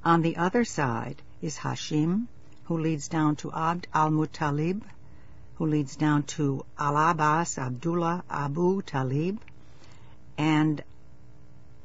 On 0.04 0.22
the 0.22 0.36
other 0.36 0.64
side 0.64 1.22
is 1.42 1.58
Hashim, 1.58 2.26
who 2.64 2.78
leads 2.78 3.08
down 3.08 3.36
to 3.36 3.52
Abd 3.52 3.88
al-Muttalib, 3.92 4.82
who 5.56 5.66
leads 5.66 5.96
down 5.96 6.22
to 6.22 6.64
Al-Abbas 6.78 7.58
Abdullah 7.58 8.22
Abu 8.30 8.82
Talib, 8.82 9.40
and 10.36 10.82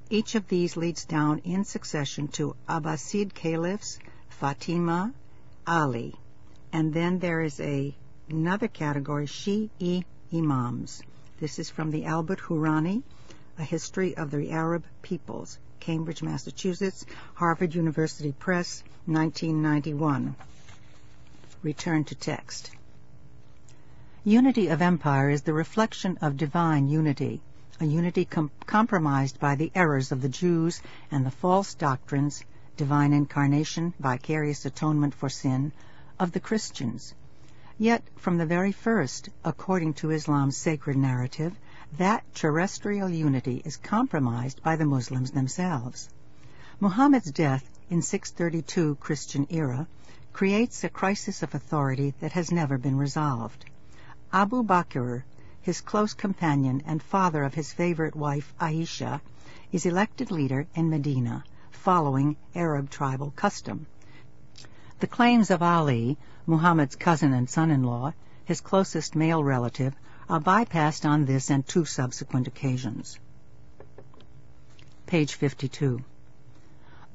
each 0.10 0.36
of 0.36 0.48
these 0.50 0.76
leads 0.76 1.06
down 1.06 1.40
in 1.40 1.64
succession 1.64 2.28
to 2.28 2.56
Abbasid 2.68 3.34
caliphs, 3.34 3.98
Fatima, 4.30 5.14
Ali, 5.66 6.16
and 6.74 6.94
then 6.94 7.20
there 7.20 7.42
is 7.42 7.60
a, 7.60 7.96
another 8.30 8.68
category, 8.68 9.26
Shi'i 9.26 10.04
imams. 10.34 11.02
This 11.42 11.58
is 11.58 11.72
from 11.72 11.90
the 11.90 12.06
Albert 12.06 12.40
Hourani, 12.42 13.02
A 13.58 13.64
History 13.64 14.16
of 14.16 14.30
the 14.30 14.52
Arab 14.52 14.86
Peoples, 15.02 15.58
Cambridge, 15.80 16.22
Massachusetts, 16.22 17.04
Harvard 17.34 17.74
University 17.74 18.32
Press, 18.32 18.84
1991. 19.08 20.36
Return 21.64 22.04
to 22.04 22.14
text. 22.14 22.70
Unity 24.24 24.68
of 24.68 24.84
empire 24.84 25.32
is 25.32 25.42
the 25.42 25.54
reflection 25.54 26.20
of 26.22 26.38
divine 26.38 26.88
unity, 26.88 27.42
a 27.80 27.86
unity 27.86 28.26
com- 28.26 28.52
compromised 28.68 29.40
by 29.40 29.56
the 29.56 29.72
errors 29.74 30.12
of 30.12 30.22
the 30.22 30.30
Jews 30.30 30.80
and 31.10 31.26
the 31.26 31.32
false 31.32 31.74
doctrines, 31.74 32.44
divine 32.78 33.14
incarnation, 33.14 33.96
vicarious 34.00 34.64
atonement 34.64 35.16
for 35.16 35.28
sin, 35.28 35.72
of 36.20 36.34
the 36.34 36.40
Christians. 36.40 37.16
Yet, 37.82 38.04
from 38.16 38.38
the 38.38 38.46
very 38.46 38.72
first, 38.72 39.30
according 39.44 39.96
to 39.96 40.12
Islam's 40.12 40.56
sacred 40.56 40.98
narrative, 40.98 41.58
that 41.98 42.24
terrestrial 42.36 43.10
unity 43.10 43.64
is 43.66 43.78
compromised 43.78 44.62
by 44.62 44.76
the 44.76 44.86
Muslims 44.86 45.32
themselves. 45.32 46.08
Muhammad's 46.80 47.32
death 47.32 47.68
in 47.90 48.04
632 48.04 48.98
Christian 48.98 49.48
era 49.50 49.88
creates 50.32 50.84
a 50.84 50.90
crisis 50.90 51.42
of 51.42 51.56
authority 51.56 52.14
that 52.20 52.34
has 52.34 52.52
never 52.52 52.78
been 52.78 53.00
resolved. 53.00 53.66
Abu 54.32 54.64
Bakr, 54.64 55.24
his 55.60 55.82
close 55.82 56.14
companion 56.14 56.84
and 56.86 57.02
father 57.02 57.44
of 57.44 57.56
his 57.56 57.74
favorite 57.74 58.16
wife 58.16 58.54
Aisha, 58.62 59.22
is 59.72 59.88
elected 59.88 60.30
leader 60.30 60.68
in 60.76 60.92
Medina, 60.92 61.44
following 61.72 62.38
Arab 62.54 62.92
tribal 62.92 63.32
custom. 63.32 63.88
The 65.02 65.08
claims 65.08 65.50
of 65.50 65.64
Ali, 65.64 66.16
Muhammad's 66.46 66.96
cousin 66.96 67.34
and 67.34 67.50
son-in-law, 67.50 68.14
his 68.46 68.62
closest 68.62 69.16
male 69.16 69.44
relative, 69.44 69.96
are 70.30 70.40
bypassed 70.40 71.10
on 71.10 71.26
this 71.26 71.50
and 71.50 71.66
two 71.68 71.86
subsequent 71.86 72.46
occasions. 72.46 73.18
Page 75.08 75.34
52. 75.34 76.04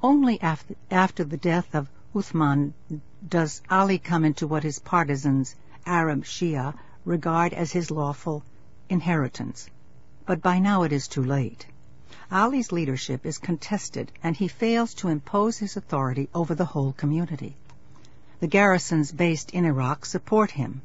Only 0.02 0.40
after, 0.42 0.74
after 0.90 1.23
the 1.23 1.36
death 1.36 1.76
of 1.76 1.89
Uthman 2.12 2.73
does 3.28 3.62
Ali 3.70 3.98
come 3.98 4.24
into 4.24 4.48
what 4.48 4.65
his 4.65 4.81
partisans, 4.81 5.55
Arab 5.86 6.24
Shia, 6.24 6.74
regard 7.05 7.52
as 7.52 7.70
his 7.70 7.92
lawful 7.92 8.42
inheritance. 8.89 9.70
But 10.24 10.42
by 10.42 10.58
now 10.58 10.82
it 10.82 10.90
is 10.90 11.06
too 11.06 11.23
late. 11.23 11.66
Ali's 12.32 12.73
leadership 12.73 13.24
is 13.24 13.39
contested 13.39 14.10
and 14.24 14.36
he 14.36 14.48
fails 14.48 14.92
to 14.94 15.08
impose 15.08 15.58
his 15.58 15.76
authority 15.76 16.28
over 16.34 16.56
the 16.56 16.65
whole 16.65 16.92
community. 16.92 17.56
The 18.39 18.47
garrisons 18.47 19.12
based 19.12 19.50
in 19.52 19.65
Iraq 19.65 20.05
support 20.05 20.50
him. 20.50 20.82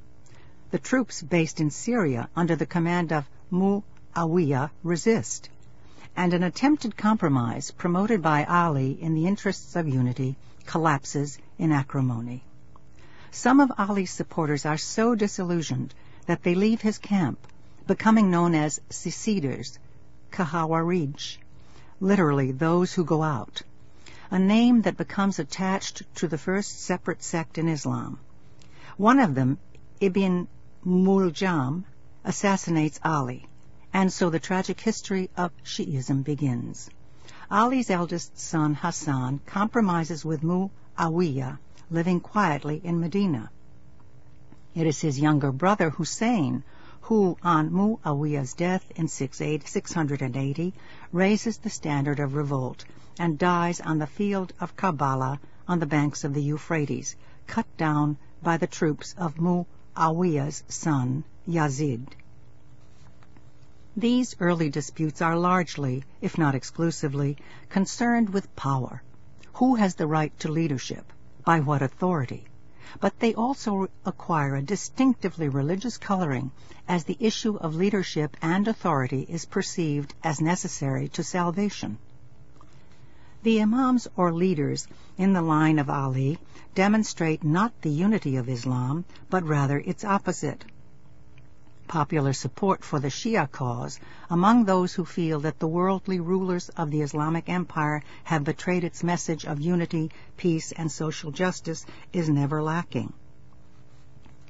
the 0.71 0.79
troops 0.79 1.21
based 1.21 1.59
in 1.59 1.69
Syria 1.69 2.29
under 2.33 2.55
the 2.55 2.65
command 2.65 3.11
of 3.11 3.29
Muawiyah 3.51 4.69
resist, 4.83 5.49
and 6.15 6.33
an 6.33 6.43
attempted 6.43 6.95
compromise 6.95 7.71
promoted 7.71 8.21
by 8.21 8.45
Ali 8.45 8.91
in 8.91 9.13
the 9.13 9.27
interests 9.27 9.75
of 9.75 9.87
unity 9.87 10.37
collapses 10.65 11.37
in 11.59 11.73
acrimony. 11.73 12.41
Some 13.31 13.59
of 13.59 13.71
Ali's 13.77 14.11
supporters 14.11 14.65
are 14.65 14.77
so 14.77 15.13
disillusioned 15.13 15.93
that 16.25 16.43
they 16.43 16.55
leave 16.55 16.81
his 16.81 16.97
camp, 16.97 17.37
becoming 17.85 18.31
known 18.31 18.55
as 18.55 18.79
seceders, 18.89 19.77
Khawarij, 20.31 21.37
literally 21.99 22.53
those 22.53 22.93
who 22.93 23.03
go 23.03 23.21
out, 23.23 23.61
a 24.31 24.39
name 24.39 24.81
that 24.83 24.95
becomes 24.95 25.39
attached 25.39 26.03
to 26.15 26.25
the 26.25 26.37
first 26.37 26.79
separate 26.79 27.21
sect 27.21 27.57
in 27.57 27.67
Islam. 27.67 28.17
One 28.95 29.19
of 29.19 29.35
them, 29.35 29.57
Ibn 29.99 30.47
Muljam, 30.85 31.83
assassinates 32.23 32.97
Ali, 33.03 33.45
and 33.91 34.11
so 34.11 34.29
the 34.29 34.39
tragic 34.39 34.79
history 34.79 35.29
of 35.35 35.51
Shi'ism 35.65 36.23
begins. 36.23 36.89
Ali's 37.51 37.89
eldest 37.89 38.39
son 38.39 38.73
Hassan 38.73 39.41
compromises 39.45 40.23
with 40.23 40.41
Muawiyah, 40.41 41.59
living 41.89 42.21
quietly 42.21 42.79
in 42.81 43.01
Medina. 43.01 43.51
It 44.73 44.87
is 44.87 45.01
his 45.01 45.19
younger 45.19 45.51
brother 45.51 45.89
Hussein 45.89 46.63
who, 47.11 47.35
on 47.43 47.69
Muawiyah's 47.69 48.53
death 48.53 48.89
in 48.95 49.05
680, 49.05 50.73
raises 51.11 51.57
the 51.57 51.69
standard 51.69 52.21
of 52.21 52.35
revolt 52.35 52.85
and 53.19 53.37
dies 53.37 53.81
on 53.81 53.97
the 53.97 54.07
field 54.07 54.53
of 54.61 54.77
Karbala 54.77 55.37
on 55.67 55.79
the 55.79 55.85
banks 55.85 56.23
of 56.23 56.33
the 56.33 56.41
Euphrates, 56.41 57.17
cut 57.47 57.65
down 57.75 58.17
by 58.41 58.55
the 58.55 58.65
troops 58.65 59.13
of 59.17 59.35
Muawiyah's 59.35 60.63
son 60.69 61.25
Yazid. 61.45 62.07
These 63.97 64.37
early 64.39 64.69
disputes 64.69 65.21
are 65.21 65.37
largely, 65.37 66.05
if 66.21 66.37
not 66.37 66.55
exclusively, 66.55 67.35
concerned 67.67 68.29
with 68.29 68.55
power. 68.55 69.03
Who 69.55 69.75
has 69.75 69.95
the 69.95 70.07
right 70.07 70.31
to 70.39 70.49
leadership? 70.49 71.11
By 71.43 71.59
what 71.59 71.81
authority? 71.81 72.45
But 72.99 73.19
they 73.19 73.33
also 73.33 73.87
acquire 74.05 74.55
a 74.57 74.61
distinctively 74.61 75.47
religious 75.47 75.97
coloring 75.97 76.51
as 76.89 77.05
the 77.05 77.15
issue 77.21 77.55
of 77.55 77.73
leadership 77.73 78.35
and 78.41 78.67
authority 78.67 79.25
is 79.29 79.45
perceived 79.45 80.13
as 80.23 80.41
necessary 80.41 81.07
to 81.09 81.23
salvation. 81.23 81.97
The 83.43 83.61
imams 83.61 84.07
or 84.17 84.33
leaders 84.33 84.87
in 85.17 85.33
the 85.33 85.41
line 85.41 85.79
of 85.79 85.89
Ali 85.89 86.37
demonstrate 86.75 87.43
not 87.43 87.81
the 87.81 87.89
unity 87.89 88.35
of 88.35 88.49
Islam, 88.49 89.05
but 89.29 89.47
rather 89.47 89.79
its 89.79 90.03
opposite 90.03 90.65
popular 91.91 92.31
support 92.31 92.85
for 92.85 93.01
the 93.01 93.09
Shia 93.09 93.51
cause 93.51 93.99
among 94.29 94.63
those 94.63 94.93
who 94.93 95.03
feel 95.03 95.41
that 95.41 95.59
the 95.59 95.67
worldly 95.67 96.21
rulers 96.21 96.69
of 96.69 96.89
the 96.89 97.01
Islamic 97.01 97.49
Empire 97.49 98.01
have 98.23 98.45
betrayed 98.45 98.85
its 98.85 99.03
message 99.03 99.43
of 99.45 99.59
unity, 99.59 100.09
peace, 100.37 100.71
and 100.71 100.89
social 100.89 101.31
justice 101.31 101.85
is 102.13 102.29
never 102.29 102.63
lacking. 102.63 103.11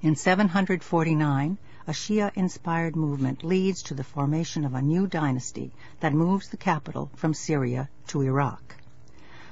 In 0.04 0.16
749, 0.16 1.58
a 1.88 1.92
Shia-inspired 1.92 2.96
movement 2.96 3.44
leads 3.44 3.82
to 3.84 3.96
the 3.96 4.04
formation 4.04 4.64
of 4.64 4.76
a 4.76 4.82
new 4.84 5.08
dynasty 5.08 5.72
that 6.00 6.14
moves 6.14 6.50
the 6.50 6.58
capital 6.58 7.10
from 7.16 7.34
Syria 7.34 7.90
to 8.10 8.22
Iraq. 8.22 8.76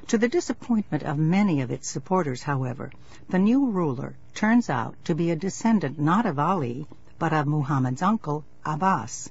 To 0.10 0.18
the 0.20 0.30
disappointment 0.30 1.02
of 1.02 1.18
many 1.18 1.62
of 1.62 1.72
its 1.72 1.88
supporters, 1.88 2.44
however, 2.44 2.92
the 3.30 3.40
new 3.40 3.72
ruler 3.72 4.16
turns 4.34 4.70
out 4.70 4.96
to 5.06 5.16
be 5.16 5.32
a 5.32 5.36
descendant 5.36 6.00
not 6.00 6.26
of 6.28 6.40
Ali, 6.40 6.88
but 7.20 7.34
of 7.34 7.46
Muhammad's 7.46 8.02
uncle, 8.02 8.46
Abbas, 8.66 9.30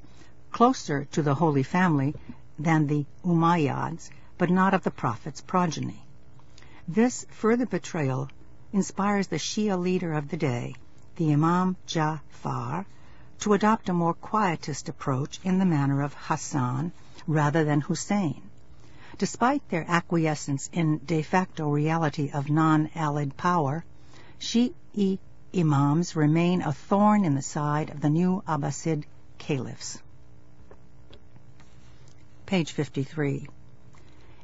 closer 0.53 1.07
to 1.07 1.23
the 1.23 1.35
Holy 1.35 1.63
Family 1.63 2.15
than 2.59 2.87
the 2.87 3.07
Umayyads, 3.25 4.11
but 4.37 4.51
not 4.51 4.75
of 4.75 4.85
the 4.85 4.91
Prophet's 4.91 5.41
progeny. 5.41 6.05
This 6.87 7.27
further 7.31 7.67
betrayal 7.67 8.29
inspires 8.73 9.29
the 9.29 9.37
Shia 9.37 9.79
leader 9.79 10.13
of 10.13 10.29
the 10.29 10.37
day, 10.37 10.75
the 11.17 11.33
Imam 11.33 11.77
Ja'far, 11.87 12.85
to 13.41 13.53
adopt 13.55 13.89
a 13.89 13.95
more 13.95 14.15
quietist 14.15 14.89
approach 14.89 15.41
in 15.43 15.59
the 15.59 15.65
manner 15.65 16.03
of 16.03 16.15
Hassan 16.15 16.93
rather 17.27 17.65
than 17.65 17.81
Hussein. 17.81 18.43
Despite 19.17 19.69
their 19.69 19.85
acquiescence 19.89 20.69
in 20.73 21.01
de 21.05 21.23
facto 21.23 21.71
reality 21.71 22.31
of 22.33 22.51
non-Alid 22.51 23.37
power, 23.37 23.85
Shi'i 24.39 25.19
imams 25.59 26.15
remain 26.15 26.63
a 26.63 26.73
thorn 26.73 27.25
in 27.25 27.35
the 27.35 27.43
side 27.43 27.91
of 27.91 28.01
the 28.01 28.09
new 28.09 28.41
Abbasid 28.47 29.03
caliphs. 29.39 30.01
Page 32.47 32.71
53. 32.71 33.49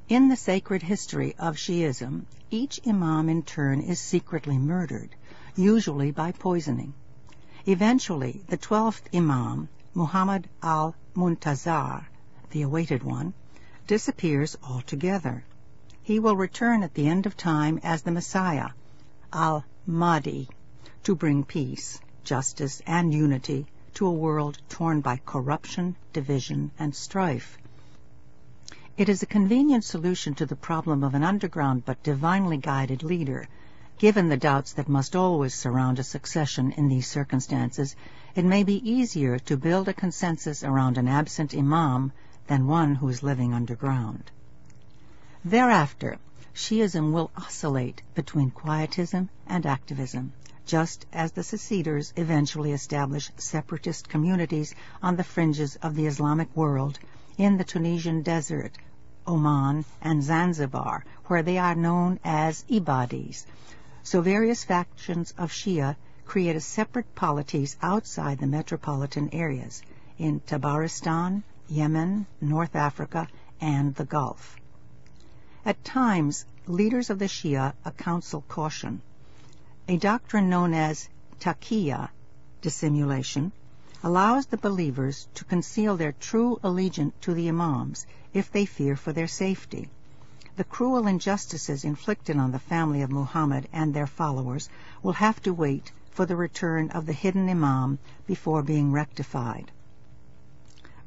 In 0.08 0.28
the 0.28 0.36
sacred 0.36 0.82
history 0.82 1.36
of 1.38 1.54
Shiism, 1.56 2.26
each 2.50 2.80
imam 2.84 3.28
in 3.28 3.44
turn 3.44 3.80
is 3.80 4.00
secretly 4.00 4.58
murdered, 4.58 5.14
usually 5.54 6.10
by 6.10 6.32
poisoning. 6.32 6.94
Eventually, 7.64 8.42
the 8.48 8.56
twelfth 8.56 9.08
imam, 9.14 9.68
Muhammad 9.94 10.48
al-Muntazar, 10.64 12.06
the 12.50 12.62
awaited 12.62 13.04
one, 13.04 13.34
disappears 13.86 14.56
altogether. 14.64 15.44
He 16.02 16.18
will 16.18 16.36
return 16.36 16.82
at 16.82 16.94
the 16.94 17.06
end 17.06 17.26
of 17.26 17.36
time 17.36 17.78
as 17.84 18.02
the 18.02 18.10
Messiah, 18.10 18.70
al-Mahdi, 19.32 20.48
to 21.04 21.14
bring 21.14 21.44
peace, 21.44 22.00
justice, 22.24 22.80
and 22.86 23.12
unity 23.12 23.66
to 23.92 24.06
a 24.06 24.10
world 24.10 24.58
torn 24.70 25.02
by 25.02 25.20
corruption, 25.26 25.94
division, 26.14 26.70
and 26.78 26.94
strife. 26.94 27.58
It 28.96 29.10
is 29.10 29.22
a 29.22 29.26
convenient 29.26 29.84
solution 29.84 30.34
to 30.36 30.46
the 30.46 30.56
problem 30.56 31.04
of 31.04 31.14
an 31.14 31.22
underground 31.22 31.84
but 31.84 32.02
divinely 32.02 32.56
guided 32.56 33.02
leader. 33.02 33.46
Given 33.98 34.30
the 34.30 34.38
doubts 34.38 34.72
that 34.72 34.88
must 34.88 35.14
always 35.14 35.52
surround 35.52 35.98
a 35.98 36.02
succession 36.02 36.72
in 36.72 36.88
these 36.88 37.06
circumstances, 37.06 37.94
it 38.34 38.46
may 38.46 38.64
be 38.64 38.90
easier 38.90 39.38
to 39.40 39.58
build 39.58 39.88
a 39.88 39.92
consensus 39.92 40.64
around 40.64 40.96
an 40.96 41.06
absent 41.06 41.54
imam 41.54 42.12
than 42.46 42.66
one 42.66 42.94
who 42.94 43.08
is 43.10 43.22
living 43.22 43.52
underground. 43.52 44.30
Thereafter, 45.44 46.16
Shiism 46.54 47.12
will 47.12 47.30
oscillate 47.36 48.02
between 48.14 48.50
quietism 48.50 49.28
and 49.46 49.66
activism 49.66 50.32
just 50.66 51.04
as 51.12 51.32
the 51.32 51.42
seceders 51.42 52.12
eventually 52.16 52.72
establish 52.72 53.30
separatist 53.36 54.08
communities 54.08 54.74
on 55.02 55.16
the 55.16 55.24
fringes 55.24 55.76
of 55.76 55.94
the 55.94 56.06
Islamic 56.06 56.48
world 56.56 56.98
in 57.36 57.58
the 57.58 57.64
Tunisian 57.64 58.22
desert, 58.22 58.78
Oman, 59.26 59.84
and 60.00 60.22
Zanzibar, 60.22 61.04
where 61.26 61.42
they 61.42 61.58
are 61.58 61.74
known 61.74 62.18
as 62.24 62.64
Ibadis. 62.70 63.44
So 64.02 64.22
various 64.22 64.64
factions 64.64 65.34
of 65.36 65.50
Shia 65.50 65.96
create 66.24 66.56
a 66.56 66.60
separate 66.60 67.14
polities 67.14 67.76
outside 67.82 68.38
the 68.38 68.46
metropolitan 68.46 69.28
areas 69.32 69.82
in 70.16 70.40
Tabaristan, 70.40 71.42
Yemen, 71.68 72.26
North 72.40 72.74
Africa, 72.74 73.28
and 73.60 73.94
the 73.94 74.04
Gulf. 74.04 74.56
At 75.66 75.84
times, 75.84 76.46
leaders 76.66 77.10
of 77.10 77.18
the 77.18 77.26
Shia 77.26 77.74
counsel 77.98 78.42
caution 78.48 79.02
a 79.86 79.98
doctrine 79.98 80.48
known 80.48 80.72
as 80.72 81.10
taqiyya, 81.40 82.08
dissimulation, 82.62 83.52
allows 84.02 84.46
the 84.46 84.56
believers 84.56 85.28
to 85.34 85.44
conceal 85.44 85.96
their 85.96 86.12
true 86.12 86.58
allegiance 86.62 87.12
to 87.20 87.34
the 87.34 87.48
imams 87.48 88.06
if 88.32 88.50
they 88.50 88.64
fear 88.64 88.96
for 88.96 89.12
their 89.12 89.26
safety. 89.26 89.90
The 90.56 90.64
cruel 90.64 91.06
injustices 91.06 91.84
inflicted 91.84 92.38
on 92.38 92.52
the 92.52 92.58
family 92.58 93.02
of 93.02 93.10
Muhammad 93.10 93.68
and 93.72 93.92
their 93.92 94.06
followers 94.06 94.70
will 95.02 95.12
have 95.12 95.42
to 95.42 95.52
wait 95.52 95.92
for 96.10 96.24
the 96.24 96.36
return 96.36 96.90
of 96.92 97.04
the 97.04 97.12
hidden 97.12 97.48
imam 97.50 97.98
before 98.26 98.62
being 98.62 98.90
rectified. 98.90 99.70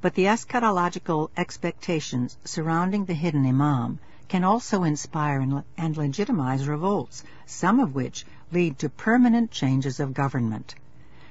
But 0.01 0.13
the 0.13 0.25
eschatological 0.25 1.29
expectations 1.35 2.37
surrounding 2.43 3.05
the 3.05 3.15
hidden 3.15 3.45
imam 3.45 3.99
can 4.27 4.43
also 4.43 4.83
inspire 4.83 5.39
and 5.77 5.97
legitimize 5.97 6.67
revolts, 6.67 7.23
some 7.45 7.79
of 7.79 7.95
which 7.95 8.25
lead 8.51 8.79
to 8.79 8.89
permanent 8.89 9.51
changes 9.51 9.99
of 9.99 10.13
government. 10.13 10.75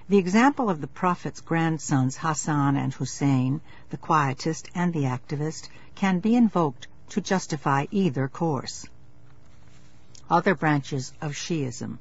The 0.09 0.19
example 0.19 0.71
of 0.71 0.81
the 0.81 0.87
Prophet's 0.87 1.41
grandsons 1.41 2.19
Hassan 2.19 2.77
and 2.77 2.93
Hussein, 2.95 3.61
the 3.91 3.97
quietist 3.97 4.71
and 4.75 4.93
the 4.93 5.05
activist, 5.05 5.69
can 5.95 6.21
be 6.21 6.37
invoked 6.37 6.87
to 7.09 7.21
justify 7.21 7.87
either 7.91 8.29
course. 8.29 8.87
Other 10.29 10.55
branches 10.55 11.13
of 11.21 11.33
Shiism. 11.33 11.99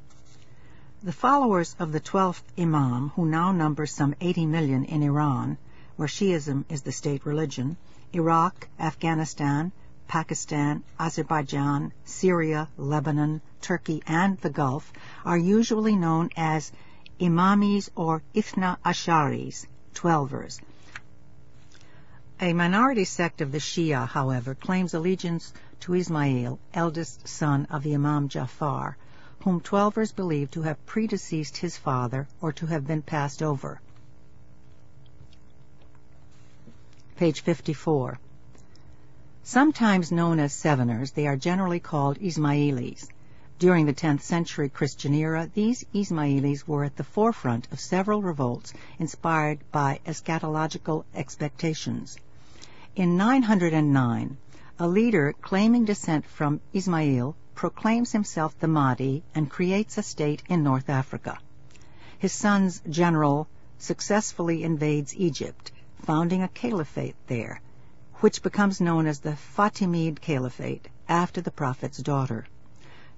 The 1.01 1.11
followers 1.11 1.75
of 1.79 1.91
the 1.91 1.99
twelfth 1.99 2.43
Imam, 2.57 3.09
who 3.09 3.25
now 3.25 3.51
number 3.51 3.85
some 3.85 4.15
80 4.19 4.47
million 4.47 4.85
in 4.85 5.03
Iran, 5.03 5.57
where 5.95 6.07
Shiism 6.07 6.65
is 6.69 6.81
the 6.81 6.91
state 6.91 7.25
religion, 7.25 7.77
Iraq, 8.13 8.67
Afghanistan, 8.79 9.71
Pakistan, 10.07 10.83
Azerbaijan, 10.99 11.91
Syria, 12.03 12.69
Lebanon, 12.77 13.41
Turkey, 13.61 14.01
and 14.05 14.37
the 14.39 14.49
Gulf 14.49 14.93
are 15.25 15.37
usually 15.37 15.95
known 15.95 16.29
as 16.37 16.71
Imamis 17.19 17.89
or 17.95 18.21
Ithna 18.33 18.77
Asharis, 18.85 19.65
Twelvers. 19.93 20.59
A 22.39 22.53
minority 22.53 23.05
sect 23.05 23.39
of 23.39 23.51
the 23.51 23.59
Shia, 23.59 24.07
however, 24.07 24.55
claims 24.55 24.93
allegiance 24.93 25.53
to 25.79 25.93
Ismail, 25.93 26.59
eldest 26.73 27.27
son 27.27 27.65
of 27.69 27.83
the 27.83 27.93
Imam 27.93 28.27
Jafar, 28.27 28.97
whom 29.43 29.61
Twelvers 29.61 30.13
believe 30.13 30.51
to 30.51 30.63
have 30.63 30.85
predeceased 30.85 31.57
his 31.57 31.77
father 31.77 32.27
or 32.41 32.51
to 32.53 32.65
have 32.65 32.85
been 32.85 33.01
passed 33.01 33.41
over. 33.41 33.79
Page 37.15 37.41
54. 37.41 38.19
Sometimes 39.47 40.11
known 40.11 40.39
as 40.39 40.53
Seveners, 40.53 41.11
they 41.11 41.27
are 41.27 41.37
generally 41.37 41.79
called 41.79 42.17
Ismailis. 42.17 43.07
During 43.59 43.85
the 43.85 43.93
10th 43.93 44.21
century 44.21 44.69
Christian 44.69 45.13
era, 45.13 45.51
these 45.53 45.85
Ismailis 45.93 46.67
were 46.67 46.83
at 46.83 46.95
the 46.95 47.03
forefront 47.03 47.67
of 47.71 47.79
several 47.79 48.23
revolts 48.23 48.73
inspired 48.97 49.59
by 49.71 49.99
eschatological 50.03 51.03
expectations. 51.13 52.17
In 52.95 53.17
909, 53.17 54.37
a 54.79 54.87
leader 54.87 55.35
claiming 55.39 55.85
descent 55.85 56.25
from 56.25 56.59
Ismail 56.73 57.35
proclaims 57.53 58.13
himself 58.13 58.57
the 58.57 58.67
Mahdi 58.67 59.21
and 59.35 59.47
creates 59.47 59.99
a 59.99 60.01
state 60.01 60.41
in 60.49 60.63
North 60.63 60.89
Africa. 60.89 61.37
His 62.17 62.33
son's 62.33 62.81
general 62.89 63.47
successfully 63.77 64.63
invades 64.63 65.15
Egypt, 65.15 65.71
founding 66.03 66.41
a 66.41 66.47
caliphate 66.47 67.15
there, 67.27 67.61
which 68.25 68.41
becomes 68.41 68.81
known 68.81 69.05
as 69.05 69.19
the 69.19 69.37
Fatimid 69.55 70.19
Caliphate 70.19 70.89
after 71.07 71.41
the 71.41 71.51
Prophet's 71.51 71.99
daughter. 71.99 72.43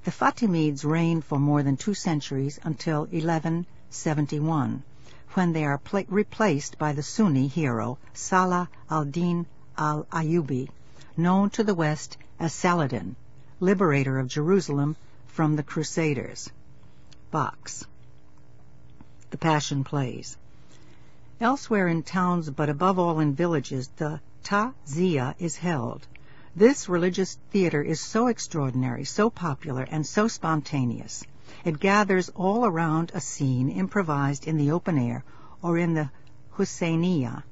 The 0.03 0.11
Fatimids 0.11 0.83
reigned 0.83 1.23
for 1.23 1.39
more 1.39 1.63
than 1.63 1.77
two 1.77 1.93
centuries 1.93 2.59
until 2.61 3.03
1171, 3.03 4.83
when 5.31 5.53
they 5.53 5.63
are 5.63 5.79
replaced 6.09 6.77
by 6.77 6.91
the 6.91 7.01
Sunni 7.01 7.47
hero 7.47 7.97
Salah 8.13 8.67
al-Din 8.89 9.45
al-Ayyubi, 9.77 10.67
known 11.15 11.51
to 11.51 11.63
the 11.63 11.73
West 11.73 12.17
as 12.37 12.51
Saladin, 12.51 13.15
liberator 13.61 14.19
of 14.19 14.27
Jerusalem 14.27 14.97
from 15.27 15.55
the 15.55 15.63
Crusaders. 15.63 16.49
Box. 17.31 17.85
The 19.29 19.37
Passion 19.37 19.85
Plays. 19.85 20.35
Elsewhere 21.39 21.87
in 21.87 22.03
towns, 22.03 22.49
but 22.49 22.67
above 22.67 22.99
all 22.99 23.21
in 23.21 23.35
villages, 23.35 23.89
the 23.95 24.19
Ta'ziya 24.47 25.35
is 25.39 25.57
held. 25.57 26.07
This 26.55 26.87
religious 26.87 27.37
theater 27.51 27.81
is 27.81 27.99
so 27.99 28.27
extraordinary, 28.27 29.03
so 29.03 29.29
popular, 29.29 29.83
and 29.83 30.07
so 30.07 30.29
spontaneous. 30.29 31.25
It 31.65 31.81
gathers 31.81 32.29
all 32.29 32.63
around 32.63 33.11
a 33.13 33.19
scene 33.19 33.69
improvised 33.69 34.47
in 34.47 34.55
the 34.55 34.71
open 34.71 34.97
air 34.97 35.25
or 35.61 35.77
in 35.77 35.95
the 35.95 36.09
Husseiniya. 36.53 37.43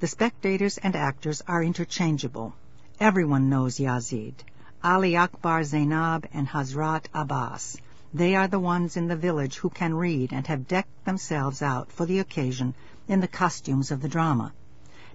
The 0.00 0.06
spectators 0.06 0.76
and 0.76 0.94
actors 0.94 1.40
are 1.48 1.64
interchangeable. 1.64 2.54
Everyone 3.00 3.48
knows 3.48 3.78
Yazid, 3.78 4.34
Ali 4.84 5.16
Akbar 5.16 5.64
Zainab, 5.64 6.28
and 6.34 6.46
Hazrat 6.46 7.06
Abbas. 7.14 7.78
They 8.12 8.36
are 8.36 8.46
the 8.46 8.60
ones 8.60 8.98
in 8.98 9.08
the 9.08 9.16
village 9.16 9.56
who 9.56 9.70
can 9.70 9.94
read 9.94 10.34
and 10.34 10.46
have 10.48 10.68
decked 10.68 11.06
themselves 11.06 11.62
out 11.62 11.90
for 11.90 12.04
the 12.04 12.18
occasion 12.18 12.74
in 13.08 13.20
the 13.20 13.26
costumes 13.26 13.90
of 13.90 14.02
the 14.02 14.08
drama. 14.10 14.52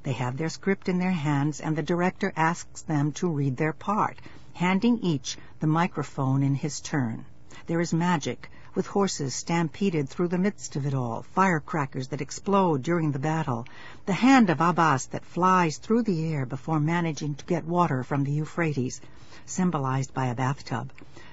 They 0.06 0.14
have 0.14 0.38
their 0.38 0.50
script 0.50 0.88
in 0.88 1.00
their 1.00 1.14
hands, 1.14 1.60
and 1.60 1.76
the 1.76 1.82
director 1.82 2.32
asks 2.36 2.84
them 2.84 3.12
to 3.14 3.28
read 3.28 3.58
their 3.58 3.74
part, 3.74 4.22
handing 4.54 5.00
each 5.00 5.36
the 5.60 5.66
microphone 5.66 6.44
in 6.44 6.54
his 6.54 6.80
turn. 6.80 7.26
There 7.66 7.82
is 7.82 7.92
magic, 7.92 8.52
with 8.76 8.86
horses 8.86 9.34
stampeded 9.34 10.08
through 10.08 10.28
the 10.28 10.38
midst 10.38 10.76
of 10.76 10.86
it 10.86 10.94
all, 10.94 11.24
firecrackers 11.24 12.10
that 12.10 12.22
explode 12.22 12.84
during 12.84 13.14
the 13.14 13.18
battle, 13.18 13.66
the 14.06 14.14
hand 14.14 14.52
of 14.52 14.62
Abbas 14.62 15.08
that 15.08 15.26
flies 15.26 15.78
through 15.78 16.04
the 16.04 16.32
air 16.32 16.46
before 16.46 16.80
managing 16.80 17.34
to 17.34 17.46
get 17.46 17.66
water 17.66 18.04
from 18.04 18.26
the 18.26 18.32
Euphrates, 18.32 19.02
symbolized 19.48 20.14
by 20.14 20.28
a 20.28 20.36
bathtub, 20.36 20.92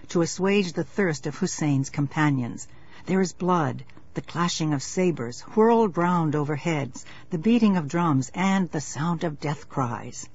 to 0.09 0.23
assuage 0.23 0.73
the 0.73 0.85
thirst 0.85 1.27
of 1.27 1.37
Hussein's 1.37 1.91
companions. 1.91 2.67
There 3.05 3.21
is 3.21 3.35
blood, 3.35 3.85
the 4.15 4.21
clashing 4.23 4.75
of 4.75 4.83
sabers 4.83 5.41
whirled 5.41 5.97
round 5.97 6.35
over 6.35 6.55
heads, 6.55 7.05
the 7.31 7.39
beating 7.39 7.77
of 7.77 7.89
drums, 7.89 8.31
and 8.35 8.71
the 8.71 8.81
sound 8.81 9.25
of 9.25 9.41
death 9.41 9.69
cries. 9.69 10.29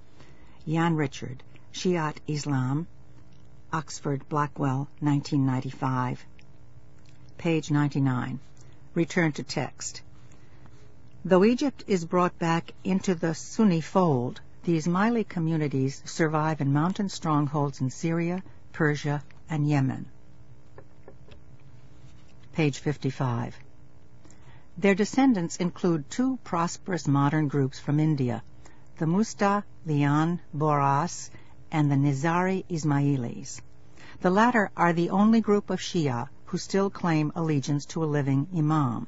Yann 0.65 0.95
Richard, 0.95 1.43
Shi'ite 1.72 2.17
Islam, 2.27 2.88
Oxford 3.72 4.27
Blackwell, 4.30 4.88
1995. 4.99 6.25
Page 7.38 7.69
99. 7.69 8.39
Return 8.95 9.31
to 9.33 9.43
text. 9.43 10.01
Though 11.23 11.43
Egypt 11.43 11.83
is 11.85 12.06
brought 12.06 12.39
back 12.39 12.72
into 12.83 13.14
the 13.14 13.35
Sunni 13.35 13.81
fold, 13.81 14.41
the 14.64 14.77
Ismaili 14.77 15.27
communities 15.27 16.01
survive 16.06 16.61
in 16.61 16.73
mountain 16.73 17.09
strongholds 17.09 17.80
in 17.80 17.91
Syria, 17.91 18.41
Persia, 18.73 19.23
and 19.49 19.69
Yemen. 19.69 20.07
Page 22.53 22.80
55. 22.80 23.56
Their 24.80 24.93
descendants 24.93 25.56
include 25.56 26.07
two 26.07 26.38
prosperous 26.43 27.07
modern 27.07 27.47
groups 27.47 27.80
from 27.80 27.99
India, 27.99 28.43
the 28.97 29.07
Musta 29.07 29.64
Lian 29.88 30.39
Boras 30.56 31.31
and 31.72 31.89
the 31.89 31.95
Nizari 31.95 32.64
Ismailis. 32.69 33.59
The 34.22 34.30
latter 34.30 34.69
are 34.77 34.93
the 34.93 35.09
only 35.09 35.41
group 35.41 35.72
of 35.72 35.80
Shia 35.80 36.30
who 36.45 36.59
still 36.59 36.91
claim 36.91 37.31
allegiance 37.35 37.88
to 37.88 38.03
a 38.03 38.06
living 38.06 38.47
imam, 38.56 39.07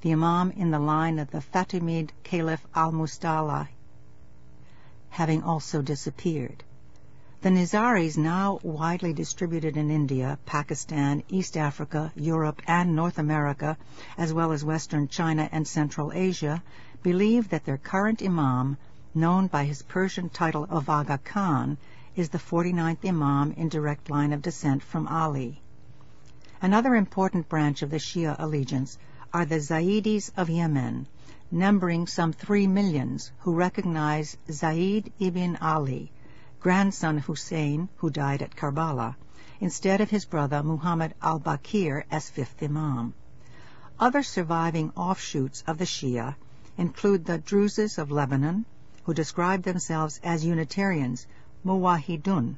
the 0.00 0.12
imam 0.12 0.52
in 0.52 0.70
the 0.70 0.78
line 0.78 1.18
of 1.18 1.30
the 1.30 1.42
Fatimid 1.42 2.12
Caliph 2.22 2.66
al-Musta'li 2.74 3.68
having 5.10 5.42
also 5.42 5.82
disappeared. 5.82 6.64
The 7.42 7.48
Nizaris, 7.48 8.18
now 8.18 8.60
widely 8.62 9.14
distributed 9.14 9.78
in 9.78 9.90
India, 9.90 10.38
Pakistan, 10.44 11.22
East 11.30 11.56
Africa, 11.56 12.12
Europe, 12.14 12.60
and 12.66 12.94
North 12.94 13.18
America, 13.18 13.78
as 14.18 14.30
well 14.30 14.52
as 14.52 14.62
Western 14.62 15.08
China 15.08 15.48
and 15.50 15.66
Central 15.66 16.12
Asia, 16.12 16.62
believe 17.02 17.48
that 17.48 17.64
their 17.64 17.78
current 17.78 18.20
Imam, 18.22 18.76
known 19.14 19.46
by 19.46 19.64
his 19.64 19.80
Persian 19.80 20.28
title 20.28 20.66
of 20.68 20.90
Aga 20.90 21.16
Khan, 21.24 21.78
is 22.14 22.28
the 22.28 22.36
49th 22.36 23.08
Imam 23.08 23.52
in 23.52 23.70
direct 23.70 24.10
line 24.10 24.34
of 24.34 24.42
descent 24.42 24.82
from 24.82 25.08
Ali. 25.08 25.62
Another 26.60 26.94
important 26.94 27.48
branch 27.48 27.80
of 27.80 27.88
the 27.88 27.96
Shia 27.96 28.36
allegiance 28.38 28.98
are 29.32 29.46
the 29.46 29.60
Zaydis 29.60 30.30
of 30.36 30.50
Yemen, 30.50 31.06
numbering 31.50 32.06
some 32.06 32.34
three 32.34 32.66
millions, 32.66 33.32
who 33.38 33.54
recognize 33.54 34.36
Zayd 34.50 35.10
ibn 35.18 35.56
Ali, 35.62 36.12
grandson 36.60 37.16
Hussein, 37.16 37.88
who 37.96 38.10
died 38.10 38.42
at 38.42 38.54
Karbala, 38.54 39.16
instead 39.60 40.02
of 40.02 40.10
his 40.10 40.26
brother 40.26 40.62
Muhammad 40.62 41.14
al-Baqir 41.22 42.04
as 42.10 42.28
fifth 42.28 42.62
Imam. 42.62 43.14
Other 43.98 44.22
surviving 44.22 44.92
offshoots 44.94 45.64
of 45.66 45.78
the 45.78 45.86
Shia 45.86 46.36
include 46.76 47.24
the 47.24 47.38
Druzes 47.38 47.96
of 47.96 48.10
Lebanon, 48.10 48.66
who 49.04 49.14
describe 49.14 49.62
themselves 49.62 50.20
as 50.22 50.44
Unitarians, 50.44 51.26
Muwahidun, 51.64 52.56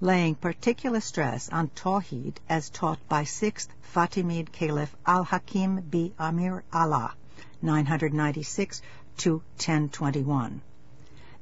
laying 0.00 0.34
particular 0.34 1.00
stress 1.00 1.50
on 1.50 1.68
Tawhid 1.68 2.36
as 2.48 2.70
taught 2.70 3.06
by 3.10 3.24
6th 3.24 3.68
Fatimid 3.94 4.52
Caliph 4.52 4.96
al-Hakim 5.06 5.82
bi 5.90 6.12
Amr 6.18 6.64
Allah, 6.72 7.14
996 7.60 8.80
to 9.18 9.42
1021 9.56 10.62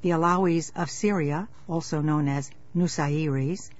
the 0.07 0.13
Alawis 0.13 0.71
of 0.77 0.89
Syria, 0.89 1.49
also 1.67 2.01
known 2.01 2.29
as 2.29 2.53
Nusayris, 2.77 3.71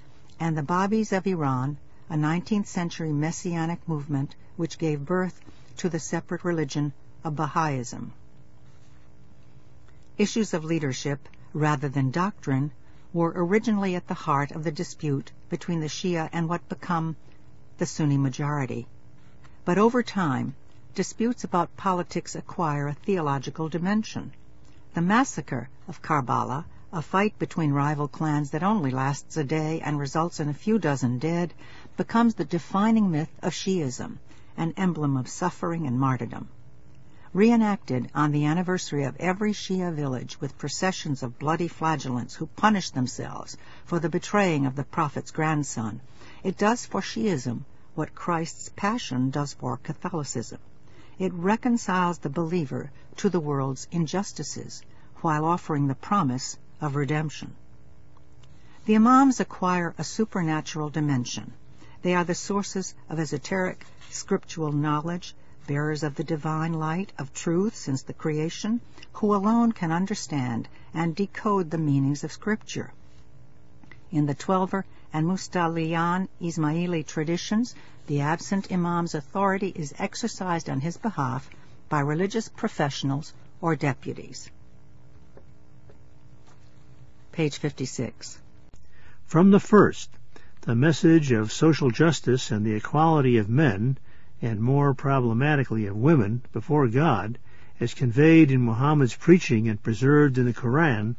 and 0.41 0.59
the 0.59 0.63
Babis 0.65 1.13
of 1.13 1.25
Iran, 1.25 1.79
a 2.11 2.17
19th 2.17 2.67
century 2.67 3.13
messianic 3.13 3.89
movement 3.89 4.35
which 4.57 4.77
gave 4.77 5.05
birth 5.05 5.41
to 5.77 5.89
the 5.89 6.01
separate 6.01 6.43
religion 6.43 6.93
of 7.23 7.37
Baha'ism. 7.37 8.13
Issues 10.19 10.53
of 10.53 10.65
leadership, 10.65 11.29
rather 11.55 11.89
than 11.89 12.11
doctrine, 12.11 12.73
were 13.13 13.33
originally 13.37 13.95
at 13.95 14.09
the 14.09 14.15
heart 14.15 14.51
of 14.51 14.65
the 14.65 14.73
dispute 14.73 15.31
between 15.49 15.79
the 15.79 15.87
Shia 15.87 16.29
and 16.33 16.49
what 16.49 16.69
become 16.69 17.15
the 17.79 17.87
Sunni 17.87 18.19
majority. 18.19 18.89
But 19.65 19.79
over 19.79 20.03
time, 20.03 20.57
disputes 20.93 21.45
about 21.45 21.77
politics 21.77 22.35
acquire 22.35 22.89
a 22.89 22.95
theological 22.95 23.69
dimension. 23.69 24.33
The 24.97 25.03
massacre 25.03 25.69
of 25.89 26.01
Karbala, 26.01 26.65
a 26.91 27.03
fight 27.03 27.39
between 27.39 27.73
rival 27.73 28.09
clans 28.09 28.53
that 28.53 28.63
only 28.63 28.91
lasts 28.91 29.37
a 29.37 29.45
day 29.45 29.79
and 29.83 29.99
results 29.99 30.41
in 30.41 30.49
a 30.49 30.55
few 30.55 30.79
dozen 30.79 31.19
dead, 31.19 31.53
becomes 31.99 32.35
the 32.35 32.47
defining 32.47 33.11
myth 33.11 33.29
of 33.43 33.53
Shi'ism, 33.53 34.17
an 34.57 34.73
emblem 34.79 35.19
of 35.19 35.29
suffering 35.29 35.87
and 35.87 36.01
martyrdom. 36.01 36.49
Reenacted 37.35 38.11
on 38.15 38.33
the 38.33 38.47
anniversary 38.47 39.05
of 39.05 39.17
every 39.21 39.53
Shia 39.53 39.93
village 39.93 40.41
with 40.41 40.57
processions 40.57 41.23
of 41.23 41.39
bloody 41.39 41.69
flagellants 41.69 42.37
who 42.37 42.47
punish 42.47 42.89
themselves 42.89 43.59
for 43.85 43.99
the 43.99 44.09
betraying 44.09 44.65
of 44.65 44.77
the 44.77 44.85
Prophet's 44.85 45.31
grandson, 45.31 46.01
it 46.43 46.57
does 46.57 46.87
for 46.87 47.03
Shi'ism 47.03 47.67
what 47.95 48.15
Christ's 48.15 48.71
passion 48.75 49.29
does 49.29 49.53
for 49.53 49.77
Catholicism. 49.77 50.59
It 51.19 51.33
reconciles 51.33 52.19
the 52.19 52.29
believer 52.29 52.91
to 53.17 53.31
the 53.31 53.41
world's 53.41 53.89
injustices 53.91 54.83
while 55.23 55.45
offering 55.45 55.87
the 55.87 55.95
promise 55.95 56.59
of 56.81 56.95
redemption. 56.95 57.55
The 58.85 58.97
Imams 58.97 59.41
acquire 59.41 59.95
a 59.97 60.05
supernatural 60.05 60.91
dimension. 60.91 61.55
They 62.03 62.15
are 62.15 62.25
the 62.25 62.35
sources 62.35 62.95
of 63.09 63.19
esoteric 63.19 63.87
scriptural 64.11 64.73
knowledge, 64.73 65.35
bearers 65.67 66.03
of 66.03 66.15
the 66.15 66.25
divine 66.25 66.75
light 66.75 67.13
of 67.19 67.33
truth 67.33 67.75
since 67.75 68.03
the 68.03 68.15
creation, 68.15 68.81
who 69.15 69.35
alone 69.35 69.73
can 69.73 69.91
understand 69.91 70.69
and 70.95 71.17
decode 71.17 71.71
the 71.71 71.79
meanings 71.79 72.23
of 72.23 72.31
Scripture. 72.31 72.93
In 74.11 74.27
the 74.27 74.35
Twelver 74.35 74.85
and 75.17 75.27
Mustaliyan 75.27 76.29
Ismaili 76.43 77.07
traditions, 77.07 77.75
the 78.07 78.21
absent 78.21 78.71
imam's 78.71 79.15
authority 79.15 79.73
is 79.75 79.95
exercised 79.99 80.69
on 80.69 80.81
his 80.81 80.99
behalf 80.99 81.49
by 81.89 82.01
religious 82.01 82.51
professionals 82.51 83.33
or 83.63 83.75
deputies. 83.77 84.51
Page 87.33 87.57
56. 87.57 88.39
From 89.25 89.51
the 89.53 89.59
first, 89.59 90.11
the 90.61 90.75
message 90.75 91.33
of 91.33 91.51
social 91.51 91.91
justice 91.91 92.51
and 92.51 92.67
the 92.67 92.75
equality 92.75 93.39
of 93.39 93.49
men, 93.49 93.97
and 94.43 94.61
more 94.61 94.93
problematically 94.93 95.87
of 95.87 95.97
women, 95.97 96.43
before 96.53 96.89
God, 96.89 97.39
as 97.81 97.95
conveyed 97.95 98.51
in 98.51 98.61
Muhammad's 98.61 99.17
preaching 99.17 99.67
and 99.67 99.83
preserved 99.83 100.37
in 100.37 100.45
the 100.45 100.53
Koran, 100.53 101.17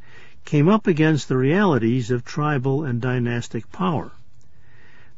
came 0.47 0.69
up 0.69 0.87
against 0.87 1.27
the 1.27 1.35
realities 1.35 2.09
of 2.09 2.23
tribal 2.23 2.85
and 2.85 3.01
dynastic 3.01 3.69
power. 3.69 4.09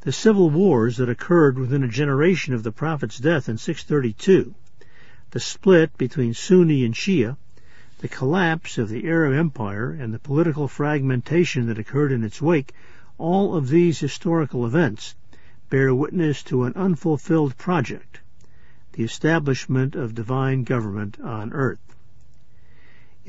The 0.02 0.12
civil 0.12 0.50
wars 0.50 0.98
that 0.98 1.08
occurred 1.08 1.60
within 1.60 1.84
a 1.84 1.88
generation 1.88 2.56
of 2.56 2.64
the 2.64 2.72
Prophet's 2.72 3.20
death 3.20 3.48
in 3.48 3.60
632, 3.60 4.56
the 5.30 5.40
split 5.40 5.96
between 6.00 6.34
Sunni 6.34 6.84
and 6.84 6.96
Shia, 6.96 7.38
the 8.00 8.08
collapse 8.08 8.80
of 8.80 8.90
the 8.90 9.08
Arab 9.08 9.34
Empire, 9.34 9.92
and 9.92 10.12
the 10.12 10.18
political 10.18 10.68
fragmentation 10.68 11.68
that 11.68 11.78
occurred 11.78 12.12
in 12.12 12.24
its 12.24 12.42
wake, 12.42 12.74
all 13.20 13.56
of 13.56 13.70
these 13.70 14.00
historical 14.00 14.66
events 14.66 15.14
bear 15.70 15.94
witness 15.94 16.42
to 16.42 16.64
an 16.64 16.74
unfulfilled 16.76 17.56
project, 17.56 18.20
the 18.94 19.04
establishment 19.04 19.94
of 19.94 20.16
divine 20.16 20.64
government 20.64 21.20
on 21.22 21.54
earth. 21.54 21.90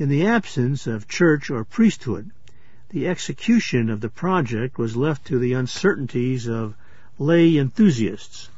In 0.01 0.09
the 0.09 0.25
absence 0.25 0.87
of 0.87 1.07
church 1.07 1.51
or 1.51 1.63
priesthood, 1.63 2.31
the 2.89 3.07
execution 3.07 3.87
of 3.87 4.01
the 4.01 4.09
project 4.09 4.79
was 4.79 4.95
left 4.95 5.25
to 5.27 5.37
the 5.37 5.53
uncertainties 5.53 6.47
of 6.47 6.73
lay 7.19 7.55
enthusiasts. 7.55 8.49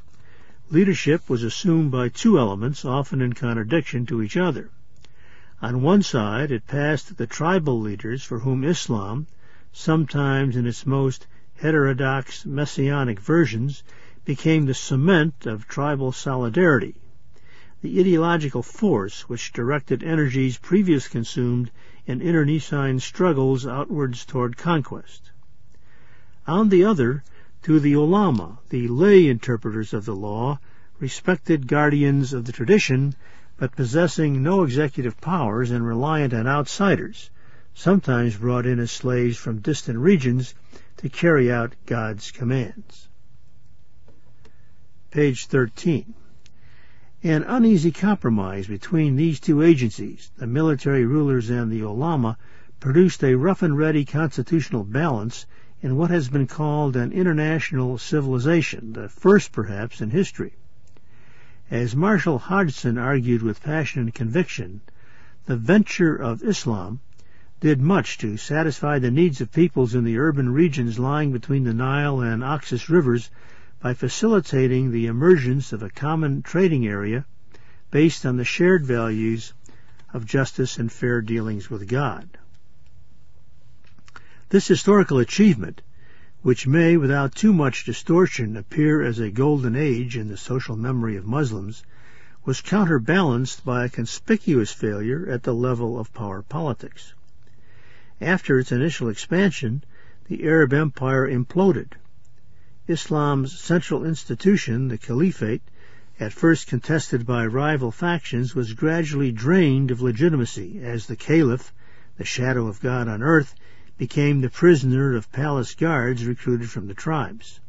Leadership 0.72 1.30
was 1.30 1.44
assumed 1.44 1.92
by 1.92 2.08
two 2.08 2.40
elements, 2.40 2.86
often 2.86 3.20
in 3.22 3.34
contradiction 3.34 4.06
to 4.06 4.22
each 4.22 4.38
other. 4.38 4.70
On 5.62 5.82
one 5.82 6.02
side, 6.02 6.50
it 6.50 6.66
passed 6.66 7.10
to 7.10 7.14
the 7.14 7.28
tribal 7.28 7.78
leaders 7.78 8.24
for 8.24 8.40
whom 8.40 8.64
Islam, 8.64 9.28
sometimes 9.74 10.56
in 10.56 10.66
its 10.66 10.86
most 10.86 11.28
heterodox 11.56 12.46
messianic 12.46 13.20
versions, 13.20 13.84
became 14.24 14.66
the 14.66 14.74
cement 14.74 15.46
of 15.46 15.68
tribal 15.68 16.14
solidarity 16.14 16.96
the 17.84 18.00
ideological 18.00 18.64
force 18.64 19.28
which 19.28 19.52
directed 19.52 20.02
energies 20.04 20.58
previously 20.58 21.12
consumed 21.12 21.70
in 22.06 22.22
internecine 22.22 22.98
struggles 22.98 23.68
outwards 23.68 24.24
toward 24.24 24.56
conquest. 24.56 25.32
On 26.48 26.70
the 26.70 26.86
other, 26.86 27.22
to 27.64 27.82
the 27.82 27.92
ulama, 27.92 28.58
the 28.70 28.88
lay 28.88 29.28
interpreters 29.28 29.94
of 29.94 30.06
the 30.06 30.16
law, 30.16 30.58
respected 31.02 31.68
guardians 31.68 32.32
of 32.32 32.46
the 32.46 32.54
tradition, 32.54 33.16
but 33.58 33.76
possessing 33.76 34.42
no 34.42 34.64
executive 34.64 35.20
powers 35.20 35.70
and 35.70 35.86
reliant 35.86 36.34
on 36.34 36.48
outsiders, 36.48 37.30
sometimes 37.74 38.38
brought 38.38 38.66
in 38.66 38.80
as 38.80 38.92
slaves 38.92 39.36
from 39.36 39.60
distant 39.60 40.00
regions 40.00 40.56
to 40.96 41.10
carry 41.10 41.52
out 41.52 41.76
God's 41.86 42.32
commands. 42.32 43.10
Page 45.12 45.48
13. 45.48 46.14
An 47.26 47.44
uneasy 47.44 47.92
compromise 47.92 48.68
between 48.68 49.16
these 49.16 49.40
two 49.40 49.62
agencies, 49.62 50.30
the 50.36 50.46
military 50.46 51.06
rulers 51.06 51.50
and 51.50 51.72
the 51.72 51.80
ulama, 51.80 52.38
produced 52.82 53.24
a 53.24 53.36
rough 53.36 53.64
and 53.64 53.78
ready 53.78 54.04
constitutional 54.04 54.84
balance 54.84 55.46
in 55.82 55.96
what 55.96 56.10
has 56.10 56.28
been 56.28 56.48
called 56.48 56.98
an 56.98 57.14
international 57.14 57.98
civilization, 57.98 58.92
the 58.92 59.08
first 59.08 59.54
perhaps 59.54 60.02
in 60.02 60.10
history. 60.10 60.58
As 61.72 61.96
Marshall 61.96 62.40
Hodgson 62.40 62.98
argued 62.98 63.42
with 63.42 63.64
passion 63.64 64.02
and 64.02 64.14
conviction, 64.14 64.82
the 65.46 65.56
venture 65.56 66.18
of 66.18 66.44
Islam 66.44 67.00
did 67.62 67.80
much 67.80 68.18
to 68.18 68.36
satisfy 68.36 69.00
the 69.00 69.12
needs 69.12 69.40
of 69.40 69.54
peoples 69.54 69.96
in 69.96 70.04
the 70.04 70.18
urban 70.18 70.52
regions 70.52 71.00
lying 71.00 71.32
between 71.32 71.64
the 71.64 71.74
Nile 71.74 72.20
and 72.20 72.44
Oxus 72.44 72.90
rivers 72.90 73.32
by 73.84 73.94
facilitating 73.94 74.92
the 74.92 75.08
emergence 75.08 75.74
of 75.74 75.84
a 75.84 75.90
common 75.90 76.42
trading 76.42 76.88
area 76.88 77.26
based 77.92 78.26
on 78.26 78.38
the 78.38 78.46
shared 78.46 78.86
values 78.86 79.52
of 80.14 80.26
justice 80.26 80.78
and 80.78 80.90
fair 80.90 81.22
dealings 81.22 81.70
with 81.70 81.86
God. 81.86 82.30
This 84.48 84.70
historical 84.70 85.20
achievement, 85.20 85.82
which 86.44 86.66
may 86.66 86.96
without 86.96 87.36
too 87.36 87.52
much 87.52 87.84
distortion 87.84 88.56
appear 88.56 89.02
as 89.02 89.20
a 89.20 89.30
golden 89.30 89.76
age 89.76 90.16
in 90.16 90.30
the 90.30 90.38
social 90.38 90.78
memory 90.78 91.18
of 91.18 91.26
Muslims, 91.26 91.84
was 92.46 92.62
counterbalanced 92.62 93.66
by 93.66 93.84
a 93.84 93.90
conspicuous 93.90 94.72
failure 94.72 95.28
at 95.30 95.44
the 95.44 95.54
level 95.54 96.00
of 96.00 96.14
power 96.14 96.42
politics. 96.42 97.14
After 98.22 98.60
its 98.60 98.72
initial 98.72 99.10
expansion, 99.10 99.84
the 100.30 100.46
Arab 100.46 100.72
Empire 100.72 101.28
imploded, 101.28 101.98
Islam's 102.86 103.58
central 103.58 104.04
institution, 104.04 104.90
the 104.90 104.98
Caliphate, 104.98 105.62
at 106.20 106.34
first 106.34 106.68
contested 106.68 107.26
by 107.26 107.46
rival 107.46 107.92
factions, 107.92 108.54
was 108.54 108.74
gradually 108.74 109.32
drained 109.32 109.90
of 109.90 110.02
legitimacy 110.02 110.82
as 110.84 111.08
the 111.08 111.16
Caliph, 111.16 111.74
the 112.18 112.26
shadow 112.26 112.68
of 112.68 112.82
God 112.82 113.08
on 113.08 113.24
earth, 113.24 113.56
became 113.98 114.42
the 114.42 114.50
prisoner 114.50 115.16
of 115.16 115.32
palace 115.32 115.76
guards 115.76 116.26
recruited 116.26 116.70
from 116.70 116.88
the 116.88 116.94
tribes. 116.94 117.62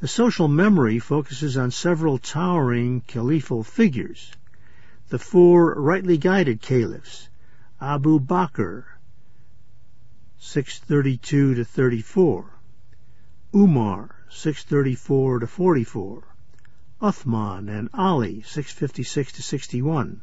The 0.00 0.08
social 0.08 0.48
memory 0.48 0.98
focuses 0.98 1.56
on 1.56 1.70
several 1.70 2.18
towering 2.18 3.02
caliphal 3.02 3.62
figures. 3.62 4.32
The 5.10 5.20
four 5.20 5.74
rightly 5.74 6.18
guided 6.18 6.60
caliphs, 6.60 7.28
Abu 7.80 8.18
Bakr, 8.18 8.86
632 10.38 11.54
to 11.54 11.64
34, 11.64 12.57
Umar, 13.60 14.14
634 14.30 15.40
to 15.40 15.46
44, 15.48 16.22
Uthman 17.02 17.68
and 17.68 17.88
Ali, 17.92 18.42
656 18.42 19.32
to 19.32 19.42
61, 19.42 20.20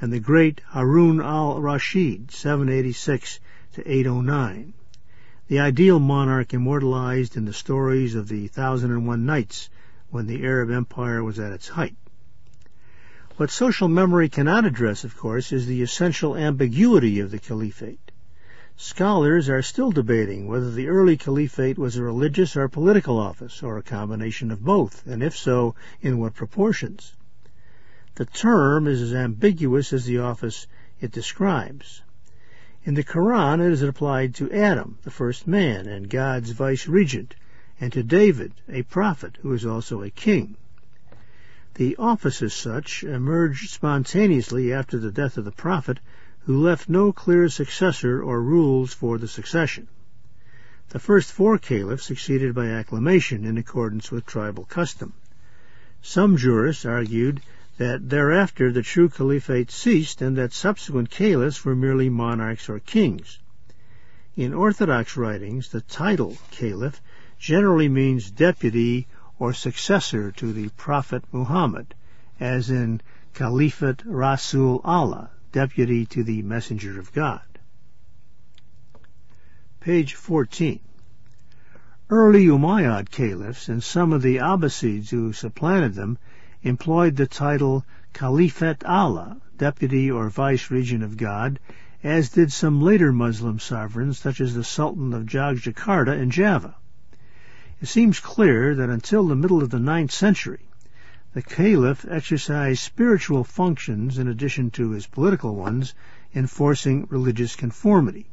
and 0.00 0.12
the 0.12 0.18
great 0.18 0.60
Harun 0.70 1.20
al-Rashid, 1.20 2.32
786 2.32 3.38
to 3.74 3.88
809, 3.88 4.74
the 5.46 5.60
ideal 5.60 6.00
monarch 6.00 6.52
immortalized 6.52 7.36
in 7.36 7.44
the 7.44 7.52
stories 7.52 8.16
of 8.16 8.26
the 8.26 8.48
Thousand 8.48 8.90
and 8.90 9.06
One 9.06 9.24
Nights 9.24 9.70
when 10.10 10.26
the 10.26 10.42
Arab 10.44 10.72
Empire 10.72 11.22
was 11.22 11.38
at 11.38 11.52
its 11.52 11.68
height. 11.68 11.94
What 13.36 13.52
social 13.52 13.86
memory 13.86 14.28
cannot 14.28 14.64
address, 14.64 15.04
of 15.04 15.16
course, 15.16 15.52
is 15.52 15.68
the 15.68 15.82
essential 15.82 16.36
ambiguity 16.36 17.20
of 17.20 17.30
the 17.30 17.38
caliphate. 17.38 18.10
Scholars 18.76 19.48
are 19.48 19.62
still 19.62 19.92
debating 19.92 20.48
whether 20.48 20.68
the 20.68 20.88
early 20.88 21.16
caliphate 21.16 21.78
was 21.78 21.96
a 21.96 22.02
religious 22.02 22.56
or 22.56 22.68
political 22.68 23.18
office, 23.20 23.62
or 23.62 23.78
a 23.78 23.84
combination 23.84 24.50
of 24.50 24.64
both, 24.64 25.06
and 25.06 25.22
if 25.22 25.36
so, 25.36 25.76
in 26.00 26.18
what 26.18 26.34
proportions. 26.34 27.14
The 28.16 28.24
term 28.24 28.88
is 28.88 29.00
as 29.00 29.14
ambiguous 29.14 29.92
as 29.92 30.06
the 30.06 30.18
office 30.18 30.66
it 31.00 31.12
describes. 31.12 32.02
In 32.82 32.94
the 32.94 33.04
Quran, 33.04 33.64
it 33.64 33.70
is 33.70 33.80
applied 33.82 34.34
to 34.34 34.50
Adam, 34.50 34.98
the 35.04 35.10
first 35.12 35.46
man, 35.46 35.86
and 35.86 36.10
God's 36.10 36.50
vice-regent, 36.50 37.36
and 37.78 37.92
to 37.92 38.02
David, 38.02 38.54
a 38.68 38.82
prophet, 38.82 39.38
who 39.42 39.52
is 39.52 39.64
also 39.64 40.02
a 40.02 40.10
king. 40.10 40.56
The 41.74 41.94
office 41.94 42.42
as 42.42 42.54
such 42.54 43.04
emerged 43.04 43.70
spontaneously 43.70 44.72
after 44.72 44.98
the 44.98 45.12
death 45.12 45.38
of 45.38 45.44
the 45.44 45.52
prophet 45.52 46.00
who 46.46 46.62
left 46.62 46.88
no 46.88 47.10
clear 47.12 47.48
successor 47.48 48.22
or 48.22 48.42
rules 48.42 48.92
for 48.92 49.16
the 49.16 49.28
succession. 49.28 49.88
The 50.90 50.98
first 50.98 51.32
four 51.32 51.56
caliphs 51.56 52.04
succeeded 52.04 52.54
by 52.54 52.66
acclamation 52.66 53.46
in 53.46 53.56
accordance 53.56 54.10
with 54.10 54.26
tribal 54.26 54.64
custom. 54.64 55.14
Some 56.02 56.36
jurists 56.36 56.84
argued 56.84 57.40
that 57.78 58.10
thereafter 58.10 58.70
the 58.70 58.82
true 58.82 59.08
caliphate 59.08 59.70
ceased 59.70 60.20
and 60.20 60.36
that 60.36 60.52
subsequent 60.52 61.10
caliphs 61.10 61.64
were 61.64 61.74
merely 61.74 62.10
monarchs 62.10 62.68
or 62.68 62.78
kings. 62.78 63.38
In 64.36 64.52
Orthodox 64.52 65.16
writings, 65.16 65.70
the 65.70 65.80
title 65.80 66.36
caliph 66.50 67.00
generally 67.38 67.88
means 67.88 68.30
deputy 68.30 69.06
or 69.38 69.54
successor 69.54 70.30
to 70.32 70.52
the 70.52 70.68
Prophet 70.76 71.24
Muhammad, 71.32 71.94
as 72.38 72.68
in 72.68 73.00
Khalifat 73.34 74.02
Rasul 74.04 74.80
Allah, 74.84 75.30
deputy 75.54 76.04
to 76.04 76.24
the 76.24 76.42
Messenger 76.42 76.98
of 76.98 77.12
God. 77.12 77.40
Page 79.78 80.14
14. 80.14 80.80
Early 82.10 82.46
Umayyad 82.46 83.08
caliphs 83.08 83.68
and 83.68 83.80
some 83.80 84.12
of 84.12 84.20
the 84.20 84.38
Abbasids 84.38 85.10
who 85.10 85.32
supplanted 85.32 85.94
them 85.94 86.18
employed 86.64 87.14
the 87.14 87.28
title 87.28 87.86
Khalifat 88.14 88.82
Allah, 88.84 89.40
deputy 89.56 90.10
or 90.10 90.28
vice 90.28 90.72
regent 90.72 91.04
of 91.04 91.16
God, 91.16 91.60
as 92.02 92.30
did 92.30 92.52
some 92.52 92.82
later 92.82 93.12
Muslim 93.12 93.60
sovereigns 93.60 94.18
such 94.18 94.40
as 94.40 94.54
the 94.54 94.64
Sultan 94.64 95.14
of 95.14 95.24
Jogjakarta 95.24 96.20
and 96.20 96.32
Java. 96.32 96.74
It 97.80 97.86
seems 97.86 98.18
clear 98.18 98.74
that 98.74 98.90
until 98.90 99.28
the 99.28 99.36
middle 99.36 99.62
of 99.62 99.70
the 99.70 99.78
ninth 99.78 100.10
century, 100.10 100.66
the 101.34 101.42
caliph 101.42 102.06
exercised 102.08 102.80
spiritual 102.80 103.42
functions 103.42 104.18
in 104.18 104.28
addition 104.28 104.70
to 104.70 104.92
his 104.92 105.08
political 105.08 105.56
ones, 105.56 105.92
enforcing 106.32 107.04
religious 107.10 107.56
conformity. 107.56 108.24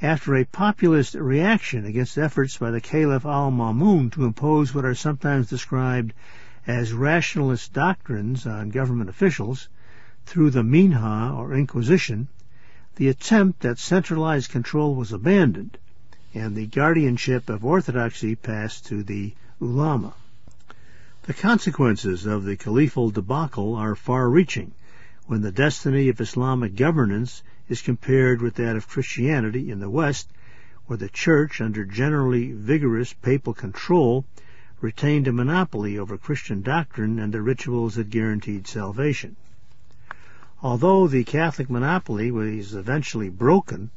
After 0.00 0.34
a 0.34 0.46
populist 0.46 1.14
reaction 1.14 1.84
against 1.84 2.16
efforts 2.16 2.56
by 2.56 2.70
the 2.70 2.80
Caliph 2.80 3.26
al-Ma'mun 3.26 4.10
to 4.12 4.24
impose 4.24 4.74
what 4.74 4.86
are 4.86 4.94
sometimes 4.94 5.50
described 5.50 6.14
as 6.66 6.94
rationalist 6.94 7.74
doctrines 7.74 8.46
on 8.46 8.70
government 8.70 9.10
officials 9.10 9.68
through 10.24 10.50
the 10.50 10.62
Mihna 10.62 11.36
or 11.36 11.52
Inquisition, 11.52 12.28
the 12.96 13.08
attempt 13.08 13.62
at 13.66 13.78
centralized 13.78 14.50
control 14.50 14.94
was 14.94 15.12
abandoned, 15.12 15.76
and 16.32 16.56
the 16.56 16.66
guardianship 16.66 17.50
of 17.50 17.62
orthodoxy 17.62 18.34
passed 18.34 18.86
to 18.86 19.02
the 19.02 19.34
ulama. 19.60 20.14
The 21.26 21.34
consequences 21.34 22.24
of 22.24 22.44
the 22.44 22.56
caliphal 22.56 23.10
debacle 23.10 23.74
are 23.74 23.96
far-reaching 23.96 24.70
when 25.26 25.40
the 25.40 25.50
destiny 25.50 26.08
of 26.08 26.20
Islamic 26.20 26.76
governance 26.76 27.42
is 27.68 27.82
compared 27.82 28.40
with 28.40 28.54
that 28.54 28.76
of 28.76 28.86
Christianity 28.86 29.68
in 29.68 29.80
the 29.80 29.90
West, 29.90 30.30
where 30.86 30.96
the 30.96 31.08
Church, 31.08 31.60
under 31.60 31.84
generally 31.84 32.52
vigorous 32.52 33.12
papal 33.12 33.54
control, 33.54 34.24
retained 34.80 35.26
a 35.26 35.32
monopoly 35.32 35.98
over 35.98 36.16
Christian 36.16 36.62
doctrine 36.62 37.18
and 37.18 37.34
the 37.34 37.42
rituals 37.42 37.96
that 37.96 38.08
guaranteed 38.08 38.68
salvation. 38.68 39.34
Although 40.62 41.08
the 41.08 41.24
Catholic 41.24 41.68
monopoly 41.68 42.30
was 42.30 42.72
eventually 42.72 43.30
broken, 43.30 43.90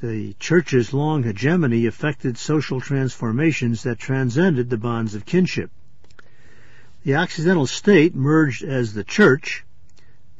the 0.00 0.32
Church's 0.40 0.94
long 0.94 1.24
hegemony 1.24 1.84
affected 1.84 2.38
social 2.38 2.80
transformations 2.80 3.82
that 3.82 3.98
transcended 3.98 4.70
the 4.70 4.78
bonds 4.78 5.14
of 5.14 5.26
kinship. 5.26 5.70
The 7.04 7.14
Occidental 7.14 7.68
state 7.68 8.16
merged 8.16 8.64
as 8.64 8.92
the 8.92 9.04
Church, 9.04 9.64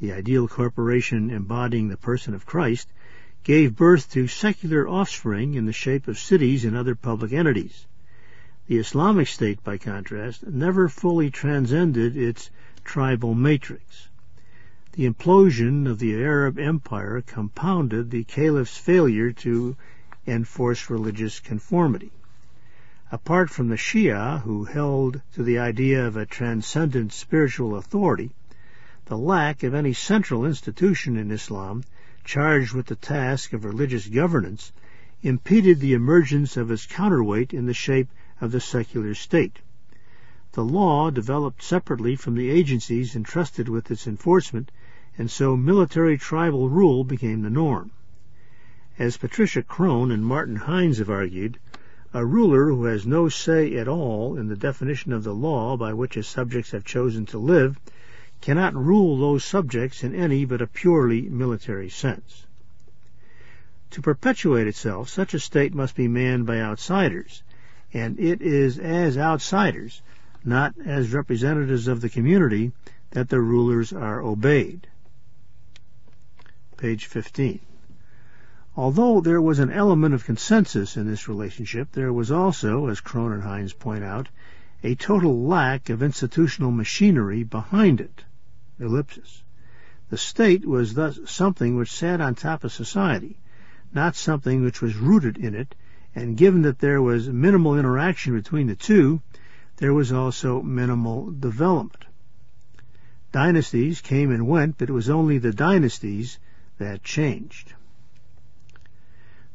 the 0.00 0.12
ideal 0.12 0.48
corporation 0.48 1.30
embodying 1.30 1.86
the 1.86 1.96
person 1.96 2.34
of 2.34 2.46
Christ, 2.46 2.88
gave 3.44 3.76
birth 3.76 4.10
to 4.10 4.26
secular 4.26 4.88
offspring 4.88 5.54
in 5.54 5.66
the 5.66 5.72
shape 5.72 6.08
of 6.08 6.18
cities 6.18 6.64
and 6.64 6.76
other 6.76 6.96
public 6.96 7.32
entities. 7.32 7.86
The 8.66 8.78
Islamic 8.78 9.28
State, 9.28 9.62
by 9.62 9.78
contrast, 9.78 10.46
never 10.48 10.88
fully 10.88 11.30
transcended 11.30 12.16
its 12.16 12.50
tribal 12.82 13.34
matrix. 13.36 14.08
The 14.92 15.08
implosion 15.08 15.88
of 15.88 16.00
the 16.00 16.16
Arab 16.16 16.58
Empire 16.58 17.22
compounded 17.24 18.10
the 18.10 18.24
caliph's 18.24 18.76
failure 18.76 19.30
to 19.30 19.76
enforce 20.26 20.90
religious 20.90 21.38
conformity. 21.38 22.10
Apart 23.10 23.48
from 23.48 23.68
the 23.68 23.76
Shia, 23.76 24.42
who 24.42 24.64
held 24.64 25.22
to 25.32 25.42
the 25.42 25.58
idea 25.58 26.06
of 26.06 26.14
a 26.14 26.26
transcendent 26.26 27.14
spiritual 27.14 27.74
authority, 27.74 28.32
the 29.06 29.16
lack 29.16 29.62
of 29.62 29.72
any 29.72 29.94
central 29.94 30.44
institution 30.44 31.16
in 31.16 31.30
Islam 31.30 31.84
charged 32.22 32.74
with 32.74 32.84
the 32.84 32.96
task 32.96 33.54
of 33.54 33.64
religious 33.64 34.06
governance 34.08 34.72
impeded 35.22 35.80
the 35.80 35.94
emergence 35.94 36.58
of 36.58 36.70
its 36.70 36.84
counterweight 36.84 37.54
in 37.54 37.64
the 37.64 37.72
shape 37.72 38.10
of 38.42 38.52
the 38.52 38.60
secular 38.60 39.14
state. 39.14 39.60
The 40.52 40.64
law 40.64 41.08
developed 41.08 41.62
separately 41.62 42.14
from 42.14 42.34
the 42.34 42.50
agencies 42.50 43.16
entrusted 43.16 43.70
with 43.70 43.90
its 43.90 44.06
enforcement, 44.06 44.70
and 45.16 45.30
so 45.30 45.56
military 45.56 46.18
tribal 46.18 46.68
rule 46.68 47.04
became 47.04 47.40
the 47.40 47.48
norm. 47.48 47.90
As 48.98 49.16
Patricia 49.16 49.62
Crone 49.62 50.10
and 50.10 50.26
Martin 50.26 50.56
Hinds 50.56 50.98
have 50.98 51.08
argued, 51.08 51.58
a 52.14 52.24
ruler 52.24 52.68
who 52.68 52.84
has 52.84 53.06
no 53.06 53.28
say 53.28 53.76
at 53.76 53.86
all 53.86 54.36
in 54.36 54.48
the 54.48 54.56
definition 54.56 55.12
of 55.12 55.24
the 55.24 55.34
law 55.34 55.76
by 55.76 55.92
which 55.92 56.14
his 56.14 56.26
subjects 56.26 56.70
have 56.70 56.84
chosen 56.84 57.26
to 57.26 57.38
live 57.38 57.78
cannot 58.40 58.74
rule 58.74 59.18
those 59.18 59.44
subjects 59.44 60.02
in 60.02 60.14
any 60.14 60.44
but 60.44 60.62
a 60.62 60.66
purely 60.66 61.22
military 61.22 61.88
sense. 61.88 62.46
To 63.90 64.02
perpetuate 64.02 64.66
itself, 64.66 65.08
such 65.08 65.34
a 65.34 65.40
state 65.40 65.74
must 65.74 65.96
be 65.96 66.08
manned 66.08 66.46
by 66.46 66.60
outsiders, 66.60 67.42
and 67.92 68.18
it 68.20 68.40
is 68.42 68.78
as 68.78 69.18
outsiders, 69.18 70.02
not 70.44 70.74
as 70.84 71.12
representatives 71.12 71.88
of 71.88 72.00
the 72.00 72.08
community, 72.08 72.72
that 73.10 73.28
the 73.28 73.40
rulers 73.40 73.92
are 73.92 74.22
obeyed. 74.22 74.86
Page 76.76 77.06
15. 77.06 77.60
Although 78.80 79.20
there 79.20 79.42
was 79.42 79.58
an 79.58 79.72
element 79.72 80.14
of 80.14 80.24
consensus 80.24 80.96
in 80.96 81.08
this 81.08 81.26
relationship, 81.26 81.90
there 81.90 82.12
was 82.12 82.30
also, 82.30 82.86
as 82.86 83.00
Crone 83.00 83.32
and 83.32 83.42
Hinds 83.42 83.72
point 83.72 84.04
out, 84.04 84.28
a 84.84 84.94
total 84.94 85.48
lack 85.48 85.90
of 85.90 86.00
institutional 86.00 86.70
machinery 86.70 87.42
behind 87.42 88.00
it. 88.00 88.22
Ellipsis. 88.78 89.42
The 90.10 90.16
state 90.16 90.64
was 90.64 90.94
thus 90.94 91.18
something 91.24 91.74
which 91.74 91.90
sat 91.90 92.20
on 92.20 92.36
top 92.36 92.62
of 92.62 92.70
society, 92.70 93.40
not 93.92 94.14
something 94.14 94.62
which 94.62 94.80
was 94.80 94.94
rooted 94.94 95.38
in 95.38 95.56
it, 95.56 95.74
and 96.14 96.36
given 96.36 96.62
that 96.62 96.78
there 96.78 97.02
was 97.02 97.28
minimal 97.28 97.76
interaction 97.76 98.36
between 98.36 98.68
the 98.68 98.76
two, 98.76 99.20
there 99.78 99.92
was 99.92 100.12
also 100.12 100.62
minimal 100.62 101.32
development. 101.32 102.04
Dynasties 103.32 104.00
came 104.00 104.30
and 104.30 104.46
went, 104.46 104.78
but 104.78 104.88
it 104.88 104.92
was 104.92 105.10
only 105.10 105.38
the 105.38 105.52
dynasties 105.52 106.38
that 106.78 107.02
changed. 107.02 107.74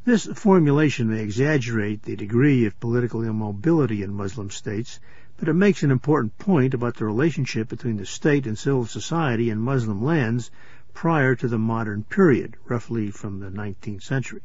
This 0.05 0.25
formulation 0.25 1.09
may 1.09 1.23
exaggerate 1.23 2.03
the 2.03 2.17
degree 2.17 2.65
of 2.65 2.77
political 2.81 3.23
immobility 3.23 4.03
in 4.03 4.13
Muslim 4.13 4.49
states, 4.49 4.99
but 5.37 5.47
it 5.47 5.53
makes 5.53 5.81
an 5.81 5.91
important 5.91 6.37
point 6.37 6.73
about 6.73 6.97
the 6.97 7.05
relationship 7.05 7.69
between 7.69 7.95
the 7.95 8.05
state 8.05 8.45
and 8.45 8.57
civil 8.57 8.85
society 8.85 9.49
in 9.49 9.59
Muslim 9.59 10.03
lands 10.03 10.51
prior 10.93 11.35
to 11.35 11.47
the 11.47 11.57
modern 11.57 12.03
period, 12.03 12.57
roughly 12.65 13.11
from 13.11 13.39
the 13.39 13.49
19th 13.49 14.03
century, 14.03 14.41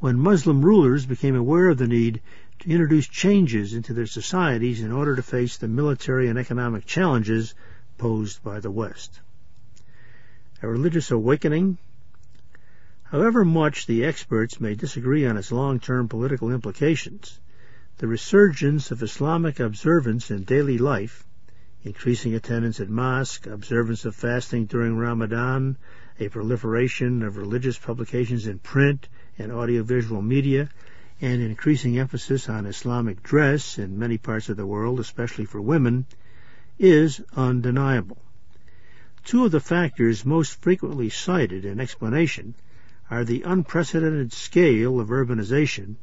when 0.00 0.18
Muslim 0.18 0.62
rulers 0.62 1.06
became 1.06 1.34
aware 1.34 1.68
of 1.68 1.78
the 1.78 1.88
need 1.88 2.20
to 2.58 2.68
introduce 2.68 3.08
changes 3.08 3.72
into 3.72 3.94
their 3.94 4.04
societies 4.04 4.82
in 4.82 4.92
order 4.92 5.16
to 5.16 5.22
face 5.22 5.56
the 5.56 5.66
military 5.66 6.28
and 6.28 6.38
economic 6.38 6.84
challenges 6.84 7.54
posed 7.96 8.44
by 8.44 8.60
the 8.60 8.70
West. 8.70 9.18
A 10.60 10.68
religious 10.68 11.10
awakening 11.10 11.78
However 13.14 13.44
much 13.44 13.86
the 13.86 14.04
experts 14.04 14.60
may 14.60 14.74
disagree 14.74 15.24
on 15.24 15.36
its 15.36 15.52
long-term 15.52 16.08
political 16.08 16.50
implications, 16.50 17.38
the 17.98 18.08
resurgence 18.08 18.90
of 18.90 19.04
Islamic 19.04 19.60
observance 19.60 20.32
in 20.32 20.42
daily 20.42 20.78
life, 20.78 21.24
increasing 21.84 22.34
attendance 22.34 22.80
at 22.80 22.88
mosque, 22.88 23.46
observance 23.46 24.04
of 24.04 24.16
fasting 24.16 24.66
during 24.66 24.96
Ramadan, 24.96 25.76
a 26.18 26.28
proliferation 26.28 27.22
of 27.22 27.36
religious 27.36 27.78
publications 27.78 28.48
in 28.48 28.58
print 28.58 29.08
and 29.38 29.52
audiovisual 29.52 30.20
media, 30.20 30.68
and 31.20 31.40
increasing 31.40 31.96
emphasis 31.96 32.48
on 32.48 32.66
Islamic 32.66 33.22
dress 33.22 33.78
in 33.78 33.96
many 33.96 34.18
parts 34.18 34.48
of 34.48 34.56
the 34.56 34.66
world, 34.66 34.98
especially 34.98 35.44
for 35.44 35.60
women, 35.60 36.04
is 36.80 37.20
undeniable. 37.36 38.20
Two 39.22 39.44
of 39.44 39.52
the 39.52 39.60
factors 39.60 40.26
most 40.26 40.60
frequently 40.60 41.10
cited 41.10 41.64
in 41.64 41.78
explanation 41.78 42.56
are 43.10 43.24
the 43.24 43.42
unprecedented 43.42 44.32
scale 44.32 44.98
of 44.98 45.08
urbanization 45.08 45.96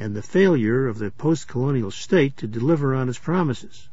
and 0.00 0.16
the 0.16 0.22
failure 0.22 0.88
of 0.88 0.98
the 0.98 1.10
post-colonial 1.12 1.90
state 1.90 2.36
to 2.36 2.46
deliver 2.48 2.92
on 2.92 3.08
its 3.08 3.18
promises. 3.18 3.88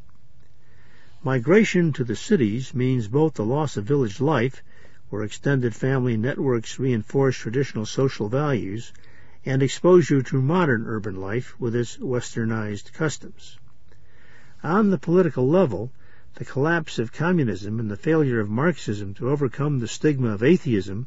Migration 1.24 1.94
to 1.94 2.04
the 2.04 2.16
cities 2.16 2.74
means 2.74 3.08
both 3.08 3.36
the 3.36 3.46
loss 3.46 3.78
of 3.78 3.86
village 3.86 4.20
life, 4.20 4.64
where 5.10 5.24
extended 5.24 5.76
family 5.76 6.18
networks 6.18 6.80
reinforce 6.80 7.38
traditional 7.38 7.86
social 7.86 8.28
values, 8.28 8.92
and 9.46 9.62
exposure 9.62 10.22
to 10.24 10.42
modern 10.42 10.86
urban 10.88 11.16
life 11.16 11.60
with 11.60 11.76
its 11.76 11.98
westernized 11.98 12.92
customs. 12.92 13.60
On 14.64 14.90
the 14.90 14.98
political 14.98 15.48
level, 15.48 15.92
the 16.36 16.46
collapse 16.46 16.98
of 16.98 17.14
communism 17.14 17.80
and 17.80 17.92
the 17.92 17.98
failure 17.98 18.40
of 18.40 18.50
Marxism 18.50 19.14
to 19.14 19.30
overcome 19.30 19.80
the 19.80 19.88
stigma 19.88 20.30
of 20.30 20.42
atheism 20.42 21.06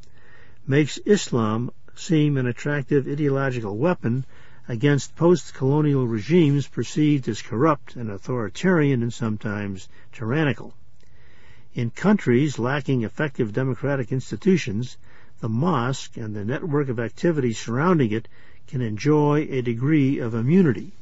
makes 0.70 0.98
Islam 0.98 1.68
seem 1.96 2.36
an 2.36 2.46
attractive 2.46 3.08
ideological 3.08 3.76
weapon 3.76 4.24
against 4.68 5.16
post-colonial 5.16 6.06
regimes 6.06 6.68
perceived 6.68 7.28
as 7.28 7.42
corrupt 7.42 7.96
and 7.96 8.08
authoritarian 8.08 9.02
and 9.02 9.12
sometimes 9.12 9.88
tyrannical. 10.12 10.72
In 11.74 11.90
countries 11.90 12.56
lacking 12.56 13.02
effective 13.02 13.52
democratic 13.52 14.12
institutions, 14.12 14.96
the 15.40 15.48
mosque 15.48 16.16
and 16.16 16.36
the 16.36 16.44
network 16.44 16.88
of 16.88 17.00
activities 17.00 17.58
surrounding 17.58 18.12
it 18.12 18.28
can 18.68 18.80
enjoy 18.80 19.48
a 19.50 19.62
degree 19.62 20.20
of 20.20 20.34
immunity. 20.34 20.92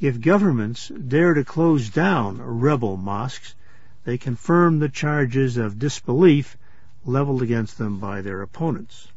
If 0.00 0.20
governments 0.20 0.86
dare 0.86 1.34
to 1.34 1.44
close 1.44 1.90
down 1.90 2.40
rebel 2.40 2.96
mosques, 2.96 3.56
they 4.04 4.18
confirm 4.18 4.78
the 4.78 4.88
charges 4.88 5.56
of 5.56 5.80
disbelief 5.80 6.56
leveled 7.04 7.42
against 7.42 7.78
them 7.78 7.98
by 7.98 8.20
their 8.20 8.42
opponents. 8.42 9.08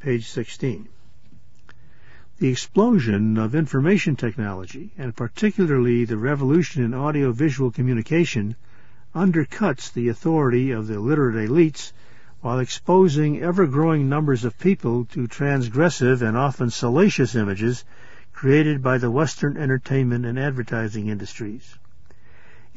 Page 0.00 0.28
16. 0.28 0.88
The 2.38 2.48
explosion 2.48 3.36
of 3.36 3.54
information 3.54 4.14
technology, 4.14 4.92
and 4.96 5.16
particularly 5.16 6.04
the 6.04 6.16
revolution 6.16 6.84
in 6.84 6.94
audio-visual 6.94 7.72
communication, 7.72 8.54
undercuts 9.14 9.92
the 9.92 10.08
authority 10.08 10.70
of 10.70 10.86
the 10.86 11.00
literate 11.00 11.48
elites 11.48 11.92
while 12.40 12.60
exposing 12.60 13.42
ever-growing 13.42 14.08
numbers 14.08 14.44
of 14.44 14.58
people 14.58 15.04
to 15.06 15.26
transgressive 15.26 16.22
and 16.22 16.36
often 16.36 16.70
salacious 16.70 17.34
images 17.34 17.84
created 18.32 18.80
by 18.80 18.98
the 18.98 19.10
Western 19.10 19.56
entertainment 19.56 20.24
and 20.24 20.38
advertising 20.38 21.08
industries. 21.08 21.76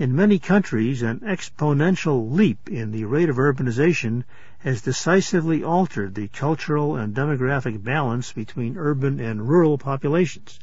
In 0.02 0.16
many 0.16 0.40
countries, 0.40 1.04
an 1.04 1.20
exponential 1.20 2.32
leap 2.32 2.72
in 2.72 2.92
the 2.92 3.06
rate 3.06 3.30
of 3.30 3.36
urbanization 3.36 4.24
has 4.58 4.82
decisively 4.82 5.64
altered 5.64 6.16
the 6.16 6.28
cultural 6.28 6.96
and 6.96 7.14
demographic 7.14 7.84
balance 7.84 8.34
between 8.34 8.80
urban 8.80 9.20
and 9.20 9.48
rural 9.48 9.78
populations, 9.78 10.60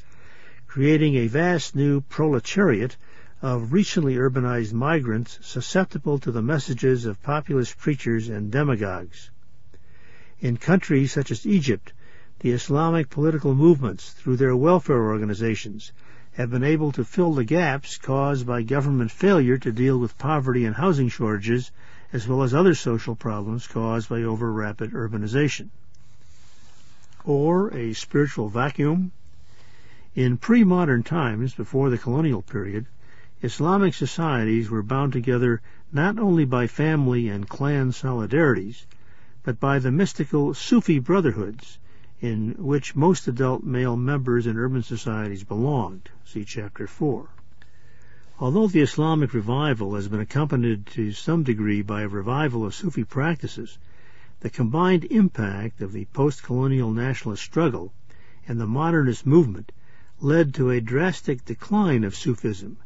creating 0.66 1.14
a 1.14 1.28
vast 1.28 1.76
new 1.76 2.00
proletariat 2.00 2.96
of 3.40 3.72
recently 3.72 4.16
urbanized 4.16 4.72
migrants 4.72 5.38
susceptible 5.40 6.18
to 6.18 6.32
the 6.32 6.42
messages 6.42 7.04
of 7.04 7.22
populist 7.22 7.78
preachers 7.78 8.28
and 8.28 8.50
demagogues. 8.50 9.30
In 10.40 10.56
countries 10.56 11.12
such 11.12 11.30
as 11.30 11.46
Egypt, 11.46 11.92
the 12.40 12.50
Islamic 12.50 13.08
political 13.08 13.54
movements, 13.54 14.10
through 14.10 14.38
their 14.38 14.56
welfare 14.56 15.04
organizations, 15.04 15.92
have 16.38 16.50
been 16.50 16.62
able 16.62 16.92
to 16.92 17.04
fill 17.04 17.34
the 17.34 17.42
gaps 17.42 17.98
caused 17.98 18.46
by 18.46 18.62
government 18.62 19.10
failure 19.10 19.58
to 19.58 19.72
deal 19.72 19.98
with 19.98 20.16
poverty 20.18 20.64
and 20.64 20.76
housing 20.76 21.08
shortages, 21.08 21.72
as 22.12 22.28
well 22.28 22.44
as 22.44 22.54
other 22.54 22.76
social 22.76 23.16
problems 23.16 23.66
caused 23.66 24.08
by 24.08 24.22
over-rapid 24.22 24.92
urbanization. 24.92 25.68
Or 27.24 27.74
a 27.74 27.92
spiritual 27.92 28.48
vacuum. 28.48 29.10
In 30.14 30.36
pre-modern 30.36 31.02
times, 31.02 31.54
before 31.54 31.90
the 31.90 31.98
colonial 31.98 32.42
period, 32.42 32.86
Islamic 33.42 33.94
societies 33.94 34.70
were 34.70 34.84
bound 34.84 35.12
together 35.12 35.60
not 35.92 36.20
only 36.20 36.44
by 36.44 36.68
family 36.68 37.28
and 37.28 37.48
clan 37.48 37.90
solidarities, 37.90 38.86
but 39.42 39.58
by 39.58 39.80
the 39.80 39.90
mystical 39.90 40.54
Sufi 40.54 41.00
brotherhoods, 41.00 41.80
in 42.20 42.52
which 42.58 42.96
most 42.96 43.28
adult 43.28 43.62
male 43.62 43.96
members 43.96 44.46
in 44.46 44.56
urban 44.58 44.82
societies 44.82 45.44
belonged. 45.44 46.08
See 46.24 46.44
Chapter 46.44 46.86
4. 46.86 47.28
Although 48.40 48.66
the 48.66 48.80
Islamic 48.80 49.32
revival 49.32 49.94
has 49.94 50.08
been 50.08 50.20
accompanied 50.20 50.86
to 50.86 51.12
some 51.12 51.44
degree 51.44 51.82
by 51.82 52.02
a 52.02 52.08
revival 52.08 52.64
of 52.64 52.74
Sufi 52.74 53.04
practices, 53.04 53.78
the 54.40 54.50
combined 54.50 55.04
impact 55.04 55.80
of 55.80 55.92
the 55.92 56.06
post-colonial 56.06 56.92
nationalist 56.92 57.44
struggle 57.44 57.92
and 58.46 58.60
the 58.60 58.66
modernist 58.66 59.26
movement 59.26 59.70
led 60.20 60.54
to 60.54 60.70
a 60.70 60.80
drastic 60.80 61.44
decline 61.44 62.02
of 62.02 62.16
Sufism, 62.16 62.78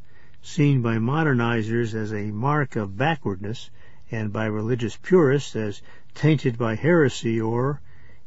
seen 0.42 0.82
by 0.82 0.98
modernizers 0.98 1.94
as 1.94 2.12
a 2.12 2.30
mark 2.30 2.76
of 2.76 2.98
backwardness 2.98 3.70
and 4.10 4.32
by 4.32 4.44
religious 4.44 4.96
purists 4.96 5.56
as 5.56 5.80
tainted 6.14 6.58
by 6.58 6.74
heresy 6.74 7.40
or, 7.40 7.80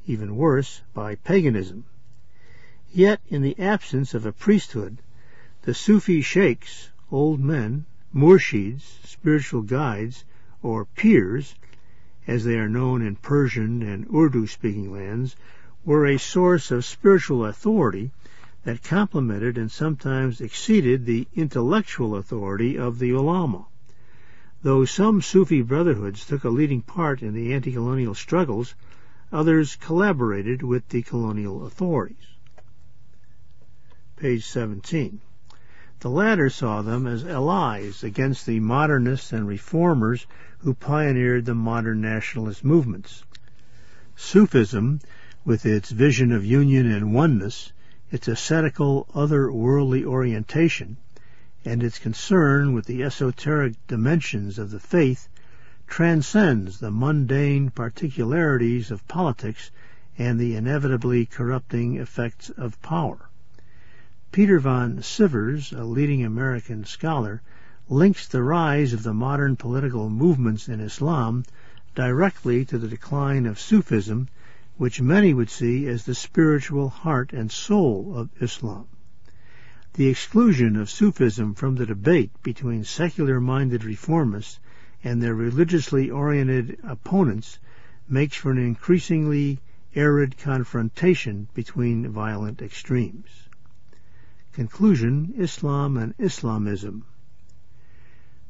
even 0.08 0.36
worse, 0.36 0.82
by 0.94 1.16
paganism. 1.16 1.84
Yet, 2.92 3.22
in 3.28 3.42
the 3.42 3.58
absence 3.60 4.14
of 4.14 4.26
a 4.26 4.32
priesthood, 4.32 5.00
the 5.64 5.74
Sufi 5.74 6.22
sheikhs, 6.22 6.90
old 7.12 7.40
men, 7.40 7.86
murshids, 8.14 9.00
spiritual 9.04 9.64
guides, 9.64 10.24
or 10.62 10.86
peers, 10.86 11.56
as 12.28 12.44
they 12.44 12.58
are 12.58 12.70
known 12.70 13.02
in 13.02 13.16
Persian 13.16 13.82
and 13.82 14.08
Urdu-speaking 14.14 14.92
lands, 14.92 15.36
were 15.84 16.06
a 16.06 16.18
source 16.18 16.72
of 16.72 16.86
spiritual 16.86 17.46
authority 17.46 18.12
that 18.64 18.84
complemented 18.84 19.58
and 19.58 19.72
sometimes 19.72 20.42
exceeded 20.42 21.06
the 21.06 21.28
intellectual 21.36 22.16
authority 22.16 22.78
of 22.78 23.00
the 23.00 23.12
ulama. 23.12 23.66
Though 24.64 24.86
some 24.86 25.22
Sufi 25.22 25.62
brotherhoods 25.62 26.26
took 26.26 26.44
a 26.44 26.50
leading 26.50 26.82
part 26.82 27.22
in 27.22 27.34
the 27.34 27.54
anti-colonial 27.54 28.16
struggles, 28.16 28.74
others 29.32 29.76
collaborated 29.76 30.62
with 30.62 30.88
the 30.90 31.02
colonial 31.02 31.66
authorities. 31.66 32.28
Page 34.16 34.46
17. 34.46 35.20
The 36.00 36.10
latter 36.10 36.50
saw 36.50 36.82
them 36.82 37.08
as 37.08 37.26
allies 37.26 38.04
against 38.04 38.46
the 38.46 38.60
modernists 38.60 39.34
and 39.34 39.48
reformers 39.48 40.28
who 40.60 40.74
pioneered 40.74 41.46
the 41.46 41.56
modern 41.56 42.02
nationalist 42.02 42.64
movements. 42.64 43.24
Sufism, 44.16 45.00
with 45.44 45.66
its 45.66 45.92
vision 45.92 46.32
of 46.32 46.46
union 46.46 46.90
and 46.92 47.14
oneness, 47.14 47.72
its 48.12 48.28
ascetical, 48.28 49.08
other-worldly 49.14 50.06
orientation, 50.06 50.98
and 51.66 51.82
its 51.82 52.00
concern 52.00 52.74
with 52.74 52.86
the 52.86 53.04
esoteric 53.04 53.74
dimensions 53.88 54.60
of 54.60 54.72
the 54.72 54.80
faith 54.80 55.28
transcends 55.88 56.80
the 56.80 56.90
mundane 56.90 57.70
particularities 57.70 58.90
of 58.90 59.08
politics 59.08 59.70
and 60.18 60.40
the 60.40 60.56
inevitably 60.56 61.26
corrupting 61.26 61.96
effects 61.98 62.50
of 62.50 62.82
power. 62.82 63.30
Peter 64.32 64.60
von 64.60 64.98
Sivers, 64.98 65.72
a 65.72 65.84
leading 65.84 66.24
American 66.26 66.84
scholar, 66.86 67.42
links 67.88 68.28
the 68.28 68.42
rise 68.42 68.94
of 68.94 69.04
the 69.04 69.14
modern 69.14 69.56
political 69.56 70.10
movements 70.10 70.68
in 70.68 70.80
Islam 70.80 71.46
directly 71.94 72.66
to 72.66 72.78
the 72.78 72.88
decline 72.88 73.46
of 73.46 73.60
Sufism 73.60 74.28
which 74.78 75.00
many 75.00 75.34
would 75.34 75.50
see 75.50 75.88
as 75.88 76.04
the 76.04 76.16
spiritual 76.16 76.90
heart 76.90 77.32
and 77.32 77.52
soul 77.52 78.14
of 78.18 78.30
Islam. 78.42 78.88
The 79.94 80.08
exclusion 80.08 80.76
of 80.76 80.90
Sufism 80.90 81.54
from 81.54 81.76
the 81.76 81.86
debate 81.86 82.32
between 82.44 82.84
secular-minded 82.84 83.82
reformists 83.82 84.60
and 85.06 85.22
their 85.22 85.36
religiously 85.36 86.10
oriented 86.10 86.80
opponents 86.84 87.60
makes 88.10 88.36
for 88.36 88.50
an 88.50 88.58
increasingly 88.58 89.60
arid 89.94 90.36
confrontation 90.36 91.48
between 91.54 92.10
violent 92.10 92.60
extremes. 92.60 93.48
Conclusion, 94.52 95.32
Islam 95.38 95.96
and 95.96 96.16
Islamism. 96.18 97.06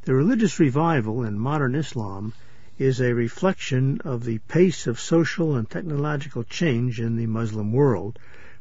The 0.04 0.16
religious 0.16 0.58
revival 0.58 1.24
in 1.24 1.38
modern 1.38 1.76
Islam 1.76 2.32
is 2.78 3.02
a 3.02 3.14
reflection 3.14 4.00
of 4.06 4.24
the 4.24 4.38
pace 4.48 4.88
of 4.88 4.98
social 4.98 5.58
and 5.58 5.70
technological 5.70 6.46
change 6.46 7.02
in 7.02 7.18
the 7.18 7.28
Muslim 7.28 7.74
world, 7.74 8.18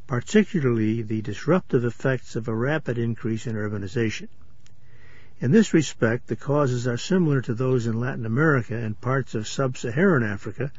particularly 0.09 1.03
the 1.03 1.23
disruptive 1.23 1.85
effects 1.85 2.35
of 2.35 2.49
a 2.49 2.55
rapid 2.55 2.99
increase 2.99 3.47
in 3.47 3.55
urbanization. 3.55 4.27
In 5.41 5.51
this 5.51 5.75
respect, 5.75 6.29
the 6.29 6.37
causes 6.37 6.87
are 6.87 6.97
similar 6.97 7.41
to 7.41 7.55
those 7.55 7.89
in 7.89 7.99
Latin 7.99 8.25
America 8.25 8.77
and 8.77 9.01
parts 9.01 9.35
of 9.35 9.49
sub-Saharan 9.49 10.23
Africa, 10.23 10.71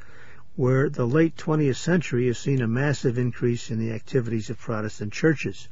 where 0.55 0.89
the 0.89 1.05
late 1.05 1.35
20th 1.35 1.75
century 1.75 2.27
has 2.27 2.37
seen 2.37 2.61
a 2.61 2.67
massive 2.67 3.17
increase 3.17 3.69
in 3.69 3.79
the 3.79 3.91
activities 3.91 4.49
of 4.49 4.57
Protestant 4.57 5.11
churches. 5.11 5.67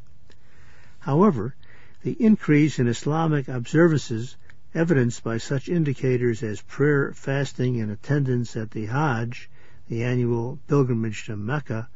However, 0.99 1.55
the 2.01 2.21
increase 2.21 2.77
in 2.77 2.89
Islamic 2.89 3.47
observances 3.47 4.35
evidenced 4.75 5.23
by 5.23 5.37
such 5.37 5.69
indicators 5.69 6.43
as 6.43 6.59
prayer, 6.61 7.13
fasting, 7.13 7.79
and 7.79 7.89
attendance 7.89 8.57
at 8.57 8.71
the 8.71 8.87
Hajj, 8.87 9.49
the 9.87 10.03
annual 10.03 10.59
pilgrimage 10.67 11.25
to 11.27 11.37
Mecca, 11.37 11.87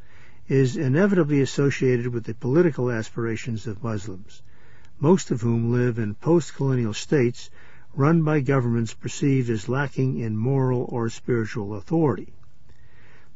is 0.47 0.77
inevitably 0.77 1.41
associated 1.41 2.07
with 2.07 2.23
the 2.23 2.33
political 2.33 2.89
aspirations 2.89 3.67
of 3.67 3.83
Muslims, 3.83 4.41
most 4.99 5.31
of 5.31 5.41
whom 5.41 5.71
live 5.71 5.99
in 5.99 6.15
post-colonial 6.15 6.93
states 6.93 7.49
run 7.93 8.23
by 8.23 8.39
governments 8.39 8.93
perceived 8.93 9.49
as 9.49 9.69
lacking 9.69 10.19
in 10.19 10.35
moral 10.35 10.85
or 10.89 11.09
spiritual 11.09 11.75
authority. 11.75 12.33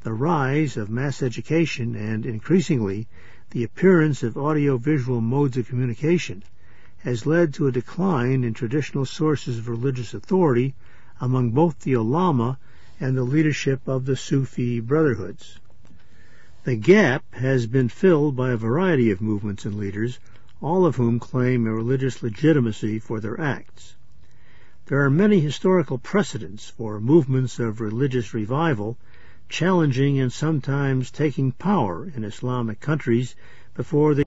The 0.04 0.14
rise 0.14 0.78
of 0.78 0.90
mass 0.90 1.22
education 1.22 1.96
and, 1.96 2.26
increasingly, 2.26 3.08
the 3.52 3.64
appearance 3.64 4.24
of 4.24 4.38
audio-visual 4.38 5.22
modes 5.22 5.58
of 5.58 5.68
communication 5.68 6.44
has 7.00 7.26
led 7.26 7.54
to 7.54 7.68
a 7.68 7.72
decline 7.72 8.44
in 8.44 8.54
traditional 8.54 9.06
sources 9.06 9.58
of 9.58 9.68
religious 9.68 10.14
authority 10.14 10.74
among 11.20 11.52
both 11.52 11.80
the 11.80 11.94
ulama 11.94 12.58
and 13.00 13.18
the 13.18 13.24
leadership 13.24 13.88
of 13.88 14.06
the 14.06 14.16
Sufi 14.16 14.80
brotherhoods. 14.80 15.60
The 16.64 16.76
gap 16.76 17.24
has 17.34 17.66
been 17.66 17.90
filled 17.90 18.36
by 18.36 18.52
a 18.52 18.58
variety 18.58 19.10
of 19.10 19.22
movements 19.22 19.66
and 19.66 19.76
leaders, 19.76 20.20
all 20.62 20.86
of 20.86 20.96
whom 20.96 21.20
claim 21.20 21.66
a 21.66 21.74
religious 21.74 22.22
legitimacy 22.22 23.00
for 23.00 23.20
their 23.20 23.42
acts. 23.42 23.96
There 24.86 25.04
are 25.04 25.10
many 25.10 25.40
historical 25.40 25.98
precedents 25.98 26.70
for 26.70 27.00
movements 27.00 27.60
of 27.60 27.82
religious 27.82 28.34
revival 28.34 28.98
challenging 29.50 30.20
and 30.20 30.32
sometimes 30.32 31.12
taking 31.12 31.52
power 31.52 32.10
in 32.16 32.24
Islamic 32.24 32.80
countries 32.80 33.36
before 33.74 34.14
the 34.14 34.26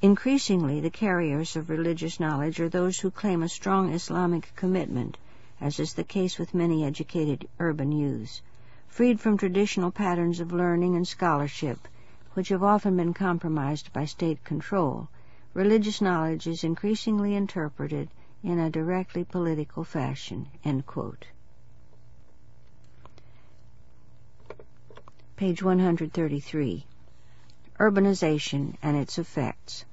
Increasingly, 0.00 0.80
the 0.80 0.90
carriers 0.90 1.56
of 1.56 1.68
religious 1.68 2.18
knowledge 2.18 2.60
are 2.60 2.68
those 2.68 3.00
who 3.00 3.10
claim 3.10 3.42
a 3.42 3.48
strong 3.48 3.92
Islamic 3.92 4.52
commitment, 4.56 5.18
as 5.60 5.78
is 5.78 5.92
the 5.92 6.04
case 6.04 6.38
with 6.38 6.54
many 6.54 6.84
educated 6.84 7.48
urban 7.58 7.92
youths 7.92 8.40
freed 8.88 9.20
from 9.20 9.36
traditional 9.36 9.90
patterns 9.90 10.40
of 10.40 10.52
learning 10.52 10.96
and 10.96 11.06
scholarship, 11.06 11.86
which 12.34 12.48
have 12.48 12.62
often 12.62 12.96
been 12.96 13.12
compromised 13.12 13.92
by 13.92 14.04
state 14.04 14.44
control, 14.44 15.08
religious 15.54 16.00
knowledge 16.00 16.46
is 16.46 16.62
increasingly 16.64 17.34
interpreted 17.34 18.08
in 18.42 18.58
a 18.58 18.70
directly 18.70 19.24
political 19.24 19.84
fashion. 19.84 20.48
Page 25.36 25.62
133. 25.62 26.86
Urbanization 27.78 28.76
and 28.82 28.96
its 28.96 29.18
effects. 29.18 29.84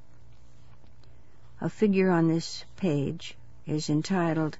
A 1.62 1.70
figure 1.70 2.10
on 2.10 2.28
this 2.28 2.66
page 2.76 3.38
is 3.66 3.90
entitled 3.90 4.58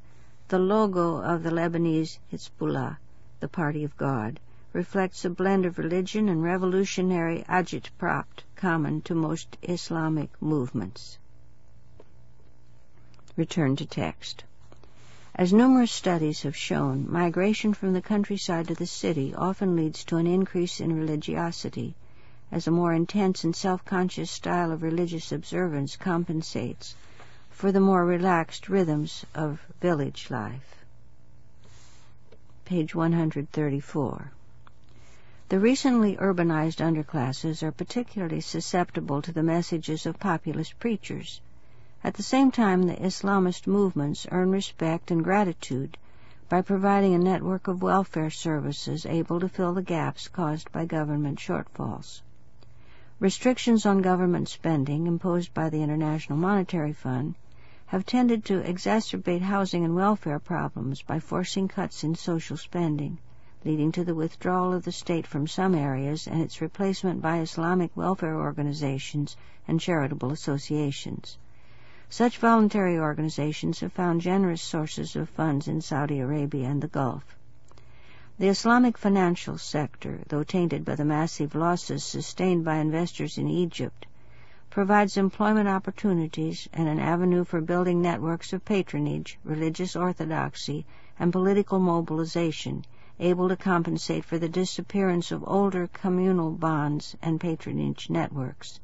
The 0.48 0.60
Logo 0.60 1.18
of 1.18 1.44
the 1.44 1.52
Lebanese 1.52 2.20
Hezbollah 2.32 2.98
the 3.40 3.48
Party 3.48 3.84
of 3.84 3.96
God, 3.98 4.40
reflects 4.78 5.26
a 5.26 5.30
blend 5.32 5.66
of 5.66 5.80
religion 5.80 6.30
and 6.30 6.44
revolutionary 6.44 7.44
agitprop 7.50 8.26
common 8.56 9.02
to 9.02 9.16
most 9.16 9.58
Islamic 9.64 10.30
movements. 10.40 11.18
Return 13.36 13.76
to 13.76 13.88
text. 13.88 14.44
As 15.34 15.52
numerous 15.52 15.92
studies 15.92 16.44
have 16.44 16.56
shown, 16.56 17.12
migration 17.12 17.74
from 17.74 17.94
the 17.94 18.04
countryside 18.04 18.68
to 18.68 18.76
the 18.76 18.86
city 18.86 19.34
often 19.34 19.76
leads 19.76 20.04
to 20.04 20.18
an 20.18 20.28
increase 20.28 20.80
in 20.80 20.96
religiosity, 20.96 21.96
as 22.52 22.68
a 22.68 22.78
more 22.80 22.94
intense 22.94 23.44
and 23.44 23.56
self-conscious 23.56 24.30
style 24.30 24.72
of 24.72 24.84
religious 24.84 25.32
observance 25.32 25.96
compensates 25.96 26.94
for 27.50 27.72
the 27.72 27.80
more 27.80 28.06
relaxed 28.06 28.70
rhythms 28.70 29.26
of 29.34 29.60
village 29.82 30.30
life 30.30 30.78
page 32.64 32.94
134. 32.94 34.32
The 35.50 35.62
recently 35.62 36.18
urbanized 36.18 36.82
underclasses 36.82 37.64
are 37.64 37.72
particularly 37.72 38.42
susceptible 38.42 39.22
to 39.22 39.32
the 39.32 39.44
messages 39.44 40.06
of 40.06 40.20
populist 40.20 40.78
preachers. 40.78 41.40
At 42.04 42.16
the 42.16 42.24
same 42.24 42.52
time, 42.52 42.84
the 42.84 43.02
Islamist 43.02 43.66
movements 43.66 44.28
earn 44.30 44.52
respect 44.52 45.10
and 45.10 45.24
gratitude 45.24 45.98
by 46.50 46.62
providing 46.62 47.14
a 47.14 47.18
network 47.18 47.70
of 47.70 47.82
welfare 47.82 48.30
services 48.30 49.06
able 49.06 49.40
to 49.40 49.48
fill 49.48 49.74
the 49.74 49.82
gaps 49.82 50.28
caused 50.28 50.70
by 50.74 50.84
government 50.84 51.40
shortfalls. 51.40 52.24
Restrictions 53.22 53.86
on 53.86 54.02
government 54.02 54.50
spending 54.50 55.08
imposed 55.08 55.54
by 55.54 55.70
the 55.70 55.82
International 55.82 56.38
Monetary 56.38 56.92
Fund 56.92 57.36
have 57.86 58.06
tended 58.06 58.44
to 58.44 58.62
exacerbate 58.64 59.44
housing 59.44 59.86
and 59.86 59.96
welfare 59.96 60.40
problems 60.40 61.02
by 61.04 61.22
forcing 61.22 61.70
cuts 61.70 62.04
in 62.04 62.16
social 62.16 62.58
spending, 62.58 63.18
leading 63.68 63.92
to 63.92 64.06
the 64.06 64.16
withdrawal 64.16 64.72
of 64.72 64.86
the 64.86 64.92
state 64.94 65.28
from 65.28 65.46
some 65.46 65.76
areas 65.76 66.26
and 66.26 66.42
its 66.42 66.62
replacement 66.62 67.22
by 67.22 67.40
Islamic 67.40 67.92
welfare 67.98 68.38
organizations 68.38 69.36
and 69.68 69.78
charitable 69.78 70.32
associations. 70.32 71.38
Such 72.08 72.38
voluntary 72.38 72.98
organizations 72.98 73.82
have 73.82 73.92
found 73.92 74.22
generous 74.22 74.62
sources 74.62 75.18
of 75.18 75.28
funds 75.28 75.68
in 75.68 75.82
Saudi 75.82 76.22
Arabia 76.22 76.70
and 76.70 76.82
the 76.82 76.88
Gulf. 76.88 77.36
The 78.40 78.48
Islamic 78.48 78.98
financial 78.98 79.58
sector, 79.58 80.22
though 80.30 80.46
tainted 80.46 80.86
by 80.86 80.96
the 80.96 81.04
massive 81.04 81.54
losses 81.54 82.06
sustained 82.06 82.64
by 82.64 82.78
investors 82.78 83.38
in 83.38 83.50
Egypt, 83.50 84.06
provides 84.70 85.18
employment 85.18 85.68
opportunities 85.68 86.70
and 86.72 86.88
an 86.88 87.00
avenue 87.00 87.44
for 87.44 87.60
building 87.60 88.02
networks 88.02 88.54
of 88.54 88.64
patronage, 88.64 89.38
religious 89.44 89.94
orthodoxy, 89.94 90.86
and 91.20 91.34
political 91.34 91.80
mobilization, 91.80 92.86
able 93.20 93.50
to 93.50 93.58
compensate 93.58 94.24
for 94.24 94.38
the 94.38 94.50
disappearance 94.50 95.32
of 95.32 95.44
older 95.48 95.88
communal 95.88 96.52
bonds 96.52 97.16
and 97.22 97.40
patronage 97.42 98.10
networks. 98.10 98.80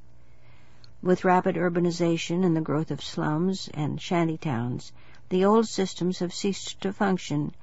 With 1.01 1.23
rapid 1.23 1.55
urbanization 1.55 2.43
and 2.45 2.55
the 2.55 2.61
growth 2.61 2.89
of 2.89 3.03
slums 3.03 3.69
and 3.73 4.01
shanty 4.01 4.37
towns, 4.37 4.91
the 5.29 5.45
old 5.45 5.67
systems 5.67 6.19
have 6.19 6.33
ceased 6.33 6.81
to 6.81 6.93
function 6.93 7.53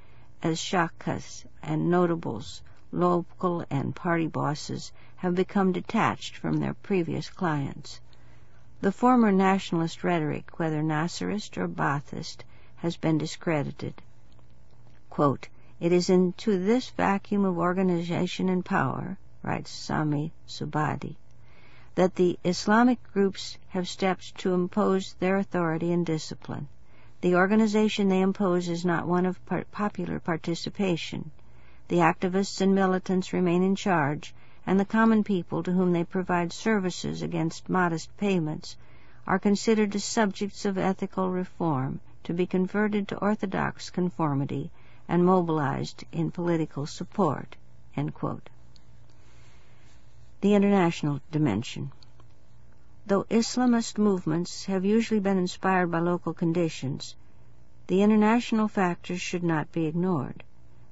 as 0.42 0.58
shakas 0.58 1.44
and 1.62 1.90
notables, 1.90 2.62
local 2.92 3.64
and 3.70 3.94
party 3.96 4.26
bosses, 4.26 4.92
have 5.16 5.34
become 5.34 5.72
detached 5.72 6.36
from 6.36 6.58
their 6.58 6.74
previous 6.74 7.28
clients. 7.30 8.00
The 8.80 8.92
former 8.92 9.32
nationalist 9.32 10.02
rhetoric, 10.02 10.58
whether 10.58 10.82
Nasserist 10.82 11.58
or 11.58 11.68
Ba'athist, 11.68 12.44
has 12.76 12.96
been 12.96 13.18
discredited. 13.18 14.00
Quote, 15.10 15.48
it 15.80 15.92
is 15.92 16.10
into 16.10 16.62
this 16.62 16.90
vacuum 16.90 17.42
of 17.42 17.56
organization 17.56 18.50
and 18.50 18.62
power, 18.62 19.16
writes 19.42 19.70
Sami 19.70 20.30
Zubaida, 20.46 21.16
that 21.94 22.14
the 22.16 22.38
Islamic 22.44 23.02
groups 23.14 23.56
have 23.68 23.88
stepped 23.88 24.36
to 24.36 24.52
impose 24.52 25.14
their 25.14 25.36
authority 25.36 25.90
and 25.90 26.04
discipline. 26.04 26.68
The 27.22 27.34
organization 27.34 28.10
they 28.10 28.20
impose 28.20 28.68
is 28.68 28.84
not 28.84 29.08
one 29.08 29.24
of 29.24 29.40
popular 29.72 30.20
participation. 30.20 31.30
The 31.88 31.96
activists 31.96 32.60
and 32.60 32.74
militants 32.74 33.32
remain 33.32 33.62
in 33.62 33.74
charge, 33.74 34.34
and 34.66 34.78
the 34.78 34.84
common 34.84 35.24
people 35.24 35.62
to 35.62 35.72
whom 35.72 35.92
they 35.92 36.04
provide 36.04 36.52
services 36.52 37.22
against 37.22 37.70
modest 37.70 38.14
payments 38.18 38.76
are 39.26 39.38
considered 39.38 39.94
as 39.94 40.04
subjects 40.04 40.66
of 40.66 40.76
ethical 40.76 41.30
reform 41.30 42.00
to 42.24 42.34
be 42.34 42.46
converted 42.46 43.08
to 43.08 43.18
orthodox 43.18 43.88
conformity 43.88 44.70
and 45.10 45.26
mobilized 45.26 46.04
in 46.12 46.30
political 46.30 46.86
support. 46.86 47.56
The 47.96 48.40
international 50.54 51.20
dimension. 51.32 51.90
Though 53.06 53.24
Islamist 53.24 53.98
movements 53.98 54.66
have 54.66 54.84
usually 54.84 55.18
been 55.18 55.36
inspired 55.36 55.90
by 55.90 55.98
local 55.98 56.32
conditions, 56.32 57.16
the 57.88 58.02
international 58.02 58.68
factors 58.68 59.20
should 59.20 59.42
not 59.42 59.72
be 59.72 59.86
ignored. 59.86 60.44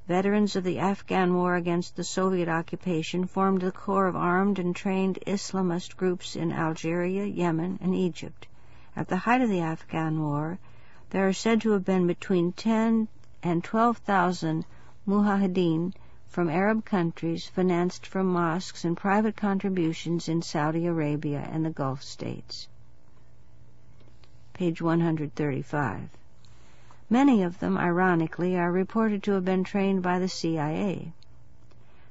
Veterans 0.09 0.57
of 0.57 0.65
the 0.65 0.81
Afghan 0.81 1.35
war 1.35 1.55
against 1.55 1.95
the 1.95 2.03
Soviet 2.03 2.49
occupation 2.49 3.25
formed 3.25 3.63
the 3.63 3.71
core 3.71 4.09
of 4.09 4.17
armed 4.17 4.59
and 4.59 4.75
trained 4.75 5.21
Islamist 5.29 5.97
groups 5.97 6.35
in 6.35 6.51
Algeria, 6.51 7.25
Yemen, 7.25 7.79
and 7.81 7.95
Egypt. 7.95 8.49
At 8.97 9.07
the 9.07 9.19
height 9.19 9.43
of 9.43 9.49
the 9.49 9.61
Afghan 9.61 10.21
war, 10.21 10.59
there 11.11 11.29
are 11.29 11.33
said 11.33 11.61
to 11.61 11.71
have 11.71 11.85
been 11.85 12.09
between 12.09 12.51
10 12.51 13.07
and 13.43 13.63
12,000 13.63 14.65
mujahideen 15.07 15.95
from 16.27 16.51
Arab 16.51 16.85
countries 16.85 17.47
financed 17.47 18.07
from 18.07 18.27
mosques 18.27 18.85
and 18.85 18.97
private 18.97 19.37
contributions 19.37 20.29
in 20.29 20.43
Saudi 20.43 20.87
Arabia 20.87 21.49
and 21.51 21.65
the 21.65 21.71
Gulf 21.71 22.03
states. 22.03 22.69
Page 24.53 24.83
135. 24.83 26.11
Many 27.09 27.43
of 27.43 27.61
them, 27.61 27.79
ironically, 27.79 28.57
are 28.57 28.73
reported 28.73 29.23
to 29.23 29.33
have 29.33 29.45
been 29.45 29.65
trained 29.65 30.03
by 30.03 30.19
the 30.19 30.29
CIA. 30.29 31.13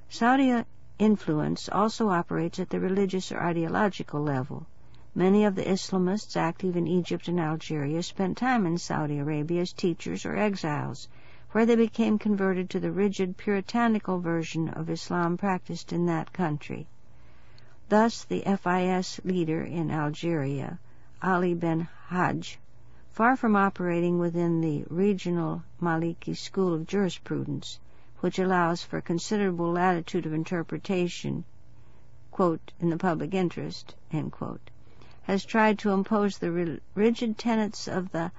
Saudi 0.10 0.64
influence 0.98 1.70
also 1.70 2.10
operates 2.10 2.58
at 2.58 2.70
the 2.70 2.80
religious 2.80 3.32
or 3.32 3.40
ideological 3.40 4.22
level. 4.22 4.66
Many 5.14 5.46
of 5.46 5.56
the 5.56 5.64
Islamists 5.64 6.38
active 6.38 6.78
in 6.78 6.88
Egypt 6.88 7.28
and 7.28 7.40
Algeria 7.40 8.02
spent 8.02 8.38
time 8.38 8.66
in 8.66 8.78
Saudi 8.78 9.20
Arabia 9.20 9.62
as 9.62 9.74
teachers 9.74 10.26
or 10.26 10.36
exiles, 10.36 11.08
where 11.52 11.66
they 11.66 11.76
became 11.76 12.20
converted 12.20 12.70
to 12.70 12.80
the 12.80 12.92
rigid, 12.92 13.38
puritanical 13.38 14.20
version 14.20 14.70
of 14.70 14.90
Islam 14.90 15.38
practiced 15.38 15.94
in 15.94 16.06
that 16.06 16.34
country. 16.34 16.88
Thus, 17.90 18.26
the 18.26 18.42
FIS 18.42 19.22
leader 19.24 19.64
in 19.64 19.90
Algeria, 19.90 20.78
Ali 21.22 21.54
Ben 21.54 21.88
Hajj, 22.08 22.60
far 23.12 23.36
from 23.36 23.56
operating 23.56 24.20
within 24.20 24.62
the 24.62 24.84
regional 24.90 25.64
Maliki 25.82 26.36
school 26.36 26.74
of 26.74 26.86
jurisprudence, 26.86 27.80
which 28.20 28.40
allows 28.40 28.84
for 28.84 29.00
considerable 29.00 29.72
latitude 29.72 30.26
of 30.26 30.34
interpretation, 30.34 31.46
quote, 32.30 32.74
in 32.80 32.90
the 32.90 32.98
public 32.98 33.34
interest, 33.34 33.96
quote, 34.32 34.70
has 35.24 35.46
tried 35.46 35.80
to 35.80 35.92
impose 35.92 36.38
the 36.38 36.80
rigid 36.94 37.38
tenets 37.38 37.88
of 37.88 38.12
the 38.12 38.32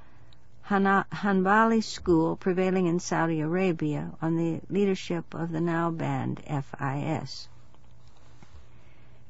Hanbali 0.71 1.83
school 1.83 2.37
prevailing 2.37 2.85
in 2.85 3.01
Saudi 3.01 3.41
Arabia 3.41 4.13
on 4.21 4.37
the 4.37 4.61
leadership 4.69 5.33
of 5.33 5.51
the 5.51 5.63
now 5.63 5.91
banned 5.91 6.41
FIS. 6.41 7.49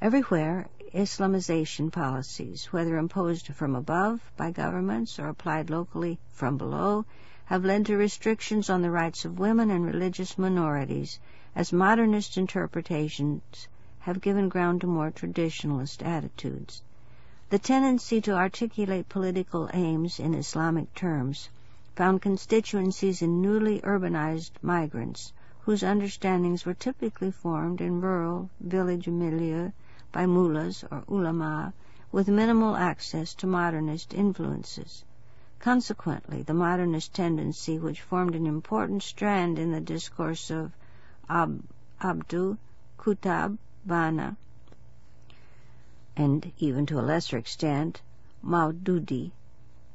Everywhere, 0.02 0.66
Islamization 0.92 1.92
policies, 1.92 2.72
whether 2.72 2.98
imposed 2.98 3.54
from 3.54 3.76
above 3.76 4.20
by 4.36 4.50
governments 4.50 5.20
or 5.20 5.28
applied 5.28 5.70
locally 5.70 6.18
from 6.32 6.58
below, 6.58 7.04
have 7.44 7.64
led 7.64 7.86
to 7.86 7.96
restrictions 7.96 8.68
on 8.68 8.82
the 8.82 8.90
rights 8.90 9.24
of 9.24 9.38
women 9.38 9.70
and 9.70 9.86
religious 9.86 10.38
minorities, 10.38 11.20
as 11.54 11.72
modernist 11.72 12.36
interpretations 12.36 13.68
have 14.00 14.20
given 14.20 14.48
ground 14.48 14.80
to 14.80 14.88
more 14.88 15.12
traditionalist 15.12 16.04
attitudes. 16.04 16.82
The 17.50 17.58
tendency 17.58 18.20
to 18.20 18.32
articulate 18.32 19.08
political 19.08 19.70
aims 19.72 20.20
in 20.20 20.34
Islamic 20.34 20.94
terms 20.94 21.48
found 21.96 22.20
constituencies 22.20 23.22
in 23.22 23.40
newly 23.40 23.80
urbanized 23.80 24.50
migrants 24.60 25.32
whose 25.62 25.82
understandings 25.82 26.66
were 26.66 26.74
typically 26.74 27.30
formed 27.30 27.80
in 27.80 28.02
rural 28.02 28.50
village 28.60 29.08
milieu 29.08 29.72
by 30.12 30.26
mullahs 30.26 30.84
or 30.90 31.04
ulama 31.08 31.72
with 32.12 32.28
minimal 32.28 32.76
access 32.76 33.32
to 33.36 33.46
modernist 33.46 34.12
influences. 34.12 35.02
Consequently, 35.58 36.42
the 36.42 36.52
modernist 36.52 37.14
tendency 37.14 37.78
which 37.78 38.02
formed 38.02 38.34
an 38.34 38.46
important 38.46 39.02
strand 39.02 39.58
in 39.58 39.72
the 39.72 39.80
discourse 39.80 40.50
of 40.50 40.72
Ab- 41.30 41.64
Abduh 42.02 42.58
Qutb 42.98 43.56
Banna 43.88 44.36
and 46.20 46.50
even 46.58 46.84
to 46.84 46.98
a 46.98 47.00
lesser 47.00 47.38
extent 47.38 48.02
Maududi 48.42 49.30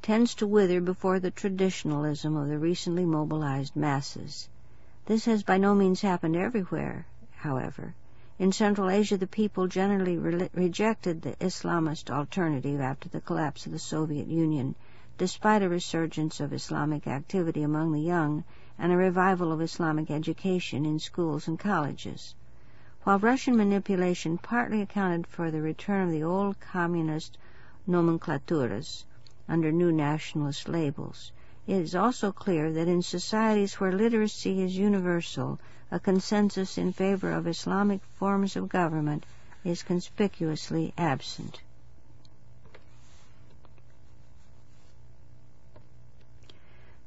tends 0.00 0.34
to 0.34 0.46
wither 0.46 0.80
before 0.80 1.20
the 1.20 1.30
traditionalism 1.30 2.34
of 2.34 2.48
the 2.48 2.58
recently 2.58 3.04
mobilized 3.04 3.76
masses. 3.76 4.48
This 5.04 5.26
has 5.26 5.42
by 5.42 5.58
no 5.58 5.74
means 5.74 6.00
happened 6.00 6.34
everywhere, 6.34 7.06
however. 7.36 7.94
In 8.38 8.52
Central 8.52 8.88
Asia, 8.88 9.18
the 9.18 9.26
people 9.26 9.68
generally 9.68 10.16
re- 10.16 10.48
rejected 10.54 11.20
the 11.20 11.36
Islamist 11.40 12.10
alternative 12.10 12.80
after 12.80 13.10
the 13.10 13.20
collapse 13.20 13.66
of 13.66 13.72
the 13.72 13.78
Soviet 13.78 14.26
Union, 14.26 14.74
despite 15.18 15.62
a 15.62 15.68
resurgence 15.68 16.40
of 16.40 16.54
Islamic 16.54 17.06
activity 17.06 17.62
among 17.62 17.92
the 17.92 18.00
young 18.00 18.44
and 18.78 18.90
a 18.90 18.96
revival 18.96 19.52
of 19.52 19.60
Islamic 19.60 20.10
education 20.10 20.86
in 20.86 20.98
schools 20.98 21.48
and 21.48 21.58
colleges. 21.58 22.34
While 23.04 23.18
Russian 23.18 23.54
manipulation 23.58 24.38
partly 24.38 24.80
accounted 24.80 25.26
for 25.26 25.50
the 25.50 25.60
return 25.60 26.06
of 26.06 26.10
the 26.10 26.22
old 26.22 26.58
communist 26.58 27.36
nomenclaturas 27.86 29.04
under 29.46 29.70
new 29.70 29.92
nationalist 29.92 30.70
labels, 30.70 31.30
it 31.66 31.76
is 31.76 31.94
also 31.94 32.32
clear 32.32 32.72
that 32.72 32.88
in 32.88 33.02
societies 33.02 33.74
where 33.74 33.92
literacy 33.92 34.62
is 34.62 34.78
universal, 34.78 35.60
a 35.90 36.00
consensus 36.00 36.78
in 36.78 36.94
favor 36.94 37.30
of 37.30 37.46
Islamic 37.46 38.02
forms 38.14 38.56
of 38.56 38.70
government 38.70 39.26
is 39.64 39.82
conspicuously 39.82 40.94
absent. 40.96 41.60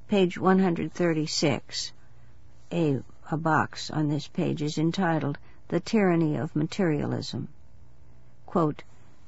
Page 0.08 0.38
136. 0.38 1.92
A, 2.72 3.02
a 3.32 3.38
box 3.38 3.90
on 3.90 4.10
this 4.10 4.28
page 4.28 4.62
is 4.62 4.78
entitled 4.78 5.40
The 5.70 5.82
Tyranny 5.82 6.38
of 6.38 6.56
Materialism. 6.56 7.50
Quote, 8.46 8.84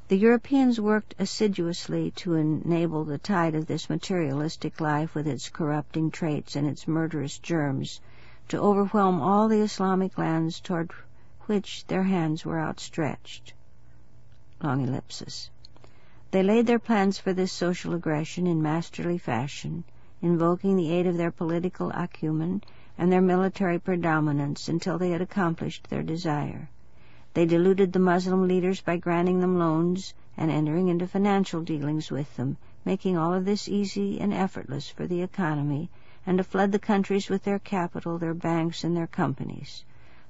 the 0.08 0.18
Europeans 0.18 0.80
worked 0.80 1.14
assiduously 1.19 2.11
to 2.11 2.35
enable 2.35 3.03
the 3.03 3.18
tide 3.18 3.56
of 3.56 3.66
this 3.68 3.90
materialistic 3.90 4.80
life 4.80 5.14
with 5.14 5.27
its 5.27 5.50
corrupting 5.50 6.11
traits 6.11 6.56
and 6.56 6.66
its 6.66 6.88
murderous 6.88 7.40
germs 7.40 8.00
to 8.48 8.58
overwhelm 8.58 9.19
all 9.19 9.50
the 9.50 9.59
Islamic 9.59 10.18
lands 10.18 10.61
toward 10.61 10.92
which 11.48 11.85
their 11.88 12.03
hands 12.03 12.45
were 12.45 12.58
outstretched. 12.58 13.51
Long 14.64 14.80
ellipsis. 14.80 15.50
They 16.32 16.42
laid 16.42 16.68
their 16.68 16.80
plans 16.80 17.18
for 17.19 17.34
this 17.34 17.51
social 17.51 17.93
aggression 17.93 18.48
in 18.48 18.61
masterly 18.61 19.18
fashion, 19.18 19.84
invoking 20.22 20.77
the 20.77 20.90
aid 20.90 21.06
of 21.06 21.18
their 21.18 21.32
political 21.32 21.92
acumen 21.92 22.64
and 22.99 23.09
their 23.09 23.21
military 23.21 23.79
predominance 23.79 24.67
until 24.67 24.97
they 24.97 25.11
had 25.11 25.21
accomplished 25.21 25.89
their 25.89 26.03
desire. 26.03 26.69
They 27.33 27.45
deluded 27.45 27.93
the 27.93 27.99
Muslim 27.99 28.45
leaders 28.45 28.81
by 28.81 28.97
granting 28.97 29.39
them 29.39 29.57
loans 29.57 30.13
and 30.35 30.51
entering 30.51 30.89
into 30.89 31.07
financial 31.07 31.61
dealings 31.61 32.11
with 32.11 32.35
them, 32.35 32.57
making 32.83 33.17
all 33.17 33.33
of 33.33 33.45
this 33.45 33.69
easy 33.69 34.19
and 34.19 34.33
effortless 34.33 34.89
for 34.89 35.07
the 35.07 35.21
economy, 35.21 35.89
and 36.25 36.39
to 36.39 36.43
flood 36.43 36.73
the 36.73 36.77
countries 36.77 37.29
with 37.29 37.43
their 37.43 37.57
capital, 37.57 38.17
their 38.17 38.33
banks, 38.33 38.83
and 38.83 38.97
their 38.97 39.07
companies, 39.07 39.85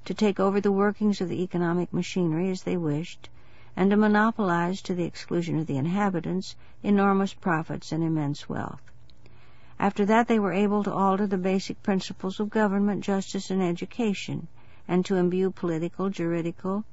to 0.05 0.13
take 0.13 0.39
over 0.39 0.61
the 0.61 0.71
workings 0.71 1.21
of 1.21 1.29
the 1.29 1.41
economic 1.41 1.91
machinery 1.91 2.51
as 2.51 2.61
they 2.61 2.77
wished, 2.77 3.29
and 3.75 3.89
to 3.89 3.97
monopolize, 3.97 4.83
to 4.83 4.93
the 4.93 5.05
exclusion 5.05 5.57
of 5.57 5.65
the 5.65 5.77
inhabitants, 5.77 6.55
enormous 6.83 7.33
profits 7.33 7.91
and 7.91 8.03
immense 8.03 8.47
wealth. 8.47 8.88
After 9.81 10.05
that 10.07 10.27
they 10.27 10.39
were 10.39 10.51
able 10.51 10.83
to 10.83 10.93
alter 10.93 11.25
the 11.25 11.37
basic 11.37 11.81
principles 11.81 12.41
of 12.41 12.49
government, 12.49 13.01
justice, 13.01 13.49
and 13.49 13.63
education, 13.63 14.49
and 14.89 15.05
to 15.05 15.15
imbue 15.15 15.51
political, 15.51 16.09
juridical, 16.09 16.83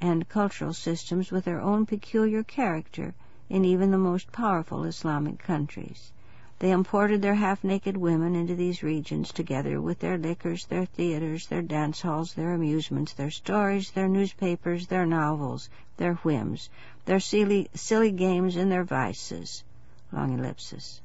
and 0.00 0.28
cultural 0.28 0.72
systems 0.72 1.32
with 1.32 1.44
their 1.44 1.60
own 1.60 1.84
peculiar 1.84 2.44
character 2.44 3.14
in 3.50 3.64
even 3.64 3.90
the 3.90 3.98
most 3.98 4.30
powerful 4.30 4.84
Islamic 4.84 5.40
countries. 5.40 6.12
They 6.60 6.70
imported 6.70 7.22
their 7.22 7.34
half-naked 7.34 7.96
women 7.96 8.36
into 8.36 8.54
these 8.54 8.84
regions 8.84 9.32
together 9.32 9.80
with 9.80 9.98
their 9.98 10.16
liquors, 10.16 10.66
their 10.66 10.84
theaters, 10.86 11.48
their 11.48 11.60
dance 11.60 12.02
halls, 12.02 12.34
their 12.34 12.54
amusements, 12.54 13.12
their 13.14 13.32
stories, 13.32 13.90
their 13.90 14.06
newspapers, 14.06 14.86
their 14.86 15.06
novels, 15.06 15.68
their 15.96 16.14
whims, 16.22 16.70
their 17.04 17.18
silly, 17.18 17.68
silly 17.74 18.12
games, 18.12 18.54
and 18.54 18.70
their 18.70 18.84
vices. 18.84 19.64
Long 20.12 20.38
ellipsis. 20.38 21.01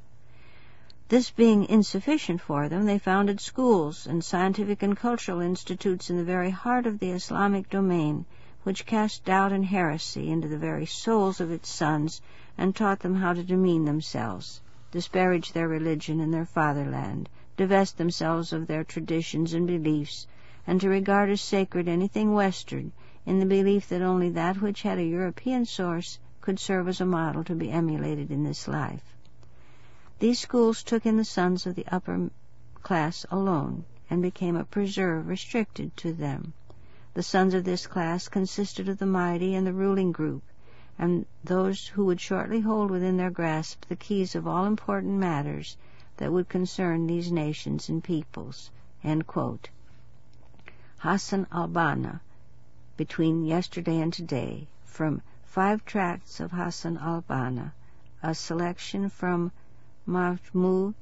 This 1.09 1.31
being 1.31 1.63
insufficient 1.69 2.41
for 2.41 2.67
them, 2.67 2.85
they 2.85 2.99
founded 2.99 3.39
schools 3.39 4.05
and 4.07 4.21
scientific 4.21 4.83
and 4.83 4.97
cultural 4.97 5.39
institutes 5.39 6.09
in 6.09 6.17
the 6.17 6.23
very 6.25 6.49
heart 6.49 6.85
of 6.85 6.99
the 6.99 7.11
Islamic 7.11 7.69
domain, 7.69 8.25
which 8.63 8.85
cast 8.85 9.23
doubt 9.23 9.53
and 9.53 9.63
heresy 9.63 10.29
into 10.29 10.49
the 10.49 10.57
very 10.57 10.85
souls 10.85 11.39
of 11.39 11.49
its 11.49 11.69
sons 11.69 12.19
and 12.57 12.75
taught 12.75 12.99
them 12.99 13.15
how 13.15 13.31
to 13.31 13.41
demean 13.41 13.85
themselves, 13.85 14.59
disparage 14.91 15.53
their 15.53 15.69
religion 15.69 16.19
and 16.19 16.33
their 16.33 16.43
fatherland, 16.43 17.29
divest 17.55 17.97
themselves 17.97 18.51
of 18.51 18.67
their 18.67 18.83
traditions 18.83 19.53
and 19.53 19.65
beliefs, 19.65 20.27
and 20.67 20.81
to 20.81 20.89
regard 20.89 21.29
as 21.29 21.39
sacred 21.39 21.87
anything 21.87 22.33
Western 22.33 22.91
in 23.25 23.39
the 23.39 23.45
belief 23.45 23.87
that 23.87 24.01
only 24.01 24.29
that 24.29 24.61
which 24.61 24.81
had 24.81 24.97
a 24.97 25.05
European 25.05 25.65
source 25.65 26.19
could 26.41 26.59
serve 26.59 26.89
as 26.89 26.99
a 26.99 27.05
model 27.05 27.45
to 27.45 27.55
be 27.55 27.71
emulated 27.71 28.29
in 28.29 28.43
this 28.43 28.67
life. 28.67 29.16
These 30.19 30.39
schools 30.39 30.81
took 30.81 31.05
in 31.05 31.17
the 31.17 31.23
sons 31.23 31.67
of 31.67 31.75
the 31.75 31.85
upper 31.91 32.31
class 32.81 33.23
alone, 33.29 33.85
and 34.09 34.19
became 34.19 34.55
a 34.55 34.63
preserve 34.63 35.27
restricted 35.27 35.95
to 35.97 36.11
them. 36.11 36.53
The 37.13 37.21
sons 37.21 37.53
of 37.53 37.65
this 37.65 37.85
class 37.85 38.27
consisted 38.27 38.89
of 38.89 38.97
the 38.97 39.05
mighty 39.05 39.53
and 39.53 39.67
the 39.67 39.73
ruling 39.73 40.11
group, 40.11 40.41
and 40.97 41.27
those 41.43 41.85
who 41.89 42.05
would 42.05 42.19
shortly 42.19 42.61
hold 42.61 42.89
within 42.89 43.17
their 43.17 43.29
grasp 43.29 43.85
the 43.85 43.95
keys 43.95 44.33
of 44.33 44.47
all 44.47 44.65
important 44.65 45.19
matters 45.19 45.77
that 46.17 46.31
would 46.31 46.49
concern 46.49 47.05
these 47.05 47.31
nations 47.31 47.87
and 47.87 48.03
peoples. 48.03 48.71
Hassan 50.97 51.45
al-Banna, 51.51 52.21
Between 52.95 53.45
Yesterday 53.45 53.99
and 54.01 54.11
Today, 54.11 54.67
from 54.83 55.21
Five 55.43 55.85
Tracts 55.85 56.39
of 56.39 56.53
Hassan 56.53 56.97
al-Banna, 56.97 57.73
a 58.23 58.33
selection 58.33 59.09
from 59.09 59.51
Mahmud 60.09 60.95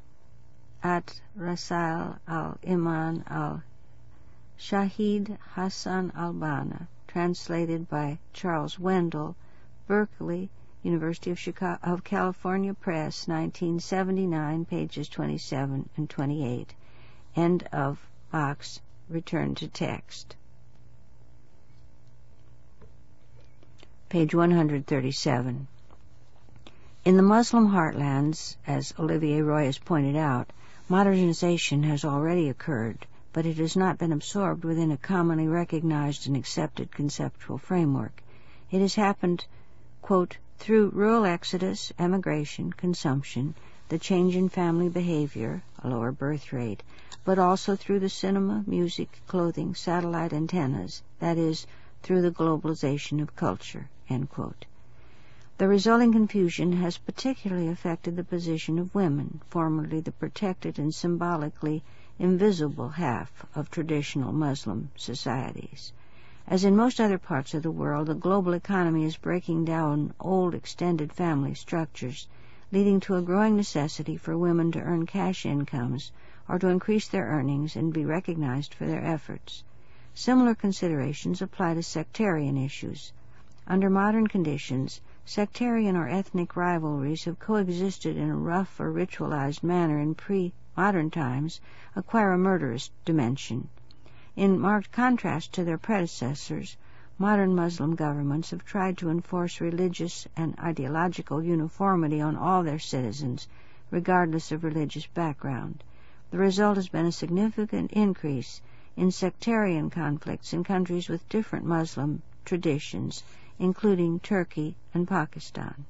at 0.81 1.21
Rasail 1.37 2.17
al-Imam 2.27 3.23
al-Shahid 4.57 5.37
Hassan 5.53 6.11
al-Banna, 6.15 6.87
translated 7.07 7.87
by 7.87 8.17
Charles 8.33 8.79
Wendell, 8.79 9.35
Berkeley, 9.85 10.49
University 10.81 11.29
of, 11.29 11.37
Chicago, 11.37 11.79
of 11.83 12.03
California 12.03 12.73
Press, 12.73 13.27
1979, 13.27 14.65
pages 14.65 15.07
27 15.07 15.87
and 15.95 16.09
28. 16.09 16.73
End 17.35 17.63
of 17.71 17.99
box. 18.31 18.81
Return 19.07 19.53
to 19.53 19.67
text. 19.67 20.35
Page 24.09 24.33
137. 24.33 25.67
In 27.05 27.17
the 27.17 27.21
Muslim 27.21 27.67
heartlands, 27.67 28.57
as 28.65 28.91
Olivier 28.97 29.41
Roy 29.41 29.65
has 29.65 29.77
pointed 29.77 30.15
out, 30.15 30.51
modernization 30.89 31.83
has 31.83 32.03
already 32.03 32.49
occurred, 32.49 33.05
but 33.31 33.45
it 33.45 33.57
has 33.57 33.75
not 33.75 33.99
been 33.99 34.11
absorbed 34.11 34.65
within 34.65 34.89
a 34.89 34.97
commonly 34.97 35.47
recognized 35.47 36.25
and 36.25 36.35
accepted 36.35 36.89
conceptual 36.91 37.59
framework. 37.59 38.23
It 38.71 38.81
has 38.81 38.95
happened, 38.95 39.45
quote, 40.01 40.39
through 40.57 40.89
rural 40.95 41.25
exodus, 41.25 41.93
emigration, 41.99 42.73
consumption, 42.73 43.53
the 43.89 43.99
change 43.99 44.35
in 44.35 44.49
family 44.49 44.89
behavior, 44.89 45.61
a 45.83 45.89
lower 45.89 46.11
birth 46.11 46.51
rate, 46.51 46.81
but 47.23 47.37
also 47.37 47.75
through 47.75 47.99
the 47.99 48.09
cinema, 48.09 48.63
music, 48.65 49.21
clothing, 49.27 49.75
satellite 49.75 50.33
antennas, 50.33 51.03
that 51.19 51.37
is, 51.37 51.67
through 52.01 52.23
the 52.23 52.31
globalization 52.31 53.21
of 53.21 53.35
culture. 53.35 53.91
The 55.57 55.69
resulting 55.69 56.11
confusion 56.11 56.73
has 56.73 56.97
particularly 56.97 57.69
affected 57.69 58.17
the 58.17 58.25
position 58.25 58.77
of 58.77 58.93
women, 58.93 59.39
formerly 59.47 60.01
the 60.01 60.11
protected 60.11 60.77
and 60.77 60.93
symbolically 60.93 61.81
invisible 62.19 62.89
half 62.89 63.45
of 63.55 63.71
traditional 63.71 64.33
Muslim 64.33 64.89
societies. 64.97 65.93
As 66.45 66.65
in 66.65 66.75
most 66.75 66.99
other 66.99 67.17
parts 67.17 67.53
of 67.53 67.63
the 67.63 67.71
world, 67.71 68.07
the 68.07 68.15
global 68.15 68.51
economy 68.51 69.05
is 69.05 69.15
breaking 69.15 69.63
down 69.63 70.13
old 70.19 70.53
extended 70.53 71.13
family 71.13 71.53
structures, 71.53 72.27
leading 72.73 72.99
to 72.99 73.15
a 73.15 73.21
growing 73.21 73.55
necessity 73.55 74.17
for 74.17 74.37
women 74.37 74.73
to 74.73 74.81
earn 74.81 75.05
cash 75.05 75.45
incomes 75.45 76.11
or 76.49 76.59
to 76.59 76.67
increase 76.67 77.07
their 77.07 77.27
earnings 77.27 77.77
and 77.77 77.93
be 77.93 78.03
recognized 78.03 78.73
for 78.73 78.87
their 78.87 79.05
efforts. 79.05 79.63
Similar 80.13 80.53
considerations 80.53 81.41
apply 81.41 81.75
to 81.75 81.81
sectarian 81.81 82.57
issues. 82.57 83.13
Under 83.65 83.89
modern 83.89 84.27
conditions, 84.27 84.99
sectarian 85.27 85.95
or 85.95 86.07
ethnic 86.07 86.55
rivalries 86.55 87.23
have 87.23 87.39
coexisted 87.39 88.15
in 88.15 88.29
a 88.29 88.35
rough 88.35 88.79
or 88.79 88.93
ritualized 88.93 89.63
manner 89.63 89.99
in 89.99 90.13
pre 90.13 90.53
modern 90.77 91.09
times 91.09 91.59
acquire 91.95 92.33
a 92.33 92.37
murderous 92.37 92.91
dimension. 93.05 93.67
In 94.35 94.59
marked 94.59 94.91
contrast 94.91 95.51
to 95.53 95.63
their 95.63 95.79
predecessors, 95.79 96.77
modern 97.17 97.55
Muslim 97.55 97.95
governments 97.95 98.51
have 98.51 98.63
tried 98.65 98.99
to 98.99 99.09
enforce 99.09 99.61
religious 99.61 100.27
and 100.35 100.53
ideological 100.59 101.41
uniformity 101.41 102.21
on 102.21 102.35
all 102.35 102.61
their 102.61 102.77
citizens, 102.77 103.47
regardless 103.89 104.51
of 104.51 104.63
religious 104.63 105.07
background. 105.07 105.83
The 106.29 106.37
result 106.37 106.75
has 106.75 106.89
been 106.89 107.07
a 107.07 107.11
significant 107.11 107.91
increase 107.93 108.61
in 108.95 109.09
sectarian 109.09 109.89
conflicts 109.89 110.53
in 110.53 110.63
countries 110.63 111.09
with 111.09 111.27
different 111.29 111.65
Muslim 111.65 112.21
traditions, 112.43 113.23
including 113.59 114.19
Turkey 114.19 114.75
and 114.93 115.07
Pakistan. 115.07 115.85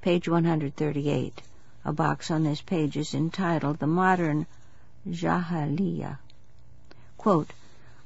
page 0.00 0.26
138. 0.26 1.42
A 1.84 1.92
box 1.92 2.30
on 2.30 2.42
this 2.42 2.62
page 2.62 2.96
is 2.96 3.12
entitled 3.12 3.78
The 3.78 3.86
Modern 3.86 4.46
Jahiliyyah. 5.06 6.16
Quote, 7.18 7.52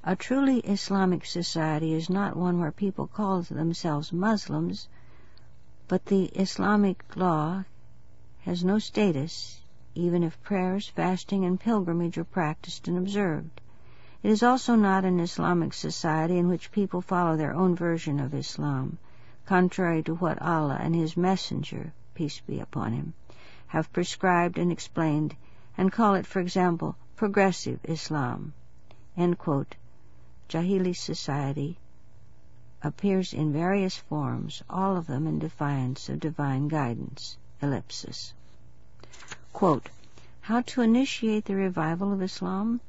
a 0.03 0.17
truly 0.17 0.59
Islamic 0.59 1.25
society 1.25 1.93
is 1.95 2.11
not 2.11 2.37
one 2.37 2.59
where 2.59 2.73
people 2.73 3.07
call 3.07 3.43
themselves 3.43 4.13
Muslims, 4.13 4.89
but 5.87 6.07
the 6.07 6.25
Islamic 6.35 7.05
law 7.17 7.65
has 8.41 8.65
no 8.65 8.81
status 8.81 9.61
even 9.95 10.25
if 10.25 10.43
prayers, 10.43 10.89
fasting, 10.89 11.45
and 11.45 11.61
pilgrimage 11.61 12.19
are 12.19 12.25
practiced 12.25 12.89
and 12.89 12.99
observed. 12.99 13.61
It 14.25 14.31
is 14.31 14.43
also 14.43 14.75
not 14.75 15.05
an 15.05 15.21
Islamic 15.21 15.75
society 15.75 16.39
in 16.39 16.49
which 16.49 16.73
people 16.73 17.03
follow 17.03 17.37
their 17.37 17.53
own 17.53 17.77
version 17.77 18.19
of 18.19 18.33
Islam 18.33 18.97
contrary 19.45 20.03
to 20.05 20.15
what 20.15 20.41
Allah 20.41 20.79
and 20.81 20.95
His 20.95 21.15
Messenger, 21.15 21.93
peace 22.15 22.41
be 22.41 22.59
upon 22.59 22.95
him, 22.95 23.13
have 23.67 23.93
prescribed 23.93 24.57
and 24.57 24.73
explained, 24.73 25.37
and 25.77 25.93
call 25.93 26.15
it, 26.15 26.25
for 26.25 26.41
example, 26.41 26.97
progressive 27.17 27.81
Islam. 27.85 28.55
End 29.15 29.37
quote. 29.37 29.75
Jahili 30.49 30.97
society 30.97 31.77
appears 32.83 33.35
in 33.35 33.53
various 33.53 33.99
forms, 33.99 34.63
all 34.71 34.97
of 34.97 35.07
them 35.07 35.27
in 35.27 35.39
defiance 35.39 36.09
of 36.09 36.19
divine 36.19 36.69
guidance. 36.69 37.37
Ellipsis. 37.61 38.33
Quote, 39.53 39.91
How 40.41 40.63
to 40.63 40.81
initiate 40.81 41.45
the 41.45 41.57
revival 41.57 42.11
of 42.11 42.23
Islam? 42.23 42.81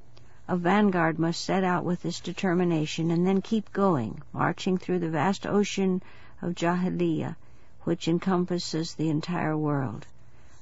A 0.47 0.55
vanguard 0.55 1.17
must 1.17 1.43
set 1.43 1.63
out 1.63 1.83
with 1.83 2.03
this 2.03 2.19
determination 2.19 3.09
and 3.09 3.25
then 3.25 3.41
keep 3.41 3.73
going, 3.73 4.21
marching 4.31 4.77
through 4.77 4.99
the 4.99 5.09
vast 5.09 5.47
ocean 5.47 6.03
of 6.39 6.53
Jahiliyyah, 6.53 7.35
which 7.81 8.07
encompasses 8.07 8.93
the 8.93 9.09
entire 9.09 9.57
world. 9.57 10.05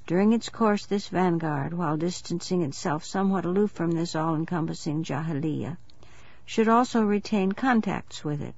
During 0.07 0.31
its 0.31 0.47
course, 0.47 0.85
this 0.85 1.09
vanguard, 1.09 1.73
while 1.73 1.97
distancing 1.97 2.61
itself 2.61 3.03
somewhat 3.03 3.43
aloof 3.43 3.71
from 3.71 3.91
this 3.91 4.15
all-encompassing 4.15 5.03
Jahiliyyah, 5.03 5.75
should 6.45 6.69
also 6.69 7.03
retain 7.03 7.51
contacts 7.51 8.23
with 8.23 8.41
it. 8.41 8.55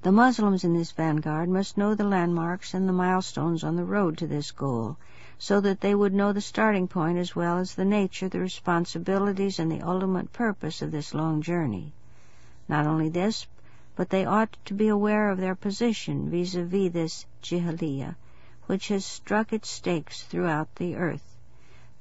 The 0.00 0.12
Muslims 0.12 0.64
in 0.64 0.72
this 0.72 0.92
vanguard 0.92 1.50
must 1.50 1.76
know 1.76 1.94
the 1.94 2.04
landmarks 2.04 2.72
and 2.72 2.88
the 2.88 2.94
milestones 2.94 3.62
on 3.62 3.76
the 3.76 3.84
road 3.84 4.16
to 4.16 4.26
this 4.26 4.50
goal, 4.50 4.96
so 5.42 5.58
that 5.58 5.80
they 5.80 5.94
would 5.94 6.12
know 6.12 6.34
the 6.34 6.40
starting 6.40 6.86
point 6.86 7.16
as 7.16 7.34
well 7.34 7.56
as 7.56 7.74
the 7.74 7.84
nature, 7.84 8.28
the 8.28 8.38
responsibilities, 8.38 9.58
and 9.58 9.72
the 9.72 9.80
ultimate 9.80 10.30
purpose 10.34 10.82
of 10.82 10.92
this 10.92 11.14
long 11.14 11.40
journey. 11.40 11.94
Not 12.68 12.86
only 12.86 13.08
this, 13.08 13.46
but 13.96 14.10
they 14.10 14.26
ought 14.26 14.54
to 14.66 14.74
be 14.74 14.88
aware 14.88 15.30
of 15.30 15.38
their 15.38 15.54
position 15.54 16.28
vis-a-vis 16.28 16.92
this 16.92 17.26
Jahiliyyah, 17.42 18.16
which 18.66 18.88
has 18.88 19.06
struck 19.06 19.50
its 19.50 19.70
stakes 19.70 20.22
throughout 20.24 20.74
the 20.74 20.96
earth. 20.96 21.38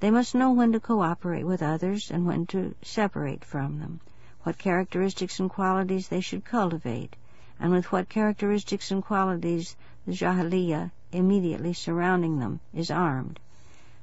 They 0.01 0.11
must 0.11 0.35
know 0.35 0.51
when 0.51 0.74
to 0.74 0.82
cooperate 0.82 1.45
with 1.45 1.64
others 1.64 2.11
and 2.11 2.26
when 2.26 2.45
to 2.48 2.76
separate 2.82 3.45
from 3.45 3.80
them, 3.80 4.01
what 4.43 4.58
characteristics 4.58 5.40
and 5.40 5.50
qualities 5.50 6.09
they 6.09 6.19
should 6.19 6.43
cultivate, 6.43 7.16
and 7.58 7.72
with 7.72 7.90
what 7.93 8.09
characteristics 8.09 8.92
and 8.92 9.01
qualities 9.01 9.77
the 10.06 10.11
Jahiliyyah 10.11 10.92
immediately 11.12 11.74
surrounding 11.74 12.40
them 12.40 12.60
is 12.74 12.92
armed, 12.92 13.40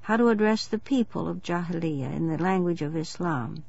how 0.02 0.17
to 0.17 0.28
address 0.28 0.67
the 0.67 0.78
people 0.78 1.28
of 1.28 1.43
Jahiliyyah 1.43 2.12
in 2.12 2.28
the 2.28 2.39
language 2.39 2.83
of 2.83 2.97
Islam, 2.97 3.65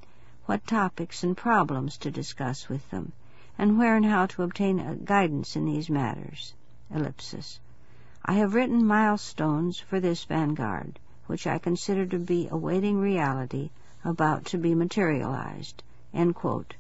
what 0.46 0.66
topics 0.66 1.24
and 1.24 1.36
problems 1.36 1.98
to 1.98 2.10
discuss 2.12 2.70
with 2.70 2.90
them, 2.90 3.12
and 3.58 3.78
where 3.78 3.96
and 3.96 4.06
how 4.06 4.26
to 4.26 4.44
obtain 4.44 4.80
uh, 4.80 4.96
guidance 5.04 5.56
in 5.56 5.66
these 5.66 5.90
matters. 5.90 6.54
Ellipsis. 6.94 7.60
I 8.24 8.34
have 8.34 8.54
written 8.54 8.86
milestones 8.86 9.80
for 9.80 10.00
this 10.00 10.24
vanguard, 10.24 11.00
which 11.26 11.46
I 11.46 11.58
consider 11.58 12.06
to 12.06 12.20
be 12.20 12.48
awaiting 12.50 13.00
reality, 13.00 13.70
about 14.04 14.46
to 14.46 14.58
be 14.58 14.74
materialized. 14.74 15.84
End 16.14 16.36
quote. 16.36 16.76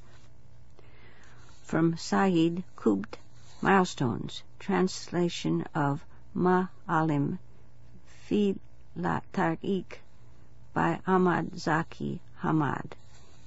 From 1.64 1.98
Sayyid 1.98 2.64
Qutb, 2.76 3.16
Milestones, 3.61 4.44
translation 4.60 5.66
of 5.76 6.06
Ma'alim 6.38 7.40
Tariq 8.30 9.98
by 10.72 10.99
Ahmad 11.07 11.57
Zaki 11.57 12.19
Hamad, 12.43 12.91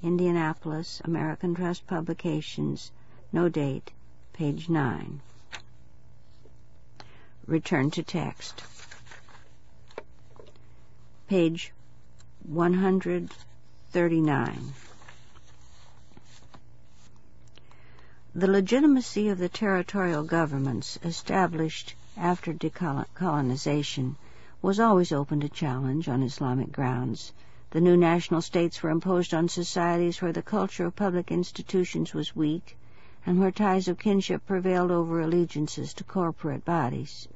Indianapolis, 0.02 1.00
American 1.04 1.54
Trust 1.54 1.86
Publications, 1.86 2.90
no 3.32 3.48
date, 3.48 3.92
page 4.32 4.68
9. 4.68 5.20
Return 7.46 7.92
to 7.92 8.02
text. 8.02 8.64
Page 11.28 11.72
139. 12.42 14.74
The 18.34 18.48
legitimacy 18.48 19.28
of 19.28 19.38
the 19.38 19.48
territorial 19.48 20.24
governments 20.24 20.98
established 21.04 21.94
after 22.16 22.52
decolonization 22.52 24.16
was 24.62 24.80
always 24.80 25.12
open 25.12 25.40
to 25.40 25.48
challenge 25.48 26.08
on 26.08 26.22
Islamic 26.22 26.72
grounds. 26.72 27.32
The 27.70 27.80
new 27.80 27.96
national 27.96 28.42
states 28.42 28.82
were 28.82 28.90
imposed 28.90 29.32
on 29.32 29.48
societies 29.48 30.20
where 30.20 30.32
the 30.32 30.42
culture 30.42 30.86
of 30.86 30.96
public 30.96 31.30
institutions 31.30 32.12
was 32.12 32.34
weak 32.34 32.76
and 33.24 33.38
where 33.38 33.52
ties 33.52 33.86
of 33.86 33.98
kinship 33.98 34.44
prevailed 34.46 34.90
over 34.90 35.20
allegiances 35.20 35.94
to 35.94 36.04
corporate 36.04 36.64
bodies. 36.64 37.28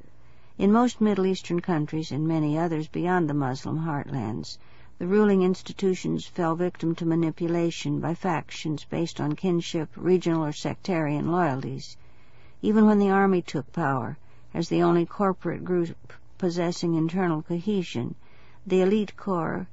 In 0.59 0.73
most 0.73 1.01
Middle 1.01 1.27
Eastern 1.27 1.61
countries 1.61 2.11
and 2.11 2.27
many 2.27 2.59
others 2.59 2.89
beyond 2.89 3.29
the 3.29 3.35
Muslim 3.35 3.79
heartlands, 3.79 4.59
the 4.99 5.07
ruling 5.07 5.43
institutions 5.43 6.27
fell 6.27 6.57
victim 6.57 6.95
to 6.95 7.07
manipulation 7.07 8.01
by 8.01 8.15
factions 8.15 8.85
based 8.85 9.21
on 9.21 9.37
kinship, 9.37 9.89
regional 9.95 10.45
or 10.45 10.53
sectarian 10.53 11.31
loyalties. 11.31 11.97
Even 12.63 12.87
when 12.87 12.99
the 12.99 13.11
army 13.11 13.43
took 13.43 13.73
power, 13.73 14.17
as 14.55 14.69
the 14.69 14.81
only 14.81 15.05
corporate 15.05 15.65
group 15.65 16.13
possessing 16.39 16.95
internal 16.95 17.43
cohesion, 17.43 18.15
the 18.65 18.81
elite 18.81 19.17
corps, 19.17 19.67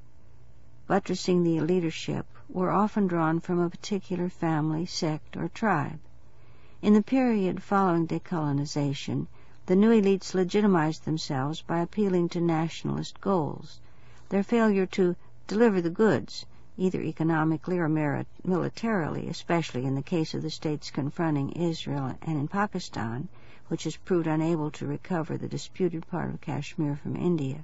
buttressing 0.88 1.44
the 1.44 1.62
leadership, 1.62 2.26
were 2.50 2.72
often 2.72 3.06
drawn 3.06 3.40
from 3.40 3.60
a 3.60 3.70
particular 3.70 4.28
family, 4.28 4.86
sect, 4.86 5.38
or 5.38 5.48
tribe. 5.48 6.00
In 6.82 6.94
the 6.94 7.04
period 7.04 7.62
following 7.62 8.08
decolonization, 8.08 9.28
the 9.68 9.76
new 9.76 9.92
elites 9.92 10.34
legitimized 10.34 11.06
themselves 11.06 11.62
by 11.62 11.80
appealing 11.80 12.28
to 12.30 12.42
nationalist 12.42 13.22
goals. 13.22 13.80
Their 14.30 14.42
failure 14.42 14.88
to 14.88 15.16
deliver 15.46 15.80
the 15.80 15.92
goods, 15.92 16.48
either 16.76 17.02
economically 17.02 17.78
or 17.78 17.88
militarily, 18.44 19.28
especially 19.28 19.86
in 19.86 19.94
the 19.94 20.02
case 20.02 20.34
of 20.34 20.42
the 20.42 20.50
states 20.50 20.90
confronting 20.90 21.52
Israel 21.52 22.16
and 22.24 22.40
in 22.40 22.48
Pakistan, 22.48 23.28
which 23.72 23.86
has 23.86 23.96
proved 23.96 24.28
unable 24.28 24.70
to 24.70 24.86
recover 24.86 25.38
the 25.38 25.48
disputed 25.48 26.06
part 26.08 26.30
of 26.30 26.42
Kashmir 26.42 26.94
from 26.98 27.16
India, 27.16 27.64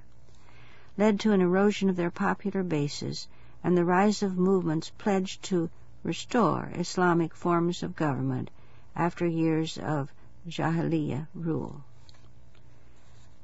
led 0.96 1.20
to 1.20 1.32
an 1.32 1.42
erosion 1.42 1.90
of 1.90 1.96
their 1.96 2.10
popular 2.10 2.62
bases 2.62 3.28
and 3.62 3.76
the 3.76 3.84
rise 3.84 4.22
of 4.22 4.38
movements 4.38 4.90
pledged 4.96 5.42
to 5.42 5.68
restore 6.02 6.70
Islamic 6.74 7.34
forms 7.34 7.82
of 7.82 7.94
government 7.94 8.48
after 8.96 9.26
years 9.26 9.76
of 9.76 10.10
Jahiliyyah 10.48 11.26
rule. 11.34 11.84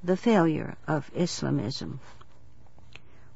The 0.02 0.16
failure 0.16 0.78
of 0.86 1.10
Islamism. 1.14 2.00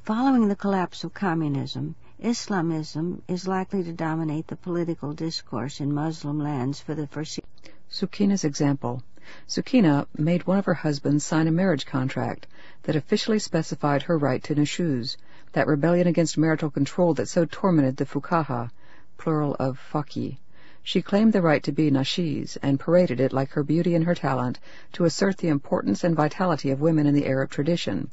Following 0.05 0.49
the 0.49 0.57
collapse 0.57 1.05
of 1.05 1.13
communism, 1.13 1.97
Islamism 2.19 3.21
is 3.29 3.47
likely 3.47 3.83
to 3.85 3.93
dominate 3.93 4.47
the 4.47 4.57
political 4.57 5.13
discourse 5.13 5.81
in 5.83 5.93
Muslim 5.93 6.39
lands 6.39 6.81
for 6.81 6.95
the 6.95 7.07
foreseeable. 7.07 7.51
Sukina's 7.91 8.45
example. 8.45 9.03
Sukina 9.47 10.07
made 10.17 10.47
one 10.47 10.59
of 10.59 10.67
her 10.67 10.75
husbands 10.75 11.25
sign 11.25 11.47
a 11.47 11.51
marriage 11.51 11.87
contract 11.87 12.47
that 12.83 12.97
officially 12.97 13.39
specified 13.39 14.03
her 14.03 14.19
right 14.19 14.43
to 14.45 14.55
nushuz, 14.55 15.17
that 15.53 15.67
rebellion 15.67 16.07
against 16.07 16.37
marital 16.37 16.71
control 16.71 17.15
that 17.15 17.29
so 17.29 17.47
tormented 17.47 17.97
the 17.97 18.05
fuqaha, 18.05 18.71
plural 19.17 19.57
of 19.59 19.81
faqih. 19.93 20.37
She 20.83 21.03
claimed 21.03 21.33
the 21.33 21.43
right 21.43 21.63
to 21.63 21.73
be 21.73 21.91
nashiz, 21.91 22.59
and 22.63 22.79
paraded 22.79 23.21
it 23.21 23.33
like 23.33 23.51
her 23.51 23.63
beauty 23.63 23.95
and 23.95 24.05
her 24.05 24.15
talent 24.15 24.59
to 24.93 25.05
assert 25.05 25.39
the 25.39 25.49
importance 25.49 26.05
and 26.05 26.15
vitality 26.15 26.71
of 26.71 26.81
women 26.81 27.07
in 27.07 27.15
the 27.15 27.27
Arab 27.27 27.51
tradition. 27.51 28.11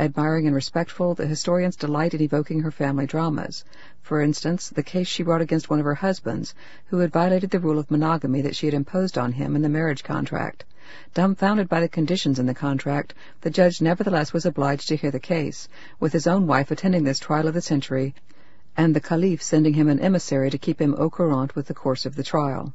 Admiring 0.00 0.46
and 0.46 0.54
respectful, 0.54 1.16
the 1.16 1.26
historians 1.26 1.74
delight 1.74 2.14
in 2.14 2.20
evoking 2.20 2.60
her 2.60 2.70
family 2.70 3.04
dramas. 3.04 3.64
For 4.00 4.20
instance, 4.20 4.68
the 4.68 4.84
case 4.84 5.08
she 5.08 5.24
brought 5.24 5.40
against 5.40 5.68
one 5.68 5.80
of 5.80 5.84
her 5.84 5.96
husbands, 5.96 6.54
who 6.86 6.98
had 6.98 7.12
violated 7.12 7.50
the 7.50 7.58
rule 7.58 7.80
of 7.80 7.90
monogamy 7.90 8.40
that 8.42 8.54
she 8.54 8.66
had 8.68 8.74
imposed 8.74 9.18
on 9.18 9.32
him 9.32 9.56
in 9.56 9.62
the 9.62 9.68
marriage 9.68 10.04
contract. 10.04 10.64
Dumbfounded 11.14 11.68
by 11.68 11.80
the 11.80 11.88
conditions 11.88 12.38
in 12.38 12.46
the 12.46 12.54
contract, 12.54 13.12
the 13.40 13.50
judge 13.50 13.82
nevertheless 13.82 14.32
was 14.32 14.46
obliged 14.46 14.86
to 14.86 14.94
hear 14.94 15.10
the 15.10 15.18
case, 15.18 15.68
with 15.98 16.12
his 16.12 16.28
own 16.28 16.46
wife 16.46 16.70
attending 16.70 17.02
this 17.02 17.18
trial 17.18 17.48
of 17.48 17.54
the 17.54 17.60
century, 17.60 18.14
and 18.76 18.94
the 18.94 19.00
caliph 19.00 19.42
sending 19.42 19.74
him 19.74 19.88
an 19.88 19.98
emissary 19.98 20.48
to 20.48 20.58
keep 20.58 20.80
him 20.80 20.94
au 20.96 21.10
courant 21.10 21.56
with 21.56 21.66
the 21.66 21.74
course 21.74 22.06
of 22.06 22.14
the 22.14 22.22
trial. 22.22 22.72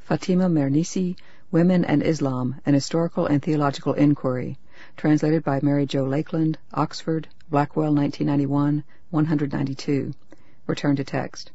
Fatima 0.00 0.48
Mernissi, 0.48 1.16
Women 1.52 1.84
and 1.84 2.02
Islam, 2.02 2.56
An 2.66 2.74
Historical 2.74 3.24
and 3.24 3.40
Theological 3.40 3.92
Inquiry 3.92 4.58
translated 4.96 5.44
by 5.44 5.60
Mary 5.62 5.84
Jo 5.84 6.04
Lakeland, 6.04 6.56
Oxford, 6.72 7.28
Blackwell, 7.50 7.94
1991, 7.94 8.82
192. 9.10 10.14
Return 10.66 10.96
to 10.96 11.04
text. 11.04 11.52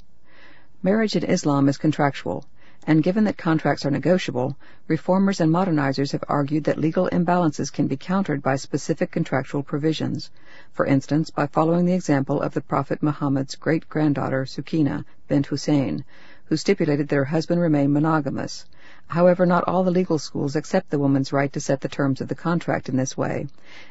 Marriage 0.84 1.16
in 1.16 1.24
Islam 1.24 1.68
is 1.68 1.78
contractual, 1.78 2.45
and 2.88 3.03
given 3.03 3.24
that 3.24 3.38
contracts 3.38 3.86
are 3.86 3.92
negotiable, 3.92 4.56
reformers 4.88 5.40
and 5.40 5.52
modernizers 5.52 6.11
have 6.11 6.24
argued 6.28 6.64
that 6.64 6.80
legal 6.80 7.10
imbalances 7.11 7.72
can 7.72 7.88
be 7.88 7.98
countered 7.98 8.42
by 8.42 8.56
specific 8.56 9.11
contractual 9.11 9.64
provisions. 9.64 10.32
For 10.72 10.86
instance, 10.86 11.30
by 11.30 11.48
following 11.48 11.86
the 11.86 11.94
example 11.94 12.42
of 12.42 12.53
the 12.53 12.61
Prophet 12.61 13.03
Muhammad's 13.03 13.56
great-granddaughter 13.56 14.45
Sukina 14.45 15.06
bint 15.28 15.48
Hussein, 15.48 16.03
who 16.45 16.58
stipulated 16.58 17.08
that 17.08 17.16
her 17.16 17.26
husband 17.26 17.61
remain 17.61 17.94
monogamous. 17.94 18.66
However, 19.11 19.45
not 19.45 19.65
all 19.67 19.83
the 19.83 19.91
legal 19.91 20.17
schools 20.17 20.56
accept 20.56 20.90
the 20.90 20.98
woman's 20.98 21.33
right 21.33 21.51
to 21.51 21.59
set 21.59 21.81
the 21.81 21.90
terms 21.90 22.22
of 22.22 22.30
the 22.30 22.33
contract 22.33 22.88
in 22.88 22.95
this 22.95 23.17
way, 23.17 23.48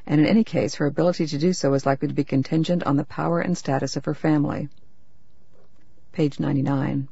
and 0.07 0.19
in 0.19 0.27
any 0.27 0.45
case 0.45 0.77
her 0.77 0.87
ability 0.87 1.27
to 1.27 1.37
do 1.37 1.53
so 1.53 1.75
is 1.75 1.85
likely 1.85 2.09
to 2.09 2.15
be 2.15 2.25
contingent 2.25 2.83
on 2.85 2.97
the 2.97 3.05
power 3.05 3.39
and 3.39 3.59
status 3.59 3.97
of 3.97 4.07
her 4.07 4.15
family. 4.15 4.71
Page 6.13 6.41
99. 6.41 7.09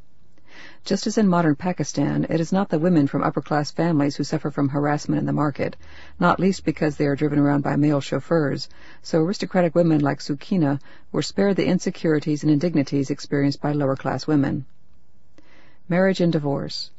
Just 0.86 1.06
as 1.06 1.18
in 1.18 1.28
modern 1.28 1.54
Pakistan, 1.54 2.24
it 2.30 2.40
is 2.40 2.50
not 2.50 2.70
the 2.70 2.78
women 2.78 3.08
from 3.08 3.22
upper-class 3.22 3.72
families 3.72 4.16
who 4.16 4.24
suffer 4.24 4.50
from 4.50 4.70
harassment 4.70 5.20
in 5.20 5.26
the 5.26 5.32
market, 5.34 5.76
not 6.18 6.40
least 6.40 6.64
because 6.64 6.96
they 6.96 7.06
are 7.06 7.14
driven 7.14 7.38
around 7.38 7.60
by 7.60 7.76
male 7.76 8.00
chauffeurs, 8.00 8.70
so 9.02 9.20
aristocratic 9.20 9.74
women 9.74 10.00
like 10.00 10.20
Sukina 10.20 10.80
were 11.12 11.20
spared 11.20 11.56
the 11.56 11.66
insecurities 11.66 12.42
and 12.42 12.50
indignities 12.50 13.10
experienced 13.10 13.60
by 13.60 13.72
lower-class 13.72 14.26
women. 14.26 14.64
Marriage 15.90 16.22
and 16.22 16.32
Divorce 16.32 16.90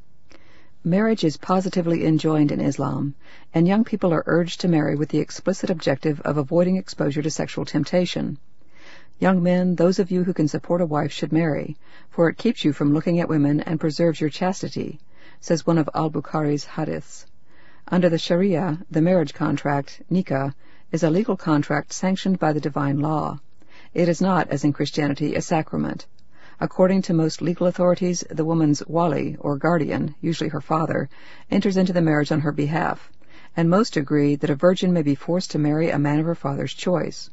Marriage 0.85 1.25
is 1.25 1.35
positively 1.35 2.05
enjoined 2.05 2.53
in 2.53 2.61
Islam, 2.61 3.13
and 3.53 3.67
young 3.67 3.83
people 3.83 4.13
are 4.13 4.23
urged 4.25 4.61
to 4.61 4.69
marry 4.69 4.95
with 4.95 5.09
the 5.09 5.19
explicit 5.19 5.69
objective 5.69 6.21
of 6.21 6.37
avoiding 6.37 6.77
exposure 6.77 7.21
to 7.21 7.29
sexual 7.29 7.65
temptation. 7.65 8.37
Young 9.19 9.43
men, 9.43 9.75
those 9.75 9.99
of 9.99 10.09
you 10.09 10.23
who 10.23 10.33
can 10.33 10.47
support 10.47 10.79
a 10.79 10.85
wife 10.85 11.11
should 11.11 11.33
marry, 11.33 11.75
for 12.09 12.29
it 12.29 12.37
keeps 12.37 12.63
you 12.63 12.71
from 12.71 12.93
looking 12.93 13.19
at 13.19 13.27
women 13.27 13.59
and 13.59 13.77
preserves 13.77 14.21
your 14.21 14.29
chastity, 14.29 15.01
says 15.41 15.67
one 15.67 15.77
of 15.77 15.89
al-Bukhari's 15.93 16.63
hadiths. 16.63 17.25
Under 17.89 18.07
the 18.07 18.17
Sharia, 18.17 18.79
the 18.89 19.01
marriage 19.01 19.33
contract, 19.33 20.01
nikah, 20.09 20.53
is 20.93 21.03
a 21.03 21.09
legal 21.09 21.35
contract 21.35 21.91
sanctioned 21.91 22.39
by 22.39 22.53
the 22.53 22.61
divine 22.61 23.01
law. 23.01 23.41
It 23.93 24.07
is 24.07 24.21
not, 24.21 24.47
as 24.47 24.63
in 24.63 24.71
Christianity, 24.71 25.35
a 25.35 25.41
sacrament. 25.41 26.07
According 26.61 27.03
to 27.03 27.13
most 27.13 27.41
legal 27.41 27.67
authorities, 27.67 28.21
the 28.29 28.43
woman's 28.43 28.85
wali, 28.85 29.37
or 29.39 29.55
guardian, 29.55 30.15
usually 30.19 30.49
her 30.49 30.59
father, 30.59 31.07
enters 31.49 31.77
into 31.77 31.93
the 31.93 32.01
marriage 32.01 32.33
on 32.33 32.41
her 32.41 32.51
behalf, 32.51 33.09
and 33.55 33.69
most 33.69 33.95
agree 33.95 34.35
that 34.35 34.49
a 34.49 34.55
virgin 34.55 34.91
may 34.91 35.01
be 35.01 35.15
forced 35.15 35.51
to 35.51 35.57
marry 35.57 35.89
a 35.89 35.97
man 35.97 36.19
of 36.19 36.25
her 36.25 36.35
father's 36.35 36.73
choice. 36.73 37.29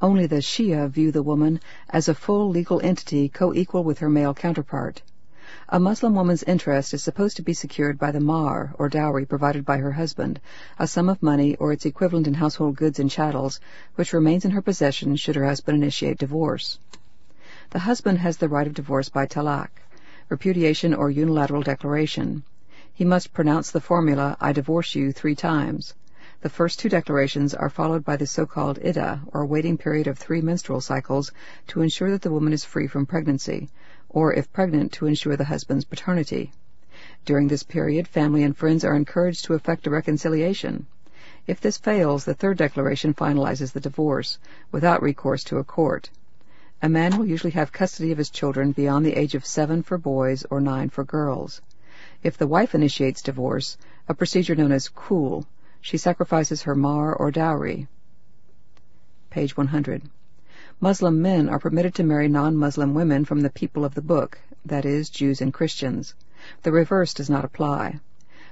Only 0.00 0.28
the 0.28 0.36
Shia 0.36 0.88
view 0.88 1.10
the 1.10 1.24
woman 1.24 1.58
as 1.90 2.08
a 2.08 2.14
full 2.14 2.48
legal 2.48 2.80
entity 2.84 3.28
co-equal 3.28 3.82
with 3.82 3.98
her 3.98 4.08
male 4.08 4.32
counterpart. 4.32 5.02
A 5.68 5.80
Muslim 5.80 6.14
woman's 6.14 6.44
interest 6.44 6.94
is 6.94 7.02
supposed 7.02 7.36
to 7.38 7.42
be 7.42 7.52
secured 7.52 7.98
by 7.98 8.12
the 8.12 8.20
mahr, 8.20 8.76
or 8.78 8.88
dowry 8.88 9.26
provided 9.26 9.64
by 9.64 9.78
her 9.78 9.90
husband, 9.90 10.38
a 10.78 10.86
sum 10.86 11.08
of 11.08 11.20
money 11.20 11.56
or 11.56 11.72
its 11.72 11.84
equivalent 11.84 12.28
in 12.28 12.34
household 12.34 12.76
goods 12.76 13.00
and 13.00 13.10
chattels, 13.10 13.58
which 13.96 14.12
remains 14.12 14.44
in 14.44 14.52
her 14.52 14.62
possession 14.62 15.16
should 15.16 15.34
her 15.34 15.46
husband 15.46 15.82
initiate 15.82 16.18
divorce 16.18 16.78
the 17.70 17.80
husband 17.80 18.18
has 18.18 18.36
the 18.36 18.48
right 18.48 18.66
of 18.66 18.74
divorce 18.74 19.08
by 19.08 19.26
talaq, 19.26 19.68
repudiation 20.28 20.94
or 20.94 21.10
unilateral 21.10 21.62
declaration. 21.62 22.42
He 22.92 23.04
must 23.04 23.32
pronounce 23.32 23.70
the 23.70 23.80
formula, 23.80 24.36
I 24.40 24.52
divorce 24.52 24.94
you, 24.94 25.12
three 25.12 25.34
times. 25.34 25.94
The 26.42 26.48
first 26.48 26.78
two 26.78 26.88
declarations 26.88 27.54
are 27.54 27.68
followed 27.68 28.04
by 28.04 28.16
the 28.16 28.26
so-called 28.26 28.78
iddah, 28.82 29.22
or 29.32 29.44
waiting 29.46 29.78
period 29.78 30.06
of 30.06 30.18
three 30.18 30.40
menstrual 30.40 30.80
cycles, 30.80 31.32
to 31.68 31.82
ensure 31.82 32.10
that 32.10 32.22
the 32.22 32.30
woman 32.30 32.52
is 32.52 32.64
free 32.64 32.86
from 32.86 33.06
pregnancy, 33.06 33.68
or 34.08 34.32
if 34.32 34.52
pregnant, 34.52 34.92
to 34.92 35.06
ensure 35.06 35.36
the 35.36 35.44
husband's 35.44 35.84
paternity. 35.84 36.52
During 37.24 37.48
this 37.48 37.62
period, 37.62 38.06
family 38.06 38.42
and 38.42 38.56
friends 38.56 38.84
are 38.84 38.94
encouraged 38.94 39.44
to 39.46 39.54
effect 39.54 39.86
a 39.86 39.90
reconciliation. 39.90 40.86
If 41.46 41.60
this 41.60 41.78
fails, 41.78 42.24
the 42.24 42.34
third 42.34 42.58
declaration 42.58 43.12
finalizes 43.14 43.72
the 43.72 43.80
divorce, 43.80 44.38
without 44.70 45.02
recourse 45.02 45.42
to 45.44 45.58
a 45.58 45.64
court. 45.64 46.10
A 46.82 46.88
man 46.90 47.16
will 47.16 47.24
usually 47.24 47.52
have 47.52 47.72
custody 47.72 48.12
of 48.12 48.18
his 48.18 48.28
children 48.28 48.72
beyond 48.72 49.06
the 49.06 49.16
age 49.16 49.34
of 49.34 49.46
seven 49.46 49.82
for 49.82 49.96
boys 49.96 50.44
or 50.50 50.60
nine 50.60 50.90
for 50.90 51.04
girls. 51.04 51.62
If 52.22 52.36
the 52.36 52.46
wife 52.46 52.74
initiates 52.74 53.22
divorce, 53.22 53.78
a 54.08 54.14
procedure 54.14 54.54
known 54.54 54.72
as 54.72 54.90
khul, 54.90 55.46
she 55.80 55.96
sacrifices 55.96 56.62
her 56.62 56.74
mahr 56.74 57.14
or 57.14 57.30
dowry. 57.30 57.88
Page 59.30 59.56
100. 59.56 60.02
Muslim 60.78 61.22
men 61.22 61.48
are 61.48 61.58
permitted 61.58 61.94
to 61.94 62.04
marry 62.04 62.28
non-Muslim 62.28 62.92
women 62.92 63.24
from 63.24 63.40
the 63.40 63.48
people 63.48 63.82
of 63.82 63.94
the 63.94 64.02
book, 64.02 64.38
that 64.66 64.84
is, 64.84 65.08
Jews 65.08 65.40
and 65.40 65.54
Christians. 65.54 66.14
The 66.62 66.72
reverse 66.72 67.14
does 67.14 67.30
not 67.30 67.46
apply. 67.46 68.00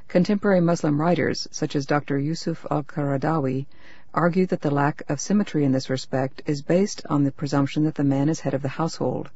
Contemporary 0.09 0.61
Muslim 0.61 0.99
writers, 1.01 1.47
such 1.51 1.77
as 1.77 1.85
Dr. 1.85 2.19
Yusuf 2.19 2.65
al-Qaradawi, 2.71 3.67
argue 4.15 4.47
that 4.47 4.61
the 4.61 4.71
lack 4.71 5.03
of 5.09 5.21
symmetry 5.21 5.65
in 5.65 5.73
this 5.73 5.91
respect 5.91 6.41
is 6.47 6.63
based 6.63 7.03
on 7.11 7.25
the 7.25 7.33
presumption 7.33 7.85
that 7.85 7.97
the 7.97 8.05
man 8.05 8.29
is 8.29 8.41
head 8.41 8.55
of 8.55 8.63
the 8.63 8.69
household. 8.69 9.29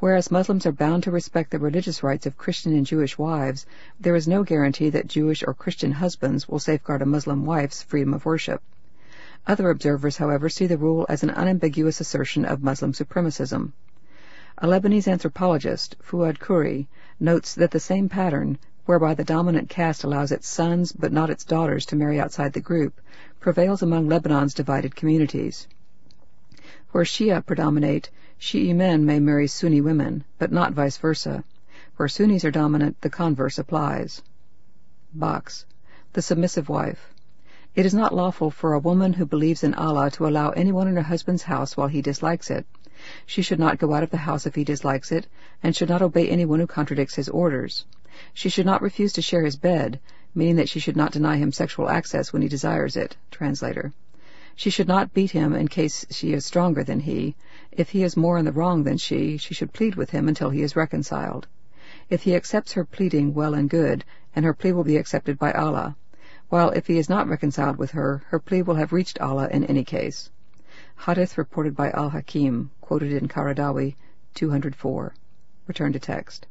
Whereas 0.00 0.30
Muslims 0.30 0.66
are 0.66 0.72
bound 0.72 1.04
to 1.04 1.10
respect 1.10 1.50
the 1.50 1.58
religious 1.58 2.02
rights 2.02 2.26
of 2.26 2.36
Christian 2.36 2.74
and 2.74 2.84
Jewish 2.84 3.16
wives, 3.16 3.66
there 4.00 4.16
is 4.16 4.26
no 4.26 4.42
guarantee 4.42 4.90
that 4.90 5.06
Jewish 5.06 5.44
or 5.46 5.54
Christian 5.54 5.92
husbands 5.92 6.48
will 6.48 6.58
safeguard 6.58 7.02
a 7.02 7.06
Muslim 7.06 7.44
wife's 7.44 7.82
freedom 7.82 8.12
of 8.12 8.24
worship. 8.24 8.62
Other 9.46 9.70
observers, 9.70 10.16
however, 10.16 10.48
see 10.48 10.66
the 10.66 10.76
rule 10.76 11.06
as 11.08 11.22
an 11.22 11.30
unambiguous 11.30 12.00
assertion 12.00 12.44
of 12.44 12.64
Muslim 12.64 12.92
supremacism. 12.92 13.72
A 14.58 14.66
Lebanese 14.66 15.06
anthropologist, 15.06 15.96
Fuad 16.02 16.40
Khuri, 16.40 16.88
notes 17.20 17.54
that 17.54 17.70
the 17.70 17.78
same 17.78 18.08
pattern, 18.08 18.58
whereby 18.86 19.14
the 19.14 19.22
dominant 19.22 19.68
caste 19.68 20.02
allows 20.02 20.32
its 20.32 20.48
sons 20.48 20.90
but 20.90 21.12
not 21.12 21.30
its 21.30 21.44
daughters 21.44 21.86
to 21.86 21.96
marry 21.96 22.18
outside 22.18 22.52
the 22.52 22.60
group, 22.60 23.00
prevails 23.40 23.82
among 23.82 24.06
Lebanon's 24.06 24.54
divided 24.54 24.94
communities. 24.94 25.66
Where 26.92 27.04
Shia 27.04 27.44
predominate, 27.44 28.10
Shi'i 28.38 28.74
men 28.74 29.06
may 29.06 29.18
marry 29.18 29.46
Sunni 29.46 29.80
women, 29.80 30.24
but 30.38 30.52
not 30.52 30.74
vice 30.74 30.98
versa. 30.98 31.42
Where 31.96 32.08
Sunnis 32.08 32.44
are 32.44 32.50
dominant, 32.50 33.00
the 33.00 33.10
converse 33.10 33.58
applies. 33.58 34.22
Box. 35.14 35.64
The 36.12 36.22
submissive 36.22 36.68
wife. 36.68 37.14
It 37.74 37.86
is 37.86 37.94
not 37.94 38.14
lawful 38.14 38.50
for 38.50 38.72
a 38.74 38.78
woman 38.78 39.14
who 39.14 39.24
believes 39.24 39.64
in 39.64 39.74
Allah 39.74 40.10
to 40.12 40.26
allow 40.26 40.50
anyone 40.50 40.88
in 40.88 40.96
her 40.96 41.02
husband's 41.02 41.44
house 41.44 41.76
while 41.76 41.88
he 41.88 42.02
dislikes 42.02 42.50
it. 42.50 42.66
She 43.24 43.40
should 43.40 43.58
not 43.58 43.78
go 43.78 43.94
out 43.94 44.02
of 44.02 44.10
the 44.10 44.18
house 44.18 44.44
if 44.44 44.54
he 44.54 44.64
dislikes 44.64 45.12
it, 45.12 45.26
and 45.62 45.74
should 45.74 45.88
not 45.88 46.02
obey 46.02 46.28
anyone 46.28 46.60
who 46.60 46.66
contradicts 46.66 47.14
his 47.14 47.28
orders. 47.28 47.86
She 48.34 48.48
should 48.48 48.66
not 48.66 48.82
refuse 48.82 49.14
to 49.14 49.22
share 49.22 49.44
his 49.44 49.56
bed, 49.56 50.00
meaning 50.34 50.56
that 50.56 50.68
she 50.68 50.80
should 50.80 50.96
not 50.96 51.12
deny 51.12 51.36
him 51.36 51.52
sexual 51.52 51.88
access 51.88 52.32
when 52.32 52.42
he 52.42 52.48
desires 52.48 52.96
it. 52.96 53.16
Translator. 53.30 53.92
She 54.54 54.70
should 54.70 54.88
not 54.88 55.14
beat 55.14 55.30
him 55.30 55.54
in 55.54 55.68
case 55.68 56.04
she 56.10 56.32
is 56.32 56.44
stronger 56.44 56.84
than 56.84 57.00
he. 57.00 57.34
If 57.72 57.90
he 57.90 58.02
is 58.02 58.16
more 58.16 58.36
in 58.36 58.44
the 58.44 58.52
wrong 58.52 58.84
than 58.84 58.98
she, 58.98 59.36
she 59.36 59.54
should 59.54 59.72
plead 59.72 59.94
with 59.94 60.10
him 60.10 60.28
until 60.28 60.50
he 60.50 60.62
is 60.62 60.76
reconciled. 60.76 61.46
If 62.08 62.24
he 62.24 62.34
accepts 62.34 62.72
her 62.72 62.84
pleading, 62.84 63.32
well 63.32 63.54
and 63.54 63.70
good, 63.70 64.04
and 64.36 64.44
her 64.44 64.52
plea 64.52 64.72
will 64.72 64.84
be 64.84 64.96
accepted 64.96 65.38
by 65.38 65.52
Allah. 65.52 65.96
While 66.48 66.70
if 66.70 66.88
he 66.88 66.98
is 66.98 67.08
not 67.08 67.28
reconciled 67.28 67.78
with 67.78 67.92
her, 67.92 68.22
her 68.28 68.38
plea 68.38 68.62
will 68.62 68.74
have 68.74 68.92
reached 68.92 69.20
Allah 69.20 69.48
in 69.50 69.64
any 69.64 69.84
case. 69.84 70.30
Hadith 71.06 71.38
reported 71.38 71.74
by 71.74 71.90
Al-Hakim, 71.92 72.70
quoted 72.80 73.12
in 73.12 73.28
Qaradawi, 73.28 73.94
204. 74.34 75.14
Return 75.66 75.92
to 75.92 75.98
text. 75.98 76.46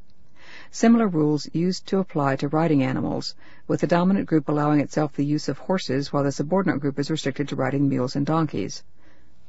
Similar 0.72 1.07
rules 1.07 1.49
used 1.51 1.88
to 1.88 1.98
apply 1.98 2.35
to 2.35 2.48
riding 2.48 2.83
animals, 2.83 3.33
with 3.67 3.81
the 3.81 3.88
dominant 3.88 4.27
group 4.27 4.48
allowing 4.48 4.80
itself 4.80 5.15
the 5.15 5.25
use 5.25 5.49
of 5.49 5.57
horses 5.57 6.14
while 6.14 6.23
the 6.23 6.31
subordinate 6.31 6.80
group 6.80 6.99
is 6.99 7.09
restricted 7.09 7.49
to 7.49 7.56
riding 7.56 7.89
mules 7.89 8.15
and 8.15 8.23
donkeys. 8.23 8.83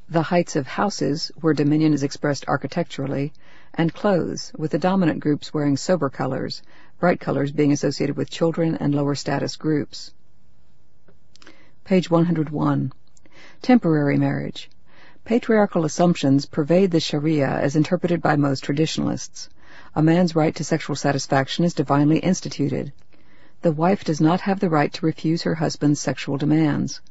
The 0.09 0.23
heights 0.23 0.55
of 0.55 0.65
houses, 0.65 1.31
where 1.39 1.53
dominion 1.53 1.93
is 1.93 2.01
expressed 2.01 2.47
architecturally, 2.47 3.33
and 3.75 3.93
clothes, 3.93 4.51
with 4.57 4.71
the 4.71 4.79
dominant 4.79 5.19
groups 5.19 5.53
wearing 5.53 5.77
sober 5.77 6.09
colors, 6.09 6.63
bright 6.99 7.19
colors 7.19 7.51
being 7.51 7.71
associated 7.71 8.17
with 8.17 8.31
children 8.31 8.75
and 8.77 8.95
lower 8.95 9.13
status 9.13 9.57
groups. 9.57 10.11
Page 11.83 12.09
101. 12.09 12.93
Temporary 13.61 14.17
marriage. 14.17 14.71
Patriarchal 15.23 15.85
assumptions 15.85 16.47
pervade 16.47 16.89
the 16.89 16.99
Sharia 16.99 17.47
as 17.47 17.75
interpreted 17.75 18.23
by 18.23 18.37
most 18.37 18.63
traditionalists 18.63 19.49
a 19.93 20.01
man's 20.01 20.37
right 20.37 20.55
to 20.55 20.63
sexual 20.63 20.95
satisfaction 20.95 21.65
is 21.65 21.73
divinely 21.73 22.17
instituted. 22.19 22.93
The 23.61 23.73
wife 23.73 24.05
does 24.05 24.21
not 24.21 24.39
have 24.39 24.61
the 24.61 24.69
right 24.69 24.91
to 24.93 25.05
refuse 25.05 25.41
her 25.41 25.55
husband's 25.55 25.99
sexual 25.99 26.37
demands. 26.37 27.01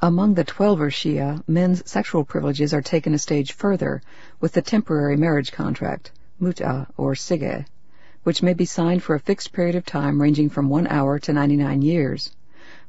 Among 0.00 0.34
the 0.34 0.44
Twelver 0.44 0.90
Shia, 0.92 1.42
men's 1.48 1.82
sexual 1.90 2.24
privileges 2.24 2.72
are 2.72 2.82
taken 2.82 3.14
a 3.14 3.18
stage 3.18 3.52
further 3.52 4.00
with 4.40 4.52
the 4.52 4.62
temporary 4.62 5.16
marriage 5.16 5.50
contract, 5.50 6.12
mut'a 6.40 6.86
or 6.96 7.14
sige, 7.14 7.66
which 8.22 8.44
may 8.44 8.54
be 8.54 8.64
signed 8.64 9.02
for 9.02 9.16
a 9.16 9.20
fixed 9.20 9.52
period 9.52 9.74
of 9.74 9.84
time 9.84 10.22
ranging 10.22 10.50
from 10.50 10.68
one 10.68 10.86
hour 10.86 11.18
to 11.18 11.32
99 11.32 11.82
years. 11.82 12.30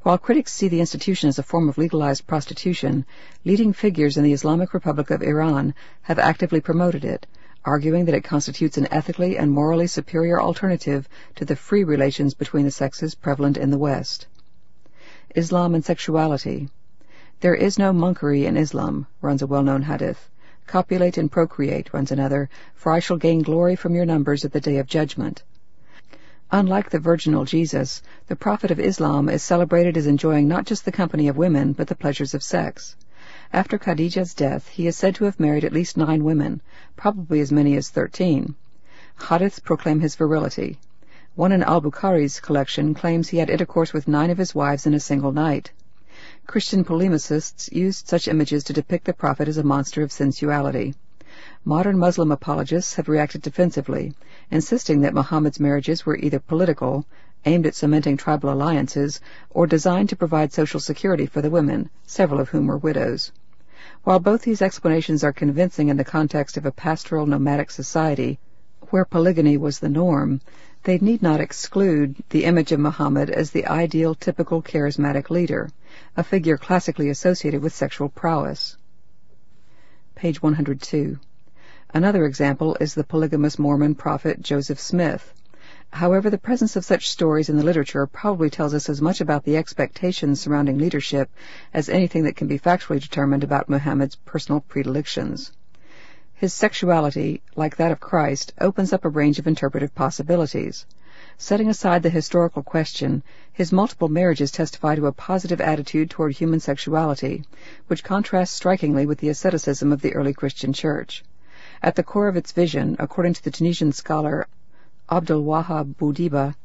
While 0.04 0.20
critics 0.20 0.54
see 0.54 0.68
the 0.68 0.82
institution 0.82 1.30
as 1.30 1.40
a 1.40 1.44
form 1.44 1.68
of 1.68 1.80
legalized 1.80 2.28
prostitution, 2.28 3.08
leading 3.44 3.74
figures 3.74 4.18
in 4.18 4.24
the 4.24 4.34
Islamic 4.34 4.72
Republic 4.72 5.10
of 5.10 5.24
Iran 5.24 5.74
have 6.04 6.20
actively 6.20 6.62
promoted 6.62 7.04
it, 7.04 7.26
arguing 7.66 8.06
that 8.06 8.16
it 8.16 8.24
constitutes 8.24 8.78
an 8.78 8.88
ethically 8.92 9.38
and 9.38 9.52
morally 9.52 9.88
superior 9.88 10.40
alternative 10.40 11.10
to 11.36 11.44
the 11.44 11.56
free 11.56 11.84
relations 11.84 12.36
between 12.36 12.64
the 12.64 12.72
sexes 12.72 13.16
prevalent 13.16 13.58
in 13.58 13.72
the 13.72 13.78
West. 13.78 14.28
Islam 15.36 15.74
and 15.74 15.84
Sexuality 15.84 16.70
There 17.42 17.56
is 17.56 17.80
no 17.80 17.92
monkery 17.92 18.46
in 18.46 18.56
Islam, 18.56 19.08
runs 19.20 19.42
a 19.42 19.48
well-known 19.48 19.82
hadith. 19.82 20.30
Copulate 20.68 21.18
and 21.18 21.32
procreate, 21.32 21.94
runs 21.94 22.12
another, 22.12 22.50
for 22.76 22.92
I 22.92 23.00
shall 23.00 23.18
gain 23.18 23.42
glory 23.42 23.76
from 23.76 23.96
your 23.96 24.06
numbers 24.06 24.46
at 24.46 24.52
the 24.52 24.62
day 24.62 24.78
of 24.78 24.88
judgment. 24.88 25.44
Unlike 26.52 26.92
the 26.92 27.00
virginal 27.00 27.46
Jesus, 27.46 28.04
the 28.28 28.36
Prophet 28.36 28.70
of 28.70 28.80
Islam 28.80 29.28
is 29.28 29.42
celebrated 29.42 29.98
as 29.98 30.06
enjoying 30.06 30.48
not 30.48 30.66
just 30.66 30.86
the 30.86 30.92
company 30.92 31.28
of 31.28 31.36
women, 31.36 31.74
but 31.74 31.88
the 31.88 31.96
pleasures 31.96 32.36
of 32.36 32.44
sex. 32.44 32.96
After 33.54 33.78
Khadija's 33.78 34.34
death, 34.34 34.68
he 34.70 34.88
is 34.88 34.98
said 34.98 35.16
to 35.16 35.26
have 35.26 35.40
married 35.40 35.64
at 35.64 35.72
least 35.72 35.98
nine 35.98 36.24
women, 36.24 36.62
probably 36.96 37.40
as 37.40 37.52
many 37.52 37.78
as 37.78 37.90
thirteen. 37.90 38.56
Hadiths 39.20 39.60
proclaim 39.60 40.00
his 40.00 40.16
virility. 40.16 40.80
One 41.36 41.52
in 41.52 41.62
al-Bukhari's 41.62 42.40
collection 42.40 42.94
claims 42.94 43.30
he 43.30 43.38
had 43.38 43.50
intercourse 43.50 43.94
with 43.94 44.08
nine 44.08 44.30
of 44.30 44.38
his 44.38 44.56
wives 44.56 44.88
in 44.88 44.94
a 44.94 45.00
single 45.00 45.32
night. 45.32 45.72
Christian 46.48 46.84
polemicists 46.84 47.72
used 47.72 48.08
such 48.08 48.28
images 48.28 48.64
to 48.64 48.74
depict 48.74 49.06
the 49.06 49.14
Prophet 49.14 49.48
as 49.48 49.58
a 49.58 49.64
monster 49.64 50.02
of 50.02 50.12
sensuality. 50.12 50.96
Modern 51.64 52.00
Muslim 52.00 52.32
apologists 52.32 52.96
have 52.96 53.10
reacted 53.10 53.42
defensively, 53.42 54.16
insisting 54.50 55.02
that 55.02 55.14
Muhammad's 55.14 55.60
marriages 55.60 56.06
were 56.06 56.18
either 56.18 56.40
political, 56.40 57.06
aimed 57.46 57.66
at 57.66 57.76
cementing 57.76 58.18
tribal 58.18 58.52
alliances, 58.52 59.22
or 59.50 59.68
designed 59.68 60.10
to 60.10 60.16
provide 60.16 60.52
social 60.52 60.80
security 60.80 61.26
for 61.26 61.42
the 61.42 61.50
women, 61.50 61.90
several 62.06 62.40
of 62.40 62.50
whom 62.50 62.68
were 62.68 62.78
widows. 62.78 63.32
While 64.04 64.20
both 64.20 64.42
these 64.42 64.62
explanations 64.62 65.24
are 65.24 65.34
convincing 65.34 65.90
in 65.90 65.98
the 65.98 66.04
context 66.04 66.58
of 66.58 66.66
a 66.66 66.72
pastoral 66.72 67.26
nomadic 67.26 67.72
society, 67.72 68.40
where 68.90 69.06
polygamy 69.06 69.58
was 69.58 69.80
the 69.80 69.90
norm, 69.90 70.42
they 70.84 70.98
need 71.00 71.22
not 71.22 71.40
exclude 71.40 72.16
the 72.30 72.46
image 72.46 72.72
of 72.72 72.80
Muhammad 72.80 73.30
as 73.30 73.52
the 73.52 73.66
ideal 73.66 74.14
typical 74.14 74.62
charismatic 74.62 75.30
leader, 75.30 75.70
a 76.16 76.24
figure 76.24 76.58
classically 76.58 77.10
associated 77.10 77.62
with 77.62 77.74
sexual 77.74 78.10
prowess. 78.10 78.78
Page 80.14 80.42
102. 80.42 81.20
Another 81.94 82.26
example 82.26 82.78
is 82.80 82.94
the 82.94 83.04
polygamous 83.04 83.58
Mormon 83.58 83.96
prophet 83.96 84.42
Joseph 84.42 84.80
Smith, 84.80 85.34
However, 85.96 86.30
the 86.30 86.38
presence 86.38 86.76
of 86.76 86.84
such 86.84 87.10
stories 87.10 87.48
in 87.48 87.56
the 87.56 87.64
literature 87.64 88.06
probably 88.06 88.50
tells 88.50 88.74
us 88.74 88.90
as 88.90 89.02
much 89.02 89.22
about 89.22 89.46
the 89.46 89.56
expectations 89.56 90.42
surrounding 90.42 90.78
leadership 90.78 91.30
as 91.74 91.88
anything 91.88 92.26
that 92.26 92.36
can 92.36 92.50
be 92.50 92.60
factually 92.60 93.00
determined 93.00 93.46
about 93.46 93.70
Muhammad's 93.70 94.18
personal 94.18 94.60
predilections. 94.60 95.54
His 96.34 96.54
sexuality, 96.54 97.42
like 97.56 97.78
that 97.78 97.94
of 97.94 98.02
Christ, 98.02 98.52
opens 98.60 98.92
up 98.92 99.06
a 99.06 99.10
range 99.10 99.40
of 99.40 99.48
interpretive 99.48 99.96
possibilities. 99.96 100.86
Setting 101.38 101.70
aside 101.70 102.04
the 102.04 102.10
historical 102.10 102.62
question, 102.62 103.24
his 103.54 103.72
multiple 103.72 104.10
marriages 104.10 104.52
testify 104.52 104.96
to 104.96 105.08
a 105.08 105.14
positive 105.14 105.62
attitude 105.62 106.10
toward 106.10 106.34
human 106.34 106.60
sexuality, 106.60 107.46
which 107.88 108.04
contrasts 108.04 108.52
strikingly 108.52 109.06
with 109.06 109.20
the 109.20 109.30
asceticism 109.30 109.94
of 109.94 110.02
the 110.02 110.14
early 110.14 110.34
Christian 110.34 110.74
Church. 110.74 111.24
At 111.82 111.96
the 111.96 112.04
core 112.04 112.28
of 112.28 112.36
its 112.36 112.52
vision, 112.52 112.98
according 113.00 113.36
to 113.36 113.44
the 113.46 113.52
Tunisian 113.52 113.94
scholar 113.94 114.46
Abdul 115.08 115.44
Wahab 115.44 115.98
Bouhdiba, 115.98 116.56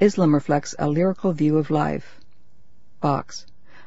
Islam 0.00 0.32
reflects 0.32 0.74
a 0.78 0.88
lyrical 0.88 1.32
view 1.32 1.58
of 1.58 1.68
life. 1.68 2.18
Box. 3.02 3.44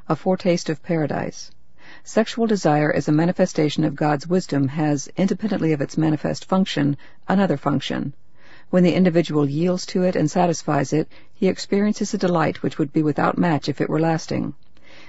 A 0.08 0.16
foretaste 0.16 0.70
of 0.70 0.84
paradise. 0.84 1.50
Sexual 2.04 2.46
desire 2.46 2.94
as 2.94 3.08
a 3.08 3.12
manifestation 3.12 3.84
of 3.84 3.96
God's 3.96 4.28
wisdom 4.28 4.68
has, 4.68 5.10
independently 5.18 5.74
of 5.74 5.82
its 5.82 5.98
manifest 5.98 6.46
function, 6.46 6.98
another 7.28 7.58
function. 7.58 8.14
When 8.70 8.84
the 8.84 8.94
individual 8.94 9.50
yields 9.50 9.88
to 9.88 10.04
it 10.04 10.16
and 10.16 10.30
satisfies 10.30 10.94
it, 10.94 11.10
he 11.34 11.48
experiences 11.48 12.14
a 12.14 12.20
delight 12.20 12.62
which 12.62 12.78
would 12.78 12.94
be 12.94 13.02
without 13.02 13.40
match 13.40 13.68
if 13.68 13.82
it 13.82 13.90
were 13.90 14.00
lasting. 14.00 14.54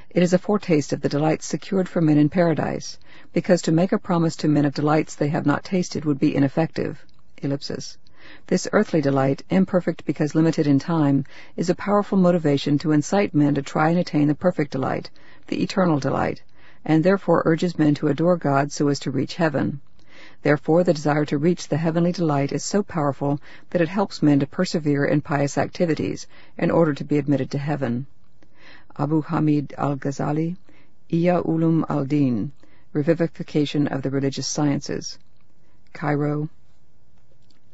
It 0.08 0.22
is 0.22 0.32
a 0.32 0.38
foretaste 0.38 0.94
of 0.94 1.02
the 1.02 1.10
delights 1.10 1.44
secured 1.44 1.86
for 1.86 2.00
men 2.00 2.16
in 2.16 2.30
paradise, 2.30 2.98
because 3.34 3.60
to 3.62 3.72
make 3.72 3.92
a 3.92 3.98
promise 3.98 4.36
to 4.36 4.48
men 4.48 4.64
of 4.64 4.72
delights 4.72 5.14
they 5.14 5.28
have 5.28 5.44
not 5.44 5.64
tasted 5.64 6.06
would 6.06 6.18
be 6.18 6.34
ineffective. 6.34 7.04
Ellipsis. 7.42 7.98
This 8.48 8.66
earthly 8.72 9.00
delight, 9.00 9.42
imperfect 9.50 10.04
because 10.04 10.34
limited 10.34 10.66
in 10.66 10.78
time, 10.78 11.24
is 11.56 11.70
a 11.70 11.74
powerful 11.74 12.18
motivation 12.18 12.76
to 12.78 12.90
incite 12.92 13.34
men 13.34 13.54
to 13.54 13.62
try 13.62 13.90
and 13.90 13.98
attain 13.98 14.26
the 14.26 14.34
perfect 14.34 14.72
delight, 14.72 15.10
the 15.46 15.62
eternal 15.62 16.00
delight, 16.00 16.42
and 16.84 17.04
therefore 17.04 17.42
urges 17.44 17.78
men 17.78 17.94
to 17.94 18.08
adore 18.08 18.36
God 18.36 18.72
so 18.72 18.88
as 18.88 18.98
to 19.00 19.10
reach 19.10 19.36
heaven. 19.36 19.80
Therefore 20.42 20.82
the 20.82 20.94
desire 20.94 21.24
to 21.26 21.38
reach 21.38 21.68
the 21.68 21.76
heavenly 21.76 22.10
delight 22.10 22.50
is 22.50 22.64
so 22.64 22.82
powerful 22.82 23.40
that 23.70 23.80
it 23.80 23.88
helps 23.88 24.22
men 24.22 24.40
to 24.40 24.46
persevere 24.46 25.04
in 25.04 25.20
pious 25.20 25.56
activities 25.56 26.26
in 26.58 26.70
order 26.70 26.94
to 26.94 27.04
be 27.04 27.18
admitted 27.18 27.50
to 27.52 27.58
heaven. 27.58 28.06
Abu 28.98 29.22
Hamid 29.22 29.74
al-Ghazali, 29.78 30.56
Ihya 31.10 31.44
Ulum 31.44 31.84
al-Din, 31.88 32.50
Revivification 32.94 33.86
of 33.86 34.02
the 34.02 34.10
Religious 34.10 34.46
Sciences. 34.46 35.18
Cairo, 35.92 36.48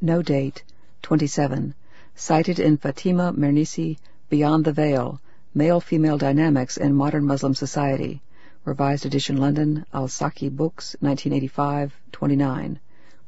no 0.05 0.21
date, 0.21 0.65
27. 1.03 1.73
Cited 2.17 2.59
in 2.59 2.77
Fatima 2.77 3.33
Mernissi, 3.33 3.97
Beyond 4.29 4.65
the 4.65 4.73
Veil, 4.73 5.21
Male-Female 5.55 6.19
Dynamics 6.19 6.77
in 6.77 6.93
Modern 6.93 7.25
Muslim 7.25 7.55
Society. 7.55 8.21
Revised 8.65 9.07
edition 9.07 9.37
London, 9.37 9.87
Al-Saqi 9.95 10.51
Books, 10.51 10.97
1985, 10.99 11.95
29. 12.11 12.81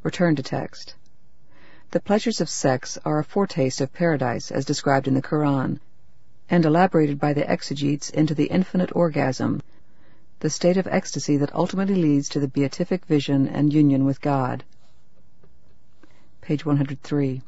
Return 0.03 0.35
to 0.35 0.43
text. 0.43 0.97
The 1.93 2.01
pleasures 2.01 2.41
of 2.41 2.49
sex 2.49 2.99
are 3.05 3.21
a 3.21 3.25
foretaste 3.25 3.81
of 3.81 3.93
paradise 3.93 4.51
as 4.51 4.65
described 4.65 5.07
in 5.07 5.15
the 5.15 5.23
Quran, 5.23 5.79
and 6.51 6.65
elaborated 6.65 7.21
by 7.21 7.35
the 7.35 7.49
exegetes 7.49 8.11
into 8.11 8.35
the 8.35 8.47
infinite 8.47 8.91
orgasm, 8.97 9.63
the 10.41 10.51
state 10.51 10.77
of 10.77 10.89
ecstasy 10.89 11.37
that 11.37 11.55
ultimately 11.55 11.95
leads 11.95 12.29
to 12.31 12.41
the 12.41 12.49
beatific 12.49 13.05
vision 13.05 13.47
and 13.47 13.73
union 13.73 14.05
with 14.05 14.21
God 14.21 14.65
page 16.45 16.67
103. 16.67 17.41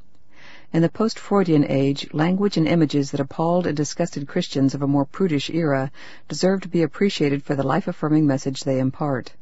In 0.73 0.81
the 0.81 0.89
post-Freudian 0.89 1.67
age, 1.69 2.09
language 2.15 2.57
and 2.57 2.67
images 2.67 3.11
that 3.11 3.21
appalled 3.21 3.67
and 3.67 3.77
disgusted 3.77 4.27
Christians 4.27 4.75
of 4.75 4.81
a 4.81 4.87
more 4.87 5.05
prudish 5.05 5.51
era 5.51 5.93
deserve 6.29 6.63
to 6.63 6.69
be 6.69 6.81
appreciated 6.81 7.45
for 7.45 7.55
the 7.55 7.67
life-affirming 7.67 8.27
message 8.27 8.65
they 8.65 8.79
impart. 8.79 9.35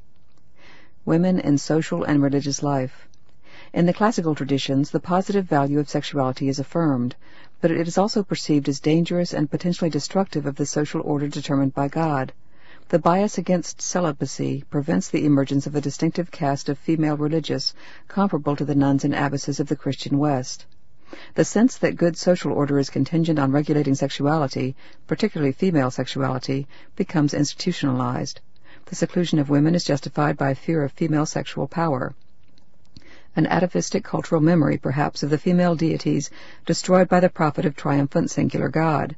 Women 1.05 1.39
in 1.39 1.57
social 1.58 2.02
and 2.02 2.20
religious 2.20 2.65
life. 2.65 3.08
In 3.73 3.86
the 3.86 3.92
classical 3.92 4.34
traditions, 4.34 4.91
the 4.91 4.99
positive 4.99 5.44
value 5.44 5.78
of 5.78 5.89
sexuality 5.89 6.49
is 6.49 6.58
affirmed, 6.58 7.15
but 7.60 7.70
it 7.70 7.86
is 7.86 7.97
also 7.97 8.24
perceived 8.24 8.68
as 8.68 8.81
dangerous 8.81 9.33
and 9.33 9.49
potentially 9.49 9.89
destructive 9.89 10.47
of 10.47 10.57
the 10.57 10.66
social 10.66 11.00
order 11.00 11.28
determined 11.28 11.74
by 11.74 11.86
God. 11.86 12.33
The 12.90 12.98
bias 12.98 13.38
against 13.38 13.80
celibacy 13.80 14.62
prevents 14.68 15.08
the 15.08 15.24
emergence 15.24 15.66
of 15.66 15.74
a 15.74 15.80
distinctive 15.80 16.30
caste 16.30 16.68
of 16.68 16.78
female 16.78 17.16
religious 17.16 17.74
comparable 18.08 18.56
to 18.56 18.64
the 18.66 18.74
nuns 18.74 19.04
and 19.04 19.14
abbesses 19.14 19.58
of 19.58 19.68
the 19.68 19.76
Christian 19.76 20.18
West. 20.18 20.66
The 21.34 21.46
sense 21.46 21.78
that 21.78 21.96
good 21.96 22.18
social 22.18 22.52
order 22.52 22.78
is 22.78 22.90
contingent 22.90 23.38
on 23.38 23.52
regulating 23.52 23.94
sexuality, 23.94 24.76
particularly 25.06 25.52
female 25.52 25.90
sexuality, 25.90 26.68
becomes 26.94 27.32
institutionalized. 27.32 28.42
The 28.84 28.96
seclusion 28.96 29.38
of 29.38 29.48
women 29.48 29.74
is 29.74 29.84
justified 29.84 30.36
by 30.36 30.52
fear 30.52 30.84
of 30.84 30.92
female 30.92 31.24
sexual 31.24 31.66
power. 31.66 32.14
An 33.34 33.46
atavistic 33.46 34.04
cultural 34.04 34.42
memory, 34.42 34.76
perhaps, 34.76 35.22
of 35.22 35.30
the 35.30 35.38
female 35.38 35.74
deities 35.74 36.30
destroyed 36.66 37.08
by 37.08 37.20
the 37.20 37.30
prophet 37.30 37.64
of 37.64 37.76
triumphant 37.76 38.30
singular 38.30 38.68
God. 38.68 39.16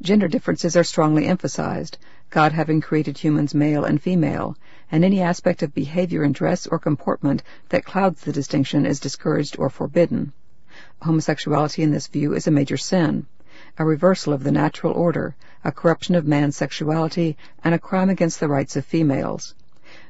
Gender 0.00 0.28
differences 0.28 0.76
are 0.76 0.84
strongly 0.84 1.26
emphasized, 1.26 1.98
God 2.30 2.52
having 2.52 2.82
created 2.82 3.16
humans 3.16 3.54
male 3.54 3.84
and 3.84 4.02
female, 4.02 4.56
and 4.92 5.02
any 5.02 5.22
aspect 5.22 5.62
of 5.62 5.72
behavior 5.72 6.22
in 6.22 6.32
dress 6.32 6.66
or 6.66 6.78
comportment 6.78 7.42
that 7.70 7.86
clouds 7.86 8.20
the 8.20 8.32
distinction 8.32 8.84
is 8.84 9.00
discouraged 9.00 9.56
or 9.58 9.70
forbidden. 9.70 10.32
Homosexuality 11.00 11.82
in 11.82 11.90
this 11.90 12.06
view 12.06 12.34
is 12.34 12.46
a 12.46 12.50
major 12.50 12.76
sin, 12.76 13.26
a 13.78 13.84
reversal 13.84 14.34
of 14.34 14.44
the 14.44 14.52
natural 14.52 14.92
order, 14.92 15.36
a 15.64 15.72
corruption 15.72 16.14
of 16.14 16.26
man's 16.26 16.54
sexuality, 16.54 17.36
and 17.64 17.74
a 17.74 17.78
crime 17.78 18.10
against 18.10 18.40
the 18.40 18.48
rights 18.48 18.76
of 18.76 18.84
females. 18.84 19.54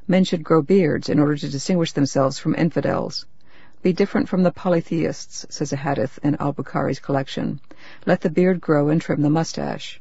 Men 0.08 0.24
should 0.24 0.42
grow 0.42 0.60
beards 0.60 1.08
in 1.08 1.20
order 1.20 1.36
to 1.36 1.48
distinguish 1.48 1.92
themselves 1.92 2.38
from 2.38 2.56
infidels. 2.56 3.26
Be 3.80 3.92
different 3.92 4.28
from 4.28 4.42
the 4.42 4.50
polytheists, 4.50 5.46
says 5.50 5.72
a 5.72 5.76
hadith 5.76 6.18
in 6.24 6.34
al-Bukhari's 6.40 6.98
collection. 6.98 7.60
Let 8.06 8.22
the 8.22 8.30
beard 8.30 8.60
grow 8.60 8.88
and 8.88 9.00
trim 9.00 9.22
the 9.22 9.30
mustache. 9.30 10.00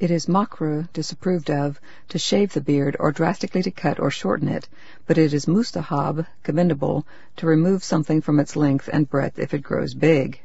It 0.00 0.10
is 0.10 0.26
makruh, 0.26 0.88
disapproved 0.92 1.48
of, 1.52 1.80
to 2.08 2.18
shave 2.18 2.52
the 2.52 2.60
beard 2.60 2.96
or 2.98 3.12
drastically 3.12 3.62
to 3.62 3.70
cut 3.70 4.00
or 4.00 4.10
shorten 4.10 4.48
it, 4.48 4.68
but 5.06 5.18
it 5.18 5.32
is 5.32 5.46
mustahab, 5.46 6.26
commendable, 6.42 7.06
to 7.36 7.46
remove 7.46 7.84
something 7.84 8.20
from 8.20 8.40
its 8.40 8.56
length 8.56 8.90
and 8.92 9.08
breadth 9.08 9.38
if 9.38 9.54
it 9.54 9.62
grows 9.62 9.94
big. 9.94 10.40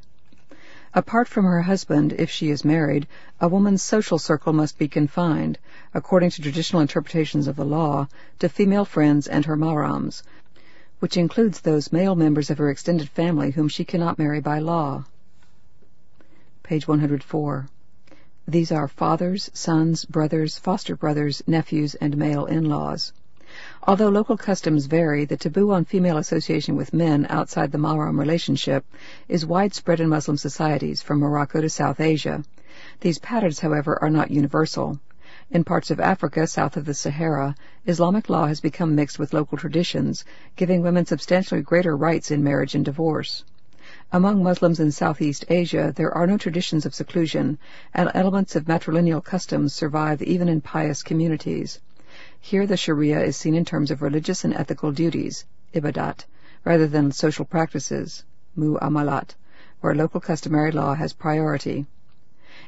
Apart 0.93 1.27
from 1.27 1.45
her 1.45 1.63
husband, 1.63 2.13
if 2.13 2.29
she 2.29 2.51
is 2.51 2.63
married, 2.63 3.07
a 3.41 3.47
woman's 3.47 3.81
social 3.81 4.19
circle 4.19 4.53
must 4.53 4.77
be 4.77 4.87
confined, 4.87 5.57
according 5.95 6.29
to 6.29 6.43
traditional 6.43 6.83
interpretations 6.83 7.47
of 7.47 7.55
the 7.55 7.65
law, 7.65 8.07
to 8.37 8.49
female 8.49 8.85
friends 8.85 9.27
and 9.27 9.45
her 9.45 9.57
mahrams, 9.57 10.21
which 10.99 11.17
includes 11.17 11.61
those 11.61 11.91
male 11.91 12.13
members 12.15 12.51
of 12.51 12.59
her 12.59 12.69
extended 12.69 13.09
family 13.09 13.49
whom 13.49 13.67
she 13.67 13.83
cannot 13.83 14.19
marry 14.19 14.41
by 14.41 14.59
law. 14.59 15.05
Page 16.61 16.87
104. 16.87 17.67
These 18.51 18.71
are 18.71 18.87
fathers, 18.87 19.51
sons, 19.53 20.05
brothers, 20.05 20.57
foster 20.57 20.95
brothers, 20.95 21.43
nephews, 21.45 21.93
and 21.93 22.17
male 22.17 22.47
in-laws. 22.47 23.13
Although 23.83 24.09
local 24.09 24.37
customs 24.37 24.87
vary, 24.87 25.23
the 25.23 25.37
taboo 25.37 25.71
on 25.71 25.85
female 25.85 26.17
association 26.17 26.75
with 26.75 26.91
men 26.91 27.27
outside 27.29 27.71
the 27.71 27.77
mahram 27.77 28.17
relationship 28.17 28.85
is 29.27 29.45
widespread 29.45 29.99
in 29.99 30.09
Muslim 30.09 30.35
societies 30.35 30.99
from 31.03 31.19
Morocco 31.19 31.61
to 31.61 31.69
South 31.69 31.99
Asia. 31.99 32.43
These 33.01 33.19
patterns, 33.19 33.59
however, 33.59 34.01
are 34.01 34.09
not 34.09 34.31
universal. 34.31 34.99
In 35.51 35.63
parts 35.63 35.91
of 35.91 35.99
Africa 35.99 36.47
south 36.47 36.75
of 36.75 36.85
the 36.85 36.95
Sahara, 36.95 37.55
Islamic 37.85 38.31
law 38.31 38.47
has 38.47 38.61
become 38.61 38.95
mixed 38.95 39.19
with 39.19 39.31
local 39.31 39.59
traditions, 39.59 40.25
giving 40.55 40.81
women 40.81 41.05
substantially 41.05 41.61
greater 41.61 41.95
rights 41.95 42.31
in 42.31 42.43
marriage 42.43 42.73
and 42.73 42.83
divorce. 42.83 43.43
Among 44.11 44.41
Muslims 44.41 44.79
in 44.79 44.91
Southeast 44.91 45.45
Asia, 45.49 45.93
there 45.95 46.11
are 46.11 46.25
no 46.25 46.35
traditions 46.35 46.83
of 46.83 46.95
seclusion, 46.95 47.59
and 47.93 48.09
elements 48.15 48.55
of 48.55 48.65
matrilineal 48.65 49.23
customs 49.23 49.71
survive 49.71 50.23
even 50.23 50.49
in 50.49 50.61
pious 50.61 51.03
communities. 51.03 51.79
Here 52.39 52.65
the 52.65 52.75
Sharia 52.75 53.19
is 53.19 53.37
seen 53.37 53.53
in 53.53 53.65
terms 53.65 53.91
of 53.91 54.01
religious 54.01 54.43
and 54.43 54.55
ethical 54.55 54.91
duties, 54.91 55.45
ibadat, 55.75 56.25
rather 56.65 56.87
than 56.87 57.11
social 57.11 57.45
practices, 57.45 58.23
mu'amalat, 58.57 59.35
where 59.81 59.93
local 59.93 60.19
customary 60.19 60.71
law 60.71 60.95
has 60.95 61.13
priority. 61.13 61.85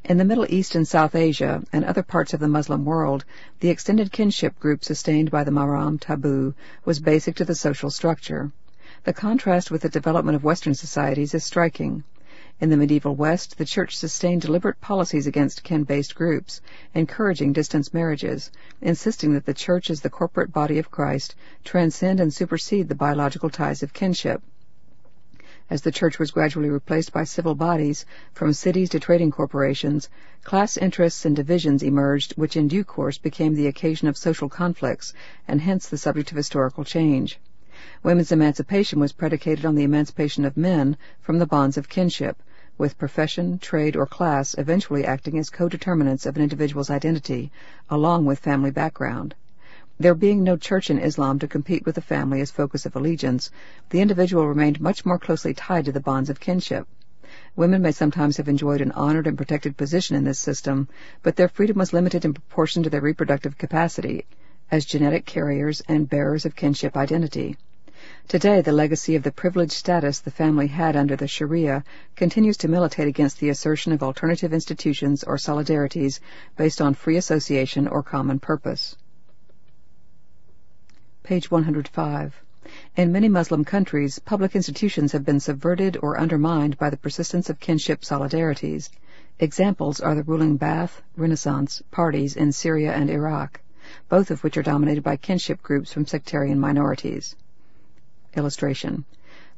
In 0.03 0.18
the 0.18 0.26
Middle 0.26 0.45
East 0.48 0.76
and 0.76 0.88
South 0.88 1.16
Asia 1.16 1.64
and 1.74 1.84
other 1.84 2.03
parts 2.03 2.36
of 2.36 2.40
the 2.40 2.48
Muslim 2.48 2.86
world, 2.86 3.26
the 3.61 3.70
extended 3.70 4.11
kinship 4.11 4.60
group 4.60 4.84
sustained 4.84 5.32
by 5.32 5.44
the 5.44 5.50
Mahram 5.52 6.00
taboo 6.00 6.53
was 6.86 7.00
basic 7.00 7.36
to 7.38 7.45
the 7.45 7.56
social 7.56 7.90
structure. 7.90 8.52
The 9.04 9.14
contrast 9.14 9.72
with 9.72 9.82
the 9.82 9.90
development 9.90 10.36
of 10.36 10.44
Western 10.44 10.76
societies 10.76 11.34
is 11.34 11.44
striking. 11.44 12.04
In 12.60 12.70
the 12.70 12.78
medieval 12.78 13.16
West, 13.16 13.58
the 13.58 13.66
Church 13.66 13.98
sustained 13.98 14.44
deliberate 14.44 14.80
policies 14.80 15.26
against 15.26 15.64
kin-based 15.64 16.14
groups, 16.14 16.62
encouraging 16.94 17.52
distance 17.52 17.96
marriages, 17.96 18.52
insisting 18.80 19.34
that 19.34 19.48
the 19.48 19.56
Church 19.56 19.90
as 19.90 20.02
the 20.02 20.12
corporate 20.12 20.54
body 20.54 20.78
of 20.78 20.92
Christ 20.92 21.34
transcend 21.64 22.20
and 22.20 22.32
supersede 22.32 22.90
the 22.90 22.94
biological 22.94 23.50
ties 23.50 23.82
of 23.82 23.92
kinship. 23.92 24.44
As 25.68 25.82
the 25.82 25.92
Church 25.92 26.20
was 26.20 26.30
gradually 26.30 26.70
replaced 26.70 27.12
by 27.12 27.24
civil 27.24 27.56
bodies, 27.56 28.06
from 28.34 28.54
cities 28.54 28.92
to 28.92 29.00
trading 29.00 29.32
corporations, 29.32 30.10
class 30.44 30.78
interests 30.78 31.26
and 31.26 31.36
divisions 31.36 31.82
emerged 31.82 32.34
which 32.38 32.56
in 32.56 32.68
due 32.68 32.84
course 32.84 33.18
became 33.18 33.56
the 33.56 33.66
occasion 33.66 34.08
of 34.08 34.16
social 34.16 34.48
conflicts, 34.48 35.12
and 35.48 35.62
hence 35.62 35.90
the 35.90 35.98
subject 35.98 36.30
of 36.30 36.38
historical 36.38 36.84
change. 36.84 37.40
Women's 38.03 38.32
emancipation 38.32 39.00
was 39.00 39.11
predicated 39.11 39.64
on 39.64 39.76
the 39.76 39.84
emancipation 39.84 40.43
of 40.43 40.58
men 40.58 40.98
from 41.19 41.38
the 41.38 41.45
bonds 41.45 41.77
of 41.77 41.88
kinship, 41.88 42.42
with 42.76 42.98
profession, 42.98 43.60
trade, 43.60 43.95
or 43.95 44.08
class 44.08 44.56
eventually 44.58 45.06
acting 45.06 45.38
as 45.38 45.51
co-determinants 45.51 46.26
of 46.26 46.35
an 46.35 46.42
individual's 46.42 46.90
identity, 46.90 47.51
along 47.92 48.26
with 48.26 48.40
family 48.40 48.72
background. 48.72 49.35
There 50.00 50.16
being 50.16 50.43
no 50.43 50.58
church 50.58 50.90
in 50.90 50.98
Islam 50.98 51.38
to 51.40 51.48
compete 51.48 51.85
with 51.85 51.93
the 51.93 52.01
family 52.01 52.42
as 52.42 52.50
focus 52.50 52.88
of 52.88 52.95
allegiance, 52.95 53.51
the 53.92 54.01
individual 54.01 54.48
remained 54.48 54.82
much 54.82 55.06
more 55.06 55.19
closely 55.19 55.53
tied 55.53 55.85
to 55.85 55.92
the 55.92 56.00
bonds 56.00 56.32
of 56.32 56.40
kinship. 56.40 56.88
Women 57.56 57.84
may 57.84 57.92
sometimes 57.92 58.38
have 58.38 58.50
enjoyed 58.50 58.82
an 58.82 58.93
honored 58.93 59.27
and 59.27 59.38
protected 59.38 59.77
position 59.77 60.16
in 60.16 60.24
this 60.24 60.40
system, 60.40 60.88
but 61.22 61.35
their 61.35 61.50
freedom 61.50 61.77
was 61.77 61.93
limited 61.93 62.26
in 62.26 62.34
proportion 62.34 62.82
to 62.82 62.90
their 62.90 63.01
reproductive 63.01 63.60
capacity, 63.60 64.26
as 64.72 64.85
genetic 64.85 65.27
carriers 65.27 65.84
and 65.88 66.10
bearers 66.10 66.48
of 66.48 66.56
kinship 66.56 66.98
identity. 66.98 67.58
Today, 68.32 68.61
the 68.61 68.72
legacy 68.72 69.18
of 69.18 69.24
the 69.24 69.32
privileged 69.34 69.74
status 69.74 70.22
the 70.22 70.32
family 70.32 70.68
had 70.68 70.95
under 70.95 71.18
the 71.18 71.27
Sharia 71.27 71.84
continues 72.16 72.56
to 72.60 72.69
militate 72.69 73.10
against 73.10 73.42
the 73.42 73.50
assertion 73.50 73.92
of 73.92 74.01
alternative 74.01 74.53
institutions 74.53 75.26
or 75.26 75.35
solidarities 75.35 76.22
based 76.56 76.80
on 76.80 76.93
free 76.93 77.18
association 77.18 77.90
or 77.90 78.01
common 78.01 78.40
purpose. 78.40 78.95
Page 81.24 81.51
105. 81.51 82.42
In 82.95 83.11
many 83.11 83.27
Muslim 83.27 83.66
countries, 83.66 84.19
public 84.19 84.56
institutions 84.56 85.11
have 85.11 85.26
been 85.26 85.42
subverted 85.42 85.98
or 86.01 86.18
undermined 86.18 86.77
by 86.77 86.90
the 86.90 86.95
persistence 86.95 87.50
of 87.50 87.60
kinship 87.60 88.00
solidarities. 88.00 88.90
Examples 89.40 90.00
are 90.00 90.16
the 90.16 90.24
ruling 90.24 90.58
Ba'ath, 90.58 91.01
Renaissance 91.18 91.84
parties 91.92 92.38
in 92.38 92.53
Syria 92.53 92.93
and 92.93 93.10
Iraq, 93.10 93.60
both 94.08 94.32
of 94.32 94.42
which 94.42 94.56
are 94.56 94.64
dominated 94.64 95.03
by 95.03 95.18
kinship 95.18 95.61
groups 95.61 95.92
from 95.92 96.06
sectarian 96.06 96.61
minorities. 96.61 97.35
Illustration. 98.35 99.06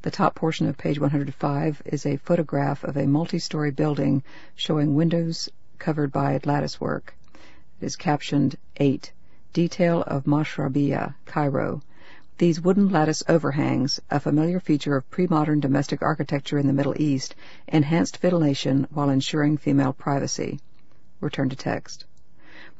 The 0.02 0.10
top 0.10 0.34
portion 0.34 0.68
of 0.68 0.76
page 0.76 0.98
105 0.98 1.82
is 1.86 2.04
a 2.04 2.16
photograph 2.16 2.84
of 2.84 2.96
a 2.96 3.06
multi-story 3.06 3.70
building 3.70 4.22
showing 4.56 4.94
windows 4.94 5.48
covered 5.78 6.12
by 6.12 6.40
latticework. 6.44 7.14
It 7.80 7.86
is 7.86 7.96
captioned 7.96 8.56
8. 8.76 9.12
Detail 9.52 10.02
of 10.02 10.24
Mashrabiyah, 10.24 11.14
Cairo. 11.24 11.82
These 12.38 12.60
wooden 12.60 12.88
lattice 12.90 13.22
overhangs, 13.28 14.00
a 14.10 14.18
familiar 14.18 14.58
feature 14.58 14.96
of 14.96 15.08
pre-modern 15.08 15.60
domestic 15.60 16.02
architecture 16.02 16.58
in 16.58 16.66
the 16.66 16.72
Middle 16.72 17.00
East, 17.00 17.36
enhanced 17.68 18.16
ventilation 18.16 18.88
while 18.90 19.10
ensuring 19.10 19.56
female 19.56 19.92
privacy. 19.92 20.58
Return 21.20 21.48
to 21.48 21.56
text. 21.56 22.06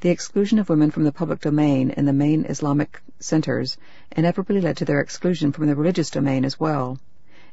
The 0.00 0.10
exclusion 0.10 0.58
of 0.58 0.68
women 0.68 0.90
from 0.90 1.04
the 1.04 1.12
public 1.12 1.40
domain 1.40 1.90
in 1.90 2.04
the 2.04 2.12
main 2.12 2.44
Islamic 2.44 3.00
centers 3.20 3.78
inevitably 4.10 4.60
led 4.60 4.76
to 4.78 4.84
their 4.84 5.00
exclusion 5.00 5.52
from 5.52 5.66
the 5.66 5.76
religious 5.76 6.10
domain 6.10 6.44
as 6.44 6.58
well. 6.60 6.98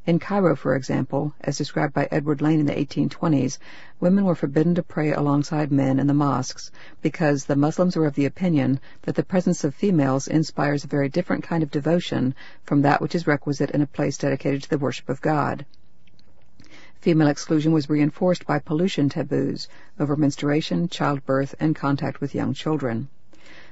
In 0.08 0.18
Cairo, 0.18 0.56
for 0.56 0.76
example, 0.76 1.36
as 1.42 1.60
described 1.60 1.94
by 1.94 2.08
Edward 2.10 2.42
Lane 2.42 2.60
in 2.60 2.66
the 2.66 2.74
1820s, 2.74 3.60
women 4.00 4.26
were 4.26 4.34
forbidden 4.34 4.74
to 4.74 4.82
pray 4.82 5.14
alongside 5.14 5.72
men 5.72 6.00
in 6.00 6.08
the 6.08 6.14
mosques 6.16 6.72
because 7.04 7.46
the 7.46 7.56
Muslims 7.56 7.96
were 7.96 8.08
of 8.08 8.16
the 8.16 8.26
opinion 8.26 8.80
that 9.04 9.14
the 9.14 9.24
presence 9.24 9.64
of 9.64 9.76
females 9.76 10.28
inspires 10.28 10.84
a 10.84 10.88
very 10.88 11.08
different 11.08 11.44
kind 11.44 11.62
of 11.62 11.70
devotion 11.70 12.34
from 12.64 12.82
that 12.82 13.00
which 13.00 13.14
is 13.14 13.28
requisite 13.28 13.70
in 13.70 13.84
a 13.84 13.86
place 13.86 14.18
dedicated 14.18 14.64
to 14.64 14.70
the 14.72 14.80
worship 14.80 15.08
of 15.08 15.22
God. 15.22 15.68
Female 17.02 17.30
exclusion 17.30 17.72
was 17.72 17.90
reinforced 17.90 18.46
by 18.46 18.60
pollution 18.60 19.10
taboos 19.10 19.68
over 20.00 20.16
menstruation, 20.16 20.88
childbirth, 20.88 21.56
and 21.60 21.76
contact 21.76 22.22
with 22.22 22.36
young 22.36 22.54
children. 22.54 23.10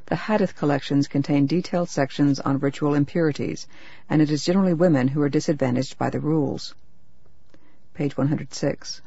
The 0.07 0.15
Hadith 0.15 0.55
collections 0.55 1.07
contain 1.07 1.45
detailed 1.45 1.89
sections 1.89 2.39
on 2.39 2.57
ritual 2.57 2.95
impurities, 2.95 3.67
and 4.09 4.19
it 4.19 4.31
is 4.31 4.43
generally 4.43 4.73
women 4.73 5.09
who 5.09 5.21
are 5.21 5.29
disadvantaged 5.29 5.95
by 5.99 6.09
the 6.09 6.19
rules. 6.19 6.73
Page 7.93 8.17
106. 8.17 9.01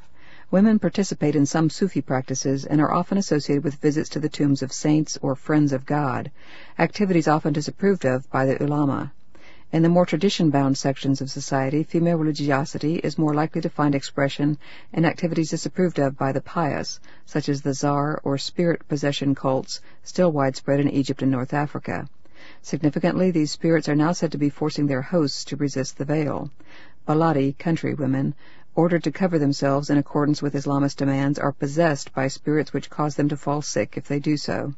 Women 0.52 0.78
participate 0.78 1.34
in 1.34 1.44
some 1.44 1.68
Sufi 1.68 2.00
practices 2.00 2.64
and 2.64 2.80
are 2.80 2.92
often 2.92 3.18
associated 3.18 3.64
with 3.64 3.80
visits 3.80 4.10
to 4.10 4.20
the 4.20 4.28
tombs 4.28 4.62
of 4.62 4.72
saints 4.72 5.18
or 5.20 5.34
friends 5.34 5.72
of 5.72 5.84
God, 5.84 6.30
activities 6.78 7.26
often 7.26 7.52
disapproved 7.52 8.04
of 8.04 8.30
by 8.30 8.46
the 8.46 8.62
ulama. 8.62 9.12
In 9.72 9.82
the 9.82 9.88
more 9.88 10.04
tradition-bound 10.04 10.76
sections 10.76 11.22
of 11.22 11.30
society, 11.30 11.82
female 11.82 12.18
religiosity 12.18 12.96
is 12.96 13.16
more 13.16 13.32
likely 13.32 13.62
to 13.62 13.70
find 13.70 13.94
expression 13.94 14.58
in 14.92 15.06
activities 15.06 15.48
disapproved 15.48 15.98
of 15.98 16.18
by 16.18 16.30
the 16.32 16.42
pious, 16.42 17.00
such 17.24 17.48
as 17.48 17.62
the 17.62 17.72
zar 17.72 18.20
or 18.22 18.36
spirit 18.36 18.86
possession 18.86 19.34
cults 19.34 19.80
still 20.02 20.30
widespread 20.30 20.78
in 20.78 20.90
Egypt 20.90 21.22
and 21.22 21.30
North 21.30 21.54
Africa. 21.54 22.06
Significantly, 22.60 23.30
these 23.30 23.50
spirits 23.50 23.88
are 23.88 23.96
now 23.96 24.12
said 24.12 24.30
to 24.32 24.36
be 24.36 24.50
forcing 24.50 24.88
their 24.88 25.00
hosts 25.00 25.42
to 25.46 25.56
resist 25.56 25.96
the 25.96 26.04
veil. 26.04 26.50
Baladi, 27.08 27.56
country 27.58 27.94
women, 27.94 28.34
ordered 28.74 29.04
to 29.04 29.10
cover 29.10 29.38
themselves 29.38 29.88
in 29.88 29.96
accordance 29.96 30.42
with 30.42 30.54
Islamist 30.54 30.96
demands, 30.96 31.38
are 31.38 31.52
possessed 31.52 32.12
by 32.12 32.28
spirits 32.28 32.74
which 32.74 32.90
cause 32.90 33.16
them 33.16 33.30
to 33.30 33.38
fall 33.38 33.62
sick 33.62 33.96
if 33.96 34.06
they 34.06 34.18
do 34.18 34.36
so. 34.36 34.74